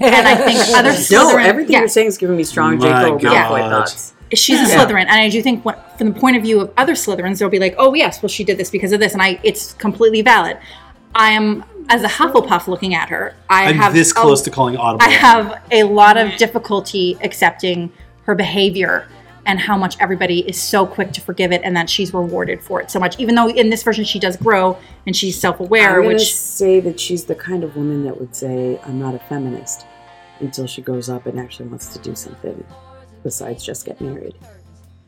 and 0.00 0.14
I 0.28 0.34
think 0.36 0.58
other 0.76 0.90
Slytherin. 0.90 1.12
No, 1.12 1.36
everything 1.38 1.72
yeah, 1.72 1.78
you're 1.80 1.88
saying 1.88 2.08
is 2.08 2.18
giving 2.18 2.36
me 2.36 2.44
strong 2.44 2.78
My 2.78 3.02
Jacob 3.02 3.20
God. 3.20 3.32
Malfoy 3.50 3.68
thoughts. 3.68 4.14
she's 4.34 4.58
a 4.60 4.62
Yeah. 4.72 4.84
Slytherin, 4.84 5.02
and 5.02 5.10
I 5.10 5.28
do 5.28 5.42
think 5.42 5.64
what, 5.64 5.96
from 5.98 6.12
the 6.12 6.18
point 6.20 6.36
of 6.36 6.42
view 6.42 6.60
of 6.60 6.72
other 6.76 6.92
Slytherins, 6.94 7.38
they'll 7.38 7.48
be 7.48 7.58
like, 7.58 7.74
"Oh 7.78 7.94
yes, 7.94 8.22
well 8.22 8.28
she 8.28 8.44
did 8.44 8.58
this 8.58 8.70
because 8.70 8.92
of 8.92 9.00
this," 9.00 9.12
and 9.12 9.22
I 9.22 9.38
it's 9.42 9.72
completely 9.74 10.22
valid. 10.22 10.58
I 11.14 11.30
am 11.30 11.64
as 11.88 12.02
a 12.02 12.08
Hufflepuff 12.08 12.68
looking 12.68 12.94
at 12.94 13.08
her. 13.08 13.34
I 13.48 13.68
I'm 13.70 13.76
have 13.76 13.94
this 13.94 14.10
a- 14.10 14.14
close 14.14 14.42
to 14.42 14.50
calling 14.50 14.76
audible. 14.76 15.04
I 15.04 15.08
have 15.10 15.62
a 15.70 15.84
lot 15.84 16.16
of 16.16 16.36
difficulty 16.36 17.16
accepting 17.22 17.90
her 18.24 18.34
behavior 18.34 19.08
and 19.48 19.58
how 19.58 19.76
much 19.78 19.96
everybody 19.98 20.40
is 20.48 20.60
so 20.60 20.86
quick 20.86 21.10
to 21.12 21.20
forgive 21.22 21.50
it 21.50 21.62
and 21.64 21.74
that 21.74 21.88
she's 21.88 22.12
rewarded 22.12 22.62
for 22.62 22.80
it 22.82 22.90
so 22.90 23.00
much. 23.00 23.18
Even 23.18 23.34
though 23.34 23.48
in 23.48 23.70
this 23.70 23.82
version 23.82 24.04
she 24.04 24.18
does 24.20 24.36
grow 24.36 24.78
and 25.06 25.16
she's 25.16 25.40
self-aware, 25.40 25.96
I'm 25.96 26.02
gonna 26.02 26.14
which 26.14 26.36
say 26.36 26.78
that 26.80 27.00
she's 27.00 27.24
the 27.24 27.34
kind 27.34 27.64
of 27.64 27.74
woman 27.74 28.04
that 28.04 28.20
would 28.20 28.36
say, 28.36 28.78
"I'm 28.84 29.00
not 29.00 29.14
a 29.14 29.18
feminist," 29.20 29.86
until 30.40 30.66
she 30.66 30.82
grows 30.82 31.08
up 31.08 31.26
and 31.26 31.40
actually 31.40 31.68
wants 31.68 31.88
to 31.94 31.98
do 31.98 32.14
something 32.14 32.62
besides 33.24 33.64
just 33.64 33.86
get 33.86 34.00
married, 34.00 34.34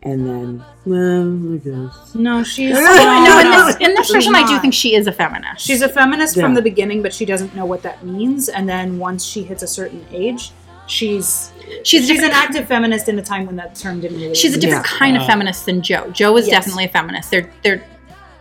and 0.02 0.26
then, 0.26 0.64
well, 0.86 1.54
I 1.54 1.58
guess. 1.58 2.14
no, 2.14 2.42
she's 2.42 2.74
oh, 2.78 3.24
no, 3.26 3.38
in 3.60 3.66
this, 3.66 3.76
in 3.88 3.94
this 3.94 4.06
She's 4.06 4.14
version 4.14 4.34
I 4.34 4.46
do 4.46 4.58
think 4.58 4.72
she 4.72 4.94
is 4.94 5.06
a 5.06 5.12
feminist. 5.12 5.64
She's 5.66 5.82
a 5.82 5.88
feminist 5.88 6.36
Yeah. 6.36 6.44
from 6.44 6.54
the 6.54 6.62
beginning, 6.62 7.02
but 7.02 7.12
she 7.12 7.26
doesn't 7.26 7.54
know 7.54 7.66
what 7.66 7.82
that 7.82 8.04
means. 8.04 8.48
And 8.48 8.66
then 8.66 8.98
once 8.98 9.22
she 9.24 9.42
hits 9.42 9.62
a 9.62 9.66
certain 9.68 10.04
age, 10.10 10.52
she's 10.86 11.52
she's 11.84 12.06
she's 12.06 12.22
an 12.22 12.30
active 12.32 12.66
feminist 12.66 13.08
in 13.08 13.18
a 13.18 13.22
time 13.22 13.46
when 13.46 13.56
that 13.56 13.74
term 13.74 14.00
didn't 14.00 14.18
really. 14.20 14.34
She's 14.34 14.54
a 14.56 14.60
different 14.60 14.86
Yeah. 14.90 14.98
kind 14.98 15.16
of 15.16 15.22
Uh, 15.22 15.26
feminist 15.26 15.66
than 15.66 15.82
Jo. 15.82 16.10
Jo 16.10 16.36
is 16.36 16.46
Yes. 16.46 16.56
definitely 16.64 16.84
a 16.84 16.88
feminist. 16.88 17.30
They're 17.30 17.50
they're 17.62 17.82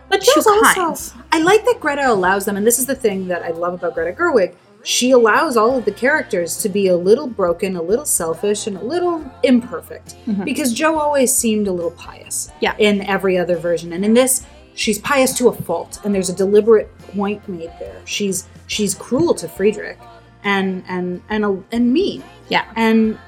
but 0.08 0.20
two 0.20 0.32
Jo's 0.34 0.46
also. 0.46 0.64
kinds. 0.74 1.14
I 1.32 1.40
like 1.40 1.64
that 1.66 1.78
Greta 1.80 2.10
allows 2.10 2.44
them, 2.44 2.56
and 2.56 2.66
this 2.66 2.78
is 2.80 2.86
the 2.86 2.94
thing 2.96 3.28
that 3.28 3.42
I 3.42 3.50
love 3.50 3.74
about 3.74 3.94
Greta 3.94 4.12
Gerwig. 4.12 4.54
She 4.82 5.10
allows 5.10 5.56
all 5.58 5.76
of 5.76 5.84
the 5.84 5.92
characters 5.92 6.56
to 6.58 6.68
be 6.68 6.88
a 6.88 6.96
little 6.96 7.26
broken, 7.26 7.76
a 7.76 7.82
little 7.82 8.06
selfish, 8.06 8.66
and 8.66 8.76
a 8.78 8.82
little 8.82 9.22
imperfect. 9.42 10.16
Because 10.44 10.72
Jo 10.72 10.98
always 10.98 11.32
seemed 11.34 11.68
a 11.68 11.72
little 11.72 11.90
pious. 11.92 12.48
Mm-hmm. 12.48 12.58
Yeah. 12.64 12.74
In 12.78 13.02
every 13.02 13.36
other 13.38 13.56
version, 13.56 13.92
and 13.92 14.04
in 14.04 14.14
this, 14.14 14.42
she's 14.74 14.98
pious 14.98 15.32
to 15.34 15.48
a 15.48 15.52
fault, 15.52 16.00
and 16.02 16.14
there's 16.14 16.30
a 16.30 16.34
deliberate 16.34 16.88
point 17.14 17.46
made 17.48 17.70
there. 17.78 18.00
She's 18.06 18.46
she's 18.66 18.94
cruel 18.94 19.34
to 19.34 19.48
Friedrich, 19.48 19.98
and 20.44 20.82
and 20.88 21.22
and 21.28 21.44
a, 21.44 21.62
and 21.72 21.92
mean. 21.92 22.22
yeah. 22.48 22.64
And 22.76 23.18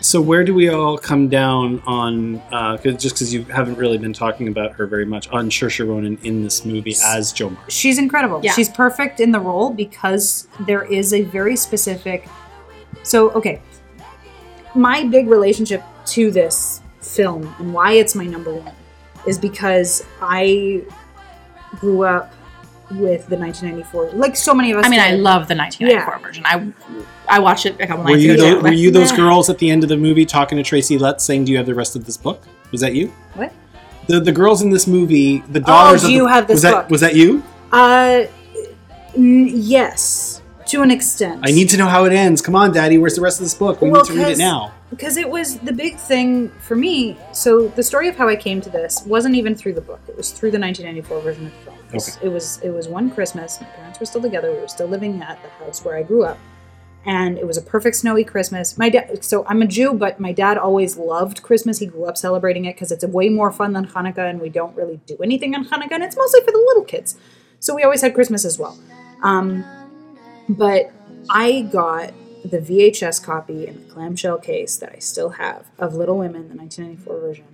So 0.00 0.20
where 0.20 0.44
do 0.44 0.54
we 0.54 0.68
all 0.68 0.96
come 0.98 1.28
down 1.28 1.82
on? 1.86 2.36
Uh, 2.52 2.76
'cause- 2.76 2.94
just 3.02 3.16
because 3.16 3.34
you 3.34 3.42
haven't 3.44 3.76
really 3.76 3.98
been 3.98 4.12
talking 4.12 4.46
about 4.46 4.72
her 4.74 4.86
very 4.86 5.04
much 5.04 5.28
on 5.30 5.50
Saoirse 5.50 5.84
Ronan 5.86 6.16
in 6.22 6.44
this 6.44 6.64
movie 6.64 6.94
as 7.04 7.32
Jo 7.32 7.50
March. 7.50 7.72
she's 7.72 7.98
incredible. 7.98 8.40
Yeah. 8.42 8.52
She's 8.52 8.68
perfect 8.68 9.18
in 9.18 9.32
the 9.32 9.40
role 9.40 9.70
because 9.70 10.46
there 10.60 10.84
is 10.84 11.12
a 11.12 11.22
very 11.22 11.56
specific. 11.56 12.28
So, 13.02 13.30
okay. 13.32 13.60
My 14.76 15.02
big 15.04 15.26
relationship 15.28 15.82
to 16.06 16.30
this 16.30 16.80
film 17.00 17.52
and 17.58 17.74
why 17.74 17.92
it's 17.94 18.14
my 18.14 18.26
number 18.26 18.54
one 18.54 18.72
is 19.26 19.36
because 19.38 20.04
I 20.22 20.82
grew 21.80 22.04
up 22.04 22.32
with 22.92 23.26
the 23.28 23.36
1994, 23.36 24.10
like 24.12 24.34
so 24.36 24.52
many 24.54 24.72
of 24.72 24.78
us. 24.78 24.86
I 24.86 24.88
mean, 24.88 25.00
I 25.00 25.12
love 25.12 25.48
the 25.48 25.54
1994 25.54 26.18
version. 26.26 26.44
I 26.46 26.72
I 27.28 27.38
watched 27.38 27.66
it 27.66 27.76
a 27.80 27.86
couple 27.86 28.04
Were 28.04 28.10
nights 28.10 28.22
you 28.22 28.34
ago. 28.34 28.42
tho- 28.42 28.54
too. 28.56 28.60
were 28.62 28.72
you 28.72 28.90
those 28.90 29.12
girls 29.12 29.48
at 29.48 29.58
the 29.58 29.70
end 29.70 29.82
of 29.82 29.88
the 29.88 29.96
movie 29.96 30.26
talking 30.26 30.56
to 30.58 30.64
Tracy 30.64 30.98
Letts 30.98 31.24
saying, 31.24 31.44
"Do 31.44 31.52
you 31.52 31.58
have 31.58 31.66
the 31.66 31.74
rest 31.74 31.94
of 31.96 32.04
this 32.06 32.16
book?" 32.16 32.42
Was 32.72 32.80
that 32.80 32.94
you? 32.94 33.12
What? 33.34 33.52
The 34.06 34.20
the 34.20 34.32
girls 34.32 34.62
in 34.62 34.70
this 34.70 34.86
movie, 34.86 35.38
the 35.50 35.60
daughters. 35.60 36.02
do 36.02 36.06
of 36.08 36.12
you 36.12 36.22
the, 36.24 36.28
have 36.28 36.46
this 36.48 36.54
was 36.56 36.62
that, 36.62 36.70
book? 36.72 36.90
Was 36.90 37.00
that 37.02 37.14
you? 37.14 37.42
Uh, 37.72 38.24
n- 39.16 39.48
yes, 39.52 40.42
to 40.66 40.82
an 40.82 40.90
extent. 40.90 41.40
I 41.44 41.52
need 41.52 41.68
to 41.70 41.76
know 41.76 41.86
how 41.86 42.04
it 42.04 42.12
ends. 42.12 42.42
Come 42.42 42.56
on, 42.56 42.72
Daddy. 42.72 42.98
Where's 42.98 43.14
the 43.14 43.20
rest 43.20 43.38
of 43.38 43.44
this 43.44 43.54
book? 43.54 43.80
We 43.80 43.90
Well, 43.90 44.02
need 44.02 44.08
to 44.08 44.14
read 44.14 44.22
it 44.22 44.28
'cause- 44.30 44.38
now. 44.38 44.72
because 44.90 45.16
it 45.16 45.28
was 45.30 45.58
the 45.58 45.72
big 45.72 45.96
thing 45.96 46.50
for 46.60 46.74
me. 46.74 47.16
So 47.32 47.68
the 47.76 47.82
story 47.84 48.08
of 48.08 48.16
how 48.16 48.28
I 48.28 48.34
came 48.36 48.60
to 48.62 48.70
this 48.70 49.02
wasn't 49.06 49.36
even 49.36 49.54
through 49.54 49.74
the 49.74 49.80
book; 49.80 50.00
it 50.08 50.16
was 50.16 50.30
through 50.30 50.50
the 50.50 50.58
1994 50.58 51.20
version 51.20 51.46
of 51.46 51.52
the 51.52 51.70
film. 51.70 51.76
It 51.90 51.94
was, 51.94 52.18
it 52.22 52.28
was 52.28 52.60
it 52.62 52.70
was 52.70 52.88
one 52.88 53.10
Christmas. 53.10 53.60
My 53.60 53.66
parents 53.68 54.00
were 54.00 54.06
still 54.06 54.22
together. 54.22 54.52
We 54.52 54.60
were 54.60 54.68
still 54.68 54.86
living 54.86 55.20
at 55.22 55.42
the 55.42 55.48
house 55.64 55.84
where 55.84 55.96
I 55.96 56.02
grew 56.02 56.24
up, 56.24 56.38
and 57.04 57.36
it 57.36 57.46
was 57.46 57.56
a 57.56 57.62
perfect 57.62 57.96
snowy 57.96 58.24
Christmas. 58.24 58.78
My 58.78 58.88
dad. 58.88 59.24
So 59.24 59.44
I'm 59.46 59.62
a 59.62 59.66
Jew, 59.66 59.92
but 59.94 60.20
my 60.20 60.32
dad 60.32 60.56
always 60.56 60.96
loved 60.96 61.42
Christmas. 61.42 61.78
He 61.78 61.86
grew 61.86 62.04
up 62.04 62.16
celebrating 62.16 62.64
it 62.64 62.74
because 62.76 62.92
it's 62.92 63.04
way 63.04 63.28
more 63.28 63.50
fun 63.50 63.72
than 63.72 63.86
Hanukkah, 63.86 64.30
and 64.30 64.40
we 64.40 64.48
don't 64.48 64.74
really 64.76 65.00
do 65.06 65.16
anything 65.22 65.54
on 65.54 65.64
Hanukkah, 65.64 65.92
and 65.92 66.04
it's 66.04 66.16
mostly 66.16 66.40
for 66.40 66.52
the 66.52 66.64
little 66.68 66.84
kids. 66.84 67.16
So 67.58 67.74
we 67.74 67.82
always 67.82 68.00
had 68.00 68.14
Christmas 68.14 68.44
as 68.44 68.58
well. 68.58 68.78
Um, 69.22 69.64
but 70.48 70.92
I 71.28 71.62
got 71.62 72.12
the 72.44 72.58
VHS 72.58 73.22
copy 73.22 73.66
in 73.66 73.86
the 73.86 73.92
clamshell 73.92 74.38
case 74.38 74.76
that 74.76 74.92
I 74.94 74.98
still 74.98 75.30
have 75.30 75.66
of 75.78 75.94
Little 75.94 76.18
Women, 76.18 76.48
the 76.48 76.56
1994 76.56 77.20
version, 77.20 77.44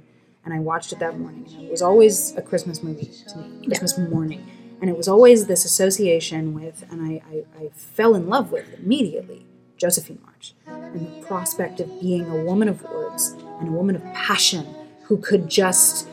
and 0.47 0.55
I 0.55 0.61
watched 0.61 0.93
it 0.93 1.01
that 1.01 1.19
morning. 1.19 1.45
And 1.55 1.67
it 1.67 1.71
was 1.71 1.83
always 1.83 2.35
a 2.37 2.43
Christmas 2.43 2.83
movie 2.83 3.11
to 3.29 3.39
me, 3.39 3.67
Christmas 3.67 3.99
morning, 3.99 4.49
and 4.81 4.89
it 4.89 4.97
was 4.97 5.09
always 5.09 5.47
this 5.47 5.65
association 5.65 6.55
with, 6.55 6.85
and 6.91 7.03
I, 7.03 7.23
I, 7.29 7.65
I 7.65 7.69
fell 7.75 8.15
in 8.15 8.29
love 8.29 8.53
with 8.53 8.73
immediately 8.79 9.45
Josephine 9.77 10.21
March, 10.23 10.55
and 10.67 11.07
the 11.07 11.27
prospect 11.27 11.81
of 11.81 12.01
being 12.01 12.31
a 12.31 12.45
woman 12.45 12.69
of 12.69 12.83
words 12.85 13.37
and 13.61 13.69
a 13.69 13.73
woman 13.73 13.97
of 13.97 14.03
passion 14.15 14.67
who 15.05 15.19
could 15.19 15.49
just 15.49 16.09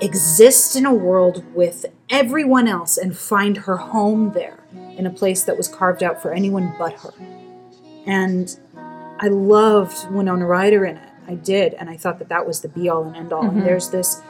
exist 0.00 0.76
in 0.76 0.86
a 0.86 0.94
world 0.94 1.42
with 1.54 1.86
everyone 2.08 2.68
else 2.68 2.96
and 2.96 3.16
find 3.16 3.56
her 3.56 3.76
home 3.76 4.32
there 4.32 4.62
in 4.96 5.06
a 5.06 5.10
place 5.10 5.44
that 5.44 5.56
was 5.56 5.68
carved 5.68 6.02
out 6.02 6.20
for 6.20 6.32
anyone 6.32 6.74
but 6.78 6.92
her. 7.00 7.12
And 8.06 8.58
I 9.18 9.28
loved 9.28 10.10
Winona 10.10 10.46
Ryder 10.46 10.84
in 10.84 10.96
it. 10.96 11.09
I 11.30 11.34
did, 11.34 11.74
and 11.74 11.88
I 11.88 11.96
thought 11.96 12.18
that 12.18 12.28
that 12.28 12.44
was 12.44 12.60
the 12.60 12.68
be 12.68 12.88
all 12.88 13.04
and 13.04 13.16
end 13.16 13.32
all. 13.32 13.42
And 13.42 13.52
mm-hmm. 13.52 13.60
there's 13.60 13.90
this 13.90 14.20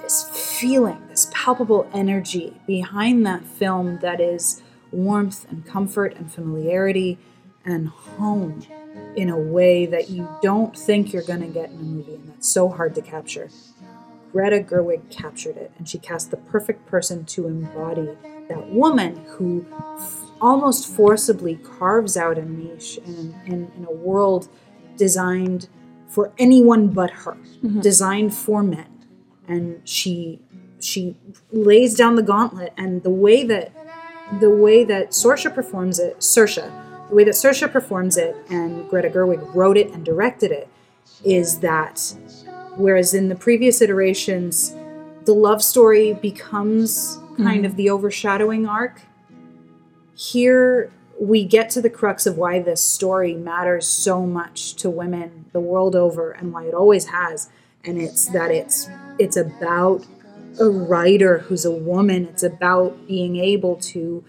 this 0.00 0.58
feeling, 0.58 1.06
this 1.08 1.30
palpable 1.32 1.88
energy 1.92 2.54
behind 2.66 3.26
that 3.26 3.44
film 3.44 3.98
that 4.00 4.18
is 4.18 4.62
warmth 4.90 5.46
and 5.50 5.64
comfort 5.66 6.16
and 6.16 6.32
familiarity 6.32 7.18
and 7.66 7.88
home 7.88 8.62
in 9.14 9.28
a 9.28 9.36
way 9.36 9.84
that 9.84 10.08
you 10.08 10.26
don't 10.40 10.76
think 10.76 11.12
you're 11.12 11.22
going 11.22 11.42
to 11.42 11.48
get 11.48 11.70
in 11.70 11.76
a 11.76 11.82
movie, 11.82 12.14
and 12.14 12.30
that's 12.30 12.48
so 12.48 12.68
hard 12.70 12.94
to 12.94 13.02
capture. 13.02 13.50
Greta 14.32 14.60
Gerwig 14.60 15.10
captured 15.10 15.56
it, 15.58 15.70
and 15.76 15.86
she 15.86 15.98
cast 15.98 16.30
the 16.30 16.38
perfect 16.38 16.86
person 16.86 17.26
to 17.26 17.46
embody 17.46 18.16
that 18.48 18.70
woman 18.70 19.22
who 19.28 19.66
f- 19.98 20.30
almost 20.40 20.88
forcibly 20.88 21.56
carves 21.56 22.16
out 22.16 22.38
a 22.38 22.44
niche 22.44 22.98
in, 23.04 23.34
in, 23.46 23.70
in 23.76 23.84
a 23.84 23.92
world 23.92 24.48
designed 24.96 25.68
for 26.10 26.32
anyone 26.38 26.88
but 26.88 27.10
her, 27.10 27.32
mm-hmm. 27.32 27.80
designed 27.80 28.34
for 28.34 28.62
men. 28.62 28.86
And 29.48 29.80
she 29.88 30.40
she 30.80 31.16
lays 31.52 31.94
down 31.94 32.16
the 32.16 32.22
gauntlet 32.22 32.72
and 32.76 33.02
the 33.02 33.10
way 33.10 33.44
that 33.44 33.72
the 34.40 34.50
way 34.50 34.84
that 34.84 35.10
Saoirse 35.10 35.52
performs 35.52 35.98
it, 35.98 36.18
Saoirse, 36.18 37.08
the 37.08 37.14
way 37.14 37.24
that 37.24 37.34
Saoirse 37.34 37.70
performs 37.70 38.16
it 38.16 38.36
and 38.48 38.88
Greta 38.88 39.10
Gerwig 39.10 39.54
wrote 39.54 39.76
it 39.76 39.90
and 39.92 40.04
directed 40.04 40.52
it 40.52 40.68
is 41.24 41.58
that 41.60 42.14
whereas 42.76 43.12
in 43.12 43.28
the 43.28 43.34
previous 43.34 43.82
iterations 43.82 44.74
the 45.24 45.34
love 45.34 45.62
story 45.62 46.14
becomes 46.14 47.18
kind 47.36 47.62
mm-hmm. 47.62 47.64
of 47.66 47.76
the 47.76 47.90
overshadowing 47.90 48.66
arc 48.66 49.02
here 50.14 50.92
we 51.20 51.44
get 51.44 51.68
to 51.70 51.82
the 51.82 51.90
crux 51.90 52.26
of 52.26 52.38
why 52.38 52.60
this 52.60 52.82
story 52.82 53.34
matters 53.34 53.86
so 53.86 54.24
much 54.24 54.74
to 54.74 54.88
women 54.88 55.44
the 55.52 55.60
world 55.60 55.94
over 55.94 56.30
and 56.32 56.52
why 56.52 56.64
it 56.64 56.74
always 56.74 57.06
has 57.06 57.50
and 57.84 58.00
it's 58.00 58.26
that 58.26 58.50
it's 58.50 58.88
it's 59.18 59.36
about 59.36 60.06
a 60.58 60.68
writer 60.68 61.38
who's 61.38 61.64
a 61.64 61.70
woman. 61.70 62.26
It's 62.26 62.42
about 62.42 63.06
being 63.06 63.36
able 63.36 63.76
to 63.76 64.24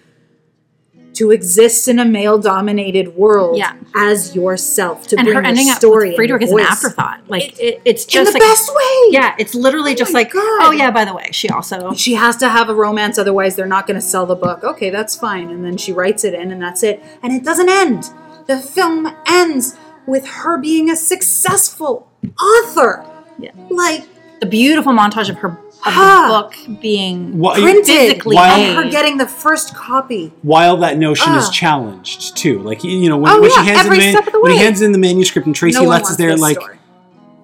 to 1.22 1.30
exist 1.32 1.88
in 1.88 2.00
a 2.00 2.06
male 2.06 2.38
dominated 2.40 3.16
world 3.16 3.58
Yeah. 3.58 3.74
as 3.96 4.36
yourself 4.36 5.08
to 5.10 5.16
and 5.18 5.26
bring 5.26 5.36
her 5.36 5.42
your 5.42 5.48
ending 5.48 5.70
up 5.70 5.78
story 5.78 6.10
with 6.10 6.16
Friedrich 6.16 6.42
is 6.42 6.52
an 6.52 6.60
afterthought. 6.62 7.22
Like 7.28 7.60
It- 7.60 7.60
it, 7.60 7.82
it's 7.86 8.04
in 8.06 8.10
just 8.10 8.34
the 8.34 8.40
like 8.40 8.48
best 8.50 8.70
way 8.76 8.98
yeah, 9.12 9.36
it's 9.38 9.54
literally 9.54 9.92
oh 9.92 9.96
just 9.96 10.14
like 10.14 10.32
God. 10.34 10.42
oh 10.66 10.72
yeah. 10.72 10.90
By 10.92 11.06
the 11.06 11.14
way, 11.14 11.30
she 11.32 11.48
also 11.50 11.94
she 11.94 12.16
has 12.16 12.36
to 12.38 12.50
have 12.50 12.70
a 12.70 12.74
romance 12.76 13.18
otherwise 13.20 13.56
they're 13.56 13.68
not 13.78 13.86
going 13.88 14.00
to 14.00 14.06
sell 14.14 14.26
the 14.26 14.36
book 14.36 14.64
okay 14.64 14.90
that's 14.90 15.16
fine 15.16 15.50
and 15.50 15.64
then 15.64 15.78
she 15.78 15.92
writes 15.94 16.24
it 16.24 16.34
in 16.34 16.52
and 16.52 16.62
that's 16.62 16.82
it 16.84 17.02
and 17.22 17.32
it 17.34 17.44
doesn't 17.44 17.70
end 17.70 18.10
the 18.48 18.58
film 18.58 19.08
ends 19.28 19.76
with 20.08 20.26
her 20.28 20.58
being 20.58 20.90
a 20.90 20.96
successful 20.96 22.10
author 22.42 23.06
Yeah. 23.38 23.52
like 23.70 24.04
the 24.40 24.46
beautiful 24.48 24.92
montage 24.94 25.30
of 25.30 25.38
her 25.38 25.58
of 25.86 25.94
the 25.96 26.28
book 26.28 26.80
being 26.82 27.38
Wha- 27.40 27.54
printed 27.56 27.86
physically 27.86 28.36
While- 28.36 28.60
and 28.60 28.76
her 28.78 28.84
made. 28.84 28.92
getting 28.92 29.18
the 29.18 29.28
first 29.28 29.74
copy 29.76 30.32
while 30.44 30.78
that 30.78 30.98
notion 30.98 31.34
is 31.36 31.46
Ah. 31.48 31.52
challenged 31.52 32.36
too. 32.38 32.60
Like 32.60 32.84
you 32.84 33.10
know 33.10 33.18
when, 33.18 33.32
Oh, 33.32 33.42
when 33.42 33.50
yeah, 33.52 33.64
she 33.64 33.70
hands 33.70 33.86
every 33.86 33.98
in 33.98 34.04
the 34.04 34.12
step 34.12 34.28
of 34.28 34.34
the 34.34 34.42
when 34.42 34.52
he 34.52 34.58
way. 34.58 34.64
hands 34.64 34.82
in 34.82 34.92
the 34.92 34.98
manuscript 34.98 35.46
and 35.48 35.56
Tracy 35.56 35.76
no 35.80 35.84
one 35.84 35.90
Letts 35.90 36.04
is 36.04 36.10
wants 36.12 36.18
there 36.18 36.32
this 36.32 36.42
like 36.42 36.58
story. 36.58 36.78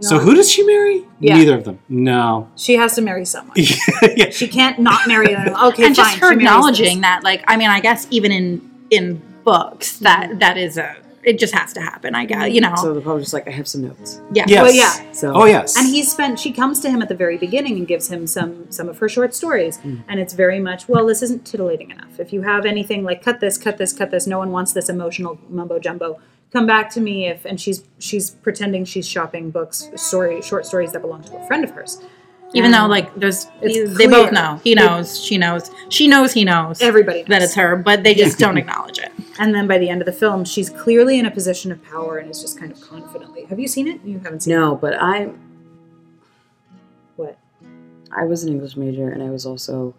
No 0.02 0.08
so 0.10 0.16
one- 0.18 0.26
who 0.26 0.36
does 0.36 0.52
she 0.52 0.64
marry? 0.66 1.04
Yeah. 1.20 1.38
Neither 1.38 1.56
of 1.56 1.64
them. 1.64 1.80
No. 1.90 2.48
she 2.56 2.76
has 2.76 2.94
to 2.96 3.02
marry 3.02 3.26
someone 3.26 3.56
yeah. 4.16 4.30
she 4.30 4.48
can't 4.48 4.78
not 4.80 5.08
marry 5.08 5.34
them 5.34 5.56
okay 5.64 5.86
and 5.86 5.96
just 5.96 6.12
fine, 6.12 6.20
her 6.20 6.30
she 6.32 6.36
marries 6.36 6.48
acknowledging 6.48 6.98
this. 6.98 7.02
that 7.02 7.24
like 7.24 7.44
I 7.48 7.58
mean 7.58 7.70
I 7.70 7.80
guess 7.80 8.06
even 8.12 8.32
in 8.32 8.70
in 8.92 9.22
books 9.44 9.98
that 10.00 10.40
that 10.40 10.58
is 10.58 10.78
a 10.78 10.96
it 11.28 11.38
just 11.38 11.54
has 11.54 11.74
to 11.74 11.82
happen. 11.82 12.16
I 12.16 12.26
guess 12.26 12.52
you 12.52 12.62
know 12.62 12.74
So 12.78 12.94
the 12.94 13.02
publisher's 13.02 13.34
like, 13.34 13.48
I 13.48 13.52
have 13.52 13.68
some 13.68 13.82
notes. 13.82 14.22
yeah 14.32 14.46
Yes. 14.48 14.64
Well, 14.64 14.74
yeah. 14.74 15.12
So 15.12 15.34
Oh 15.34 15.46
yes. 15.46 15.78
and 15.78 15.86
he 15.88 16.02
spent 16.04 16.40
she 16.40 16.52
comes 16.54 16.80
to 16.80 16.90
him 16.90 17.02
at 17.02 17.10
the 17.10 17.16
very 17.16 17.38
beginning 17.38 17.78
and 17.78 17.88
gives 17.88 18.10
him 18.10 18.26
some 18.26 18.72
some 18.72 18.88
of 18.88 18.98
her 19.00 19.10
short 19.10 19.36
stories 19.36 19.78
mm. 19.80 20.02
and 20.08 20.20
it's 20.20 20.34
very 20.34 20.60
much 20.60 20.88
well 20.88 21.06
this 21.06 21.22
isn't 21.22 21.46
titillating 21.46 21.92
enough 21.92 22.20
if 22.20 22.32
you 22.32 22.42
have 22.44 22.66
anything 22.66 23.04
like 23.04 23.22
cut 23.22 23.40
this 23.42 23.58
cut 23.58 23.78
this 23.78 23.92
cut 23.92 24.10
this 24.10 24.26
no 24.26 24.38
one 24.38 24.52
wants 24.52 24.72
this 24.72 24.88
emotional 24.90 25.38
mumbo 25.50 25.80
jumbo 25.80 26.20
come 26.54 26.66
back 26.66 26.90
to 26.90 27.02
me 27.02 27.28
if 27.28 27.44
and 27.46 27.60
she's 27.60 27.84
she's 28.00 28.32
pretending 28.32 28.86
she's 28.86 29.08
shopping 29.08 29.52
books 29.52 29.90
story 29.96 30.42
short 30.42 30.66
stories 30.66 30.94
that 30.94 31.02
belong 31.02 31.22
to 31.24 31.36
a 31.36 31.48
friend 31.48 31.64
of 31.64 31.72
hers 31.72 32.02
even 32.58 32.72
though 32.72 32.86
like 32.88 33.14
there's 33.16 33.48
it's 33.62 33.98
they 33.98 34.08
both 34.08 34.32
know 34.32 34.60
he 34.64 34.74
They- 34.76 34.82
knows 34.86 35.20
she 35.24 35.38
knows 35.38 35.70
she 35.90 36.08
knows 36.08 36.34
he 36.34 36.44
knows 36.44 36.82
everybody 36.82 37.20
knows. 37.20 37.28
that 37.30 37.42
it's 37.42 37.56
her 37.56 37.76
but 37.76 38.04
they 38.04 38.14
just 38.16 38.38
don't 38.40 38.58
acknowledge 38.64 39.00
it. 39.00 39.12
and 39.40 39.54
then 39.56 39.68
by 39.68 39.78
the 39.78 39.90
end 39.90 40.02
of 40.02 40.06
the 40.06 40.12
film 40.24 40.44
she's 40.46 40.70
clearly 40.70 41.20
in 41.20 41.26
a 41.26 41.32
position 41.32 41.72
of 41.72 41.84
power 41.84 42.18
and 42.18 42.30
is 42.32 42.42
just 42.42 42.60
kind 42.60 42.72
of 42.72 42.80
confidently 42.82 43.46
have 43.46 43.60
you 43.60 43.68
seen 43.68 43.88
it 43.88 44.00
you 44.04 44.20
haven't 44.20 44.42
seen 44.44 44.54
it. 44.54 44.58
no, 44.58 44.76
but 44.76 44.94
I 45.00 45.30
what 47.16 47.38
I 48.12 48.24
was 48.26 48.44
an 48.44 48.52
English 48.54 48.76
major 48.78 49.10
and 49.10 49.22
I 49.24 49.30
was 49.30 49.46
also 49.46 49.94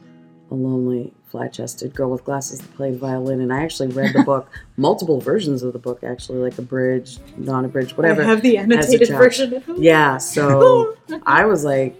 a 0.51 0.55
lonely, 0.55 1.12
flat 1.26 1.52
chested 1.52 1.94
girl 1.94 2.10
with 2.10 2.24
glasses 2.24 2.60
that 2.60 2.74
played 2.74 2.97
violin. 2.98 3.43
And 3.43 3.52
I 3.52 3.62
actually 3.62 3.89
read 3.89 4.14
the 4.14 4.22
book, 4.32 4.48
multiple 4.78 5.20
versions 5.20 5.62
of 5.62 5.74
the 5.74 5.78
book, 5.78 6.02
actually, 6.02 6.39
like 6.39 6.56
a 6.56 6.62
abridged, 6.62 7.20
non 7.36 7.66
abridged, 7.66 7.98
whatever. 7.98 8.22
I 8.22 8.24
have 8.24 8.40
the 8.40 8.56
as 8.56 8.62
a 8.62 8.72
annotated 8.72 9.09
child. 9.09 9.22
version 9.22 9.52
of 9.55 9.68
it. 9.68 9.78
Yeah, 9.78 10.16
so 10.16 10.97
I 11.26 11.44
was 11.44 11.64
like, 11.64 11.94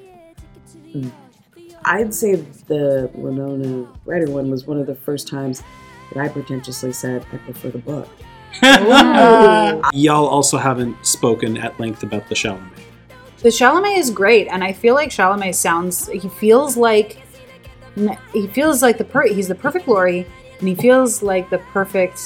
I'd 1.85 2.13
say 2.15 2.37
the 2.67 3.11
Winona 3.15 3.89
Ryder 4.05 4.31
one 4.31 4.51
was 4.51 4.67
one 4.67 4.79
of 4.79 4.87
the 4.87 4.95
first 4.95 5.29
times 5.29 5.63
that 6.13 6.23
I 6.23 6.29
pretentiously 6.29 6.93
said 6.93 7.25
I 7.33 7.37
prefer 7.39 7.71
the 7.71 7.79
book. 7.79 8.09
Y'all 9.93 10.27
also 10.27 10.57
haven't 10.59 11.05
spoken 11.05 11.57
at 11.59 11.79
length 11.79 12.03
about 12.03 12.29
the 12.29 12.35
Chalamet. 12.35 12.71
The 13.39 13.51
Chalamet 13.51 13.99
is 13.99 14.11
great, 14.11 14.49
and 14.49 14.65
I 14.65 14.73
feel 14.73 14.95
like 14.95 15.11
Chalamet 15.11 15.55
sounds. 15.55 16.09
He 16.09 16.29
feels 16.29 16.77
like 16.77 17.23
he 18.33 18.47
feels 18.49 18.83
like 18.83 18.99
the 18.99 19.05
per, 19.05 19.27
he's 19.27 19.49
the 19.49 19.55
perfect 19.55 19.87
Laurie, 19.87 20.27
and 20.59 20.69
he 20.69 20.75
feels 20.75 21.23
like 21.23 21.49
the 21.51 21.59
perfect. 21.59 22.21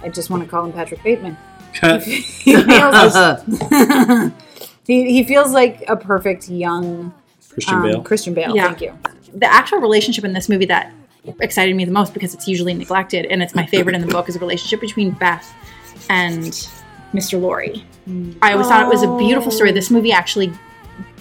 I 0.00 0.08
just 0.08 0.30
want 0.30 0.42
to 0.42 0.48
call 0.48 0.64
him 0.64 0.72
Patrick 0.72 1.02
Bateman. 1.02 1.36
he 2.02 2.56
feels 2.56 3.42
he, 4.86 5.10
he 5.12 5.24
feels 5.24 5.52
like 5.52 5.84
a 5.88 5.96
perfect 5.96 6.48
young 6.48 7.12
Christian 7.58 7.74
um, 7.76 7.82
Bale. 7.82 8.02
Christian 8.02 8.34
Bale. 8.34 8.54
Yeah. 8.56 8.66
Thank 8.68 8.80
you. 8.82 8.98
The 9.34 9.46
actual 9.52 9.78
relationship 9.78 10.24
in 10.24 10.32
this 10.32 10.48
movie 10.48 10.66
that 10.66 10.92
excited 11.40 11.74
me 11.76 11.84
the 11.84 11.92
most 11.92 12.14
because 12.14 12.32
it's 12.34 12.48
usually 12.48 12.72
neglected 12.74 13.26
and 13.26 13.42
it's 13.42 13.54
my 13.54 13.66
favorite 13.66 13.94
in 13.94 14.00
the 14.00 14.06
book 14.06 14.28
is 14.28 14.36
a 14.36 14.38
relationship 14.38 14.80
between 14.80 15.10
Beth 15.10 15.52
and 16.08 16.44
Mr. 17.12 17.40
Laurie. 17.40 17.84
I 18.40 18.52
always 18.52 18.66
thought 18.68 18.82
it 18.82 18.88
was 18.88 19.02
a 19.02 19.16
beautiful 19.18 19.50
story. 19.50 19.72
This 19.72 19.90
movie 19.90 20.12
actually 20.12 20.50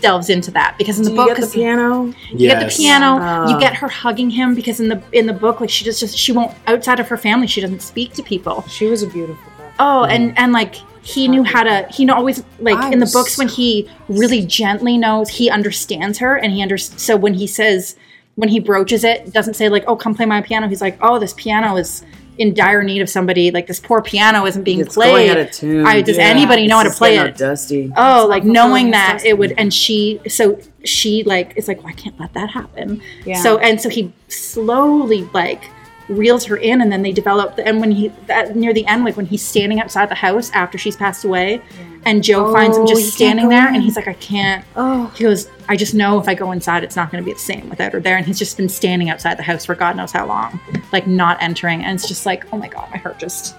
delves 0.02 0.30
into 0.30 0.52
that 0.52 0.76
because 0.78 0.98
in 1.00 1.04
Do 1.06 1.10
the 1.10 1.16
you 1.16 1.18
book 1.18 1.28
get 1.30 1.36
the 1.38 1.42
'cause 1.42 1.54
piano? 1.54 2.06
you 2.32 2.48
get 2.48 2.60
the 2.60 2.66
Yes. 2.66 2.78
piano, 2.78 3.16
you 3.50 3.56
Oh. 3.56 3.60
get 3.60 3.74
her 3.76 3.88
hugging 3.88 4.30
him 4.30 4.54
because 4.56 4.80
in 4.80 4.88
the 4.90 5.02
in 5.12 5.26
the 5.26 5.34
book 5.34 5.60
like 5.60 5.70
she 5.70 5.84
just, 5.84 6.00
just 6.00 6.18
she 6.18 6.32
won't 6.32 6.52
outside 6.68 7.00
of 7.00 7.08
her 7.10 7.18
family 7.18 7.48
she 7.48 7.62
doesn't 7.62 7.82
speak 7.82 8.14
to 8.14 8.24
people. 8.24 8.64
She 8.70 8.86
was 8.88 9.04
a 9.04 9.08
beautiful. 9.08 9.52
Oh, 9.80 10.06
and 10.06 10.38
and 10.38 10.52
like 10.54 10.76
he 11.02 11.28
knew 11.28 11.44
how 11.44 11.64
to. 11.64 11.88
He 11.92 12.06
know 12.06 12.16
always 12.16 12.44
like 12.60 12.78
I 12.78 12.92
in 12.92 13.00
the 13.00 13.10
books 13.14 13.38
when 13.38 13.48
he 13.48 13.90
really 14.10 14.46
gently 14.46 14.98
knows 14.98 15.30
he 15.30 15.50
understands 15.50 16.20
her, 16.20 16.36
and 16.36 16.52
he 16.54 16.62
under. 16.62 16.78
So 16.78 17.16
when 17.16 17.34
he 17.36 17.48
says 17.48 17.96
when 18.36 18.50
he 18.50 18.60
broaches 18.60 19.04
it, 19.04 19.34
doesn't 19.34 19.56
say 19.56 19.70
like, 19.70 19.84
"Oh, 19.88 19.96
come 19.96 20.14
play 20.16 20.26
my 20.26 20.42
piano." 20.42 20.68
He's 20.68 20.82
like, 20.82 20.98
"Oh, 21.02 21.18
this 21.20 21.34
piano 21.34 21.76
is 21.78 22.04
in 22.38 22.54
dire 22.54 22.84
need 22.84 23.02
of 23.02 23.10
somebody. 23.10 23.50
Like 23.50 23.66
this 23.66 23.80
poor 23.80 24.00
piano 24.02 24.46
isn't 24.46 24.62
being 24.64 24.80
It's 24.80 24.96
going 24.96 25.10
played. 25.10 25.32
out 25.32 25.38
of 25.38 25.52
tune. 25.52 25.86
I, 25.88 26.02
does 26.02 26.18
Yeah. 26.18 26.26
anybody 26.26 26.68
know 26.68 26.78
how 26.78 26.84
to 26.84 26.92
play 26.92 27.18
it?" 27.18 27.38
Dusty. 27.38 27.92
Oh, 27.98 28.22
It's 28.24 28.30
like 28.30 28.44
knowing 28.44 28.90
oh, 28.90 28.92
that 28.92 29.14
his 29.14 29.24
it 29.26 29.38
would, 29.40 29.54
and 29.58 29.74
she, 29.74 30.20
so 30.28 30.60
she 30.84 31.24
like 31.24 31.54
is 31.56 31.68
like, 31.68 31.80
well, 31.80 31.88
I 31.90 31.94
can't 31.94 32.20
let 32.20 32.34
that 32.34 32.52
happen. 32.52 33.02
Yeah. 33.26 33.42
So 33.42 33.58
and 33.58 33.82
so 33.82 33.90
he 33.90 34.12
slowly 34.28 35.28
like 35.34 35.70
reels 36.10 36.46
her 36.46 36.58
in, 36.58 36.82
and 36.82 36.92
then 36.92 37.02
they 37.02 37.12
develop. 37.12 37.60
And 37.64 37.80
when 37.80 37.92
he 37.92 38.10
that 38.28 38.56
near 38.56 38.74
the 38.74 38.86
end, 38.88 39.04
like 39.06 39.18
when 39.18 39.26
he's 39.26 39.42
standing 39.46 39.80
outside 39.80 40.10
the 40.10 40.16
house 40.16 40.50
after 40.52 40.78
she's 40.78 40.96
passed 40.96 41.24
away, 41.26 41.62
and 42.06 42.24
Jo 42.24 42.54
finds 42.54 42.78
him 42.78 42.84
Oh, 42.84 42.88
just 42.88 43.14
standing 43.14 43.50
there, 43.50 43.68
in. 43.68 43.76
and 43.76 43.84
he's 43.84 43.96
like, 43.96 44.08
I 44.08 44.14
can't. 44.14 44.64
Oh, 44.76 45.08
He 45.16 45.24
goes, 45.26 45.50
I 45.68 45.76
just 45.76 45.94
know 45.94 46.20
if 46.20 46.28
I 46.30 46.34
go 46.34 46.52
inside, 46.52 46.84
it's 46.84 46.96
not 46.96 47.12
going 47.12 47.22
to 47.22 47.26
be 47.26 47.34
the 47.34 47.40
same 47.40 47.70
without 47.70 47.92
her 47.94 48.00
there. 48.00 48.16
And 48.18 48.26
he's 48.26 48.40
just 48.40 48.56
been 48.56 48.70
standing 48.70 49.10
outside 49.10 49.38
the 49.38 49.44
house 49.44 49.66
for 49.66 49.76
God 49.76 49.98
knows 49.98 50.12
how 50.14 50.26
long, 50.26 50.60
like 50.94 51.08
not 51.08 51.42
entering. 51.42 51.84
And 51.84 51.96
it's 52.00 52.08
just 52.08 52.26
like, 52.26 52.46
oh 52.54 52.58
my 52.58 52.68
God, 52.70 52.90
my 52.92 52.98
heart 52.98 53.20
just 53.20 53.56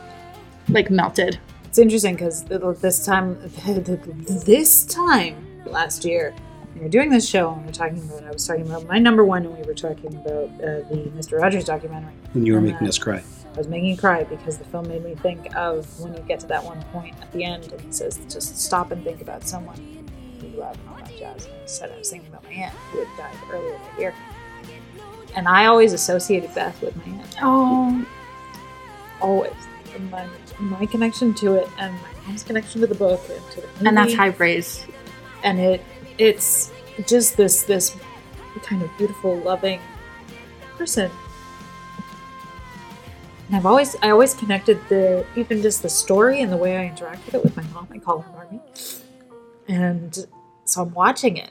like 0.70 0.90
melted. 0.90 1.38
it's 1.66 1.78
interesting 1.78 2.14
because 2.14 2.44
this 2.44 3.04
time, 3.04 3.38
this 4.46 4.84
time 4.86 5.36
last 5.66 6.04
year, 6.04 6.34
we 6.78 6.84
were 6.84 6.90
doing 6.90 7.10
this 7.10 7.28
show 7.28 7.50
and 7.50 7.60
we 7.62 7.66
were 7.66 7.72
talking 7.72 7.98
about. 7.98 8.24
I 8.24 8.30
was 8.30 8.46
talking 8.46 8.66
about 8.66 8.86
my 8.86 8.98
number 8.98 9.24
one, 9.24 9.44
and 9.44 9.56
we 9.56 9.62
were 9.64 9.74
talking 9.74 10.14
about 10.14 10.48
uh, 10.62 10.88
the 10.88 11.10
Mister 11.14 11.36
Rogers 11.36 11.64
documentary. 11.64 12.12
And 12.34 12.46
you 12.46 12.52
were 12.52 12.58
And, 12.58 12.68
making 12.68 12.86
uh, 12.86 12.90
us 12.90 12.98
cry. 12.98 13.22
I 13.54 13.58
was 13.58 13.66
making 13.68 13.88
you 13.88 13.96
cry 13.96 14.22
because 14.24 14.58
the 14.58 14.64
film 14.64 14.86
made 14.88 15.04
me 15.04 15.16
think 15.16 15.54
of 15.56 15.98
when 16.00 16.14
you 16.14 16.20
get 16.20 16.38
to 16.40 16.46
that 16.46 16.62
one 16.62 16.80
point 16.92 17.16
at 17.20 17.32
the 17.32 17.42
end 17.42 17.64
and 17.72 17.80
it 17.80 17.92
says, 17.94 18.20
just 18.28 18.56
stop 18.58 18.92
and 18.92 19.02
think 19.02 19.20
about 19.20 19.48
someone 19.48 20.06
you 20.40 20.50
love 20.50 20.78
and 20.78 20.88
all 20.90 20.96
that 20.96 21.18
jazz. 21.18 21.46
And 21.46 21.54
I 21.54 21.66
said, 21.66 21.90
I 21.90 21.98
was 21.98 22.08
thinking 22.08 22.28
about 22.28 22.44
my 22.44 22.52
aunt 22.52 22.74
who 22.92 23.04
had 23.04 23.16
died 23.16 23.36
earlier 23.50 23.72
that 23.76 23.98
year. 23.98 24.14
And 25.34 25.48
I 25.48 25.66
always 25.66 25.92
associated 25.92 26.54
Beth 26.54 26.80
with 26.80 26.94
my 27.04 27.14
aunt. 27.14 27.36
Oh, 27.42 28.06
Always. 29.20 29.52
My, 30.12 30.28
my 30.60 30.86
connection 30.86 31.34
to 31.34 31.54
it 31.54 31.68
and 31.78 31.92
my 31.94 32.26
mom's 32.26 32.44
connection 32.44 32.80
to 32.82 32.86
the 32.86 32.94
book 32.94 33.20
and 33.28 33.50
to 33.52 33.60
the 33.62 33.66
movie. 33.66 33.86
and 33.86 33.96
that's 33.96 34.14
high 34.14 34.30
praise. 34.30 34.84
and 35.42 35.58
it 35.58 35.82
it's 36.18 36.72
just 37.06 37.36
this 37.36 37.62
this 37.62 37.96
kind 38.62 38.82
of 38.82 38.90
beautiful 38.98 39.36
loving 39.38 39.80
person. 40.76 41.10
And 43.46 43.56
i've 43.56 43.66
always 43.66 43.96
i 44.02 44.10
always 44.10 44.34
connected 44.34 44.78
the 44.88 45.24
even 45.36 45.62
just 45.62 45.82
the 45.82 45.88
story 45.88 46.42
and 46.42 46.52
the 46.52 46.56
way 46.56 46.76
i 46.76 46.84
interact 46.86 47.24
with 47.26 47.34
it 47.36 47.42
with 47.44 47.56
my 47.56 47.62
mom. 47.74 47.88
I 47.92 47.98
call 47.98 48.20
her 48.20 48.30
Marmee 48.32 48.60
and 49.68 50.26
so 50.64 50.82
i'm 50.82 50.92
watching 50.92 51.36
it. 51.38 51.50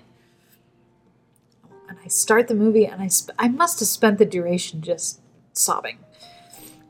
And 1.89 1.97
i 2.03 2.07
start 2.07 2.47
the 2.49 2.55
movie 2.55 2.85
and 2.85 3.01
i 3.01 3.07
sp- 3.09 3.33
i 3.39 3.47
must 3.47 3.79
have 3.79 3.87
spent 3.87 4.17
the 4.19 4.25
duration 4.25 4.81
just 4.81 5.21
sobbing. 5.53 5.97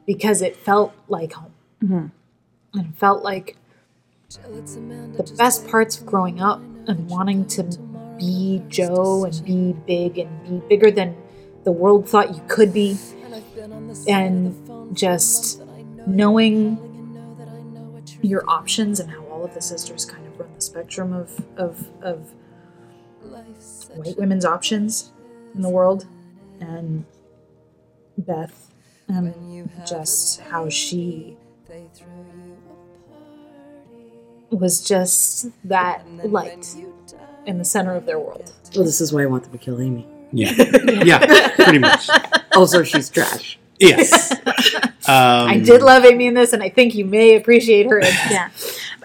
Because 0.06 0.42
it 0.42 0.56
felt 0.56 0.94
like 1.10 1.34
home. 1.34 1.54
Mhm. 1.84 2.12
And 2.74 2.86
it 2.94 2.96
felt 2.98 3.24
like 3.24 3.58
the 4.30 5.34
best 5.38 5.68
parts 5.68 5.98
of 6.00 6.06
growing 6.06 6.42
up 6.42 6.62
and 6.88 7.10
wanting 7.10 7.46
to 7.48 7.64
be 8.18 8.64
Jo 8.68 9.26
and 9.26 9.44
be 9.46 9.74
big 9.86 10.18
and 10.18 10.44
be 10.44 10.68
bigger 10.68 10.92
than 10.92 11.16
the 11.64 11.72
world 11.72 12.08
thought 12.08 12.36
you 12.36 12.42
could 12.48 12.74
be. 12.74 12.98
And 14.08 14.96
just 14.96 15.62
knowing 16.06 16.78
your 18.22 18.44
options 18.50 19.00
and 19.00 19.10
how 19.12 19.24
all 19.26 19.44
of 19.44 19.54
the 19.54 19.62
sisters 19.62 20.06
kind 20.06 20.26
of 20.26 20.40
run 20.40 20.50
the 20.56 20.62
spectrum 20.62 21.14
of, 21.14 21.44
of, 21.58 21.88
of 22.02 22.34
white 23.96 24.18
women's 24.18 24.46
options 24.46 25.12
in 25.54 25.62
the 25.62 25.70
world. 25.70 26.06
And 26.60 27.06
Beth 28.18 28.72
and 29.08 29.70
just 29.88 30.42
how 30.42 30.70
she 30.70 31.37
was 34.52 34.82
just 34.88 35.48
that 35.66 36.04
light 36.26 36.76
in 37.46 37.58
the 37.58 37.66
center 37.66 37.96
of 37.96 38.06
their 38.06 38.20
world. 38.20 38.52
Well, 38.76 38.84
this 38.86 39.02
is 39.02 39.12
why 39.14 39.24
I 39.24 39.26
want 39.26 39.44
them 39.44 39.52
to 39.54 39.58
kill 39.58 39.82
Amy. 39.82 40.06
Yeah, 40.32 40.52
yeah, 41.04 41.56
pretty 41.56 41.80
much. 41.80 42.10
Also, 42.56 42.82
she's 42.82 43.10
trash. 43.10 43.60
Yes. 43.80 44.34
Um, 45.10 45.48
I 45.48 45.58
did 45.60 45.82
love 45.84 46.04
Amy 46.04 46.28
in 46.28 46.34
this, 46.34 46.52
and 46.52 46.62
I 46.62 46.68
think 46.68 46.94
you 46.94 47.06
may 47.06 47.38
appreciate 47.38 47.90
her. 47.90 48.00
In 48.00 48.08
Yeah. 48.30 48.50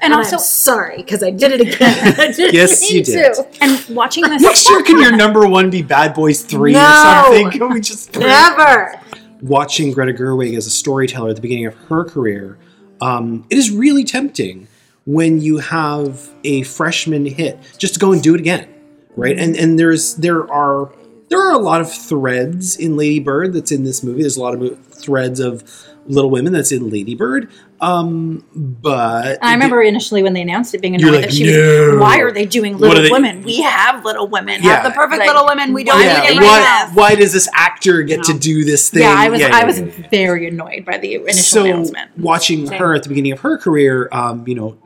and 0.03 0.13
And 0.13 0.15
also, 0.15 0.35
I'm 0.35 0.43
sorry 0.43 0.97
because 0.97 1.23
I 1.23 1.31
did 1.31 1.53
it 1.53 1.61
again. 1.61 2.33
Didn't 2.35 2.53
Yes, 2.55 2.81
mean 2.83 2.97
you 2.97 3.05
did. 3.05 3.35
to. 3.35 3.47
and 3.61 3.95
watching 3.95 4.25
this. 4.25 4.43
Next 4.43 4.69
year, 4.69 4.83
can 4.83 4.99
your 4.99 5.15
number 5.15 5.47
one 5.47 5.71
be 5.71 5.81
Bad 5.81 6.13
Boys 6.13 6.43
Three 6.43 6.75
or 6.75 6.81
something? 6.93 7.51
Can 7.53 7.73
we 7.73 7.81
just 7.81 8.19
Never. 8.19 9.01
watching 9.43 9.93
Greta 9.93 10.13
Gerwig 10.13 10.57
as 10.57 10.67
a 10.67 10.71
storyteller 10.71 11.31
at 11.31 11.37
the 11.37 11.43
beginning 11.43 11.67
of 11.67 11.75
her 11.89 12.03
career, 12.05 12.59
um, 13.01 13.47
it 13.49 13.57
is 13.57 13.71
really 13.71 14.03
tempting 14.03 14.67
when 15.05 15.41
you 15.41 15.59
have 15.59 16.29
a 16.45 16.63
freshman 16.63 17.27
hit 17.27 17.59
just 17.79 17.95
to 17.95 18.01
go 18.01 18.13
and 18.13 18.23
do 18.23 18.35
it 18.35 18.41
again, 18.41 18.69
right? 19.17 19.39
And 19.39 19.57
and 19.57 19.79
there's 19.79 20.15
there 20.17 20.51
are 20.53 20.93
there 21.29 21.41
are 21.41 21.53
a 21.53 21.59
lot 21.59 21.81
of 21.81 21.93
threads 21.93 22.77
in 22.77 22.97
Lady 22.97 23.19
Bird 23.21 23.53
that's 23.55 23.73
in 23.73 23.85
this 23.85 24.03
movie. 24.03 24.21
There's 24.23 24.37
a 24.37 24.43
lot 24.43 24.55
of 24.55 24.85
threads 24.87 25.41
of 25.41 25.65
Little 26.07 26.31
Women 26.31 26.53
that's 26.53 26.73
in 26.73 26.91
Lady 26.91 27.15
Bird, 27.15 27.49
um, 27.81 28.45
but 28.55 29.39
I 29.43 29.53
remember 29.53 29.81
initially 29.83 30.23
when 30.23 30.33
they 30.35 30.43
announced 30.43 30.75
it 30.75 30.81
being 30.83 30.99
You're 30.99 31.09
annoyed 31.11 31.21
like, 31.23 31.31
that 31.31 31.35
she 31.35 31.45
"No." 31.51 31.91
was, 31.93 32.01
why 32.01 32.19
are 32.21 32.33
they 32.33 32.45
doing 32.45 32.77
Little 32.77 33.03
they- 33.03 33.11
Women? 33.11 33.43
We 33.45 33.61
have 33.63 34.05
Little 34.05 34.27
Women. 34.29 34.63
Yeah. 34.63 34.83
Have 34.83 34.85
the 34.85 34.91
perfect 34.91 35.21
Like, 35.21 35.29
Little 35.29 35.47
Women. 35.47 35.73
We 35.73 35.85
don't 35.85 35.97
why 35.97 36.05
yeah, 36.05 36.25
it 36.25 36.37
why, 36.37 36.91
why 36.95 37.15
does 37.15 37.33
this 37.33 37.49
actor 37.55 38.03
get 38.03 38.25
to 38.25 38.37
do 38.37 38.65
this 38.65 38.91
thing? 38.91 39.03
Yeah, 39.03 39.15
I 39.17 39.29
was 39.29 39.43
I 39.43 39.65
was 39.65 39.79
yeah, 39.81 39.87
yeah. 39.87 40.09
very 40.11 40.49
annoyed 40.49 40.85
by 40.85 40.99
the 40.99 41.15
initial 41.15 41.23
announcement. 41.25 41.45
so 41.45 41.65
announcement. 41.65 42.19
watching 42.19 42.67
Same. 42.67 42.79
her 42.81 42.95
at 42.95 43.05
the 43.05 43.09
beginning 43.09 43.33
of 43.33 43.41
her 43.41 43.57
career 43.57 44.09
um, 44.13 44.47
you 44.47 44.55
know 44.57 44.77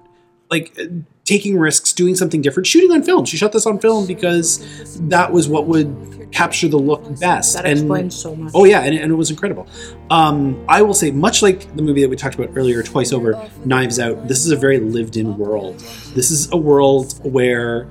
like 0.51 0.77
uh, 0.79 0.85
taking 1.25 1.59
risks 1.59 1.93
doing 1.93 2.15
something 2.15 2.41
different 2.41 2.67
shooting 2.67 2.93
on 2.93 3.03
film. 3.03 3.25
She 3.25 3.37
shot 3.37 3.53
this 3.53 3.67
on 3.67 3.79
film 3.79 4.07
because 4.07 4.99
that 5.09 5.33
was 5.33 5.49
what 5.49 5.67
would 5.67 6.29
capture 6.33 6.69
the 6.69 6.79
look 6.79 7.03
best. 7.21 7.55
That 7.55 7.67
and 7.67 7.79
explains 7.79 8.15
so 8.15 8.35
much. 8.35 8.53
oh 8.55 8.65
yeah 8.65 8.81
and, 8.81 8.95
and 8.95 9.13
it 9.13 9.17
was 9.17 9.31
incredible. 9.31 9.67
Um, 10.11 10.65
i 10.69 10.83
will 10.83 10.95
say 10.95 11.11
much 11.11 11.43
like 11.43 11.75
the 11.77 11.83
movie 11.83 12.01
that 12.03 12.09
we 12.09 12.17
talked 12.17 12.37
about 12.37 12.57
earlier 12.57 12.83
twice 12.83 13.13
over 13.13 13.51
knives 13.65 13.99
out 13.99 14.29
this 14.29 14.45
is 14.45 14.51
a 14.51 14.57
very 14.57 14.79
lived 14.79 15.17
in 15.17 15.37
world. 15.37 15.79
This 16.15 16.31
is 16.31 16.51
a 16.53 16.57
world 16.57 17.19
where 17.25 17.89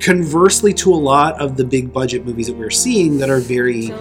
conversely 0.00 0.74
to 0.74 0.92
a 0.92 0.96
lot 0.96 1.40
of 1.40 1.56
the 1.56 1.64
big 1.64 1.92
budget 1.92 2.26
movies 2.26 2.48
that 2.48 2.56
we're 2.56 2.68
seeing 2.68 3.16
that 3.18 3.30
are 3.30 3.40
very 3.40 3.92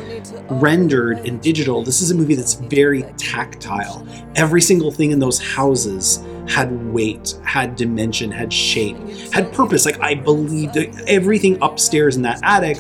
rendered 0.50 1.20
and 1.20 1.42
digital 1.42 1.82
this 1.84 2.02
is 2.02 2.12
a 2.12 2.16
movie 2.16 2.36
that's 2.36 2.56
very 2.56 3.04
tactile. 3.18 4.06
Every 4.36 4.62
single 4.62 4.92
thing 4.92 5.12
in 5.12 5.20
those 5.20 5.40
houses 5.40 6.24
had 6.48 6.72
weight 6.94 7.36
had 7.44 7.76
dimension 7.76 8.32
had 8.32 8.52
shape 8.52 8.98
had 9.32 9.52
purpose 9.54 9.86
like 9.86 10.00
i 10.02 10.14
believed 10.14 10.74
that 10.74 11.04
everything 11.08 11.58
upstairs 11.62 12.16
in 12.16 12.22
that 12.22 12.40
attic 12.44 12.78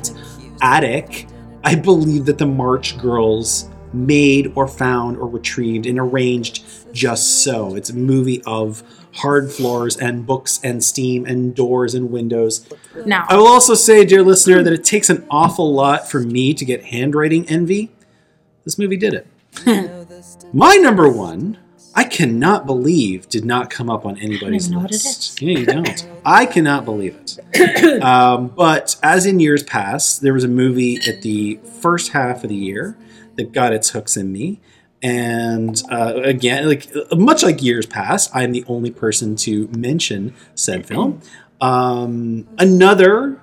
attic 0.61 1.27
i 1.64 1.73
believe 1.76 2.26
that 2.26 2.38
the 2.38 2.45
march 2.45 2.98
girls 2.98 3.69
made 3.94 4.52
or 4.56 4.68
found 4.68 5.18
or 5.18 5.27
retrieved 5.27 5.85
and 5.85 5.99
arranged 5.99 6.65
just 6.94 7.44
so 7.44 7.76
it's 7.76 7.90
a 7.90 7.95
movie 7.95 8.41
of 8.45 8.84
hard 9.15 9.52
floors 9.52 9.95
and 9.98 10.26
books 10.26 10.60
and 10.64 10.84
steam 10.84 11.26
and 11.26 11.56
doors 11.56 11.94
and 11.94 12.10
windows 12.10 12.68
Now, 13.06 13.26
I 13.27 13.35
will 13.38 13.48
also 13.48 13.73
say, 13.73 14.06
dear 14.06 14.23
listener, 14.23 14.64
that 14.64 14.73
it 14.73 14.84
takes 14.84 15.10
an 15.10 15.26
awful 15.30 15.73
lot 15.73 16.10
for 16.10 16.19
me 16.19 16.53
to 16.53 16.64
get 16.65 16.85
handwriting 16.85 17.48
envy. 17.49 17.91
This 18.64 18.77
movie 18.77 18.98
did 18.98 19.14
it. 19.14 19.27
My 20.53 20.76
number 20.76 21.10
one, 21.10 21.57
I 21.95 22.06
cannot 22.06 22.65
believe, 22.65 23.30
did 23.30 23.45
not 23.45 23.70
come 23.70 23.90
up 23.90 24.06
on 24.06 24.18
anybody's 24.18 24.65
even 24.65 24.78
know 24.78 24.82
what 24.84 24.91
list. 24.91 25.41
Yeah, 25.41 25.60
you 25.60 25.65
don't. 25.65 26.07
I 26.26 26.45
cannot 26.45 26.86
believe 26.86 27.15
it. 27.15 28.02
um, 28.03 28.48
but 28.48 28.95
as 29.03 29.26
in 29.26 29.40
years 29.40 29.64
past, 29.64 30.22
there 30.22 30.34
was 30.34 30.44
a 30.44 30.48
movie 30.48 30.98
at 31.07 31.22
the 31.22 31.60
first 31.82 32.11
half 32.11 32.44
of 32.44 32.49
the 32.49 32.56
year 32.56 32.98
that 33.36 33.52
got 33.52 33.74
its 33.74 33.91
hooks 33.91 34.18
in 34.18 34.32
me. 34.32 34.60
And 35.03 35.82
uh, 35.91 36.14
again, 36.24 36.68
like 36.68 36.88
much 37.11 37.44
like 37.44 37.61
years 37.61 37.86
past, 37.86 38.32
I'm 38.34 38.53
the 38.53 38.64
only 38.68 38.90
person 38.90 39.36
to 39.38 39.68
mention 39.68 40.34
said 40.56 40.86
film. 40.86 41.22
Um, 41.61 42.48
another 42.57 43.40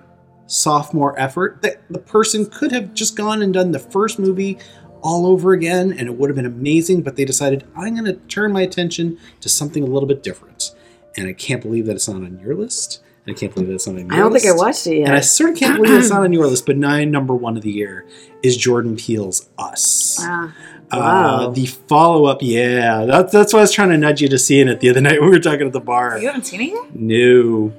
sophomore 0.47 1.18
effort 1.18 1.62
that 1.62 1.81
the 1.89 1.98
person 1.98 2.44
could 2.47 2.72
have 2.72 2.93
just 2.93 3.16
gone 3.16 3.40
and 3.40 3.55
done 3.55 3.70
the 3.70 3.78
first 3.78 4.18
movie 4.18 4.59
all 5.02 5.27
over 5.27 5.52
again 5.52 5.93
and 5.93 6.09
it 6.09 6.16
would 6.16 6.31
have 6.31 6.36
been 6.36 6.47
amazing 6.47 7.02
but 7.02 7.16
they 7.16 7.24
decided 7.24 7.64
i'm 7.77 7.94
going 7.94 8.05
to 8.05 8.14
turn 8.28 8.52
my 8.52 8.62
attention 8.62 9.18
to 9.40 9.48
something 9.48 9.82
a 9.82 9.86
little 9.86 10.06
bit 10.09 10.22
different 10.22 10.74
and 11.16 11.28
i 11.28 11.32
can't 11.32 11.62
believe 11.62 11.86
that 11.86 11.97
it's 11.97 12.09
not 12.09 12.16
on 12.22 12.39
your 12.40 12.55
list 12.55 13.02
i 13.28 13.32
can't 13.32 13.52
believe 13.55 13.68
that 13.68 13.74
it's 13.74 13.86
not 13.86 13.97
on 13.98 14.06
your 14.06 14.14
I 14.14 14.16
don't 14.18 14.32
list 14.32 14.44
think 14.44 14.55
I 14.55 14.56
watched 14.59 14.86
it 14.86 14.97
yet. 14.97 15.05
and 15.05 15.12
I 15.12 15.16
yet. 15.16 15.24
sort 15.24 15.51
of 15.51 15.56
can't 15.56 15.77
believe 15.77 15.98
it's 15.98 16.10
not 16.10 16.22
on 16.22 16.32
your 16.32 16.47
list, 16.47 16.66
but 16.66 16.77
nine 16.77 17.10
number 17.10 17.35
one 17.35 17.56
of 17.56 17.62
the 17.62 17.70
year 17.70 18.06
is 18.43 18.56
Jordan 18.56 18.97
Peele's 18.97 19.48
Us. 19.59 20.16
Ah, 20.22 20.55
Uh, 20.90 20.97
wow. 20.98 21.51
the 21.51 21.66
follow 21.66 22.24
up, 22.24 22.39
yeah, 22.40 23.05
that's 23.05 23.31
that's 23.32 23.52
why 23.52 23.59
I 23.60 23.62
was 23.62 23.72
trying 23.72 23.90
to 23.90 23.98
nudge 23.98 24.20
you 24.22 24.28
to 24.28 24.39
seeing 24.39 24.66
it 24.68 24.81
the 24.81 24.89
other 24.90 25.01
night 25.06 25.20
when 25.20 25.31
we 25.31 25.36
were 25.36 25.43
talking 25.43 25.66
at 25.66 25.72
the 25.72 25.81
bar. 25.81 26.18
You 26.18 26.27
haven't 26.28 26.47
seen 26.47 26.62
it 26.62 26.72
yet? 26.72 26.97
No. 26.97 27.72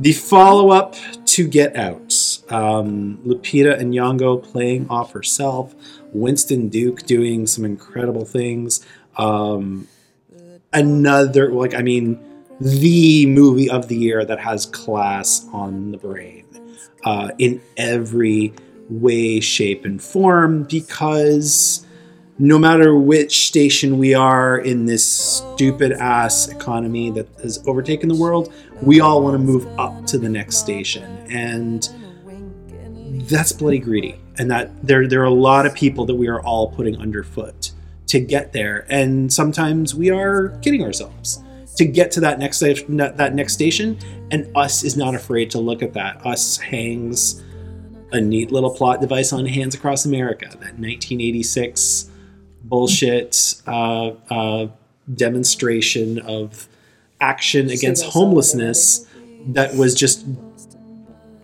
The 0.00 0.12
follow 0.12 0.70
up 0.70 0.96
to 1.26 1.46
Get 1.46 1.76
Out. 1.76 2.38
Um, 2.48 3.18
Lupita 3.26 3.78
Nyong'o 3.80 4.42
playing 4.42 4.88
off 4.88 5.12
herself. 5.12 5.74
Winston 6.12 6.68
Duke 6.68 7.04
doing 7.04 7.46
some 7.46 7.64
incredible 7.64 8.24
things. 8.24 8.84
Um, 9.16 9.88
another, 10.72 11.52
like, 11.52 11.74
I 11.74 11.82
mean, 11.82 12.18
the 12.60 13.26
movie 13.26 13.70
of 13.70 13.88
the 13.88 13.96
year 13.96 14.24
that 14.24 14.40
has 14.40 14.66
class 14.66 15.46
on 15.52 15.92
the 15.92 15.98
brain 15.98 16.44
uh, 17.04 17.30
in 17.38 17.60
every 17.76 18.52
way, 18.88 19.40
shape, 19.40 19.84
and 19.84 20.02
form 20.02 20.64
because 20.64 21.86
no 22.38 22.58
matter 22.58 22.96
which 22.96 23.48
station 23.48 23.98
we 23.98 24.14
are 24.14 24.58
in 24.58 24.86
this 24.86 25.04
stupid 25.04 25.92
ass 25.92 26.48
economy 26.48 27.10
that 27.10 27.28
has 27.42 27.62
overtaken 27.66 28.08
the 28.08 28.14
world, 28.14 28.52
we 28.80 29.00
all 29.00 29.22
want 29.22 29.34
to 29.34 29.38
move 29.38 29.66
up 29.78 30.06
to 30.06 30.18
the 30.18 30.28
next 30.28 30.56
station. 30.56 31.04
And 31.28 31.88
that's 33.28 33.52
bloody 33.52 33.78
greedy. 33.78 34.20
And 34.38 34.50
that 34.50 34.70
there 34.86 35.06
there 35.06 35.20
are 35.20 35.26
a 35.26 35.30
lot 35.30 35.66
of 35.66 35.74
people 35.74 36.06
that 36.06 36.14
we 36.14 36.28
are 36.28 36.40
all 36.42 36.70
putting 36.70 36.96
underfoot 36.96 37.72
to 38.08 38.20
get 38.20 38.52
there. 38.52 38.86
And 38.88 39.32
sometimes 39.32 39.94
we 39.94 40.10
are 40.10 40.58
kidding 40.62 40.82
ourselves 40.82 41.42
to 41.76 41.84
get 41.84 42.10
to 42.12 42.20
that 42.20 42.38
next 42.38 42.60
that 42.60 43.34
next 43.34 43.52
station. 43.52 43.98
And 44.30 44.50
us 44.56 44.84
is 44.84 44.96
not 44.96 45.14
afraid 45.14 45.50
to 45.52 45.58
look 45.58 45.82
at 45.82 45.94
that. 45.94 46.24
Us 46.26 46.56
hangs 46.56 47.42
a 48.12 48.20
neat 48.20 48.50
little 48.50 48.70
plot 48.70 49.00
device 49.00 49.32
on 49.32 49.44
Hands 49.46 49.74
Across 49.74 50.06
America, 50.06 50.46
that 50.46 50.78
1986 50.78 52.10
bullshit 52.64 53.62
uh, 53.66 54.12
uh, 54.30 54.68
demonstration 55.14 56.18
of 56.20 56.68
action 57.20 57.70
against 57.70 58.04
homelessness 58.04 59.06
that 59.48 59.74
was 59.74 59.94
just 59.94 60.26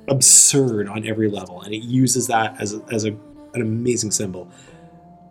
absurd 0.08 0.88
on 0.88 1.06
every 1.06 1.30
level, 1.30 1.62
and 1.62 1.72
it 1.72 1.82
uses 1.82 2.26
that 2.26 2.60
as 2.60 2.74
a, 2.74 2.82
as 2.92 3.04
a, 3.04 3.10
an 3.54 3.62
amazing 3.62 4.10
symbol. 4.10 4.50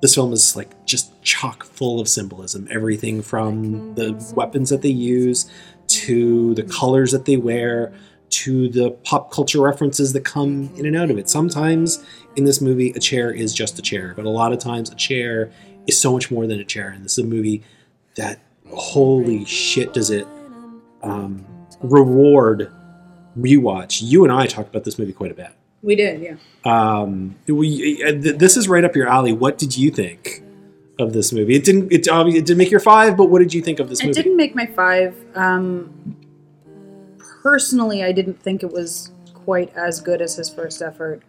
This 0.01 0.15
film 0.15 0.33
is 0.33 0.55
like 0.55 0.85
just 0.85 1.21
chock 1.21 1.63
full 1.63 1.99
of 1.99 2.07
symbolism. 2.09 2.67
Everything 2.69 3.21
from 3.21 3.95
the 3.95 4.13
weapons 4.35 4.69
that 4.69 4.81
they 4.81 4.89
use 4.89 5.49
to 5.87 6.53
the 6.55 6.63
colors 6.63 7.11
that 7.11 7.25
they 7.25 7.37
wear 7.37 7.93
to 8.29 8.67
the 8.69 8.91
pop 9.03 9.31
culture 9.31 9.61
references 9.61 10.11
that 10.13 10.25
come 10.25 10.69
in 10.75 10.85
and 10.85 10.95
out 10.95 11.11
of 11.11 11.17
it. 11.17 11.29
Sometimes 11.29 12.03
in 12.35 12.45
this 12.45 12.61
movie, 12.61 12.91
a 12.91 12.99
chair 12.99 13.31
is 13.31 13.53
just 13.53 13.77
a 13.77 13.81
chair, 13.81 14.13
but 14.15 14.25
a 14.25 14.29
lot 14.29 14.51
of 14.51 14.59
times 14.59 14.89
a 14.89 14.95
chair 14.95 15.51
is 15.85 15.99
so 15.99 16.11
much 16.11 16.31
more 16.31 16.47
than 16.47 16.59
a 16.59 16.65
chair. 16.65 16.89
And 16.89 17.05
this 17.05 17.17
is 17.17 17.23
a 17.23 17.27
movie 17.27 17.63
that, 18.15 18.39
holy 18.71 19.45
shit, 19.45 19.93
does 19.93 20.09
it 20.09 20.27
um, 21.03 21.45
reward 21.81 22.73
rewatch. 23.37 24.01
You 24.01 24.23
and 24.23 24.31
I 24.33 24.45
talked 24.47 24.69
about 24.69 24.83
this 24.83 24.97
movie 24.99 25.13
quite 25.13 25.31
a 25.31 25.35
bit. 25.35 25.49
We 25.81 25.95
did, 25.95 26.21
yeah. 26.21 26.35
Um, 26.65 27.35
we, 27.47 28.01
uh, 28.03 28.11
th- 28.11 28.37
this 28.37 28.55
is 28.55 28.69
right 28.69 28.83
up 28.85 28.95
your 28.95 29.07
alley. 29.07 29.33
What 29.33 29.57
did 29.57 29.75
you 29.77 29.91
think 29.91 30.41
of 30.99 31.11
this 31.13 31.33
movie? 31.33 31.55
It 31.55 31.65
didn't. 31.65 31.91
It 31.91 32.07
obviously 32.07 32.39
it 32.39 32.45
didn't 32.45 32.59
make 32.59 32.71
your 32.71 32.79
five, 32.79 33.17
but 33.17 33.25
what 33.29 33.39
did 33.39 33.53
you 33.53 33.61
think 33.61 33.79
of 33.79 33.89
this 33.89 33.99
It 33.99 34.07
movie? 34.07 34.21
didn't 34.21 34.37
make 34.37 34.55
my 34.55 34.65
five. 34.65 35.15
Um, 35.35 36.15
personally, 37.41 38.03
I 38.03 38.11
didn't 38.11 38.41
think 38.41 38.63
it 38.63 38.71
was 38.71 39.11
quite 39.33 39.75
as 39.75 39.99
good 39.99 40.21
as 40.21 40.35
his 40.35 40.49
first 40.49 40.81
effort. 40.81 41.21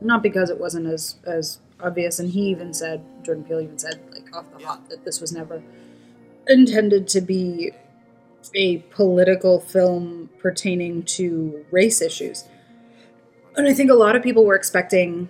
Not 0.00 0.22
because 0.22 0.50
it 0.50 0.58
wasn't 0.60 0.86
as 0.86 1.16
as 1.26 1.58
obvious, 1.80 2.18
and 2.20 2.30
he 2.30 2.42
even 2.42 2.72
said 2.72 3.02
Jordan 3.24 3.44
Peele 3.44 3.60
even 3.60 3.78
said 3.78 4.00
like 4.12 4.34
off 4.34 4.46
the 4.56 4.64
hop 4.64 4.88
that 4.88 5.04
this 5.04 5.20
was 5.20 5.32
never 5.32 5.62
intended 6.46 7.06
to 7.08 7.20
be 7.20 7.72
a 8.54 8.78
political 8.90 9.60
film 9.60 10.30
pertaining 10.38 11.02
to 11.04 11.64
race 11.70 12.00
issues. 12.00 12.44
And 13.56 13.66
I 13.68 13.74
think 13.74 13.90
a 13.90 13.94
lot 13.94 14.16
of 14.16 14.22
people 14.22 14.44
were 14.44 14.54
expecting 14.54 15.28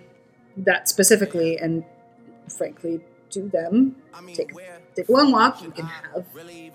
that 0.57 0.87
specifically, 0.87 1.57
and 1.57 1.83
frankly, 2.49 3.01
to 3.31 3.47
them, 3.49 3.95
take, 4.33 4.51
take 4.95 5.07
a 5.07 5.11
long 5.11 5.31
walk. 5.31 5.61
You 5.61 5.71
can 5.71 5.85
have, 5.85 6.25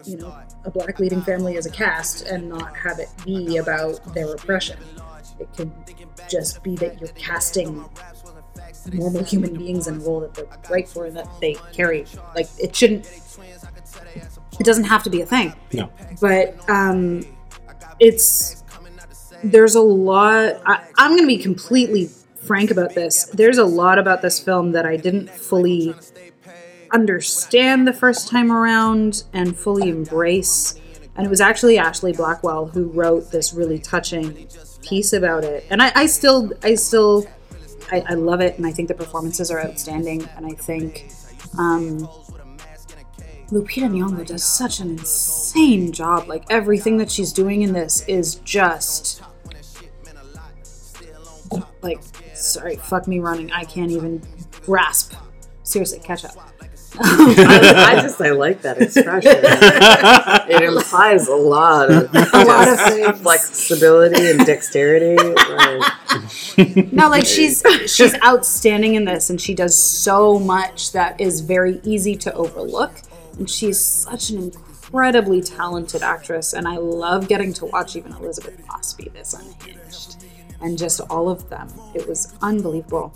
you 0.05 0.17
know, 0.17 0.35
a 0.65 0.71
black 0.71 0.99
leading 0.99 1.23
family 1.23 1.57
as 1.57 1.67
a 1.67 1.71
cast 1.71 2.27
and 2.27 2.49
not 2.49 2.77
have 2.77 2.99
it 2.99 3.09
be 3.25 3.59
about 3.59 4.15
their 4.15 4.33
oppression. 4.35 4.79
It 5.39 5.53
can 5.55 5.73
just 6.29 6.63
be 6.63 6.77
that 6.77 6.99
you're 7.01 7.11
casting 7.11 7.85
normal 8.93 9.23
human 9.23 9.55
beings 9.57 9.87
in 9.87 9.97
a 9.97 9.99
role 10.01 10.21
that 10.21 10.35
they're 10.35 10.49
right 10.71 10.89
for 10.89 11.05
and 11.05 11.17
that 11.17 11.29
they 11.41 11.55
carry. 11.73 12.07
Like, 12.35 12.49
it 12.59 12.75
shouldn't, 12.75 13.07
it 14.59 14.65
doesn't 14.65 14.85
have 14.85 15.03
to 15.05 15.11
be 15.11 15.21
a 15.21 15.27
thing. 15.27 15.55
No. 15.73 15.91
but 16.21 16.69
um, 16.69 17.23
it's 18.01 18.63
there's 19.45 19.75
a 19.75 19.81
lot 19.81 20.61
I, 20.65 20.87
i'm 20.97 21.11
going 21.11 21.23
to 21.23 21.27
be 21.27 21.39
completely 21.39 22.09
frank 22.47 22.71
about 22.71 22.95
this. 22.95 23.25
There's 23.35 23.59
a 23.59 23.65
lot 23.65 23.99
about 23.99 24.23
this 24.23 24.39
film 24.39 24.73
that 24.73 24.87
i 24.87 24.97
didn't 24.97 25.31
fully 25.31 25.95
understand 26.93 27.87
the 27.87 27.93
first 27.93 28.29
time 28.29 28.53
around 28.53 29.25
and 29.33 29.57
fully 29.57 29.89
embrace. 29.89 30.81
And 31.17 31.27
it 31.27 31.31
was 31.31 31.41
actually 31.41 31.77
ashlee 31.77 32.17
blackwell 32.17 32.67
who 32.67 32.85
wrote 32.85 33.33
this 33.33 33.53
really 33.53 33.79
touching 33.79 34.47
piece 34.83 35.13
about 35.13 35.45
it. 35.45 35.67
And 35.71 35.83
i, 35.83 35.93
I 35.95 36.07
still 36.07 36.53
i 36.63 36.75
still 36.75 37.27
I, 37.91 38.03
I 38.09 38.15
love 38.15 38.41
it 38.41 38.57
and 38.57 38.67
i 38.67 38.73
think 38.73 38.89
the 38.89 38.95
performances 38.95 39.51
are 39.51 39.61
outstanding. 39.61 40.29
And 40.37 40.47
i 40.47 40.51
think 40.51 41.09
um, 41.59 42.09
Lupita 43.51 43.89
Nyong'o 43.89 44.27
does 44.27 44.43
such 44.45 44.81
an 44.81 44.91
insane 44.91 45.93
job. 45.93 46.27
Like 46.29 46.45
everything 46.51 46.97
that 46.99 47.11
she's 47.11 47.33
doing 47.33 47.63
in 47.63 47.73
this 47.73 48.05
is 48.09 48.37
just 48.37 49.23
like 51.83 52.01
sorry, 52.35 52.77
fuck 52.77 53.07
me 53.07 53.21
running. 53.21 53.51
I 53.53 53.65
can't 53.65 53.91
even 53.91 54.23
grasp. 54.65 55.15
Seriously, 55.63 56.01
catch 56.01 56.25
up. 56.25 56.33
I, 56.99 57.95
I 57.95 57.95
just 58.03 58.21
I 58.21 58.31
like 58.31 58.63
that 58.63 58.81
expression. 58.81 59.31
it 60.49 60.63
implies 60.63 61.29
a 61.29 61.35
lot 61.35 61.91
of 61.91 62.09
A 62.15 62.45
lot 62.45 62.69
of 62.69 62.81
things. 62.81 63.21
flexibility 63.21 64.31
and 64.31 64.47
dexterity. 64.47 65.17
Like, 65.23 66.93
No, 66.93 67.09
like 67.11 67.27
she's 67.27 67.63
she's 67.87 68.15
outstanding 68.25 68.95
in 68.95 69.05
this, 69.05 69.29
and 69.31 69.41
she 69.41 69.55
does 69.55 69.77
so 69.77 70.39
much 70.39 70.93
that 70.93 71.21
is 71.21 71.41
very 71.43 71.81
easy 71.85 72.17
to 72.17 72.33
overlook. 72.35 72.93
And 73.39 73.49
she's 73.49 73.79
such 73.79 74.31
an 74.31 74.39
incredibly 74.39 75.43
talented 75.43 76.03
actress, 76.03 76.53
and 76.53 76.67
I 76.67 76.77
love 76.77 77.29
getting 77.29 77.53
to 77.55 77.67
watch 77.67 77.97
even 77.97 78.13
Elizabeth 78.13 78.57
be 78.97 79.09
this 79.09 79.35
unhinged, 79.35 80.25
and 80.61 80.79
just 80.79 81.01
all 81.01 81.29
of 81.29 81.51
them. 81.51 81.69
It 81.95 82.07
was 82.09 82.35
unbelievable. 82.41 83.13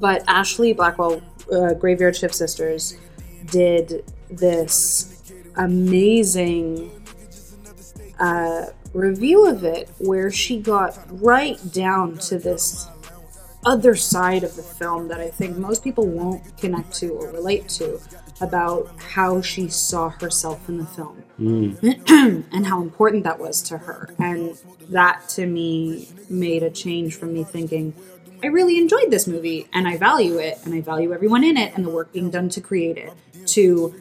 But 0.00 0.24
Ashlee 0.26 0.76
Blackwell, 0.76 1.22
uh, 1.52 1.74
Graveyard 1.74 2.16
Shift 2.16 2.34
Sisters, 2.34 2.96
did 3.46 4.04
this 4.30 5.32
amazing 5.56 6.90
uh, 8.18 8.66
review 8.92 9.46
of 9.46 9.64
it 9.64 9.90
where 9.98 10.30
she 10.30 10.58
got 10.58 10.98
right 11.10 11.58
down 11.72 12.18
to 12.18 12.38
this 12.38 12.88
other 13.66 13.94
side 13.94 14.44
of 14.44 14.54
the 14.56 14.62
film 14.62 15.08
that 15.08 15.20
I 15.20 15.28
think 15.30 15.56
most 15.56 15.82
people 15.82 16.06
won't 16.06 16.56
connect 16.58 16.94
to 16.96 17.08
or 17.10 17.32
relate 17.32 17.68
to 17.70 18.00
about 18.40 18.90
how 18.98 19.40
she 19.40 19.68
saw 19.68 20.10
herself 20.10 20.68
in 20.68 20.78
the 20.78 20.86
film 20.86 21.16
hmm. 21.36 21.74
and 22.52 22.66
how 22.66 22.80
important 22.80 23.24
that 23.24 23.38
was 23.38 23.62
to 23.62 23.78
her. 23.78 24.14
And 24.18 24.56
that 24.90 25.28
to 25.30 25.46
me 25.46 26.08
made 26.30 26.62
a 26.62 26.70
change 26.70 27.16
from 27.16 27.32
me 27.32 27.44
thinking, 27.44 27.94
I 28.42 28.46
really 28.46 28.78
enjoyed 28.78 29.10
this 29.10 29.26
movie 29.26 29.68
and 29.72 29.88
I 29.88 29.96
value 29.96 30.38
it 30.38 30.58
and 30.64 30.74
I 30.74 30.80
value 30.80 31.12
everyone 31.12 31.42
in 31.42 31.56
it 31.56 31.74
and 31.74 31.84
the 31.84 31.90
work 31.90 32.12
being 32.12 32.30
done 32.30 32.48
to 32.50 32.60
create 32.60 32.96
it, 32.96 33.12
to 33.46 33.94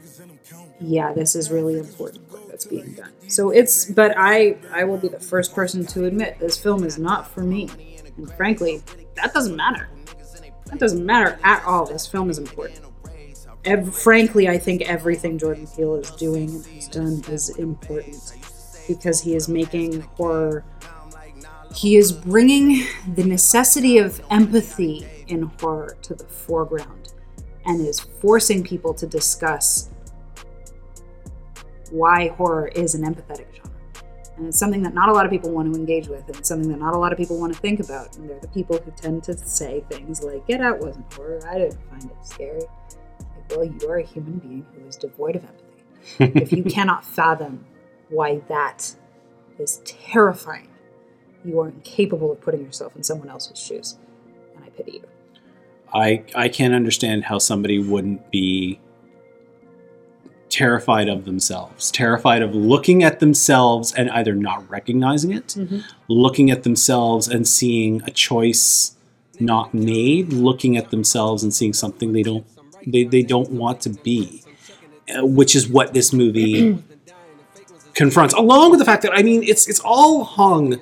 yeah, 0.80 1.12
this 1.14 1.36
is 1.36 1.50
really 1.50 1.80
important 1.80 2.32
work 2.32 2.48
that's 2.48 2.66
being 2.66 2.94
done. 2.94 3.12
So 3.28 3.50
it's, 3.50 3.86
but 3.86 4.14
I, 4.16 4.58
I 4.72 4.84
will 4.84 4.98
be 4.98 5.08
the 5.08 5.20
first 5.20 5.56
person 5.56 5.86
to 5.88 6.06
admit 6.06 6.40
this 6.40 6.58
film 6.58 6.84
is 6.84 7.00
not 7.00 7.28
for 7.28 7.42
me. 7.42 7.70
And 8.16 8.32
frankly, 8.34 8.84
that 9.16 9.34
doesn't 9.34 9.56
matter. 9.56 9.90
That 10.68 10.80
doesn't 10.80 11.06
matter 11.06 11.40
at 11.44 11.64
all. 11.66 11.86
This 11.86 12.06
film 12.06 12.30
is 12.30 12.38
important. 12.38 12.80
Ev- 13.68 13.94
frankly, 13.94 14.48
I 14.48 14.58
think 14.58 14.84
everything 14.84 15.38
Jordan 15.38 15.68
Peele 15.68 15.96
is 15.96 16.10
doing 16.12 16.50
and 16.50 16.66
has 16.68 16.88
done 16.88 17.22
is 17.28 17.50
important 17.58 18.34
because 18.88 19.20
he 19.20 19.36
is 19.36 19.50
making 19.50 20.02
horror. 20.16 20.64
He 21.76 21.98
is 21.98 22.14
bringing 22.14 22.88
the 23.16 23.26
necessity 23.26 23.98
of 23.98 24.22
empathy 24.32 25.06
in 25.28 25.52
horror 25.60 25.98
to 26.04 26.16
the 26.16 26.24
foreground 26.24 27.14
and 27.66 27.86
is 27.86 28.00
forcing 28.00 28.64
people 28.64 28.94
to 28.94 29.06
discuss 29.06 29.90
why 31.92 32.30
horror 32.30 32.70
is 32.70 32.96
an 32.96 33.04
empathetic 33.04 33.54
genre. 33.54 33.72
And 34.38 34.48
it's 34.48 34.58
something 34.58 34.82
that 34.84 34.94
not 34.94 35.10
a 35.10 35.12
lot 35.12 35.26
of 35.26 35.32
people 35.32 35.52
want 35.52 35.74
to 35.74 35.78
engage 35.78 36.08
with, 36.08 36.26
and 36.28 36.38
it's 36.38 36.48
something 36.48 36.70
that 36.70 36.80
not 36.80 36.94
a 36.94 36.98
lot 36.98 37.12
of 37.12 37.18
people 37.18 37.38
want 37.38 37.54
to 37.54 37.60
think 37.60 37.82
about. 37.82 38.16
And 38.16 38.30
they're 38.30 38.40
the 38.40 38.48
people 38.48 38.78
who 38.78 38.92
tend 38.92 39.24
to 39.24 39.38
say 39.38 39.84
things 39.90 40.24
like, 40.24 40.48
Get 40.48 40.62
Out 40.62 40.80
wasn't 40.80 41.12
horror, 41.14 41.42
I 41.50 41.58
didn't 41.58 41.80
find 41.90 42.06
it 42.06 42.26
scary. 42.26 42.62
Well, 43.50 43.64
you 43.64 43.90
are 43.90 43.98
a 43.98 44.04
human 44.04 44.40
being 44.40 44.66
who 44.76 44.88
is 44.88 44.96
devoid 44.96 45.36
of 45.36 45.44
empathy. 45.44 46.40
if 46.40 46.52
you 46.52 46.64
cannot 46.70 47.06
fathom 47.06 47.66
why 48.10 48.42
that 48.48 48.96
is 49.58 49.82
terrifying, 49.86 50.70
you 51.44 51.60
are 51.60 51.70
incapable 51.70 52.32
of 52.32 52.42
putting 52.42 52.64
yourself 52.64 52.96
in 52.96 53.04
someone 53.04 53.30
else's 53.30 53.60
shoes. 53.60 53.98
And 54.56 54.64
I 54.64 54.70
pity 54.70 54.94
you. 54.94 55.04
I 55.94 56.24
I 56.36 56.50
can't 56.50 56.74
understand 56.74 57.24
how 57.26 57.38
somebody 57.38 57.80
wouldn't 57.80 58.30
be 58.32 58.80
terrified 60.50 61.08
of 61.08 61.26
themselves, 61.26 61.92
terrified 61.92 62.42
of 62.42 62.56
looking 62.56 63.04
at 63.04 63.20
themselves 63.20 63.94
and 63.94 64.10
either 64.12 64.34
not 64.34 64.70
recognizing 64.70 65.32
it, 65.32 65.48
mm-hmm. 65.48 65.80
looking 66.08 66.52
at 66.52 66.64
themselves 66.64 67.28
and 67.28 67.48
seeing 67.48 68.02
a 68.06 68.12
choice 68.12 68.96
not 69.40 69.74
made, 69.74 70.34
looking 70.34 70.78
at 70.78 70.90
themselves 70.90 71.44
and 71.44 71.54
seeing 71.54 71.74
something 71.74 72.14
they 72.14 72.24
don't 72.24 72.46
they, 72.92 73.04
they 73.04 73.22
don't 73.22 73.52
want 73.52 73.82
to 73.82 73.90
be, 73.90 74.44
uh, 75.16 75.26
which 75.26 75.56
is 75.56 75.68
what 75.68 75.94
this 75.94 76.14
movie 76.14 76.82
confronts. 77.94 78.34
Along 78.34 78.72
with 78.72 78.80
the 78.80 78.86
fact 78.86 79.04
that 79.04 79.14
I 79.14 79.22
mean, 79.22 79.44
it's 79.44 79.68
it's 79.68 79.80
all 79.82 80.24
hung 80.24 80.80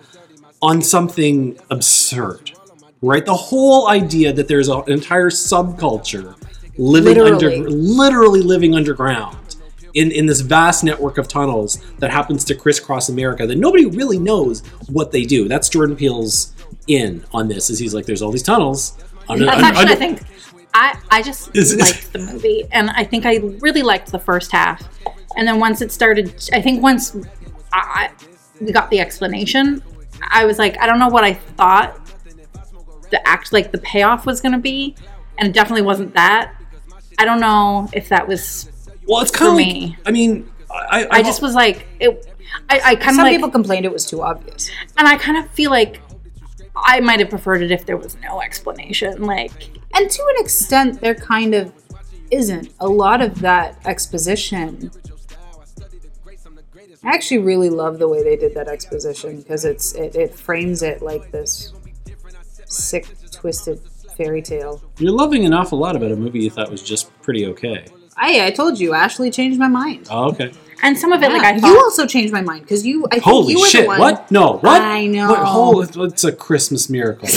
on 0.61 0.81
something 0.81 1.59
absurd, 1.69 2.51
right? 3.01 3.25
The 3.25 3.35
whole 3.35 3.89
idea 3.89 4.33
that 4.33 4.47
there's 4.47 4.69
an 4.69 4.83
entire 4.87 5.29
subculture 5.29 6.35
living 6.77 7.15
Literally. 7.17 7.55
under, 7.57 7.69
literally 7.69 8.41
living 8.41 8.75
underground 8.75 9.55
in, 9.93 10.11
in 10.11 10.25
this 10.25 10.41
vast 10.41 10.83
network 10.83 11.17
of 11.17 11.27
tunnels 11.27 11.81
that 11.99 12.11
happens 12.11 12.43
to 12.45 12.55
crisscross 12.55 13.09
America 13.09 13.47
that 13.47 13.57
nobody 13.57 13.85
really 13.85 14.19
knows 14.19 14.65
what 14.89 15.11
they 15.11 15.23
do. 15.23 15.47
That's 15.47 15.69
Jordan 15.69 15.95
Peele's 15.95 16.53
in 16.87 17.23
on 17.33 17.47
this. 17.47 17.69
Is 17.69 17.79
he's 17.79 17.93
like, 17.93 18.05
there's 18.05 18.21
all 18.21 18.31
these 18.31 18.43
tunnels. 18.43 18.97
Under, 19.29 19.45
That's 19.45 19.63
actually, 19.63 19.81
under- 19.81 19.93
I 19.93 19.95
think, 19.95 20.21
I, 20.75 20.99
I 21.09 21.21
just 21.21 21.49
Is 21.55 21.71
it- 21.73 21.79
liked 21.79 22.11
the 22.13 22.19
movie, 22.19 22.65
and 22.71 22.89
I 22.91 23.03
think 23.05 23.25
I 23.25 23.37
really 23.61 23.81
liked 23.81 24.11
the 24.11 24.19
first 24.19 24.51
half. 24.51 24.83
And 25.37 25.47
then 25.47 25.59
once 25.59 25.81
it 25.81 25.91
started, 25.91 26.33
I 26.53 26.61
think 26.61 26.83
once 26.83 27.15
I, 27.73 28.11
we 28.61 28.71
got 28.71 28.89
the 28.89 28.99
explanation, 28.99 29.81
I 30.29 30.45
was 30.45 30.59
like, 30.59 30.77
I 30.79 30.85
don't 30.85 30.99
know 30.99 31.09
what 31.09 31.23
I 31.23 31.33
thought 31.33 32.01
the 33.11 33.25
act, 33.27 33.53
like 33.53 33.71
the 33.71 33.77
payoff 33.77 34.25
was 34.25 34.41
going 34.41 34.51
to 34.53 34.57
be, 34.59 34.95
and 35.37 35.47
it 35.47 35.53
definitely 35.53 35.83
wasn't 35.83 36.13
that. 36.13 36.53
I 37.19 37.25
don't 37.25 37.39
know 37.39 37.89
if 37.93 38.09
that 38.09 38.27
was. 38.27 38.69
well, 39.07 39.21
it's 39.21 39.31
kind 39.31 39.47
of 39.49 39.53
for 39.53 39.61
like, 39.61 39.67
me. 39.67 39.97
I 40.05 40.11
mean, 40.11 40.51
I, 40.69 41.07
I 41.09 41.23
just 41.23 41.41
was 41.41 41.53
like, 41.55 41.85
it. 41.99 42.31
I, 42.69 42.79
I 42.83 42.95
kind 42.95 43.09
of 43.09 43.15
Some 43.15 43.23
like, 43.25 43.35
people 43.35 43.49
complained 43.49 43.85
it 43.85 43.91
was 43.91 44.05
too 44.05 44.21
obvious. 44.21 44.69
and 44.97 45.07
I 45.07 45.17
kind 45.17 45.37
of 45.37 45.49
feel 45.51 45.71
like 45.71 46.01
I 46.75 46.99
might 46.99 47.19
have 47.19 47.29
preferred 47.29 47.61
it 47.61 47.71
if 47.71 47.85
there 47.85 47.97
was 47.97 48.17
no 48.21 48.41
explanation. 48.41 49.23
Like, 49.23 49.51
And 49.95 50.09
to 50.09 50.21
an 50.35 50.43
extent, 50.43 51.01
there 51.01 51.15
kind 51.15 51.53
of 51.55 51.71
isn't. 52.31 52.69
A 52.79 52.87
lot 52.87 53.21
of 53.21 53.39
that 53.41 53.77
exposition. 53.85 54.91
I 57.03 57.09
actually 57.09 57.37
really 57.39 57.69
love 57.69 57.99
the 57.99 58.07
way 58.07 58.23
they 58.23 58.35
did 58.35 58.55
that 58.55 58.67
exposition 58.67 59.37
because 59.37 59.63
it's 59.63 59.93
it, 59.93 60.15
it 60.15 60.33
frames 60.33 60.81
it 60.81 61.01
like 61.01 61.31
this 61.31 61.71
sick, 62.65 63.07
twisted 63.31 63.79
fairy 64.17 64.41
tale. 64.41 64.81
You're 64.97 65.11
loving 65.11 65.45
an 65.45 65.53
awful 65.53 65.77
lot 65.77 65.95
about 65.95 66.11
a 66.11 66.15
movie 66.15 66.39
you 66.39 66.49
thought 66.49 66.71
was 66.71 66.81
just 66.81 67.11
pretty 67.21 67.45
okay. 67.47 67.85
I 68.17 68.47
I 68.47 68.51
told 68.51 68.79
you, 68.79 68.91
Ashlee 68.91 69.31
changed 69.31 69.59
my 69.59 69.67
mind. 69.67 70.07
Oh, 70.09 70.29
okay. 70.31 70.51
And 70.81 70.97
some 70.97 71.11
of 71.11 71.21
it, 71.21 71.31
like 71.31 71.41
Yeah, 71.41 71.65
I 71.67 71.69
you 71.69 71.77
also 71.79 72.05
changed 72.05 72.33
my 72.33 72.41
mind 72.41 72.61
because 72.63 72.85
you. 72.85 73.05
I 73.07 73.15
think 73.15 73.23
Holy 73.23 73.53
you 73.53 73.59
were 73.59 73.67
shit! 73.67 73.83
The 73.83 73.87
one, 73.87 73.99
What? 73.99 74.31
No. 74.31 74.57
What? 74.57 74.81
I 74.81 75.05
know. 75.05 75.29
What, 75.29 75.39
oh, 75.45 75.81
it's- 75.83 75.95
it's 76.13 76.23
a 76.23 76.31
Christmas 76.31 76.89
miracle. 76.89 77.29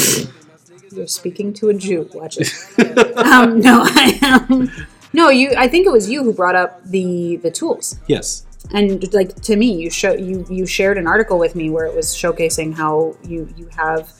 You're 0.92 1.07
speaking 1.07 1.52
to 1.55 1.68
a 1.68 1.75
Jew. 1.75 2.08
Watch 2.15 2.39
it. 2.39 2.49
um, 3.18 3.60
no, 3.60 3.83
I 3.84 4.18
am. 4.23 4.70
No, 5.12 5.28
you. 5.31 5.52
I 5.57 5.68
think 5.68 5.86
it 5.86 5.91
was 5.92 6.08
you 6.10 6.23
who 6.25 6.33
brought 6.33 6.55
up 6.57 6.84
the 6.84 7.36
the 7.36 7.50
tools. 7.50 7.99
yes. 8.07 8.44
and 8.73 9.12
like 9.15 9.34
to 9.49 9.57
me 9.57 9.68
you 9.83 9.89
show 9.91 10.12
you 10.12 10.44
you 10.50 10.67
shared 10.67 10.99
an 10.99 11.07
article 11.07 11.39
with 11.39 11.55
me 11.55 11.70
where 11.70 11.86
it 11.86 11.94
was 11.94 12.07
showcasing 12.15 12.75
how 12.75 13.17
you 13.33 13.49
you 13.57 13.67
have 13.76 14.10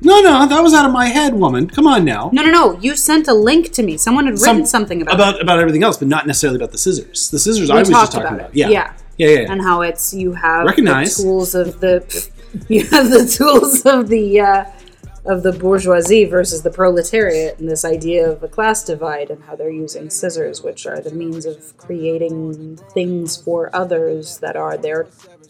No, 0.00 0.20
no, 0.20 0.46
that 0.46 0.60
was 0.62 0.74
out 0.74 0.84
of 0.86 0.92
my 0.92 1.06
head, 1.06 1.34
woman. 1.34 1.68
Come 1.76 1.86
on 1.86 2.04
now. 2.04 2.30
no 2.32 2.42
no 2.42 2.50
no 2.50 2.64
you 2.80 2.96
sent 2.96 3.28
a 3.28 3.34
link 3.34 3.70
to 3.76 3.82
me 3.88 3.96
someone 3.96 4.24
had 4.26 4.34
written 4.34 4.64
Some- 4.66 4.66
something 4.76 5.02
about, 5.02 5.14
about 5.14 5.34
about 5.44 5.58
everything 5.60 5.82
else, 5.86 5.96
but 6.02 6.08
not 6.08 6.26
necessarily 6.26 6.56
about 6.56 6.72
the 6.72 6.78
scissors. 6.78 7.30
The 7.30 7.38
scissors 7.38 7.68
We 7.70 7.76
I 7.76 7.80
was 7.80 7.88
just 7.88 8.12
talking 8.12 8.26
about 8.26 8.40
about. 8.40 8.54
Yeah. 8.56 8.68
Yeah. 8.70 8.92
Yeah. 9.18 9.28
Yeah. 9.28 9.40
yeah. 9.42 9.52
and 9.52 9.60
how 9.68 9.82
it's 9.82 10.12
you 10.22 10.32
have 10.32 10.66
Recognize. 10.66 11.16
the 11.16 11.22
tools 11.22 11.54
of 11.54 11.68
the 11.84 11.94
you 12.74 12.80
have 12.94 13.06
the 13.10 13.24
tools 13.38 13.86
of 13.86 14.08
the 14.08 14.40
uh, 14.40 14.64
of 15.24 15.42
the 15.42 15.52
bourgeoisie 15.52 16.24
versus 16.24 16.62
the 16.62 16.70
proletariat 16.70 17.58
and 17.58 17.68
this 17.68 17.84
idea 17.84 18.28
of 18.28 18.42
a 18.42 18.48
class 18.48 18.84
divide 18.84 19.30
and 19.30 19.42
how 19.44 19.54
they're 19.54 19.70
using 19.70 20.10
scissors 20.10 20.62
which 20.62 20.84
are 20.84 21.00
the 21.00 21.12
means 21.12 21.46
of 21.46 21.76
creating 21.76 22.76
things 22.92 23.36
for 23.36 23.70
others 23.74 24.38
that 24.38 24.56
are 24.56 24.76
their 24.76 25.06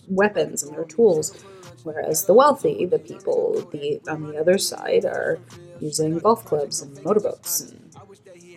weapons 0.09 0.63
and 0.63 0.77
their 0.77 0.85
tools. 0.85 1.43
Whereas 1.85 2.27
the 2.27 2.35
wealthy 2.35 2.85
the 2.85 2.99
people 2.99 3.67
the 3.73 4.01
on 4.09 4.29
the 4.29 4.39
other 4.39 4.59
side 4.59 5.05
are 5.05 5.39
using 5.81 6.19
golf 6.19 6.45
clubs 6.45 6.83
and 6.83 7.03
motorboats 7.03 7.61
and 7.63 7.97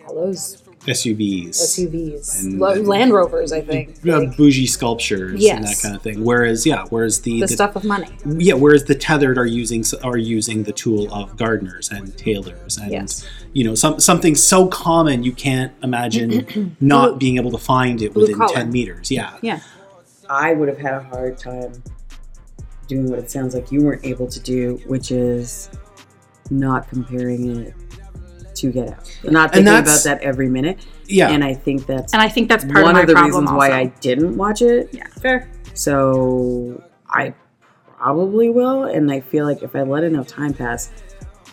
all 0.06 0.14
those 0.14 0.62
SUVs. 0.86 1.50
SUVs 1.50 2.44
And- 2.44 2.58
Lo- 2.58 2.74
Land 2.74 3.12
Rovers 3.12 3.52
I 3.52 3.60
think 3.60 3.96
uh, 4.06 4.20
like, 4.20 4.36
bougie 4.36 4.66
sculptures 4.66 5.44
and 5.44 5.64
that 5.64 5.78
kind 5.82 5.96
of 5.96 6.02
thing. 6.02 6.24
Whereas, 6.24 6.64
yeah, 6.66 6.84
whereas 6.90 7.20
the, 7.20 7.40
the 7.40 7.46
the- 7.46 7.48
stuff 7.48 7.76
of 7.76 7.84
money 7.84 8.08
yeah, 8.38 8.54
whereas 8.54 8.84
the 8.84 8.94
tethered 8.94 9.38
are 9.38 9.46
using 9.46 9.84
are 10.02 10.16
using 10.16 10.62
the 10.62 10.72
tool 10.72 11.12
of 11.12 11.36
gardeners 11.36 11.90
and 11.90 12.16
tailors 12.16 12.78
and 12.78 12.90
Yes. 12.92 13.26
you 13.52 13.64
know 13.64 13.74
some 13.74 14.00
something 14.00 14.34
so 14.34 14.66
common 14.68 15.22
you 15.22 15.32
can't 15.32 15.72
imagine 15.82 16.76
not 16.80 17.18
being 17.18 17.36
able 17.36 17.50
to 17.50 17.58
find 17.58 18.00
it 18.02 18.14
within 18.14 18.36
collar. 18.36 18.54
ten 18.54 18.70
meters. 18.70 19.10
Yeah, 19.10 19.36
yeah 19.42 19.60
I 20.28 20.52
would 20.54 20.68
have 20.68 20.78
had 20.78 20.94
a 20.94 21.02
hard 21.02 21.38
time 21.38 21.82
doing 22.88 23.10
what 23.10 23.18
it 23.18 23.30
sounds 23.30 23.54
like 23.54 23.72
you 23.72 23.82
weren't 23.82 24.04
able 24.04 24.28
to 24.28 24.40
do, 24.40 24.80
which 24.86 25.10
is 25.10 25.68
not 26.50 26.88
comparing 26.88 27.62
it 27.62 27.74
to 28.56 28.70
Get 28.72 28.88
Out. 28.88 29.18
Not 29.24 29.52
thinking 29.52 29.68
about 29.72 30.02
that 30.04 30.20
every 30.22 30.48
minute. 30.48 30.84
yeah. 31.06 31.30
And 31.30 31.44
I 31.44 31.54
think 31.54 31.86
that's 31.86 32.12
and 32.12 32.22
I 32.22 32.28
think 32.28 32.48
that's 32.48 32.64
part 32.64 32.84
one 32.84 32.90
of 32.90 32.94
my 32.94 33.00
of 33.02 33.06
the 33.08 33.12
problem 33.14 33.44
reasons 33.44 33.56
why. 33.56 33.70
I 33.72 33.84
didn't 34.00 34.36
watch 34.36 34.62
it. 34.62 34.90
yeah. 34.92 35.06
fair 35.20 35.50
So 35.74 36.82
I 37.08 37.34
probably 37.98 38.50
will, 38.50 38.84
and 38.84 39.10
I 39.10 39.20
feel 39.20 39.44
like 39.46 39.62
if 39.62 39.74
I 39.76 39.82
let 39.82 40.04
enough 40.04 40.26
time 40.26 40.52
pass, 40.54 40.90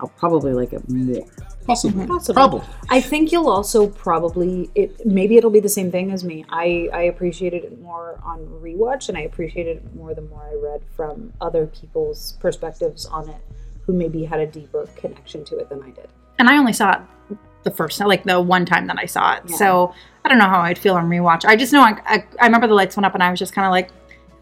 I'll 0.01 0.09
probably 0.17 0.53
like 0.53 0.73
it 0.73 0.87
more. 0.89 1.25
possibly, 1.65 2.03
mhm. 2.03 2.07
Possibly. 2.07 2.33
probably. 2.33 2.61
I 2.89 2.99
think 2.99 3.31
you'll 3.31 3.47
also 3.49 3.87
probably 3.87 4.69
it 4.75 5.05
maybe 5.05 5.37
it'll 5.37 5.49
be 5.51 5.61
the 5.61 5.69
same 5.69 5.91
thing 5.91 6.11
as 6.11 6.23
me. 6.23 6.45
I 6.49 6.89
I 6.93 7.01
appreciated 7.03 7.63
it 7.63 7.81
more 7.81 8.19
on 8.23 8.39
rewatch 8.61 9.07
and 9.09 9.17
I 9.17 9.21
appreciated 9.21 9.77
it 9.77 9.95
more 9.95 10.13
the 10.13 10.21
more 10.23 10.43
I 10.43 10.55
read 10.55 10.81
from 10.95 11.31
other 11.39 11.67
people's 11.67 12.33
perspectives 12.39 13.05
on 13.05 13.29
it 13.29 13.41
who 13.85 13.93
maybe 13.93 14.23
had 14.25 14.39
a 14.39 14.47
deeper 14.47 14.87
connection 14.95 15.43
to 15.45 15.57
it 15.59 15.69
than 15.69 15.81
I 15.83 15.91
did. 15.91 16.09
And 16.39 16.49
I 16.49 16.57
only 16.57 16.73
saw 16.73 16.93
it 16.93 17.37
the 17.63 17.71
first 17.71 17.99
like 18.01 18.23
the 18.23 18.41
one 18.41 18.65
time 18.65 18.87
that 18.87 18.97
I 18.99 19.05
saw 19.05 19.35
it. 19.35 19.43
Yeah. 19.47 19.55
So 19.55 19.93
I 20.25 20.29
don't 20.29 20.37
know 20.37 20.45
how 20.49 20.59
I'd 20.61 20.77
feel 20.77 20.95
on 20.95 21.09
rewatch. 21.09 21.45
I 21.45 21.55
just 21.55 21.71
know 21.73 21.81
I, 21.81 21.97
I, 22.05 22.25
I 22.41 22.45
remember 22.45 22.67
the 22.67 22.73
lights 22.73 22.95
went 22.97 23.05
up 23.05 23.13
and 23.13 23.23
I 23.23 23.29
was 23.31 23.39
just 23.39 23.53
kind 23.53 23.65
of 23.65 23.71
like, 23.71 23.89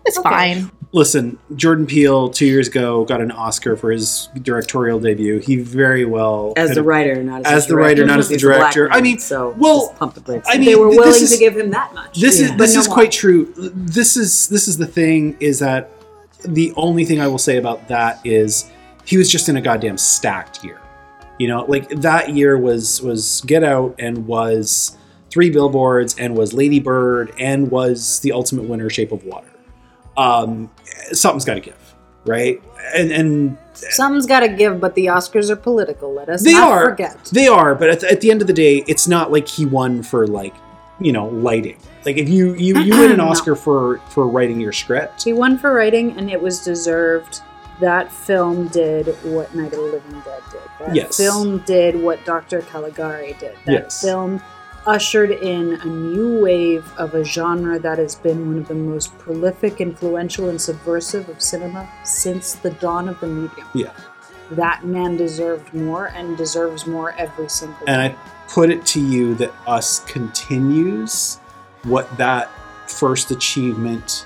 it's 0.06 0.18
Okay. 0.18 0.30
fine. 0.30 0.72
Listen, 0.94 1.38
Jordan 1.56 1.86
Peele 1.86 2.30
two 2.30 2.46
years 2.48 2.68
ago 2.68 3.06
got 3.06 3.22
an 3.22 3.32
Oscar 3.32 3.78
for 3.78 3.92
his 3.92 4.28
directorial 4.42 5.00
debut. 5.00 5.38
He 5.40 5.56
very 5.56 6.04
well 6.04 6.52
As 6.58 6.72
the 6.76 6.84
writer, 6.84 7.24
not 7.24 7.46
as, 7.46 7.52
As 7.54 7.68
the 7.68 7.78
writer, 7.78 8.06
not 8.06 8.20
as 8.20 8.28
the 8.28 8.34
He's 8.36 8.44
a 8.44 8.48
black 8.48 8.74
director. 8.74 8.92
I 8.92 9.00
mean, 9.00 9.20
so 9.20 9.56
well, 9.58 9.88
just 9.88 9.96
pump 9.98 10.16
the 10.16 10.22
brakes. 10.22 10.48
I 10.50 10.58
mean, 10.58 10.66
they 10.66 10.76
were 10.76 10.90
willing 10.90 11.08
is- 11.22 11.32
to 11.32 11.38
give 11.38 11.56
him 11.56 11.70
that 11.70 11.94
much. 11.94 12.20
This 12.20 12.40
Yeah. 12.40 12.46
is 12.48 12.52
But 12.52 12.58
this 12.58 12.74
no 12.74 12.80
is 12.82 12.88
more. 12.90 12.96
quite 12.96 13.12
true. 13.12 13.54
This 13.56 14.18
is 14.18 14.48
this 14.50 14.68
is 14.68 14.78
the 14.78 14.88
thing 14.88 15.38
is 15.40 15.60
that 15.60 15.92
the 16.44 16.74
only 16.76 17.06
thing 17.06 17.22
I 17.22 17.28
will 17.28 17.38
say 17.38 17.56
about 17.58 17.88
that 17.88 18.20
is 18.26 18.70
he 19.06 19.16
was 19.16 19.32
just 19.32 19.48
in 19.48 19.56
a 19.56 19.62
goddamn 19.62 19.98
stacked 19.98 20.62
year. 20.64 20.80
You 21.40 21.48
know, 21.48 21.66
like 21.66 21.90
that 21.90 22.36
year 22.36 22.58
was 22.58 23.02
was 23.02 23.42
Get 23.48 23.64
Out 23.64 23.96
and 23.98 24.28
was 24.28 24.98
Three 25.30 25.50
Billboards 25.50 26.16
and 26.20 26.36
was 26.38 26.54
Lady 26.54 26.80
Bird 26.80 27.34
and 27.40 27.72
was 27.72 28.20
the 28.20 28.32
ultimate 28.32 28.66
winner 28.66 28.90
Shape 28.90 29.12
of 29.12 29.24
Water. 29.24 29.48
Um, 30.18 30.70
something's 31.14 31.46
got 31.46 31.56
to 31.56 31.60
give, 31.62 31.96
right? 32.26 32.62
And 32.96 33.12
and 33.12 33.58
Something's 33.74 34.28
got 34.28 34.42
to 34.42 34.50
give, 34.50 34.80
but 34.80 34.94
the 34.96 35.08
Oscars 35.08 35.50
are 35.50 35.56
political. 35.56 36.14
Let 36.14 36.30
us 36.30 36.44
they 36.44 36.54
not 36.54 36.72
are 36.72 36.90
forget. 36.90 37.26
they 37.32 37.48
are 37.48 37.74
but 37.74 37.90
at 37.90 38.00
the, 38.02 38.12
at 38.12 38.22
the 38.22 38.30
end 38.30 38.42
of 38.42 38.48
the 38.48 38.54
day 38.54 38.84
it's 38.88 39.08
not 39.08 39.32
like 39.32 39.48
he 39.48 39.66
won 39.66 40.04
for 40.04 40.28
like 40.28 40.54
you 41.00 41.12
know 41.12 41.28
lighting 41.30 41.78
like 42.06 42.18
if 42.18 42.30
you 42.30 42.54
you, 42.56 42.78
you 42.80 42.92
win 43.00 43.12
an 43.12 43.18
No. 43.26 43.30
oscar 43.30 43.56
for 43.56 43.98
for 44.10 44.28
writing 44.28 44.60
your 44.60 44.74
script 44.74 45.24
He 45.24 45.34
won 45.34 45.58
for 45.58 45.74
writing, 45.74 46.12
and 46.18 46.30
it 46.30 46.40
was 46.40 46.64
deserved. 46.64 47.42
That 47.82 48.12
film 48.12 48.68
did 48.70 49.08
what 49.24 49.54
Night 49.56 49.74
of 49.74 49.80
the 49.80 49.82
Living 49.82 50.22
Dead 50.24 50.42
did. 50.52 50.62
That 50.80 50.96
Yes. 50.96 51.18
film 51.18 51.58
did 51.66 52.02
what 52.02 52.24
Dr. 52.26 52.62
Caligari 52.62 53.36
did. 53.40 53.56
That 53.66 53.72
Yes. 53.72 54.02
film 54.02 54.42
ushered 54.88 55.32
in 55.32 55.74
a 55.82 55.86
new 55.86 56.42
wave 56.42 56.92
of 56.98 57.14
a 57.14 57.24
genre 57.24 57.78
that 57.80 57.98
has 58.00 58.16
been 58.16 58.48
one 58.48 58.58
of 58.58 58.68
the 58.68 58.74
most 58.76 59.16
prolific, 59.20 59.80
influential, 59.82 60.50
and 60.50 60.60
subversive 60.62 61.28
of 61.30 61.42
cinema 61.42 61.88
since 62.04 62.54
the 62.54 62.70
dawn 62.72 63.08
of 63.10 63.20
the 63.20 63.28
medium. 63.28 63.68
Yeah. 63.74 63.92
That 64.52 64.84
man 64.86 65.18
deserved 65.18 65.74
more 65.74 66.12
and 66.16 66.36
deserves 66.38 66.86
more 66.86 67.14
every 67.18 67.48
single 67.48 67.78
and 67.88 68.02
i 68.02 68.16
put 68.50 68.70
it 68.70 68.86
to 68.86 69.00
you 69.00 69.34
that 69.36 69.52
us 69.66 70.00
continues 70.02 71.40
what 71.84 72.18
that 72.18 72.50
first 72.86 73.32
achievement 73.32 74.26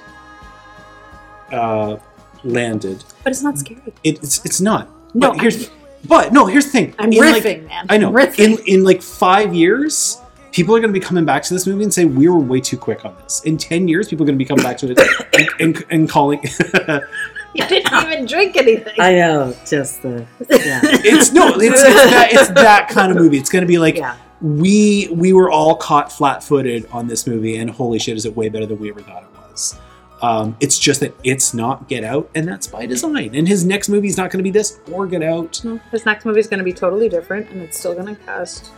uh 1.54 1.98
landed 2.46 3.04
but 3.24 3.32
it's 3.32 3.42
not 3.44 3.58
scary. 3.58 3.82
it's 4.04 4.44
it's 4.46 4.62
not 4.62 4.90
No, 5.16 5.32
but 5.32 5.42
here's 5.42 5.70
but 6.08 6.32
no 6.32 6.46
here's 6.46 6.66
the 6.66 6.72
thing 6.72 6.96
I'm 7.00 7.12
In, 7.12 7.20
like- 7.20 7.44
riffing, 7.44 7.68
man. 7.68 7.86
i 7.90 7.98
know 7.98 8.12
riffing. 8.12 8.60
in 8.60 8.68
in 8.68 8.84
like 8.84 9.02
five 9.02 9.54
years 9.54 10.22
people 10.52 10.74
are 10.76 10.80
going 10.80 10.94
to 10.94 10.98
be 11.00 11.04
coming 11.06 11.26
back 11.26 11.44
to 11.44 11.54
this 11.54 11.68
movie 11.68 11.84
and 11.84 11.94
say 11.94 12.06
we 12.06 12.30
were 12.30 12.40
way 12.40 12.62
too 12.62 12.78
quick 12.78 13.04
on 13.04 13.16
this 13.24 13.42
in 13.44 13.58
10 13.58 13.88
years 13.88 14.08
people 14.08 14.24
are 14.24 14.28
going 14.28 14.38
to 14.38 14.44
be 14.44 14.46
coming 14.48 14.64
back 14.64 14.78
to 14.78 14.90
it 14.92 15.00
and, 15.38 15.50
and, 15.60 15.86
and 15.90 16.10
calling 16.10 16.40
you 17.54 17.66
didn't 17.68 17.94
even 18.04 18.26
drink 18.26 18.58
anything. 18.58 18.94
I 19.00 19.14
know, 19.14 19.56
just 19.66 20.02
the 20.02 20.26
yeah, 20.50 20.82
it's 20.84 21.32
no 21.32 21.48
it's, 21.56 21.82
it's 21.82 21.84
that 21.84 22.28
it's 22.32 22.50
that 22.50 22.90
kind 22.90 23.12
of 23.12 23.18
movie 23.18 23.38
it's 23.38 23.50
going 23.50 23.62
to 23.64 23.68
be 23.68 23.78
like 23.78 23.96
yeah. 23.98 24.16
we 24.42 25.08
we 25.12 25.32
were 25.34 25.50
all 25.50 25.76
caught 25.76 26.12
flat-footed 26.12 26.86
on 26.92 27.08
this 27.08 27.26
movie 27.26 27.58
and 27.58 27.70
holy 27.70 27.98
shit 28.00 28.16
is 28.18 28.26
it 28.26 28.36
way 28.36 28.50
better 28.50 28.66
than 28.66 28.78
we 28.80 28.90
ever 28.90 29.02
thought 29.02 29.24
it 29.24 29.30
was 29.52 29.78
um, 30.26 30.58
it's 30.60 30.80
just 30.80 31.00
that 31.02 31.14
it's 31.24 31.54
not 31.54 31.88
get 31.88 32.04
out 32.04 32.30
and 32.34 32.48
that's 32.48 32.68
by 32.68 32.86
design 32.86 33.36
and 33.36 33.48
his 33.48 33.64
next 33.66 33.90
movie 33.90 34.08
is 34.08 34.18
not 34.18 34.32
going 34.32 34.40
to 34.40 34.44
be 34.44 34.50
this 34.60 34.80
or 34.92 35.06
get 35.06 35.22
out 35.22 35.64
No, 35.64 35.80
His 35.92 36.06
next 36.06 36.26
movie 36.26 36.40
is 36.40 36.48
going 36.48 36.58
to 36.58 36.64
be 36.64 36.74
totally 36.74 37.10
different, 37.10 37.50
and 37.52 37.62
it's 37.62 37.78
still 37.78 37.94
going 37.94 38.16
to 38.16 38.22
cast 38.24 38.72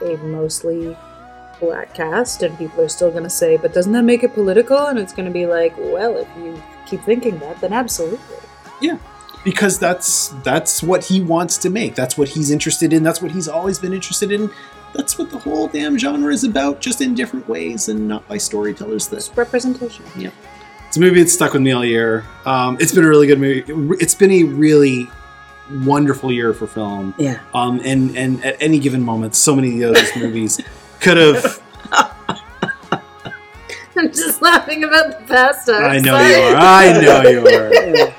a 0.00 0.16
mostly 0.18 0.96
black 1.60 1.94
cast, 1.94 2.42
and 2.42 2.56
people 2.58 2.80
are 2.80 2.88
still 2.88 3.10
going 3.10 3.22
to 3.24 3.30
say, 3.30 3.56
"But 3.56 3.72
doesn't 3.72 3.92
that 3.92 4.02
make 4.02 4.22
it 4.22 4.34
political?" 4.34 4.78
And 4.86 4.98
it's 4.98 5.12
going 5.12 5.26
to 5.26 5.32
be 5.32 5.46
like, 5.46 5.76
"Well, 5.78 6.16
if 6.16 6.28
you 6.36 6.60
keep 6.86 7.02
thinking 7.02 7.38
that, 7.38 7.60
then 7.60 7.72
absolutely." 7.72 8.36
Yeah, 8.80 8.98
because 9.44 9.78
that's 9.78 10.28
that's 10.42 10.82
what 10.82 11.04
he 11.04 11.20
wants 11.20 11.58
to 11.58 11.70
make 11.70 11.94
that's 11.94 12.16
what 12.18 12.28
he's 12.28 12.50
interested 12.50 12.92
in 12.92 13.02
that's 13.02 13.20
what 13.22 13.30
he's 13.30 13.46
always 13.46 13.78
been 13.78 13.92
interested 13.92 14.32
in 14.32 14.50
that's 14.94 15.18
what 15.18 15.30
the 15.30 15.38
whole 15.38 15.68
damn 15.68 15.98
genre 15.98 16.32
is 16.32 16.44
about 16.44 16.80
just 16.80 17.00
in 17.00 17.14
different 17.14 17.48
ways 17.48 17.88
and 17.88 18.08
not 18.08 18.26
by 18.28 18.38
storytellers 18.38 19.08
that 19.08 19.16
It's 19.16 19.36
representation. 19.36 20.04
It's 20.94 20.98
a 20.98 21.00
movie 21.00 21.18
that's 21.18 21.32
stuck 21.32 21.52
with 21.54 21.62
me 21.62 21.72
all 21.72 21.84
year. 21.84 22.24
Um, 22.46 22.76
it's 22.78 22.94
been 22.94 23.02
a 23.02 23.08
really 23.08 23.26
good 23.26 23.40
movie. 23.40 23.64
It's 24.00 24.14
been 24.14 24.30
a 24.30 24.44
really 24.44 25.10
wonderful 25.82 26.30
year 26.30 26.54
for 26.54 26.68
film. 26.68 27.16
Yeah. 27.18 27.40
Um, 27.52 27.80
and 27.84 28.16
and 28.16 28.44
at 28.44 28.62
any 28.62 28.78
given 28.78 29.02
moment, 29.02 29.34
so 29.34 29.56
many 29.56 29.82
of 29.82 29.92
those 29.92 30.16
movies 30.16 30.60
could 31.00 31.16
have. 31.16 31.60
I'm 33.96 34.12
just 34.12 34.40
laughing 34.40 34.84
about 34.84 35.18
the 35.18 35.26
past. 35.26 35.68
I 35.68 35.98
know 35.98 36.16
sorry. 36.16 36.30
you 36.30 36.36
are. 36.38 36.56
I 36.56 36.92
know 36.92 37.22
you 37.28 37.44
are. 37.44 38.14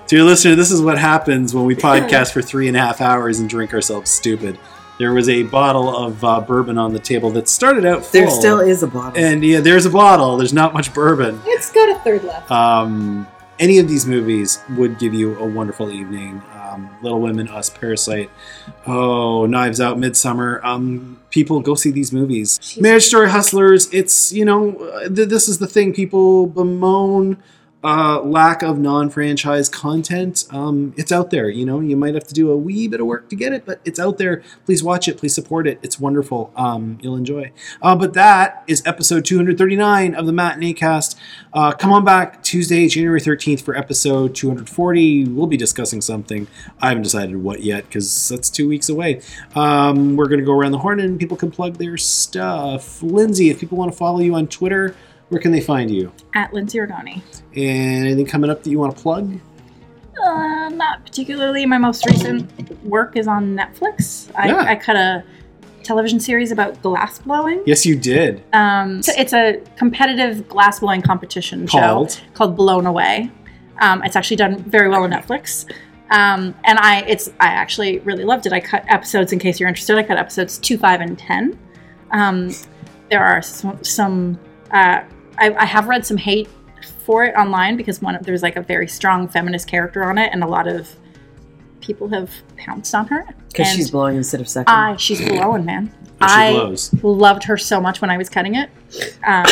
Dear 0.06 0.22
listener, 0.22 0.54
this 0.54 0.70
is 0.70 0.80
what 0.80 0.98
happens 0.98 1.52
when 1.52 1.64
we 1.64 1.74
podcast 1.74 2.32
for 2.32 2.42
three 2.42 2.68
and 2.68 2.76
a 2.76 2.80
half 2.80 3.00
hours 3.00 3.40
and 3.40 3.50
drink 3.50 3.74
ourselves 3.74 4.08
stupid. 4.08 4.56
There 4.98 5.12
was 5.12 5.28
a 5.28 5.44
bottle 5.44 5.96
of 5.96 6.24
uh, 6.24 6.40
bourbon 6.40 6.76
on 6.78 6.92
the 6.92 6.98
table 6.98 7.30
that 7.30 7.48
started 7.48 7.84
out 7.84 8.02
full. 8.04 8.20
There 8.20 8.30
still 8.30 8.60
is 8.60 8.82
a 8.82 8.88
bottle. 8.88 9.22
And 9.22 9.44
yeah, 9.44 9.60
there's 9.60 9.86
a 9.86 9.90
bottle. 9.90 10.36
There's 10.36 10.52
not 10.52 10.74
much 10.74 10.92
bourbon. 10.92 11.40
It's 11.44 11.70
got 11.72 11.88
a 11.88 11.98
third 12.00 12.24
left. 12.24 12.50
um, 12.50 13.26
any 13.58 13.78
of 13.78 13.88
these 13.88 14.06
movies 14.06 14.60
would 14.76 14.98
give 14.98 15.14
you 15.14 15.36
a 15.38 15.46
wonderful 15.46 15.90
evening. 15.90 16.42
Um, 16.54 16.68
um, 16.78 16.90
Little 17.02 17.20
Women, 17.20 17.48
Us, 17.48 17.70
Parasite, 17.70 18.30
oh, 18.86 19.46
Knives 19.46 19.80
Out, 19.80 19.98
Midsommar. 19.98 20.62
Um, 20.64 21.20
people 21.30 21.60
go 21.60 21.74
see 21.74 21.90
these 21.90 22.12
movies. 22.12 22.78
Marriage 22.80 23.04
Story 23.04 23.30
Hustlers. 23.30 23.92
It's 23.92 24.32
you 24.32 24.44
know 24.44 24.76
uh, 24.76 25.08
th- 25.08 25.28
this 25.28 25.48
is 25.48 25.58
the 25.58 25.66
thing 25.66 25.92
people 25.92 26.46
bemoan 26.46 27.42
uh, 27.84 28.20
lack 28.22 28.62
of 28.62 28.78
non-franchise 28.78 29.68
content. 29.68 30.44
Um, 30.50 30.92
it's 30.96 31.12
out 31.12 31.30
there. 31.30 31.48
You 31.48 31.64
know, 31.64 31.80
you 31.80 31.96
might 31.96 32.14
have 32.14 32.24
to 32.24 32.34
do 32.34 32.50
a 32.50 32.56
wee 32.56 32.88
bit 32.88 33.00
of 33.00 33.06
work 33.06 33.28
to 33.30 33.36
get 33.36 33.52
it, 33.52 33.64
but 33.64 33.80
it's 33.84 34.00
out 34.00 34.18
there. 34.18 34.42
Please 34.66 34.82
watch 34.82 35.06
it. 35.06 35.16
Please 35.16 35.34
support 35.34 35.66
it. 35.68 35.78
It's 35.82 36.00
wonderful. 36.00 36.52
Um, 36.56 36.98
you'll 37.00 37.14
enjoy. 37.16 37.52
Uh, 37.80 37.94
but 37.94 38.14
that 38.14 38.64
is 38.66 38.82
episode 38.84 39.24
239 39.24 40.14
of 40.14 40.26
the 40.26 40.32
Matinee 40.32 40.72
Cast. 40.72 41.16
Uh, 41.52 41.72
come 41.72 41.92
on 41.92 42.04
back 42.04 42.42
Tuesday, 42.42 42.88
January 42.88 43.20
13th 43.20 43.62
for 43.62 43.76
episode 43.76 44.34
240. 44.34 45.26
We'll 45.26 45.46
be 45.46 45.56
discussing 45.56 46.00
something. 46.00 46.48
I 46.80 46.88
haven't 46.88 47.04
decided 47.04 47.36
what 47.36 47.62
yet 47.62 47.84
because 47.84 48.28
that's 48.28 48.50
two 48.50 48.68
weeks 48.68 48.88
away. 48.88 49.20
Um, 49.54 50.16
we're 50.16 50.28
going 50.28 50.40
to 50.40 50.46
go 50.46 50.52
around 50.52 50.72
the 50.72 50.78
horn 50.78 50.98
and 50.98 51.18
people 51.18 51.36
can 51.36 51.52
plug 51.52 51.76
their 51.76 51.96
stuff. 51.96 53.00
Lindsay, 53.02 53.50
if 53.50 53.60
people 53.60 53.78
want 53.78 53.92
to 53.92 53.96
follow 53.96 54.18
you 54.18 54.34
on 54.34 54.48
Twitter, 54.48 54.96
where 55.28 55.40
can 55.40 55.52
they 55.52 55.60
find 55.60 55.90
you? 55.90 56.12
At 56.34 56.52
Lindsay 56.52 56.78
Ragone. 56.78 57.22
And 57.54 58.06
anything 58.06 58.26
coming 58.26 58.50
up 58.50 58.62
that 58.62 58.70
you 58.70 58.78
want 58.78 58.96
to 58.96 59.02
plug? 59.02 59.38
Uh, 60.22 60.68
not 60.70 61.04
particularly. 61.04 61.64
My 61.66 61.78
most 61.78 62.04
recent 62.06 62.84
work 62.84 63.16
is 63.16 63.28
on 63.28 63.54
Netflix. 63.56 64.30
I, 64.34 64.48
Yeah. 64.48 64.62
I 64.62 64.74
cut 64.74 64.96
a 64.96 65.24
television 65.82 66.20
series 66.20 66.50
about 66.52 66.80
glass 66.82 67.18
blowing. 67.20 67.62
Yes, 67.66 67.86
you 67.86 67.96
did. 67.96 68.42
Um, 68.52 69.02
so 69.02 69.12
it's 69.16 69.32
a 69.32 69.60
competitive 69.76 70.48
glass 70.48 70.80
blowing 70.80 71.02
competition 71.02 71.66
Called? 71.66 72.10
show 72.12 72.20
called 72.34 72.56
Blown 72.56 72.86
Away. 72.86 73.30
Um, 73.80 74.02
it's 74.02 74.16
actually 74.16 74.36
done 74.36 74.58
very 74.64 74.88
well 74.88 75.04
on 75.04 75.10
Netflix. 75.10 75.70
Um, 76.10 76.54
and 76.64 76.78
I, 76.78 77.02
it's, 77.02 77.28
I 77.38 77.46
actually 77.48 77.98
really 78.00 78.24
loved 78.24 78.46
it. 78.46 78.52
I 78.52 78.60
cut 78.60 78.84
episodes, 78.88 79.32
in 79.32 79.38
case 79.38 79.60
you're 79.60 79.68
interested, 79.68 79.96
I 79.98 80.02
cut 80.02 80.18
episodes 80.18 80.58
two, 80.58 80.78
five, 80.78 81.00
and 81.00 81.18
ten. 81.18 81.58
Um, 82.10 82.50
there 83.10 83.24
are 83.24 83.40
some, 83.42 83.82
some 83.84 84.38
uh, 84.72 85.02
I, 85.38 85.54
I 85.54 85.64
have 85.64 85.88
read 85.88 86.04
some 86.04 86.16
hate 86.16 86.48
for 87.04 87.24
it 87.24 87.34
online 87.34 87.76
because 87.76 88.02
one, 88.02 88.18
there's 88.22 88.42
like 88.42 88.56
a 88.56 88.62
very 88.62 88.88
strong 88.88 89.28
feminist 89.28 89.66
character 89.68 90.04
on 90.04 90.18
it, 90.18 90.30
and 90.32 90.42
a 90.42 90.46
lot 90.46 90.66
of 90.66 90.94
people 91.80 92.08
have 92.08 92.30
pounced 92.56 92.94
on 92.94 93.06
her. 93.08 93.26
Because 93.48 93.68
she's 93.68 93.90
blowing 93.90 94.16
instead 94.16 94.40
of 94.40 94.48
sucking. 94.48 94.68
I, 94.68 94.96
she's 94.96 95.20
blowing, 95.26 95.64
man. 95.64 95.92
Oh, 96.20 96.26
she 96.26 96.34
I 96.34 96.52
blows. 96.52 96.94
loved 97.02 97.44
her 97.44 97.56
so 97.56 97.80
much 97.80 98.00
when 98.00 98.10
I 98.10 98.18
was 98.18 98.28
cutting 98.28 98.56
it. 98.56 98.70
Um, 99.26 99.46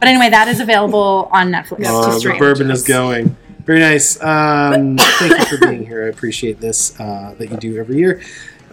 but 0.00 0.08
anyway, 0.08 0.30
that 0.30 0.48
is 0.48 0.60
available 0.60 1.28
on 1.32 1.50
Netflix. 1.50 1.78
to 1.78 1.84
Oh, 1.86 2.18
the 2.18 2.36
bourbon 2.38 2.70
is 2.70 2.82
going. 2.82 3.36
Very 3.64 3.80
nice. 3.80 4.20
Um, 4.22 4.98
thank 4.98 5.38
you 5.38 5.44
for 5.56 5.66
being 5.66 5.86
here. 5.86 6.04
I 6.04 6.08
appreciate 6.08 6.60
this 6.60 6.98
uh, 7.00 7.34
that 7.38 7.50
you 7.50 7.56
do 7.56 7.78
every 7.78 7.96
year. 7.96 8.20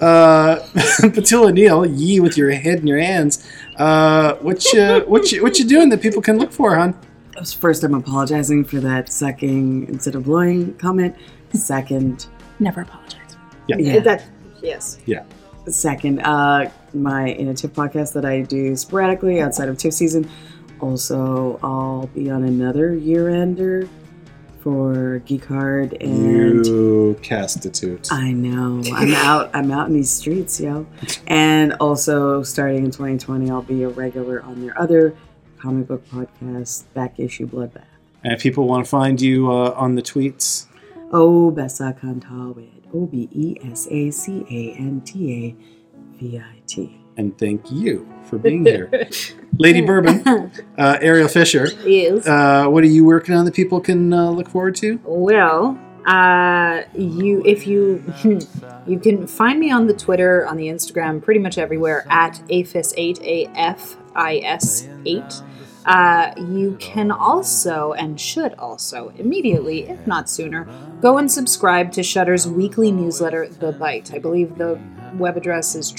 Uh, 0.02 0.58
Petula 0.74 1.54
Neale, 1.54 1.86
ye 1.86 2.20
with 2.20 2.36
your 2.36 2.50
head 2.52 2.80
in 2.80 2.88
your 2.88 2.98
hands. 2.98 3.48
Uh, 3.82 4.36
what 4.42 4.64
you 4.74 5.00
what 5.08 5.32
you 5.32 5.42
what 5.42 5.58
you 5.58 5.66
doing 5.66 5.90
that 5.90 6.02
people 6.02 6.22
can 6.22 6.38
look 6.38 6.52
for, 6.52 6.76
hon? 6.76 6.94
First, 7.60 7.84
I'm 7.84 7.96
apologizing 7.96 8.66
for 8.66 8.80
that 8.82 9.12
sucking 9.12 9.88
instead 9.88 10.14
of 10.14 10.26
blowing 10.26 10.76
comment. 10.76 11.16
Second, 11.54 12.28
Never 12.60 12.82
apologize. 12.82 13.36
yeah. 13.68 14.00
That 14.00 14.24
yes. 14.62 15.00
Yeah. 15.08 15.24
Second, 15.68 16.22
uh, 16.22 16.70
my 16.94 17.30
in 17.30 17.48
a 17.48 17.56
TIFF 17.56 17.74
podcast 17.74 18.14
that 18.14 18.26
I 18.26 18.42
do 18.42 18.76
sporadically 18.76 19.42
outside 19.42 19.68
of 19.68 19.78
TIFF 19.80 19.94
season. 19.94 20.30
Also, 20.80 21.60
I'll 21.64 22.06
be 22.14 22.30
on 22.30 22.44
another 22.44 22.96
year 22.96 23.30
ender 23.30 23.90
for 24.62 25.20
Geek 25.26 25.46
Hard 25.46 25.94
and 26.02 26.66
You 26.66 27.20
castitute. 27.22 28.10
I 28.12 28.32
know. 28.32 28.82
I'm 28.94 29.14
out. 29.16 29.50
I'm 29.54 29.72
out 29.72 29.88
in 29.88 29.94
these 29.94 30.10
streets, 30.12 30.60
yo. 30.60 30.86
And 31.28 31.74
also, 31.80 32.44
starting 32.44 32.86
in 32.86 32.92
2020, 32.92 33.50
I'll 33.50 33.62
be 33.62 33.84
a 33.84 33.90
regular 33.90 34.42
on 34.44 34.62
their 34.62 34.80
other 34.80 35.16
comic 35.60 35.88
book 35.88 36.04
podcast, 36.10 36.84
Back 36.94 37.20
Issue 37.20 37.48
Bloodbath. 37.48 37.84
And 38.24 38.34
if 38.34 38.42
people 38.44 38.68
want 38.68 38.86
to 38.86 38.90
find 38.90 39.20
you 39.22 39.52
uh, 39.52 39.72
on 39.76 39.96
the 39.96 40.02
tweets, 40.02 40.68
Oh, 41.14 41.52
Bessa 41.52 41.98
Cantavit. 42.00 42.70
O 42.94 43.06
B 43.06 43.30
E 43.32 43.58
S 43.64 43.88
A 43.90 44.12
C 44.12 44.46
A 44.50 44.78
N 44.78 45.02
T 45.02 45.34
A 45.34 45.56
V 46.18 46.38
I 46.40 46.62
T. 46.68 46.98
and 47.18 47.38
thank 47.38 47.72
you 47.72 48.06
for 48.32 48.40
being 48.40 48.66
here, 48.66 48.90
Lady 49.60 49.82
Bourbon, 49.82 50.24
uh, 50.78 50.98
Ariel 51.02 51.28
Fisher. 51.28 51.68
Is 51.86 52.26
Uh, 52.26 52.66
what 52.68 52.84
are 52.84 52.88
you 52.88 53.06
working 53.06 53.36
on 53.36 53.46
that 53.46 53.54
people 53.54 53.80
can 53.80 54.12
uh, 54.12 54.32
look 54.32 54.50
forward 54.50 54.76
to? 54.78 55.00
well, 55.06 55.78
uh, 56.06 56.82
you 56.96 57.44
if 57.46 57.68
you 57.68 58.04
you 58.88 59.00
can 59.00 59.28
find 59.28 59.60
me 59.60 59.70
on 59.70 59.86
the 59.86 59.94
Twitter, 59.94 60.48
on 60.48 60.58
the 60.58 60.68
Instagram, 60.68 61.22
pretty 61.22 61.40
much 61.40 61.58
everywhere 61.60 62.08
at 62.10 62.42
afis8 62.50 63.22
a 63.22 63.46
f 63.56 63.98
i 64.16 64.38
s 64.38 64.88
eight. 65.06 65.42
Uh, 65.84 66.32
you 66.38 66.78
can 66.80 67.10
also 67.10 67.94
and 67.94 68.20
should 68.22 68.54
also 68.54 69.12
immediately, 69.18 69.90
if 69.90 70.06
not 70.06 70.30
sooner, 70.30 70.68
go 71.02 71.18
and 71.18 71.32
subscribe 71.32 71.92
to 71.92 72.04
Shudder's 72.04 72.48
weekly 72.48 72.92
newsletter, 72.92 73.48
The 73.48 73.72
Bite. 73.72 74.14
I 74.14 74.20
believe 74.20 74.58
the 74.58 74.80
web 75.16 75.38
address 75.38 75.74
is 75.74 75.92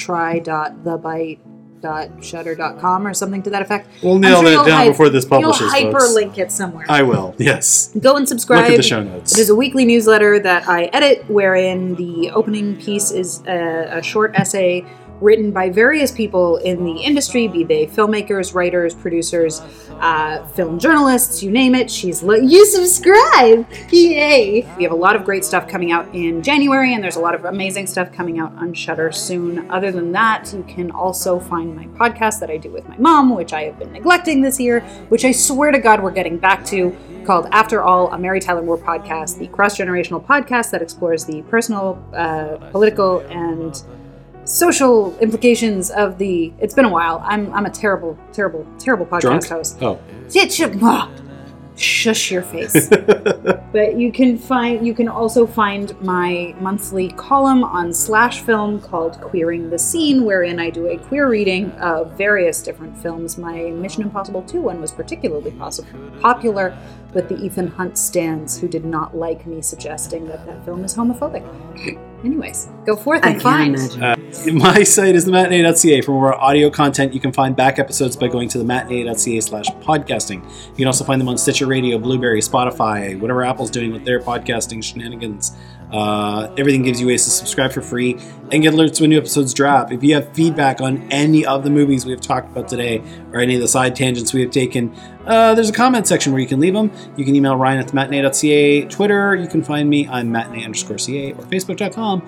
try.thebite.shudder.com 1.82 3.06
or 3.06 3.14
something 3.14 3.42
to 3.42 3.50
that 3.50 3.62
effect. 3.62 3.88
We'll 4.02 4.18
nail 4.18 4.40
sure 4.42 4.50
that 4.50 4.66
down 4.66 4.78
hype- 4.78 4.92
before 4.92 5.08
this 5.08 5.24
publishes, 5.24 5.60
You'll 5.60 5.92
folks. 5.92 6.04
hyperlink 6.14 6.38
it 6.38 6.52
somewhere. 6.52 6.86
I 6.88 7.02
will. 7.02 7.34
Yes. 7.38 7.90
Go 8.00 8.16
and 8.16 8.28
subscribe. 8.28 8.62
Look 8.64 8.72
at 8.72 8.76
the 8.76 8.82
show 8.82 9.02
notes. 9.02 9.32
It 9.32 9.40
is 9.40 9.50
a 9.50 9.54
weekly 9.54 9.84
newsletter 9.84 10.38
that 10.40 10.68
I 10.68 10.84
edit, 10.86 11.28
wherein 11.28 11.94
the 11.96 12.30
opening 12.30 12.76
piece 12.76 13.10
is 13.10 13.42
a, 13.46 13.98
a 13.98 14.02
short 14.02 14.32
essay 14.34 14.84
written 15.22 15.52
by 15.52 15.70
various 15.70 16.10
people 16.10 16.56
in 16.58 16.84
the 16.84 17.02
industry, 17.02 17.48
be 17.48 17.64
they 17.64 17.86
filmmakers, 17.86 18.54
writers, 18.54 18.94
producers, 18.94 19.60
uh, 20.00 20.44
film 20.48 20.78
journalists, 20.78 21.42
you 21.42 21.50
name 21.50 21.74
it. 21.74 21.90
She's 21.90 22.22
lo- 22.22 22.34
you 22.34 22.66
subscribe, 22.66 23.66
yay! 23.90 24.68
We 24.76 24.82
have 24.82 24.92
a 24.92 24.96
lot 24.96 25.14
of 25.14 25.24
great 25.24 25.44
stuff 25.44 25.68
coming 25.68 25.92
out 25.92 26.12
in 26.14 26.42
January, 26.42 26.92
and 26.94 27.02
there's 27.02 27.16
a 27.16 27.20
lot 27.20 27.34
of 27.34 27.44
amazing 27.44 27.86
stuff 27.86 28.12
coming 28.12 28.38
out 28.38 28.52
on 28.56 28.74
Shudder 28.74 29.12
soon. 29.12 29.70
Other 29.70 29.92
than 29.92 30.12
that, 30.12 30.52
you 30.52 30.64
can 30.64 30.90
also 30.90 31.38
find 31.38 31.76
my 31.76 31.86
podcast 31.86 32.40
that 32.40 32.50
I 32.50 32.56
do 32.56 32.70
with 32.70 32.88
my 32.88 32.96
mom, 32.98 33.34
which 33.34 33.52
I 33.52 33.62
have 33.62 33.78
been 33.78 33.92
neglecting 33.92 34.42
this 34.42 34.58
year, 34.58 34.80
which 35.08 35.24
I 35.24 35.32
swear 35.32 35.70
to 35.70 35.78
God 35.78 36.02
we're 36.02 36.10
getting 36.10 36.38
back 36.38 36.64
to 36.66 36.96
called 37.24 37.46
After 37.52 37.82
All, 37.82 38.12
a 38.12 38.18
Mary 38.18 38.40
Tyler 38.40 38.62
Moore 38.62 38.78
podcast, 38.78 39.38
the 39.38 39.46
cross 39.46 39.78
generational 39.78 40.24
podcast 40.24 40.70
that 40.70 40.82
explores 40.82 41.24
the 41.24 41.42
personal, 41.42 42.02
uh, 42.12 42.56
political, 42.70 43.20
and 43.20 43.80
social 44.44 45.16
implications 45.18 45.90
of 45.90 46.18
the. 46.18 46.52
It's 46.58 46.74
been 46.74 46.84
a 46.84 46.90
while. 46.90 47.22
I'm 47.24 47.52
I'm 47.52 47.66
a 47.66 47.70
terrible, 47.70 48.18
terrible, 48.32 48.66
terrible 48.78 49.06
podcast 49.06 49.20
Drunk? 49.20 49.48
host. 49.48 49.82
Oh. 49.82 50.00
Ah, 50.82 51.10
shush 51.76 52.30
your 52.30 52.42
face. 52.42 52.88
but 53.72 53.96
you 53.96 54.12
can 54.12 54.38
find 54.38 54.86
you 54.86 54.94
can 54.94 55.08
also 55.08 55.46
find 55.46 55.98
my 56.00 56.54
monthly 56.60 57.10
column 57.12 57.64
on 57.64 57.92
Slash 57.92 58.40
Film 58.40 58.80
called 58.80 59.20
Queering 59.20 59.70
the 59.70 59.78
Scene, 59.78 60.24
wherein 60.24 60.58
I 60.58 60.70
do 60.70 60.86
a 60.88 60.98
queer 60.98 61.28
reading 61.28 61.70
of 61.72 62.12
various 62.12 62.62
different 62.62 62.96
films. 62.98 63.38
My 63.38 63.70
Mission 63.70 64.02
Impossible 64.02 64.42
2 64.42 64.60
one 64.60 64.80
was 64.80 64.92
particularly 64.92 65.50
possi- 65.52 66.20
popular 66.20 66.76
with 67.14 67.28
the 67.28 67.36
Ethan 67.42 67.68
Hunt 67.68 67.98
stands 67.98 68.58
who 68.58 68.68
did 68.68 68.84
not 68.84 69.16
like 69.16 69.46
me 69.46 69.60
suggesting 69.60 70.26
that 70.28 70.46
that 70.46 70.64
film 70.64 70.84
is 70.84 70.94
homophobic. 70.94 72.08
Anyways, 72.24 72.68
go 72.86 72.94
forth 72.94 73.24
and 73.24 73.40
can't 73.40 73.42
find. 73.42 73.74
imagine. 73.76 74.02
Uh, 74.02 74.52
my 74.52 74.82
site 74.82 75.16
is 75.16 75.26
thematinee.ca. 75.26 76.00
For 76.02 76.12
more 76.12 76.34
audio 76.40 76.70
content, 76.70 77.12
you 77.12 77.20
can 77.20 77.32
find 77.32 77.56
back 77.56 77.78
episodes 77.78 78.16
by 78.16 78.28
going 78.28 78.48
to 78.50 78.58
thematinee.ca 78.58 79.40
slash 79.40 79.66
podcasting. 79.80 80.42
You 80.70 80.76
can 80.76 80.86
also 80.86 81.04
find 81.04 81.20
them 81.20 81.28
on 81.28 81.36
Stitcher 81.36 81.66
Radio, 81.66 81.98
Blubrry, 81.98 82.40
Spotify, 82.40 83.18
whatever 83.18 83.44
Apple's 83.44 83.70
doing 83.70 83.92
with 83.92 84.04
their 84.04 84.20
podcasting 84.20 84.82
shenanigans. 84.84 85.56
Uh, 85.92 86.50
everything 86.56 86.82
gives 86.82 87.00
you 87.00 87.06
ways 87.06 87.24
to 87.24 87.30
subscribe 87.30 87.70
for 87.70 87.82
free 87.82 88.18
and 88.50 88.62
get 88.62 88.72
alerts 88.72 89.00
when 89.00 89.10
new 89.10 89.18
episodes 89.18 89.52
drop. 89.52 89.92
If 89.92 90.02
you 90.02 90.14
have 90.14 90.32
feedback 90.32 90.80
on 90.80 91.06
any 91.12 91.44
of 91.44 91.64
the 91.64 91.70
movies 91.70 92.06
we 92.06 92.12
have 92.12 92.20
talked 92.20 92.50
about 92.50 92.68
today 92.68 93.02
or 93.32 93.40
any 93.40 93.56
of 93.56 93.60
the 93.60 93.68
side 93.68 93.94
tangents 93.94 94.32
we 94.32 94.40
have 94.40 94.50
taken, 94.50 94.94
uh, 95.26 95.54
there's 95.54 95.68
a 95.68 95.72
comment 95.72 96.06
section 96.06 96.32
where 96.32 96.40
you 96.40 96.46
can 96.48 96.60
leave 96.60 96.72
them. 96.72 96.90
You 97.16 97.24
can 97.24 97.36
email 97.36 97.56
Ryan 97.56 97.80
at 97.80 97.88
thematinee.ca, 97.88 98.86
Twitter, 98.86 99.34
you 99.34 99.48
can 99.48 99.62
find 99.62 99.88
me 99.90 100.06
on 100.06 100.32
matinee 100.32 100.64
underscore 100.64 100.98
ca 100.98 101.32
or 101.32 101.44
facebook.com 101.44 102.26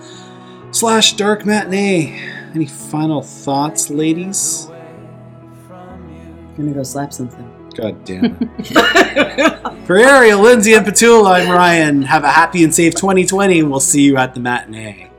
slash 0.70 1.14
dark 1.14 1.46
matinee. 1.46 2.20
Any 2.54 2.66
final 2.66 3.22
thoughts, 3.22 3.88
ladies? 3.88 4.68
I'm 5.70 6.54
gonna 6.56 6.72
go 6.72 6.82
slap 6.82 7.12
something. 7.12 7.53
God 7.74 8.04
damn 8.04 8.36
it. 8.40 9.86
For 9.86 9.98
Ariel, 9.98 10.40
Lindsay, 10.40 10.74
and 10.74 10.86
Petula, 10.86 11.40
I'm 11.42 11.50
Ryan. 11.50 12.02
Have 12.02 12.24
a 12.24 12.30
happy 12.30 12.64
and 12.64 12.74
safe 12.74 12.94
2020, 12.94 13.60
and 13.60 13.70
we'll 13.70 13.80
see 13.80 14.02
you 14.02 14.16
at 14.16 14.34
the 14.34 14.40
matinee. 14.40 15.10